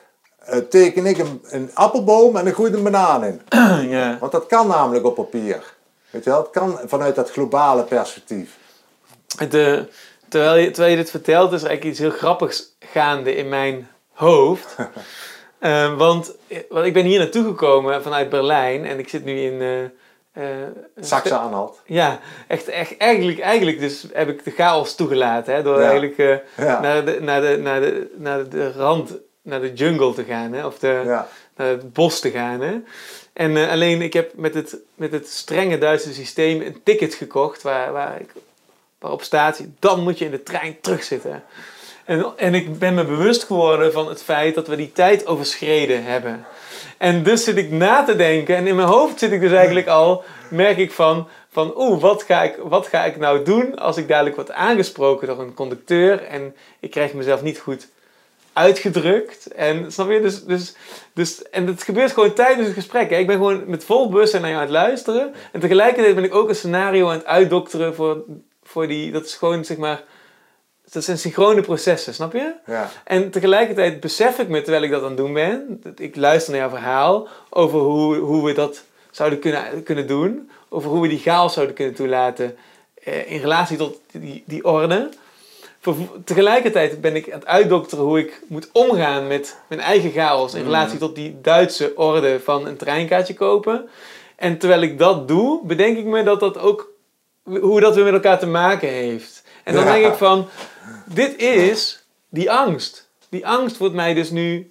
uh, 0.51 0.57
teken 0.57 1.07
ik 1.07 1.19
een, 1.19 1.43
een, 1.45 1.71
appelboom 1.75 2.37
en 2.37 2.45
dan 2.45 2.55
groeit 2.55 2.75
een 2.75 2.83
banaan 2.83 3.25
in. 3.25 3.43
ja. 3.97 4.19
Want 4.19 4.33
dat 4.33 4.47
kan 4.47 4.67
namelijk 4.67 5.05
op 5.05 5.15
papier. 5.15 5.75
Weet 6.11 6.25
je 6.25 6.31
wel, 6.31 6.43
het 6.43 6.51
kan 6.51 6.81
vanuit 6.85 7.15
dat 7.15 7.31
globale 7.31 7.83
perspectief. 7.83 8.59
De, 9.49 9.89
terwijl, 10.29 10.57
je, 10.57 10.71
terwijl 10.71 10.91
je 10.97 11.03
dit 11.03 11.11
vertelt, 11.11 11.53
is 11.53 11.63
er 11.63 11.69
eigenlijk 11.69 11.85
iets 11.85 11.99
heel 11.99 12.19
grappigs 12.19 12.74
gaande 12.95 13.35
in 13.35 13.49
mijn 13.49 13.89
hoofd. 14.13 14.77
uh, 15.61 15.97
want, 16.05 16.37
want 16.69 16.87
ik 16.87 16.93
ben 16.93 17.05
hier 17.05 17.19
naartoe 17.19 17.45
gekomen 17.45 18.03
vanuit 18.03 18.29
Berlijn 18.29 18.85
en 18.85 18.99
ik 18.99 19.09
zit 19.09 19.25
nu 19.25 19.41
in... 19.41 19.61
Uh, 19.61 19.85
uh, 20.39 20.45
Saxe-Anhalt. 21.01 21.83
Ja, 21.87 22.21
echt, 22.49 22.69
echt, 22.69 22.97
eigenlijk, 22.97 23.41
eigenlijk 23.41 23.81
dus 23.81 24.07
heb 24.13 24.29
ik 24.29 24.45
de 24.45 24.51
chaos 24.51 24.95
toegelaten. 24.95 25.55
Hè, 25.55 25.63
door 25.63 25.79
ja. 25.79 25.83
eigenlijk 25.83 26.19
uh, 26.19 26.37
ja. 26.57 26.81
naar, 26.81 27.05
de, 27.05 27.19
naar, 27.21 27.41
de, 27.41 27.59
naar, 27.63 27.81
de, 27.81 28.11
naar 28.17 28.49
de 28.49 28.73
rand, 28.73 29.13
naar 29.43 29.61
de 29.61 29.73
jungle 29.73 30.15
te 30.15 30.25
gaan. 30.25 30.53
Hè, 30.53 30.67
of 30.67 30.79
de, 30.79 31.03
ja. 31.05 31.29
naar 31.57 31.69
het 31.69 31.93
bos 31.93 32.21
te 32.21 32.31
gaan. 32.31 32.61
Hè. 32.61 32.81
En 33.33 33.51
uh, 33.51 33.71
alleen 33.71 34.03
ik 34.03 34.13
heb 34.13 34.33
met 34.37 34.55
het, 34.55 34.77
met 34.95 35.13
het 35.13 35.29
strenge 35.29 35.79
Duitse 35.79 36.15
systeem 36.15 36.61
een 36.61 36.81
ticket 36.83 37.15
gekocht 37.15 37.63
waar, 37.63 37.93
waar 37.93 38.21
ik, 38.21 38.33
waarop 38.99 39.23
staat, 39.23 39.61
dan 39.79 40.03
moet 40.03 40.19
je 40.19 40.25
in 40.25 40.31
de 40.31 40.43
trein 40.43 40.81
terugzitten. 40.81 41.45
En, 42.05 42.33
en 42.37 42.55
ik 42.55 42.79
ben 42.79 42.95
me 42.95 43.05
bewust 43.05 43.45
geworden 43.45 43.93
van 43.93 44.09
het 44.09 44.23
feit 44.23 44.55
dat 44.55 44.69
we 44.69 44.77
die 44.77 44.93
tijd 44.93 45.27
overschreden 45.27 46.05
hebben. 46.05 46.47
En 46.99 47.23
dus 47.23 47.45
zit 47.45 47.57
ik 47.57 47.71
na 47.71 48.05
te 48.05 48.17
denken 48.17 48.57
en 48.57 48.67
in 48.67 48.77
mijn 48.77 48.89
hoofd 48.89 49.19
zit 49.19 49.33
ik 49.33 49.41
dus 49.41 49.53
eigenlijk 49.53 49.87
al, 49.87 50.25
merk 50.51 50.77
ik 50.77 50.93
van, 50.93 51.29
van 51.51 51.73
oeh, 51.77 52.01
wat 52.01 52.23
ga, 52.23 52.43
ik, 52.43 52.57
wat 52.63 52.87
ga 52.87 53.05
ik 53.05 53.17
nou 53.17 53.45
doen 53.45 53.79
als 53.79 53.97
ik 53.97 54.09
dadelijk 54.09 54.37
word 54.37 54.51
aangesproken 54.51 55.27
door 55.27 55.41
een 55.41 55.55
conducteur 55.55 56.23
en 56.23 56.55
ik 56.81 56.91
krijg 56.91 57.13
mezelf 57.13 57.43
niet 57.43 57.59
goed 57.59 57.89
uitgedrukt. 58.53 59.47
En 59.47 59.93
snap 59.93 60.11
je? 60.11 60.21
Dus, 60.21 60.45
dus, 60.45 60.75
dus, 61.13 61.43
en 61.43 61.67
het 61.67 61.83
gebeurt 61.83 62.13
gewoon 62.13 62.33
tijdens 62.35 62.67
het 62.67 62.77
gesprek. 62.77 63.11
Hè? 63.11 63.17
Ik 63.17 63.27
ben 63.27 63.37
gewoon 63.37 63.63
met 63.67 63.85
vol 63.85 64.09
bewustzijn 64.09 64.43
naar 64.43 64.51
je 64.51 64.57
aan 64.57 64.63
het 64.63 64.73
luisteren. 64.73 65.35
En 65.53 65.61
tegelijkertijd 65.61 66.15
ben 66.15 66.25
ik 66.25 66.35
ook 66.35 66.49
een 66.49 66.55
scenario 66.55 67.09
aan 67.09 67.17
het 67.17 67.27
uitdokteren 67.27 67.95
voor, 67.95 68.25
voor 68.63 68.87
die. 68.87 69.13
Dat 69.13 69.25
is 69.25 69.35
gewoon 69.35 69.65
zeg 69.65 69.77
maar. 69.77 70.03
Dat 70.95 71.05
zijn 71.05 71.19
synchrone 71.19 71.61
processen, 71.61 72.15
snap 72.15 72.33
je? 72.33 72.53
Ja. 72.67 72.91
En 73.05 73.31
tegelijkertijd 73.31 74.01
besef 74.01 74.39
ik 74.39 74.49
me, 74.49 74.63
terwijl 74.63 74.83
ik 74.83 74.91
dat 74.91 75.03
aan 75.03 75.09
het 75.09 75.17
doen 75.17 75.33
ben, 75.33 75.81
dat 75.83 75.99
ik 75.99 76.17
luister 76.17 76.53
naar 76.53 76.61
jouw 76.61 76.71
verhaal 76.71 77.29
over 77.51 77.79
hoe, 77.79 78.17
hoe 78.17 78.45
we 78.45 78.53
dat 78.53 78.85
zouden 79.11 79.39
kunnen, 79.39 79.83
kunnen 79.83 80.07
doen, 80.07 80.51
over 80.69 80.91
hoe 80.91 81.01
we 81.01 81.09
die 81.09 81.19
chaos 81.19 81.55
zouden 81.55 81.75
kunnen 81.75 81.95
toelaten 81.95 82.57
eh, 83.05 83.31
in 83.31 83.41
relatie 83.41 83.77
tot 83.77 84.01
die, 84.13 84.43
die 84.47 84.65
orde. 84.65 85.09
Tegelijkertijd 86.25 87.01
ben 87.01 87.17
ik 87.17 87.33
aan 87.33 87.39
het 87.39 87.49
uitdokteren 87.49 88.05
hoe 88.05 88.19
ik 88.19 88.41
moet 88.47 88.69
omgaan 88.73 89.27
met 89.27 89.57
mijn 89.69 89.81
eigen 89.81 90.11
chaos 90.13 90.55
in 90.55 90.63
relatie 90.63 90.99
tot 90.99 91.15
die 91.15 91.39
Duitse 91.43 91.93
orde 91.97 92.41
van 92.41 92.67
een 92.67 92.77
treinkaartje 92.77 93.35
kopen. 93.35 93.89
En 94.37 94.59
terwijl 94.59 94.83
ik 94.83 94.99
dat 94.99 95.29
doe, 95.29 95.67
bedenk 95.67 95.99
ik 95.99 96.05
me 96.05 96.23
dat 96.23 96.41
dat 96.41 96.59
ook, 96.59 96.91
hoe 97.43 97.81
dat 97.81 97.95
weer 97.95 98.05
met 98.05 98.13
elkaar 98.13 98.39
te 98.39 98.47
maken 98.47 98.89
heeft. 98.89 99.43
En 99.65 99.75
dan 99.75 99.85
ja. 99.85 99.93
denk 99.93 100.07
ik 100.07 100.15
van, 100.15 100.49
dit 101.05 101.37
is 101.37 102.05
die 102.29 102.51
angst. 102.51 103.09
Die 103.29 103.47
angst 103.47 103.77
wordt 103.79 103.95
mij 103.95 104.15
dus 104.15 104.31
nu, 104.31 104.71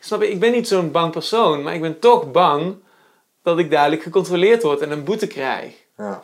snap 0.00 0.20
je, 0.22 0.30
ik 0.30 0.40
ben 0.40 0.52
niet 0.52 0.68
zo'n 0.68 0.90
bang 0.90 1.12
persoon, 1.12 1.62
maar 1.62 1.74
ik 1.74 1.80
ben 1.80 1.98
toch 1.98 2.30
bang 2.30 2.74
dat 3.42 3.58
ik 3.58 3.70
dadelijk 3.70 4.02
gecontroleerd 4.02 4.62
word 4.62 4.80
en 4.80 4.90
een 4.90 5.04
boete 5.04 5.26
krijg. 5.26 5.72
Ja. 5.98 6.20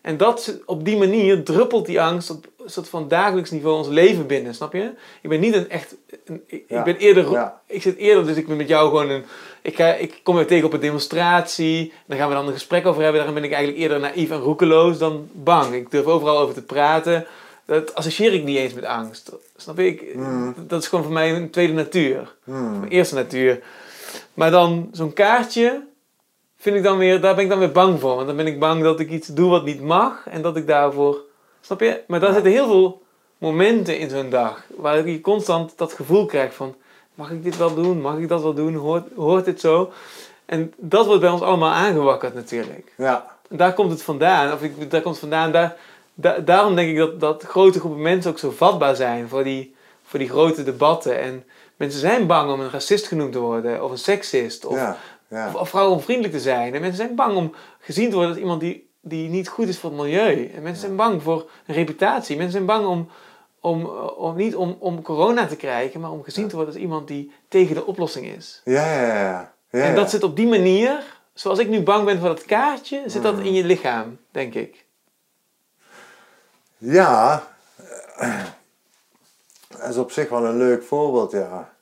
En 0.00 0.16
dat, 0.16 0.58
op 0.66 0.84
die 0.84 0.96
manier 0.96 1.44
druppelt 1.44 1.86
die 1.86 2.00
angst 2.00 2.30
op 2.30 2.46
een 2.64 2.70
soort 2.70 2.88
van 2.88 3.08
dagelijks 3.08 3.50
niveau 3.50 3.76
ons 3.76 3.88
leven 3.88 4.26
binnen, 4.26 4.54
snap 4.54 4.72
je? 4.72 4.90
Ik 5.22 5.28
ben 5.28 5.40
niet 5.40 5.54
een 5.54 5.70
echt, 5.70 5.94
een, 6.24 6.42
ik, 6.46 6.64
Ja. 6.68 6.78
ik 6.78 6.84
ben 6.84 6.96
eerder, 6.96 7.30
Ja. 7.30 7.60
ik 7.66 7.82
zit 7.82 7.96
eerder, 7.96 8.26
dus 8.26 8.36
ik 8.36 8.46
ben 8.46 8.56
met 8.56 8.68
jou 8.68 8.88
gewoon 8.88 9.10
een, 9.10 9.24
ik, 9.62 9.76
ga, 9.76 9.94
ik 9.94 10.20
kom 10.22 10.38
je 10.38 10.44
tegen 10.44 10.66
op 10.66 10.72
een 10.72 10.80
demonstratie, 10.80 11.92
daar 12.06 12.18
gaan 12.18 12.28
we 12.28 12.34
dan 12.34 12.46
een 12.46 12.52
gesprek 12.52 12.86
over 12.86 13.02
hebben, 13.02 13.20
daarom 13.20 13.34
ben 13.40 13.44
ik 13.44 13.52
eigenlijk 13.52 13.82
eerder 13.82 14.00
naïef 14.00 14.30
en 14.30 14.40
roekeloos 14.40 14.98
dan 14.98 15.28
bang. 15.32 15.74
Ik 15.74 15.90
durf 15.90 16.04
overal 16.04 16.38
over 16.38 16.54
te 16.54 16.62
praten, 16.62 17.26
dat 17.66 17.94
associeer 17.94 18.32
ik 18.32 18.44
niet 18.44 18.56
eens 18.56 18.72
met 18.74 18.84
angst, 18.84 19.32
snap 19.56 19.76
je? 19.76 19.86
Ik, 19.86 20.14
Mm. 20.14 20.54
Dat 20.66 20.82
is 20.82 20.88
gewoon 20.88 21.04
voor 21.04 21.12
mij 21.12 21.34
een 21.36 21.50
tweede 21.50 21.72
natuur, 21.72 22.34
Hmm. 22.44 22.78
mijn 22.78 22.90
eerste 22.92 23.14
natuur. 23.14 23.62
Maar 24.34 24.50
dan 24.50 24.88
zo'n 24.92 25.12
kaartje, 25.12 25.82
vind 26.56 26.76
ik 26.76 26.82
dan 26.82 26.98
weer, 26.98 27.20
daar 27.20 27.34
ben 27.34 27.44
ik 27.44 27.50
dan 27.50 27.58
weer 27.58 27.72
bang 27.72 28.00
voor. 28.00 28.14
Want 28.14 28.26
dan 28.26 28.36
ben 28.36 28.46
ik 28.46 28.58
bang 28.58 28.82
dat 28.82 29.00
ik 29.00 29.10
iets 29.10 29.28
doe 29.28 29.50
wat 29.50 29.64
niet 29.64 29.80
mag 29.80 30.26
en 30.28 30.42
dat 30.42 30.56
ik 30.56 30.66
daarvoor. 30.66 31.20
Snap 31.60 31.80
je? 31.80 32.00
Maar 32.06 32.20
daar 32.20 32.28
Ja. 32.28 32.34
zitten 32.34 32.52
heel 32.52 32.66
veel 32.66 33.02
momenten 33.38 33.98
in 33.98 34.10
zo'n 34.10 34.30
dag 34.30 34.62
waar 34.76 35.08
je 35.08 35.20
constant 35.20 35.72
dat 35.78 35.92
gevoel 35.92 36.26
krijgt 36.26 36.54
van: 36.54 36.74
mag 37.14 37.30
ik 37.30 37.42
dit 37.42 37.56
wel 37.56 37.74
doen? 37.74 38.00
Mag 38.00 38.18
ik 38.18 38.28
dat 38.28 38.42
wel 38.42 38.54
doen? 38.54 38.74
Hoort, 38.74 39.04
hoort 39.16 39.44
dit 39.44 39.60
zo? 39.60 39.92
En 40.46 40.72
dat 40.76 41.06
wordt 41.06 41.20
bij 41.20 41.30
ons 41.30 41.40
allemaal 41.42 41.70
aangewakkerd 41.72 42.34
natuurlijk. 42.34 42.92
Ja. 42.96 43.36
En 43.48 43.56
daar 43.56 43.72
komt 43.74 43.90
het 43.90 44.02
vandaan. 44.02 44.52
Of 44.52 44.62
ik, 44.62 44.90
daar 44.90 45.00
komt 45.00 45.14
het 45.14 45.22
vandaan. 45.28 45.52
Daar, 45.52 45.76
da- 46.16 46.38
daarom 46.38 46.74
denk 46.74 46.88
ik 46.90 46.96
dat, 46.96 47.20
dat 47.20 47.42
grote 47.42 47.78
groepen 47.80 48.02
mensen 48.02 48.30
ook 48.30 48.38
zo 48.38 48.50
vatbaar 48.50 48.96
zijn 48.96 49.28
voor 49.28 49.44
die, 49.44 49.74
voor 50.02 50.18
die 50.18 50.28
grote 50.28 50.62
debatten. 50.62 51.20
En 51.20 51.44
mensen 51.76 52.00
zijn 52.00 52.26
bang 52.26 52.52
om 52.52 52.60
een 52.60 52.70
racist 52.70 53.06
genoemd 53.06 53.32
te 53.32 53.38
worden, 53.38 53.84
of 53.84 53.90
een 53.90 53.98
seksist, 53.98 54.64
of 54.64 54.74
Ja. 54.76 54.96
Ja. 55.28 55.46
of, 55.48 55.54
of 55.54 55.68
vrouwenvriendelijk 55.68 56.34
te 56.34 56.40
zijn. 56.40 56.74
En 56.74 56.80
mensen 56.80 56.96
zijn 57.04 57.14
bang 57.14 57.36
om 57.36 57.54
gezien 57.80 58.08
te 58.08 58.14
worden 58.14 58.32
als 58.32 58.40
iemand 58.42 58.60
die, 58.60 58.88
die 59.00 59.28
niet 59.28 59.48
goed 59.48 59.68
is 59.68 59.78
voor 59.78 59.90
het 59.90 60.00
milieu. 60.00 60.50
En 60.54 60.62
mensen 60.62 60.80
zijn 60.82 60.96
bang 60.96 61.22
voor 61.22 61.50
een 61.66 61.74
reputatie. 61.74 62.34
Mensen 62.36 62.52
zijn 62.52 62.66
bang 62.66 62.86
om, 62.86 63.08
om, 63.60 63.80
eh, 63.84 64.18
om 64.18 64.36
niet 64.36 64.56
om, 64.56 64.76
om 64.78 65.02
corona 65.02 65.46
te 65.46 65.56
krijgen, 65.56 66.00
maar 66.00 66.10
om 66.10 66.22
gezien 66.22 66.48
te 66.48 66.54
worden 66.56 66.74
als 66.74 66.82
iemand 66.82 67.08
die 67.08 67.32
tegen 67.48 67.74
de 67.74 67.86
oplossing 67.86 68.26
is. 68.26 68.60
Ja, 68.64 68.92
ja, 69.02 69.06
ja. 69.06 69.52
ja, 69.70 69.80
en 69.84 69.94
dat 69.94 70.10
zit 70.10 70.22
op 70.22 70.36
die 70.36 70.46
manier, 70.46 71.02
zoals 71.34 71.58
ik 71.58 71.68
nu 71.68 71.82
bang 71.82 72.04
ben 72.04 72.18
voor 72.18 72.28
dat 72.28 72.44
kaartje, 72.44 73.02
zit 73.06 73.22
dat 73.22 73.38
in 73.38 73.52
je 73.52 73.64
lichaam, 73.64 74.18
denk 74.30 74.54
ik. 74.54 74.84
Ja, 76.78 77.42
dat 79.68 79.88
is 79.88 79.96
op 79.96 80.10
zich 80.10 80.28
wel 80.28 80.44
een 80.44 80.56
leuk 80.56 80.82
voorbeeld, 80.82 81.32
ja. 81.32 81.74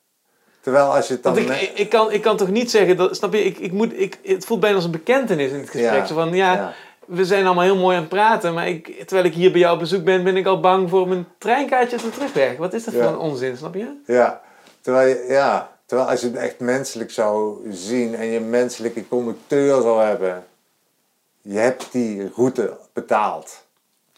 Terwijl 0.61 0.95
als 0.95 1.07
je 1.07 1.13
het 1.15 1.23
dan... 1.23 1.35
Want 1.35 1.51
ik, 1.75 1.89
kan, 1.91 2.13
ik 2.13 2.23
kan 2.23 2.37
toch 2.37 2.49
niet 2.51 2.71
zeggen, 2.71 2.97
dat, 2.97 3.17
snap 3.17 3.33
je, 3.33 3.45
ik, 3.45 3.59
ik 3.59 3.73
moet, 3.73 3.99
ik, 3.99 4.19
het 4.23 4.45
voelt 4.45 4.61
bijna 4.61 4.77
als 4.77 4.85
een 4.85 4.91
bekentenis 4.91 5.51
in 5.51 5.59
het 5.59 5.71
gesprek. 5.71 5.93
Ja, 5.93 6.07
Zo 6.07 6.15
van, 6.15 6.35
ja, 6.35 6.53
ja. 6.53 6.75
we 7.07 7.25
zijn 7.25 7.45
allemaal 7.47 7.65
heel 7.65 7.77
mooi 7.77 7.95
aan 7.97 8.01
het 8.03 8.11
praten, 8.11 8.55
maar 8.55 8.69
ik, 8.69 8.87
terwijl 8.97 9.25
ik 9.25 9.35
hier 9.35 9.51
bij 9.51 9.61
jou 9.61 9.75
op 9.75 9.81
bezoek 9.81 10.05
ben, 10.05 10.25
ben 10.25 10.37
ik 10.37 10.47
al 10.47 10.61
bang 10.61 10.91
voor 10.91 11.09
mijn 11.09 11.27
treinkaartje 11.39 11.97
de 11.97 12.11
terugweg. 12.11 12.57
Wat 12.57 12.73
is 12.73 12.85
dat 12.85 12.95
Ja. 12.95 13.03
voor 13.03 13.13
een 13.13 13.19
onzin, 13.19 13.57
snap 13.57 13.75
je? 13.75 14.01
Ja, 14.07 14.41
terwijl 14.81 15.09
je, 15.09 15.25
ja. 15.29 15.73
Terwijl 15.87 16.09
als 16.09 16.21
je 16.21 16.27
het 16.27 16.37
echt 16.37 16.59
menselijk 16.59 17.11
zou 17.11 17.61
zien 17.71 18.15
en 18.15 18.27
je 18.27 18.41
menselijke 18.41 19.09
conducteur 19.09 19.83
zou 19.83 20.03
hebben, 20.03 20.47
je 21.43 21.59
hebt 21.59 21.89
die 21.93 22.33
route 22.37 22.77
betaald. 22.93 23.64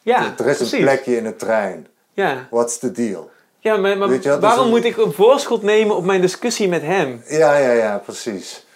Ja, 0.06 0.34
er 0.38 0.46
is 0.46 0.56
precies. 0.56 0.72
een 0.72 0.80
plekje 0.80 1.16
in 1.16 1.24
de 1.24 1.36
trein. 1.36 1.86
Ja, 2.12 2.46
What's 2.50 2.78
the 2.78 2.92
deal? 2.92 3.30
ja 3.58 3.76
maar, 3.76 3.90
je 3.90 4.18
dus 4.18 4.38
waarom 4.38 4.68
moet 4.68 4.84
ik 4.84 4.96
een 4.96 5.12
voorschot 5.12 5.62
nemen 5.62 5.96
op 5.96 6.04
mijn 6.04 6.20
discussie 6.20 6.68
met 6.68 6.82
hem? 6.82 7.22
Ja, 7.28 7.56
ja, 7.56 7.70
ja, 7.70 7.98
precies. 7.98 8.66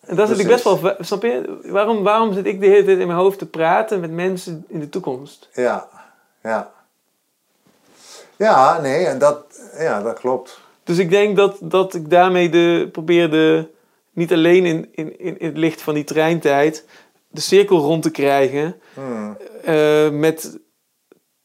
En 0.00 0.16
dat 0.16 0.30
is 0.30 0.36
natuurlijk 0.36 0.64
best 0.64 0.82
wel... 0.82 0.96
Snap 1.00 1.22
je? 1.22 1.58
Waarom, 1.64 2.02
waarom 2.02 2.32
zit 2.32 2.46
ik 2.46 2.60
de 2.60 2.66
hele 2.66 2.84
tijd 2.84 2.98
in 2.98 3.06
mijn 3.06 3.18
hoofd 3.18 3.38
te 3.38 3.46
praten 3.46 4.00
met 4.00 4.10
mensen 4.10 4.64
in 4.68 4.80
de 4.80 4.88
toekomst? 4.88 5.48
Ja, 5.52 5.88
ja. 6.42 6.70
Ja, 8.36 8.80
nee, 8.80 9.06
en 9.06 9.18
dat, 9.18 9.44
ja, 9.78 10.02
dat 10.02 10.18
klopt. 10.18 10.60
Dus 10.84 10.98
ik 10.98 11.10
denk 11.10 11.36
dat, 11.36 11.56
dat 11.60 11.94
ik 11.94 12.10
daarmee 12.10 12.48
de, 12.48 12.88
probeer 12.92 13.30
de, 13.30 13.68
niet 14.12 14.32
alleen 14.32 14.66
in, 14.66 14.88
in, 14.94 15.18
in 15.18 15.36
het 15.38 15.56
licht 15.56 15.80
van 15.80 15.94
die 15.94 16.04
treintijd, 16.04 16.84
de 17.28 17.40
cirkel 17.40 17.78
rond 17.78 18.02
te 18.02 18.10
krijgen. 18.10 18.80
Hmm. 18.94 19.36
eh, 19.64 20.10
met 20.10 20.58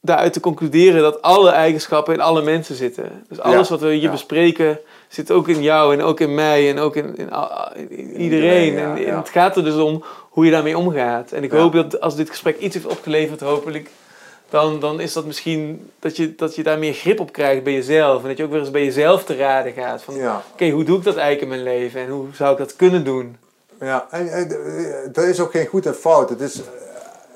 daaruit 0.01 0.33
te 0.33 0.39
concluderen 0.39 1.01
dat 1.01 1.21
alle 1.21 1.49
eigenschappen 1.49 2.13
in 2.13 2.21
alle 2.21 2.41
mensen 2.41 2.75
zitten. 2.75 3.23
Dus 3.29 3.39
alles 3.39 3.67
Ja, 3.67 3.73
wat 3.73 3.81
we 3.83 3.93
hier 3.93 4.01
ja. 4.01 4.11
bespreken 4.11 4.79
zit 5.07 5.31
ook 5.31 5.47
in 5.47 5.61
jou 5.61 5.93
en 5.93 6.01
ook 6.01 6.19
in 6.19 6.35
mij 6.35 6.69
en 6.69 6.79
ook 6.79 6.95
in, 6.95 7.15
in, 7.17 7.33
a- 7.33 7.71
in- 7.75 7.89
in 7.91 8.21
iedereen. 8.21 8.73
Ja, 8.73 8.95
en, 8.95 9.05
en 9.05 9.17
het 9.17 9.29
gaat 9.29 9.55
er 9.57 9.63
dus 9.63 9.75
om 9.75 10.03
hoe 10.29 10.45
je 10.45 10.51
daarmee 10.51 10.77
omgaat. 10.77 11.31
En 11.31 11.43
ik 11.43 11.51
hoop 11.51 11.73
dat 11.73 12.01
als 12.01 12.15
dit 12.15 12.29
gesprek 12.29 12.57
iets 12.59 12.73
heeft 12.73 12.85
opgeleverd, 12.87 13.39
hopelijk, 13.41 13.89
dan, 14.49 14.79
dan 14.79 14.99
is 14.99 15.13
dat 15.13 15.25
misschien 15.25 15.89
dat 15.99 16.17
je, 16.17 16.35
dat 16.35 16.55
je 16.55 16.63
daar 16.63 16.79
meer 16.79 16.93
grip 16.93 17.19
op 17.19 17.31
krijgt 17.31 17.63
bij 17.63 17.73
jezelf. 17.73 18.21
En 18.21 18.27
dat 18.27 18.37
je 18.37 18.43
ook 18.43 18.51
weer 18.51 18.59
eens 18.59 18.71
bij 18.71 18.83
jezelf 18.83 19.23
te 19.23 19.35
raden 19.35 19.73
gaat. 19.73 20.03
Van, 20.03 20.15
Oké, 20.53 20.69
hoe 20.69 20.83
doe 20.83 20.97
ik 20.97 21.03
dat 21.03 21.15
eigenlijk 21.17 21.41
in 21.53 21.63
mijn 21.63 21.77
leven? 21.77 22.01
En 22.01 22.09
hoe 22.09 22.25
zou 22.33 22.51
ik 22.51 22.57
dat 22.57 22.75
kunnen 22.75 23.03
doen? 23.03 23.35
ja. 23.79 24.07
En, 24.11 24.27
en, 24.31 24.49
eh, 24.49 25.17
er 25.23 25.29
is 25.29 25.39
ook 25.39 25.51
geen 25.51 25.65
goed 25.67 25.85
en 25.85 25.95
fout. 25.95 26.29
Het, 26.29 26.41
is, 26.41 26.61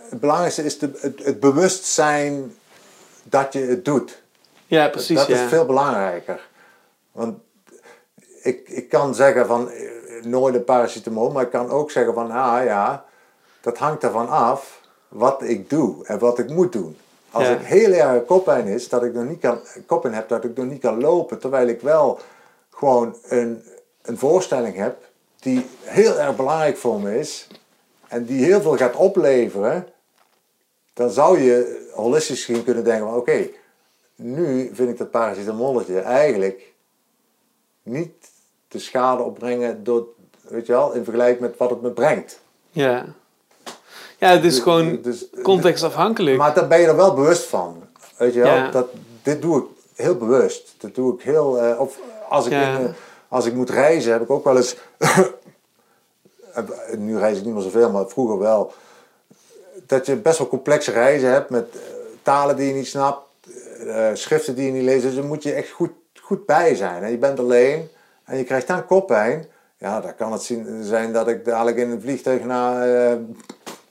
het 0.09 0.19
belangrijkste 0.19 0.63
is 0.63 0.79
de, 0.79 0.91
het, 0.97 1.23
het 1.23 1.39
bewustzijn 1.39 2.55
dat 3.23 3.53
je 3.53 3.59
het 3.59 3.85
doet. 3.85 4.21
Ja, 4.67 4.89
precies. 4.89 5.17
dat 5.17 5.27
ja. 5.27 5.43
is 5.43 5.49
veel 5.49 5.65
belangrijker. 5.65 6.47
Want 7.11 7.37
ik, 8.41 8.69
ik 8.69 8.89
kan 8.89 9.15
zeggen 9.15 9.47
van 9.47 9.69
eh, 9.71 9.89
nooit 10.23 10.55
een 10.55 10.63
paracetamol, 10.63 11.31
maar 11.31 11.43
ik 11.43 11.49
kan 11.49 11.69
ook 11.69 11.91
zeggen 11.91 12.13
van 12.13 12.31
ah 12.31 12.63
ja, 12.63 13.05
dat 13.61 13.77
hangt 13.77 14.03
ervan 14.03 14.29
af 14.29 14.81
wat 15.07 15.43
ik 15.43 15.69
doe 15.69 16.05
en 16.05 16.19
wat 16.19 16.39
ik 16.39 16.49
moet 16.49 16.71
doen. 16.71 16.97
Als 17.31 17.43
Ja. 17.43 17.51
ik 17.53 17.65
heel 17.65 17.91
erg 17.91 18.25
koppijn 18.25 18.67
is, 18.67 18.89
dat 18.89 19.03
ik 19.03 19.13
nog 19.13 19.23
niet 19.23 19.39
kan, 19.39 19.59
koppijn 19.85 20.13
heb, 20.13 20.27
dat 20.29 20.43
ik 20.43 20.55
nog 20.57 20.65
niet 20.65 20.81
kan 20.81 21.01
lopen, 21.01 21.39
terwijl 21.39 21.67
ik 21.67 21.81
wel 21.81 22.19
gewoon 22.69 23.15
een, 23.27 23.63
een 24.01 24.17
voorstelling 24.17 24.75
heb 24.75 24.97
die 25.39 25.65
heel 25.83 26.19
erg 26.19 26.35
belangrijk 26.35 26.77
voor 26.77 26.99
me 26.99 27.19
is 27.19 27.47
en 28.07 28.25
die 28.25 28.43
heel 28.43 28.61
veel 28.61 28.75
gaat 28.77 28.95
opleveren, 28.95 29.87
dan 30.95 31.09
zou 31.09 31.39
je 31.39 31.89
holistisch 31.93 32.45
gezien 32.45 32.63
kunnen 32.63 32.83
denken 32.83 33.07
van 33.07 33.17
oké, 33.17 33.47
nu 34.15 34.69
vind 34.73 34.89
ik 34.89 34.97
dat 34.97 35.11
paracetamolletje 35.11 35.99
eigenlijk 35.99 36.73
niet 37.83 38.13
de 38.67 38.79
schade 38.79 39.23
opbrengen 39.23 39.83
door, 39.83 40.07
weet 40.41 40.65
je 40.65 40.71
wel, 40.71 40.93
in 40.93 41.03
vergelijking 41.03 41.39
met 41.41 41.57
wat 41.57 41.69
het 41.69 41.81
me 41.81 41.91
brengt. 41.91 42.39
Ja. 42.71 43.05
Ja, 44.17 44.29
het 44.29 44.43
is 44.43 44.59
gewoon 44.59 45.01
Dus- 45.01 45.25
contextafhankelijk. 45.43 46.37
Maar 46.37 46.53
daar 46.53 46.67
ben 46.67 46.79
je 46.79 46.87
er 46.87 46.95
wel 46.95 47.13
bewust 47.13 47.43
van. 47.45 47.83
Weet 48.17 48.33
je 48.33 48.39
wel, 48.41 48.53
Ja. 48.55 48.71
dat, 48.71 48.87
dit 49.23 49.41
doe 49.41 49.57
ik 49.59 49.65
heel 49.95 50.15
bewust. 50.15 50.75
Dat 50.77 50.95
doe 50.95 51.13
ik 51.13 51.21
heel, 51.21 51.59
eh, 51.61 51.79
of 51.79 51.99
als 52.29 52.45
ik, 52.45 52.51
Ja. 52.51 52.77
in, 52.77 52.85
eh, 52.85 52.91
als 53.27 53.45
ik 53.45 53.53
moet 53.53 53.69
reizen, 53.69 54.11
heb 54.11 54.21
ik 54.21 54.29
ook 54.29 54.43
wel 54.43 54.57
eens, 54.57 54.75
nu 56.97 57.17
reis 57.17 57.37
ik 57.37 57.45
niet 57.45 57.53
meer 57.53 57.63
zoveel, 57.63 57.91
maar 57.91 58.07
vroeger 58.07 58.39
wel, 58.39 58.73
dat 59.87 60.05
je 60.05 60.15
best 60.15 60.37
wel 60.37 60.47
complexe 60.47 60.91
reizen 60.91 61.29
hebt 61.29 61.49
met 61.49 61.67
eh, 61.73 61.79
talen 62.21 62.55
die 62.55 62.67
je 62.67 62.73
niet 62.73 62.87
snapt, 62.87 63.27
eh, 63.87 64.09
schriften 64.13 64.55
die 64.55 64.65
je 64.65 64.71
niet 64.71 64.83
leest. 64.83 65.03
Dus 65.03 65.15
daar 65.15 65.23
moet 65.23 65.43
je 65.43 65.53
echt 65.53 65.69
goed, 65.69 65.91
goed 66.21 66.45
bij 66.45 66.75
zijn. 66.75 67.03
En 67.03 67.11
je 67.11 67.17
bent 67.17 67.39
alleen 67.39 67.87
en 68.23 68.37
je 68.37 68.43
krijgt 68.43 68.67
dan 68.67 68.85
koppijn. 68.85 69.45
Ja, 69.77 70.01
dan 70.01 70.15
kan 70.15 70.31
het 70.31 70.53
zijn 70.81 71.13
dat 71.13 71.27
ik 71.27 71.45
dadelijk 71.45 71.77
in 71.77 71.89
een 71.89 72.01
vliegtuig 72.01 72.43
naar 72.43 72.89
eh 72.89 73.17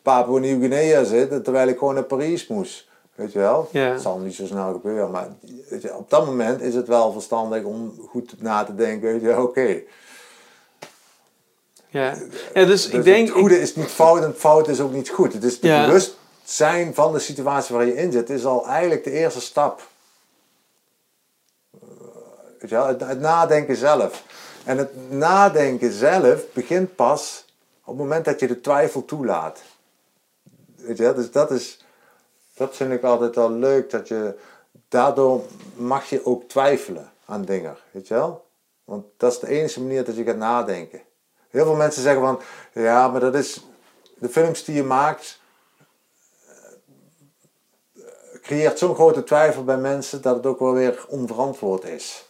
Papua 0.05 0.39
Nieuw-Guinea 0.39 1.05
zit, 1.05 1.45
terwijl 1.45 1.69
ik 1.69 1.79
gewoon 1.79 1.95
naar 1.95 2.03
Parijs 2.03 2.47
moest. 2.47 2.89
Weet 3.15 3.33
je 3.33 3.39
wel? 3.39 3.69
Ja. 3.71 3.93
Dat 3.93 4.03
zal 4.03 4.19
niet 4.19 4.35
zo 4.35 4.47
snel 4.47 4.73
gebeuren, 4.73 5.11
maar 5.11 5.29
weet 5.69 5.83
je, 5.83 5.97
op 5.97 6.11
dat 6.11 6.27
moment 6.27 6.61
is 6.61 6.75
het 6.75 6.89
wel 6.89 7.12
verstandig 7.12 7.65
om 7.65 7.93
goed 8.09 8.35
na 8.43 8.65
te 8.65 8.75
denken. 8.75 9.12
Weet 9.12 9.21
je, 9.21 9.43
oké. 9.43 9.83
Ja. 11.95 12.15
ja, 12.55 12.65
dus 12.65 12.83
Dus 12.85 12.89
ik 12.89 13.05
denk... 13.05 13.29
het 13.29 13.37
goede 13.37 13.61
is 13.61 13.77
niet 13.77 13.87
fout 13.87 14.19
en 14.23 14.29
het 14.29 14.39
fout 14.39 14.69
is 14.69 14.81
ook 14.81 14.93
niet 14.93 15.09
goed. 15.09 15.33
Het 15.33 15.45
is 15.45 15.59
Ja. 15.61 15.87
bewustzijn 15.87 16.95
van 16.95 17.12
de 17.12 17.19
situatie 17.19 17.75
waar 17.75 17.87
je 17.87 17.97
in 17.97 18.12
zit, 18.12 18.31
is 18.31 18.45
al 18.45 18.66
eigenlijk 18.66 19.05
de 19.05 19.11
eerste 19.11 19.41
stap. 19.41 19.89
Eh, 21.73 21.81
Weet 22.59 22.71
je 22.71 22.77
wel, 22.77 22.87
het, 22.87 23.01
het 23.01 23.21
nadenken 23.21 23.77
zelf. 23.77 24.23
En 24.65 24.79
het 24.79 25.11
nadenken 25.11 25.93
zelf 25.93 26.43
begint 26.53 26.95
pas 26.95 27.45
op 27.81 27.87
het 27.87 27.97
moment 27.97 28.25
dat 28.25 28.41
je 28.41 28.47
de 28.47 28.61
twijfel 28.61 29.05
toelaat. 29.05 29.62
Weet 30.77 30.97
je, 30.97 31.03
wel, 31.03 31.15
dus 31.15 31.31
dat 31.31 31.51
is, 31.51 31.85
dat 32.55 32.77
vind 32.77 32.93
ik 32.93 33.03
altijd 33.03 33.35
wel 33.35 33.51
leuk, 33.51 33.91
dat 33.91 34.09
je, 34.09 34.35
daardoor 34.89 35.45
mag 35.75 36.05
je 36.11 36.27
ook 36.27 36.49
twijfelen 36.49 37.11
aan 37.25 37.45
dingen, 37.45 37.77
weet 37.91 38.09
je 38.09 38.15
wel? 38.15 38.45
Want 38.85 39.05
dat 39.16 39.33
is 39.33 39.39
de 39.39 39.49
enige 39.49 39.81
manier 39.81 40.05
dat 40.05 40.16
je 40.16 40.25
gaat 40.25 40.37
nadenken. 40.37 41.01
Heel 41.55 41.65
veel 41.65 41.75
mensen 41.75 42.03
zeggen 42.03 42.23
van, 42.23 42.41
ja, 42.73 43.09
maar 43.09 43.21
dat 43.21 43.35
is, 43.35 43.67
de 44.19 44.29
films 44.29 44.65
die 44.65 44.75
je 44.75 44.83
maakt, 44.83 45.41
eh, 47.97 48.03
creëert 48.43 48.79
zo'n 48.79 48.95
grote 48.95 49.25
twijfel 49.25 49.65
bij 49.65 49.77
mensen 49.77 50.23
dat 50.23 50.37
het 50.37 50.47
ook 50.47 50.59
wel 50.59 50.73
weer 50.73 51.05
onverantwoord 51.09 51.85
is. 51.85 52.29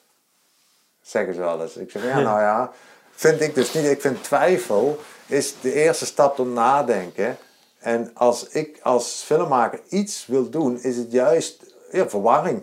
Zeggen 1.02 1.34
ze 1.34 1.40
wel 1.40 1.62
eens. 1.62 1.76
Ik 1.76 1.90
zeg, 1.90 2.02
ja, 2.02 2.20
nou 2.20 2.40
ja, 2.40 2.72
vind 3.10 3.40
ik 3.40 3.54
dus 3.54 3.72
niet. 3.72 3.84
Ik 3.84 4.00
vind 4.00 4.24
twijfel 4.24 4.98
is 5.26 5.60
de 5.60 5.72
eerste 5.72 6.06
stap 6.06 6.36
tot 6.36 6.52
nadenken. 6.52 7.36
En 7.78 8.10
als 8.14 8.48
ik 8.48 8.80
als 8.82 9.22
filmmaker 9.26 9.80
iets 9.88 10.26
wil 10.26 10.50
doen, 10.50 10.82
is 10.82 10.96
het 10.96 11.12
juist 11.12 11.74
ja, 11.92 12.08
verwarring. 12.08 12.62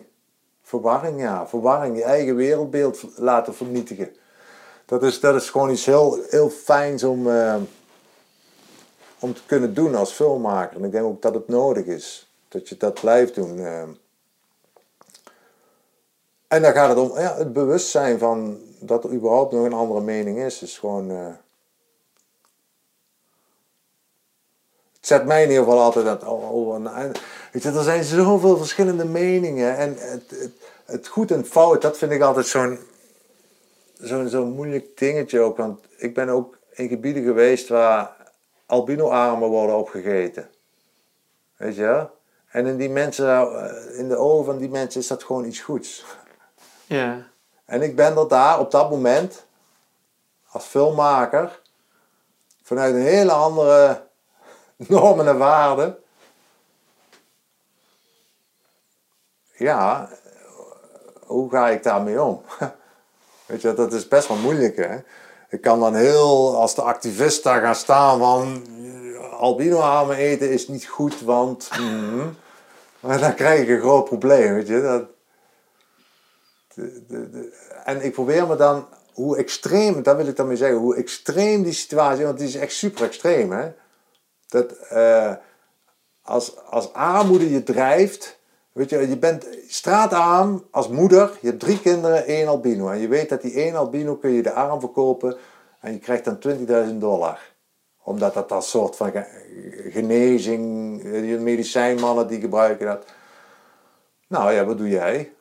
Verwarring, 0.61 1.21
ja. 1.21 1.47
Verwarring, 1.47 1.97
je 1.97 2.03
eigen 2.03 2.35
wereldbeeld 2.35 3.03
laten 3.15 3.55
vernietigen. 3.55 4.15
Dat 4.91 5.03
is, 5.03 5.19
dat 5.19 5.35
is 5.35 5.49
gewoon 5.49 5.69
iets 5.69 5.85
heel, 5.85 6.19
heel 6.29 6.49
fijns 6.49 7.03
om, 7.03 7.29
eh, 7.29 7.55
om 9.19 9.33
te 9.33 9.41
kunnen 9.45 9.73
doen 9.73 9.95
als 9.95 10.11
filmmaker. 10.11 10.77
En 10.77 10.83
ik 10.83 10.91
denk 10.91 11.05
ook 11.05 11.21
dat 11.21 11.33
het 11.33 11.47
nodig 11.47 11.85
is. 11.85 12.29
Dat 12.47 12.69
je 12.69 12.77
dat 12.77 12.93
blijft 13.01 13.35
doen. 13.35 13.59
eh. 13.59 13.81
En 16.47 16.61
dan 16.61 16.71
gaat 16.73 16.89
het 16.89 16.97
om 16.97 17.19
ja, 17.19 17.35
het 17.35 17.53
bewustzijn 17.53 18.19
van 18.19 18.59
dat 18.79 19.03
er 19.03 19.11
überhaupt 19.11 19.51
nog 19.53 19.65
een 19.65 19.73
andere 19.73 20.01
mening 20.01 20.37
is. 20.37 20.61
Is 20.61 20.77
gewoon. 20.77 21.11
eh, 21.11 21.25
het 24.95 25.07
zet 25.07 25.25
mij 25.25 25.43
in 25.43 25.49
ieder 25.49 25.63
geval 25.63 25.79
altijd 25.81 26.05
aan 26.05 26.13
het 26.15 26.25
over. 26.25 26.79
na- 26.79 26.95
en, 26.95 27.11
Weet 27.51 27.63
je, 27.63 27.71
er 27.71 27.83
zijn 27.83 28.03
zoveel 28.03 28.57
verschillende 28.57 29.05
meningen. 29.05 29.77
En 29.77 29.95
het, 29.97 30.23
het, 30.29 30.51
het 30.85 31.07
goed 31.07 31.31
en 31.31 31.45
fout, 31.45 31.81
dat 31.81 31.97
vind 31.97 32.11
ik 32.11 32.21
altijd 32.21 32.45
zo'n 32.47 32.79
zo'n 34.01 34.29
zo'n 34.29 34.51
moeilijk 34.51 34.97
dingetje 34.97 35.39
ook. 35.39 35.57
Want 35.57 35.79
ik 35.97 36.13
ben 36.13 36.29
ook 36.29 36.57
in 36.71 36.87
gebieden 36.87 37.23
geweest 37.23 37.67
waar 37.67 38.15
albino-armen 38.65 39.49
worden 39.49 39.77
opgegeten. 39.77 40.49
Weet 41.57 41.75
je 41.75 41.81
wel? 41.81 42.19
En 42.47 42.65
in 42.65 42.77
die 42.77 42.89
mensen, 42.89 43.27
eh, 43.27 43.99
in 43.99 44.07
de 44.07 44.17
ogen 44.17 44.45
van 44.45 44.57
die 44.57 44.69
mensen 44.69 45.01
is 45.01 45.07
dat 45.07 45.23
gewoon 45.23 45.45
iets 45.45 45.59
goeds. 45.59 46.05
Ja. 46.85 47.27
En 47.65 47.81
ik 47.81 47.95
ben 47.95 48.17
er 48.17 48.27
daar 48.27 48.59
op 48.59 48.71
dat 48.71 48.89
moment, 48.89 49.45
als 50.47 50.65
filmmaker, 50.65 51.61
vanuit 52.63 52.95
een 52.95 53.01
hele 53.01 53.31
andere 53.31 54.03
normen 54.75 55.27
en 55.27 55.37
waarden. 55.37 55.97
Ja, 59.53 60.09
hoe 61.19 61.49
ga 61.49 61.69
ik 61.69 61.83
daarmee 61.83 62.21
om? 62.21 62.41
Weet 63.51 63.61
je, 63.61 63.73
dat 63.73 63.93
is 63.93 64.07
best 64.07 64.27
wel 64.27 64.37
moeilijk 64.37 64.75
hè. 64.75 64.97
Ik 65.49 65.61
kan 65.61 65.79
dan 65.79 65.95
heel, 65.95 66.55
als 66.55 66.75
de 66.75 66.81
activist 66.81 67.43
daar 67.43 67.61
gaan 67.61 67.75
staan 67.75 68.19
van 68.19 68.63
albino-armen 69.39 70.15
eten 70.15 70.51
is 70.51 70.67
niet 70.67 70.87
goed, 70.87 71.21
want... 71.21 71.69
mm, 71.79 72.35
maar 72.99 73.19
dan 73.19 73.35
krijg 73.35 73.61
ik 73.61 73.69
een 73.69 73.79
groot 73.79 74.05
probleem, 74.05 74.53
weet 74.53 74.67
je. 74.67 74.81
Dat, 74.81 75.03
de, 76.73 77.03
de- 77.07 77.53
en 77.83 78.01
ik 78.05 78.11
probeer 78.13 78.47
me 78.47 78.55
dan, 78.55 78.87
hoe 79.13 79.37
extreem, 79.37 80.03
dat 80.03 80.15
wil 80.15 80.27
ik 80.27 80.35
dan 80.35 80.47
mee 80.47 80.57
zeggen, 80.57 80.77
hoe 80.77 80.95
extreem 80.95 81.63
die 81.63 81.73
situatie, 81.73 82.25
want 82.25 82.37
die 82.37 82.47
is 82.47 82.55
echt 82.55 82.73
super 82.73 83.03
extreem, 83.05 83.51
hè. 83.51 83.71
Dat 84.47 84.71
eh, 84.71 85.33
als, 86.21 86.57
als 86.65 86.93
armoede 86.93 87.51
je 87.51 87.63
drijft, 87.63 88.39
Weet 88.71 88.89
je, 88.89 89.09
je 89.09 89.17
bent 89.17 89.47
straatarm 89.67 90.63
als 90.71 90.87
moeder. 90.87 91.37
Je 91.41 91.47
hebt 91.47 91.59
drie 91.59 91.79
kinderen, 91.79 92.25
één 92.25 92.47
albino. 92.47 92.89
En 92.89 92.99
je 92.99 93.07
weet 93.07 93.29
dat 93.29 93.41
die 93.41 93.53
één 93.53 93.75
albino 93.75 94.15
kun 94.15 94.31
je 94.31 94.41
de 94.41 94.51
arm 94.51 94.79
verkopen 94.79 95.37
en 95.79 95.91
je 95.91 95.99
krijgt 95.99 96.25
dan 96.25 96.39
20.000 96.89 96.97
dollar. 96.97 97.39
Omdat 98.03 98.33
dat 98.33 98.51
een 98.51 98.61
soort 98.61 98.95
van 98.95 99.11
genezing, 99.89 101.03
medicijnmannen 101.41 102.27
die 102.27 102.39
gebruiken 102.39 102.85
dat. 102.85 103.05
Nou 104.27 104.53
ja, 104.53 104.65
wat 104.65 104.77
doe 104.77 104.89
jij? 104.89 105.31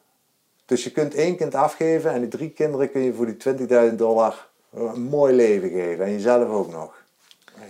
Dus 0.67 0.85
je 0.85 0.91
kunt 0.91 1.15
één 1.15 1.37
kind 1.37 1.55
afgeven 1.55 2.13
en 2.13 2.21
die 2.21 2.29
drie 2.29 2.51
kinderen 2.51 2.91
kun 2.91 3.01
je 3.01 3.15
voor 3.15 3.27
die 3.27 3.57
20.000 3.91 3.95
dollar 3.95 4.49
een 4.75 5.03
mooi 5.03 5.35
leven 5.35 5.69
geven. 5.69 6.05
En 6.05 6.13
jezelf 6.13 6.49
ook 6.49 6.73
nog. 6.73 6.99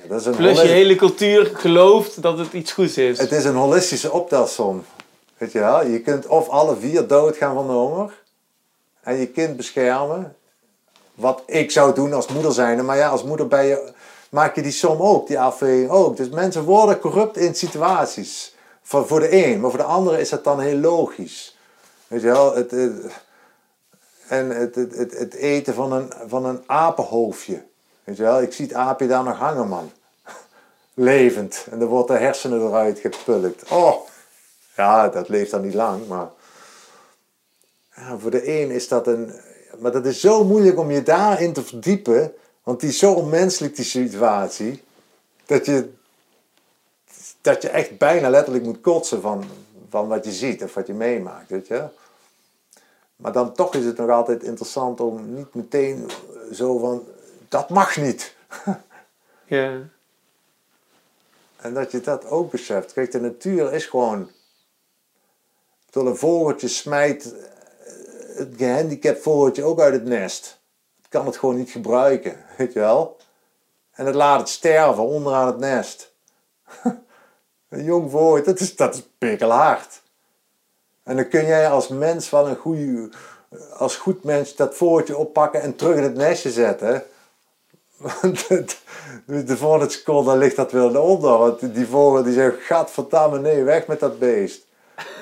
Dat 0.09 0.21
is 0.21 0.27
een 0.27 0.37
Plus 0.37 0.61
je 0.61 0.69
hele 0.69 0.95
cultuur 0.95 1.51
gelooft 1.55 2.23
dat 2.23 2.39
het 2.39 2.53
iets 2.53 2.73
goeds 2.73 2.99
is. 2.99 3.19
Het 3.19 3.33
is 3.33 3.45
een 3.45 3.55
holistische 3.55 4.13
optelsom. 4.13 4.85
Weet 5.41 5.53
je 5.53 5.59
wel? 5.59 5.87
Je 5.87 6.01
kunt 6.01 6.27
of 6.27 6.49
alle 6.49 6.77
vier 6.77 7.07
doodgaan 7.07 7.55
van 7.55 7.67
de 7.67 7.73
honger. 7.73 8.23
En 9.01 9.17
je 9.17 9.27
kind 9.27 9.57
beschermen. 9.57 10.37
Wat 11.15 11.43
ik 11.47 11.71
zou 11.71 11.95
doen 11.95 12.13
als 12.13 12.27
moeder 12.27 12.53
zijn. 12.53 12.85
Maar 12.85 12.97
ja, 12.97 13.09
als 13.09 13.25
moeder 13.25 13.49
ben 13.49 13.65
je, 13.65 13.93
maak 14.31 14.55
je 14.55 14.63
die 14.63 14.73
som 14.73 15.01
ook, 15.01 15.27
die 15.27 15.41
afweging 15.41 15.91
ook. 15.91 16.17
Dus 16.17 16.29
mensen 16.29 16.65
worden 16.65 16.99
corrupt 16.99 17.37
in 17.37 17.55
situaties. 17.55 18.55
Voor, 18.83 19.07
voor 19.07 19.21
de 19.21 19.45
een, 19.47 19.61
maar 19.61 19.71
voor 19.71 19.79
de 19.79 19.85
andere 19.85 20.21
is 20.21 20.29
dat 20.29 20.45
dan 20.45 20.61
heel 20.61 20.79
logisch. 20.79 21.57
Weet 22.07 22.21
je 22.21 22.27
wel, 22.27 22.55
het, 22.55 22.73
en 24.29 24.51
het, 24.51 24.75
het, 24.75 25.35
eten 25.35 25.75
van 25.75 25.93
een, 25.93 26.13
van 26.27 26.45
een 26.45 26.63
apenhoofdje. 26.67 27.63
Weet 28.05 28.17
je 28.17 28.23
wel, 28.23 28.43
ik 28.43 28.53
zie 28.53 28.67
het 28.67 28.75
aapje 28.75 29.07
daar 29.07 29.25
nog 29.25 29.39
hangen, 29.39 29.69
man. 29.69 29.91
Levend. 30.95 31.67
En 31.71 31.79
dan 31.79 31.89
wordt 31.89 32.09
de 32.09 32.17
hersenen 32.17 32.67
eruit 32.67 32.99
gepulkt. 32.99 33.71
Oh, 33.71 34.09
ja, 34.81 35.09
dat 35.09 35.29
leeft 35.29 35.51
dan 35.51 35.63
niet 35.63 35.75
lang, 35.75 36.07
maar... 36.07 36.29
Ja, 37.97 38.19
voor 38.19 38.31
de 38.31 38.61
een 38.61 38.71
is 38.71 38.89
dat 38.89 39.07
een... 39.07 39.33
Maar 39.79 39.93
dat 39.93 40.07
is 40.07 40.21
zo 40.21 40.45
moeilijk 40.45 40.79
om 40.79 40.91
je 40.91 41.03
daarin 41.03 41.53
te 41.53 41.63
verdiepen. 41.63 42.35
Want 42.63 42.81
die 42.81 42.89
is 42.89 42.99
zo 42.99 43.13
onmenselijk, 43.13 43.77
die 43.77 43.85
situatie. 43.85 44.83
Dat 45.47 45.67
je, 45.67 45.93
dat 47.41 47.63
je 47.63 47.69
echt 47.69 47.99
bijna 47.99 48.29
letterlijk 48.31 48.65
moet 48.65 48.81
kotsen 48.81 49.21
van, 49.21 49.45
van 49.89 50.09
wat 50.09 50.25
je 50.25 50.33
ziet 50.33 50.63
of 50.63 50.75
wat 50.75 50.87
je 50.87 50.93
meemaakt, 50.93 51.51
weet 51.51 51.67
je. 51.67 51.85
Maar 53.17 53.33
dan 53.33 53.53
toch 53.53 53.75
is 53.75 53.85
het 53.85 53.97
nog 53.97 54.11
altijd 54.11 54.43
interessant 54.43 55.01
om 55.01 55.35
niet 55.35 55.55
meteen 55.55 56.11
zo 56.53 56.79
van, 56.79 57.05
dat 57.49 57.69
mag 57.69 57.97
niet. 57.97 58.35
Ja. 59.47 59.79
En 61.57 61.75
dat 61.75 61.91
je 61.91 62.01
dat 62.01 62.27
ook 62.27 62.51
beseft. 62.51 62.93
Kijk, 62.93 63.13
de 63.13 63.21
natuur 63.21 63.73
is 63.73 63.87
gewoon... 63.87 64.31
Tot 65.91 66.07
een 66.07 66.17
vogeltje 66.17 66.69
smijt 66.69 67.35
eh, 67.35 67.41
het 68.37 68.55
gehandicapt 68.57 69.23
vogeltje 69.23 69.65
ook 69.65 69.81
uit 69.81 69.93
het 69.93 70.05
nest. 70.05 70.61
Het 70.97 71.09
kan 71.09 71.27
het 71.27 71.37
gewoon 71.37 71.57
niet 71.57 71.71
gebruiken, 71.71 72.37
weet 72.57 72.73
je 72.73 72.79
wel. 72.79 73.17
En 73.91 74.07
het 74.07 74.15
laat 74.15 74.41
het 74.41 74.49
sterven 74.49 75.03
onderaan 75.03 75.47
het 75.47 75.59
nest. 75.59 76.15
een 77.69 77.85
jong 77.85 78.11
vogeltje, 78.11 78.45
dat 78.45 78.61
is, 78.61 78.77
dat 78.77 78.95
is 78.95 79.09
pikkelhard. 79.19 80.03
En 81.03 81.17
dan 81.17 81.29
kun 81.29 81.47
jij 81.47 81.71
als 81.71 81.89
mens 81.89 82.29
van 82.29 82.49
een 82.49 82.57
goede, 82.57 83.11
als 83.77 83.97
goed 83.97 84.25
mens 84.25 84.57
dat 84.57 84.75
vogeltje 84.75 85.17
oppakken 85.17 85.63
en 85.63 85.77
terug 85.77 85.97
in 85.97 86.03
het 86.03 86.15
nestje 86.15 86.51
zetten. 86.51 87.05
de 89.27 89.57
volgende 89.57 89.91
seconde 89.91 90.37
ligt 90.37 90.57
dat 90.57 90.73
weer 90.73 91.01
onder. 91.01 91.39
Want 91.39 91.75
die 91.75 91.87
vogel 91.87 92.23
die 92.23 92.33
zegt, 92.33 92.61
gadverdamme 92.61 93.39
nee, 93.39 93.63
weg 93.63 93.87
met 93.87 94.01
dat 94.01 94.19
beest. 94.19 94.67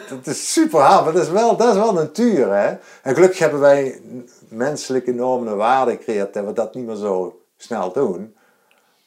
Dat 0.08 0.26
is 0.26 0.52
super 0.52 0.80
hard, 0.80 1.04
maar 1.04 1.12
dat 1.12 1.22
is 1.22 1.30
wel, 1.30 1.56
dat 1.56 1.68
is 1.68 1.74
wel 1.74 1.92
natuur. 1.92 2.54
Hè? 2.54 2.76
En 3.02 3.14
gelukkig 3.14 3.38
hebben 3.38 3.60
wij 3.60 4.00
menselijke 4.48 5.12
normen 5.12 5.48
en 5.48 5.56
waarden 5.56 5.96
gecreëerd 5.96 6.34
dat 6.34 6.44
we 6.44 6.52
dat 6.52 6.74
niet 6.74 6.86
meer 6.86 6.96
zo 6.96 7.40
snel 7.56 7.92
doen. 7.92 8.36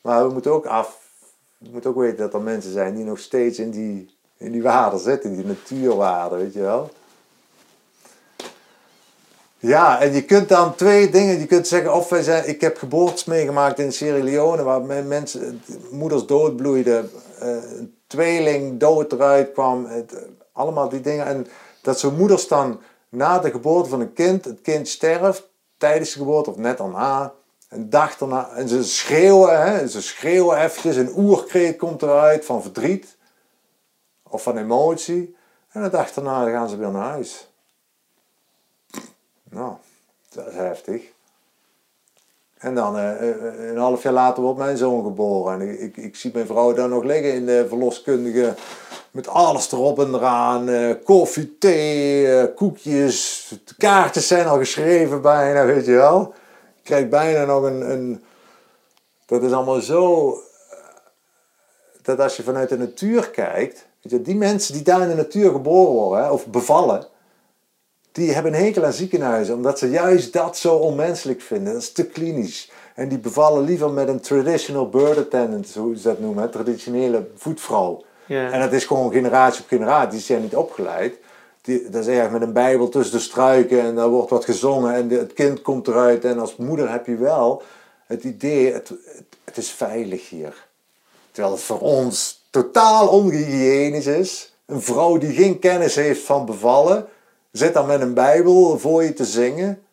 Maar 0.02 0.28
we 0.28 0.34
moeten 0.34 0.52
ook 0.52 0.66
af, 0.66 0.98
we 1.58 1.70
moeten 1.72 1.90
ook 1.90 1.98
weten 1.98 2.18
dat 2.18 2.34
er 2.34 2.42
mensen 2.42 2.72
zijn 2.72 2.96
die 2.96 3.04
nog 3.04 3.20
steeds 3.20 3.60
in 3.60 3.72
die, 3.72 4.16
in 4.38 4.52
die 4.52 4.64
waarden 4.64 5.00
zitten, 5.00 5.36
die 5.36 5.46
natuurwaarden, 5.46 6.38
weet 6.38 6.54
je 6.54 6.62
wel. 6.62 6.90
Ja, 9.62 10.02
en 10.02 10.14
je 10.14 10.26
kunt 10.26 10.50
dan 10.50 10.76
twee 10.76 11.10
dingen. 11.10 11.40
Je 11.40 11.46
kunt 11.46 11.68
zeggen, 11.68 11.94
of 11.94 12.10
wij 12.10 12.24
zijn, 12.24 12.48
ik 12.48 12.62
heb 12.62 12.78
geboortes 12.78 13.26
meegemaakt 13.26 13.80
in 13.80 13.94
Sierra 13.94 14.24
Leone, 14.24 14.64
waar 14.64 14.82
mensen, 15.06 15.62
moeders 15.92 16.26
doodbloeiden, 16.26 17.10
uh, 17.44 17.48
een 17.50 17.96
tweeling 18.08 18.80
dood 18.80 19.12
eruit 19.12 19.52
kwam, 19.52 19.88
allemaal 20.52 20.90
die 20.90 21.02
dingen. 21.02 21.26
En 21.26 21.48
dat 21.82 22.00
zo'n 22.00 22.16
moeders 22.16 22.48
dan 22.48 22.82
na 23.10 23.40
de 23.40 23.52
geboorte 23.52 23.90
van 23.90 24.00
een 24.00 24.14
kind, 24.14 24.46
het 24.46 24.62
kind 24.62 24.88
sterft 24.88 25.50
tijdens 25.78 26.12
de 26.14 26.20
geboorte 26.20 26.50
of 26.50 26.58
net 26.58 26.78
daarna, 26.78 27.34
een 27.70 27.90
dag 27.90 28.18
daarna, 28.18 28.50
en 28.50 28.68
ze 28.68 28.84
schreeuwen, 28.84 29.62
hè, 29.62 29.88
ze 29.88 30.02
schreeuwen 30.02 30.58
eventjes, 30.58 30.96
een 30.96 31.18
oerkreet 31.18 31.78
komt 31.78 32.02
eruit 32.02 32.46
van 32.46 32.62
verdriet 32.62 33.18
of 34.24 34.44
van 34.44 34.58
emotie. 34.58 35.36
En 35.72 35.84
de 35.84 35.90
dag 35.90 36.14
daarna 36.14 36.50
gaan 36.50 36.70
ze 36.70 36.78
weer 36.78 36.92
naar 36.92 37.10
huis. 37.10 37.48
Nou, 39.50 39.74
dat 40.30 40.48
is 40.48 40.54
heftig. 40.54 41.12
En 42.58 42.76
dan 42.76 42.98
uh, 42.98 43.70
een 43.70 43.78
half 43.78 44.04
jaar 44.04 44.14
later 44.14 44.44
wordt 44.44 44.60
mijn 44.60 44.78
zoon 44.78 45.04
geboren. 45.04 45.62
En 45.62 45.82
ik, 45.82 45.98
ik, 45.98 46.16
zie 46.16 46.32
mijn 46.34 46.46
vrouw 46.46 46.74
daar 46.74 46.90
nog 46.90 47.04
liggen 47.04 47.34
in 47.34 47.46
de 47.46 47.66
verloskundige. 47.68 48.56
Met 49.12 49.28
alles 49.28 49.72
erop 49.72 50.00
en 50.00 50.14
eraan. 50.14 50.70
Uh, 50.70 50.96
koffie, 51.04 51.58
thee, 51.58 52.54
koekjes. 52.54 53.48
De 53.66 53.76
kaartjes 53.78 54.28
zijn 54.28 54.48
al 54.48 54.58
geschreven 54.58 55.22
bijna, 55.22 55.66
weet 55.66 55.86
je 55.86 55.92
wel. 55.92 56.34
Krijg 56.84 57.10
bijna 57.10 57.46
nog 57.46 57.64
een... 57.64 57.92
een 57.92 58.24
dat 59.26 59.44
is 59.44 59.52
allemaal 59.52 59.82
zo... 59.82 60.36
Dat 62.02 62.20
als 62.20 62.38
je 62.38 62.44
vanuit 62.44 62.70
de 62.70 62.78
natuur 62.78 63.30
kijkt... 63.30 63.90
Weet 64.02 64.12
je, 64.14 64.22
die 64.22 64.36
mensen 64.36 64.74
die 64.74 64.84
daar 64.84 65.02
in 65.02 65.08
de 65.08 65.16
natuur 65.16 65.52
geboren 65.52 65.94
worden, 65.94 66.32
of 66.32 66.48
bevallen 66.48 67.08
die 68.12 68.32
hebben 68.32 68.54
een 68.54 68.64
hekel 68.64 68.86
aan 68.86 68.94
ziekenhuizen, 68.94 69.56
omdat 69.56 69.80
ze 69.80 69.90
juist 69.90 70.34
dat 70.34 70.58
zo 70.58 70.76
onmenselijk 70.76 71.42
vinden. 71.42 71.74
Dat 71.74 71.82
is 71.82 71.92
te 71.92 72.06
klinisch. 72.06 72.72
En 72.96 73.10
die 73.10 73.20
bevallen 73.20 73.64
liever 73.64 73.92
met 73.92 74.08
een 74.08 74.20
traditional 74.20 74.90
birth 74.90 75.18
attendant, 75.18 75.74
hoe 75.74 75.98
ze 75.98 76.04
dat 76.04 76.20
noemen, 76.20 76.52
traditionele 76.52 77.28
voetvrouw. 77.36 78.04
En 78.28 78.60
dat 78.60 78.74
is 78.74 78.86
gewoon 78.86 79.12
generatie 79.12 79.62
op 79.62 79.68
generatie, 79.68 80.10
die 80.10 80.20
zijn 80.20 80.42
niet 80.42 80.56
opgeleid. 80.56 81.16
Die, 81.62 81.90
dat 81.90 82.08
is 82.08 82.30
met 82.30 82.42
een 82.42 82.54
bijbel 82.54 82.90
tussen 82.90 83.18
de 83.18 83.24
struiken 83.24 83.82
en 83.82 83.96
daar 83.96 84.10
wordt 84.10 84.30
wat 84.30 84.46
gezongen 84.46 84.94
en 84.94 85.10
het 85.10 85.34
kind 85.34 85.62
komt 85.62 85.88
eruit. 85.88 86.26
En 86.26 86.40
als 86.40 86.56
moeder 86.56 86.92
heb 86.92 87.06
je 87.06 87.16
wel 87.16 87.64
het 88.06 88.24
idee, 88.24 88.74
het, 88.74 88.92
het 89.44 89.58
is 89.58 89.70
veilig 89.70 90.30
hier. 90.30 90.68
Terwijl 91.32 91.54
het 91.54 91.64
voor 91.64 91.80
ons 91.80 92.46
totaal 92.50 93.08
onhygiënisch 93.08 94.06
is. 94.06 94.54
Een 94.66 94.82
vrouw 94.82 95.18
die 95.18 95.34
geen 95.34 95.60
kennis 95.60 95.96
heeft 95.96 96.22
van 96.22 96.46
bevallen, 96.46 97.08
Zit 97.52 97.74
dan 97.74 97.88
met 97.88 98.02
een 98.02 98.14
Bijbel 98.14 98.80
voor 98.80 99.04
je 99.04 99.14
te 99.14 99.26
zingen. 99.26 99.84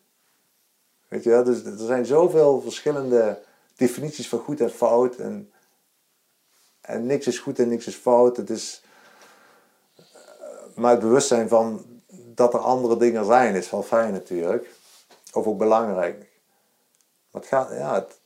Weet 1.07 1.23
je 1.23 1.41
dus 1.45 1.63
er 1.63 1.77
zijn 1.77 2.05
zoveel 2.05 2.61
verschillende 2.61 3.39
definities 3.75 4.29
van 4.29 4.39
goed 4.39 4.61
en 4.61 4.71
fout. 4.71 5.15
En, 5.15 5.51
en 6.89 7.05
niks 7.05 7.27
is 7.27 7.39
goed 7.39 7.59
en 7.59 7.67
niks 7.67 7.87
is 7.87 7.95
fout. 7.95 8.37
Het 8.37 8.49
is, 8.49 8.83
eh, 9.95 10.05
maar 10.75 10.91
het 10.91 10.99
bewustzijn 10.99 11.49
van 11.49 11.85
dat 12.11 12.53
er 12.53 12.59
andere 12.59 12.97
dingen 12.97 13.25
zijn 13.25 13.55
is 13.55 13.69
wel 13.69 13.83
fijn 13.83 14.11
natuurlijk. 14.11 14.69
Of 15.33 15.47
ook 15.47 15.57
belangrijk. 15.57 16.17
Maar 17.31 17.41
het 17.41 17.51
gaat, 17.51 17.69
ja, 17.71 17.93
het, 17.93 18.19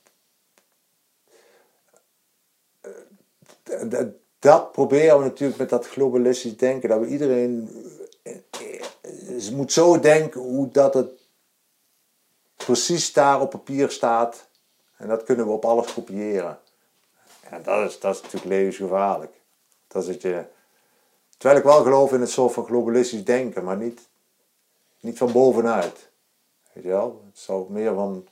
eh, 3.92 4.06
dat 4.38 4.72
proberen 4.72 5.18
we 5.18 5.24
natuurlijk 5.24 5.58
met 5.58 5.68
dat 5.68 5.86
globalistisch 5.86 6.56
denken. 6.56 6.88
Dat 6.88 7.00
we 7.00 7.06
iedereen 7.06 7.68
je 9.38 9.50
moet 9.52 9.72
zo 9.72 10.00
denken 10.00 10.40
hoe 10.40 10.70
dat 10.70 10.94
het 10.94 11.10
precies 12.56 13.12
daar 13.12 13.40
op 13.40 13.50
papier 13.50 13.90
staat. 13.90 14.48
En 14.96 15.08
dat 15.08 15.22
kunnen 15.22 15.46
we 15.46 15.52
op 15.52 15.64
alles 15.64 15.94
kopiëren. 15.94 16.58
Dat 17.62 17.90
is, 17.90 18.00
dat 18.00 18.14
is 18.14 18.22
natuurlijk 18.22 18.50
levensgevaarlijk. 18.50 19.40
Dat 19.86 20.08
is 20.08 20.22
je, 20.22 20.44
terwijl 21.36 21.60
ik 21.60 21.66
wel 21.66 21.82
geloof 21.82 22.12
in 22.12 22.20
het 22.20 22.30
soort 22.30 22.52
van 22.52 22.64
globalistisch 22.64 23.24
denken, 23.24 23.64
maar 23.64 23.76
niet, 23.76 24.08
niet 25.00 25.18
van 25.18 25.32
bovenuit. 25.32 26.08
Weet 26.72 26.84
je 26.84 26.90
wel? 26.90 27.22
Het 27.26 27.38
zou 27.38 27.72
meer 27.72 27.94
van 27.94 28.26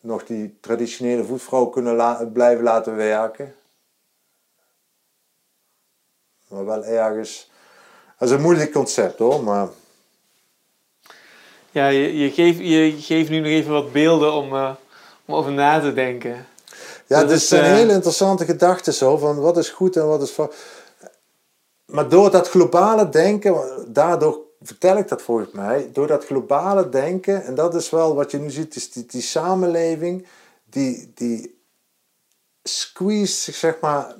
nog 0.00 0.24
die 0.24 0.58
traditionele 0.60 1.24
voetvrouw 1.24 1.66
kunnen 1.66 2.32
blijven 2.32 2.64
laten 2.64 2.96
werken. 2.96 3.54
Maar 6.48 6.64
wel 6.64 6.84
ergens. 6.84 7.50
Dat 8.18 8.28
is 8.28 8.34
een 8.34 8.42
moeilijk 8.42 8.72
concept 8.72 9.18
hoor, 9.18 9.42
maar 9.42 9.68
ja, 11.70 11.88
je, 11.88 12.18
je, 12.18 12.30
geeft, 12.30 12.58
je 12.58 12.96
geeft 12.98 13.30
nu 13.30 13.38
nog 13.38 13.48
even 13.48 13.72
wat 13.72 13.92
beelden 13.92 14.32
om, 14.32 14.54
uh, 14.54 14.74
om 15.24 15.34
over 15.34 15.52
na 15.52 15.80
te 15.80 15.92
denken. 15.92 16.46
Ja, 17.06 17.20
dat 17.20 17.30
is 17.30 17.50
een 17.50 17.58
uh, 17.58 17.64
hele 17.64 17.92
interessante 17.92 18.44
gedachte 18.44 18.92
zo, 18.92 19.16
van 19.16 19.40
wat 19.40 19.56
is 19.56 19.68
goed 19.68 19.96
en 19.96 20.06
wat 20.06 20.22
is 20.22 20.30
fout. 20.30 20.54
maar 21.84 22.08
door 22.08 22.30
dat 22.30 22.48
globale 22.48 23.08
denken, 23.08 23.84
daardoor 23.92 24.38
vertel 24.62 24.96
ik 24.96 25.08
dat 25.08 25.22
volgens 25.22 25.50
mij, 25.52 25.90
door 25.92 26.06
dat 26.06 26.24
globale 26.24 26.88
denken, 26.88 27.44
en 27.44 27.54
dat 27.54 27.74
is 27.74 27.90
wel 27.90 28.14
wat 28.14 28.30
je 28.30 28.38
nu 28.38 28.50
ziet, 28.50 28.76
is 28.76 28.92
die, 28.92 29.06
die 29.06 29.22
samenleving, 29.22 30.26
die, 30.64 31.12
die 31.14 31.60
squeeze 32.62 33.40
zich 33.40 33.54
zeg 33.54 33.80
maar 33.80 34.14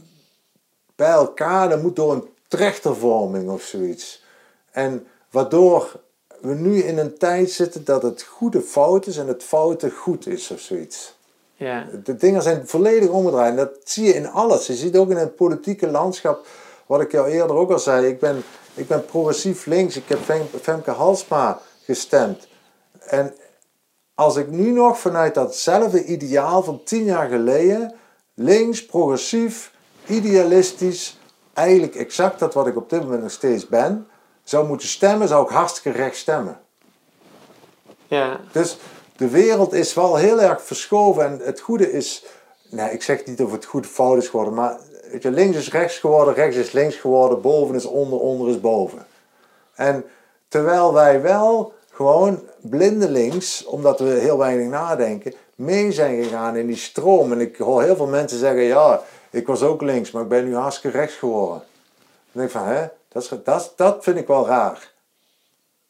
bij 0.96 1.10
elkaar, 1.10 1.68
dat 1.68 1.82
moet 1.82 1.96
door 1.96 2.12
een 2.12 2.28
trechtervorming 2.48 3.50
of 3.50 3.62
zoiets. 3.62 4.24
En 4.70 5.06
waardoor 5.30 6.00
we 6.40 6.54
nu 6.54 6.82
in 6.82 6.98
een 6.98 7.18
tijd 7.18 7.50
zitten 7.50 7.84
dat 7.84 8.02
het 8.02 8.22
goede 8.22 8.62
fout 8.62 9.06
is 9.06 9.16
en 9.16 9.26
het 9.26 9.42
foute 9.42 9.90
goed 9.90 10.26
is 10.26 10.50
of 10.50 10.60
zoiets. 10.60 11.15
Ja. 11.56 11.86
De 12.04 12.16
dingen 12.16 12.42
zijn 12.42 12.68
volledig 12.68 13.08
omgedraaid. 13.08 13.50
En 13.50 13.56
dat 13.56 13.70
zie 13.84 14.04
je 14.04 14.14
in 14.14 14.30
alles. 14.30 14.66
Je 14.66 14.74
ziet 14.74 14.96
ook 14.96 15.10
in 15.10 15.16
het 15.16 15.36
politieke 15.36 15.90
landschap, 15.90 16.46
wat 16.86 17.00
ik 17.00 17.12
jou 17.12 17.28
eerder 17.28 17.56
ook 17.56 17.70
al 17.70 17.78
zei. 17.78 18.06
Ik 18.06 18.18
ben, 18.18 18.42
ik 18.74 18.88
ben 18.88 19.04
progressief 19.04 19.66
links. 19.66 19.96
Ik 19.96 20.08
heb 20.08 20.18
Femke 20.62 20.90
Halsma 20.90 21.60
gestemd. 21.84 22.48
En 22.98 23.34
als 24.14 24.36
ik 24.36 24.50
nu 24.50 24.70
nog 24.70 24.98
vanuit 24.98 25.34
datzelfde 25.34 26.04
ideaal 26.04 26.62
van 26.62 26.80
tien 26.84 27.04
jaar 27.04 27.28
geleden, 27.28 27.94
links, 28.34 28.86
progressief, 28.86 29.72
idealistisch, 30.06 31.18
eigenlijk 31.52 31.94
exact 31.94 32.38
dat 32.38 32.54
wat 32.54 32.66
ik 32.66 32.76
op 32.76 32.90
dit 32.90 33.02
moment 33.02 33.22
nog 33.22 33.30
steeds 33.30 33.68
ben, 33.68 34.06
zou 34.44 34.66
moeten 34.66 34.88
stemmen, 34.88 35.28
zou 35.28 35.44
ik 35.44 35.50
hartstikke 35.50 35.98
recht 35.98 36.16
stemmen. 36.16 36.60
Ja. 38.06 38.40
Dus 38.52 38.76
de 39.16 39.28
wereld 39.28 39.72
is 39.72 39.94
wel 39.94 40.16
heel 40.16 40.40
erg 40.40 40.62
verschoven 40.62 41.24
en 41.24 41.40
het 41.42 41.60
goede 41.60 41.92
is, 41.92 42.24
nee, 42.70 42.90
ik 42.90 43.02
zeg 43.02 43.24
niet 43.24 43.42
of 43.42 43.52
het 43.52 43.64
goed 43.64 43.86
fout 43.86 44.22
is 44.22 44.28
geworden, 44.28 44.54
maar 44.54 44.78
weet 45.10 45.24
links 45.24 45.56
is 45.56 45.70
rechts 45.70 45.98
geworden, 45.98 46.34
rechts 46.34 46.56
is 46.56 46.72
links 46.72 46.96
geworden, 46.96 47.40
boven 47.40 47.74
is 47.74 47.84
onder, 47.84 48.18
onder 48.18 48.48
is 48.48 48.60
boven. 48.60 49.06
En 49.74 50.04
terwijl 50.48 50.92
wij 50.92 51.22
wel 51.22 51.72
gewoon 51.90 52.42
blindelings, 52.60 53.64
omdat 53.64 54.00
we 54.00 54.08
heel 54.08 54.38
weinig 54.38 54.68
nadenken, 54.68 55.34
mee 55.54 55.92
zijn 55.92 56.22
gegaan 56.22 56.56
in 56.56 56.66
die 56.66 56.76
stroom. 56.76 57.32
En 57.32 57.40
ik 57.40 57.56
hoor 57.56 57.82
heel 57.82 57.96
veel 57.96 58.06
mensen 58.06 58.38
zeggen, 58.38 58.62
ja, 58.62 59.02
ik 59.30 59.46
was 59.46 59.62
ook 59.62 59.82
links, 59.82 60.10
maar 60.10 60.22
ik 60.22 60.28
ben 60.28 60.44
nu 60.44 60.56
hartstikke 60.56 60.98
rechts 60.98 61.14
geworden. 61.14 61.62
Dan 62.32 62.42
denk 62.42 62.46
ik 62.46 62.56
van, 62.56 62.66
hè, 62.66 62.86
dat, 63.08 63.44
dat, 63.44 63.72
dat 63.76 64.04
vind 64.04 64.16
ik 64.16 64.26
wel 64.26 64.46
raar. 64.46 64.92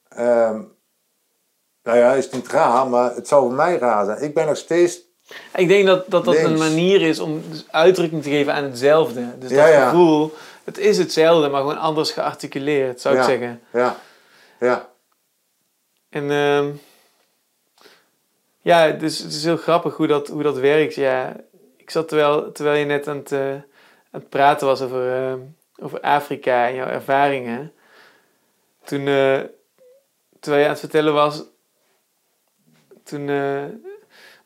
Ehm, 0.08 0.60
nou 1.86 1.98
ja, 1.98 2.12
is 2.12 2.30
niet 2.30 2.48
raar, 2.48 2.88
maar 2.88 3.14
het 3.14 3.28
zou 3.28 3.46
voor 3.46 3.56
mij 3.56 3.78
raar 3.78 4.04
zijn. 4.04 4.22
Ik 4.22 4.34
ben 4.34 4.46
nog 4.46 4.56
steeds. 4.56 5.00
Ik 5.54 5.68
denk 5.68 5.86
dat 5.86 6.04
dat, 6.10 6.24
dat 6.24 6.36
een 6.36 6.58
manier 6.58 7.02
is 7.02 7.18
om 7.18 7.42
dus 7.50 7.64
uitdrukking 7.70 8.22
te 8.22 8.30
geven 8.30 8.54
aan 8.54 8.64
hetzelfde. 8.64 9.38
Dus 9.38 9.48
dat 9.48 9.58
Ja, 9.58 9.66
ja. 9.66 9.88
gevoel, 9.88 10.32
het 10.64 10.78
is 10.78 10.98
hetzelfde, 10.98 11.48
maar 11.48 11.60
gewoon 11.60 11.78
anders 11.78 12.10
gearticuleerd, 12.10 13.00
zou 13.00 13.14
ja, 13.14 13.20
ik 13.20 13.26
zeggen. 13.26 13.60
Ja, 13.72 13.96
ja, 14.60 14.88
En 16.08 16.30
ehm, 16.30 16.70
ja, 18.60 18.90
dus 18.90 19.18
het 19.18 19.32
is 19.32 19.44
heel 19.44 19.56
grappig 19.56 19.96
hoe 19.96 20.06
dat, 20.06 20.28
hoe 20.28 20.42
dat 20.42 20.58
werkt. 20.58 20.94
Ja, 20.94 21.36
ik 21.76 21.90
zat 21.90 22.08
terwijl, 22.08 22.52
terwijl 22.52 22.78
je 22.78 22.84
net 22.84 23.08
aan 23.08 23.16
het, 23.16 23.32
eh, 23.32 23.50
aan 23.50 23.64
het 24.10 24.28
praten 24.28 24.66
was 24.66 24.80
over, 24.80 25.12
ehm, 25.12 25.38
over 25.82 26.00
Afrika 26.00 26.66
en 26.66 26.74
jouw 26.74 26.86
ervaringen. 26.86 27.72
Toen, 28.84 29.06
eh, 29.06 29.40
terwijl 30.40 30.62
je 30.62 30.64
aan 30.64 30.70
het 30.70 30.80
vertellen 30.80 31.14
was, 31.14 31.42
toen 33.06 33.28
eh, 33.28 33.62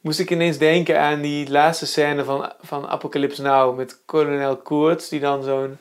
moest 0.01 0.19
ik 0.19 0.31
ineens 0.31 0.59
denken 0.59 1.01
aan 1.01 1.21
die 1.21 1.51
laatste 1.51 1.87
scène 1.87 2.25
van, 2.25 2.53
van 2.61 2.87
Apocalypse 2.89 3.43
Now 3.43 3.77
met 3.77 3.99
kolonel 4.05 4.57
Koorts, 4.57 5.09
die 5.09 5.21
dan 5.21 5.43
zo'n 5.43 5.79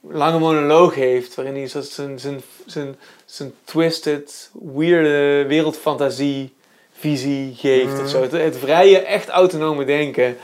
lange 0.00 0.38
monoloog 0.38 0.94
heeft, 0.94 1.34
waarin 1.34 1.54
hij 1.54 1.66
zo 1.68 1.80
zijn, 1.80 2.18
zijn, 2.18 2.40
zijn, 2.66 2.96
zijn 3.24 3.52
twisted, 3.64 4.50
weirde 4.74 5.44
wereldfantasie 5.48 6.54
visie 6.92 7.54
geeft 7.56 7.92
Mhm. 7.92 8.02
of 8.02 8.08
zo. 8.08 8.22
Het, 8.22 8.32
het 8.32 8.58
vrije, 8.58 8.98
echt 8.98 9.28
autonome 9.28 9.84
denken. 9.84 10.36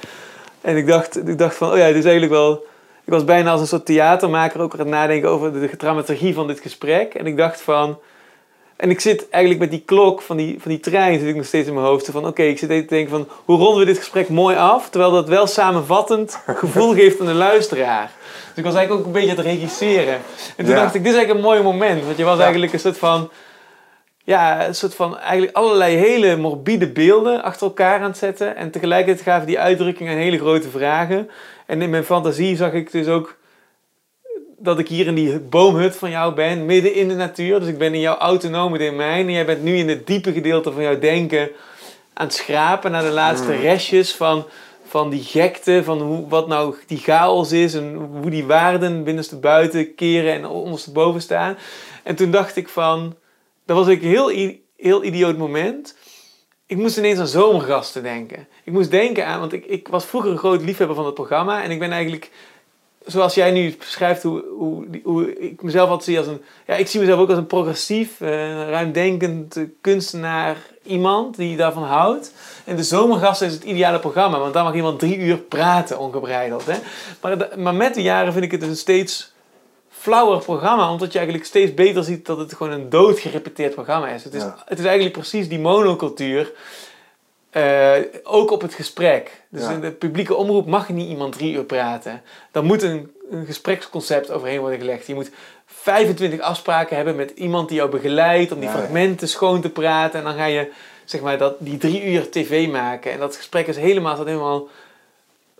En 0.60 0.76
ik 0.76 0.86
dacht, 0.86 1.28
ik 1.28 1.38
dacht 1.38 1.56
van, 1.56 1.70
oh 1.72 1.76
ja, 1.78 1.86
dit 1.86 1.96
is 1.96 2.04
eigenlijk 2.04 2.32
wel... 2.32 2.64
Ik 3.04 3.12
was 3.12 3.24
bijna 3.24 3.50
als 3.50 3.60
een 3.60 3.66
soort 3.66 3.86
theatermaker 3.86 4.60
ook 4.60 4.72
aan 4.72 4.78
het 4.78 4.88
nadenken 4.88 5.28
over 5.28 5.52
de 5.52 5.76
dramaturgie 5.76 6.34
van 6.34 6.46
dit 6.46 6.60
gesprek. 6.60 7.14
En 7.14 7.26
ik 7.26 7.36
dacht 7.36 7.60
van... 7.60 7.98
En 8.76 8.90
ik 8.90 9.00
zit 9.00 9.28
eigenlijk 9.28 9.62
met 9.62 9.70
die 9.70 9.82
klok 9.86 10.22
van 10.22 10.36
die, 10.36 10.56
van 10.60 10.70
die 10.70 10.80
trein 10.80 11.18
zit 11.18 11.28
ik 11.28 11.36
nog 11.36 11.44
steeds 11.46 11.68
in 11.68 11.74
mijn 11.74 11.86
hoofd. 11.86 12.08
Van 12.10 12.26
oké, 12.26 12.42
ik 12.42 12.58
zit 12.58 12.70
even 12.70 12.86
te 12.86 12.94
denken 12.94 13.10
van 13.10 13.28
hoe 13.44 13.58
ronden 13.58 13.78
we 13.78 13.84
dit 13.84 13.98
gesprek 13.98 14.28
mooi 14.28 14.56
af. 14.56 14.90
Terwijl 14.90 15.12
dat 15.12 15.28
wel 15.28 15.46
samenvattend 15.46 16.38
gevoel 16.62 16.94
geeft 16.94 17.20
aan 17.20 17.26
de 17.26 17.32
luisteraar. 17.32 18.10
Dus 18.48 18.56
ik 18.56 18.64
was 18.64 18.74
eigenlijk 18.74 19.00
ook 19.00 19.06
een 19.06 19.20
beetje 19.20 19.30
aan 19.30 19.36
het 19.36 19.46
regisseren. 19.46 20.14
En 20.56 20.64
toen 20.64 20.74
Ja. 20.74 20.80
dacht 20.80 20.94
ik, 20.94 21.02
dit 21.02 21.12
is 21.12 21.18
eigenlijk 21.18 21.46
een 21.46 21.50
mooi 21.52 21.62
moment. 21.62 22.04
Want 22.04 22.16
je 22.16 22.24
was 22.24 22.36
Ja. 22.36 22.42
eigenlijk 22.42 22.72
een 22.72 22.80
soort 22.80 22.98
van... 22.98 23.30
Ja, 24.24 24.66
een 24.66 24.74
soort 24.74 24.94
van 24.94 25.18
eigenlijk 25.18 25.56
allerlei 25.56 25.96
hele 25.96 26.36
morbide 26.36 26.88
beelden 26.88 27.42
achter 27.42 27.66
elkaar 27.66 28.00
aan 28.00 28.08
het 28.08 28.18
zetten. 28.18 28.56
En 28.56 28.70
tegelijkertijd 28.70 29.24
gaven 29.26 29.46
die 29.46 29.58
uitdrukkingen 29.58 30.16
hele 30.16 30.38
grote 30.38 30.70
vragen. 30.70 31.30
En 31.66 31.82
in 31.82 31.90
mijn 31.90 32.04
fantasie 32.04 32.56
zag 32.56 32.72
ik 32.72 32.90
dus 32.92 33.06
ook 33.06 33.36
dat 34.66 34.78
ik 34.78 34.88
hier 34.88 35.06
in 35.06 35.14
die 35.14 35.38
boomhut 35.38 35.96
van 35.96 36.10
jou 36.10 36.34
ben, 36.34 36.66
midden 36.66 36.94
in 36.94 37.08
de 37.08 37.14
natuur. 37.14 37.60
Dus 37.60 37.68
ik 37.68 37.78
ben 37.78 37.94
in 37.94 38.00
jouw 38.00 38.16
autonome 38.16 38.78
domein. 38.78 39.26
En 39.26 39.32
jij 39.32 39.46
bent 39.46 39.62
nu 39.62 39.76
in 39.76 39.88
het 39.88 40.06
diepe 40.06 40.32
gedeelte 40.32 40.72
van 40.72 40.82
jouw 40.82 40.98
denken 40.98 41.50
aan 42.12 42.26
het 42.26 42.34
schrapen 42.34 42.90
naar 42.90 43.02
de 43.02 43.10
laatste 43.10 43.52
Mm. 43.52 43.60
restjes 43.60 44.14
van, 44.14 44.46
van 44.86 45.10
die 45.10 45.22
gekte. 45.22 45.84
Van 45.84 46.00
hoe, 46.00 46.28
wat 46.28 46.48
nou 46.48 46.74
die 46.86 46.98
chaos 46.98 47.52
is 47.52 47.74
en 47.74 47.94
hoe 47.94 48.30
die 48.30 48.44
waarden 48.46 49.04
binnenste 49.04 49.36
buiten 49.36 49.94
keren 49.94 50.32
en 50.32 50.46
ondersteboven 50.46 51.20
staan. 51.22 51.56
En 52.02 52.14
toen 52.16 52.30
dacht 52.30 52.56
ik 52.56 52.68
van, 52.68 53.14
dat 53.66 53.76
was 53.76 53.86
ik 53.88 54.02
een 54.02 54.08
heel, 54.08 54.56
heel 54.76 55.04
idioot 55.04 55.36
moment. 55.36 55.96
Ik 56.66 56.76
moest 56.76 56.96
ineens 56.96 57.18
aan 57.18 57.26
zomergasten 57.26 58.02
denken. 58.02 58.46
Ik 58.64 58.72
moest 58.72 58.90
denken 58.90 59.26
aan, 59.26 59.40
want 59.40 59.52
ik, 59.52 59.64
ik 59.64 59.88
was 59.88 60.04
vroeger 60.04 60.30
een 60.30 60.38
groot 60.38 60.62
liefhebber 60.62 60.96
van 60.96 61.04
het 61.04 61.14
programma. 61.14 61.62
En 61.62 61.70
ik 61.70 61.78
ben 61.78 61.92
eigenlijk 61.92 62.30
zoals 63.06 63.34
jij 63.34 63.50
nu 63.50 63.74
beschrijft 63.78 64.22
hoe, 64.22 64.44
hoe, 64.58 64.86
hoe 65.04 65.38
ik 65.38 65.62
mezelf 65.62 65.88
altijd 65.88 66.04
zie 66.08 66.18
als 66.18 66.26
een... 66.26 66.42
Ja, 66.66 66.74
ik 66.74 66.86
zie 66.88 67.00
mezelf 67.00 67.20
ook 67.20 67.28
als 67.28 67.38
een 67.38 67.46
progressief, 67.46 68.20
ruimdenkend 68.20 69.58
kunstenaar. 69.80 70.56
Iemand 70.82 71.36
die 71.36 71.56
daarvan 71.56 71.82
houdt. 71.82 72.32
En 72.64 72.76
de 72.76 72.82
zomergasten 72.82 73.46
is 73.46 73.52
het 73.52 73.64
ideale 73.64 73.98
programma. 73.98 74.38
Want 74.38 74.54
daar 74.54 74.64
mag 74.64 74.74
iemand 74.74 74.98
drie 74.98 75.16
uur 75.18 75.36
praten, 75.36 75.98
ongebreideld. 75.98 76.66
Hè? 76.66 76.76
Maar, 77.20 77.48
maar 77.56 77.74
met 77.74 77.94
de 77.94 78.02
jaren 78.02 78.32
vind 78.32 78.44
ik 78.44 78.50
het 78.50 78.62
een 78.62 78.76
steeds 78.76 79.32
flauwer 79.90 80.38
programma. 80.38 80.90
Omdat 80.90 81.12
je 81.12 81.18
eigenlijk 81.18 81.48
steeds 81.48 81.74
beter 81.74 82.04
ziet 82.04 82.26
dat 82.26 82.38
het 82.38 82.54
gewoon 82.54 82.72
een 82.72 82.88
doodgerepeteerd 82.88 83.74
programma 83.74 84.08
is. 84.08 84.24
Het 84.24 84.34
is, 84.34 84.42
Ja. 84.42 84.56
het 84.66 84.78
is 84.78 84.84
eigenlijk 84.84 85.16
precies 85.18 85.48
die 85.48 85.58
monocultuur... 85.58 86.52
eh, 87.56 87.92
ook 88.22 88.50
op 88.50 88.60
het 88.62 88.74
gesprek. 88.74 89.30
Dus 89.50 89.62
Ja. 89.62 89.70
in 89.70 89.80
de 89.80 89.90
publieke 89.90 90.34
omroep 90.34 90.66
mag 90.66 90.88
niet 90.88 91.08
iemand 91.08 91.32
drie 91.32 91.54
uur 91.54 91.64
praten. 91.64 92.22
Dan 92.50 92.64
moet 92.64 92.82
een, 92.82 93.12
een 93.30 93.46
gespreksconcept 93.46 94.30
overheen 94.30 94.60
worden 94.60 94.78
gelegd. 94.78 95.06
Je 95.06 95.14
moet 95.14 95.30
25 95.66 96.40
afspraken 96.40 96.96
hebben 96.96 97.16
met 97.16 97.30
iemand 97.30 97.68
die 97.68 97.76
jou 97.76 97.90
begeleidt 97.90 98.52
om 98.52 98.58
die 98.60 98.68
Ja, 98.68 98.74
ja. 98.74 98.80
fragmenten 98.80 99.28
schoon 99.28 99.60
te 99.60 99.70
praten. 99.70 100.18
En 100.18 100.24
dan 100.24 100.34
ga 100.34 100.44
je 100.44 100.70
zeg 101.04 101.20
maar, 101.20 101.38
dat, 101.38 101.54
die 101.58 101.76
drie 101.78 102.04
uur 102.04 102.30
tv 102.30 102.68
maken. 102.68 103.12
En 103.12 103.18
dat 103.18 103.36
gesprek 103.36 103.66
is 103.66 103.76
helemaal, 103.76 104.24
helemaal 104.24 104.68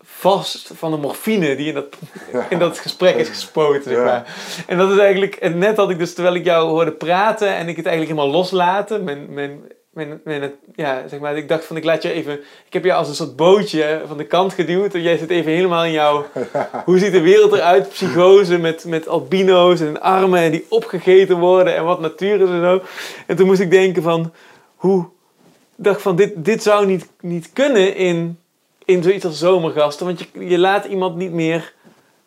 vast 0.01 0.71
van 0.75 0.91
de 0.91 0.97
morfine 0.97 1.55
die 1.55 1.67
in 1.67 1.73
dat, 1.73 1.95
in 2.49 2.59
dat 2.59 2.79
gesprek 2.79 3.15
is 3.15 3.29
gespoten. 3.29 3.83
Zeg 3.91 4.03
maar. 4.03 4.35
En 4.67 4.77
dat 4.77 4.91
is 4.91 4.97
eigenlijk, 4.97 5.35
en 5.35 5.57
net 5.57 5.77
had 5.77 5.89
ik 5.89 5.97
dus 5.97 6.13
terwijl 6.13 6.35
ik 6.35 6.45
jou 6.45 6.69
hoorde 6.69 6.91
praten 6.91 7.47
en 7.55 7.67
ik 7.67 7.75
het 7.75 7.85
eigenlijk 7.85 8.17
helemaal 8.19 8.39
loslaten, 8.39 9.03
mijn, 9.03 9.33
mijn, 9.33 9.59
mijn, 9.97 10.21
mijn, 10.23 10.51
ja, 10.75 11.07
zeg 11.07 11.19
maar, 11.19 11.37
ik 11.37 11.47
dacht 11.47 11.65
van 11.65 11.77
ik 11.77 11.83
laat 11.83 12.01
je 12.01 12.11
even, 12.11 12.33
ik 12.65 12.73
heb 12.73 12.83
jou 12.83 12.99
als 12.99 13.07
een 13.07 13.15
soort 13.15 13.35
bootje 13.35 14.01
van 14.07 14.17
de 14.17 14.25
kant 14.25 14.53
geduwd 14.53 14.93
en 14.93 15.01
jij 15.01 15.17
zit 15.17 15.29
even 15.29 15.51
helemaal 15.51 15.85
in 15.85 15.91
jouw, 15.91 16.25
hoe 16.85 16.99
ziet 16.99 17.11
de 17.11 17.21
wereld 17.21 17.53
eruit, 17.53 17.89
psychose 17.89 18.57
met, 18.57 18.85
met 18.85 19.07
albino's 19.07 19.79
en 19.79 20.01
armen 20.01 20.51
die 20.51 20.65
opgegeten 20.69 21.39
worden 21.39 21.75
en 21.75 21.83
wat 21.83 21.99
natuur 21.99 22.41
is 22.41 22.49
en 22.49 22.61
zo. 22.61 22.81
En 23.27 23.35
toen 23.35 23.45
moest 23.45 23.59
ik 23.59 23.71
denken 23.71 24.03
van, 24.03 24.33
hoe, 24.75 25.01
ik 25.77 25.83
dacht 25.83 26.01
van 26.01 26.15
dit, 26.15 26.31
dit 26.35 26.63
zou 26.63 26.85
niet, 26.85 27.07
niet 27.21 27.49
kunnen 27.53 27.95
in, 27.95 28.39
in 28.85 29.03
zoiets 29.03 29.25
als 29.25 29.39
zomergasten, 29.39 30.05
want 30.05 30.19
je, 30.19 30.47
je 30.47 30.57
laat 30.57 30.85
iemand 30.85 31.15
niet 31.15 31.31
meer 31.31 31.73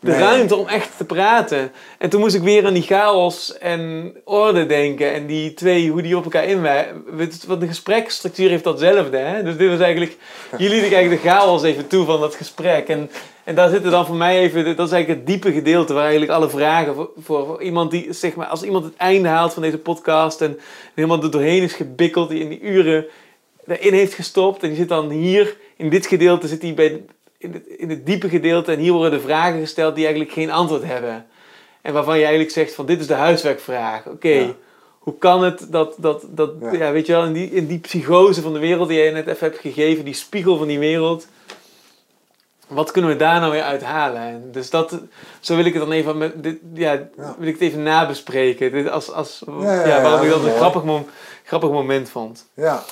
de 0.01 0.11
Nee. 0.11 0.20
ruimte 0.20 0.57
om 0.57 0.67
echt 0.67 0.97
te 0.97 1.05
praten. 1.05 1.73
En 1.99 2.11
toen 2.11 2.20
moest 2.20 2.35
ik 2.35 2.43
weer 2.43 2.67
aan 2.67 2.73
die 2.73 2.83
chaos 2.83 3.59
en 3.59 4.12
orde 4.25 4.67
denken. 4.67 5.12
En 5.12 5.27
die 5.27 5.55
twee, 5.55 5.91
hoe 5.91 6.03
die 6.03 6.17
op 6.17 6.25
elkaar 6.25 6.45
inwijken. 6.45 7.05
Want 7.47 7.61
de 7.61 7.67
gespreksstructuur 7.67 8.49
heeft 8.49 8.65
datzelfde. 8.65 9.17
Hè? 9.17 9.43
Dus 9.43 9.57
dit 9.57 9.70
was 9.70 9.81
eigenlijk... 9.81 10.17
Jullie 10.59 10.81
eigenlijk 10.81 11.23
de 11.23 11.29
chaos 11.29 11.62
even 11.62 11.87
toe 11.87 12.05
van 12.05 12.20
dat 12.20 12.35
gesprek. 12.35 12.89
En, 12.89 13.11
en 13.45 13.55
daar 13.55 13.69
zitten 13.69 13.91
dan 13.91 14.07
voor 14.07 14.17
mij 14.17 14.39
even... 14.39 14.77
Dat 14.77 14.87
is 14.87 14.93
eigenlijk 14.93 15.09
het 15.09 15.27
diepe 15.27 15.53
gedeelte 15.53 15.93
waar 15.93 16.03
eigenlijk 16.03 16.33
alle 16.33 16.51
vragen... 16.51 16.95
Voor, 16.95 17.11
voor, 17.23 17.47
voor 17.47 17.62
iemand 17.62 17.91
die, 17.91 18.12
zeg 18.12 18.35
maar... 18.35 18.47
Als 18.47 18.62
iemand 18.62 18.85
het 18.85 18.97
einde 18.97 19.29
haalt 19.29 19.53
van 19.53 19.62
deze 19.62 19.79
podcast... 19.79 20.41
En 20.41 20.59
helemaal 20.95 21.23
er 21.23 21.31
doorheen 21.31 21.62
is 21.62 21.73
gebikkeld... 21.73 22.29
Die 22.29 22.41
in 22.41 22.49
die 22.49 22.61
uren 22.61 23.07
erin 23.67 23.93
heeft 23.93 24.15
gestopt. 24.15 24.62
En 24.62 24.69
die 24.69 24.79
zit 24.79 24.89
dan 24.89 25.11
hier... 25.11 25.57
In 25.77 25.91
dit 25.91 26.07
gedeelte 26.07 26.49
zit 26.49 26.62
hij 26.62 26.75
bij 26.75 27.01
in 27.41 27.52
het, 27.52 27.67
in 27.67 27.91
het 27.91 28.07
diepe 28.07 28.28
gedeelte 28.28 28.73
en 28.73 28.78
hier 28.78 28.93
worden 28.93 29.10
de 29.19 29.20
vragen 29.20 29.60
gesteld 29.60 29.94
die 29.94 30.05
eigenlijk 30.05 30.35
geen 30.35 30.51
antwoord 30.51 30.85
hebben. 30.85 31.27
En 31.83 31.93
waarvan 31.93 32.15
je 32.17 32.23
eigenlijk 32.23 32.52
zegt 32.52 32.75
van 32.75 32.86
dit 32.86 33.01
is 33.01 33.07
de 33.07 33.15
huiswerkvraag. 33.15 34.07
Oké, 34.07 34.28
Ja. 34.28 34.55
hoe 34.99 35.19
kan 35.19 35.43
het 35.44 35.67
dat, 35.70 35.94
dat, 35.99 36.25
dat 36.28 36.51
Ja. 36.60 36.73
ja. 36.73 36.93
weet 36.93 37.07
je 37.07 37.12
wel, 37.12 37.25
in 37.25 37.33
die, 37.33 37.51
in 37.51 37.67
die 37.67 37.78
psychose 37.78 38.43
van 38.43 38.52
de 38.52 38.59
wereld 38.59 38.89
die 38.89 38.99
jij 38.99 39.10
net 39.10 39.27
even 39.27 39.47
hebt 39.49 39.60
gegeven, 39.60 40.05
die 40.05 40.15
spiegel 40.15 40.57
van 40.57 40.67
die 40.67 40.78
wereld. 40.78 41.27
Wat 42.67 42.91
kunnen 42.91 43.10
we 43.10 43.17
daar 43.17 43.41
nou 43.41 43.52
weer 43.52 43.62
uithalen? 43.62 44.20
En 44.20 44.49
dus 44.52 44.70
dat, 44.70 44.99
zo 45.41 45.57
wil 45.57 45.65
ik 45.65 45.73
het 45.73 45.83
dan 45.83 45.93
even, 45.93 46.19
met, 46.19 46.43
dit, 46.43 46.59
ja, 46.75 46.93
Ja. 46.93 47.35
wil 47.39 47.49
ik 47.49 47.52
het 47.55 47.62
even 47.62 47.83
nabespreken. 47.83 48.73
Dit 48.73 48.91
als, 48.91 49.12
als, 49.12 49.43
Ja, 49.60 50.02
waarom 50.02 50.23
ik 50.27 50.31
dat 50.31 50.44
een 50.44 50.55
grappig, 50.57 50.85
mom- 50.85 51.07
grappig 51.44 51.70
moment 51.70 52.10
vond. 52.10 52.47
Ja, 52.55 52.83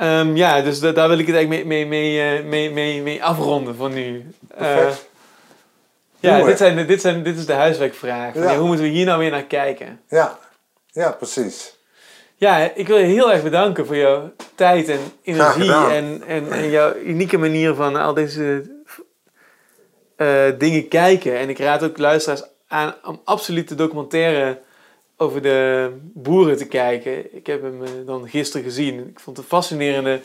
Ehm, 0.00 0.36
ja, 0.36 0.62
dus 0.62 0.80
da- 0.80 0.92
daar 0.92 1.08
wil 1.08 1.18
ik 1.18 1.26
het 1.26 1.36
eigenlijk 1.36 1.66
mee, 1.66 1.86
mee, 1.86 2.12
mee, 2.40 2.98
eh, 2.98 3.02
mee, 3.02 3.24
afronden 3.24 3.74
voor 3.76 3.90
nu. 3.90 4.24
Perfect. 4.56 5.08
ja, 6.20 6.44
dit, 6.44 6.58
zijn, 6.58 6.86
dit, 6.86 7.00
zijn, 7.00 7.22
dit 7.22 7.38
is 7.38 7.46
de 7.46 7.52
huiswerkvraag. 7.52 8.34
Ja. 8.34 8.56
hoe 8.56 8.66
moeten 8.66 8.84
we 8.84 8.90
hier 8.90 9.06
nou 9.06 9.18
weer 9.18 9.30
naar 9.30 9.44
kijken? 9.44 10.00
ja, 10.08 10.38
ja, 10.86 11.10
precies. 11.10 11.78
Ja, 12.36 12.70
ik 12.74 12.86
wil 12.86 12.96
je 12.96 13.04
heel 13.04 13.32
erg 13.32 13.42
bedanken 13.42 13.86
voor 13.86 13.96
jouw 13.96 14.32
tijd 14.54 14.88
en 14.88 15.00
energie 15.22 15.72
en, 15.72 16.22
en, 16.26 16.52
en 16.52 16.70
jouw 16.70 16.94
unieke 16.94 17.38
manier 17.38 17.74
van 17.74 17.96
al 17.96 18.14
deze 18.14 18.70
eh, 20.16 20.44
dingen 20.58 20.88
kijken. 20.88 21.38
En 21.38 21.48
ik 21.48 21.58
raad 21.58 21.82
ook 21.82 21.98
luisteraars 21.98 22.42
aan 22.68 22.94
om 23.04 23.20
absoluut 23.24 23.68
de 23.68 23.74
documentaire 23.74 24.60
over 25.20 25.42
de 25.42 25.90
boeren 26.02 26.56
te 26.56 26.66
kijken. 26.66 27.36
Ik 27.36 27.46
heb 27.46 27.62
hem 27.62 27.84
eh, 27.84 27.90
dan 28.06 28.28
gisteren 28.28 28.64
gezien. 28.64 29.08
Ik 29.08 29.20
vond 29.20 29.36
het 29.36 29.44
een 29.46 29.50
fascinerende 29.52 30.20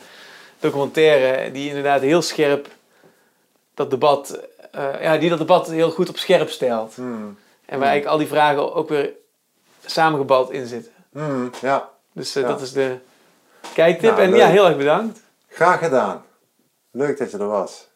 documentaire 0.60 1.50
die 1.52 1.68
inderdaad 1.68 2.00
heel 2.00 2.22
scherp 2.22 2.68
dat 3.74 3.90
debat, 3.90 4.40
eh, 4.72 5.02
ja, 5.02 5.16
die 5.18 5.28
dat 5.28 5.38
debat 5.38 5.70
heel 5.70 5.90
goed 5.90 6.08
op 6.08 6.16
scherp 6.16 6.48
stelt. 6.48 6.94
Hmm. 6.94 7.38
En 7.66 7.78
waar 7.78 7.88
eigenlijk 7.88 8.06
al 8.06 8.18
die 8.18 8.26
vragen 8.26 8.74
ook 8.74 8.88
weer 8.88 9.12
samengebald 9.84 10.50
in 10.50 10.66
zitten. 10.66 10.92
Hmm, 11.12 11.50
ja, 11.60 11.90
Dus 12.12 12.36
eh, 12.36 12.42
Ja. 12.42 12.48
dat 12.48 12.60
is 12.60 12.72
de 12.72 12.96
kijktip. 13.74 14.10
Nou, 14.10 14.22
en 14.22 14.30
leuk. 14.30 14.38
ja, 14.40 14.48
heel 14.48 14.66
erg 14.66 14.76
bedankt. 14.76 15.20
graag 15.48 15.78
gedaan. 15.78 16.24
Leuk 16.90 17.18
dat 17.18 17.30
je 17.30 17.38
er 17.38 17.46
was. 17.46 17.88